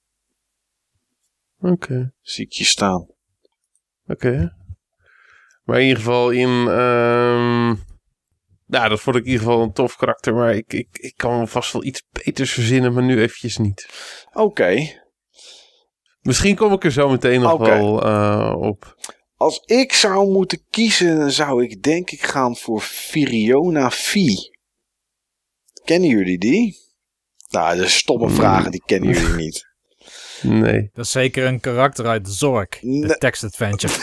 Oké. 1.59 2.13
Zie 2.21 2.45
ik 2.45 2.53
hier 2.53 2.65
staan. 2.65 3.07
Oké. 4.07 4.55
Maar 5.63 5.79
in 5.79 5.87
ieder 5.87 6.03
geval 6.03 6.29
in... 6.29 6.67
ehm 6.67 7.75
nou, 8.65 8.89
dat 8.89 9.01
vond 9.01 9.15
ik 9.15 9.25
in 9.25 9.31
ieder 9.31 9.45
geval 9.45 9.63
een 9.63 9.73
tof 9.73 9.95
karakter. 9.95 10.33
Maar 10.33 10.55
ik, 10.55 10.73
ik, 10.73 10.87
ik 10.91 11.13
kan 11.17 11.47
vast 11.47 11.73
wel 11.73 11.83
iets 11.83 12.07
beters 12.11 12.51
verzinnen, 12.51 12.93
maar 12.93 13.03
nu 13.03 13.21
eventjes 13.21 13.57
niet. 13.57 13.87
Oké. 14.33 15.01
Misschien 16.23 16.55
kom 16.55 16.73
ik 16.73 16.83
er 16.83 16.91
zo 16.91 17.09
meteen 17.09 17.41
nog 17.41 17.57
wel 17.67 18.03
eh, 18.05 18.53
op. 18.57 18.95
Als 19.35 19.61
ik 19.65 19.93
zou 19.93 20.31
moeten 20.31 20.63
kiezen, 20.69 21.17
dan 21.17 21.31
zou 21.31 21.63
ik 21.63 21.81
denk 21.83 22.11
ik 22.11 22.23
gaan 22.23 22.55
voor 22.55 22.81
Firiona 22.81 23.91
Fee. 23.91 24.51
Kennen 25.83 26.09
jullie 26.09 26.37
die? 26.37 26.77
Nou, 27.49 27.77
dat 27.77 27.85
is 27.85 27.97
stomme 27.97 28.29
vragen, 28.29 28.71
die 28.71 28.83
kennen 28.85 29.09
jullie 29.13 29.35
niet. 29.45 29.65
Nee. 30.41 30.89
Dat 30.93 31.05
is 31.05 31.11
zeker 31.11 31.45
een 31.45 31.59
karakter 31.59 32.05
uit 32.07 32.29
Zork, 32.29 32.77
de 32.81 32.87
Nee. 32.87 33.17
text 33.17 33.43
adventure. 33.43 33.93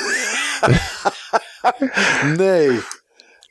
Nee. 2.36 2.80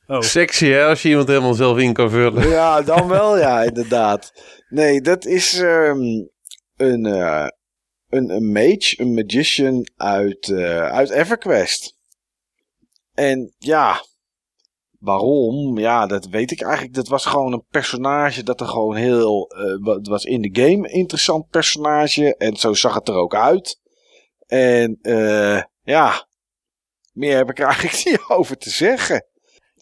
Oh, 0.07 0.22
Sexy 0.22 0.65
hè, 0.65 0.85
als 0.85 1.01
je 1.01 1.09
iemand 1.09 1.27
helemaal 1.27 1.53
zelf 1.53 1.77
in 1.77 1.93
kan 1.93 2.09
vullen. 2.09 2.49
Ja, 2.49 2.81
dan 2.81 3.07
wel 3.07 3.38
ja, 3.38 3.64
inderdaad. 3.64 4.33
Nee, 4.69 5.01
dat 5.01 5.25
is 5.25 5.59
ehm, 5.59 5.99
een, 6.77 7.06
eh, 7.06 7.48
een, 8.10 8.30
een 8.30 8.52
mage, 8.52 9.02
een 9.02 9.14
magician 9.14 9.88
uit, 9.96 10.50
eh, 10.50 10.86
uit 10.86 11.10
EverQuest. 11.10 11.98
En 13.14 13.54
ja, 13.58 14.04
waarom? 15.00 15.78
Ja, 15.78 16.06
dat 16.06 16.26
weet 16.26 16.52
ik 16.52 16.62
eigenlijk. 16.62 16.94
Dat 16.94 17.08
was 17.08 17.26
gewoon 17.26 17.54
een 17.54 17.66
personage 17.70 18.44
dat 18.44 18.62
er 18.62 18.68
gewoon 18.68 18.96
heel... 18.96 19.50
eh, 19.50 19.96
het 19.96 20.08
was 20.08 20.24
in 20.24 20.42
de 20.42 20.62
game 20.62 20.88
een 20.88 20.94
interessant 20.94 21.50
personage. 21.50 22.36
En 22.36 22.56
zo 22.56 22.74
zag 22.74 22.94
het 22.94 23.08
er 23.08 23.16
ook 23.16 23.36
uit. 23.36 23.80
En 24.48 25.00
eh, 25.02 25.62
ja, 25.84 26.28
meer 27.12 27.38
heb 27.38 27.50
ik 27.50 27.60
er 27.60 27.66
eigenlijk 27.72 28.06
niet 28.06 28.26
over 28.28 28.58
te 28.58 28.70
zeggen. 28.70 29.26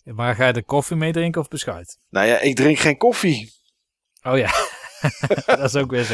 maar 0.04 0.36
ga 0.36 0.48
je 0.48 0.54
er 0.54 0.64
koffie 0.64 0.96
mee 0.96 1.12
drinken 1.12 1.42
of 1.42 1.48
beschuit? 1.48 2.00
Nou 2.10 2.28
ja, 2.28 2.40
ik 2.40 2.56
drink 2.56 2.78
geen 2.78 2.98
koffie. 2.98 3.56
Oh 4.24 4.38
ja, 4.38 4.50
dat 5.46 5.64
is 5.64 5.76
ook 5.76 5.92
weer 5.92 6.04
zo. 6.04 6.14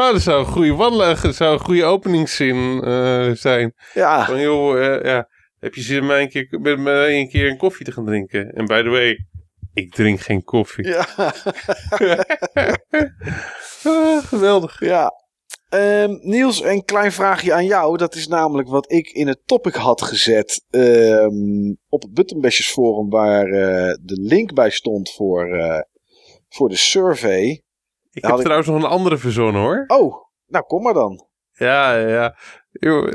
oh, 0.00 0.12
dat 0.12 0.22
zou 0.22 0.38
een 0.38 0.52
goede 0.52 0.74
wandelen, 0.74 1.22
dat 1.22 1.34
zou 1.34 1.52
een 1.52 1.64
goede 1.64 1.84
openingszin 1.84 2.82
eh, 2.84 3.30
zijn. 3.30 3.74
Ja. 3.94 4.26
Van 4.26 4.40
joh, 4.40 4.84
eh, 4.84 5.04
ja, 5.04 5.28
heb 5.60 5.74
je 5.74 5.80
zin 5.80 6.00
om 6.00 6.06
mij 6.06 6.22
een 6.22 6.28
keer, 6.28 6.58
met 6.60 6.78
mij 6.78 7.18
een 7.18 7.28
keer 7.28 7.50
een 7.50 7.58
koffie 7.58 7.84
te 7.86 7.92
gaan 7.92 8.04
drinken? 8.04 8.52
En 8.52 8.66
by 8.66 8.82
the 8.82 8.88
way, 8.88 9.26
ik 9.74 9.92
drink 9.94 10.20
geen 10.20 10.44
koffie. 10.44 10.86
Ja, 10.86 11.06
Ah, 13.84 14.24
geweldig. 14.24 14.80
ja. 14.80 15.12
Ehm, 15.68 16.16
Niels, 16.20 16.62
een 16.62 16.84
klein 16.84 17.12
vraagje 17.12 17.52
aan 17.52 17.66
jou. 17.66 17.96
Dat 17.96 18.14
is 18.14 18.26
namelijk 18.26 18.68
wat 18.68 18.92
ik 18.92 19.08
in 19.08 19.26
het 19.26 19.40
topic 19.44 19.74
had 19.74 20.02
gezet 20.02 20.64
ehm, 20.70 21.74
op 21.88 22.02
het 22.02 22.14
Buttonbashers 22.14 22.70
forum, 22.70 23.10
waar 23.10 23.46
eh, 23.46 23.94
de 24.02 24.20
link 24.20 24.54
bij 24.54 24.70
stond 24.70 25.10
voor, 25.10 25.58
eh, 25.58 25.80
voor 26.56 26.68
de 26.68 26.76
survey. 26.76 27.62
Ik 28.10 28.22
heb 28.24 28.34
ik- 28.34 28.40
trouwens 28.40 28.68
nog 28.68 28.76
een 28.82 28.88
andere 28.88 29.18
verzonnen 29.18 29.62
hoor. 29.62 29.84
Oh, 29.86 30.14
nou 30.46 30.64
kom 30.64 30.82
maar 30.82 30.94
dan. 30.94 31.28
Ja, 31.52 31.94
ja. 31.96 32.36
Eh, 32.72 33.12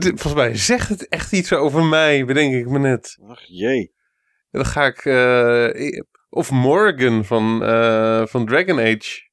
volgens 0.00 0.34
mij 0.34 0.56
zegt 0.56 0.88
het 0.88 1.08
echt 1.08 1.32
iets 1.32 1.52
over 1.52 1.84
mij, 1.84 2.24
bedenk 2.24 2.54
ik 2.54 2.68
me 2.68 2.78
net. 2.78 3.18
Ach 3.28 3.40
jee. 3.46 3.94
Dan 4.50 4.64
ga 4.66 4.84
ik... 4.86 5.04
eh, 5.04 6.02
of 6.28 6.50
Morgan 6.50 7.24
van, 7.24 7.64
eh, 7.64 8.26
van 8.26 8.46
Dragon 8.46 8.78
Age. 8.78 9.28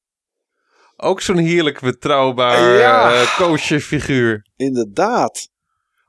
Ook 0.96 1.20
zo'n 1.20 1.36
heerlijk 1.36 1.80
betrouwbaar 1.80 2.76
Ja. 2.78 3.24
koosje 3.36 3.80
figuur. 3.80 4.46
Inderdaad. 4.56 5.48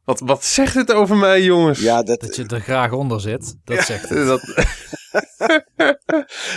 Wat, 0.10 0.20
wat 0.20 0.44
zegt 0.46 0.74
het 0.74 0.92
over 0.94 1.18
mij, 1.18 1.42
jongens? 1.42 1.80
Ja, 1.80 2.04
dat, 2.04 2.22
Dat 2.22 2.36
je 2.36 2.46
er 2.48 2.60
graag 2.60 2.92
onder 2.92 3.22
zit, 3.22 3.58
dat 3.64 3.84
zegt 3.84 4.10
het. 4.10 4.28
Dat, 4.28 4.42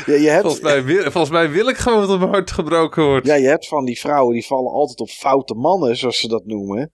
ja, 0.06 0.14
je, 0.14 0.28
hebt, 0.28 0.40
volgens, 0.42 0.60
mij 0.62 0.84
wil, 0.84 1.02
volgens 1.02 1.30
mij 1.30 1.50
wil 1.50 1.68
ik 1.68 1.76
gewoon 1.76 2.06
dat 2.06 2.18
mijn 2.18 2.30
hart 2.30 2.50
gebroken 2.50 3.04
wordt. 3.04 3.26
ja, 3.26 3.34
je 3.34 3.46
hebt 3.46 3.68
van 3.68 3.84
die 3.84 4.00
vrouwen 4.00 4.34
die 4.34 4.46
vallen 4.46 4.72
altijd 4.72 5.00
op 5.00 5.08
foute 5.08 5.54
mannen, 5.54 5.96
zoals 5.96 6.18
ze 6.20 6.28
dat 6.28 6.44
noemen. 6.44 6.92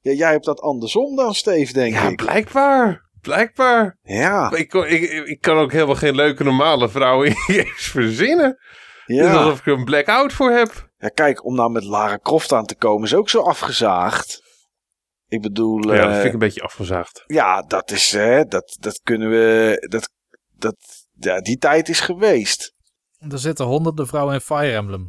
Ja, 0.00 0.12
jij 0.12 0.30
hebt 0.30 0.44
dat 0.44 0.60
andersom 0.60 1.16
dan, 1.16 1.34
Steve, 1.34 1.72
denk 1.72 1.94
Ja, 1.94 2.08
ik. 2.08 2.16
blijkbaar. 2.16 3.08
Blijkbaar. 3.20 3.98
Ja, 4.02 4.50
Ik, 4.52 4.74
ik, 4.74 5.10
ik 5.26 5.40
kan 5.40 5.56
ook 5.58 5.72
helemaal 5.72 5.94
geen 5.94 6.14
leuke 6.14 6.44
normale 6.44 6.88
vrouw 6.88 7.22
in 7.22 7.34
eens 7.46 7.90
verzinnen. 7.90 8.58
Het 9.04 9.16
is 9.18 9.24
ja. 9.24 9.34
alsof 9.36 9.58
ik 9.58 9.66
er 9.66 9.72
een 9.72 9.84
blackout 9.84 10.32
voor 10.32 10.50
heb. 10.50 10.88
Ja, 10.98 11.08
kijk, 11.08 11.44
om 11.44 11.54
nou 11.54 11.70
met 11.70 11.84
Lara 11.84 12.18
Croft 12.22 12.52
aan 12.52 12.66
te 12.66 12.76
komen 12.76 13.04
is 13.04 13.14
ook 13.14 13.28
zo 13.28 13.40
afgezaagd. 13.42 14.48
Ik 15.30 15.40
bedoel, 15.40 15.92
ja, 15.94 15.96
dat 16.00 16.06
eh, 16.08 16.12
vind 16.14 16.24
ik 16.26 16.32
een 16.32 16.38
beetje 16.38 16.62
afgezaagd. 16.62 17.24
ja, 17.26 17.62
dat 17.62 17.90
is, 17.90 18.10
hè, 18.12 18.44
dat, 18.44 18.76
dat 18.80 19.00
kunnen 19.02 19.30
we, 19.30 19.76
dat, 19.88 20.10
dat, 20.56 20.76
ja, 21.18 21.40
die 21.40 21.56
tijd 21.58 21.88
is 21.88 22.00
geweest. 22.00 22.74
Er 23.30 23.38
zitten 23.38 23.64
honderden 23.66 24.06
vrouwen 24.06 24.34
in 24.34 24.40
Fire 24.40 24.72
Emblem. 24.76 25.08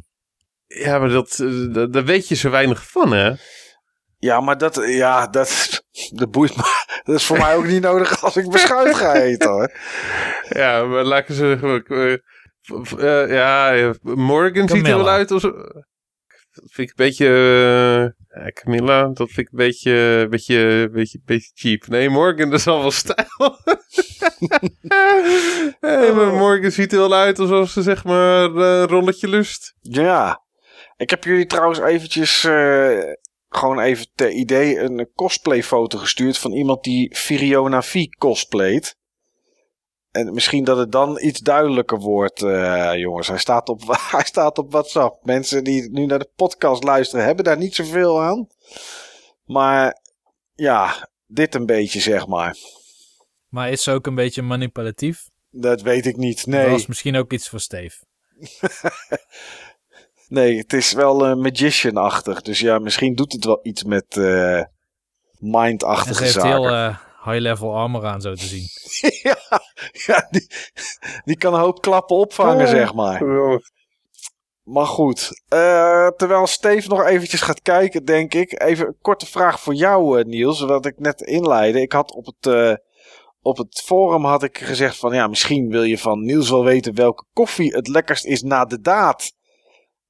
Ja, 0.66 0.98
maar 0.98 1.08
dat, 1.08 1.38
eh, 1.38 1.72
dat- 1.74 1.92
daar 1.92 2.04
weet 2.04 2.28
je 2.28 2.34
zo 2.34 2.50
weinig 2.50 2.90
van, 2.90 3.12
hè? 3.12 3.32
Ja, 4.18 4.40
maar 4.40 4.58
dat, 4.58 4.74
ja, 4.86 5.26
dat, 5.26 5.82
dat 6.20 6.30
boeit 6.30 6.56
me. 6.56 6.62
Dat 7.02 7.14
is 7.16 7.24
voor 7.24 7.38
mij 7.38 7.56
ook 7.56 7.66
niet 7.66 7.82
nodig 7.82 8.22
als 8.24 8.36
ik 8.36 8.50
beschuit 8.50 8.94
ga 8.94 9.14
eten, 9.14 9.50
hoor. 9.50 9.72
Ja, 10.48 10.84
maar 10.84 11.18
ik 11.18 11.28
eens 11.28 11.38
zeggen... 11.38 11.84
eh, 12.98 13.28
ja, 13.34 13.92
Morgan 14.02 14.68
ziet 14.68 14.86
er 14.86 14.96
wel 14.96 15.08
uit 15.08 15.30
als... 15.30 15.42
Dat 15.42 16.70
vind 16.70 16.90
ik 16.90 16.98
een 16.98 17.06
beetje... 17.06 18.14
ja, 18.34 18.50
Camilla, 18.50 19.02
dat 19.02 19.30
vind 19.30 19.46
ik 19.46 19.48
een 19.52 19.58
beetje, 19.58 20.26
beetje, 20.30 20.88
beetje, 20.92 21.20
beetje 21.24 21.50
cheap. 21.54 21.86
Nee, 21.86 22.08
Morgan, 22.08 22.50
dat 22.50 22.58
is 22.58 22.66
al 22.66 22.80
wel 22.80 22.90
stijl. 23.02 23.58
hey, 25.80 26.12
maar 26.12 26.32
Morgan 26.32 26.70
ziet 26.70 26.92
er 26.92 26.98
wel 26.98 27.14
uit 27.14 27.38
alsof 27.38 27.70
ze 27.70 27.82
zeg 27.82 28.04
maar 28.04 28.42
een 28.42 28.86
rolletje 28.86 29.28
lust. 29.28 29.74
Ja. 29.80 30.42
Ik 30.96 31.10
heb 31.10 31.24
jullie 31.24 31.46
trouwens 31.46 31.80
eventjes, 31.80 32.44
eh, 32.44 32.98
gewoon 33.48 33.80
even 33.80 34.06
ter 34.14 34.30
idee, 34.30 34.78
een 34.78 35.10
cosplay 35.14 35.62
foto 35.62 35.98
gestuurd 35.98 36.38
van 36.38 36.52
iemand 36.52 36.84
die 36.84 37.16
Firiona 37.16 37.82
V 37.82 38.04
cosplayt. 38.18 38.96
En 40.12 40.34
misschien 40.34 40.64
dat 40.64 40.76
het 40.76 40.92
dan 40.92 41.18
iets 41.20 41.40
duidelijker 41.40 41.98
wordt, 41.98 42.42
eh, 42.42 42.94
jongens. 42.94 43.28
Hij 43.28 43.38
staat, 43.38 43.68
op, 43.68 43.82
hij 44.16 44.24
staat 44.24 44.58
op 44.58 44.72
WhatsApp. 44.72 45.24
Mensen 45.24 45.64
die 45.64 45.90
nu 45.90 46.06
naar 46.06 46.18
de 46.18 46.30
podcast 46.36 46.84
luisteren, 46.84 47.24
hebben 47.24 47.44
daar 47.44 47.58
niet 47.58 47.74
zoveel 47.74 48.22
aan. 48.22 48.46
Maar 49.44 50.00
ja, 50.54 51.08
dit 51.26 51.54
een 51.54 51.66
beetje, 51.66 52.00
zeg 52.00 52.26
maar. 52.26 52.56
Maar 53.48 53.70
is 53.70 53.82
ze 53.82 53.90
ook 53.90 54.06
een 54.06 54.14
beetje 54.14 54.42
manipulatief? 54.42 55.28
Dat 55.50 55.82
weet 55.82 56.06
ik 56.06 56.16
niet. 56.16 56.36
Dat 56.36 56.46
Nee, 56.46 56.70
was 56.70 56.86
misschien 56.86 57.16
ook 57.16 57.32
iets 57.32 57.48
voor 57.48 57.60
Steve. 57.60 57.96
nee 60.28 60.58
het 60.58 60.72
is 60.72 60.92
wel 60.92 61.26
eh, 61.26 61.34
magician-achtig. 61.34 62.42
Dus 62.42 62.60
ja, 62.60 62.78
misschien 62.78 63.14
doet 63.14 63.32
het 63.32 63.44
wel 63.44 63.60
iets 63.62 63.84
met 63.84 64.16
eh 64.16 64.62
mind-achtige 65.38 66.26
zaken. 66.26 66.50
heel 66.50 66.96
high-level 67.24 67.74
armor 67.76 68.06
aan, 68.06 68.20
zo 68.20 68.34
te 68.34 68.44
zien. 68.44 68.66
ja, 69.22 69.36
ja 69.92 70.26
die, 70.30 70.46
die 71.24 71.36
kan 71.36 71.54
een 71.54 71.60
hoop 71.60 71.80
klappen 71.80 72.16
opvangen, 72.16 72.64
Oh. 72.64 72.70
zeg 72.70 72.94
maar. 72.94 73.22
Maar 74.62 74.86
goed, 74.86 75.42
eh, 75.48 76.06
terwijl 76.06 76.46
Steve 76.46 76.88
nog 76.88 77.04
eventjes 77.04 77.40
gaat 77.40 77.62
kijken, 77.62 78.04
denk 78.04 78.34
ik. 78.34 78.60
Even 78.62 78.86
een 78.86 78.96
korte 79.00 79.26
vraag 79.26 79.60
voor 79.60 79.74
jou, 79.74 80.18
eh, 80.18 80.24
Niels. 80.24 80.60
Wat 80.60 80.86
ik 80.86 80.98
net 80.98 81.20
inleidde. 81.20 81.80
Ik 81.80 81.92
had 81.92 82.12
op 82.12 82.26
het, 82.26 82.46
eh, 82.54 82.74
op 83.40 83.56
het 83.56 83.82
forum 83.84 84.24
had 84.24 84.42
ik 84.42 84.58
gezegd 84.58 84.96
van... 84.96 85.14
Ja, 85.14 85.26
misschien 85.26 85.68
wil 85.70 85.82
je 85.82 85.98
van 85.98 86.24
Niels 86.24 86.50
wel 86.50 86.64
weten 86.64 86.94
welke 86.94 87.24
koffie 87.32 87.74
het 87.74 87.88
lekkerst 87.88 88.24
is 88.24 88.42
na 88.42 88.64
de 88.64 88.80
daad. 88.80 89.32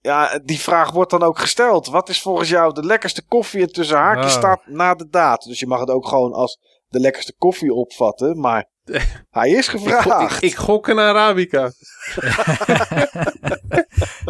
ja, 0.00 0.38
die 0.44 0.60
vraag 0.60 0.90
wordt 0.90 1.10
dan 1.10 1.22
ook 1.22 1.38
gesteld. 1.38 1.86
Wat 1.86 2.08
is 2.08 2.20
volgens 2.22 2.48
jou 2.48 2.72
de 2.74 2.84
lekkerste 2.84 3.26
koffie? 3.26 3.60
En 3.62 3.72
tussen 3.72 3.96
haakjes 3.96 4.32
Ah. 4.32 4.38
staat 4.38 4.66
na 4.66 4.94
de 4.94 5.08
daad. 5.08 5.42
Dus 5.42 5.60
je 5.60 5.66
mag 5.66 5.80
het 5.80 5.90
ook 5.90 6.06
gewoon 6.08 6.32
als 6.32 6.58
de 6.92 7.00
lekkerste 7.00 7.34
koffie 7.38 7.72
opvatten. 7.72 8.40
Maar 8.40 8.70
hij 9.30 9.50
is 9.50 9.68
gevraagd. 9.68 10.32
ik, 10.42 10.50
ik 10.50 10.54
gok 10.56 10.86
een 10.88 10.98
Arabica. 10.98 11.70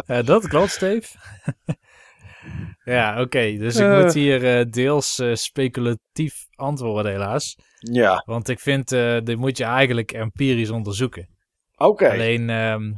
Eh, 0.05 0.25
dat 0.25 0.47
klopt, 0.47 0.71
Steve. 0.71 1.07
ja, 2.95 3.21
oké. 3.21 3.57
dus 3.57 3.75
ik 3.75 3.85
Eh. 3.85 4.01
moet 4.01 4.13
hier 4.13 4.57
eh, 4.59 4.65
deels 4.69 5.19
eh, 5.19 5.33
speculatief 5.35 6.45
antwoorden, 6.55 7.11
helaas. 7.11 7.57
Ja, 7.79 8.23
Want 8.25 8.49
ik 8.49 8.59
vind, 8.59 8.91
eh 8.91 9.17
dit 9.23 9.37
moet 9.37 9.57
je 9.57 9.63
eigenlijk 9.63 10.11
empirisch 10.11 10.69
onderzoeken. 10.69 11.29
oké. 11.75 12.09
Alleen, 12.11 12.49
ehm, 12.49 12.91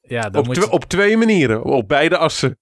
ja, 0.00 0.30
dan 0.30 0.40
Op, 0.40 0.46
moet 0.46 0.56
je 0.56 0.70
op 0.70 0.84
twee 0.84 1.16
manieren. 1.16 1.62
Op 1.64 1.88
beide 1.88 2.16
assen. 2.18 2.58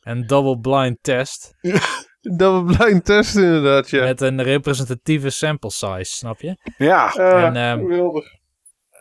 een 0.00 0.26
double 0.26 0.58
blind 0.60 0.98
test 1.02 1.54
Dat 2.22 2.64
we 2.64 2.76
blind 2.76 3.04
testen 3.04 3.42
inderdaad, 3.42 3.90
ja. 3.90 4.04
met 4.04 4.20
een 4.20 4.42
representatieve 4.42 5.30
sample 5.30 5.70
size, 5.70 6.04
snap 6.16 6.40
je? 6.40 6.56
Ja, 6.78 7.14
Eh, 7.14 7.44
en, 7.44 7.56
ehm, 7.56 7.78
geweldig. 7.78 8.24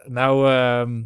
Nou, 0.03 0.49
ehm, 0.49 1.03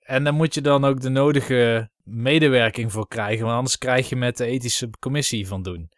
en 0.00 0.24
dan 0.24 0.34
moet 0.34 0.54
je 0.54 0.60
dan 0.60 0.84
ook 0.84 1.00
de 1.00 1.08
nodige 1.08 1.90
medewerking 2.02 2.92
voor 2.92 3.08
krijgen, 3.08 3.44
want 3.44 3.56
anders 3.56 3.78
krijg 3.78 4.08
je 4.08 4.16
met 4.16 4.36
de 4.36 4.44
ethische 4.44 4.90
commissie 4.98 5.46
van 5.46 5.62
doen. 5.62 5.90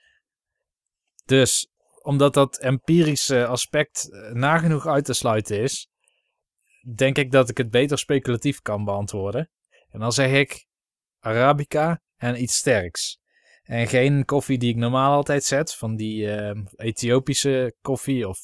Dus, 1.25 1.71
omdat 2.03 2.35
dat 2.35 2.59
empirische 2.59 3.47
aspect 3.47 4.11
eh, 4.13 4.33
nagenoeg 4.33 4.87
uit 4.87 5.05
te 5.05 5.13
sluiten 5.13 5.61
is, 5.61 5.89
denk 6.95 7.19
ik 7.19 7.31
dat 7.31 7.49
ik 7.49 7.57
het 7.57 7.71
beter 7.71 7.99
speculatief 7.99 8.61
kan 8.61 8.85
beantwoorden. 8.85 9.51
En 9.91 10.01
dan 10.01 10.13
zeg 10.13 10.31
ik 10.31 10.67
Arabica 11.21 12.01
en 12.17 12.43
iets 12.43 12.57
sterks. 12.57 13.19
En 13.71 13.87
geen 13.87 14.25
koffie 14.25 14.59
die 14.59 14.71
ik 14.71 14.77
normaal 14.77 15.13
altijd 15.13 15.45
zet, 15.45 15.75
van 15.75 15.97
die 15.97 16.31
ehm, 16.31 16.65
Ethiopische 16.77 17.75
koffie 17.83 18.29
of 18.29 18.39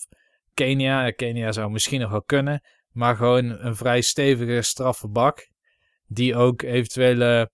Kenia. 0.54 1.10
Kenia 1.10 1.52
zou 1.52 1.70
misschien 1.70 2.00
nog 2.00 2.10
wel 2.10 2.22
kunnen. 2.22 2.60
Maar 2.92 3.16
gewoon 3.16 3.44
een 3.44 3.76
vrij 3.76 4.00
stevige, 4.00 4.62
straffe 4.62 5.08
bak. 5.08 5.48
Die 6.06 6.36
ook 6.36 6.62
eventuele 6.62 7.50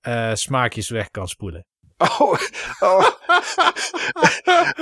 eh, 0.00 0.34
smaakjes 0.34 0.88
weg 0.88 1.10
kan 1.10 1.28
spoelen. 1.28 1.66
Oh, 2.18 2.38
oh. 2.80 3.06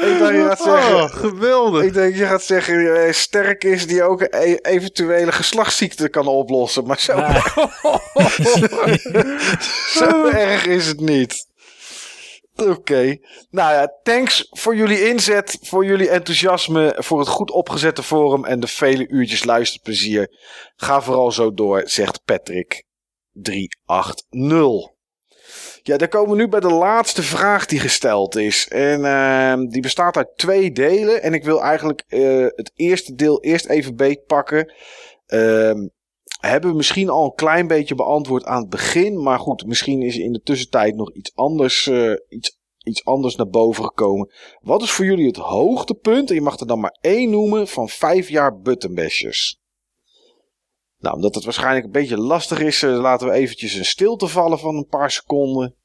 ik 0.09 0.19
dacht 0.19 0.35
je 0.35 0.45
gaat 0.49 0.63
zeggen. 0.63 0.95
Oh, 0.95 1.11
geweldig. 1.11 1.85
Ik 1.85 1.93
denk 1.93 2.15
je 2.15 2.27
gaat 2.27 2.43
zeggen 2.43 3.05
eh, 3.07 3.13
sterk 3.13 3.65
is 3.65 3.87
die 3.87 4.03
ook 4.03 4.21
e- 4.21 4.59
eventuele 4.63 5.33
geslachtsziekte 5.33 6.09
kan 6.09 6.27
oplossen. 6.27 6.87
Maar 6.87 7.01
zo, 7.01 7.13
Ah, 7.13 7.47
zo 9.99 10.31
erg 10.31 10.67
is 10.67 10.87
het 10.87 11.01
niet. 11.01 11.51
Oké. 12.57 13.17
Nou 13.51 13.73
ja, 13.73 13.99
thanks 14.03 14.47
voor 14.51 14.77
jullie 14.77 15.09
inzet, 15.09 15.59
voor 15.63 15.85
jullie 15.85 16.09
enthousiasme, 16.09 16.97
voor 16.99 17.19
het 17.19 17.29
goed 17.29 17.51
opgezette 17.51 18.03
forum 18.03 18.45
en 18.45 18.61
de 18.61 18.67
vele 18.67 19.09
uurtjes 19.09 19.45
luisterplezier. 19.45 20.29
Ga 20.77 21.03
vooral 21.03 21.33
zo 21.33 21.55
door, 21.55 21.83
zegt 21.85 22.25
Patrick 22.25 22.85
380. 23.33 24.91
Ja, 25.83 25.97
dan 25.97 26.09
komen 26.09 26.31
we 26.31 26.37
nu 26.37 26.49
bij 26.49 26.61
de 26.61 26.73
laatste 26.73 27.23
vraag 27.23 27.67
die 27.67 27.81
gesteld 27.81 28.37
is. 28.37 28.69
En 28.69 29.05
ehm, 29.05 29.67
die 29.67 29.83
bestaat 29.83 30.17
uit 30.17 30.37
twee 30.37 30.73
delen. 30.73 31.23
En 31.23 31.35
ik 31.35 31.45
wil 31.45 31.63
eigenlijk 31.63 32.05
eh, 32.09 32.47
het 32.47 32.73
eerste 32.75 33.15
deel 33.15 33.43
eerst 33.43 33.67
even 33.67 33.97
beetpakken. 33.97 34.73
Ehm 35.27 35.87
hebben 36.51 36.71
we 36.71 36.77
misschien 36.77 37.09
al 37.09 37.25
een 37.25 37.35
klein 37.35 37.67
beetje 37.67 37.95
beantwoord 37.95 38.45
aan 38.45 38.61
het 38.61 38.69
begin. 38.69 39.23
Maar 39.23 39.39
goed, 39.39 39.67
misschien 39.67 40.03
is 40.03 40.17
in 40.17 40.33
de 40.33 40.41
tussentijd 40.41 40.95
nog 40.95 41.13
iets 41.13 41.35
anders, 41.35 41.87
eh, 41.87 42.13
iets, 42.29 42.59
iets 42.85 43.05
anders 43.05 43.37
naar 43.37 43.49
boven 43.49 43.85
gekomen. 43.85 44.31
Wat 44.61 44.83
is 44.83 44.91
voor 44.91 45.05
jullie 45.05 45.27
het 45.27 45.37
hoogtepunt, 45.37 46.29
en 46.29 46.35
je 46.35 46.41
mag 46.41 46.59
er 46.59 46.67
dan 46.67 46.81
maar 46.81 46.99
één 47.01 47.31
noemen, 47.31 47.69
van 47.69 47.89
vijf 47.89 48.29
jaar 48.29 48.61
buttonbashers? 48.61 49.61
Nou, 50.99 51.15
omdat 51.15 51.35
het 51.35 51.45
waarschijnlijk 51.45 51.85
een 51.85 51.93
beetje 51.93 52.19
lastig 52.19 52.61
is, 52.61 52.83
eh, 52.83 53.01
laten 53.01 53.29
we 53.29 53.33
eventjes 53.33 53.75
een 53.75 53.85
stilte 53.85 54.27
vallen 54.27 54.59
van 54.59 54.77
een 54.77 54.87
paar 54.87 55.11
seconden. 55.11 55.77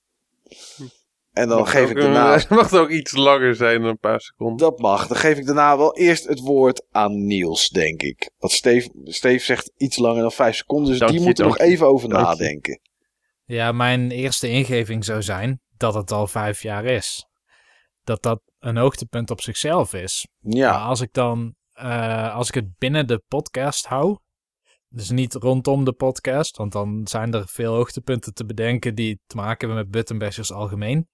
En 1.38 1.48
dan 1.48 1.58
Mag 1.58 1.72
geef 1.72 1.84
ook, 1.84 1.90
ik 1.90 1.96
daarna... 1.96 2.32
Het 2.34 2.50
mag 2.62 2.74
ook 2.74 2.90
iets 2.90 3.16
langer 3.16 3.56
zijn 3.56 3.82
dan 3.82 3.90
een 3.90 4.00
paar 4.00 4.22
seconden. 4.22 4.58
Dat 4.58 4.80
mag. 4.80 5.08
Dan 5.08 5.18
geef 5.18 5.38
ik 5.38 5.46
daarna 5.46 5.78
wel 5.78 5.98
eerst 5.98 6.28
het 6.28 6.40
woord 6.40 6.86
aan 6.92 7.26
Niels, 7.26 7.70
denk 7.70 8.02
ik. 8.02 8.30
Want 8.38 8.54
Steve, 8.54 8.90
Steve 9.04 9.44
zegt 9.44 9.72
iets 9.78 9.98
langer 9.98 10.22
dan 10.22 10.32
vijf 10.32 10.56
seconden, 10.56 10.90
dus 10.90 11.00
Dank 11.00 11.12
die 11.12 11.20
je, 11.20 11.26
moeten 11.26 11.44
er 11.44 11.50
nog 11.50 11.60
je. 11.60 11.64
even 11.66 11.88
over 11.88 12.10
Dank 12.10 12.22
je. 12.22 12.28
nadenken. 12.30 12.80
ja, 13.46 13.72
mijn 13.72 14.12
eerste 14.12 14.50
ingeving 14.50 15.06
zou 15.06 15.22
zijn 15.22 15.62
dat 15.78 15.94
het 15.94 16.12
al 16.12 16.28
vijf 16.28 16.62
jaar 16.62 16.86
is. 16.86 17.26
Dat 18.04 18.24
dat 18.24 18.42
een 18.60 18.78
hoogtepunt 18.78 19.32
op 19.32 19.42
zichzelf 19.42 19.94
is. 19.94 20.28
Ja, 20.40 20.72
Maar 20.72 20.88
als 20.88 21.02
ik 21.02 21.14
dan, 21.14 21.56
eh, 21.74 22.36
als 22.36 22.48
ik 22.48 22.54
het 22.54 22.78
binnen 22.78 23.08
de 23.08 23.24
podcast 23.28 23.86
hou, 23.86 24.18
dus 24.90 25.10
niet 25.10 25.34
rondom 25.34 25.84
de 25.84 25.94
podcast, 25.94 26.58
want 26.58 26.72
dan 26.72 27.02
zijn 27.04 27.34
er 27.34 27.48
veel 27.48 27.74
hoogtepunten 27.74 28.34
te 28.34 28.46
bedenken 28.46 28.96
die 28.96 29.20
te 29.26 29.36
maken 29.36 29.60
hebben 29.68 29.78
met 29.78 29.92
buttonbashers 29.92 30.52
algemeen. 30.52 31.08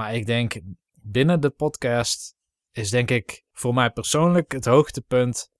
Maar 0.00 0.14
ik 0.14 0.26
denk, 0.26 0.60
binnen 0.92 1.40
de 1.40 1.50
podcast 1.50 2.34
is 2.72 2.90
denk 2.90 3.10
ik 3.10 3.42
voor 3.52 3.74
mij 3.74 3.90
persoonlijk 3.90 4.52
het 4.52 4.64
hoogtepunt 4.64 5.50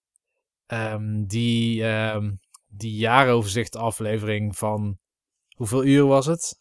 ehm, 0.67 1.25
die, 1.27 1.85
ehm 1.87 2.31
die 2.67 2.95
jaaroverzicht 2.95 3.77
aflevering 3.77 4.57
van, 4.57 4.99
hoeveel 5.57 5.85
uur 5.85 6.07
was 6.07 6.27
het? 6.27 6.59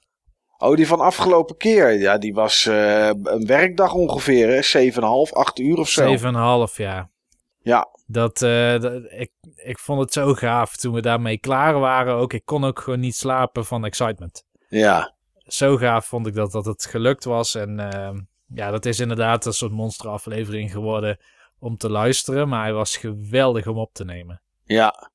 Oh, 0.58 0.76
die 0.76 0.88
van 0.88 1.00
afgelopen 1.00 1.58
keer. 1.58 2.00
Ja, 2.00 2.18
die 2.18 2.34
was 2.34 2.66
eh, 2.66 3.08
een 3.08 3.46
werkdag 3.46 3.94
ongeveer, 3.94 4.48
hè? 4.50 4.92
7,5, 4.92 5.34
8 5.34 5.60
uur 5.60 5.78
of 5.78 5.90
zo. 5.90 6.18
7,5 6.72 6.76
jaar. 6.76 7.12
Ja. 7.60 7.88
Dat, 8.06 8.38
dat- 8.38 9.04
ik, 9.12 9.32
ik 9.56 9.80
vond 9.80 10.00
het 10.02 10.14
zo 10.14 10.34
gaaf 10.34 10.76
toen 10.78 10.94
we 10.94 11.02
daarmee 11.02 11.38
klaar 11.38 11.80
waren. 11.80 12.14
Ook 12.14 12.34
ik 12.34 12.46
kon 12.46 12.64
ook 12.64 12.80
gewoon 12.80 13.00
niet 13.00 13.16
slapen 13.16 13.66
van 13.66 13.86
excitement. 13.86 14.44
Ja, 14.70 15.16
Zo 15.54 15.78
gaaf 15.78 16.06
vond 16.06 16.28
ik 16.28 16.34
dat, 16.34 16.52
dat 16.52 16.66
het 16.66 16.86
gelukt 16.86 17.24
was. 17.24 17.56
En 17.56 17.80
ehm, 17.80 18.20
ja, 18.54 18.72
dat 18.72 18.86
is 18.86 19.00
inderdaad 19.00 19.46
een 19.46 19.54
soort 19.54 19.72
monsteraflevering 19.72 20.72
geworden 20.72 21.18
om 21.60 21.78
te 21.78 21.90
luisteren. 21.90 22.50
Maar 22.50 22.64
hij 22.64 22.74
was 22.74 22.98
geweldig 22.98 23.68
om 23.68 23.78
op 23.78 23.94
te 23.94 24.06
nemen. 24.06 24.42
ja. 24.64 25.12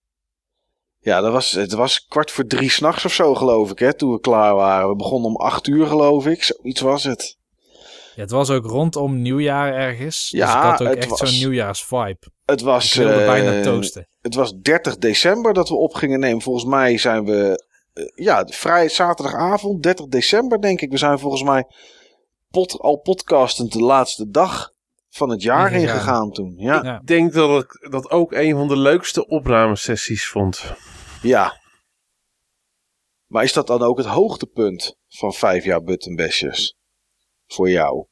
Ja, 1.00 1.20
dat 1.20 1.32
was, 1.32 1.50
het 1.52 1.72
was 1.72 2.06
kwart 2.06 2.30
voor 2.30 2.44
drie 2.46 2.70
s'nachts 2.70 3.04
of 3.04 3.12
zo, 3.12 3.34
geloof 3.34 3.70
ik, 3.70 3.78
hè, 3.78 3.94
toen 3.94 4.12
we 4.12 4.20
klaar 4.20 4.54
waren. 4.54 4.88
We 4.88 4.96
begonnen 4.96 5.30
om 5.30 5.36
acht 5.36 5.66
uur, 5.66 5.86
geloof 5.86 6.26
ik. 6.26 6.42
Zoiets 6.42 6.80
was 6.80 7.04
het. 7.04 7.36
Ja, 8.14 8.20
het 8.22 8.30
was 8.30 8.50
ook 8.50 8.64
rondom 8.66 9.22
nieuwjaar 9.22 9.74
ergens. 9.74 10.30
dus 10.30 10.40
Ja, 10.40 10.56
ik 10.56 10.70
had 10.70 10.80
ook 10.82 10.88
het 10.94 11.04
echt 11.04 11.16
zo'n 11.16 11.38
nieuwjaarsvibe. 11.38 12.18
Het 12.44 12.60
was, 12.60 12.86
Ik 12.96 13.02
wilde 13.02 13.20
eh, 13.20 13.26
bijna 13.26 13.62
toasten. 13.62 14.08
het 14.20 14.34
was 14.34 14.52
30 14.52 14.96
december 14.96 15.52
dat 15.54 15.68
we 15.68 15.74
op 15.74 15.94
gingen 15.94 16.20
nemen. 16.20 16.42
Volgens 16.42 16.64
mij 16.64 16.98
zijn 16.98 17.24
we, 17.24 17.48
eh, 17.48 17.73
ja, 18.14 18.46
vrij 18.46 18.88
zaterdagavond, 18.88 19.82
30 19.82 20.06
december 20.06 20.60
denk 20.60 20.80
ik. 20.80 20.90
We 20.90 20.96
zijn 20.96 21.18
volgens 21.18 21.42
mij 21.42 21.64
pod, 22.50 22.78
al 22.78 22.96
podcastend 22.96 23.72
de 23.72 23.82
laatste 23.82 24.28
dag 24.30 24.72
van 25.08 25.28
het 25.28 25.42
jaar 25.42 25.72
Ingegaan. 25.72 25.94
ingegaan 25.94 26.30
toen. 26.32 26.54
Ja, 26.56 26.82
Ja. 26.82 27.00
Ik 27.00 27.06
denk 27.06 27.32
dat 27.32 27.62
ik 27.62 27.90
dat 27.90 28.10
ook 28.10 28.32
een 28.32 28.54
van 28.54 28.68
de 28.68 28.76
leukste 28.76 29.26
opnamesessies 29.26 30.28
vond. 30.28 30.74
ja. 31.22 31.62
Maar 33.26 33.44
is 33.44 33.52
dat 33.52 33.66
dan 33.66 33.82
ook 33.82 33.96
het 33.96 34.06
hoogtepunt 34.06 34.98
van 35.08 35.32
vijf 35.32 35.64
jaar 35.64 35.82
Buttonbashers? 35.82 36.76
Voor 37.46 37.70
jou? 37.70 38.06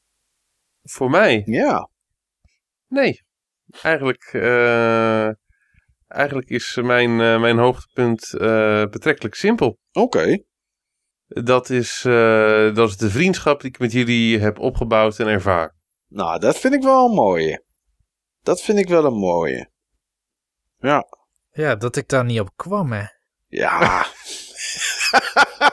Voor 0.83 1.11
mij? 1.11 1.43
Ja. 1.44 1.91
Nee. 2.89 3.23
Eigenlijk, 3.83 4.23
eh, 4.33 5.28
eigenlijk 6.12 6.49
is 6.49 6.78
mijn, 6.82 7.20
eh, 7.20 7.41
mijn 7.41 7.58
hoogtepunt 7.58 8.34
eh, 8.34 8.84
betrekkelijk 8.91 9.34
simpel. 9.34 9.78
Oké. 9.92 10.42
Dat 11.26 11.70
is, 11.70 12.05
eh, 12.05 12.74
dat 12.74 12.89
is 12.89 12.97
de 12.97 13.10
vriendschap 13.10 13.60
die 13.60 13.70
ik 13.70 13.78
met 13.78 13.92
jullie 13.92 14.39
heb 14.39 14.58
opgebouwd 14.58 15.18
en 15.18 15.26
ervaren. 15.26 15.74
Nou, 16.08 16.39
dat 16.39 16.58
vind 16.58 16.74
ik 16.74 16.82
wel 16.82 17.08
een 17.08 17.15
mooie. 17.15 17.65
Dat 18.41 18.60
vind 18.60 18.78
ik 18.78 18.89
wel 18.89 19.05
een 19.05 19.18
mooie. 19.18 19.70
Ja. 20.78 21.05
Ja, 21.50 21.74
dat 21.74 21.97
ik 21.97 22.08
daar 22.08 22.24
niet 22.24 22.41
op 22.41 22.50
kwam, 22.57 22.92
hè. 22.92 23.05
Ja. 23.47 24.07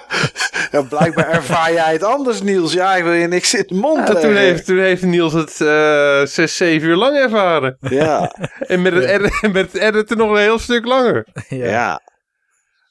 ja, 0.72 0.82
blijkbaar 0.82 1.30
ervaar 1.30 1.74
jij 1.74 1.94
het 1.94 2.04
anders, 2.04 2.42
Niels. 2.42 2.74
Ja, 2.74 2.96
ik 2.96 3.04
wil 3.04 3.14
je 3.14 3.28
niks 3.28 3.54
in 3.54 3.64
de 3.68 3.76
mond 3.76 4.08
Ja, 4.08 4.14
toen, 4.14 4.36
heeft, 4.36 4.66
toen 4.66 4.78
heeft 4.78 5.04
Niels 5.04 5.34
het 5.34 5.62
eh 5.62 6.26
zes, 6.26 6.56
zeven 6.56 6.88
uur 6.88 6.96
lang 6.96 7.18
ervaren. 7.18 7.78
Ja, 7.80 8.36
En 8.68 8.82
met 8.82 8.94
het, 8.94 9.04
editen, 9.04 9.52
met 9.62 9.72
het 9.72 9.82
editen 9.82 10.18
nog 10.18 10.32
een 10.32 10.42
heel 10.42 10.60
stuk 10.60 10.86
langer. 10.86 11.28
ja. 11.50 11.66
ja. 11.66 12.02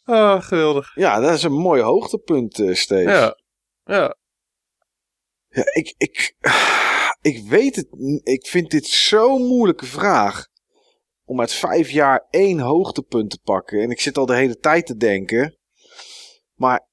Ah, 0.05 0.43
geweldig. 0.43 0.91
ja, 0.95 1.21
dat 1.21 1.35
is 1.35 1.43
een 1.43 1.53
mooi 1.53 1.83
hoogtepunt, 1.83 2.59
eh 2.59 2.75
Steve. 2.75 3.11
Ja. 3.11 3.37
Ja. 3.85 4.17
Ja, 5.49 5.63
ik, 5.73 5.95
ik, 5.97 6.35
ik 7.21 7.49
weet 7.49 7.77
het. 7.77 7.87
Ik 8.23 8.47
vind 8.47 8.71
dit 8.71 8.87
zo'n 8.87 9.47
moeilijke 9.47 9.87
vraag. 9.87 10.47
Om 11.25 11.41
uit 11.41 11.53
vijf 11.53 11.91
jaar 11.91 12.27
één 12.31 12.59
hoogtepunt 12.59 13.31
te 13.31 13.41
pakken. 13.43 13.83
En 13.83 13.91
ik 13.91 14.01
zit 14.01 14.19
al 14.19 14.27
de 14.27 14.35
hele 14.35 14.59
tijd 14.59 14.87
te 14.87 14.97
denken. 14.97 15.59
Maar 16.55 16.88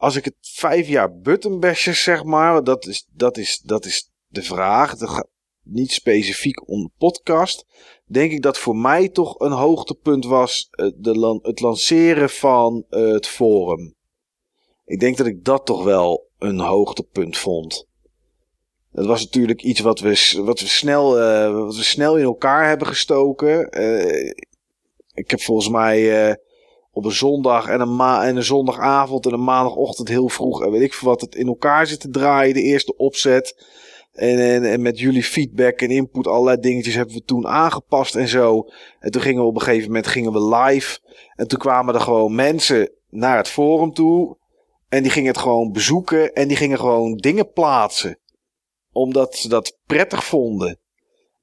als 0.00 0.16
ik 0.16 0.24
het 0.24 0.34
vijf 0.40 0.88
jaar 0.88 1.18
buttonbashers 1.18 2.02
zeg 2.02 2.24
maar, 2.24 2.64
dat 2.64 2.86
is, 2.86 3.06
dat 3.12 3.36
is, 3.36 3.60
dat 3.64 3.84
is 3.84 4.10
de 4.26 4.42
vraag. 4.42 4.94
Niet 5.62 5.92
specifiek 5.92 6.68
om 6.68 6.82
de 6.82 6.90
podcast. 6.98 7.66
Denk 8.06 8.32
ik 8.32 8.42
dat 8.42 8.58
voor 8.58 8.76
mij 8.76 9.08
toch 9.08 9.40
een 9.40 9.52
hoogtepunt 9.52 10.24
was 10.24 10.68
eh, 10.70 10.90
de 10.96 11.40
het 11.42 11.60
lanceren 11.60 12.30
van 12.30 12.84
eh, 12.88 13.12
het 13.12 13.26
forum. 13.26 13.94
Ik 14.84 15.00
denk 15.00 15.16
dat 15.16 15.26
ik 15.26 15.44
dat 15.44 15.66
toch 15.66 15.84
wel 15.84 16.28
een 16.38 16.60
hoogtepunt 16.60 17.38
vond. 17.38 17.86
Dat 18.92 19.06
was 19.06 19.24
natuurlijk 19.24 19.62
iets 19.62 19.80
wat 19.80 20.00
we, 20.00 20.40
wat 20.44 20.60
we, 20.60 20.66
snel, 20.66 21.18
eh, 21.20 21.52
wat 21.52 21.76
we 21.76 21.82
snel 21.82 22.16
in 22.16 22.24
elkaar 22.24 22.68
hebben 22.68 22.86
gestoken. 22.86 23.66
Ik 25.14 25.30
heb 25.30 25.40
volgens 25.40 25.68
mij 25.68 26.36
op 26.92 27.04
een 27.04 27.12
zondag 27.12 27.68
en 27.68 27.80
een, 27.80 27.96
ma 27.96 28.26
en 28.26 28.36
een 28.36 28.44
zondagavond 28.44 29.26
en 29.26 29.32
een 29.32 29.44
maandagochtend 29.44 30.08
heel 30.08 30.28
vroeg 30.28 30.64
en 30.64 30.70
weet 30.70 30.82
ik 30.82 30.94
veel 30.94 31.08
wat 31.08 31.20
het 31.20 31.34
in 31.34 31.46
elkaar 31.46 31.86
zitten 31.86 32.12
draaien. 32.12 32.54
De 32.54 32.62
eerste 32.62 32.96
opzet. 32.96 33.78
En, 34.12 34.38
en, 34.38 34.64
en 34.64 34.82
met 34.82 34.98
jullie 34.98 35.24
feedback 35.24 35.80
en 35.80 35.90
input, 35.90 36.26
allerlei 36.26 36.60
dingetjes 36.60 36.94
hebben 36.94 37.14
we 37.14 37.24
toen 37.24 37.46
aangepast 37.46 38.14
en 38.14 38.28
zo. 38.28 38.68
En 38.98 39.10
toen 39.10 39.22
gingen 39.22 39.42
we 39.42 39.48
op 39.48 39.54
een 39.54 39.62
gegeven 39.62 39.86
moment 39.86 40.06
gingen 40.06 40.32
we 40.32 40.56
live. 40.56 40.98
En 41.34 41.48
toen 41.48 41.58
kwamen 41.58 41.94
er 41.94 42.00
gewoon 42.00 42.34
mensen 42.34 42.92
naar 43.08 43.36
het 43.36 43.48
forum 43.48 43.92
toe. 43.92 44.38
En 44.88 45.02
die 45.02 45.12
gingen 45.12 45.32
het 45.32 45.40
gewoon 45.40 45.72
bezoeken 45.72 46.32
en 46.32 46.48
die 46.48 46.56
gingen 46.56 46.78
gewoon 46.78 47.16
dingen 47.16 47.52
plaatsen. 47.52 48.18
Omdat 48.92 49.36
ze 49.36 49.48
dat 49.48 49.78
prettig 49.86 50.24
vonden. 50.24 50.78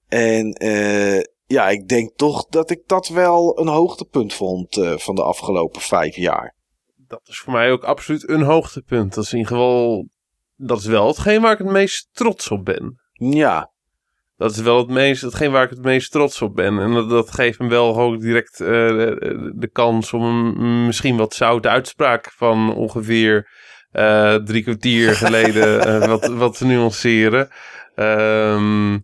En 0.07 0.53
eh, 0.53 1.23
ja, 1.47 1.69
ik 1.69 1.87
denk 1.87 2.17
toch 2.17 2.45
dat 2.45 2.69
ik 2.69 2.81
dat 2.85 3.07
wel 3.07 3.59
een 3.59 3.67
hoogtepunt 3.67 4.33
vond 4.33 4.77
eh, 4.77 4.97
van 4.97 5.15
de 5.15 5.23
afgelopen 5.23 5.81
vijf 5.81 6.15
jaar. 6.15 6.55
Dat 6.95 7.21
is 7.23 7.39
voor 7.39 7.53
mij 7.53 7.71
ook 7.71 7.83
absoluut 7.83 8.29
een 8.29 8.41
hoogtepunt. 8.41 9.13
Dat 9.13 9.23
is 9.23 9.31
in 9.31 9.37
ieder 9.37 9.53
geval. 9.53 10.07
Dat 10.55 10.79
is 10.79 10.85
wel 10.85 11.07
hetgeen 11.07 11.41
waar 11.41 11.51
ik 11.51 11.57
het 11.57 11.67
meest 11.67 12.09
trots 12.11 12.51
op 12.51 12.65
ben. 12.65 13.01
Ja, 13.11 13.71
Dat 14.35 14.51
is 14.51 14.59
wel 14.59 14.77
het 14.77 14.89
meest, 14.89 15.21
hetgeen 15.21 15.51
waar 15.51 15.63
ik 15.63 15.69
het 15.69 15.81
meest 15.81 16.11
trots 16.11 16.41
op 16.41 16.55
ben. 16.55 16.79
En 16.79 16.91
dat, 16.91 17.09
dat 17.09 17.31
geeft 17.31 17.59
me 17.59 17.67
wel 17.67 17.97
ook 17.97 18.21
direct 18.21 18.59
eh, 18.59 18.67
de, 18.67 19.53
de 19.55 19.69
kans 19.69 20.13
om 20.13 20.23
een 20.23 20.85
misschien 20.85 21.17
wat 21.17 21.33
zoute 21.33 21.69
uitspraak 21.69 22.31
van 22.31 22.75
ongeveer 22.75 23.49
eh, 23.91 24.35
drie 24.35 24.63
kwartier 24.63 25.15
geleden 25.15 25.99
wat, 26.09 26.27
wat 26.27 26.57
te 26.57 26.65
nuanceren. 26.65 27.49
Ehm, 27.95 28.97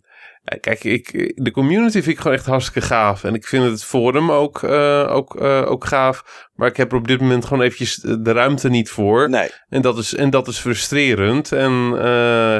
kijk, 0.60 0.84
ik, 0.84 1.32
de 1.44 1.50
community 1.50 1.92
vind 1.92 2.06
ik 2.06 2.18
gewoon 2.18 2.36
echt 2.36 2.46
hartstikke 2.46 2.88
gaaf. 2.88 3.24
En 3.24 3.34
ik 3.34 3.46
vind 3.46 3.64
het 3.64 3.84
forum 3.84 4.30
ook, 4.30 4.62
eh, 4.62 5.06
ook, 5.10 5.40
eh, 5.40 5.70
ook 5.70 5.84
gaaf. 5.84 6.48
Maar 6.54 6.68
ik 6.68 6.76
heb 6.76 6.92
er 6.92 6.98
op 6.98 7.08
dit 7.08 7.20
moment 7.20 7.44
gewoon 7.44 7.62
eventjes 7.62 7.94
de 7.96 8.32
ruimte 8.32 8.68
niet 8.68 8.90
voor. 8.90 9.30
nee. 9.30 9.50
En 9.68 9.82
dat 9.82 9.98
is, 9.98 10.14
en 10.14 10.30
dat 10.30 10.48
is 10.48 10.58
frustrerend. 10.58 11.52
En 11.52 11.92
eh, 11.98 12.58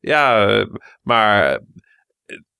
ja, 0.00 0.66
maar 1.02 1.60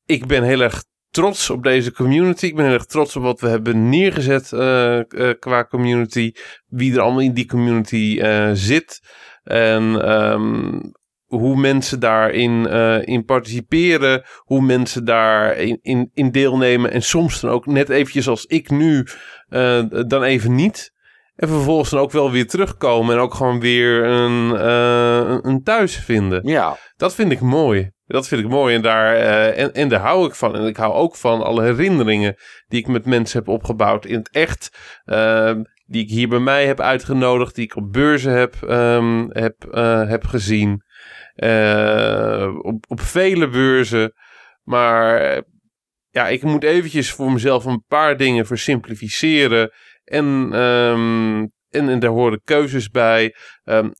ik 0.07 0.27
ben 0.27 0.43
heel 0.43 0.61
erg 0.61 0.85
trots 1.11 1.51
op 1.51 1.63
deze 1.63 1.93
community. 1.93 2.47
Ik 2.47 2.57
ben 2.57 2.65
heel 2.65 2.75
erg 2.75 2.87
trots 2.87 3.17
op 3.17 3.23
wat 3.23 3.41
we 3.41 3.49
hebben 3.49 3.89
neergezet 3.89 4.49
qua 5.39 5.65
community. 5.65 6.33
Wie 6.67 6.95
er 6.95 7.01
allemaal 7.01 7.21
in 7.21 7.35
die 7.35 7.47
community 7.47 8.21
zit. 8.53 9.01
En 9.43 10.03
ehm, 10.03 10.79
hoe 11.39 11.57
mensen 11.57 12.01
daarin 12.01 12.67
eh, 12.67 13.07
in 13.07 13.25
participeren. 13.25 14.23
Hoe 14.39 14.61
mensen 14.63 15.05
daarin 15.05 15.79
in, 15.83 16.11
in 16.15 16.31
deelnemen. 16.31 16.91
En 16.93 17.03
soms 17.03 17.41
dan 17.41 17.51
ook 17.51 17.67
net 17.67 17.89
eventjes 17.89 18.29
als 18.29 18.45
ik 18.45 18.71
nu, 18.71 19.07
eh, 19.49 19.83
dan 20.07 20.23
even 20.23 20.55
niet. 20.55 20.91
En 21.37 21.49
vervolgens 21.49 21.91
dan 21.91 22.01
ook 22.01 22.11
wel 22.13 22.31
weer 22.31 22.47
terugkomen. 22.47 23.15
En 23.15 23.21
ook 23.21 23.35
gewoon 23.35 23.61
weer 23.61 24.05
een, 24.05 24.57
eh, 24.57 25.37
een- 25.43 25.63
thuis 25.63 25.97
vinden. 25.97 26.41
Ja, 26.49 26.77
Dat 26.97 27.15
vind 27.15 27.33
ik 27.33 27.41
mooi. 27.41 27.91
Dat 28.07 28.29
vind 28.29 28.41
ik 28.41 28.49
mooi 28.49 28.75
en 28.75 28.83
daar, 28.83 29.15
en, 29.15 29.73
en 29.75 29.89
daar 29.89 30.01
hou 30.01 30.27
ik 30.27 30.35
van. 30.35 30.57
En 30.57 30.67
ik 30.67 30.77
hou 30.77 30.93
ook 30.93 31.17
van 31.17 31.43
alle 31.43 31.63
herinneringen 31.63 32.35
die 32.69 32.81
ik 32.81 32.87
met 32.87 33.07
mensen 33.07 33.39
heb 33.39 33.49
opgebouwd 33.49 34.05
in 34.07 34.19
het 34.19 34.31
echt. 34.31 34.71
eh, 35.05 35.53
die 35.87 36.03
ik 36.03 36.11
hier 36.11 36.29
bij 36.29 36.39
mij 36.39 36.67
heb 36.67 36.81
uitgenodigd. 36.81 37.55
Die 37.55 37.65
ik 37.65 37.77
op 37.77 37.93
beurzen 37.93 38.33
heb, 38.33 38.55
ehm, 38.69 39.27
heb, 39.29 39.55
heb 40.09 40.25
gezien. 40.27 40.83
Eh, 41.35 42.55
op, 42.59 42.85
op 42.89 43.01
vele 43.01 43.49
beurzen. 43.49 44.13
Maar 44.63 45.43
ja, 46.11 46.29
ik 46.29 46.43
moet 46.43 46.65
eventjes 46.65 47.13
voor 47.13 47.33
mezelf 47.33 47.65
een 47.65 47.85
paar 47.89 48.17
dingen 48.17 48.47
versimplificeren. 48.47 49.73
En, 50.05 50.49
ehm, 50.53 51.47
en, 51.69 51.99
daar 51.99 52.11
horen 52.11 52.41
keuzes 52.45 52.89
bij. 52.89 53.35
Ehm, 53.65 53.91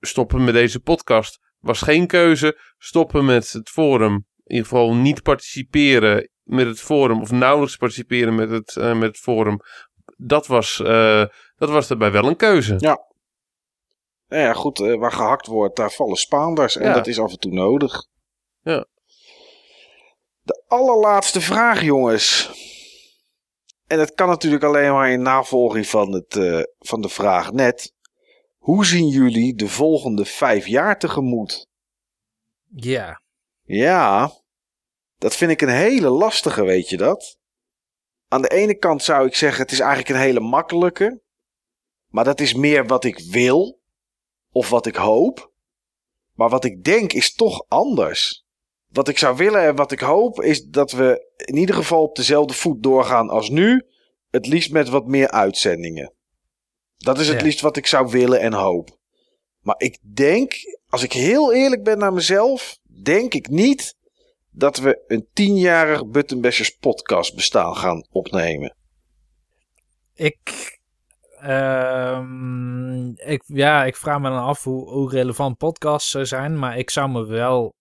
stoppen 0.00 0.44
met 0.44 0.54
deze 0.54 0.80
podcast 0.80 1.38
was 1.58 1.80
geen 1.80 2.06
keuze. 2.06 2.58
Stoppen 2.78 3.24
met 3.24 3.52
het 3.52 3.68
forum. 3.68 4.14
In 4.44 4.54
ieder 4.54 4.68
geval 4.68 4.94
niet 4.94 5.22
participeren 5.22 6.30
met 6.42 6.66
het 6.66 6.80
forum. 6.80 7.20
Of 7.20 7.30
nauwelijks 7.30 7.76
participeren 7.76 8.34
met 8.34 8.50
het, 8.50 8.76
eh, 8.76 8.98
met 8.98 9.08
het 9.08 9.18
forum. 9.18 9.56
Dat 10.16 10.46
was, 10.46 10.80
eh, 10.80 11.24
dat 11.56 11.70
was 11.70 11.88
daarbij 11.88 12.12
wel 12.12 12.24
een 12.24 12.36
keuze. 12.36 12.74
Nou 14.32 14.44
ja, 14.44 14.52
goed, 14.52 14.80
eh, 14.80 14.94
waar 14.94 15.12
gehakt 15.12 15.46
wordt, 15.46 15.76
daar 15.76 15.90
vallen 15.90 16.16
Spaanders. 16.16 16.76
En 16.76 16.88
Ja. 16.88 16.94
dat 16.94 17.06
is 17.06 17.18
af 17.18 17.30
en 17.32 17.38
toe 17.38 17.52
nodig. 17.52 18.06
Ja. 18.60 18.86
De 20.42 20.62
allerlaatste 20.68 21.40
vraag, 21.40 21.82
jongens. 21.82 22.50
En 23.86 23.98
dat 23.98 24.14
kan 24.14 24.28
natuurlijk 24.28 24.62
alleen 24.62 24.92
maar 24.92 25.10
in 25.10 25.22
navolging 25.22 25.86
van, 25.86 26.12
het, 26.12 26.36
eh, 26.36 26.60
van 26.78 27.00
de 27.00 27.08
vraag 27.08 27.52
net. 27.52 27.92
Hoe 28.58 28.86
zien 28.86 29.08
jullie 29.08 29.54
de 29.54 29.68
volgende 29.68 30.24
vijf 30.24 30.66
jaar 30.66 30.98
tegemoet? 30.98 31.66
Ja, 32.74 33.20
Ja, 33.64 34.32
dat 35.18 35.36
vind 35.36 35.50
ik 35.50 35.60
een 35.60 35.68
hele 35.68 36.08
lastige, 36.08 36.64
weet 36.64 36.88
je 36.88 36.96
dat? 36.96 37.36
Aan 38.28 38.42
de 38.42 38.48
ene 38.48 38.74
kant 38.74 39.02
zou 39.02 39.26
ik 39.26 39.34
zeggen, 39.34 39.62
het 39.62 39.72
is 39.72 39.80
eigenlijk 39.80 40.08
een 40.08 40.24
hele 40.24 40.40
makkelijke. 40.40 41.20
Maar 42.08 42.24
dat 42.24 42.40
is 42.40 42.54
meer 42.54 42.86
wat 42.86 43.04
ik 43.04 43.18
wil. 43.18 43.80
Of 44.52 44.68
wat 44.68 44.86
ik 44.86 44.96
hoop. 44.96 45.50
Maar 46.34 46.48
wat 46.48 46.64
ik 46.64 46.84
denk 46.84 47.12
is 47.12 47.34
toch 47.34 47.64
anders. 47.68 48.44
Wat 48.88 49.08
ik 49.08 49.18
zou 49.18 49.36
willen 49.36 49.60
en 49.62 49.76
wat 49.76 49.92
ik 49.92 50.00
hoop 50.00 50.42
is 50.42 50.64
dat 50.64 50.92
we 50.92 51.32
in 51.36 51.56
ieder 51.56 51.74
geval 51.74 52.02
op 52.02 52.16
dezelfde 52.16 52.54
voet 52.54 52.82
doorgaan 52.82 53.28
als 53.30 53.48
nu. 53.48 53.86
Het 54.30 54.46
liefst 54.46 54.70
met 54.72 54.88
wat 54.88 55.06
meer 55.06 55.30
uitzendingen. 55.30 56.14
Dat 56.96 57.18
is 57.18 57.28
het 57.28 57.38
Ja. 57.38 57.42
liefst 57.44 57.60
wat 57.60 57.76
ik 57.76 57.86
zou 57.86 58.10
willen 58.10 58.40
en 58.40 58.52
hoop. 58.52 58.98
Maar 59.60 59.74
ik 59.78 59.98
denk, 60.14 60.54
als 60.88 61.02
ik 61.02 61.12
heel 61.12 61.52
eerlijk 61.54 61.82
ben 61.82 61.98
naar 61.98 62.12
mezelf, 62.12 62.78
denk 63.02 63.34
ik 63.34 63.48
niet 63.48 63.94
dat 64.50 64.78
we 64.78 65.04
een 65.06 65.26
tienjarig 65.32 66.06
Buttonbashers 66.06 66.70
podcast 66.70 67.34
bestaan 67.34 67.76
gaan 67.76 68.06
opnemen. 68.10 68.76
ik, 70.14 70.80
ehm, 71.42 73.08
ik, 73.08 73.42
ja, 73.46 73.84
ik 73.84 73.96
vraag 73.96 74.20
me 74.20 74.28
dan 74.28 74.42
af 74.42 74.64
hoe, 74.64 74.90
hoe 74.90 75.10
relevant 75.10 75.56
podcasts 75.56 76.10
zijn, 76.10 76.58
maar 76.58 76.78
ik 76.78 76.90
zou 76.90 77.10
me 77.10 77.26
wel, 77.26 77.74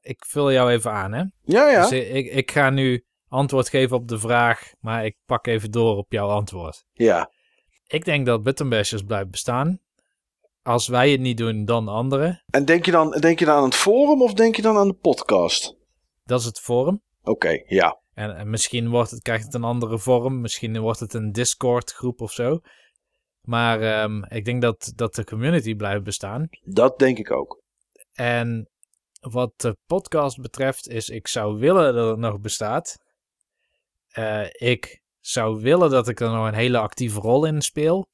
ik 0.00 0.24
vul 0.28 0.52
jou 0.52 0.70
even 0.70 0.92
aan, 0.92 1.12
hè? 1.12 1.24
Ja, 1.42 1.68
ja. 1.70 1.80
Dus 1.80 1.90
ik, 1.90 2.26
ik 2.32 2.50
ga 2.50 2.70
nu 2.70 3.04
antwoord 3.28 3.68
geven 3.68 3.96
op 3.96 4.08
de 4.08 4.18
vraag, 4.18 4.72
maar 4.80 5.04
ik 5.04 5.16
pak 5.24 5.46
even 5.46 5.70
door 5.70 5.96
op 5.96 6.12
jouw 6.12 6.28
antwoord. 6.28 6.84
Ja, 6.92 7.30
Ik 7.86 8.04
denk 8.04 8.26
dat 8.26 8.42
Buttonbashers 8.42 9.02
blijft 9.02 9.30
bestaan. 9.30 9.80
Als 10.62 10.88
wij 10.88 11.10
het 11.10 11.20
niet 11.20 11.36
doen, 11.36 11.64
dan 11.64 11.88
anderen. 11.88 12.42
en 12.50 12.64
denk 12.64 12.84
je, 12.84 12.90
dan, 12.90 13.10
denk 13.10 13.38
je 13.38 13.44
dan 13.44 13.56
aan 13.56 13.64
het 13.64 13.74
forum 13.74 14.22
of 14.22 14.32
denk 14.32 14.56
je 14.56 14.62
dan 14.62 14.76
aan 14.76 14.88
de 14.88 14.94
podcast? 14.94 15.76
Dat 16.24 16.40
is 16.40 16.46
het 16.46 16.60
forum. 16.60 17.02
Oké, 17.22 17.62
ja. 17.66 18.00
En, 18.14 18.36
en 18.36 18.50
misschien 18.50 18.88
wordt 18.88 19.10
het, 19.10 19.22
krijgt 19.22 19.44
het 19.44 19.54
een 19.54 19.64
andere 19.64 19.98
vorm. 19.98 20.40
Misschien 20.40 20.80
wordt 20.80 21.00
het 21.00 21.14
een 21.14 21.32
Discord 21.32 21.92
groep 21.92 22.20
of 22.20 22.32
zo. 22.32 22.60
Maar 23.46 23.80
ehm, 23.80 24.22
ik 24.24 24.44
denk 24.44 24.62
dat, 24.62 24.92
dat 24.94 25.14
de 25.14 25.24
community 25.24 25.74
blijft 25.74 26.02
bestaan. 26.04 26.48
Dat 26.64 26.98
denk 26.98 27.18
ik 27.18 27.30
ook. 27.30 27.62
En 28.12 28.68
wat 29.20 29.52
de 29.56 29.76
podcast 29.86 30.40
betreft 30.40 30.88
is, 30.88 31.08
ik 31.08 31.26
zou 31.28 31.58
willen 31.58 31.94
dat 31.94 32.08
het 32.10 32.18
nog 32.18 32.40
bestaat. 32.40 32.96
Eh, 34.08 34.46
ik 34.52 35.00
zou 35.20 35.60
willen 35.60 35.90
dat 35.90 36.08
ik 36.08 36.20
er 36.20 36.30
nog 36.30 36.46
een 36.46 36.54
hele 36.54 36.78
actieve 36.78 37.20
rol 37.20 37.44
in 37.44 37.62
speel. 37.62 38.06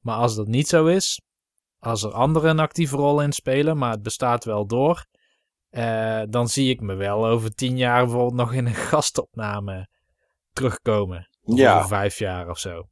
Maar 0.00 0.16
als 0.16 0.34
dat 0.34 0.46
niet 0.46 0.68
zo 0.68 0.86
is, 0.86 1.20
als 1.78 2.02
er 2.02 2.12
anderen 2.12 2.50
een 2.50 2.58
actieve 2.58 2.96
rol 2.96 3.20
in 3.20 3.32
spelen, 3.32 3.78
maar 3.78 3.90
het 3.90 4.02
bestaat 4.02 4.44
wel 4.44 4.66
door, 4.66 5.06
eh, 5.70 6.22
dan 6.28 6.48
zie 6.48 6.70
ik 6.70 6.80
me 6.80 6.94
wel 6.94 7.26
over 7.26 7.54
tien 7.54 7.76
jaar 7.76 8.02
bijvoorbeeld 8.04 8.34
nog 8.34 8.52
in 8.52 8.66
een 8.66 8.74
gastopname 8.90 9.88
terugkomen. 10.52 11.28
Of 11.42 11.58
Ja. 11.58 11.74
over 11.76 11.88
vijf 11.88 12.18
jaar 12.18 12.48
of 12.48 12.58
zo. 12.58 12.88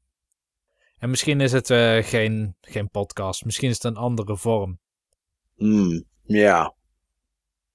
En 1.02 1.10
misschien 1.10 1.40
is 1.40 1.52
het 1.52 1.70
eh, 1.70 2.02
geen, 2.02 2.56
geen 2.60 2.88
podcast, 2.90 3.44
misschien 3.44 3.68
is 3.68 3.74
het 3.74 3.84
een 3.84 3.96
andere 3.96 4.36
vorm. 4.36 4.78
Hmm, 5.56 6.04
ja. 6.22 6.74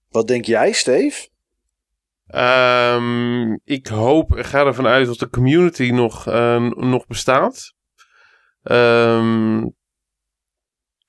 Wat 0.09 0.27
denk 0.27 0.45
jij, 0.45 0.71
Steve? 0.71 1.29
Ehm, 2.27 3.53
ik 3.63 3.87
hoop, 3.87 4.35
ik 4.37 4.45
ga 4.45 4.65
ervan 4.65 4.87
uit 4.87 5.07
dat 5.07 5.19
de 5.19 5.29
community 5.29 5.89
nog, 5.89 6.27
eh, 6.27 6.69
nog 6.69 7.07
bestaat. 7.07 7.73
Ehm, 8.63 9.59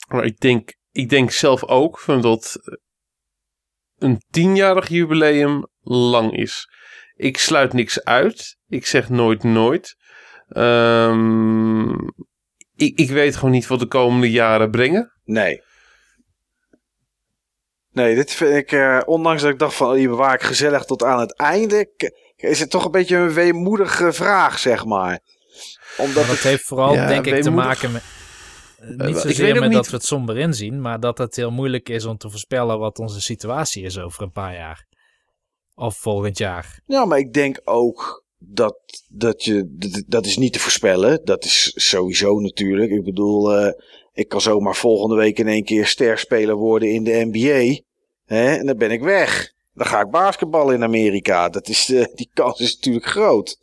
Maar 0.08 0.24
ik 0.24 0.38
denk, 0.38 0.74
ik 0.92 1.08
denk 1.08 1.30
zelf 1.30 1.64
ook 1.64 1.98
van 1.98 2.20
dat 2.20 2.58
een 3.98 4.22
tienjarig 4.30 4.88
jubileum 4.88 5.66
lang 5.80 6.36
is. 6.36 6.68
Ik 7.14 7.38
sluit 7.38 7.72
niks 7.72 8.04
uit. 8.04 8.56
Ik 8.68 8.86
zeg 8.86 9.08
nooit 9.08 9.42
nooit. 9.42 9.96
Ehm, 10.48 11.90
ik, 12.76 12.98
ik 12.98 13.10
weet 13.10 13.36
gewoon 13.36 13.50
niet 13.50 13.66
wat 13.66 13.78
de 13.80 13.86
komende 13.86 14.30
jaren 14.30 14.70
brengen. 14.70 15.12
Nee. 15.24 15.62
Nee, 17.92 18.14
dit 18.14 18.32
vind 18.32 18.54
ik, 18.54 18.72
eh, 18.72 19.00
ondanks 19.04 19.42
dat 19.42 19.50
ik 19.50 19.58
dacht 19.58 19.74
van, 19.74 19.88
oh, 19.88 19.94
die 19.94 20.08
bewaar 20.08 20.34
ik 20.34 20.42
gezellig 20.42 20.84
tot 20.84 21.02
aan 21.02 21.20
het 21.20 21.36
einde, 21.36 21.90
is 22.36 22.60
het 22.60 22.70
toch 22.70 22.84
een 22.84 22.90
beetje 22.90 23.16
een 23.16 23.32
weemoedige 23.32 24.12
vraag, 24.12 24.58
zeg 24.58 24.84
maar. 24.84 25.20
Omdat 25.96 26.14
Maar 26.14 26.24
dat 26.26 26.34
het, 26.34 26.42
heeft 26.42 26.64
vooral, 26.64 26.94
Ja, 26.94 27.06
denk 27.06 27.26
ik, 27.26 27.42
te 27.42 27.50
maken 27.50 27.92
met... 27.92 28.02
eh, 28.78 29.06
Niet 29.06 29.16
zozeer 29.16 29.54
met 29.54 29.62
niet- 29.62 29.72
dat 29.72 29.88
we 29.88 29.96
het 29.96 30.04
somber 30.04 30.38
inzien, 30.38 30.80
maar 30.80 31.00
dat 31.00 31.18
het 31.18 31.36
heel 31.36 31.50
moeilijk 31.50 31.88
is 31.88 32.04
om 32.04 32.16
te 32.16 32.30
voorspellen 32.30 32.78
wat 32.78 32.98
onze 32.98 33.20
situatie 33.20 33.82
is 33.84 33.98
over 33.98 34.22
een 34.22 34.32
paar 34.32 34.54
jaar. 34.54 34.86
Of 35.74 35.96
volgend 35.96 36.38
jaar. 36.38 36.80
ja, 36.86 37.04
maar 37.04 37.18
ik 37.18 37.32
denk 37.32 37.60
ook 37.64 38.24
dat, 38.38 38.78
dat 39.08 39.44
je, 39.44 39.74
dat, 39.76 40.02
dat 40.06 40.26
is 40.26 40.36
niet 40.36 40.52
te 40.52 40.58
voorspellen. 40.58 41.20
Dat 41.24 41.44
is 41.44 41.72
sowieso 41.74 42.40
natuurlijk. 42.40 42.90
Ik 42.90 43.04
bedoel, 43.04 43.56
eh, 43.56 43.72
ik 44.12 44.28
kan 44.28 44.40
zomaar 44.40 44.76
volgende 44.76 45.16
week 45.16 45.38
in 45.38 45.48
één 45.48 45.64
keer 45.64 45.86
sterspeler 45.86 46.54
worden 46.54 46.92
in 46.92 47.04
de 47.04 47.30
NBA. 47.30 47.80
Hè? 48.24 48.56
En 48.56 48.66
dan 48.66 48.76
ben 48.76 48.90
ik 48.90 49.00
weg. 49.00 49.52
Dan 49.74 49.86
ga 49.86 50.00
ik 50.00 50.10
basketballen 50.10 50.74
in 50.74 50.82
Amerika. 50.82 51.48
Dat 51.48 51.68
is, 51.68 51.90
eh, 51.92 52.04
die 52.14 52.30
kans 52.34 52.60
is 52.60 52.74
natuurlijk 52.74 53.06
groot. 53.06 53.58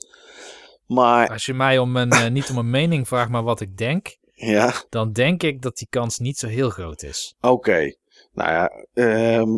Maar, 0.88 1.30
Als 1.30 1.45
je 1.45 1.54
mij 1.54 1.78
om 1.78 1.95
een, 1.95 2.12
eh, 2.12 2.30
niet 2.30 2.50
om 2.50 2.58
een 2.58 2.70
mening 2.70 3.08
vraagt, 3.08 3.30
maar 3.30 3.44
wat 3.44 3.62
ik 3.62 3.78
denk, 3.78 4.18
ja. 4.34 4.74
dan 4.90 5.12
denk 5.12 5.44
ik 5.44 5.62
dat 5.62 5.78
die 5.78 5.88
kans 5.90 6.18
niet 6.18 6.38
zo 6.38 6.48
heel 6.48 6.70
groot 6.70 7.04
is. 7.04 7.36
Oké. 7.42 7.95
Nou 8.34 8.50
ja. 8.52 8.72
ehm, 8.94 9.58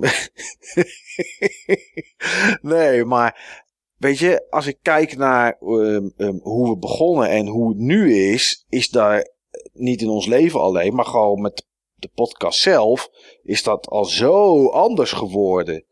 nee, 2.74 3.06
maar. 3.06 3.66
Weet 3.98 4.18
je, 4.18 4.46
als 4.50 4.68
ik 4.68 4.78
kijk 4.82 5.18
naar 5.18 5.58
ehm, 5.60 6.10
ehm, 6.18 6.38
hoe 6.42 6.70
we 6.70 6.78
begonnen 6.78 7.30
en 7.30 7.48
hoe 7.48 7.70
het 7.70 7.78
nu 7.78 8.16
is, 8.16 8.66
is 8.70 8.90
daar 8.90 9.28
niet 9.74 10.02
in 10.02 10.10
ons 10.10 10.26
leven 10.26 10.60
alleen, 10.60 10.96
maar 10.96 11.06
gewoon 11.06 11.42
met 11.42 11.66
de 11.96 12.10
podcast 12.14 12.60
zelf, 12.60 13.10
is 13.44 13.64
dat 13.64 13.88
al 13.88 14.06
zo 14.06 14.68
anders 14.68 15.12
geworden. 15.12 15.84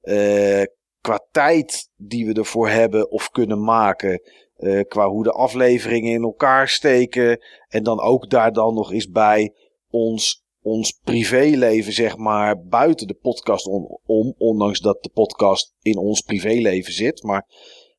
Eh, 0.00 0.62
qua 1.00 1.26
tijd 1.30 1.90
die 1.96 2.26
we 2.26 2.32
ervoor 2.32 2.68
hebben 2.68 3.10
of 3.10 3.30
kunnen 3.30 3.64
maken, 3.64 4.22
eh, 4.56 4.80
qua 4.88 5.08
hoe 5.08 5.22
de 5.22 5.32
afleveringen 5.32 6.12
in 6.12 6.22
elkaar 6.22 6.68
steken, 6.68 7.40
en 7.68 7.82
dan 7.82 8.00
ook 8.00 8.30
daar 8.30 8.52
dan 8.52 8.74
nog 8.74 8.92
eens 8.92 9.10
bij 9.10 9.54
ons 9.90 10.44
ons 10.70 10.92
privéleven, 11.04 11.92
zeg 11.92 12.16
maar, 12.16 12.62
buiten 12.62 13.06
de 13.06 13.14
podcast 13.14 13.66
om, 13.66 14.00
om 14.06 14.34
ondanks 14.38 14.80
dat 14.80 15.02
de 15.02 15.10
podcast 15.10 15.74
in 15.80 15.96
ons 15.96 16.20
privéleven 16.20 16.92
zit. 16.92 17.22
Maar 17.22 17.46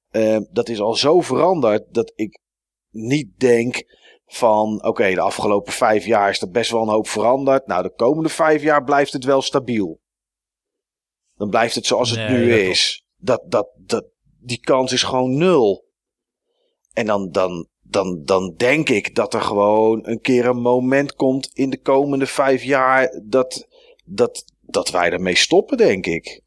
eh, 0.09 0.37
dat 0.51 0.69
is 0.69 0.79
al 0.79 0.95
zo 0.95 1.21
veranderd 1.21 1.93
dat 1.93 2.11
ik 2.15 2.39
niet 2.89 3.39
denk 3.39 3.83
van, 4.25 4.85
oké, 4.85 5.13
de 5.13 5.21
afgelopen 5.21 5.73
vijf 5.73 6.05
jaar 6.05 6.29
is 6.29 6.41
er 6.41 6.49
best 6.49 6.71
wel 6.71 6.81
een 6.81 6.87
hoop 6.87 7.07
veranderd. 7.07 7.67
Nou, 7.67 7.83
de 7.83 7.93
komende 7.93 8.29
vijf 8.29 8.61
jaar 8.61 8.83
blijft 8.83 9.13
het 9.13 9.23
wel 9.23 9.41
stabiel. 9.41 9.99
Dan 11.35 11.49
blijft 11.49 11.75
het 11.75 11.85
zoals 11.85 12.09
het 12.09 12.29
nu 12.29 12.49
dat 12.49 12.59
is. 12.59 13.05
Dat, 13.17 13.43
dat, 13.47 13.69
dat, 13.77 14.05
die 14.39 14.59
kans 14.59 14.91
is 14.91 15.03
gewoon 15.03 15.37
nul. 15.37 15.85
En 16.93 17.05
dan, 17.05 17.31
dan, 17.31 17.67
dan, 17.91 18.21
dan 18.23 18.53
denk 18.57 18.89
ik 18.89 19.15
dat 19.15 19.33
er 19.33 19.41
gewoon 19.41 19.99
een 20.07 20.21
keer 20.21 20.45
een 20.45 20.61
moment 20.61 21.15
komt 21.15 21.49
in 21.53 21.69
de 21.69 21.81
komende 21.81 22.25
vijf 22.25 22.63
jaar 22.63 23.21
dat, 23.23 23.67
dat, 24.05 24.45
dat 24.61 24.89
wij 24.89 25.11
ermee 25.11 25.35
stoppen, 25.35 25.77
denk 25.77 26.05
ik. 26.05 26.41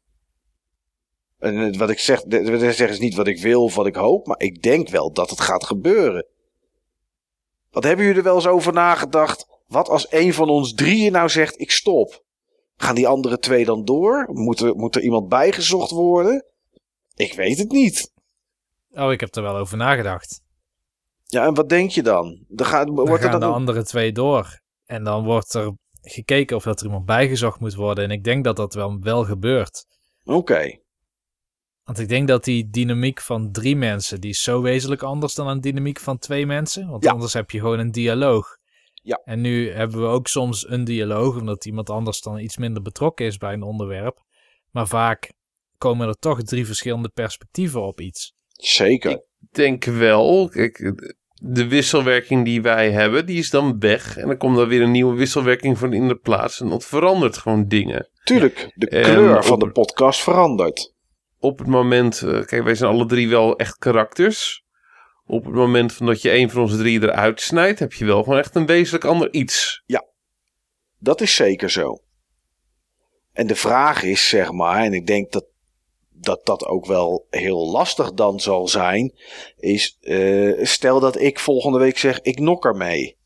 En 1.39 1.77
wat 1.77 1.89
ik 1.89 1.99
zeg, 1.99 2.23
wat 2.27 2.75
zeg 2.75 2.89
is 2.89 2.99
niet 2.99 3.15
wat 3.15 3.27
ik 3.27 3.41
wil 3.41 3.63
of 3.63 3.75
wat 3.75 3.87
ik 3.87 3.95
hoop, 3.95 4.27
maar 4.27 4.39
ik 4.39 4.61
denk 4.61 4.89
wel 4.89 5.11
dat 5.11 5.29
het 5.29 5.39
gaat 5.39 5.65
gebeuren. 5.65 6.25
Wat 7.71 7.83
hebben 7.83 8.05
jullie 8.05 8.19
er 8.19 8.27
wel 8.27 8.35
eens 8.35 8.47
over 8.47 8.73
nagedacht? 8.73 9.47
Wat 9.67 9.89
als 9.89 10.11
een 10.11 10.33
van 10.33 10.49
ons 10.49 10.73
drieën 10.73 11.11
nou 11.11 11.29
zegt: 11.29 11.59
ik 11.59 11.71
stop? 11.71 12.23
Gaan 12.75 12.95
die 12.95 13.07
andere 13.07 13.39
twee 13.39 13.65
dan 13.65 13.85
door? 13.85 14.27
Moet 14.31 14.59
er, 14.59 14.75
moet 14.75 14.95
er 14.95 15.01
iemand 15.01 15.29
bijgezocht 15.29 15.91
worden? 15.91 16.45
Ik 17.15 17.33
weet 17.33 17.57
het 17.57 17.71
niet. 17.71 18.11
Oh, 18.91 19.11
ik 19.11 19.19
heb 19.19 19.35
er 19.35 19.41
wel 19.41 19.55
over 19.55 19.77
nagedacht. 19.77 20.43
Ja, 21.35 21.45
en 21.45 21.53
wat 21.53 21.69
denk 21.69 21.89
je 21.89 22.03
dan? 22.03 22.45
Dan 22.47 22.67
gaat, 22.67 22.85
Dan 22.85 22.95
wordt 22.95 23.23
er 23.23 23.29
gaan 23.29 23.39
dan 23.39 23.49
de 23.49 23.55
andere 23.55 23.83
twee 23.83 24.11
door. 24.11 24.59
En 24.85 25.03
dan 25.03 25.23
wordt 25.23 25.53
er 25.53 25.73
gekeken 26.01 26.55
of 26.55 26.63
dat 26.63 26.79
er 26.79 26.85
iemand 26.85 27.05
bijgezocht 27.05 27.59
moet 27.59 27.73
worden. 27.75 28.03
En 28.03 28.11
ik 28.11 28.23
denk 28.23 28.43
dat 28.43 28.55
dat 28.55 28.73
wel, 28.73 28.99
wel 28.99 29.23
gebeurt. 29.23 29.85
Oké. 30.23 30.79
Want 31.83 31.99
ik 31.99 32.07
denk 32.09 32.27
dat 32.27 32.43
die 32.43 32.69
dynamiek 32.69 33.21
van 33.21 33.51
drie 33.51 33.75
mensen, 33.75 34.21
die 34.21 34.29
is 34.29 34.41
zo 34.41 34.61
wezenlijk 34.61 35.01
anders 35.03 35.33
dan 35.33 35.47
een 35.47 35.61
dynamiek 35.61 35.99
van 35.99 36.17
twee 36.17 36.45
mensen. 36.45 36.87
Want 36.89 37.03
Ja. 37.03 37.11
anders 37.11 37.33
heb 37.33 37.51
je 37.51 37.59
gewoon 37.59 37.79
een 37.79 37.91
dialoog. 37.91 38.57
Ja. 38.93 39.21
En 39.25 39.41
nu 39.41 39.71
hebben 39.71 40.01
we 40.01 40.07
ook 40.07 40.27
soms 40.27 40.69
een 40.69 40.83
dialoog, 40.83 41.35
omdat 41.37 41.65
iemand 41.65 41.89
anders 41.89 42.21
dan 42.21 42.39
iets 42.39 42.57
minder 42.57 42.81
betrokken 42.81 43.25
is 43.25 43.37
bij 43.37 43.53
een 43.53 43.63
onderwerp. 43.63 44.23
Maar 44.71 44.87
vaak 44.87 45.33
komen 45.77 46.07
er 46.07 46.19
toch 46.19 46.43
drie 46.43 46.65
verschillende 46.65 47.09
perspectieven 47.09 47.81
op 47.81 47.99
iets. 48.01 48.33
Zeker. 48.47 49.11
Ik 49.11 49.21
denk 49.51 49.83
wel. 49.83 50.49
Kijk, 50.49 50.93
de 51.41 51.67
wisselwerking 51.67 52.45
die 52.45 52.61
wij 52.61 52.91
hebben, 52.91 53.25
die 53.25 53.37
is 53.37 53.49
dan 53.49 53.79
weg. 53.79 54.17
En 54.17 54.27
dan 54.27 54.37
komt 54.37 54.57
er 54.57 54.67
weer 54.67 54.81
een 54.81 54.91
nieuwe 54.91 55.15
wisselwerking 55.15 55.77
van 55.77 55.93
in 55.93 56.07
de 56.07 56.15
plaats. 56.15 56.61
En 56.61 56.69
dat 56.69 56.85
verandert 56.85 57.37
gewoon 57.37 57.67
dingen. 57.67 58.09
Tuurlijk, 58.23 58.71
de 58.75 58.89
En 58.89 59.03
kleur 59.03 59.43
van 59.43 59.59
de 59.59 59.71
podcast 59.71 60.21
verandert. 60.21 60.93
Op 61.39 61.57
het 61.57 61.67
moment, 61.67 62.21
eh, 62.21 62.45
kijk, 62.45 62.63
wij 62.63 62.75
zijn 62.75 62.91
alle 62.91 63.05
drie 63.05 63.29
wel 63.29 63.57
echt 63.57 63.77
karakters. 63.77 64.63
Op 65.25 65.45
het 65.45 65.53
moment 65.53 65.93
van 65.93 66.05
dat 66.05 66.21
je 66.21 66.33
een 66.33 66.49
van 66.49 66.61
onze 66.61 66.77
drie 66.77 67.01
eruit 67.01 67.41
snijdt, 67.41 67.79
heb 67.79 67.93
je 67.93 68.05
wel 68.05 68.23
gewoon 68.23 68.39
echt 68.39 68.55
een 68.55 68.65
wezenlijk 68.65 69.05
ander 69.05 69.33
iets. 69.33 69.83
Dat 70.99 71.21
is 71.21 71.35
zeker 71.35 71.69
zo. 71.69 72.03
En 73.33 73.47
de 73.47 73.55
vraag 73.55 74.03
is, 74.03 74.29
zeg 74.29 74.51
maar, 74.51 74.83
en 74.83 74.93
ik 74.93 75.07
denk 75.07 75.31
dat 75.31 75.45
dat, 76.19 76.45
dat 76.45 76.65
ook 76.65 76.85
wel 76.85 77.25
heel 77.29 77.69
lastig 77.71 78.13
dan 78.13 78.39
zal 78.39 78.67
zijn, 78.67 79.13
is 79.59 79.97
eh, 80.01 80.65
stel 80.65 80.99
dat 80.99 81.19
ik 81.19 81.39
volgende 81.39 81.79
week 81.79 81.97
zeg, 81.97 82.21
ik 82.21 82.39
nok 82.39 82.65
ermee. 82.65 83.17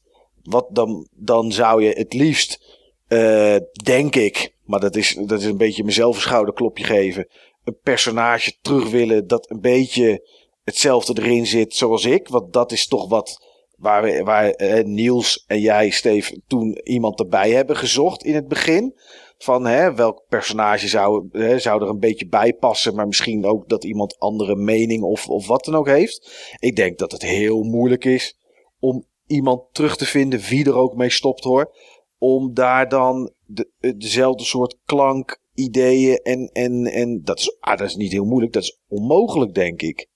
Wat 0.43 0.67
dan, 0.69 1.07
dan 1.11 1.51
zou 1.51 1.83
je 1.83 1.89
het 1.89 2.13
liefst, 2.13 2.77
eh, 3.07 3.55
denk 3.83 4.15
ik, 4.15 4.53
maar 4.63 4.79
dat 4.79 4.95
is, 4.95 5.17
dat 5.25 5.39
is 5.39 5.45
een 5.45 5.57
beetje 5.57 5.83
mezelf 5.83 6.15
een 6.15 6.21
schouderklopje 6.21 6.83
geven, 6.83 7.27
een 7.63 7.77
personage 7.83 8.53
terug 8.61 8.89
willen 8.89 9.27
dat 9.27 9.49
een 9.49 9.61
beetje 9.61 10.27
hetzelfde 10.63 11.21
erin 11.21 11.47
zit 11.47 11.75
zoals 11.75 12.05
ik. 12.05 12.27
Want 12.27 12.53
dat 12.53 12.71
is 12.71 12.87
toch 12.87 13.09
wat 13.09 13.47
waar, 13.77 14.23
waar 14.23 14.49
eh, 14.49 14.85
Niels 14.85 15.43
en 15.47 15.59
jij, 15.59 15.89
Steve, 15.89 16.41
toen 16.47 16.79
iemand 16.83 17.19
erbij 17.19 17.51
hebben 17.51 17.77
gezocht 17.77 18.23
in 18.23 18.35
het 18.35 18.47
begin. 18.47 18.95
Van 19.41 19.65
hè, 19.65 19.93
welk 19.95 20.25
personage 20.27 20.87
zou, 20.87 21.27
hè, 21.31 21.59
zou 21.59 21.81
er 21.81 21.89
een 21.89 21.99
beetje 21.99 22.27
bij 22.27 22.53
passen, 22.53 22.95
maar 22.95 23.07
misschien 23.07 23.45
ook 23.45 23.69
dat 23.69 23.83
iemand 23.83 24.19
andere 24.19 24.55
mening 24.55 25.03
of, 25.03 25.29
of 25.29 25.47
wat 25.47 25.65
dan 25.65 25.75
ook 25.75 25.87
heeft. 25.87 26.31
Ik 26.59 26.75
denk 26.75 26.97
dat 26.97 27.11
het 27.11 27.21
heel 27.21 27.63
moeilijk 27.63 28.05
is 28.05 28.37
om 28.79 29.05
iemand 29.25 29.73
terug 29.73 29.97
te 29.97 30.05
vinden, 30.05 30.39
wie 30.39 30.65
er 30.65 30.75
ook 30.75 30.95
mee 30.95 31.09
stopt 31.09 31.43
hoor. 31.43 31.75
Om 32.17 32.53
daar 32.53 32.89
dan 32.89 33.33
de, 33.45 33.71
eh, 33.79 33.91
dezelfde 33.97 34.43
soort 34.43 34.77
klank, 34.85 35.41
ideeën 35.53 36.15
en, 36.17 36.49
en, 36.53 36.85
en 36.85 37.21
dat, 37.23 37.39
is, 37.39 37.57
ah, 37.59 37.77
dat 37.77 37.87
is 37.87 37.95
niet 37.95 38.11
heel 38.11 38.25
moeilijk, 38.25 38.53
dat 38.53 38.63
is 38.63 38.79
onmogelijk 38.87 39.53
denk 39.53 39.81
ik. 39.81 40.07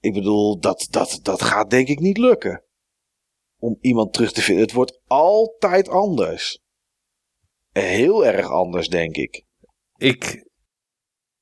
Ik 0.00 0.12
bedoel, 0.12 0.58
dat, 0.58 0.86
dat, 0.90 1.20
dat 1.22 1.42
gaat 1.42 1.70
denk 1.70 1.88
ik 1.88 2.00
niet 2.00 2.18
lukken. 2.18 2.64
Om 3.58 3.78
iemand 3.80 4.12
terug 4.12 4.32
te 4.32 4.42
vinden. 4.42 4.64
Het 4.64 4.72
wordt 4.72 5.00
altijd 5.06 5.88
anders. 5.88 6.62
Heel 7.72 8.26
erg 8.26 8.46
anders, 8.46 8.88
denk 8.88 9.16
ik. 9.16 9.44
Ik 9.96 10.48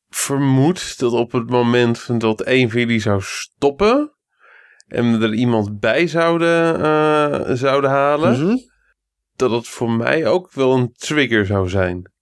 vermoed 0.08 0.98
dat 0.98 1.12
op 1.12 1.32
het 1.32 1.50
moment 1.50 1.98
van 1.98 2.18
dat 2.18 2.46
een 2.46 2.70
van 2.70 2.80
jullie 2.80 3.00
zou 3.00 3.20
stoppen 3.22 4.12
en 4.86 5.22
er 5.22 5.34
iemand 5.34 5.80
bij 5.80 6.06
zouden, 6.06 6.82
eh, 6.82 7.54
zouden 7.54 7.90
halen, 7.90 8.46
Mhm. 8.46 8.56
dat 9.36 9.50
het 9.50 9.68
voor 9.68 9.90
mij 9.90 10.26
ook 10.26 10.52
wel 10.52 10.72
een 10.76 10.92
trigger 10.92 11.46
zou 11.46 11.68
zijn. 11.68 12.12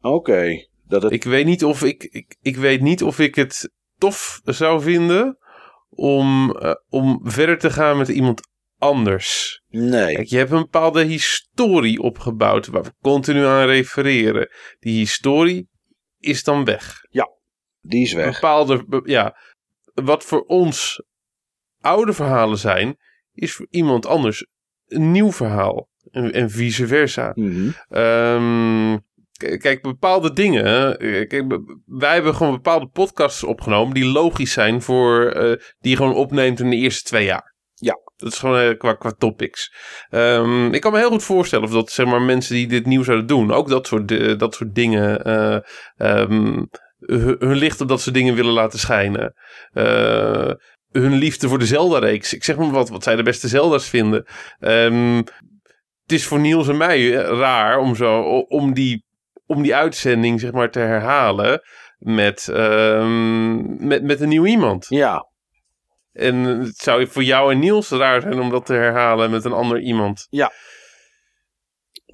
Oké. 0.00 0.66
Dat 0.86 1.02
het... 1.02 1.12
Ik 1.12 1.24
weet 1.24 1.46
niet 1.46 1.64
of 1.64 1.82
ik, 1.82 2.02
ik, 2.04 2.36
ik 2.40 2.56
weet 2.56 2.80
niet 2.80 3.02
of 3.02 3.18
ik 3.18 3.34
het 3.34 3.70
tof 3.98 4.40
zou 4.44 4.82
vinden 4.82 5.38
om, 5.88 6.56
eh, 6.56 6.74
om 6.88 7.20
verder 7.22 7.58
te 7.58 7.70
gaan 7.70 7.96
met 7.98 8.08
iemand 8.08 8.40
anders. 8.80 9.60
Nee. 9.68 10.14
Kijk, 10.14 10.28
je 10.28 10.36
hebt 10.36 10.50
een 10.50 10.60
bepaalde 10.60 11.04
historie 11.04 12.00
opgebouwd 12.00 12.66
waar 12.66 12.82
we 12.82 12.92
continu 13.02 13.44
aan 13.44 13.66
refereren. 13.66 14.48
Die 14.78 14.98
historie 14.98 15.68
is 16.18 16.44
dan 16.44 16.64
weg. 16.64 16.98
Die 17.82 18.02
is 18.02 18.12
weg. 18.12 18.34
Bepaalde, 18.34 18.84
be- 18.86 19.02
ja, 19.04 19.36
wat 19.94 20.24
voor 20.24 20.40
ons 20.42 21.02
oude 21.80 22.12
verhalen 22.12 22.58
zijn, 22.58 22.96
is 23.32 23.52
voor 23.52 23.66
iemand 23.70 24.06
anders 24.06 24.46
een 24.86 25.10
nieuw 25.10 25.32
verhaal. 25.32 25.88
En, 26.10 26.32
en 26.32 26.50
vice 26.50 26.86
versa. 26.86 27.32
Mhm. 27.34 27.70
Ehm, 27.88 28.98
kijk, 29.58 29.82
bepaalde 29.82 30.32
dingen. 30.32 30.96
Kijk, 31.28 31.44
wij 31.86 32.14
hebben 32.14 32.34
gewoon 32.34 32.52
bepaalde 32.54 32.86
podcasts 32.86 33.44
opgenomen 33.44 33.94
die 33.94 34.04
logisch 34.04 34.52
zijn 34.52 34.82
voor. 34.82 35.26
eh, 35.32 35.60
die 35.78 35.90
je 35.90 35.96
gewoon 35.96 36.14
opneemt 36.14 36.60
in 36.60 36.70
de 36.70 36.76
eerste 36.76 37.02
twee 37.02 37.24
jaar. 37.24 37.49
Dat 38.20 38.32
is 38.32 38.38
gewoon 38.38 38.60
eh, 38.60 38.78
qua, 38.78 38.94
qua 38.94 39.12
topics. 39.18 39.72
Ehm, 40.10 40.74
ik 40.74 40.80
kan 40.80 40.92
me 40.92 40.98
heel 40.98 41.10
goed 41.10 41.22
voorstellen 41.22 41.64
of 41.64 41.70
dat 41.70 41.90
zeg 41.90 42.06
maar, 42.06 42.22
mensen 42.22 42.54
die 42.54 42.66
dit 42.66 42.86
nieuw 42.86 43.02
zouden 43.02 43.26
doen, 43.26 43.52
ook 43.52 43.68
dat 43.68 43.86
soort, 43.86 44.10
eh, 44.10 44.38
dat 44.38 44.54
soort 44.54 44.74
dingen. 44.74 45.24
eh, 45.24 45.58
ehm, 45.96 46.64
hun, 47.38 47.56
licht 47.56 47.80
op 47.80 47.88
dat 47.88 48.00
soort 48.00 48.14
dingen 48.14 48.34
willen 48.34 48.52
laten 48.52 48.78
schijnen. 48.78 49.34
Hun 50.92 51.12
liefde 51.12 51.48
voor 51.48 51.58
de 51.58 51.66
Zelda-reeks. 51.66 52.34
Ik 52.34 52.44
zeg 52.44 52.56
maar 52.56 52.70
wat, 52.70 52.88
wat 52.88 53.02
zij 53.02 53.16
de 53.16 53.22
beste 53.22 53.48
Zelda's 53.48 53.88
vinden. 53.88 54.24
Ehm, 54.58 55.16
het 56.02 56.12
is 56.12 56.26
voor 56.26 56.40
Niels 56.40 56.68
en 56.68 56.76
mij 56.76 57.10
raar 57.12 57.78
om, 57.78 57.94
zo, 57.96 58.20
om, 58.48 58.74
die, 58.74 59.04
om 59.46 59.62
die 59.62 59.74
uitzending 59.74 60.40
zeg 60.40 60.52
maar, 60.52 60.70
te 60.70 60.78
herhalen 60.78 61.60
met, 61.98 62.48
met, 63.78 64.02
met 64.02 64.20
een 64.20 64.28
nieuw 64.28 64.46
iemand. 64.46 64.86
Ja, 64.88 65.29
En 66.12 66.34
het 66.44 66.76
zou 66.76 67.06
voor 67.06 67.22
jou 67.22 67.52
en 67.52 67.58
Niels 67.58 67.88
raar 67.90 68.20
zijn 68.20 68.40
om 68.40 68.50
dat 68.50 68.66
te 68.66 68.72
herhalen 68.72 69.30
met 69.30 69.44
een 69.44 69.52
ander 69.52 69.80
iemand. 69.80 70.26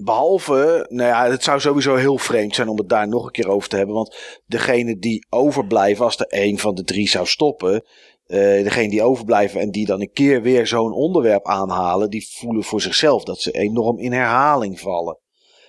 Behalve, 0.03 0.85
nou 0.89 1.09
ja, 1.09 1.29
het 1.31 1.43
zou 1.43 1.59
sowieso 1.59 1.95
heel 1.95 2.17
vreemd 2.17 2.55
zijn 2.55 2.67
om 2.67 2.77
het 2.77 2.89
daar 2.89 3.07
nog 3.07 3.25
een 3.25 3.31
keer 3.31 3.49
over 3.49 3.69
te 3.69 3.75
hebben. 3.75 3.95
Want 3.95 4.41
degene 4.45 4.97
die 4.97 5.25
overblijven, 5.29 6.05
als 6.05 6.19
er 6.19 6.25
één 6.27 6.57
van 6.57 6.75
de 6.75 6.83
drie 6.83 7.07
zou 7.09 7.25
stoppen. 7.25 7.83
eh 8.27 8.63
degene 8.63 8.89
die 8.89 9.03
overblijven 9.03 9.61
en 9.61 9.71
die 9.71 9.85
dan 9.85 10.01
een 10.01 10.11
keer 10.11 10.41
weer 10.41 10.67
zo'n 10.67 10.93
onderwerp 10.93 11.47
aanhalen. 11.47 12.09
Die 12.09 12.27
voelen 12.31 12.63
voor 12.63 12.81
zichzelf 12.81 13.23
dat 13.23 13.39
ze 13.39 13.51
enorm 13.51 13.99
in 13.99 14.11
herhaling 14.11 14.79
vallen. 14.79 15.19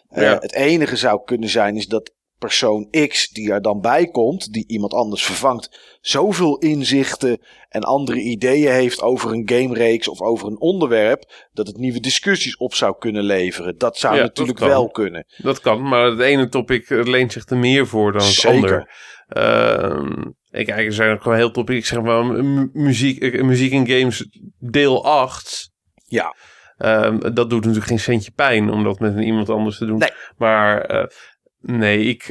Eh, 0.09 0.23
Ja. 0.23 0.39
Het 0.39 0.53
enige 0.55 0.97
zou 0.97 1.21
kunnen 1.25 1.49
zijn 1.49 1.77
is 1.77 1.87
dat 1.87 2.13
persoon 2.39 2.89
X 3.09 3.29
die 3.29 3.53
er 3.53 3.63
dan 3.63 3.81
bij 3.81 4.07
komt, 4.07 4.53
die 4.53 4.65
iemand 4.69 4.93
anders 4.93 5.25
vervangt, 5.25 5.97
zoveel 6.01 6.59
inzichten 6.59 7.39
en 7.69 7.83
andere 7.83 8.21
ideeën 8.21 8.73
heeft 8.73 9.03
over 9.03 9.33
een 9.33 9.49
gamereeks 9.53 10.09
of 10.09 10.21
over 10.21 10.47
een 10.49 10.61
onderwerp, 10.61 11.49
dat 11.53 11.67
het 11.67 11.77
nieuwe 11.77 12.01
discussies 12.01 12.57
op 12.57 12.75
zou 12.75 12.97
kunnen 12.99 13.23
leveren. 13.25 13.79
Dat 13.79 13.97
zou 13.99 14.17
Ja, 14.17 14.23
natuurlijk 14.23 14.59
wel 14.59 14.89
kunnen. 14.91 15.27
Dat 15.37 15.61
kan, 15.61 15.89
maar 15.89 16.05
het 16.05 16.21
ene 16.21 16.49
topic 16.49 16.89
leent 16.89 17.33
zich 17.33 17.49
er 17.49 17.57
meer 17.57 17.87
voor 17.87 18.13
dan 18.13 18.21
het 18.23 18.31
Zeker. 18.31 18.55
ander. 18.55 18.91
Ehm, 19.29 20.21
ik 20.51 20.67
kijk, 20.67 20.87
er 20.87 20.93
zijn 20.93 21.13
ook 21.13 21.23
gewoon 21.23 21.39
heel 21.39 21.51
topics, 21.51 21.79
ik 21.79 21.85
zeg 21.87 22.03
maar, 22.03 22.25
mu- 22.27 22.71
muziek, 22.73 23.23
eh, 23.23 23.43
muziek 23.43 23.73
en 23.73 23.89
games 23.89 24.29
deel 24.59 25.05
8. 25.05 25.71
Ja. 26.05 26.35
Ehm, 26.77 27.19
dat 27.19 27.37
doet 27.51 27.61
natuurlijk 27.61 27.87
geen 27.87 27.99
centje 28.01 28.31
pijn 28.31 28.71
om 28.71 28.85
dat 28.85 28.99
met 28.99 29.19
iemand 29.21 29.49
anders 29.51 29.79
te 29.79 29.87
doen. 29.87 29.99
Nee. 29.99 30.11
Maar 30.37 30.81
eh, 30.81 31.07
nee, 31.61 32.05
ik, 32.05 32.29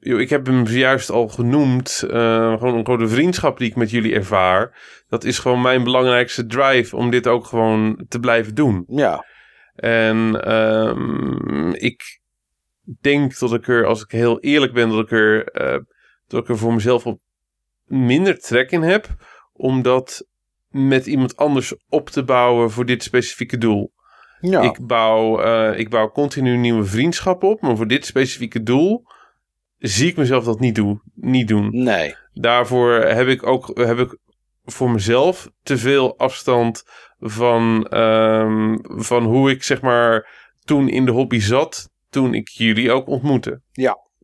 joh, 0.00 0.20
ik 0.20 0.30
heb 0.30 0.46
hem 0.46 0.66
zojuist 0.66 1.10
al 1.10 1.28
genoemd. 1.28 2.04
eh, 2.10 2.58
gewoon, 2.58 2.84
gewoon 2.84 2.98
de 2.98 3.08
vriendschap 3.08 3.58
die 3.58 3.68
ik 3.68 3.76
met 3.76 3.90
jullie 3.90 4.14
ervaar. 4.14 4.78
Dat 5.08 5.24
is 5.24 5.38
gewoon 5.38 5.60
mijn 5.62 5.84
belangrijkste 5.84 6.46
drive 6.46 6.96
om 6.96 7.10
dit 7.10 7.26
ook 7.26 7.44
gewoon 7.46 8.04
te 8.08 8.20
blijven 8.20 8.54
doen. 8.54 8.84
Ja, 8.86 9.24
En 9.74 10.44
ehm, 10.44 11.70
ik 11.70 12.20
denk 13.00 13.38
dat 13.38 13.54
ik 13.54 13.68
er, 13.68 13.86
als 13.86 14.02
ik 14.02 14.10
heel 14.10 14.40
eerlijk 14.40 14.72
ben, 14.72 14.88
dat 14.88 15.00
ik 15.00 15.10
er, 15.10 15.44
eh, 15.44 15.78
dat 16.26 16.42
ik 16.42 16.48
er 16.48 16.58
voor 16.58 16.74
mezelf 16.74 17.06
op 17.06 17.20
minder 17.84 18.38
trek 18.38 18.70
in 18.70 18.82
heb. 18.82 19.06
Om 19.52 19.82
dat 19.82 20.26
met 20.68 21.06
iemand 21.06 21.36
anders 21.36 21.74
op 21.88 22.10
te 22.10 22.24
bouwen 22.24 22.70
voor 22.70 22.86
dit 22.86 23.02
specifieke 23.02 23.58
doel. 23.58 23.92
Ja. 24.40 24.60
Ik, 24.60 24.86
bouw, 24.86 25.40
eh, 25.40 25.78
ik 25.78 25.88
bouw 25.88 26.10
continu 26.10 26.56
nieuwe 26.56 26.84
vriendschappen 26.84 27.48
op. 27.48 27.60
Maar 27.60 27.76
voor 27.76 27.88
dit 27.88 28.06
specifieke 28.06 28.62
doel 28.62 29.02
zie 29.78 30.08
ik 30.08 30.16
mezelf 30.16 30.44
dat 30.44 30.60
niet, 30.60 30.74
doen 30.74 31.02
niet 31.14 31.48
doen 31.48 31.68
nee. 31.72 32.14
daarvoor 32.32 32.92
heb 32.92 33.26
ik 33.26 33.46
ook 33.46 33.78
heb 33.78 33.98
ik 33.98 34.18
voor 34.64 34.90
mezelf 34.90 35.50
te 35.62 35.78
veel 35.78 36.18
afstand 36.18 36.84
van, 37.18 37.86
ehm, 37.86 38.76
van 38.82 39.24
hoe 39.24 39.50
ik 39.50 39.62
zeg 39.62 39.80
maar 39.80 40.28
toen 40.64 40.88
in 40.88 41.04
de 41.04 41.10
hobby 41.10 41.38
zat, 41.38 41.90
toen 42.10 42.34
ik 42.34 42.48
jullie 42.48 42.92
ook 42.92 43.06
ontmoette. 43.06 43.60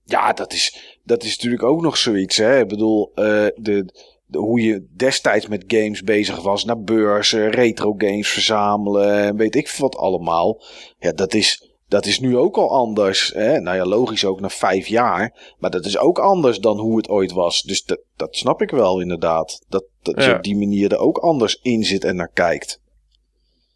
Ja, 0.04 0.32
dat 0.32 0.52
is, 0.52 0.98
dat 1.04 1.22
is 1.22 1.36
natuurlijk 1.36 1.62
ook 1.62 1.82
nog 1.82 1.96
zoiets. 1.96 2.36
Hè? 2.36 2.58
Ik 2.60 2.68
bedoel, 2.68 3.12
eh, 3.14 3.46
de, 3.54 3.84
de, 4.26 4.38
hoe 4.38 4.60
je 4.60 4.86
destijds 4.96 5.46
met 5.46 5.64
games 5.66 6.02
bezig 6.02 6.42
was, 6.42 6.64
naar 6.64 6.80
beurzen, 6.80 7.50
retro 7.50 7.94
games 7.98 8.28
verzamelen, 8.28 9.22
en 9.22 9.36
weet 9.36 9.54
ik 9.54 9.70
wat 9.78 9.96
allemaal. 9.96 10.62
Ja, 10.98 11.12
dat 11.12 11.34
is, 11.34 11.70
dat 11.88 12.06
is 12.06 12.20
nu 12.20 12.36
ook 12.36 12.56
al 12.56 12.70
anders. 12.70 13.32
Hè? 13.34 13.60
Nou 13.60 13.76
ja, 13.76 13.84
logisch 13.84 14.24
ook 14.24 14.40
na 14.40 14.48
vijf 14.48 14.86
jaar. 14.86 15.54
Maar 15.58 15.70
dat 15.70 15.84
is 15.84 15.98
ook 15.98 16.18
anders 16.18 16.58
dan 16.58 16.78
hoe 16.78 16.96
het 16.96 17.08
ooit 17.08 17.32
was. 17.32 17.62
Dus 17.62 17.84
dat, 17.84 18.00
dat 18.16 18.36
snap 18.36 18.62
ik 18.62 18.70
wel 18.70 19.00
inderdaad. 19.00 19.64
Dat, 19.68 19.84
dat 20.02 20.24
je 20.24 20.34
op 20.34 20.42
die 20.42 20.56
manier 20.56 20.92
er 20.92 20.98
ook 20.98 21.18
anders 21.18 21.54
in 21.62 21.84
zit 21.84 22.04
en 22.04 22.16
naar 22.16 22.30
kijkt. 22.32 22.80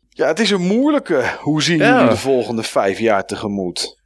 Ja, 0.09 0.27
het 0.27 0.39
is 0.41 0.51
een 0.51 0.67
moeilijke. 0.67 1.37
Hoe 1.41 1.63
zien 1.63 1.79
Ja. 1.79 1.95
jullie 1.95 2.11
de 2.11 2.17
volgende 2.17 2.63
vijf 2.63 2.99
jaar 2.99 3.27
tegemoet? 3.27 3.99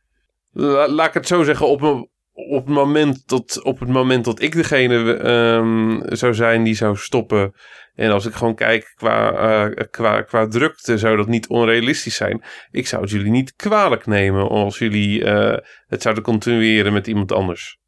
La- 0.50 0.89
laat 0.89 1.08
ik 1.08 1.14
het 1.14 1.26
zo 1.26 1.42
zeggen, 1.42 1.68
op, 1.68 1.81
een, 1.81 2.08
op, 2.35 2.67
het 2.67 2.75
moment 2.75 3.29
dat, 3.29 3.63
op 3.63 3.81
het 3.81 3.89
moment 3.89 4.25
dat 4.25 4.41
ik 4.41 4.53
degene 4.55 5.15
ehm, 5.17 6.15
zou 6.15 6.35
zijn 6.35 6.63
die 6.63 6.75
zou 6.75 6.97
stoppen. 6.97 7.53
En 7.95 8.11
als 8.11 8.27
ik 8.27 8.35
gewoon 8.35 8.55
kijk 8.55 8.93
qua, 8.97 9.33
eh, 9.33 9.85
qua, 9.91 10.23
qua 10.23 10.47
drukte, 10.47 10.99
zou 10.99 11.17
dat 11.17 11.27
niet 11.27 11.49
onrealistisch 11.49 12.17
zijn. 12.17 12.43
Ik 12.71 12.87
zou 12.87 13.03
het 13.03 13.11
jullie 13.11 13.31
niet 13.31 13.55
kwalijk 13.55 14.07
nemen 14.07 14.49
als 14.49 14.79
jullie 14.79 15.25
eh, 15.25 15.59
het 15.87 16.03
zouden 16.03 16.25
continueren 16.25 16.93
met 16.93 17.07
iemand 17.07 17.33
anders. 17.33 17.79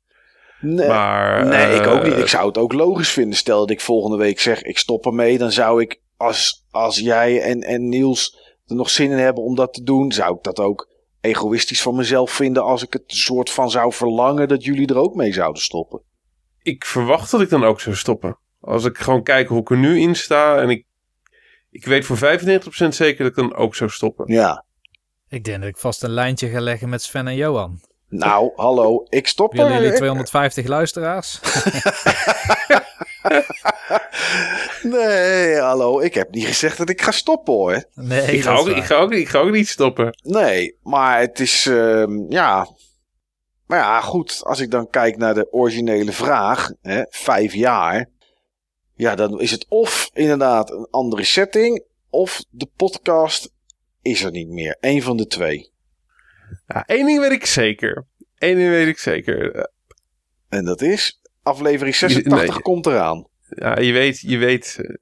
Nee. 0.61 0.89
Maar, 0.89 1.47
Nee, 1.47 1.75
ik 1.75 1.87
ook 1.87 2.03
niet. 2.03 2.13
eh, 2.13 2.19
Ik 2.19 2.29
zou 2.29 2.47
het 2.47 2.59
ook 2.59 2.73
logisch 2.73 3.11
vinden. 3.11 3.37
Stel 3.37 3.59
dat 3.59 3.71
ik 3.71 3.81
volgende 3.81 4.17
week 4.17 4.41
zeg, 4.41 4.63
ik 4.63 4.79
stop 4.79 5.07
ermee. 5.07 5.39
Dan 5.39 5.53
zou 5.53 5.83
ik, 5.83 6.01
als, 6.17 6.65
als 6.71 6.99
jij 6.99 7.41
en, 7.43 7.61
en 7.61 7.89
Niels 7.89 8.55
er 8.67 8.77
nog 8.77 8.91
zin 8.91 9.11
in 9.11 9.19
hebben 9.19 9.43
om 9.43 9.55
dat 9.55 9.73
te 9.75 9.83
doen, 9.83 10.13
zou 10.13 10.37
ik 10.37 10.43
dat 10.43 10.61
ook 10.61 10.89
egoïstisch 11.27 11.83
van 11.83 11.97
mezelf 11.97 12.31
vinden 12.31 12.63
als 12.63 12.83
ik 12.83 12.93
het 12.93 13.03
soort 13.07 13.51
van 13.51 13.71
zou 13.71 13.93
verlangen 13.93 14.49
dat 14.49 14.65
jullie 14.65 14.87
er 14.87 14.97
ook 14.99 15.15
mee 15.15 15.33
zouden 15.33 15.63
stoppen. 15.63 16.01
ik 16.63 16.85
verwacht 16.85 17.31
dat 17.31 17.41
ik 17.41 17.49
dan 17.49 17.65
ook 17.65 17.81
zou 17.81 17.97
stoppen. 17.97 18.39
Als 18.61 18.85
ik 18.85 18.99
gewoon 18.99 19.23
kijk 19.23 19.49
hoe 19.49 19.61
ik 19.61 19.71
er 19.71 19.77
nu 19.77 20.01
in 20.01 20.15
sta 20.15 20.57
en 20.61 20.69
ik, 20.71 20.85
ik 21.71 21.85
weet 21.87 22.05
voor 22.07 22.17
95% 22.17 22.19
zeker 22.89 23.17
dat 23.19 23.27
ik 23.27 23.35
dan 23.35 23.55
ook 23.55 23.75
zou 23.75 23.91
stoppen. 23.91 24.33
Ja. 24.33 24.65
Ik 25.29 25.45
denk 25.45 25.61
dat 25.61 25.69
ik 25.69 25.77
vast 25.77 26.03
een 26.03 26.11
lijntje 26.11 26.49
ga 26.49 26.61
leggen 26.61 26.89
met 26.89 27.03
Sven 27.03 27.27
en 27.27 27.35
Johan. 27.37 27.81
Nou, 28.09 28.53
hallo, 28.57 29.07
ik 29.09 29.27
stop 29.27 29.53
Willen 29.53 29.67
er. 29.67 29.73
jullie 29.75 29.91
Ik- 29.91 29.97
250 29.97 30.67
luisteraars? 30.67 31.41
Nee, 34.83 35.57
hallo, 35.57 36.01
ik 36.01 36.15
heb 36.15 36.31
niet 36.31 36.47
gezegd 36.47 36.79
dat 36.79 36.89
ik 36.89 37.03
ga 37.03 37.11
stoppen 37.11 37.55
hoor. 37.55 37.85
Nee, 37.95 38.37
ik, 38.37 38.43
ga 38.43 38.55
ook, 38.55 38.69
ik, 38.69 38.85
ga 38.85 38.97
ook, 38.97 39.13
ik 39.13 39.29
ga 39.29 39.39
ook 39.39 39.51
niet 39.51 39.69
stoppen. 39.69 40.19
Nee, 40.23 40.79
maar 40.83 41.21
het 41.21 41.41
is, 41.41 41.67
ehm, 41.67 42.33
ja. 42.33 42.69
Maar 43.67 43.79
ja, 43.79 44.01
goed, 44.01 44.41
als 44.45 44.61
ik 44.61 44.71
dan 44.71 44.91
kijk 44.91 45.17
naar 45.17 45.35
de 45.35 45.53
originele 45.53 46.13
vraag, 46.13 46.71
hè, 46.83 47.03
vijf 47.09 47.55
jaar. 47.55 48.11
Ja, 48.95 49.15
dan 49.15 49.41
is 49.41 49.51
het 49.51 49.67
of 49.69 50.11
inderdaad 50.13 50.71
een 50.71 50.89
andere 50.91 51.25
setting, 51.25 51.85
of 52.11 52.45
de 52.51 52.69
podcast 52.77 53.53
is 54.03 54.23
er 54.23 54.31
niet 54.31 54.49
meer. 54.49 54.77
Eén 54.81 55.03
van 55.03 55.17
de 55.17 55.27
twee. 55.27 55.73
Ja, 56.67 56.85
één 56.85 57.07
ding 57.07 57.21
weet 57.21 57.33
ik 57.33 57.47
zeker. 57.47 58.07
Eén 58.39 58.57
ding 58.57 58.71
weet 58.71 58.89
ik 58.89 58.99
zeker. 58.99 59.71
En 60.49 60.65
dat 60.65 60.81
is, 60.81 61.21
aflevering 61.47 61.95
86 61.97 62.49
Nee. 62.55 62.63
komt 62.63 62.87
eraan. 62.87 63.29
Ja, 63.49 63.79
je 63.79 63.93
weet, 63.93 64.21
je 64.21 64.39
weet. 64.39 64.77
eh, 64.81 64.95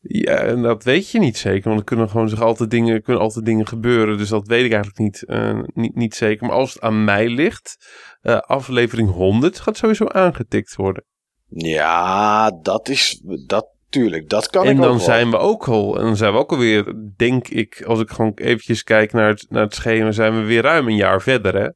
Ja, 0.00 0.36
en 0.36 0.62
dat 0.62 0.84
weet 0.84 1.10
je 1.10 1.18
niet 1.18 1.36
zeker. 1.38 1.64
Want 1.68 1.78
er 1.78 1.84
kunnen 1.86 2.08
gewoon 2.10 2.28
zich 2.28 2.40
altijd 2.42 2.70
dingen, 2.70 3.02
kunnen 3.02 3.22
altijd 3.22 3.44
dingen 3.44 3.66
gebeuren. 3.66 4.18
Dus 4.18 4.28
dat 4.28 4.46
weet 4.46 4.64
ik 4.64 4.72
eigenlijk 4.72 4.98
niet, 4.98 5.24
eh, 5.24 5.60
niet, 5.74 5.94
niet 5.94 6.14
zeker. 6.14 6.46
Maar 6.46 6.56
als 6.56 6.72
het 6.74 6.82
aan 6.82 7.04
mij 7.04 7.28
ligt, 7.28 7.76
eh, 8.20 8.38
aflevering 8.38 9.10
100 9.10 9.60
gaat 9.60 9.76
sowieso 9.76 10.06
aangetikt 10.08 10.74
worden. 10.76 11.04
Ja, 11.48 12.50
dat 12.62 12.88
is, 12.88 13.20
dat, 13.46 13.66
tuurlijk, 13.88 14.28
dat 14.28 14.50
kan 14.50 14.64
en 14.64 14.70
ik 14.70 14.76
ook 14.76 14.82
dan 14.82 14.96
wel. 14.96 15.04
zijn 15.04 15.30
we 15.30 15.36
ook 15.36 15.68
al, 15.68 15.96
en 15.98 16.04
dan 16.04 16.16
zijn 16.16 16.32
we 16.32 16.38
ook 16.38 16.50
alweer, 16.52 16.94
denk 17.16 17.48
ik, 17.48 17.82
als 17.86 18.00
ik 18.00 18.10
gewoon 18.10 18.32
eventjes 18.34 18.82
kijk 18.82 19.12
naar 19.12 19.28
het, 19.28 19.46
naar 19.48 19.62
het 19.62 19.74
schema, 19.74 20.12
zijn 20.12 20.40
we 20.40 20.46
weer 20.46 20.62
ruim 20.62 20.88
een 20.88 20.96
jaar 20.96 21.22
verder, 21.22 21.54
hè? 21.62 21.68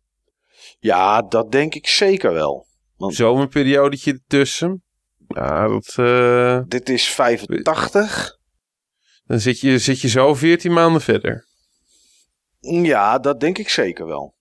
Ja, 0.78 1.23
dat 1.23 1.52
denk 1.52 1.75
ik 1.75 1.86
zeker 1.86 2.33
wel. 2.33 2.67
Want- 2.98 3.14
Zomerperiodetje 3.14 4.12
ertussen. 4.12 4.82
Ja, 5.28 5.68
dat, 5.68 5.94
eh, 5.96 6.60
Dit 6.66 6.88
is 6.88 7.08
85. 7.08 8.36
dan 9.24 9.40
zit 9.40 9.60
je, 9.60 9.78
zit 9.78 10.00
je 10.00 10.08
zo 10.08 10.34
14 10.34 10.72
maanden 10.72 11.00
verder. 11.00 11.46
Ja, 12.60 13.18
dat 13.18 13.40
denk 13.40 13.58
ik 13.58 13.68
zeker 13.68 14.06
wel. 14.06 14.36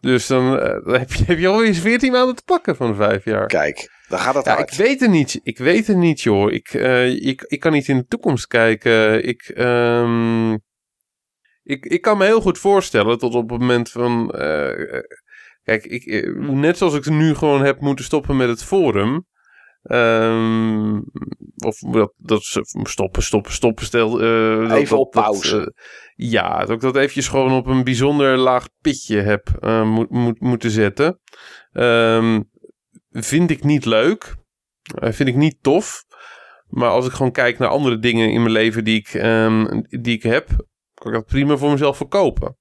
Dus 0.00 0.26
dan, 0.26 0.58
eh, 0.58 0.84
dan 0.84 0.98
heb, 0.98 1.12
je, 1.12 1.24
heb 1.32 1.38
je 1.38 1.48
alweer 1.48 1.66
eens 1.66 1.78
14 1.80 2.12
maanden 2.12 2.36
te 2.36 2.42
pakken 2.44 2.76
van 2.76 2.94
vijf 2.94 3.24
jaar. 3.24 3.46
Kijk, 3.46 3.90
Dan 4.08 4.18
gaat 4.18 4.34
het 4.34 4.44
Ja, 4.44 4.54
hard. 4.54 4.70
ik 4.72 4.78
weet 4.78 5.00
het 5.00 5.10
niet. 5.10 5.40
Ik 5.42 5.58
weet 5.58 5.86
het 5.86 5.96
niet, 5.96 6.20
joh. 6.20 6.52
Ik, 6.52 6.68
eh, 6.68 7.26
ik, 7.26 7.42
ik 7.42 7.60
kan 7.60 7.72
niet 7.72 7.88
in 7.88 7.96
de 7.96 8.06
toekomst 8.06 8.46
kijken. 8.46 9.24
Ik, 9.24 9.42
ehm, 9.42 10.52
ik, 11.62 11.84
ik 11.86 12.02
kan 12.02 12.18
me 12.18 12.24
heel 12.24 12.40
goed 12.40 12.58
voorstellen 12.58 13.18
tot 13.18 13.34
op 13.34 13.50
het 13.50 13.60
moment 13.60 13.90
van... 13.90 14.30
kijk, 15.76 15.84
ik, 15.84 16.04
eh, 16.04 16.34
net 16.38 16.78
zoals 16.78 16.94
ik 16.94 17.08
nu 17.08 17.34
gewoon 17.34 17.64
heb 17.64 17.80
moeten 17.80 18.04
stoppen 18.04 18.36
met 18.36 18.48
het 18.48 18.64
forum... 18.64 19.26
ehm, 19.82 20.96
of 21.56 21.78
dat, 21.78 22.12
dat 22.16 22.42
ze- 22.42 22.80
stoppen, 22.82 23.22
stoppen, 23.22 23.52
stoppen. 23.52 23.84
Stel, 23.84 24.20
eh, 24.20 24.60
Even 24.60 24.68
dat- 24.88 24.98
op 24.98 25.12
dat, 25.12 25.22
pauze. 25.22 25.60
eh, 25.60 25.66
ja, 26.30 26.58
dat 26.58 26.70
ik 26.70 26.80
dat 26.80 26.96
eventjes 26.96 27.28
gewoon 27.28 27.52
op 27.52 27.66
een 27.66 27.84
bijzonder 27.84 28.36
laag 28.36 28.66
pitje 28.80 29.20
heb 29.20 29.48
moet, 29.84 30.10
moet, 30.10 30.40
moeten 30.40 30.70
zetten. 30.70 31.20
Ehm, 31.72 32.40
vind 33.10 33.50
ik 33.50 33.64
niet 33.64 33.84
leuk. 33.84 34.34
Vind 35.00 35.28
ik 35.28 35.36
niet 35.36 35.62
tof. 35.62 36.04
Maar 36.68 36.88
als 36.90 37.06
ik 37.06 37.12
gewoon 37.12 37.32
kijk 37.32 37.58
naar 37.58 37.68
andere 37.68 37.98
dingen 37.98 38.30
in 38.30 38.40
mijn 38.40 38.52
leven 38.52 38.84
die 38.84 38.98
ik, 38.98 39.08
ehm, 39.08 39.80
die 39.88 40.14
ik 40.16 40.22
heb, 40.22 40.46
kan 40.94 41.12
ik 41.12 41.18
dat 41.18 41.26
prima 41.26 41.56
voor 41.56 41.70
mezelf 41.70 41.96
verkopen. 41.96 42.56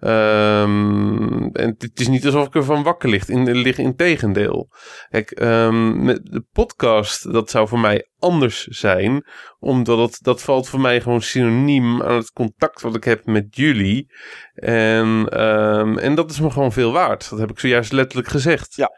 Ehm, 0.00 1.42
en 1.52 1.74
het 1.78 2.00
is 2.00 2.08
niet 2.08 2.24
alsof 2.24 2.46
ik 2.46 2.54
ervan 2.54 2.82
wakker 2.82 3.08
lig. 3.08 3.28
In, 3.28 3.50
lig 3.50 3.78
in 3.78 3.96
tegendeel. 3.96 4.68
Kijk, 5.08 5.30
ehm, 5.30 6.04
met 6.04 6.20
de 6.24 6.44
podcast, 6.52 7.32
dat 7.32 7.50
zou 7.50 7.68
voor 7.68 7.78
mij 7.78 8.08
anders 8.18 8.64
zijn. 8.64 9.24
Omdat 9.58 9.98
het, 9.98 10.18
dat 10.22 10.42
valt 10.42 10.68
voor 10.68 10.80
mij 10.80 11.00
gewoon 11.00 11.22
synoniem 11.22 12.02
aan 12.02 12.16
het 12.16 12.30
contact 12.30 12.80
wat 12.80 12.96
ik 12.96 13.04
heb 13.04 13.26
met 13.26 13.56
jullie. 13.56 14.12
En, 14.54 15.28
ehm, 15.28 15.98
en 15.98 16.14
dat 16.14 16.30
is 16.30 16.40
me 16.40 16.50
gewoon 16.50 16.72
veel 16.72 16.92
waard. 16.92 17.30
Dat 17.30 17.38
heb 17.38 17.50
ik 17.50 17.58
zojuist 17.58 17.92
letterlijk 17.92 18.28
gezegd. 18.28 18.74
Ja. 18.74 18.90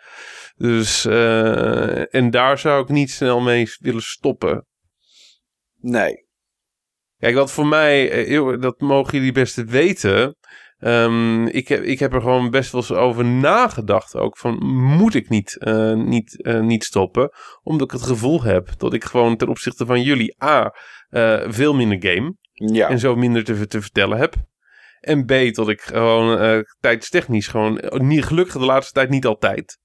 Dus, 0.57 1.05
eh, 1.05 2.15
en 2.15 2.31
daar 2.31 2.59
zou 2.59 2.83
ik 2.83 2.89
niet 2.89 3.11
snel 3.11 3.41
mee 3.41 3.67
willen 3.79 4.03
stoppen. 4.03 4.67
Nee. 5.81 6.27
Kijk, 7.19 7.35
wat 7.35 7.53
voor 7.53 7.67
mij, 7.67 8.11
eh, 8.11 8.61
dat 8.61 8.81
mogen 8.81 9.19
jullie 9.19 9.33
best 9.33 9.65
weten. 9.65 10.37
Ehm, 10.83 11.47
ik, 11.47 11.69
heb, 11.69 11.83
ik 11.83 11.99
heb 11.99 12.13
er 12.13 12.21
gewoon 12.21 12.51
best 12.51 12.73
wel 12.73 12.81
eens 12.81 12.93
over 12.93 13.25
nagedacht. 13.25 14.17
Ook 14.17 14.39
van, 14.39 14.55
moet 14.67 15.15
ik 15.15 15.29
niet, 15.29 15.59
eh, 15.59 15.93
niet, 15.93 16.43
eh, 16.43 16.61
niet 16.61 16.85
stoppen? 16.85 17.33
Omdat 17.63 17.87
ik 17.87 18.01
het 18.01 18.09
gevoel 18.09 18.43
heb 18.43 18.69
dat 18.77 18.93
ik 18.93 19.05
gewoon 19.05 19.37
ten 19.37 19.49
opzichte 19.49 19.87
van 19.87 20.03
jullie... 20.03 20.43
A, 20.45 20.75
eh, 21.11 21.41
veel 21.47 21.75
minder 21.75 22.11
game 22.11 22.35
Ja. 22.53 22.89
en 22.89 22.99
zo 22.99 23.17
minder 23.17 23.45
te, 23.45 23.67
te 23.67 23.81
vertellen 23.81 24.19
heb. 24.19 24.35
En 25.01 25.25
B, 25.25 25.55
dat 25.55 25.69
ik 25.69 25.81
gewoon 25.81 26.65
tijdstechnisch 26.81 27.47
gewoon... 27.47 27.83
Niet, 27.91 28.25
gelukkig 28.25 28.55
de 28.55 28.65
laatste 28.65 28.93
tijd 28.93 29.09
niet 29.09 29.27
altijd. 29.27 29.79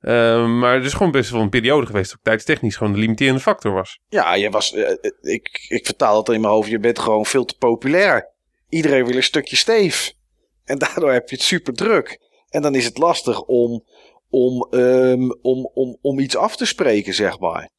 Ehm, 0.00 0.58
maar 0.58 0.74
het 0.74 0.84
is 0.84 0.92
gewoon 0.92 1.12
best 1.12 1.30
wel 1.30 1.40
een 1.40 1.48
periode 1.48 1.86
geweest... 1.86 2.10
dat 2.10 2.20
tijdstechnisch 2.22 2.76
gewoon 2.76 2.92
de 2.92 2.98
limiterende 2.98 3.40
factor 3.40 3.72
was. 3.72 4.00
Ja, 4.08 4.34
je 4.34 4.50
was, 4.50 4.72
ik, 5.20 5.66
ik 5.68 5.86
vertaal 5.86 6.18
het 6.18 6.28
in 6.28 6.40
mijn 6.40 6.52
hoofd. 6.52 6.70
Je 6.70 6.78
bent 6.78 6.98
gewoon 6.98 7.26
veel 7.26 7.44
te 7.44 7.56
populair. 7.58 8.30
Iedereen 8.68 9.06
wil 9.06 9.16
een 9.16 9.22
stukje 9.22 9.56
steef. 9.56 10.20
En 10.64 10.78
daardoor 10.78 11.12
heb 11.12 11.28
je 11.28 11.36
het 11.36 11.44
super 11.44 11.72
druk. 11.72 12.20
En 12.48 12.62
dan 12.62 12.74
is 12.74 12.84
het 12.84 12.98
lastig 12.98 13.42
om, 13.42 13.84
om, 14.30 14.66
ehm, 14.70 15.30
om, 15.42 15.70
om, 15.74 15.98
om 16.00 16.18
iets 16.18 16.36
af 16.36 16.56
te 16.56 16.66
spreken, 16.66 17.14
zeg 17.14 17.38
maar. 17.38 17.70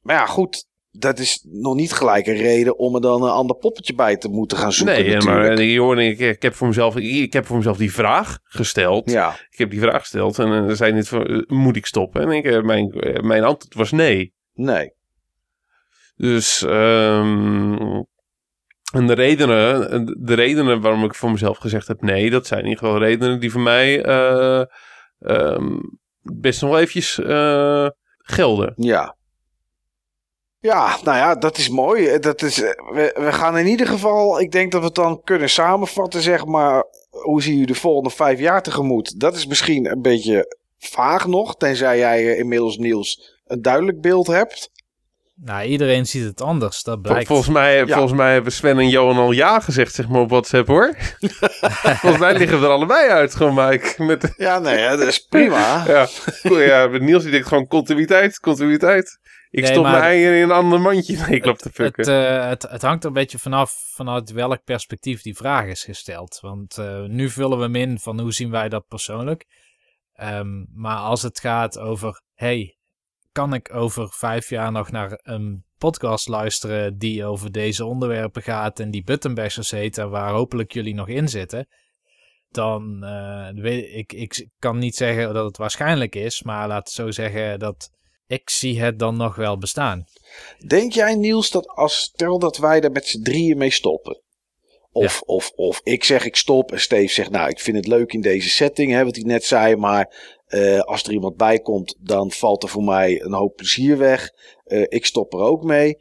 Maar 0.00 0.16
ja, 0.16 0.26
goed. 0.26 0.70
Dat 0.94 1.18
is 1.18 1.46
nog 1.50 1.74
niet 1.74 1.92
gelijk 1.92 2.26
een 2.26 2.36
reden 2.36 2.78
om 2.78 2.94
er 2.94 3.00
dan 3.00 3.22
een 3.22 3.30
ander 3.30 3.56
poppetje 3.56 3.94
bij 3.94 4.16
te 4.16 4.28
moeten 4.28 4.58
gaan 4.58 4.72
zoeken. 4.72 4.94
Nee, 4.94 5.14
natuurlijk. 5.14 5.58
maar 5.58 5.76
hoorde, 5.76 6.04
ik, 6.04 6.18
ik, 6.18 6.42
heb 6.42 6.54
voor 6.54 6.66
mezelf, 6.66 6.96
ik, 6.96 7.32
heb 7.32 7.46
voor 7.46 7.56
mezelf 7.56 7.76
die 7.76 7.92
vraag 7.92 8.38
gesteld. 8.42 9.10
Ja, 9.10 9.36
Ik 9.50 9.58
heb 9.58 9.70
die 9.70 9.80
vraag 9.80 10.00
gesteld 10.00 10.38
en 10.38 10.68
eh, 10.68 10.74
zei 10.74 10.92
niet 10.92 11.08
van, 11.08 11.26
eh, 11.26 11.42
moet 11.46 11.76
ik 11.76 11.86
stoppen? 11.86 12.22
En 12.22 12.30
ik, 12.30 12.44
eh, 12.44 12.62
mijn, 12.62 12.92
mijn 13.26 13.44
antwoord 13.44 13.74
was 13.74 13.90
nee. 13.90 14.34
nee. 14.52 14.92
Dus, 16.16 16.62
ehm, 16.62 18.02
en 18.92 19.06
de 19.06 19.12
redenen, 19.12 20.04
de 20.20 20.34
redenen 20.34 20.80
waarom 20.80 21.04
ik 21.04 21.14
voor 21.14 21.30
mezelf 21.30 21.58
gezegd 21.58 21.88
heb 21.88 22.00
nee, 22.00 22.30
dat 22.30 22.46
zijn 22.46 22.60
in 22.60 22.68
ieder 22.68 22.84
geval 22.84 23.00
redenen 23.00 23.40
die 23.40 23.50
voor 23.50 23.60
mij 23.60 24.02
eh, 24.04 24.64
ehm, 25.18 25.78
best 26.22 26.60
nog 26.60 26.70
wel 26.70 26.78
eventjes 26.78 27.18
eh, 27.18 27.88
gelden. 28.18 28.72
Ja. 28.76 29.16
Ja, 30.58 30.98
nou 31.04 31.16
ja, 31.16 31.34
dat 31.34 31.58
is 31.58 31.68
mooi. 31.68 32.06
Eh, 32.06 32.20
Dat 32.20 32.42
is, 32.42 32.58
we, 32.58 33.18
we 33.20 33.32
gaan 33.32 33.58
in 33.58 33.66
ieder 33.66 33.86
geval, 33.86 34.40
ik 34.40 34.50
denk 34.50 34.72
dat 34.72 34.80
we 34.80 34.86
het 34.86 34.94
dan 34.94 35.20
kunnen 35.24 35.50
samenvatten, 35.50 36.22
zeg 36.22 36.44
maar. 36.44 36.84
Hoe 37.10 37.42
zie 37.42 37.58
je 37.58 37.66
de 37.66 37.74
volgende 37.74 38.10
vijf 38.10 38.38
jaar 38.38 38.62
tegemoet? 38.62 39.20
Dat 39.20 39.34
is 39.34 39.46
misschien 39.46 39.90
een 39.90 40.02
beetje 40.02 40.56
vaag 40.78 41.26
nog, 41.26 41.56
tenzij 41.56 41.98
jij 41.98 42.36
inmiddels, 42.36 42.76
Niels, 42.76 43.40
een 43.44 43.62
duidelijk 43.62 44.00
beeld 44.00 44.26
hebt. 44.26 44.70
Nou, 45.44 45.64
iedereen 45.64 46.06
ziet 46.06 46.24
het 46.24 46.40
anders, 46.40 46.82
dat 46.82 46.94
Vol- 46.94 47.02
blijkt. 47.02 47.26
Volgens 47.26 47.48
mij, 47.48 47.86
volgens 47.86 48.12
mij 48.12 48.32
hebben 48.32 48.52
Sven 48.52 48.78
en 48.78 48.88
Johan 48.88 49.16
al 49.16 49.32
ja 49.32 49.60
gezegd, 49.60 49.94
zeg 49.94 50.08
maar, 50.08 50.20
op 50.20 50.30
WhatsApp 50.30 50.66
hoor. 50.68 50.96
volgens 52.02 52.18
mij 52.18 52.34
liggen 52.38 52.60
we 52.60 52.66
er 52.66 52.72
allebei 52.72 53.08
uit, 53.10 53.34
gewoon 53.34 53.54
Mike. 53.54 54.02
Met, 54.02 54.32
Ja, 54.36 54.58
nee, 54.58 54.78
hè, 54.78 54.96
dat 54.96 55.06
is 55.06 55.18
prima. 55.18 55.84
ja, 55.86 56.08
cool, 56.42 56.60
ja, 56.60 56.86
met 56.86 57.02
Niels 57.02 57.22
die 57.22 57.32
denkt 57.32 57.48
gewoon 57.48 57.66
continuïteit, 57.66 58.38
continuïteit. 58.40 59.18
Ik 59.50 59.62
Nee, 59.62 59.70
stop 59.70 59.82
maar- 59.82 59.92
mijn 59.92 60.04
eieren 60.04 60.36
in 60.36 60.42
een 60.42 60.50
ander 60.50 60.80
mandje. 60.80 61.16
Nee, 61.26 61.36
ik 61.36 61.44
loop 61.44 61.58
te 61.58 61.68
Het, 61.68 61.74
fucken. 61.76 62.04
eh, 62.04 62.48
het, 62.48 62.62
het 62.70 62.82
hangt 62.82 63.02
er 63.02 63.08
een 63.08 63.14
beetje 63.14 63.38
vanaf 63.38 63.72
vanuit 63.94 64.30
welk 64.32 64.64
perspectief 64.64 65.22
die 65.22 65.36
vraag 65.36 65.64
is 65.66 65.84
gesteld. 65.84 66.38
Want 66.40 66.78
eh, 66.78 67.02
nu 67.02 67.28
vullen 67.28 67.56
we 67.58 67.62
hem 67.64 67.76
in 67.76 67.98
van 67.98 68.20
hoe 68.20 68.32
zien 68.32 68.50
wij 68.50 68.68
dat 68.68 68.86
persoonlijk. 68.88 69.44
Ehm, 70.12 70.64
maar 70.74 70.96
als 70.96 71.22
het 71.22 71.40
gaat 71.40 71.78
over, 71.78 72.22
hey, 72.34 72.76
kan 73.32 73.54
ik 73.54 73.74
over 73.74 74.08
vijf 74.10 74.48
jaar 74.48 74.72
nog 74.72 74.90
naar 74.90 75.20
een 75.22 75.64
podcast 75.78 76.28
luisteren 76.28 76.98
die 76.98 77.24
over 77.24 77.52
deze 77.52 77.84
onderwerpen 77.84 78.42
gaat 78.42 78.80
en 78.80 78.90
die 78.90 79.04
Buttonbashers 79.04 79.70
heet 79.70 79.98
en 79.98 80.10
waar 80.10 80.32
hopelijk 80.32 80.72
jullie 80.72 80.94
nog 80.94 81.08
in 81.08 81.28
zitten. 81.28 81.68
Dan 82.50 83.04
eh, 83.04 83.62
weet 83.62 83.94
ik, 83.94 84.12
ik 84.12 84.48
kan 84.58 84.78
niet 84.78 84.96
zeggen 84.96 85.34
dat 85.34 85.44
het 85.44 85.56
waarschijnlijk 85.56 86.14
is, 86.14 86.42
maar 86.42 86.68
laat 86.68 86.84
het 86.84 86.94
zo 86.94 87.10
zeggen 87.10 87.58
dat 87.58 87.90
ik 88.26 88.50
zie 88.50 88.80
het 88.80 88.98
dan 88.98 89.16
nog 89.16 89.36
wel 89.36 89.58
bestaan. 89.58 90.04
Denk 90.66 90.92
jij, 90.92 91.14
Niels, 91.14 91.50
dat 91.50 91.68
als 91.68 91.96
stel 91.96 92.38
dat 92.38 92.56
wij 92.56 92.80
er 92.80 92.92
met 92.92 93.06
z'n 93.06 93.22
drieën 93.22 93.58
mee 93.58 93.70
stoppen. 93.70 94.22
Of, 94.92 95.20
of, 95.20 95.50
of 95.54 95.80
ik 95.82 96.04
zeg 96.04 96.24
ik 96.24 96.36
stop 96.36 96.72
en 96.72 96.80
Steve 96.80 97.12
zegt, 97.12 97.30
nou, 97.30 97.48
ik 97.48 97.60
vind 97.60 97.76
het 97.76 97.86
leuk 97.86 98.12
in 98.12 98.20
deze 98.20 98.48
setting, 98.48 98.92
hè, 98.92 99.04
wat 99.04 99.16
hij 99.16 99.24
net 99.24 99.44
zei, 99.44 99.76
maar 99.76 100.14
eh, 100.52 100.80
als 100.80 101.02
er 101.02 101.12
iemand 101.12 101.36
bij 101.36 101.58
komt, 101.58 101.96
dan 102.00 102.30
valt 102.30 102.62
er 102.62 102.68
voor 102.68 102.82
mij 102.82 103.22
een 103.22 103.32
hoop 103.32 103.56
plezier 103.56 103.98
weg. 103.98 104.30
Eh, 104.64 104.84
ik 104.88 105.06
stop 105.06 105.32
er 105.32 105.40
ook 105.40 105.62
mee. 105.62 105.96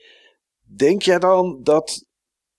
Denk 0.75 1.01
jij 1.01 1.19
dan 1.19 1.59
dat 1.63 2.05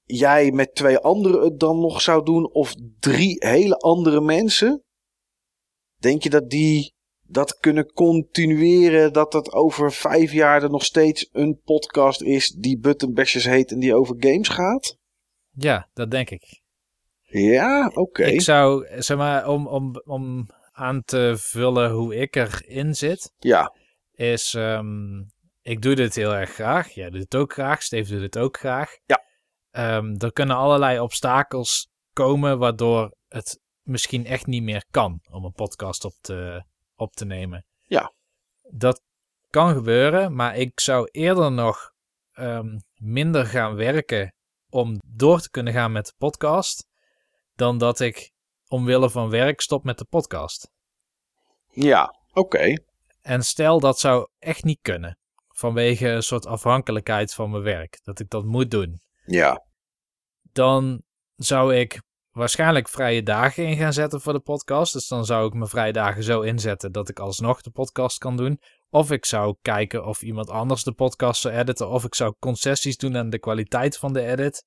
jij 0.04 0.50
met 0.50 0.74
twee 0.74 0.98
anderen 0.98 1.42
het 1.42 1.60
dan 1.60 1.80
nog 1.80 2.00
zou 2.00 2.24
doen, 2.24 2.52
of 2.52 2.74
drie 3.00 3.36
hele 3.46 3.76
andere 3.76 4.20
mensen? 4.20 4.84
Denk 5.98 6.22
je 6.22 6.30
dat 6.30 6.50
die 6.50 6.94
dat 7.22 7.58
kunnen 7.58 7.92
continueren, 7.92 9.12
dat 9.12 9.32
het 9.32 9.52
over 9.52 9.92
vijf 9.92 10.32
jaar 10.32 10.62
er 10.62 10.70
nog 10.70 10.84
steeds 10.84 11.28
een 11.32 11.60
podcast 11.64 12.22
is 12.22 12.48
die 12.48 12.78
Button 12.78 13.14
Bashers 13.14 13.44
heet 13.44 13.70
en 13.70 13.78
die 13.78 13.94
over 13.94 14.14
games 14.18 14.48
gaat? 14.48 14.96
Ja, 15.50 15.88
dat 15.92 16.10
denk 16.10 16.30
ik. 16.30 16.60
Ja, 17.20 17.90
oké. 17.94 18.24
Ik 18.24 18.40
zou, 18.40 18.86
zeg 18.98 19.16
maar, 19.16 19.48
om, 19.48 19.66
om, 19.66 20.02
om 20.04 20.46
aan 20.72 21.02
te 21.04 21.34
vullen 21.36 21.90
hoe 21.90 22.16
ik 22.16 22.36
erin 22.36 22.94
zit, 22.94 23.32
Ja, 23.38 23.74
is, 24.12 24.54
ehm, 24.54 25.22
ik 25.62 25.82
doe 25.82 25.94
dit 25.94 26.14
heel 26.14 26.34
erg 26.34 26.50
graag. 26.50 26.88
Jij 26.88 27.10
doet 27.10 27.20
het 27.20 27.36
ook 27.36 27.52
graag, 27.52 27.82
Steve 27.82 28.12
doet 28.12 28.22
het 28.22 28.38
ook 28.38 28.58
graag. 28.58 28.96
Ja. 29.06 29.24
Ehm, 29.70 30.14
er 30.18 30.32
kunnen 30.32 30.56
allerlei 30.56 31.00
obstakels 31.00 31.90
komen 32.12 32.58
waardoor 32.58 33.14
het 33.28 33.60
misschien 33.82 34.26
echt 34.26 34.46
niet 34.46 34.62
meer 34.62 34.84
kan 34.90 35.20
om 35.30 35.44
een 35.44 35.52
podcast 35.52 36.04
op 36.04 36.14
te, 36.20 36.64
op 36.96 37.12
te 37.14 37.24
nemen. 37.24 37.64
Ja. 37.86 38.12
Dat 38.70 39.02
kan 39.50 39.74
gebeuren, 39.74 40.34
maar 40.34 40.56
ik 40.56 40.80
zou 40.80 41.08
eerder 41.10 41.52
nog 41.52 41.90
ehm, 42.32 42.78
minder 42.94 43.46
gaan 43.46 43.74
werken 43.74 44.34
om 44.68 44.98
door 45.06 45.40
te 45.40 45.50
kunnen 45.50 45.72
gaan 45.72 45.92
met 45.92 46.06
de 46.06 46.14
podcast, 46.18 46.86
dan 47.54 47.78
dat 47.78 48.00
ik 48.00 48.31
omwille 48.72 49.10
van 49.10 49.30
werk 49.30 49.60
stop 49.60 49.84
met 49.84 49.98
de 49.98 50.04
podcast. 50.04 50.70
ja, 51.70 52.14
oké. 52.32 52.74
En 53.20 53.42
stel 53.42 53.80
dat 53.80 53.98
zou 53.98 54.28
echt 54.38 54.64
niet 54.64 54.78
kunnen, 54.82 55.18
vanwege 55.48 56.08
een 56.08 56.22
soort 56.22 56.46
afhankelijkheid 56.46 57.34
van 57.34 57.50
mijn 57.50 57.62
werk, 57.62 58.00
dat 58.02 58.20
ik 58.20 58.30
dat 58.30 58.44
moet 58.44 58.70
doen, 58.70 59.00
Ja, 59.24 59.64
dan 60.52 61.02
zou 61.36 61.74
ik 61.74 62.00
waarschijnlijk 62.32 62.88
vrije 62.88 63.22
dagen 63.22 63.66
in 63.66 63.76
gaan 63.76 63.92
zetten 63.92 64.20
voor 64.20 64.32
de 64.32 64.40
podcast. 64.40 64.92
Dus 64.92 65.08
dan 65.08 65.24
zou 65.24 65.46
ik 65.46 65.54
mijn 65.54 65.68
vrije 65.68 65.92
dagen 65.92 66.22
zo 66.22 66.40
inzetten 66.40 66.92
dat 66.92 67.08
ik 67.08 67.18
alsnog 67.18 67.60
de 67.60 67.70
podcast 67.70 68.18
kan 68.18 68.36
doen. 68.36 68.60
Of 68.90 69.10
ik 69.10 69.24
zou 69.24 69.56
kijken 69.62 70.04
of 70.06 70.22
iemand 70.22 70.50
anders 70.50 70.84
de 70.84 70.92
podcast 70.92 71.40
zou 71.40 71.54
editen. 71.54 71.88
Of 71.88 72.04
ik 72.04 72.14
zou 72.14 72.34
concessies 72.38 72.96
doen 72.96 73.16
aan 73.16 73.30
de 73.30 73.38
kwaliteit 73.38 73.98
van 73.98 74.12
de 74.12 74.26
edit. 74.26 74.64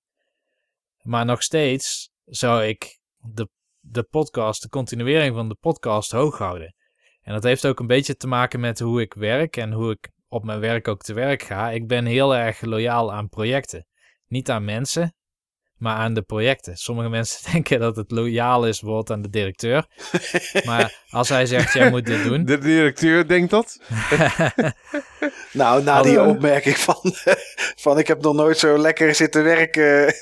Maar 1.01 1.25
nog 1.25 1.43
steeds 1.43 2.09
zou 2.25 2.63
ik 2.63 2.99
de, 3.17 3.49
de 3.87 4.03
podcast, 4.03 4.61
de 4.61 4.69
continuering 4.69 5.35
van 5.35 5.49
de 5.49 5.57
podcast 5.59 6.11
hoog 6.11 6.37
houden. 6.37 6.75
En 7.21 7.33
dat 7.33 7.43
heeft 7.43 7.67
ook 7.67 7.79
een 7.79 7.87
beetje 7.87 8.15
te 8.15 8.27
maken 8.27 8.59
met 8.59 8.79
hoe 8.79 9.01
ik 9.01 9.13
werk 9.13 9.57
en 9.57 9.71
hoe 9.71 9.91
ik 9.91 10.09
op 10.27 10.43
mijn 10.43 10.59
werk 10.59 10.87
ook 10.87 11.01
te 11.01 11.13
werk 11.13 11.43
ga. 11.43 11.71
Ik 11.71 11.87
ben 11.87 12.05
heel 12.05 12.35
erg 12.35 12.61
loyaal 12.61 13.13
aan 13.13 13.29
projecten. 13.29 13.85
Niet 14.27 14.49
aan 14.49 14.65
mensen, 14.65 15.14
maar 15.77 15.95
aan 15.95 16.13
de 16.13 16.21
projecten. 16.21 16.77
Sommige 16.77 17.09
mensen 17.09 17.39
denken 17.51 17.79
dat 17.79 17.95
het 17.95 18.11
loyaal 18.11 18.67
is 18.67 18.79
bijvoorbeeld 18.79 19.11
aan 19.11 19.21
de 19.21 19.29
directeur. 19.29 19.85
maar 20.65 21.03
als 21.09 21.29
hij 21.29 21.45
zegt, 21.45 21.73
jij 21.73 21.89
moet 21.89 22.05
dit 22.05 22.23
doen. 22.23 22.45
De 22.55 22.57
directeur 22.57 23.27
denkt 23.27 23.49
dat? 23.49 23.79
nou, 25.51 25.83
na 25.83 26.01
die 26.01 26.21
opmerking 26.21 26.77
van, 26.77 27.13
van 27.75 27.99
ik 27.99 28.07
heb 28.07 28.21
nog 28.21 28.35
nooit 28.35 28.57
zo 28.57 28.77
lekker 28.77 29.15
zitten 29.15 29.43
werken 29.43 30.13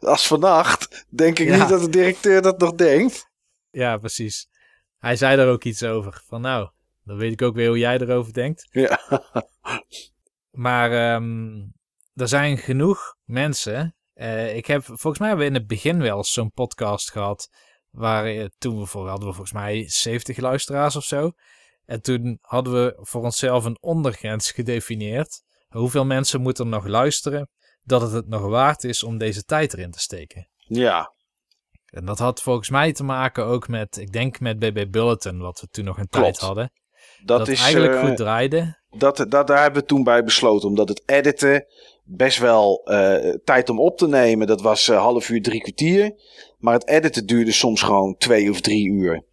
als 0.00 0.26
vannacht, 0.26 1.06
denk 1.08 1.38
ik 1.38 1.50
niet 1.50 1.68
dat 1.68 1.80
de 1.80 1.90
directeur 1.90 2.42
dat 2.42 2.58
nog 2.58 2.74
denkt. 2.74 3.30
Ja, 3.70 3.96
precies. 3.96 4.48
Hij 4.98 5.16
zei 5.16 5.36
daar 5.36 5.48
ook 5.48 5.64
iets 5.64 5.82
over. 5.82 6.22
Van 6.26 6.40
nou, 6.40 6.68
dan 7.04 7.16
weet 7.16 7.32
ik 7.32 7.42
ook 7.42 7.54
weer 7.54 7.68
hoe 7.68 7.78
jij 7.78 7.98
erover 7.98 8.32
denkt. 8.32 8.68
Ja. 8.70 9.00
Maar 10.50 11.14
um, 11.14 11.72
er 12.14 12.28
zijn 12.28 12.58
genoeg 12.58 13.16
mensen. 13.24 13.96
Uh, 14.16 14.56
ik 14.56 14.66
heb 14.66 14.84
volgens 14.84 15.18
mij 15.18 15.28
hebben 15.28 15.46
we 15.46 15.52
in 15.52 15.58
het 15.58 15.68
begin 15.68 16.00
wel 16.00 16.16
eens 16.16 16.32
zo'n 16.32 16.52
podcast 16.52 17.10
gehad. 17.10 17.48
Waar 17.90 18.34
uh, 18.34 18.44
toen 18.58 18.78
we 18.78 18.86
voor 18.86 19.08
hadden 19.08 19.28
we 19.28 19.34
volgens 19.34 19.54
mij 19.54 19.88
70 19.88 20.36
luisteraars 20.36 20.96
of 20.96 21.04
zo. 21.04 21.32
En 21.84 22.02
toen 22.02 22.38
hadden 22.40 22.72
we 22.72 22.98
voor 23.00 23.22
onszelf 23.22 23.64
een 23.64 23.78
ondergrens 23.80 24.50
gedefinieerd. 24.50 25.42
Hoeveel 25.68 26.04
mensen 26.04 26.40
moeten 26.40 26.64
er 26.64 26.70
nog 26.70 26.86
luisteren 26.86 27.50
dat 27.82 28.00
het 28.00 28.12
het 28.12 28.28
nog 28.28 28.42
waard 28.42 28.84
is 28.84 29.02
om 29.02 29.18
deze 29.18 29.42
tijd 29.42 29.72
erin 29.72 29.90
te 29.90 30.00
steken? 30.00 30.48
Ja. 30.56 31.14
En 31.86 32.04
dat 32.04 32.18
had 32.18 32.42
volgens 32.42 32.70
mij 32.70 32.92
te 32.92 33.04
maken 33.04 33.44
ook 33.44 33.68
met, 33.68 33.96
ik 33.96 34.12
denk 34.12 34.40
met 34.40 34.58
BB 34.58 34.90
Bulletin, 34.90 35.38
wat 35.38 35.60
we 35.60 35.68
toen 35.68 35.84
nog 35.84 35.98
een 35.98 36.08
tijd 36.08 36.38
hadden. 36.38 36.70
Dat, 37.26 37.38
dat 37.38 37.48
is, 37.48 37.62
eigenlijk 37.62 37.94
uh, 37.94 38.00
goed 38.00 38.16
draaide. 38.16 38.76
Dat, 38.96 39.26
dat, 39.28 39.46
daar 39.46 39.62
hebben 39.62 39.80
we 39.80 39.86
toen 39.86 40.02
bij 40.02 40.24
besloten, 40.24 40.68
omdat 40.68 40.88
het 40.88 41.02
editen 41.06 41.66
best 42.04 42.38
wel 42.38 42.82
uh, 42.84 43.34
tijd 43.44 43.68
om 43.68 43.80
op 43.80 43.98
te 43.98 44.08
nemen. 44.08 44.46
Dat 44.46 44.60
was 44.60 44.88
uh, 44.88 44.98
half 44.98 45.28
uur, 45.28 45.42
drie 45.42 45.60
kwartier. 45.60 46.14
Maar 46.58 46.74
het 46.74 46.88
editen 46.88 47.26
duurde 47.26 47.52
soms 47.52 47.82
gewoon 47.82 48.16
twee 48.16 48.50
of 48.50 48.60
drie 48.60 48.88
uur. 48.88 49.24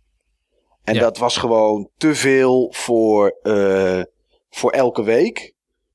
En 0.84 0.94
ja. 0.94 1.00
dat 1.00 1.18
was 1.18 1.38
gewoon 1.38 1.90
te 1.98 2.16
veel 2.16 2.74
voor, 2.76 3.36
voor 4.50 4.72
elke 4.72 5.04
week. 5.04 5.54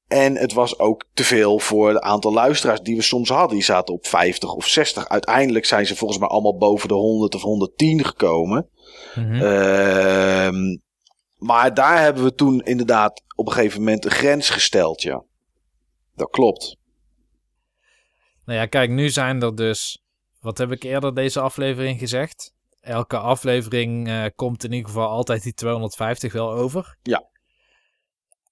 En 0.09 0.37
het 0.37 0.53
was 0.53 0.79
ook 0.79 1.05
te 1.15 1.25
veel 1.25 1.59
voor 1.59 1.89
het 1.89 2.01
aantal 2.01 2.33
luisteraars 2.33 2.81
die 2.81 2.97
we 2.97 3.03
soms 3.03 3.29
hadden. 3.29 3.57
Die 3.57 3.65
zaten 3.65 3.95
op 3.95 4.07
50 4.07 4.55
of 4.55 4.67
60. 4.67 5.09
Uiteindelijk 5.09 5.65
zijn 5.65 5.87
ze 5.87 5.97
volgens 5.97 6.19
mij 6.19 6.29
allemaal 6.29 6.57
boven 6.57 6.89
de 6.89 6.95
100 6.95 7.35
of 7.35 7.43
110 7.43 8.05
gekomen. 8.05 8.69
Mm 9.15 9.25
-hmm. 9.25 10.81
Maar 11.39 11.75
daar 11.75 12.01
hebben 12.01 12.23
we 12.23 12.35
toen 12.35 12.61
inderdaad 12.61 13.23
op 13.35 13.47
een 13.47 13.53
gegeven 13.53 13.79
moment 13.79 14.05
een 14.05 14.11
grens 14.11 14.51
gesteld, 14.51 15.03
ja. 15.03 15.25
Dat 16.15 16.31
klopt. 16.31 16.77
Nou 18.45 18.59
ja, 18.59 18.67
kijk, 18.67 18.91
nu 18.91 19.09
zijn 19.09 19.43
er 19.43 19.55
dus. 19.55 20.03
Wat 20.41 20.59
heb 20.59 20.73
ik 20.73 20.83
eerder 20.83 21.15
deze 21.15 21.41
aflevering 21.41 21.99
gezegd? 21.99 22.53
Elke 22.81 23.19
aflevering 23.19 24.09
uh, 24.09 24.25
komt 24.35 24.65
in 24.65 24.73
ieder 24.73 24.89
geval 24.89 25.09
altijd 25.09 25.43
die 25.43 25.55
250 25.55 26.33
wel 26.33 26.51
over. 26.53 26.97
Ja. 27.03 27.29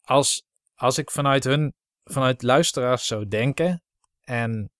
Als 0.02 0.46
als 0.76 0.98
ik 0.98 1.10
vanuit 1.10 1.44
hun, 1.44 1.74
vanuit 2.04 2.42
luisteraars 2.42 3.06
zou 3.06 3.28
denken. 3.28 3.82
En 4.24 4.70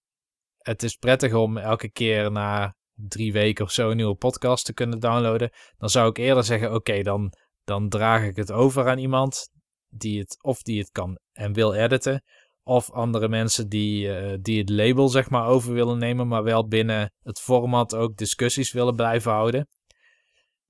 het 0.59 0.83
is 0.83 0.97
prettig 0.97 1.35
om 1.35 1.57
elke 1.57 1.91
keer 1.91 2.33
na 2.33 2.75
drie 2.95 3.33
weken 3.33 3.65
of 3.65 3.71
zo 3.71 3.91
een 3.91 3.97
nieuwe 3.97 4.15
podcast 4.15 4.65
te 4.65 4.75
kunnen 4.75 5.01
downloaden. 5.01 5.51
Dan 5.79 5.91
zou 5.91 6.09
ik 6.09 6.17
eerder 6.17 6.45
zeggen: 6.45 6.75
oké, 6.75 7.03
dan, 7.03 7.33
dan 7.67 7.89
draag 7.89 8.23
ik 8.23 8.37
het 8.37 8.53
over 8.53 8.89
aan 8.89 8.99
iemand 8.99 9.51
die 9.89 10.19
het 10.19 10.39
of 10.43 10.63
die 10.63 10.79
het 10.79 10.91
kan 10.91 11.19
en 11.33 11.53
wil 11.53 11.75
editen. 11.75 12.23
Of 12.63 12.91
andere 12.91 13.29
mensen 13.29 13.69
die, 13.69 14.07
uh, 14.07 14.39
die 14.41 14.59
het 14.59 14.69
label 14.69 15.09
zeg 15.09 15.31
maar 15.31 15.47
over 15.47 15.73
willen 15.73 15.99
nemen, 15.99 16.29
maar 16.29 16.43
wel 16.43 16.69
binnen 16.69 17.13
het 17.23 17.41
format 17.41 17.95
ook 17.95 18.17
discussies 18.17 18.73
willen 18.73 18.97
blijven 18.97 19.33
houden. 19.33 19.69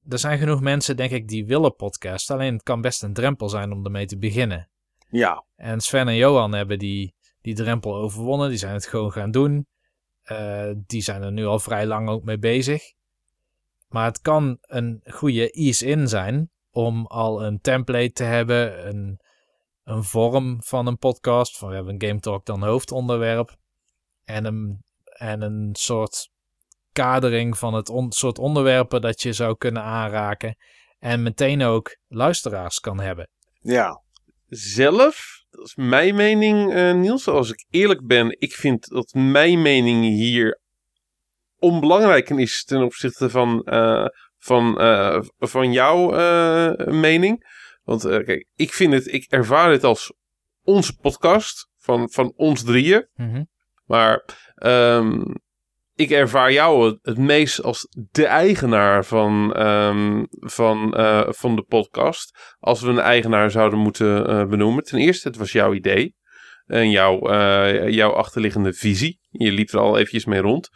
Er 0.08 0.18
zijn 0.18 0.39
genoeg 0.39 0.60
mensen, 0.60 0.97
denk 0.97 1.10
ik, 1.10 1.28
die 1.28 1.47
willen 1.47 1.75
podcasten. 1.75 2.34
Alleen 2.34 2.52
het 2.52 2.62
kan 2.62 2.81
best 2.81 3.02
een 3.02 3.12
drempel 3.12 3.49
zijn 3.49 3.73
om 3.73 3.84
ermee 3.84 4.07
te 4.07 4.18
beginnen. 4.18 4.70
Ja. 5.08 5.44
En 5.55 5.81
Sven 5.81 6.08
en 6.08 6.16
Johan 6.16 6.52
hebben 6.52 6.78
die, 6.78 7.15
die 7.41 7.55
drempel 7.55 7.94
overwonnen. 7.94 8.49
Die 8.49 8.58
zijn 8.58 8.75
het 8.75 8.86
gewoon 8.86 9.12
gaan 9.12 9.31
doen. 9.31 9.66
Uh, 10.25 10.70
die 10.86 11.02
zijn 11.02 11.23
er 11.23 11.33
nu 11.33 11.44
al 11.44 11.58
vrij 11.58 11.86
lang 11.86 12.08
ook 12.08 12.25
mee 12.25 12.39
bezig. 12.39 12.83
Maar 13.89 14.05
het 14.05 14.20
kan 14.20 14.58
een 14.60 15.00
goede 15.05 15.50
ease-in 15.50 16.08
zijn 16.08 16.50
om 16.76 17.06
al 17.06 17.44
een 17.44 17.60
template 17.60 18.12
te 18.12 18.24
hebben, 18.24 18.88
een, 18.88 19.20
een 19.84 20.05
vorm 20.05 20.62
van 20.62 20.86
een 20.86 20.98
podcast. 20.98 21.58
Van 21.58 21.68
we 21.68 21.74
hebben 21.74 21.94
een 21.94 22.08
Game 22.08 22.20
Talk 22.20 22.46
dan 22.46 22.62
hoofdonderwerp. 22.62 23.56
En 24.24 24.44
een, 24.44 24.84
en 25.05 25.42
een 25.42 25.70
soort 25.72 26.30
kadering 26.92 27.58
van 27.58 27.74
het 27.74 27.90
soort 28.08 28.38
onderwerpen 28.38 29.00
dat 29.00 29.22
je 29.22 29.32
zou 29.32 29.56
kunnen 29.56 29.82
aanraken. 29.82 30.56
En 30.98 31.22
meteen 31.22 31.62
ook 31.62 31.96
luisteraars 32.08 32.80
kan 32.80 33.00
hebben. 33.00 33.28
Ja 33.60 34.05
zelf, 34.48 35.44
dat 35.50 35.64
is 35.64 35.74
mijn 35.74 36.14
mening, 36.14 36.74
uh, 36.74 36.94
Niels. 36.94 37.28
Als 37.28 37.50
ik 37.50 37.66
eerlijk 37.70 38.06
ben, 38.06 38.36
ik 38.38 38.52
vind 38.52 38.88
dat 38.88 39.12
mijn 39.12 39.62
mening 39.62 40.05
hier 40.05 40.60
onbelangrijker 41.58 42.40
is 42.40 42.64
ten 42.64 42.82
opzichte 42.82 43.30
van, 43.30 43.62
uh, 43.64 44.06
van, 44.47 44.83
uh, 44.83 45.20
van 45.39 45.73
jouw 45.73 46.10
mening. 46.91 47.55
Want 47.84 48.02
kijk, 48.02 48.47
ik 48.57 48.73
vind 48.73 48.92
het, 48.92 49.12
ik 49.12 49.26
ervaar 49.28 49.70
het 49.70 49.84
als 49.84 50.12
onze 50.62 50.97
podcast 50.97 51.68
van, 51.78 52.10
van 52.10 52.33
ons 52.36 52.65
drieën. 52.65 53.08
Mm 53.15 53.31
-hmm. 53.31 53.49
Maar 53.84 54.25
um, 54.57 55.34
ik 55.94 56.10
ervaar 56.10 56.52
jou 56.52 56.99
het, 57.02 57.18
meest 57.18 57.62
als 57.62 57.89
de 58.10 58.26
eigenaar 58.26 59.05
van, 59.05 59.60
um, 59.66 60.26
van, 60.31 60.94
uh, 61.00 61.26
van 61.28 61.57
de 61.57 61.62
podcast. 61.62 62.57
Als 62.58 62.81
we 62.81 62.89
een 62.89 62.99
eigenaar 62.99 63.50
zouden 63.50 63.78
moeten 63.78 64.31
uh, 64.31 64.44
benoemen. 64.44 64.84
Ten 64.84 64.99
eerste, 64.99 65.28
het 65.28 65.36
was 65.36 65.52
jouw 65.52 65.75
idee. 65.75 66.15
En 66.67 66.91
jouw, 66.91 67.31
uh, 67.31 67.89
jouw 67.89 68.12
achterliggende 68.12 68.73
visie. 68.73 69.20
Je 69.31 69.53
liep 69.53 69.69
er 69.69 69.78
al 69.78 69.97
eventjes 69.97 70.25
mee 70.25 70.41
rond. 70.41 70.69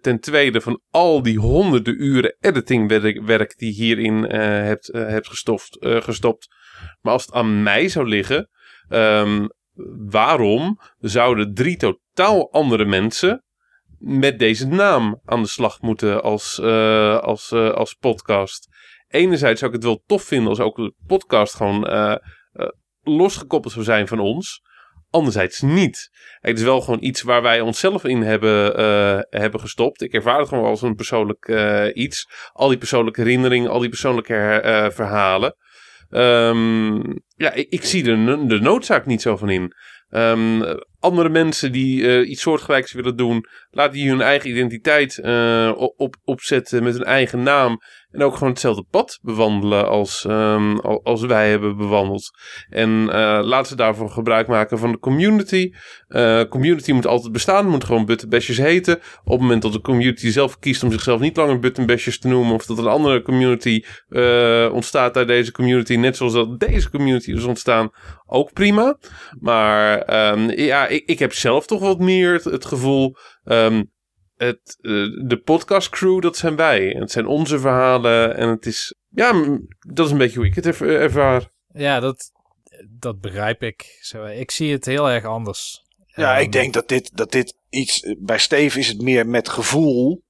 ten 0.00 0.20
tweede, 0.20 0.60
van 0.60 0.82
al 0.90 1.22
die 1.22 1.38
honderden 1.38 2.02
uren 2.02 2.36
editingwerk 2.40 3.22
werk 3.22 3.56
die 3.56 3.72
hierin 3.72 4.22
hebt, 4.24 4.86
hebt 4.86 5.28
gestoft, 5.28 5.76
gestopt. 5.80 6.48
Maar 7.00 7.12
als 7.12 7.24
het 7.24 7.34
aan 7.34 7.62
mij 7.62 7.88
zou 7.88 8.08
liggen. 8.08 8.48
Um, 8.88 9.48
waarom 10.08 10.78
zouden 10.98 11.54
drie 11.54 11.76
totaal 11.76 12.52
andere 12.52 12.84
mensen 12.84 13.44
met 13.98 14.38
deze 14.38 14.66
naam 14.66 15.20
aan 15.24 15.42
de 15.42 15.48
slag 15.48 15.80
moeten 15.80 16.22
als, 16.22 16.60
als, 17.20 17.52
als 17.52 17.94
podcast. 17.94 18.68
Enerzijds 19.08 19.60
zou 19.60 19.72
ik 19.72 19.76
het 19.76 19.86
wel 19.86 20.02
tof 20.06 20.22
vinden 20.22 20.48
als 20.48 20.60
ook 20.60 20.76
de 20.76 20.94
podcast 21.06 21.54
gewoon 21.54 21.84
losgekoppeld 23.02 23.72
zou 23.72 23.84
zijn 23.84 24.08
van 24.08 24.18
ons. 24.18 24.62
Anderzijds 25.10 25.60
niet. 25.60 26.10
Het 26.40 26.58
is 26.58 26.64
wel 26.64 26.80
gewoon 26.80 27.02
iets 27.02 27.22
waar 27.22 27.42
wij 27.42 27.60
onszelf 27.60 28.04
in 28.04 28.22
hebben, 28.22 28.74
hebben 29.30 29.60
gestopt. 29.60 30.02
Ik 30.02 30.12
ervaar 30.12 30.38
het 30.38 30.48
gewoon 30.48 30.64
als 30.64 30.82
een 30.82 30.94
persoonlijk 30.94 31.48
iets. 31.94 32.28
Al 32.52 32.68
die 32.68 32.78
persoonlijke 32.78 33.20
herinneringen, 33.20 33.70
al 33.70 33.80
die 33.80 33.88
persoonlijke 33.88 34.90
verhalen. 34.94 35.56
Um, 36.10 37.22
ja, 37.36 37.52
ik, 37.52 37.66
ik, 37.68 37.84
zie 37.84 38.02
de, 38.02 38.44
de 38.46 38.60
noodzaak 38.60 39.06
niet 39.06 39.22
zo 39.22 39.36
van 39.36 39.50
in. 39.50 39.74
Um, 40.10 40.62
andere 41.00 41.28
mensen 41.28 41.72
die 41.72 42.24
iets 42.24 42.42
soortgelijks 42.42 42.92
willen 42.92 43.16
doen, 43.16 43.44
laten 43.70 43.92
die 43.92 44.08
hun 44.08 44.20
eigen 44.20 44.50
identiteit 44.50 45.20
op, 45.96 46.16
opzetten 46.24 46.82
met 46.82 46.94
hun 46.94 47.04
eigen 47.04 47.42
naam. 47.42 47.78
En 48.10 48.22
ook 48.22 48.34
gewoon 48.34 48.48
hetzelfde 48.48 48.84
pad 48.90 49.18
bewandelen 49.22 49.88
als, 49.88 50.24
um, 50.28 50.80
als 50.80 51.22
wij 51.22 51.50
hebben 51.50 51.76
bewandeld. 51.76 52.30
En 52.68 52.90
uh, 52.90 53.40
laten 53.42 53.66
ze 53.66 53.76
daarvoor 53.76 54.10
gebruik 54.10 54.46
maken 54.46 54.78
van 54.78 54.92
de 54.92 54.98
community. 54.98 55.72
Uh, 56.08 56.42
community 56.42 56.92
moet 56.92 57.06
altijd 57.06 57.32
bestaan, 57.32 57.68
moet 57.68 57.84
gewoon 57.84 58.04
buttonbashers 58.04 58.58
heten. 58.58 58.96
Op 59.24 59.32
het 59.32 59.40
moment 59.40 59.62
dat 59.62 59.72
de 59.72 59.80
community 59.80 60.30
zelf 60.30 60.58
kiest 60.58 60.82
om 60.82 60.90
zichzelf 60.92 61.20
niet 61.20 61.36
langer 61.36 61.58
buttonbashers 61.58 62.18
te 62.18 62.28
noemen, 62.28 62.54
of 62.54 62.66
dat 62.66 62.78
een 62.78 62.86
andere 62.86 63.22
community 63.22 63.84
uh, 64.08 64.70
ontstaat 64.72 65.16
uit 65.16 65.28
deze 65.28 65.52
community, 65.52 65.96
net 65.96 66.16
zoals 66.16 66.32
dat 66.32 66.60
deze 66.60 66.90
community 66.90 67.32
is 67.32 67.44
ontstaan, 67.44 67.90
ook 68.26 68.52
prima. 68.52 68.98
Maar 69.40 69.98
um, 70.32 70.50
ja, 70.50 70.86
ik, 70.86 71.02
ik 71.06 71.18
heb 71.18 71.32
zelf 71.32 71.66
toch 71.66 71.80
wat 71.80 71.98
meer 71.98 72.40
het, 72.42 72.64
gevoel. 72.64 73.16
Um, 73.44 73.90
het, 74.38 74.78
uh, 74.80 75.26
de 75.28 75.40
podcast 75.44 75.88
crew, 75.88 76.20
dat 76.22 76.36
zijn 76.36 76.56
wij. 76.56 76.94
En 76.94 77.00
het 77.00 77.10
zijn 77.10 77.26
onze 77.26 77.58
verhalen. 77.58 78.36
En 78.36 78.48
het 78.48 78.66
is, 78.66 78.94
ja, 79.08 79.32
dat 79.78 80.06
is 80.06 80.12
een 80.12 80.18
beetje 80.18 80.38
hoe 80.38 80.46
ik 80.46 80.54
het 80.54 80.80
ervaar. 80.80 81.48
Ja, 81.72 82.00
dat, 82.00 82.32
dat 82.88 83.20
begrijp 83.20 83.62
ik. 83.62 83.98
Zo, 84.00 84.24
ik 84.24 84.50
zie 84.50 84.72
het 84.72 84.84
heel 84.84 85.10
erg 85.10 85.24
anders. 85.24 85.82
Ja, 86.06 86.36
um, 86.36 86.42
ik 86.42 86.52
denk 86.52 86.72
dat 86.74 86.88
dit, 86.88 87.16
dat 87.16 87.32
dit 87.32 87.54
iets, 87.70 88.14
bij 88.18 88.38
Steve 88.38 88.78
is 88.78 88.88
het 88.88 89.00
meer 89.02 89.26
met 89.26 89.48
gevoel. 89.48 90.26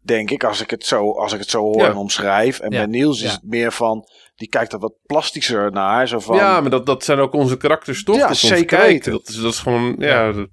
denk 0.00 0.30
ik, 0.30 0.44
als 0.44 0.60
ik 0.60 0.70
het 0.70 0.86
zo, 0.86 1.12
als 1.12 1.32
ik 1.32 1.38
het 1.38 1.50
zo 1.50 1.60
hoor 1.60 1.82
Ja. 1.82 1.88
en 1.88 1.96
omschrijf. 1.96 2.58
En 2.58 2.70
Ja. 2.70 2.76
bij 2.76 2.86
Niels 2.86 3.16
is 3.22 3.28
Ja. 3.28 3.34
het 3.34 3.42
meer 3.42 3.72
van, 3.72 4.08
die 4.36 4.48
kijkt 4.48 4.72
er 4.72 4.78
wat 4.78 4.94
plastischer 5.06 5.72
naar. 5.72 6.08
Zo 6.08 6.18
van, 6.18 6.36
ja, 6.36 6.60
maar 6.60 6.70
dat, 6.70 6.86
dat 6.86 7.04
zijn 7.04 7.18
ook 7.18 7.32
onze 7.32 7.56
karakters 7.56 8.04
toch? 8.04 8.16
Ja, 8.16 8.20
dat 8.26 8.30
is 8.30 8.42
ons 8.42 8.52
zeker 8.52 8.78
kijken. 8.78 9.12
Dat 9.12 9.28
is, 9.28 9.34
dat 9.36 9.52
is 9.52 9.58
gewoon, 9.58 9.96
ja, 9.98 10.46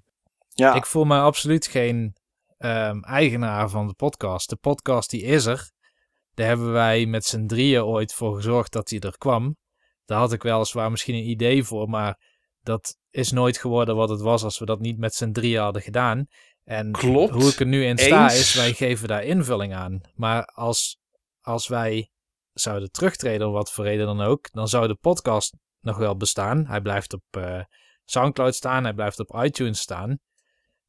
ja, 0.49 0.73
Ik 0.73 0.85
voel 0.85 1.03
me 1.03 1.19
absoluut 1.19 1.67
geen 1.67 2.15
ehm, 2.64 3.00
eigenaar 3.00 3.69
van 3.69 3.88
de 3.88 3.93
podcast. 3.93 4.50
De 4.50 4.56
podcast 4.56 5.09
die 5.09 5.22
is 5.22 5.45
er. 5.45 5.72
Daar 6.33 6.48
hebben 6.48 6.72
wij 6.72 7.06
met 7.06 7.25
z'n 7.25 7.45
drieën 7.45 7.83
ooit 7.83 8.14
voor 8.14 8.35
gezorgd 8.35 8.72
dat 8.72 8.90
hij 8.90 9.00
er 9.00 9.17
kwam. 9.17 9.56
Daar 10.06 10.17
had 10.19 10.33
ik 10.33 10.43
weliswaar 10.43 10.92
misschien 10.92 11.16
een 11.16 11.30
idee 11.30 11.64
voor, 11.64 11.90
maar 11.90 12.19
dat 12.61 12.98
is 13.09 13.32
nooit 13.32 13.58
geworden 13.58 13.95
wat 13.95 14.09
het 14.09 14.22
was 14.22 14.43
als 14.43 14.59
we 14.59 14.66
dat 14.66 14.80
niet 14.80 14.98
met 14.98 15.16
z'n 15.16 15.32
drieën 15.32 15.61
hadden 15.61 15.82
gedaan. 15.82 16.25
En 16.64 16.92
Klopt. 16.92 17.33
hoe 17.33 17.50
ik 17.50 17.59
er 17.59 17.66
nu 17.66 17.85
in 17.85 17.98
sta 17.98 18.24
Eens. 18.24 18.40
is, 18.40 18.53
wij 18.53 18.74
geven 18.74 19.08
daar 19.08 19.24
invulling 19.24 19.74
aan. 19.74 20.01
Maar 20.14 20.45
als, 20.45 21.00
als 21.42 21.67
wij 21.67 22.09
zouden 22.53 22.92
terugtreden, 22.92 23.48
om 23.48 23.53
wat 23.53 23.72
voor 23.72 23.83
reden 23.83 24.06
dan 24.06 24.22
ook, 24.22 24.51
dan 24.51 24.67
zou 24.67 24.88
de 24.88 24.95
podcast 24.95 25.53
nog 25.80 25.98
wel 25.98 26.17
bestaan. 26.17 26.66
Hij 26.66 26.82
blijft 26.82 27.14
op 27.14 27.24
eh, 27.30 27.64
Soundcloud 28.06 28.56
staan, 28.56 28.83
hij 28.83 28.93
blijft 28.93 29.19
op 29.19 29.43
iTunes 29.43 29.80
staan. 29.80 30.19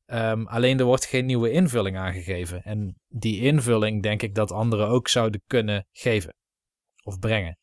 Ehm, 0.07 0.45
alleen 0.47 0.79
er 0.79 0.85
wordt 0.85 1.07
geen 1.07 1.27
nieuwe 1.27 1.51
invulling 1.51 1.97
aangegeven. 1.97 2.63
En 2.63 3.01
die 3.09 3.41
invulling 3.41 4.03
denk 4.03 4.23
ik 4.23 4.35
dat 4.35 4.53
anderen 4.53 4.89
ook 4.89 5.09
zouden 5.09 5.43
kunnen 5.47 5.87
geven. 5.93 6.35
Of 7.03 7.19
brengen. 7.19 7.59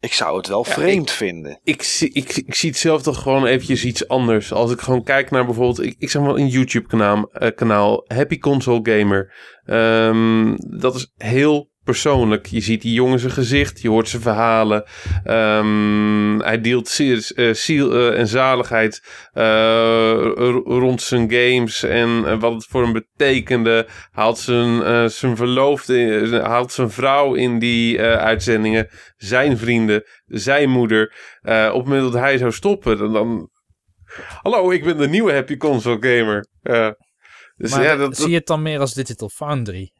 ik 0.00 0.12
zou 0.12 0.36
het 0.36 0.46
wel 0.46 0.64
Ja, 0.66 0.72
vreemd 0.72 1.10
vinden. 1.10 1.60
ik, 1.62 1.82
zie, 1.82 2.12
ik, 2.12 2.36
ik 2.36 2.54
zie 2.54 2.68
het 2.70 2.78
zelf 2.78 3.02
toch 3.02 3.22
gewoon 3.22 3.46
eventjes 3.46 3.84
iets 3.84 4.08
anders. 4.08 4.52
Als 4.52 4.72
ik 4.72 4.80
gewoon 4.80 5.02
kijk 5.04 5.30
naar 5.30 5.44
bijvoorbeeld, 5.44 5.82
ik, 5.82 5.94
ik 5.98 6.10
zeg 6.10 6.22
wel 6.22 6.38
een 6.38 6.48
YouTube 6.48 6.86
kanaal, 6.88 7.32
eh, 7.32 7.54
kanaal 7.54 8.04
Happy 8.06 8.38
Console 8.38 8.80
Gamer. 8.98 9.32
Ehm, 9.64 10.56
dat 10.78 10.94
is 10.94 11.12
heel 11.16 11.70
persoonlijk. 11.84 12.46
Je 12.46 12.60
ziet 12.60 12.82
die 12.82 12.92
jongen 12.92 13.18
zijn 13.18 13.32
gezicht, 13.32 13.80
je 13.80 13.88
hoort 13.88 14.08
zijn 14.08 14.22
verhalen. 14.22 14.84
Ehm, 15.24 16.38
hij 16.38 16.60
deelt 16.60 16.88
ziel, 16.88 17.18
eh, 17.34 17.54
ziel 17.54 17.92
eh, 17.92 18.18
en 18.18 18.28
zaligheid 18.28 19.02
eh, 19.32 20.34
rond 20.64 21.02
zijn 21.02 21.30
games 21.30 21.82
en 21.82 22.38
wat 22.38 22.52
het 22.52 22.66
voor 22.66 22.82
hem 22.82 22.92
betekende. 22.92 23.86
Haalt 24.10 24.38
zijn, 24.38 25.10
zijn 25.10 25.36
verloofde, 25.36 26.40
haalt 26.44 26.72
zijn 26.72 26.90
vrouw 26.90 27.34
in 27.34 27.58
die 27.58 28.00
uitzendingen, 28.00 28.88
zijn 29.16 29.58
vrienden, 29.58 30.04
zijn 30.26 30.70
moeder. 30.70 31.14
Op 31.42 31.50
het 31.50 31.84
moment 31.84 32.12
dat 32.12 32.20
hij 32.22 32.38
zou 32.38 32.52
stoppen, 32.52 32.98
dan, 32.98 33.12
dan... 33.12 33.50
Hallo, 34.42 34.70
ik 34.70 34.84
ben 34.84 34.98
de 34.98 35.08
nieuwe 35.08 35.32
Happy 35.32 35.56
Console 35.56 35.96
Gamer. 36.00 36.46
Dus 37.56 37.70
maar 37.70 37.82
ja, 37.82 37.96
dat, 37.96 38.16
zie 38.16 38.28
je 38.28 38.34
het 38.34 38.46
dan 38.46 38.62
meer 38.62 38.80
als 38.80 38.94
Digital 38.94 39.28
Foundry? 39.28 39.92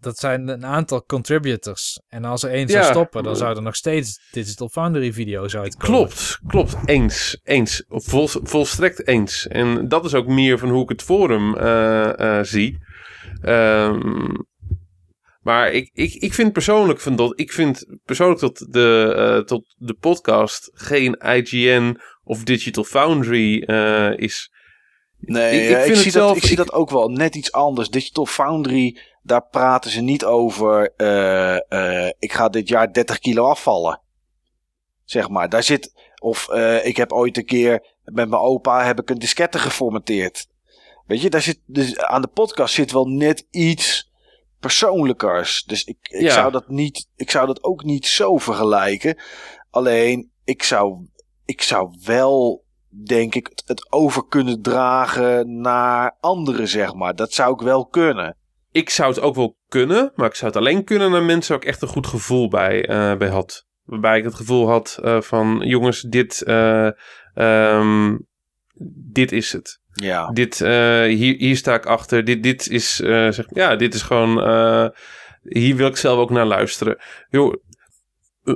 Dat 0.00 0.18
zijn 0.18 0.48
een 0.48 0.66
aantal 0.66 1.04
contributors. 1.06 2.00
En 2.08 2.24
als 2.24 2.42
er 2.42 2.50
één 2.50 2.68
zou 2.68 2.84
Ja. 2.84 2.90
stoppen, 2.90 3.22
dan 3.22 3.36
zou 3.36 3.56
er 3.56 3.62
nog 3.62 3.76
steeds 3.76 4.20
Digital 4.30 4.68
Foundry 4.68 5.12
video's 5.12 5.54
uitkomen. 5.56 5.96
Klopt, 5.98 6.38
klopt. 6.46 6.76
Eens. 6.84 7.40
Eens. 7.44 7.84
Vol, 7.88 8.26
volstrekt 8.28 9.06
eens. 9.06 9.46
En 9.48 9.88
dat 9.88 10.04
is 10.04 10.14
ook 10.14 10.26
meer 10.26 10.58
van 10.58 10.68
hoe 10.68 10.82
ik 10.82 10.88
het 10.88 11.02
forum 11.02 11.56
eh, 11.56 12.38
eh, 12.38 12.44
zie. 12.44 12.78
Ehm, 13.42 14.28
maar 15.40 15.72
ik, 15.72 15.90
ik, 15.92 16.14
ik 16.14 16.34
vind 16.34 16.52
persoonlijk 16.52 17.00
van 17.00 17.16
dat. 17.16 17.40
Ik 17.40 17.52
vind 17.52 17.86
persoonlijk 18.04 18.40
dat 18.40 18.66
de, 18.70 19.14
eh, 19.16 19.44
tot 19.44 19.74
de 19.76 19.94
podcast 19.94 20.70
geen 20.74 21.16
IGN 21.24 21.98
of 22.24 22.44
Digital 22.44 22.84
Foundry 22.84 23.62
eh, 23.62 24.10
is. 24.18 24.50
Nee, 25.18 25.68
Ik- 25.68 25.76
vind 25.84 25.98
zie, 25.98 26.10
zelf- 26.10 26.28
dat, 26.28 26.36
ik 26.36 26.48
zie 26.48 26.56
dat 26.56 26.72
ook 26.72 26.90
wel 26.90 27.08
net 27.08 27.34
iets 27.34 27.52
anders. 27.52 27.88
Digital 27.88 28.26
Foundry, 28.26 28.98
daar 29.30 29.46
praten 29.50 29.90
ze 29.90 30.00
niet 30.00 30.24
over. 30.24 30.92
eh, 30.96 31.56
eh, 32.06 32.12
ik 32.18 32.32
ga 32.32 32.48
dit 32.48 32.68
jaar 32.68 32.92
30 32.92 33.18
kilo 33.18 33.48
afvallen. 33.48 34.00
Zeg 35.04 35.28
maar, 35.28 35.48
daar 35.48 35.62
zit. 35.62 35.92
Of 36.22 36.48
eh, 36.48 36.86
ik 36.86 36.96
heb 36.96 37.12
ooit 37.12 37.36
een 37.36 37.44
keer 37.44 37.86
met 38.04 38.28
mijn 38.28 38.42
opa 38.42 38.84
heb 38.84 39.00
ik 39.00 39.10
een 39.10 39.18
diskette 39.18 39.58
geformateerd. 39.58 40.48
Weet 41.06 41.20
je, 41.22 41.30
daar 41.30 41.42
zit, 41.42 41.60
dus 41.66 41.98
aan 41.98 42.22
de 42.22 42.28
podcast 42.28 42.74
zit 42.74 42.92
wel 42.92 43.06
net 43.06 43.46
iets 43.50 44.10
persoonlijkers. 44.60 45.64
Dus 45.64 45.84
ik, 45.84 45.96
ik, 46.02 46.20
Ja. 46.20 46.32
zou 46.32 46.50
dat 46.52 46.68
niet, 46.68 47.08
ik 47.16 47.30
zou 47.30 47.46
dat 47.46 47.62
ook 47.64 47.84
niet 47.84 48.06
zo 48.06 48.38
vergelijken. 48.38 49.18
Alleen, 49.70 50.30
ik 50.44 50.62
zou, 50.62 51.06
ik 51.44 51.62
zou 51.62 51.96
wel, 52.04 52.64
denk 52.88 53.34
ik, 53.34 53.46
het, 53.46 53.62
het 53.66 53.92
over 53.92 54.26
kunnen 54.26 54.62
dragen 54.62 55.60
naar 55.60 56.16
anderen, 56.20 56.68
zeg 56.68 56.94
maar. 56.94 57.14
Dat 57.16 57.32
zou 57.32 57.52
ik 57.54 57.60
wel 57.60 57.86
kunnen. 57.86 58.36
Ik 58.72 58.90
zou 58.90 59.08
het 59.08 59.20
ook 59.20 59.34
wel 59.34 59.56
kunnen, 59.68 60.12
maar 60.14 60.26
ik 60.26 60.34
zou 60.34 60.52
het 60.52 60.60
alleen 60.60 60.84
kunnen 60.84 61.10
naar 61.10 61.22
mensen 61.22 61.52
waar 61.52 61.62
ik 61.62 61.68
echt 61.68 61.82
een 61.82 61.88
goed 61.88 62.06
gevoel 62.06 62.48
bij, 62.48 62.86
eh, 62.86 63.16
bij 63.16 63.28
had. 63.28 63.66
Waarbij 63.84 64.18
ik 64.18 64.24
het 64.24 64.34
gevoel 64.34 64.68
had 64.68 64.98
eh, 65.02 65.20
van, 65.20 65.60
jongens, 65.64 66.00
dit, 66.00 66.42
eh, 66.42 66.90
ehm, 67.34 68.16
dit 69.12 69.32
is 69.32 69.52
het. 69.52 69.80
Ja. 69.92 70.30
Dit, 70.30 70.58
hier, 70.58 71.36
hier 71.36 71.56
sta 71.56 71.74
ik 71.74 71.86
achter. 71.86 72.24
Dit, 72.24 72.42
dit 72.42 72.68
is, 72.68 72.96
zeg, 72.96 73.44
ja, 73.48 73.76
dit 73.76 73.94
is 73.94 74.02
gewoon, 74.02 74.32
hier 75.42 75.76
wil 75.76 75.86
ik 75.86 75.96
zelf 75.96 76.18
ook 76.18 76.30
naar 76.30 76.46
luisteren. 76.46 76.96
Een- 77.30 77.58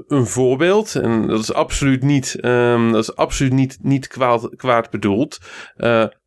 een 0.06 0.26
voorbeeld, 0.26 0.94
en 0.94 1.26
dat 1.26 1.40
is 1.40 1.52
absoluut 1.52 2.02
niet, 2.02 2.36
ehm, 2.40 2.92
dat 2.92 3.02
is 3.02 3.16
absoluut 3.16 3.52
niet, 3.52 3.78
niet 3.80 4.06
kwaad, 4.06 4.56
kwaad 4.56 4.90
bedoeld. 4.90 5.38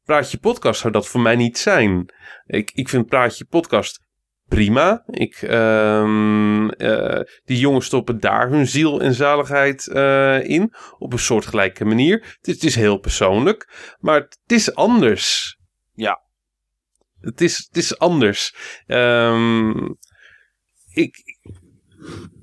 Praatje 0.08 0.38
podcast 0.38 0.80
zou 0.80 0.94
dat 0.94 1.08
voor 1.08 1.22
mij 1.22 1.36
niet 1.36 1.58
zijn. 1.58 2.14
Ik, 2.46 2.72
ik 2.72 2.90
vind 2.90 3.06
Praatje 3.06 3.46
podcast 3.46 4.00
prima. 4.46 5.04
Ik, 5.08 5.36
ehm, 5.36 6.70
eh, 6.70 7.20
die 7.46 7.60
jongens 7.60 7.86
stoppen 7.86 8.20
daar 8.20 8.50
hun 8.50 8.68
ziel 8.68 9.02
en 9.02 9.14
zaligheid 9.14 9.88
eh, 9.88 10.50
in. 10.50 10.74
Op 10.98 11.14
een 11.14 11.20
soortgelijke 11.20 11.86
manier. 11.86 12.38
Het 12.38 12.48
is, 12.48 12.54
het 12.54 12.64
is 12.64 12.76
heel 12.76 12.98
persoonlijk. 12.98 13.96
Maar 14.00 14.20
het 14.20 14.40
is 14.46 14.76
anders. 14.76 15.58
Ja. 15.94 16.22
Het 17.20 17.42
is, 17.42 17.58
het 17.58 17.78
is 17.78 18.00
anders. 18.00 18.56
Ehm, 18.86 19.90
ik... 20.94 21.18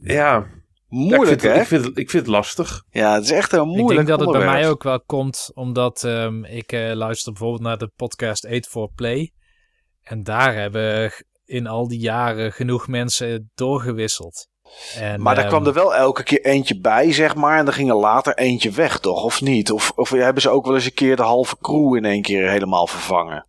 Ja, 0.01 0.47
Moeilijk, 0.95 1.31
ik, 1.31 1.41
vind, 1.41 1.43
hè? 1.43 1.49
het- 1.49 1.61
ik, 1.61 1.67
vind 1.67 1.85
het, 1.85 1.99
ik 1.99 2.11
vind 2.11 2.27
het 2.27 2.35
lastig. 2.35 2.83
Ja, 2.91 3.15
het 3.15 3.25
is 3.25 3.31
echt 3.31 3.53
een 3.53 3.67
moeilijk 3.67 3.91
ik 3.91 4.07
denk 4.07 4.09
dat 4.09 4.21
het 4.21 4.31
bij 4.31 4.47
mij 4.47 4.69
ook 4.69 4.83
wel 4.83 5.01
komt 5.01 5.51
omdat 5.55 6.05
ehm, 6.05 6.45
ik 6.45 6.73
eh, 6.73 6.93
luister 6.93 7.33
bijvoorbeeld 7.33 7.63
naar 7.63 7.79
de 7.79 7.91
podcast 7.97 8.47
8 8.47 8.67
for 8.67 8.91
Play. 8.95 9.33
En 10.03 10.23
daar 10.23 10.55
hebben 10.55 11.13
in 11.45 11.67
al 11.67 11.89
die 11.89 11.99
jaren 11.99 12.53
genoeg 12.53 12.89
mensen 12.89 13.51
doorgewisseld. 13.55 14.49
En, 14.99 15.23
Maar 15.23 15.35
daar 15.35 15.45
ehm, 15.45 15.53
kwam 15.53 15.67
er 15.67 15.73
wel 15.73 15.95
elke 15.95 16.23
keer 16.23 16.45
eentje 16.45 16.81
bij, 16.81 17.13
zeg 17.13 17.35
maar. 17.35 17.59
En 17.59 17.65
dan 17.65 17.75
ging 17.75 17.89
er 17.91 17.97
later 17.97 18.35
eentje 18.35 18.71
weg, 18.71 18.99
toch? 18.99 19.25
Of 19.25 19.41
niet? 19.41 19.71
Of, 19.73 19.93
of 19.97 20.11
hebben 20.11 20.43
ze 20.43 20.51
ook 20.51 20.65
wel 20.67 20.75
eens 20.75 20.85
een 20.85 20.95
keer 20.95 21.17
de 21.17 21.23
halve 21.23 21.57
crew 21.61 21.97
in 21.97 22.05
één 22.05 22.23
keer 22.23 22.51
helemaal 22.51 22.87
vervangen? 22.87 23.47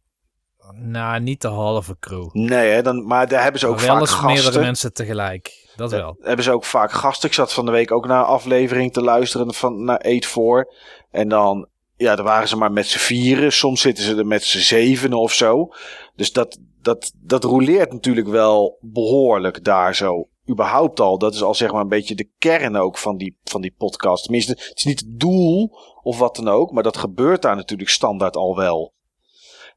Nou, 0.73 1.19
niet 1.19 1.41
de 1.41 1.47
halve 1.47 1.95
crew. 1.99 2.29
Nee, 2.33 2.69
hè? 2.69 2.81
Dan, 2.81 3.07
maar 3.07 3.27
daar 3.27 3.41
hebben 3.43 3.59
ze 3.59 3.67
ook 3.67 3.75
Maar 3.75 3.85
wel 3.85 4.05
vaak 4.05 4.29
eens 4.29 4.43
meerdere 4.43 4.59
mensen 4.59 4.93
tegelijk. 4.93 5.64
Dat 5.75 5.91
Ja, 5.91 5.97
wel. 5.97 6.15
hebben 6.19 6.45
ze 6.45 6.51
ook 6.51 6.65
vaak 6.65 6.91
gasten. 6.91 7.29
Ik 7.29 7.35
zat 7.35 7.53
van 7.53 7.65
de 7.65 7.71
week 7.71 7.91
ook 7.91 8.07
naar 8.07 8.19
een 8.19 8.25
aflevering 8.25 8.93
te 8.93 9.01
luisteren 9.01 9.53
van 9.53 9.83
naar 9.83 9.99
8 9.99 10.25
voor. 10.25 10.73
En 11.11 11.29
dan, 11.29 11.67
ja, 11.95 12.15
dan 12.15 12.25
waren 12.25 12.47
ze 12.47 12.57
maar 12.57 12.71
met 12.71 12.87
z'n 12.87 12.97
vieren. 12.97 13.51
Soms 13.51 13.81
zitten 13.81 14.03
ze 14.03 14.15
er 14.15 14.27
met 14.27 14.43
z'n 14.43 14.57
zevenen 14.57 15.19
of 15.19 15.33
zo. 15.33 15.69
Dus 16.15 16.31
dat, 16.31 16.57
dat, 16.81 17.11
dat 17.15 17.43
roleert 17.43 17.91
natuurlijk 17.91 18.27
wel 18.27 18.77
behoorlijk 18.81 19.63
daar 19.63 19.95
zo. 19.95 20.27
Überhaupt 20.49 20.99
al. 20.99 21.17
Dat 21.17 21.33
is 21.33 21.43
al 21.43 21.55
zeg 21.55 21.71
maar 21.71 21.81
een 21.81 21.87
beetje 21.87 22.15
de 22.15 22.29
kern 22.37 22.75
ook 22.75 22.97
van 22.97 23.17
die, 23.17 23.37
van 23.43 23.61
die 23.61 23.75
podcast. 23.77 24.23
Tenminste, 24.23 24.51
het 24.51 24.73
is 24.75 24.83
niet 24.83 24.99
het 24.99 25.19
doel 25.19 25.77
of 26.03 26.19
wat 26.19 26.35
dan 26.35 26.47
ook. 26.47 26.71
Maar 26.71 26.83
dat 26.83 26.97
gebeurt 26.97 27.41
daar 27.41 27.55
natuurlijk 27.55 27.89
standaard 27.89 28.35
al 28.35 28.55
wel. 28.55 28.93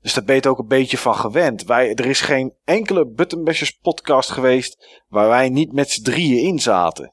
Dus 0.02 0.15
daar 0.15 0.25
ben 0.25 0.35
je 0.35 0.41
het 0.41 0.51
ook 0.51 0.59
een 0.59 0.68
beetje 0.68 0.99
van 0.99 1.15
gewend. 1.15 1.65
Wij, 1.65 1.94
er 1.94 2.07
is 2.07 2.20
geen 2.20 2.55
enkele 2.65 3.07
Buttonbashers 3.07 3.70
podcast 3.70 4.31
geweest 4.31 5.02
waar 5.09 5.28
wij 5.28 5.49
niet 5.49 5.73
met 5.73 5.91
z'n 5.91 6.02
drieën 6.02 6.47
in 6.47 6.59
zaten. 6.59 7.12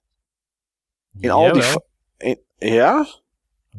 In 1.20 1.30
al 1.32 1.52
die... 1.52 1.64
In- 2.18 2.42
ja? 2.58 3.06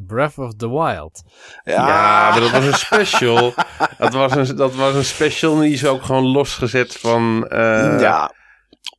Breath 0.06 0.38
of 0.38 0.54
the 0.54 0.70
Wild. 0.70 1.22
Ja, 1.64 2.30
maar 2.30 2.40
dat 2.40 2.50
was 2.50 2.64
een 2.64 2.74
special. 2.74 3.54
dat, 3.98 4.12
was 4.12 4.32
een, 4.32 4.56
dat 4.56 4.74
was 4.74 4.94
een 4.94 5.04
special 5.04 5.54
en 5.54 5.60
die 5.60 5.72
is 5.72 5.86
ook 5.86 6.02
gewoon 6.02 6.26
losgezet 6.26 6.96
van... 6.96 7.48
eh, 7.48 8.00
ja. 8.00 8.32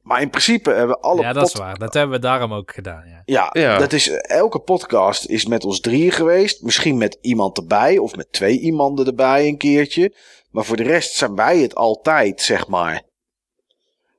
Maar 0.07 0.21
in 0.21 0.29
principe 0.29 0.71
hebben 0.71 0.99
alle 0.99 1.21
ja, 1.21 1.33
dat 1.33 1.47
is 1.47 1.53
waar. 1.53 1.77
Dat 1.77 1.93
hebben 1.93 2.15
we 2.15 2.21
daarom 2.21 2.53
ook 2.53 2.73
gedaan. 2.73 3.03
Ja. 3.07 3.21
Ja, 3.25 3.49
Ja. 3.61 3.77
Dat 3.77 3.93
is, 3.93 4.09
elke 4.09 4.59
podcast 4.59 5.25
is 5.25 5.45
met 5.45 5.65
ons 5.65 5.79
drieën 5.79 6.11
geweest. 6.11 6.61
Misschien 6.61 6.97
met 6.97 7.17
iemand 7.21 7.57
erbij 7.57 7.97
of 7.97 8.15
met 8.15 8.31
twee 8.31 8.59
iemanden 8.59 9.05
erbij 9.05 9.47
een 9.47 9.57
keertje. 9.57 10.15
Maar 10.51 10.65
voor 10.65 10.77
de 10.77 10.83
rest 10.83 11.13
zijn 11.13 11.35
wij 11.35 11.59
het 11.59 11.75
altijd, 11.75 12.41
zeg 12.41 12.67
maar. 12.67 13.03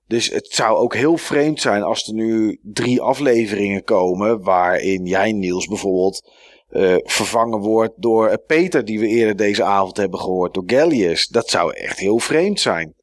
Dus 0.06 0.30
het 0.30 0.46
zou 0.52 0.76
ook 0.76 0.94
heel 0.94 1.16
vreemd 1.16 1.60
zijn 1.60 1.82
als 1.82 2.06
er 2.08 2.14
nu 2.14 2.60
drie 2.62 3.00
afleveringen 3.00 3.84
komen. 3.84 4.42
waarin 4.42 5.04
jij, 5.06 5.32
Niels, 5.32 5.66
bijvoorbeeld. 5.66 6.32
eh, 6.68 6.94
vervangen 7.02 7.58
wordt 7.58 7.92
door 7.96 8.26
eh, 8.28 8.36
Peter, 8.46 8.84
die 8.84 9.00
we 9.00 9.06
eerder 9.06 9.36
deze 9.36 9.62
avond 9.64 9.96
hebben 9.96 10.20
gehoord, 10.20 10.54
door 10.54 10.62
Gallius. 10.66 11.26
Dat 11.26 11.48
zou 11.48 11.74
echt 11.74 11.98
heel 11.98 12.18
vreemd 12.18 12.60
zijn. 12.60 12.94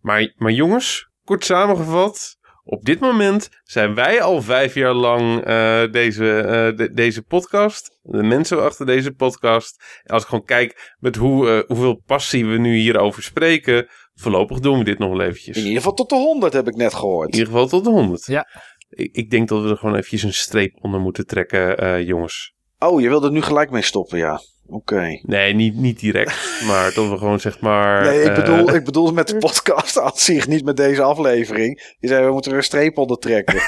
Maar, 0.00 0.32
maar 0.36 0.52
jongens, 0.52 1.07
kort 1.28 1.44
samengevat. 1.44 2.36
Op 2.64 2.84
dit 2.84 3.00
moment 3.00 3.48
zijn 3.64 3.94
wij 3.94 4.22
al 4.22 4.42
vijf 4.42 4.74
jaar 4.74 4.92
lang 4.92 5.48
uh, 5.48 5.92
deze, 5.92 6.24
uh, 6.24 6.76
de, 6.76 6.90
deze 6.92 7.22
podcast. 7.22 7.98
De 8.02 8.22
mensen 8.22 8.64
achter 8.64 8.86
deze 8.86 9.12
podcast. 9.12 9.82
En 10.02 10.14
als 10.14 10.22
ik 10.22 10.28
gewoon 10.28 10.44
kijk 10.44 10.94
met 10.98 11.16
hoe, 11.16 11.48
uh, 11.48 11.60
hoeveel 11.66 12.02
passie 12.06 12.46
we 12.46 12.58
nu 12.58 12.76
hierover 12.76 13.22
spreken. 13.22 13.86
Voorlopig 14.14 14.60
doen 14.60 14.78
we 14.78 14.84
dit 14.84 14.98
nog 14.98 15.10
wel 15.10 15.20
eventjes. 15.20 15.56
In 15.56 15.62
ieder 15.62 15.76
geval 15.76 15.94
tot 15.94 16.08
de 16.08 16.16
100 16.16 16.52
heb 16.52 16.68
ik 16.68 16.74
net 16.74 16.94
gehoord. 16.94 17.28
In 17.32 17.38
ieder 17.38 17.52
geval 17.52 17.68
tot 17.68 17.84
de 17.84 17.90
100. 17.90 18.26
Ja. 18.26 18.46
Ik, 18.88 19.14
ik 19.14 19.30
denk 19.30 19.48
dat 19.48 19.62
we 19.62 19.68
er 19.68 19.76
gewoon 19.76 19.94
eventjes 19.94 20.22
een 20.22 20.34
streep 20.34 20.78
onder 20.80 21.00
moeten 21.00 21.26
trekken, 21.26 22.04
jongens. 22.04 22.54
Oh, 22.78 23.00
je 23.00 23.08
wilt 23.08 23.24
er 23.24 23.32
nu 23.32 23.42
gelijk 23.42 23.70
mee 23.70 23.82
stoppen, 23.82 24.18
ja. 24.18 24.40
Oké. 24.70 25.20
Nee, 25.22 25.54
niet, 25.54 25.76
niet 25.76 26.00
direct. 26.00 26.34
maar 26.68 26.92
dat 26.94 27.08
we 27.08 27.18
gewoon 27.18 27.40
zeg 27.40 27.60
maar. 27.60 28.04
Nee, 28.04 28.22
ik 28.22 28.34
bedoel, 28.34 28.68
uh... 28.68 28.74
ik 28.74 28.84
bedoel 28.84 29.12
met 29.12 29.28
de 29.28 29.36
podcast 29.46 29.98
aan 30.00 30.12
zich, 30.14 30.46
niet 30.46 30.64
met 30.64 30.76
deze 30.76 31.02
aflevering. 31.02 31.94
Je 31.98 32.08
zei, 32.08 32.24
we 32.24 32.32
moeten 32.32 32.50
er 32.50 32.56
een 32.56 32.64
streep 32.64 32.98
onder 32.98 33.18
trekken. 33.18 33.62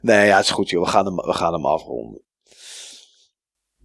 nee, 0.00 0.26
ja, 0.26 0.36
het 0.36 0.44
is 0.44 0.50
goed, 0.50 0.70
joh. 0.70 0.84
We 0.84 0.90
gaan 0.90 1.04
hem, 1.04 1.16
we 1.16 1.32
gaan 1.32 1.52
hem 1.52 1.66
afronden. 1.66 2.22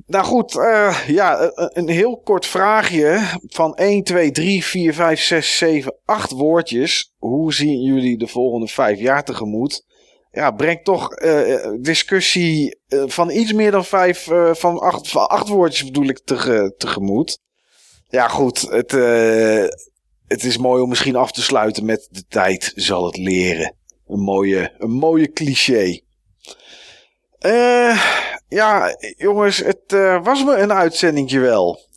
Nou 0.06 0.25
goed, 0.25 0.56
uh, 0.56 0.98
ja, 1.07 1.51
een 1.53 1.89
heel 1.89 2.17
kort 2.17 2.45
vraagje 2.45 3.19
van 3.48 3.75
1, 3.75 4.03
2, 4.03 4.31
3, 4.31 4.64
4, 4.64 4.93
5, 4.93 5.22
6, 5.22 5.57
7, 5.57 5.95
8 6.06 6.31
woordjes. 6.31 7.14
Hoe 7.17 7.53
zien 7.53 7.81
jullie 7.81 8.17
de 8.17 8.27
volgende 8.27 8.67
vijf 8.67 8.99
jaar 8.99 9.23
tegemoet? 9.23 9.85
Ja, 10.32 10.51
brengt 10.51 10.85
toch 10.85 11.22
uh, 11.22 11.67
discussie 11.80 12.80
uh, 12.88 13.03
van 13.08 13.30
iets 13.30 13.53
meer 13.53 13.72
dan 13.72 13.85
vijf, 13.85 14.27
uh, 14.27 14.53
van, 14.53 14.80
acht, 14.80 15.09
van 15.09 15.27
acht 15.27 15.48
woordjes 15.48 15.85
bedoel 15.85 16.08
ik 16.09 16.19
te, 16.24 16.74
tegemoet. 16.77 17.40
Ja, 18.08 18.27
goed, 18.27 18.61
het, 18.61 18.91
het 20.27 20.43
is 20.43 20.58
mooi 20.58 20.82
om 20.82 20.90
misschien 20.90 21.16
af 21.16 21.32
te 21.32 21.41
sluiten 21.41 21.85
met 21.85 22.08
de 22.11 22.25
tijd 22.27 22.72
zal 22.75 23.06
het 23.06 23.17
leren. 23.17 23.75
Een 24.08 24.19
mooie, 24.19 24.74
een 24.77 24.91
mooie 24.91 25.32
cliché. 25.32 25.99
ja, 28.48 28.95
jongens, 29.17 29.58
het 29.58 29.91
was 30.24 30.43
me 30.43 30.56
een 30.56 30.74
uitzendingje 30.74 31.40
wel. 31.40 31.88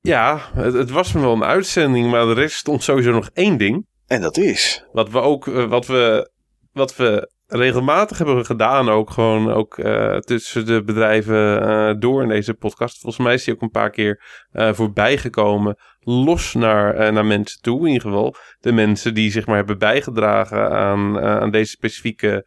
Ja, 0.00 0.50
het, 0.54 0.74
het, 0.74 0.90
was 0.90 1.12
me 1.12 1.20
wel 1.20 1.32
een 1.32 1.44
uitzending, 1.44 2.10
maar 2.10 2.28
er 2.28 2.34
rest 2.34 2.56
stond 2.56 2.82
sowieso 2.82 3.10
nog 3.10 3.30
één 3.32 3.56
ding. 3.56 3.86
En 4.06 4.20
dat 4.20 4.36
is? 4.36 4.84
Wat 4.92 5.10
we 5.10 5.20
ook, 5.20 5.44
wat 5.44 5.86
we, 5.86 6.30
wat 6.72 6.96
we 6.96 7.30
regelmatig 7.46 8.16
hebben 8.18 8.36
we 8.36 8.44
gedaan 8.44 8.88
ook 8.88 9.10
gewoon 9.10 9.52
ook 9.52 9.78
uh, 9.78 10.16
tussen 10.16 10.66
de 10.66 10.82
bedrijven 10.82 11.68
uh, 11.68 11.94
door 11.98 12.22
in 12.22 12.28
deze 12.28 12.54
podcast. 12.54 13.00
Volgens 13.00 13.24
mij 13.24 13.34
is 13.34 13.44
die 13.44 13.54
ook 13.54 13.62
een 13.62 13.70
paar 13.70 13.90
keer 13.90 14.22
uh, 14.52 14.72
voorbij 14.72 15.18
gekomen. 15.18 15.76
Los 16.00 16.54
naar, 16.54 17.12
naar 17.12 17.26
mensen 17.26 17.60
toe 17.60 17.80
in 17.80 17.86
ieder 17.92 18.02
geval. 18.02 18.34
De 18.60 18.72
mensen 18.72 19.14
die 19.14 19.30
zeg 19.30 19.46
maar 19.46 19.56
hebben 19.56 19.78
bijgedragen 19.78 20.70
aan, 20.70 21.20
aan 21.20 21.50
deze 21.50 21.70
specifieke 21.70 22.46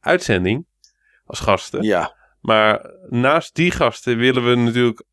uitzending 0.00 0.66
als 1.24 1.40
gasten. 1.40 1.82
Ja. 1.82 2.16
Maar 2.40 2.90
naast 3.08 3.54
die 3.54 3.70
gasten 3.70 4.16
willen 4.16 4.48
we 4.48 4.54
natuurlijk 4.54 5.04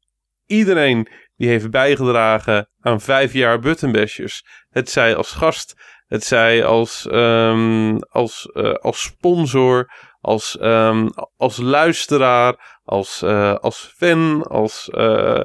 iedereen 0.45 1.08
die 1.35 1.48
heeft 1.48 1.69
bijgedragen 1.69 2.69
aan 2.80 3.01
vijf 3.01 3.34
jaar 3.34 3.59
Buttonbashers. 3.59 4.45
Het 4.69 4.90
zij 4.90 5.16
als 5.16 5.32
gast, 5.32 5.76
het 6.08 6.24
zij 6.24 6.66
als, 6.66 7.08
um, 7.11 8.00
als, 8.00 8.50
uh, 8.53 8.74
als 8.74 9.02
sponsor, 9.02 9.92
als, 10.22 10.58
um, 10.61 11.10
als 11.38 11.58
luisteraar, 11.58 12.80
als, 12.84 13.22
uh, 13.24 13.56
als 13.56 13.94
fan, 13.98 14.44
als... 14.44 14.90
Uh, 14.94 15.42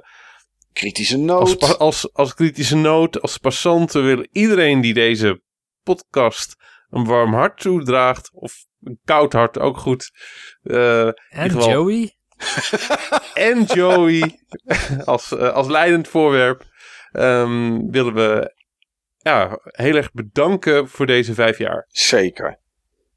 kritische 0.73 1.19
noot. 1.19 1.61
Als, 1.61 1.79
als, 1.79 2.13
als 2.13 2.35
kritische 2.35 2.77
noot, 2.77 3.21
als 3.21 3.39
passant. 3.39 3.93
We 3.93 4.01
willen 4.01 4.29
iedereen 4.33 4.81
die 4.81 4.95
deze 4.95 5.43
podcast 5.83 6.57
een 6.91 7.05
warm 7.05 7.35
hart 7.35 7.61
toedraagt, 7.61 8.31
of 8.33 8.55
een 8.81 9.01
koud 9.05 9.33
hart, 9.33 9.59
ook 9.59 9.77
goed. 9.77 10.11
en 10.63 11.15
geval... 11.29 11.71
Joey. 11.71 12.17
en 13.35 13.65
Joey, 13.65 14.45
als, 15.05 15.33
als 15.33 15.67
leidend 15.67 16.09
voorwerp, 16.09 16.65
um, 17.13 17.91
willen 17.91 18.15
we 18.15 18.55
ja, 19.23 19.59
heel 19.65 19.97
erg 19.97 20.13
bedanken 20.13 20.89
voor 20.89 21.07
deze 21.07 21.35
vijf 21.35 21.59
jaar. 21.59 21.87
Zeker. 21.89 22.59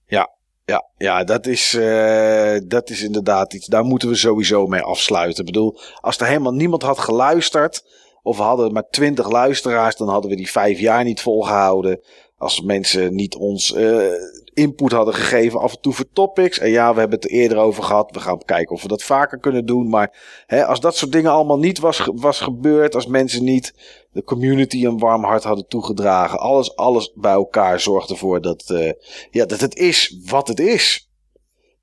Ja, 0.06 0.30
ja, 0.66 0.86
ja 0.98 1.24
dat, 1.24 1.46
is, 1.46 1.74
uh, 1.74 2.58
dat 2.66 2.90
is 2.90 3.02
inderdaad 3.02 3.54
iets. 3.54 3.68
Daar 3.68 3.84
moeten 3.84 4.10
we 4.10 4.16
sowieso 4.16 4.68
mee 4.68 4.82
afsluiten. 4.82 5.40
Ik 5.40 5.46
bedoel, 5.46 5.80
als 6.02 6.18
er 6.18 6.28
helemaal 6.28 6.54
niemand 6.54 6.82
had 6.82 7.00
geluisterd. 7.00 7.84
Of 8.22 8.38
we 8.38 8.44
hadden 8.44 8.74
maar 8.74 8.90
twintig 8.90 9.30
luisteraars. 9.30 9.96
dan 9.96 10.10
hadden 10.10 10.30
we 10.30 10.36
die 10.36 10.52
vijf 10.52 10.80
jaar 10.80 11.04
niet 11.04 11.22
volgehouden. 11.22 12.02
Als 12.38 12.62
mensen 12.62 13.16
niet 13.16 13.36
ons 13.36 13.74
uh, 13.74 14.12
input 14.56 14.92
hadden 14.92 15.14
gegeven 15.14 15.60
af 15.60 15.74
en 15.74 15.82
toe 15.82 15.94
voor 15.94 16.06
topics. 16.14 16.60
En 16.60 16.70
ja, 16.70 16.94
we 16.94 17.00
hebben 17.00 17.20
het 17.20 17.30
er 17.30 17.36
eerder 17.38 17.58
over 17.58 17.84
gehad. 17.84 18.12
We 18.12 18.20
gaan 18.20 18.38
kijken 18.46 18.76
of 18.76 18.82
we 18.82 18.88
dat 18.88 19.04
vaker 19.04 19.40
kunnen 19.40 19.66
doen. 19.66 19.90
Maar 19.90 20.44
hè, 20.46 20.66
als 20.66 20.80
dat 20.80 20.96
soort 20.96 21.12
dingen 21.12 21.32
allemaal 21.32 21.60
niet 21.60 21.80
was, 21.80 22.10
was 22.14 22.40
gebeurd. 22.40 22.96
Als 22.96 23.08
mensen 23.08 23.44
niet 23.44 23.74
de 24.12 24.24
community 24.24 24.86
een 24.86 25.00
warm 25.00 25.24
hart 25.24 25.44
hadden 25.44 25.68
toegedragen. 25.68 26.40
Alles, 26.40 26.76
alles 26.76 27.12
bij 27.16 27.32
elkaar 27.32 27.80
zorgt 27.80 28.10
ervoor 28.10 28.42
dat, 28.42 28.70
uh, 28.72 28.92
ja, 29.32 29.46
dat 29.46 29.60
het 29.60 29.76
is 29.78 30.20
wat 30.26 30.48
het 30.48 30.60
is. 30.60 31.10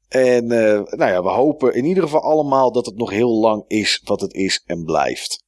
En 0.08 0.44
uh, 0.44 0.80
nou 0.90 1.10
ja, 1.10 1.22
we 1.22 1.28
hopen 1.28 1.74
in 1.74 1.84
ieder 1.84 2.02
geval 2.02 2.22
allemaal 2.22 2.72
dat 2.72 2.86
het 2.86 2.96
nog 2.96 3.10
heel 3.10 3.40
lang 3.40 3.64
is 3.66 4.00
wat 4.04 4.20
het 4.20 4.34
is 4.34 4.62
en 4.66 4.84
blijft. 4.84 5.44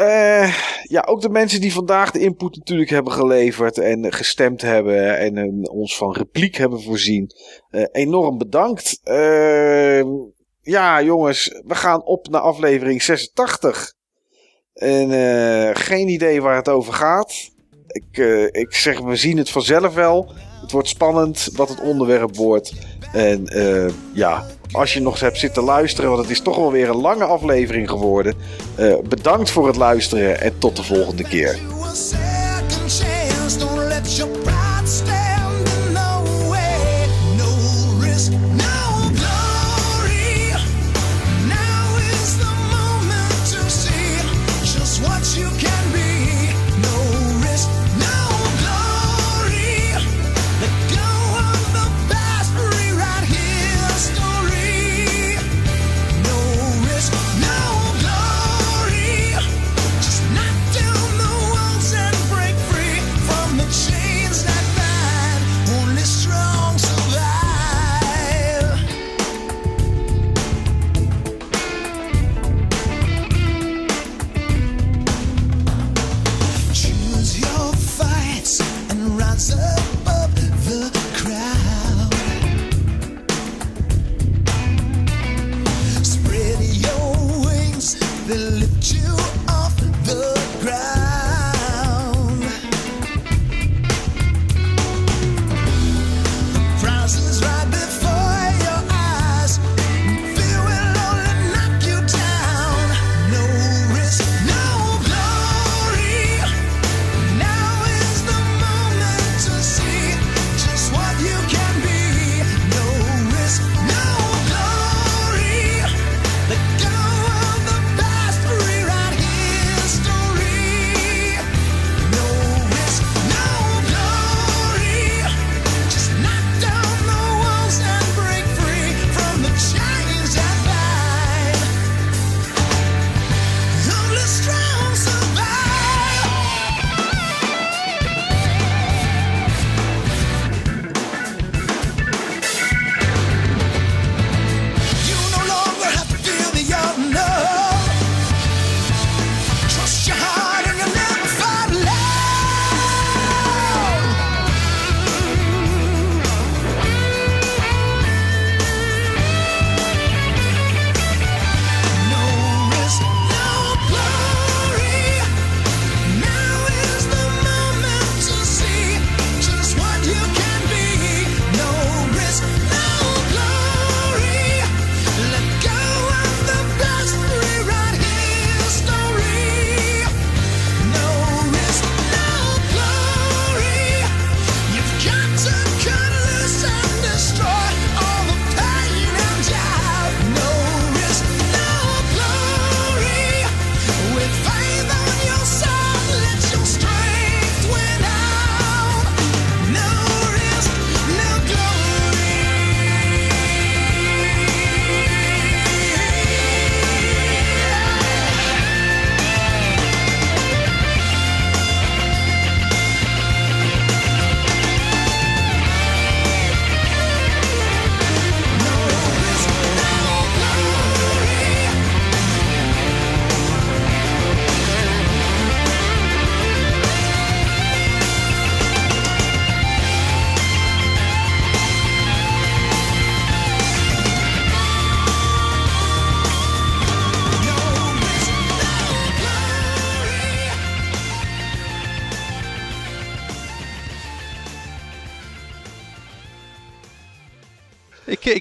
Uh, 0.00 0.54
ja, 0.82 1.02
ook 1.06 1.20
de 1.20 1.28
mensen 1.28 1.60
die 1.60 1.72
vandaag 1.72 2.10
de 2.10 2.18
input 2.18 2.56
natuurlijk 2.56 2.90
hebben 2.90 3.12
geleverd 3.12 3.78
en 3.78 4.12
gestemd 4.12 4.62
hebben 4.62 5.18
en 5.18 5.36
uh, 5.36 5.72
ons 5.72 5.96
van 5.96 6.12
repliek 6.12 6.56
hebben 6.56 6.82
voorzien. 6.82 7.30
Uh, 7.70 7.84
enorm 7.92 8.38
bedankt. 8.38 9.00
ja, 10.60 11.02
jongens, 11.02 11.60
we 11.66 11.74
gaan 11.74 12.04
op 12.04 12.28
naar 12.28 12.40
aflevering 12.40 13.02
86. 13.02 13.94
En 14.72 15.76
geen 15.76 16.08
idee 16.08 16.42
waar 16.42 16.56
het 16.56 16.68
over 16.68 16.92
gaat. 16.92 17.50
Ik, 17.86 18.16
ik 18.50 18.74
zeg, 18.74 19.00
we 19.00 19.16
zien 19.16 19.36
het 19.36 19.50
vanzelf 19.50 19.94
wel. 19.94 20.32
Het 20.70 20.78
wordt 20.78 20.94
spannend 20.94 21.48
wat 21.52 21.68
het 21.68 21.80
onderwerp 21.80 22.36
wordt. 22.36 22.72
En 23.12 23.44
ja, 24.12 24.46
als 24.72 24.92
je 24.92 25.00
nog 25.00 25.20
hebt 25.20 25.38
zitten 25.38 25.62
luisteren, 25.62 26.10
want 26.10 26.22
het 26.22 26.30
is 26.30 26.40
toch 26.40 26.56
wel 26.56 26.72
weer 26.72 26.88
een 26.88 27.00
lange 27.00 27.24
aflevering 27.24 27.90
geworden. 27.90 28.34
Uh, 28.78 28.94
bedankt 29.08 29.50
voor 29.50 29.66
het 29.66 29.76
luisteren 29.76 30.40
en 30.40 30.58
tot 30.58 30.76
de 30.76 30.82
volgende 30.82 31.22
keer. 31.22 31.58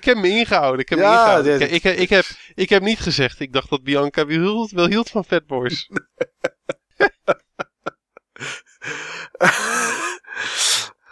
Heb 0.10 0.18
me 0.18 0.28
ingehouden. 0.30 0.80
Ik 0.80 0.90
heb, 0.90 0.98
me 1.00 1.04
Ja, 1.06 1.12
ingehouden. 1.12 1.60
dit- 1.60 1.72
Ik, 1.72 1.84
ik, 1.84 1.98
ik 2.00 2.10
heb, 2.10 2.26
ik 2.56 2.70
heb 2.70 2.82
niet 2.84 3.00
gezegd. 3.00 3.40
Ik 3.40 3.54
dacht 3.54 3.70
dat 3.70 3.84
Bianca 3.84 4.26
wel 4.26 4.40
hield, 4.40 4.72
wel 4.72 4.88
hield 4.88 5.10
van 5.10 5.26
Fatboys. 5.26 5.90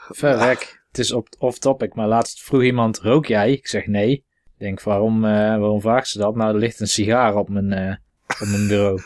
Verrek. 0.09 0.81
Het 0.87 0.97
is 0.99 1.11
op- 1.11 1.35
off-topic, 1.37 1.93
maar 1.95 2.07
laatst 2.07 2.43
vroeg 2.43 2.63
iemand, 2.63 2.99
rook 2.99 3.25
jij? 3.25 3.51
Ik 3.51 3.67
zeg 3.67 3.85
nee. 3.87 4.11
Ik 4.11 4.63
denk, 4.63 4.81
waarom, 4.81 5.25
eh, 5.25 5.31
waarom 5.31 5.81
vraagt 5.81 6.07
ze 6.07 6.17
dat? 6.17 6.35
Nou, 6.35 6.53
er 6.53 6.59
ligt 6.59 6.79
een 6.79 6.87
sigaar 6.87 7.35
op 7.35 7.49
mijn, 7.49 7.73
eh, 7.73 7.95
op 8.41 8.47
mijn 8.47 8.67
bureau. 8.67 9.01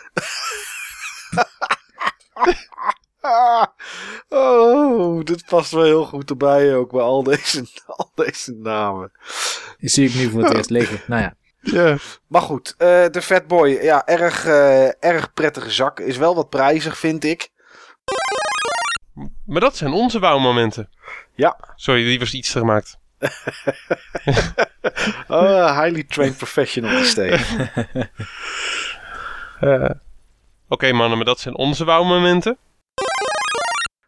Ah, 3.22 3.66
oh, 4.41 5.24
dit 5.24 5.45
past 5.45 5.72
wel 5.72 5.83
heel 5.83 6.06
goed 6.06 6.30
erbij 6.30 6.75
ook 6.75 6.91
bij 6.91 7.01
al 7.01 7.24
deze, 7.24 7.66
al 7.98 8.11
deze 8.16 8.53
namen. 8.53 9.11
Die 9.77 9.90
zie 9.90 10.08
ik 10.08 10.16
nu 10.16 10.30
voor 10.30 10.43
het 10.43 10.53
eerst 10.58 10.69
liggen. 10.69 11.01
Nou 11.08 11.22
ja, 11.22 11.33
ja. 11.59 11.98
Maar 12.27 12.41
goed, 12.41 12.75
eh, 12.77 13.06
de 13.11 13.22
Fatboy, 13.22 13.69
ja, 13.69 14.06
erg, 14.06 14.45
eh, 14.45 15.03
erg 15.03 15.33
prettige 15.33 15.72
zak. 15.72 16.00
Is 16.00 16.17
wel 16.17 16.35
wat 16.35 16.50
prijzig, 16.50 16.98
vind 16.98 17.24
ik. 17.24 17.50
Maar 19.45 19.61
dat 19.61 19.75
zijn 19.77 19.91
onze 19.91 20.19
wauwmomenten. 20.19 20.90
Ja. 21.35 21.58
Sorry, 21.75 22.03
die 22.03 22.19
was 22.19 22.33
iets 22.33 22.51
te 22.51 22.59
gemaakt. 22.59 23.00
Oh, 25.27 25.82
highly 25.82 26.03
trained 26.03 26.38
professional. 26.38 27.03
Eh, 29.59 29.90
Oké 30.67 30.91
mannen, 30.91 31.17
maar 31.17 31.25
dat 31.25 31.40
zijn 31.40 31.56
onze 31.56 31.85
wauwmomenten. 31.85 32.58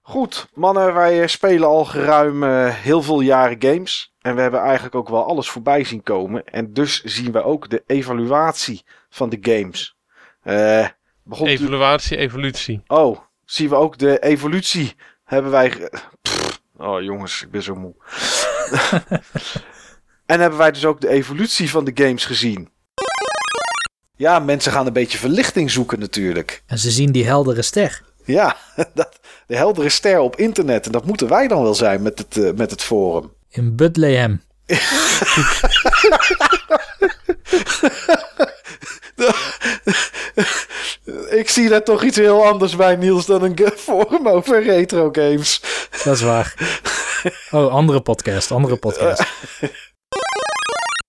Goed, 0.06 0.48
mannen, 0.54 0.94
wij 0.94 1.22
eh, 1.22 1.28
spelen 1.28 1.68
al 1.68 1.86
geruim 1.86 2.44
eh, 2.44 2.74
heel 2.74 3.02
veel 3.02 3.22
jaren 3.22 3.58
games. 3.60 4.14
En 4.22 4.36
we 4.36 4.42
hebben 4.42 4.60
eigenlijk 4.60 4.96
ook 4.96 5.10
wel 5.10 5.26
alles 5.26 5.50
voorbij 5.50 5.84
zien 5.84 6.04
komen. 6.04 6.46
En 6.46 6.74
dus 6.74 7.04
zien 7.04 7.32
we 7.32 7.44
ook 7.44 7.70
de 7.70 7.84
evaluatie 7.88 8.84
van 9.10 9.30
de 9.30 9.38
games. 9.42 9.96
Eh 10.42 10.88
begon 11.24 11.48
Evaluatie, 11.48 12.18
evolutie. 12.18 12.82
Oh, 12.88 13.20
zien 13.46 13.70
we 13.70 13.76
ook 13.76 13.98
de 13.98 14.20
evolutie 14.20 14.96
hebben 15.24 15.52
wij... 15.52 15.90
Pff, 16.22 16.62
oh 16.78 17.02
jongens, 17.02 17.42
ik 17.42 17.52
ben 17.52 17.64
zo 17.64 17.76
moe. 17.76 17.94
en 20.26 20.40
hebben 20.40 20.60
wij 20.60 20.72
dus 20.72 20.86
ook 20.86 21.02
de 21.02 21.10
evolutie 21.10 21.70
van 21.70 21.86
de 21.86 21.92
games 21.94 22.26
gezien. 22.26 22.70
Ja, 24.16 24.40
mensen 24.40 24.72
gaan 24.72 24.88
een 24.88 24.94
beetje 24.94 25.18
verlichting 25.18 25.72
zoeken 25.72 26.00
natuurlijk. 26.00 26.64
en 26.66 26.78
ze 26.78 26.92
zien 26.92 27.12
die 27.12 27.26
heldere 27.26 27.62
ster. 27.62 28.02
Ja, 28.26 28.56
dat, 28.93 29.19
de 29.48 29.56
heldere 29.56 29.90
ster 29.90 30.19
op 30.19 30.35
internet. 30.35 30.85
En 30.85 30.92
dat 30.92 31.06
moeten 31.06 31.27
wij 31.27 31.48
dan 31.48 31.64
wel 31.64 31.76
zijn 31.76 32.02
met 32.02 32.18
het, 32.19 32.38
eh, 32.38 32.52
met 32.56 32.72
het 32.72 32.82
forum. 32.82 33.32
In 33.50 33.76
Bethlehem. 33.76 34.42
Ik 41.30 41.50
zie 41.50 41.69
daar 41.69 41.84
toch 41.84 42.03
iets 42.03 42.18
heel 42.18 42.45
anders 42.45 42.76
bij, 42.76 42.95
Niels, 42.95 43.26
dan 43.26 43.43
een 43.43 43.58
forum 43.76 44.27
over 44.27 44.64
retro 44.64 45.10
games. 45.11 45.61
Dat 46.03 46.16
is 46.16 46.22
waar. 46.22 46.53
Oh, 47.52 47.74
andere 47.74 48.02
podcast, 48.02 48.52
andere 48.52 48.76
podcast. 48.76 49.24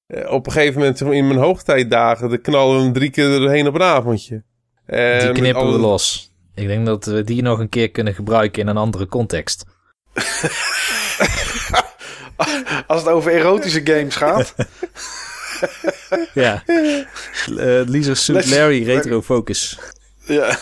Eh, 0.06 0.30
op 0.32 0.46
een 0.46 0.52
gegeven 0.52 0.78
moment 0.80 1.00
in 1.00 1.26
mijn 1.26 1.38
hoogtijdagen, 1.38 2.28
dan 2.28 2.40
knallen 2.40 2.76
we 2.76 2.82
hem 2.82 2.92
drie 2.92 3.10
keer 3.10 3.42
erheen 3.42 3.66
op 3.66 3.74
een 3.74 3.82
avondje. 3.82 4.42
En 4.86 5.18
Die 5.20 5.32
knippen 5.32 5.62
we 5.62 5.68
alle- 5.68 5.78
los. 5.78 6.32
Ik 6.54 6.66
denk 6.66 6.86
dat 6.86 7.04
we 7.04 7.24
die 7.24 7.42
nog 7.42 7.58
een 7.58 7.68
keer 7.68 7.90
kunnen 7.90 8.14
gebruiken 8.14 8.62
in 8.62 8.68
een 8.68 8.76
andere 8.76 9.06
context. 9.06 9.64
Als 12.86 13.00
het 13.00 13.08
over 13.08 13.32
erotische 13.32 13.80
games 13.84 14.16
gaat. 14.16 14.54
Ja. 16.34 16.62
Uh, 16.66 17.80
Lisa 17.86 18.14
Suit 18.14 18.46
Larry 18.50 18.84
Retro 18.84 19.22
Focus. 19.22 19.78
ja. 20.26 20.56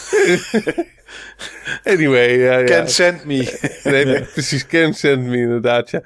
Anyway, 1.84 2.38
ja, 2.38 2.58
ja. 2.58 2.64
Can 2.64 2.88
send 2.88 3.24
me. 3.24 3.58
Nee, 3.84 4.22
precies, 4.22 4.66
Ken 4.66 4.94
sent 4.94 5.22
me 5.22 5.36
inderdaad, 5.36 5.90
ja. 5.90 6.02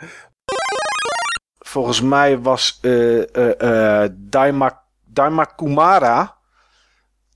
Volgens 1.59 2.01
mij 2.01 2.39
was 2.39 2.79
eh 2.83 3.37
eh 3.37 4.03
eh, 4.05 4.11
Daima, 4.17 4.83
Daima 5.05 5.45
Kumara. 5.45 6.36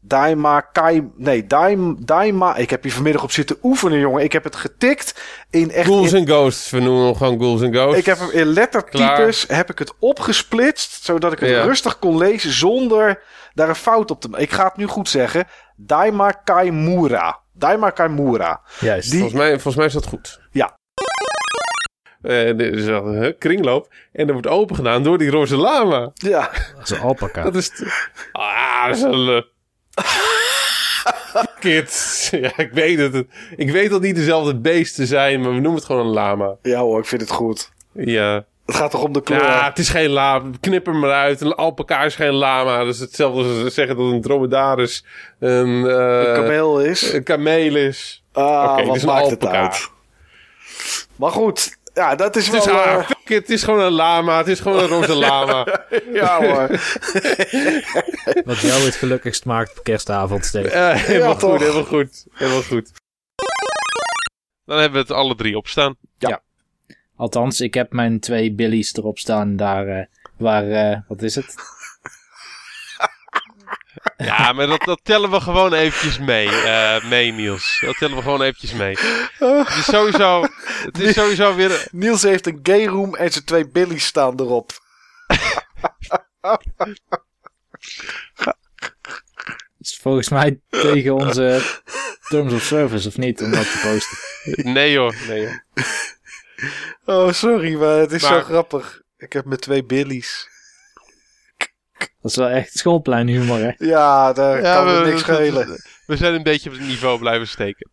Daima 0.03 0.61
Kai. 0.61 1.11
Nee, 1.17 1.47
Daima, 1.47 1.95
Daima. 1.99 2.57
Ik 2.57 2.71
heb 2.71 2.83
hier 2.83 2.93
vanmiddag 2.93 3.23
op 3.23 3.31
zitten 3.33 3.57
oefenen, 3.63 3.99
jongen. 3.99 4.23
Ik 4.25 4.33
heb 4.33 4.45
het 4.45 4.57
getikt 4.57 5.23
in 5.51 5.71
echt. 5.71 5.87
Ghouls 5.87 6.13
in- 6.13 6.19
and 6.19 6.29
Ghosts, 6.29 6.71
we 6.71 6.81
noemen 6.81 7.05
hem 7.05 7.15
gewoon 7.17 7.39
Ghouls 7.39 7.63
and 7.63 7.75
Ghosts. 7.75 7.99
ik 7.99 8.07
heb 8.07 8.19
hem 8.19 8.31
in 8.31 8.47
lettertypes 8.47 9.45
heb 9.49 9.71
ik 9.71 9.79
het 9.79 9.93
opgesplitst, 9.99 11.05
zodat 11.05 11.33
ik 11.33 11.39
het 11.41 11.49
Ja. 11.51 11.63
rustig 11.63 11.99
kon 11.99 12.17
lezen 12.19 12.53
zonder 12.53 13.23
daar 13.55 13.69
een 13.69 13.75
fout 13.75 14.11
op 14.11 14.21
te 14.21 14.29
maken. 14.29 14.45
Ik 14.45 14.53
ga 14.53 14.65
het 14.65 14.77
nu 14.77 14.87
goed 14.87 15.09
zeggen. 15.09 15.45
Daima 15.77 16.31
Kaimura. 16.31 17.39
Daima 17.53 17.91
Kaimura. 17.91 18.61
Juist. 18.81 19.11
Die- 19.11 19.19
volgens, 19.21 19.41
mij, 19.41 19.51
volgens 19.53 19.77
mij 19.77 19.87
is 19.87 19.93
dat 19.93 20.07
goed. 20.07 20.41
Ja. 20.51 20.79
Eh, 22.23 22.49
er 22.49 22.61
is 22.61 22.87
een 22.87 23.35
kringloop 23.39 23.93
en 24.13 24.27
er 24.27 24.33
wordt 24.33 24.47
open 24.49 24.77
gedaan 24.77 25.03
door 25.03 25.19
die 25.19 25.31
roze 25.31 25.57
lama. 25.57 26.11
Ja. 26.15 26.51
Dat 26.77 26.83
is 26.83 26.91
een 26.91 27.01
alpaca. 27.01 27.43
Dat 27.43 27.55
is... 27.55 27.71
Ah, 28.33 28.87
dat 28.87 28.97
is 28.97 29.03
een... 29.03 29.45
Kids. 31.61 32.31
Ja, 32.31 32.53
ik 32.57 32.71
weet 32.73 32.99
het. 32.99 33.27
Ik 33.57 33.71
weet 33.71 33.91
dat 33.91 34.01
niet 34.01 34.17
dezelfde 34.17 34.57
beesten 34.57 35.07
zijn, 35.07 35.41
maar 35.41 35.49
we 35.49 35.55
noemen 35.55 35.75
het 35.75 35.85
gewoon 35.85 36.07
een 36.07 36.13
lama. 36.13 36.57
Ja 36.63 36.81
hoor, 36.81 36.99
ik 36.99 37.07
vind 37.07 37.21
het 37.21 37.31
goed. 37.31 37.71
Ja. 37.93 38.45
Het 38.67 38.75
gaat 38.79 38.91
toch 38.91 39.03
om 39.03 39.13
de 39.13 39.23
kleur. 39.23 39.43
Ja, 39.43 39.65
het 39.69 39.79
is 39.79 39.89
geen 39.89 40.11
lama. 40.11 40.51
Knip 40.61 40.87
hem 40.87 40.99
maar 40.99 41.13
uit. 41.13 41.41
Een 41.41 41.55
alpaca 41.55 42.03
is 42.03 42.15
geen 42.15 42.33
lama. 42.33 42.79
Dat 42.79 42.95
is 42.95 43.01
hetzelfde 43.01 43.63
als 43.65 43.75
zeggen 43.75 43.97
dat 43.97 44.13
een 44.13 44.21
dromedaris 44.21 45.05
een, 45.39 45.87
eh, 45.87 46.29
een 46.29 46.35
kameel 46.35 46.81
is. 46.81 47.13
een 47.13 47.23
kameel 47.23 47.77
is. 47.77 48.25
Ah, 48.33 48.77
wat 48.77 48.87
het 48.87 48.97
is 48.97 49.03
een 49.03 49.09
maakt 49.09 49.31
het 49.31 49.47
uit? 49.47 49.91
Maar 51.17 51.31
goed, 51.31 51.79
ja, 51.95 52.15
dat 52.15 52.37
is 52.37 52.47
Het 52.47 52.55
is, 52.55 52.65
wel... 52.65 52.75
ah, 52.75 52.93
eh, 52.95 53.07
fuck 53.07 53.29
it, 53.29 53.37
het 53.37 53.51
is 53.51 53.63
gewoon 53.63 53.81
een 53.81 53.93
lama. 53.93 54.39
Het 54.39 54.49
is 54.49 54.61
gewoon 54.61 54.79
een 54.79 54.89
roze 54.89 55.15
lama. 55.27 55.85
ja 56.13 56.37
hoor. 56.37 56.69
Wat 58.51 58.61
jou 58.61 58.85
het 58.85 58.95
gelukkigst 58.95 59.45
maakt 59.45 59.79
op 59.79 59.85
kerstavond, 59.85 60.45
Steve. 60.45 60.69
Eh, 60.71 60.95
helemaal 60.95 61.29
Ja, 61.29 61.39
goed, 61.39 61.61
helemaal 61.61 61.85
goed. 61.85 62.27
Helemaal 62.33 62.63
goed. 62.63 62.91
Dan 64.65 64.79
hebben 64.79 65.01
we 65.01 65.07
het 65.07 65.17
alle 65.17 65.35
drie 65.35 65.57
op 65.57 65.67
staan. 65.69 65.97
Althans, 67.21 67.61
ik 67.61 67.75
heb 67.75 67.93
mijn 67.93 68.21
twee 68.21 68.53
billies 68.53 68.95
erop 68.95 69.19
staan 69.19 69.57
daar 69.57 69.89
eh, 69.89 70.05
waar, 70.37 70.71
eh, 70.71 70.99
wat 71.09 71.23
is 71.23 71.35
het? 71.35 71.55
Ja, 74.25 74.53
maar 74.53 74.67
dat, 74.67 74.83
dat 74.85 75.01
tellen 75.03 75.31
we 75.31 75.41
gewoon 75.41 75.73
eventjes 75.73 76.19
mee, 76.19 76.49
eh, 76.49 77.05
mee 77.05 77.33
Niels. 77.33 77.79
Dat 77.81 77.97
tellen 77.99 78.17
we 78.17 78.23
gewoon 78.23 78.43
eventjes 78.43 78.73
mee. 78.73 78.99
Het 79.39 79.69
is 79.69 79.85
sowieso, 79.85 80.47
het 80.85 80.99
is 80.99 81.15
sowieso 81.15 81.55
weer... 81.55 81.87
Niels 81.93 82.23
heeft 82.23 82.47
een 82.47 82.61
gay 82.63 82.87
room 82.87 83.17
en 83.17 83.33
zijn 83.33 83.45
twee 83.45 83.69
billies 83.69 84.05
staan 84.07 84.41
erop. 84.41 84.73
Het 89.79 89.89
is 89.89 89.99
volgens 90.03 90.29
mij 90.29 90.61
tegen 90.69 91.15
onze 91.15 91.61
terms 92.29 92.53
of 92.53 92.63
service, 92.63 93.09
of 93.09 93.17
niet, 93.17 93.43
om 93.43 93.51
dat 93.51 93.73
te 93.73 93.81
posten. 93.83 94.73
Nee 94.73 94.93
joh, 94.93 95.13
nee 95.29 95.41
joh. 95.41 95.55
Oh, 97.05 97.33
sorry, 97.33 97.75
maar 97.75 97.97
het 97.97 98.13
is 98.13 98.23
zo 98.23 98.41
grappig. 98.43 99.03
Ik 99.19 99.33
heb 99.33 99.45
mijn 99.45 99.61
twee 99.61 99.85
billies. 99.85 100.49
Dat 102.21 102.31
is 102.31 102.37
wel 102.37 102.49
echt 102.49 102.79
schoolpleinhumor, 102.79 103.59
hè? 103.59 103.71
Ja, 103.77 104.33
daar 104.33 104.63
Ja, 104.63 104.75
kan 104.75 105.03
we, 105.03 105.09
niks 105.09 105.21
schelen. 105.21 105.83
we 106.07 106.17
zijn 106.17 106.35
een 106.35 106.43
beetje 106.43 106.71
op 106.71 106.77
het 106.77 106.87
niveau 106.87 107.19
blijven 107.19 107.49
steken. 107.49 107.91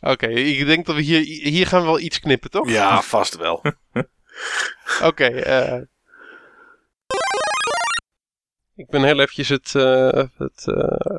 Oké, 0.00 0.26
ik 0.26 0.66
denk 0.66 0.86
dat 0.86 0.94
we 0.96 1.02
hier, 1.02 1.20
hier 1.50 1.66
gaan 1.66 1.80
we 1.80 1.86
wel 1.86 2.00
iets 2.00 2.20
knippen, 2.20 2.50
toch? 2.50 2.68
Ja, 2.70 3.02
vast 3.02 3.36
wel. 3.36 3.64
Oké, 5.02 5.24
eh. 5.24 5.80
Ik 8.82 8.90
ben 8.90 9.02
heel 9.04 9.18
eventjes 9.20 9.48
het, 9.48 9.74
eh, 9.74 10.22
het 10.38 10.62
eh, 10.66 10.74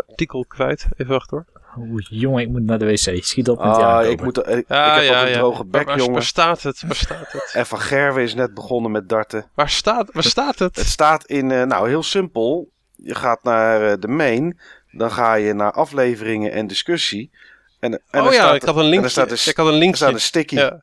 artikel 0.09 0.45
kwijt. 0.47 0.85
Even 0.97 1.11
wachten 1.13 1.37
hoor. 1.37 1.61
Oeh, 1.77 2.05
jongen, 2.09 2.41
ik 2.41 2.49
moet 2.49 2.63
naar 2.63 2.79
de 2.79 2.85
wc. 2.85 3.23
Schiet 3.23 3.49
op 3.49 3.57
met 3.57 3.67
Ah, 3.67 3.83
aankopen. 3.83 4.09
ik, 4.11 4.21
moet, 4.21 4.37
ik, 4.37 4.45
ik 4.45 4.69
Ah, 4.71 4.95
heb 4.95 5.03
ja, 5.03 5.19
ook 5.19 5.25
een 5.25 5.31
ja. 5.31 5.37
droge 5.37 5.65
bek, 5.65 5.85
waar, 5.85 5.97
jongen. 5.97 6.13
waar 6.13 6.23
staat 6.23 6.61
het? 6.63 6.81
Waar 6.81 6.95
staat 6.95 7.31
het? 7.31 7.51
En 7.57 7.65
Van 7.65 7.79
Gerwen 7.79 8.23
is 8.23 8.33
net 8.33 8.53
begonnen 8.53 8.91
met 8.91 9.09
darten. 9.09 9.49
Waar 9.55 9.69
staat, 9.69 10.09
waar 10.11 10.23
staat 10.23 10.59
Het 10.59 10.75
het? 10.75 10.85
staat 10.85 11.25
in, 11.25 11.51
eh, 11.51 11.63
nou 11.63 11.87
heel 11.89 12.03
simpel. 12.03 12.69
Je 12.95 13.15
gaat 13.15 13.43
naar 13.43 13.91
eh, 13.91 13.93
de 13.99 14.07
main. 14.07 14.59
Dan 14.91 15.11
ga 15.11 15.33
je 15.33 15.53
naar 15.53 15.71
afleveringen 15.71 16.51
en 16.51 16.67
discussie. 16.67 17.31
En, 17.79 18.01
en 18.09 18.21
oh 18.21 18.25
ja, 18.31 18.33
staat 18.33 18.55
ik 18.55 18.61
er- 18.61 18.67
had 18.67 18.77
een 18.77 18.83
en 18.83 18.89
linkje. 18.89 19.05
er 19.05 19.11
staat 19.11 19.31
een, 19.31 19.51
ik 19.51 19.57
had 19.57 19.65
een 19.67 19.73
er 19.73 19.79
linkje. 19.79 19.97
staat 19.97 20.13
een 20.13 20.19
sticky. 20.21 20.55
Ja. 20.55 20.81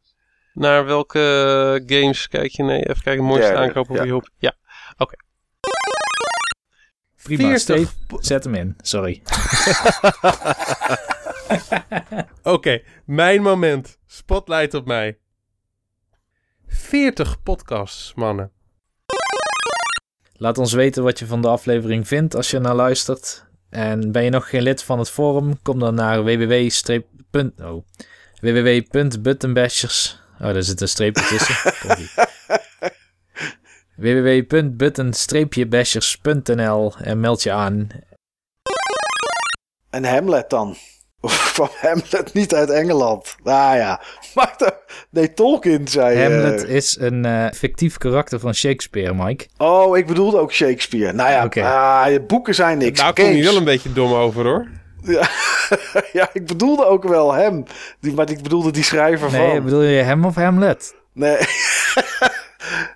Naar 0.52 0.84
welke 0.84 1.82
games 1.86 2.28
kijk 2.28 2.50
je? 2.50 2.62
Nee, 2.62 2.82
even 2.88 3.02
kijken. 3.02 3.24
Mooiste 3.24 3.54
aankoop 3.54 3.90
op 3.90 3.96
ja. 3.96 4.02
je 4.02 4.12
hoop. 4.12 4.28
Ja. 4.38 4.52
Prima, 7.22 7.42
40 7.42 7.60
Steve. 7.60 7.92
Zet 8.20 8.44
hem 8.44 8.54
in, 8.54 8.76
sorry. 8.80 9.22
Oké, 12.42 12.82
mijn 13.04 13.42
moment. 13.42 13.98
Spotlight 14.06 14.74
op 14.74 14.86
mij. 14.86 15.18
40 16.66 17.42
podcasts, 17.42 18.12
mannen. 18.14 18.50
Laat 20.32 20.58
ons 20.58 20.72
weten 20.72 21.02
wat 21.02 21.18
je 21.18 21.26
van 21.26 21.42
de 21.42 21.48
aflevering 21.48 22.08
vindt 22.08 22.34
als 22.34 22.50
je 22.50 22.58
naar 22.58 22.74
luistert. 22.74 23.48
En 23.70 24.12
ben 24.12 24.24
je 24.24 24.30
nog 24.30 24.48
geen 24.48 24.62
lid 24.62 24.82
van 24.82 24.98
het 24.98 25.10
forum, 25.10 25.62
kom 25.62 25.78
dan 25.78 25.94
naar 25.94 26.24
www. 26.24 26.68
Oh, 27.58 27.84
www.buttonbashers. 28.40 30.18
Oh, 30.40 30.52
daar 30.52 30.62
zit 30.62 30.80
een 30.80 30.88
streepje 30.88 31.24
tussen. 31.24 31.56
Www.button-bashers.nl 34.00 36.94
en 37.02 37.20
meld 37.20 37.42
je 37.42 37.52
aan. 37.52 37.88
En 39.90 40.04
Hamlet 40.04 40.50
dan? 40.50 40.76
Of 41.22 41.52
kwam 41.52 41.68
Hamlet 41.80 42.32
niet 42.32 42.54
uit 42.54 42.70
Engeland? 42.70 43.36
Nou 43.42 43.76
ja, 43.76 44.00
maar 44.34 44.54
de, 44.56 44.72
nee, 45.10 45.32
Tolkien 45.32 45.88
zei... 45.88 46.16
eh, 46.16 46.22
Hamlet 46.22 46.64
is 46.64 46.96
een 47.00 47.24
eh, 47.24 47.46
fictief 47.54 47.98
karakter 47.98 48.40
van 48.40 48.54
Shakespeare, 48.54 49.14
Mike. 49.14 49.46
Oh, 49.58 49.96
ik 49.96 50.06
bedoelde 50.06 50.38
ook 50.38 50.52
Shakespeare. 50.52 51.12
Nou 51.12 51.30
ja, 51.30 51.48
ah, 52.02 52.10
je 52.12 52.20
boeken 52.20 52.54
zijn 52.54 52.78
niks. 52.78 53.00
Daar 53.00 53.12
kom 53.12 53.24
je 53.24 53.44
wel 53.44 53.56
een 53.56 53.64
beetje 53.64 53.92
dom 53.92 54.12
over 54.12 54.44
hoor. 54.44 54.68
Ja, 55.02 55.28
ja, 56.12 56.28
ik 56.32 56.46
bedoelde 56.46 56.86
ook 56.86 57.04
wel 57.08 57.32
hem. 57.32 57.64
Die, 58.00 58.12
maar 58.12 58.30
ik 58.30 58.42
bedoelde 58.42 58.70
die 58.70 58.84
schrijver 58.84 59.30
Nee, 59.30 59.50
van. 59.50 59.64
bedoel 59.64 59.82
je 59.82 60.02
hem 60.02 60.24
of 60.24 60.34
Hamlet? 60.34 60.94
Nee. 61.12 61.36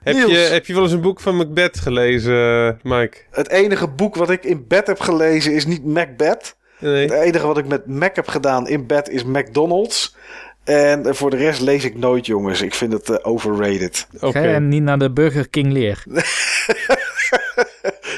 Heb 0.03 0.15
Niels. 0.15 0.31
je, 0.31 0.37
heb 0.37 0.67
je 0.67 0.75
wel 0.75 0.83
eens 0.83 0.93
een 0.93 1.01
boek 1.01 1.21
van 1.21 1.37
Macbeth 1.37 1.81
gelezen, 1.81 2.79
Mike? 2.83 3.17
Het 3.31 3.49
enige 3.49 3.89
boek 3.89 4.15
wat 4.15 4.31
ik 4.31 4.45
in 4.45 4.65
bed 4.69 4.87
heb 4.87 5.01
gelezen 5.01 5.53
is 5.53 5.67
niet 5.67 5.85
Macbeth. 5.85 6.57
Nee. 6.79 7.03
Het 7.03 7.11
enige 7.11 7.47
wat 7.47 7.59
ik 7.59 7.67
met 7.67 7.87
Mac 7.87 8.17
heb 8.17 8.29
gedaan 8.29 8.69
in 8.69 8.87
bed 8.87 9.09
is 9.09 9.25
McDonald's. 9.25 10.17
En 10.65 11.15
voor 11.17 11.31
de 11.31 11.37
rest 11.37 11.61
lees 11.61 11.85
ik 11.85 11.97
nooit, 11.97 12.27
jongens. 12.27 12.63
Ik 12.63 12.75
vind 12.75 12.93
het 12.93 13.11
eh, 13.11 13.17
overrated. 13.23 14.07
Oké. 14.21 14.33
Ga 14.33 14.49
je 14.49 14.61
niet 14.61 14.83
naar 14.83 14.99
de 14.99 15.11
Burger 15.11 15.49
King 15.49 15.73
leer? 15.73 16.03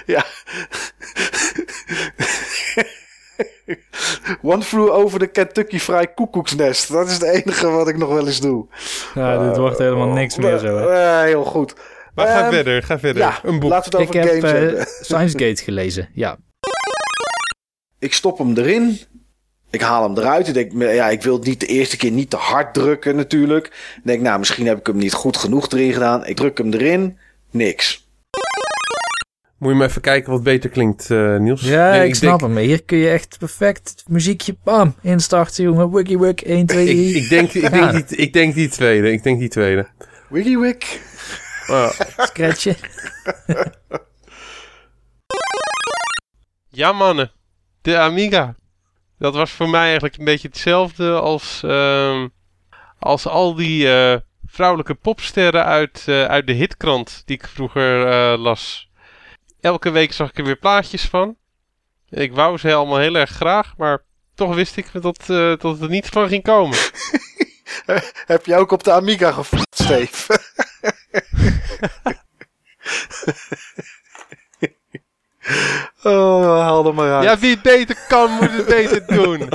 ja. 0.06 0.24
One 4.42 4.62
flew 4.62 4.90
over 4.90 5.18
de 5.18 5.26
Kentucky 5.26 5.78
Fried 5.78 6.14
koekoeksnest. 6.14 6.92
Dat 6.92 7.06
is 7.06 7.12
het 7.12 7.22
enige 7.22 7.68
wat 7.70 7.88
ik 7.88 7.96
nog 7.96 8.08
wel 8.08 8.26
eens 8.26 8.40
doe. 8.40 8.66
Ja, 9.14 9.48
dit 9.48 9.56
wordt 9.56 9.78
helemaal 9.78 10.08
niks 10.08 10.36
meer 10.36 10.58
zo. 10.58 10.76
Hè? 10.76 10.88
Eh, 10.92 11.20
heel 11.22 11.44
goed. 11.44 11.74
Maar 12.14 12.26
ga 12.26 12.42
Ehm, 12.42 12.52
verder, 12.52 12.82
ga 12.82 12.98
verder. 12.98 13.22
Ja, 13.22 13.38
een 13.42 13.58
boek. 13.60 13.70
laten 13.70 13.92
we 13.92 13.98
het 13.98 14.08
Ik 14.08 14.14
over 14.16 14.30
heb 14.30 14.40
games 14.40 14.54
eh, 14.54 14.60
hebben. 14.60 14.86
Science 15.04 15.38
Gate 15.38 15.62
gelezen. 15.62 16.08
Ja, 16.14 16.36
Ik 17.98 18.12
stop 18.14 18.38
hem 18.38 18.56
erin. 18.56 18.98
Ik 19.70 19.80
haal 19.80 20.02
hem 20.02 20.18
eruit. 20.18 20.48
Ik 20.48 20.54
denk, 20.54 20.72
ja, 20.94 21.08
ik 21.08 21.22
wil 21.22 21.34
het 21.34 21.44
niet 21.46 21.60
de 21.60 21.66
eerste 21.66 21.96
keer 21.96 22.10
niet 22.10 22.30
te 22.30 22.36
hard 22.36 22.74
drukken 22.74 23.16
natuurlijk. 23.16 23.66
Ik 23.66 24.00
denk, 24.04 24.20
nou, 24.22 24.38
misschien 24.38 24.66
heb 24.66 24.78
ik 24.78 24.86
hem 24.86 24.96
niet 24.96 25.12
goed 25.12 25.36
genoeg 25.36 25.68
erin 25.68 25.92
gedaan. 25.92 26.26
Ik 26.26 26.36
druk 26.36 26.58
hem 26.58 26.72
erin. 26.72 27.18
Niks. 27.50 28.05
Moet 29.58 29.70
je 29.70 29.76
maar 29.76 29.88
even 29.88 30.00
kijken 30.00 30.32
wat 30.32 30.42
beter 30.42 30.70
klinkt, 30.70 31.10
eh, 31.10 31.36
Niels. 31.36 31.60
ja 31.60 31.90
Nee, 31.90 32.08
ik, 32.08 32.14
snap 32.14 32.40
denk, 32.40 32.52
hem. 32.52 32.62
Hier 32.62 32.84
kun 32.84 32.98
je 32.98 33.08
echt 33.08 33.38
perfect 33.38 34.04
muziekje 34.08 34.56
bam 34.64 34.94
instarten, 35.02 35.64
jongen. 35.64 35.92
Wiki 35.92 36.18
wik 36.18 36.40
1, 36.40 36.66
2, 36.66 36.86
3. 36.86 37.08
Ik, 37.08 37.22
ik, 37.22 37.28
denk, 37.28 37.52
ik, 37.52 37.70
denk 37.70 38.08
die, 38.08 38.16
ik 38.16 38.32
denk 38.32 38.54
die 38.54 38.68
tweede. 38.68 39.12
Ik 39.12 39.22
denk 39.22 39.38
die 39.38 39.48
tweede. 39.48 39.88
WikiWik. 40.28 41.00
Ah. 41.66 41.90
Scratchen. 42.16 42.76
Ja, 46.68 46.92
mannen. 46.92 47.30
De 47.82 47.98
Amiga. 47.98 48.54
Dat 49.18 49.34
was 49.34 49.50
voor 49.50 49.68
mij 49.68 49.84
eigenlijk 49.84 50.16
een 50.18 50.24
beetje 50.24 50.48
hetzelfde 50.48 51.20
als, 51.20 51.62
ehm, 51.64 52.28
als 52.98 53.26
al 53.26 53.54
die 53.54 53.92
eh, 53.92 54.16
vrouwelijke 54.46 54.94
popsterren 54.94 55.64
uit, 55.64 56.04
eh, 56.06 56.24
uit 56.24 56.46
de 56.46 56.52
hitkrant 56.52 57.22
die 57.24 57.36
ik 57.36 57.46
vroeger 57.46 58.06
eh, 58.06 58.38
las. 58.38 58.85
Elke 59.66 59.90
week 59.90 60.12
zag 60.12 60.28
ik 60.28 60.38
er 60.38 60.44
weer 60.44 60.56
plaatjes 60.56 61.04
van. 61.04 61.36
Ik 62.08 62.34
wou 62.34 62.58
ze 62.58 62.74
allemaal 62.74 62.98
heel 62.98 63.14
erg 63.14 63.30
graag, 63.30 63.74
maar 63.76 64.02
toch 64.34 64.54
wist 64.54 64.76
ik 64.76 64.86
dat, 64.92 65.20
eh, 65.20 65.26
dat 65.26 65.62
het 65.62 65.80
er 65.80 65.88
niet 65.88 66.06
van 66.06 66.28
ging 66.28 66.42
komen. 66.42 66.78
Heb 68.26 68.46
je 68.46 68.56
ook 68.56 68.70
op 68.70 68.84
de 68.84 68.92
Amiga 68.92 69.32
gevoerd, 69.32 69.66
Steve? 69.70 70.40
oh, 76.02 76.60
haal 76.60 76.86
er 76.86 76.94
maar 76.94 77.14
uit. 77.14 77.24
Ja, 77.24 77.38
wie 77.38 77.50
het 77.50 77.62
beter 77.62 78.04
kan, 78.08 78.30
moet 78.30 78.52
het 78.52 78.66
beter 78.66 79.06
doen. 79.06 79.48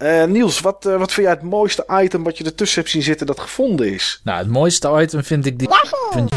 Eh, 0.00 0.24
Niels, 0.24 0.60
wat, 0.60 0.86
eh, 0.86 0.96
wat 0.96 1.12
vind 1.12 1.26
jij 1.26 1.34
het 1.34 1.44
mooiste 1.44 1.86
item 2.02 2.22
wat 2.22 2.38
je 2.38 2.44
ertussen 2.44 2.80
hebt 2.80 2.92
zien 2.92 3.02
zitten 3.02 3.26
dat 3.26 3.40
gevonden 3.40 3.92
is? 3.92 4.20
Nou, 4.24 4.38
het 4.38 4.48
mooiste 4.48 5.00
item 5.00 5.24
vind 5.24 5.46
ik 5.46 5.58
die 5.58 5.68
van 6.10 6.28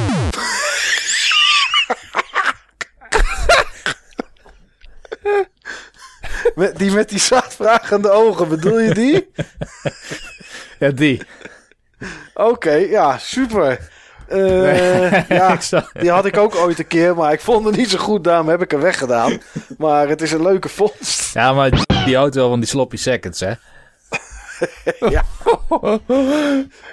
Met, 6.55 6.77
die 6.77 6.91
met 6.91 7.09
die 7.09 7.19
zaadvragende 7.19 8.11
ogen, 8.11 8.47
bedoel 8.47 8.79
je 8.79 8.93
die? 8.93 9.31
Ja, 10.79 10.89
die. 10.89 11.21
Oké, 12.33 12.73
ja, 12.73 13.17
super. 13.17 13.91
Eh, 14.27 15.29
ja, 15.39 15.57
die 15.93 16.11
had 16.11 16.25
ik 16.25 16.37
ook 16.37 16.55
ooit 16.55 16.79
een 16.79 16.87
keer, 16.87 17.15
maar 17.15 17.33
ik 17.33 17.41
vond 17.41 17.65
het 17.65 17.75
niet 17.75 17.89
zo 17.89 17.97
goed, 17.97 18.23
daarom 18.23 18.47
heb 18.47 18.61
ik 18.61 18.71
hem 18.71 18.79
weggedaan. 18.79 19.41
Maar 19.77 20.07
het 20.07 20.21
is 20.21 20.31
een 20.31 20.41
leuke 20.41 20.69
vondst. 20.69 21.33
Ja, 21.33 21.53
maar 21.53 21.71
die 22.05 22.15
houdt 22.15 22.35
wel 22.35 22.49
van 22.49 22.59
die 22.59 22.69
sloppy 22.69 22.95
seconds, 22.95 23.39
hè? 23.39 23.53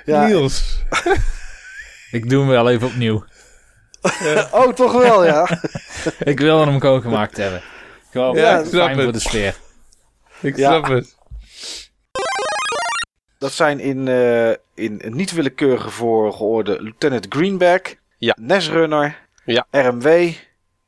Ja. 0.04 0.26
Niels. 0.26 0.84
Ik 2.10 2.28
doe 2.28 2.40
hem 2.40 2.48
wel 2.50 2.70
even 2.70 2.86
opnieuw. 2.86 3.24
Oh, 4.52 4.68
toch 4.72 4.92
wel, 4.92 5.24
ja. 5.24 5.48
Ik 6.18 6.40
wil 6.40 6.60
hem 6.66 6.80
gewoon 6.80 7.02
gemaakt 7.02 7.36
hebben. 7.36 7.62
Gewoon 8.10 8.36
Ja, 8.36 8.58
ik 8.58 8.66
snap 8.66 8.82
fijn 8.82 8.94
voor 8.94 9.04
het. 9.04 9.14
de 9.14 9.20
sfeer. 9.20 9.54
Ik 10.40 10.56
Ja. 10.56 10.68
snap 10.70 10.88
het. 10.88 11.16
Dat 13.38 13.52
zijn 13.52 13.80
in, 13.80 14.08
eh, 14.08 14.50
in 14.74 15.00
niet 15.06 15.32
willekeurige 15.32 15.90
volgorde 15.90 16.82
Lieutenant 16.82 17.26
Greenback, 17.28 17.96
Ja. 18.18 18.36
Nesrunner, 18.40 19.18
Ja. 19.44 19.66
RMW 19.70 20.32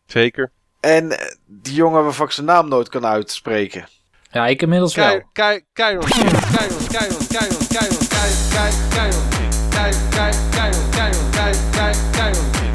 Zeker. 0.06 0.50
en 0.80 1.18
eh, 1.18 1.26
die 1.46 1.74
jongen 1.74 2.02
waarvan 2.04 2.26
ik 2.26 2.32
zijn 2.32 2.46
naam 2.46 2.68
nooit 2.68 2.88
kan 2.88 3.06
uitspreken. 3.06 3.86
Ja, 4.30 4.46
ik 4.46 4.62
inmiddels 4.62 4.94
wel. 4.94 5.06
Kei- 5.08 5.24
kei- 5.32 5.64
Keiron 5.72 6.04
King. 6.08 6.30
Keiron, 6.30 6.86
Keiron, 6.88 7.26
Keiron, 7.26 7.66
Keiron, 7.68 8.08
Kei- 8.08 8.32
Kei- 8.52 8.72
Keiron 8.90 9.28
King. 9.28 9.70
Kei- 9.70 9.92
Kei- 10.10 10.32
Keiron, 10.50 10.90
Keiron, 10.90 11.30
Kei- 11.30 11.70
Kei- 11.70 12.10
Keiron 12.10 12.50
King. 12.50 12.50
Keiron, 12.50 12.50
Keiron, 12.50 12.50
Keiron, 12.50 12.50
Keiron, 12.52 12.71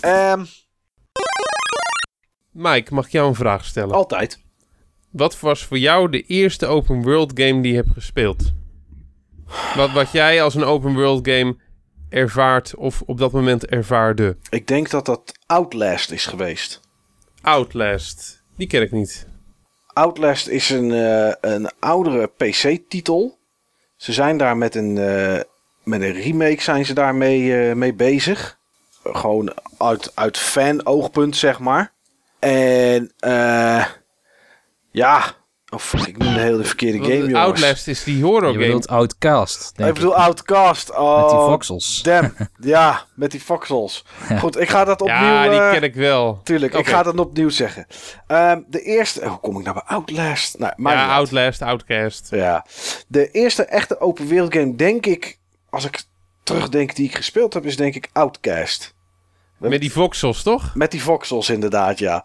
Ehm, 0.00 0.44
Mike, 2.50 2.94
mag 2.94 3.06
ik 3.06 3.12
jou 3.12 3.28
een 3.28 3.34
vraag 3.34 3.64
stellen? 3.64 3.94
altijd. 3.94 4.42
Wat 5.10 5.40
was 5.40 5.64
voor 5.64 5.78
jou 5.78 6.10
de 6.10 6.22
eerste 6.22 6.66
open 6.66 7.02
world 7.02 7.40
game 7.40 7.62
die 7.62 7.70
je 7.70 7.76
hebt 7.76 7.92
gespeeld? 7.92 8.52
Wat, 9.76 9.92
wat 9.92 10.12
jij 10.12 10.42
als 10.42 10.54
een 10.54 10.64
open 10.64 10.94
world 10.94 11.28
game 11.28 11.56
ervaart 12.08 12.74
of 12.74 13.02
op 13.06 13.18
dat 13.18 13.32
moment 13.32 13.66
ervaarde? 13.66 14.36
Ik 14.50 14.66
denk 14.66 14.90
dat 14.90 15.06
dat 15.06 15.32
Outlast 15.46 16.10
is 16.10 16.26
geweest. 16.26 16.80
Outlast. 17.42 18.42
Die 18.56 18.66
ken 18.66 18.82
ik 18.82 18.92
niet. 18.92 19.28
Outlast 19.86 20.46
is 20.48 20.70
een, 20.70 20.92
eh, 20.92 21.32
een 21.40 21.70
oudere 21.78 22.26
PC-titel. 22.26 23.38
Ze 23.96 24.12
zijn 24.12 24.36
daar 24.36 24.56
met 24.56 24.74
een, 24.74 24.98
eh, 24.98 25.40
met 25.82 26.02
een 26.02 26.12
remake 26.12 26.62
zijn 26.62 26.86
ze 26.86 26.94
daarmee 26.94 27.68
eh, 27.68 27.74
mee 27.74 27.94
bezig. 27.94 28.58
Gewoon 29.02 29.52
uit, 29.78 30.12
uit 30.14 30.38
fan-oogpunt, 30.38 31.36
zeg 31.36 31.58
maar. 31.58 31.92
En 32.38 33.12
eh 33.18 33.86
ja... 34.90 35.34
Oh 35.74 35.80
fuck, 35.80 36.06
ik 36.06 36.18
noem 36.18 36.34
de 36.34 36.40
hele 36.40 36.64
verkeerde 36.64 36.98
game, 36.98 37.14
jongens. 37.16 37.34
Outlast 37.34 37.88
is 37.88 38.04
die 38.04 38.22
horror 38.22 38.48
Je 38.48 38.52
game. 38.54 38.64
bedoelt 38.66 38.88
Outcast, 38.88 39.76
denk 39.76 39.88
Ik 39.90 39.94
ik. 39.96 40.00
bedoel 40.02 40.16
Outcast. 40.16 40.90
Oh, 40.96 41.20
Met 41.20 41.30
die 41.30 41.38
voxels. 41.38 42.02
Damn. 42.02 42.34
ja, 42.60 43.04
met 43.14 43.30
die 43.30 43.42
voxels. 43.42 44.04
Goed, 44.38 44.60
ik 44.60 44.68
ga 44.68 44.84
dat 44.84 45.00
opnieuw... 45.00 45.16
ja, 45.16 45.48
die 45.48 45.58
eh, 45.60 45.70
ken 45.72 45.82
ik 45.82 45.94
wel. 45.94 46.40
Tuurlijk, 46.44 46.74
ik 46.74 46.86
ga 46.86 47.02
dat 47.02 47.18
opnieuw 47.18 47.48
zeggen. 47.48 47.86
Ehm, 48.26 48.60
de 48.66 48.80
eerste... 48.80 49.26
Hoe 49.28 49.38
kom 49.38 49.58
ik 49.58 49.64
nou 49.64 49.74
bij 49.74 49.96
Outlast? 49.96 50.58
Nou, 50.58 50.72
Ja. 50.76 51.14
Outlast, 51.14 51.62
Outcast. 51.62 52.28
Ja. 52.30 52.66
De 53.08 53.30
eerste 53.30 53.64
echte 53.64 54.00
open 54.00 54.26
wereld 54.26 54.54
game, 54.54 54.74
denk 54.74 55.06
ik, 55.06 55.38
als 55.70 55.84
ik 55.84 56.02
terugdenk 56.42 56.94
die 56.94 57.06
ik 57.08 57.14
gespeeld 57.16 57.54
heb, 57.54 57.64
is 57.64 57.76
denk 57.76 57.94
ik 57.94 58.08
Outcast. 58.12 58.94
Met 59.58 59.80
die 59.80 59.92
voxels, 59.92 60.42
toch? 60.42 60.74
Met 60.74 60.90
die 60.90 61.02
voxels 61.02 61.50
inderdaad, 61.50 61.98
ja. 61.98 62.24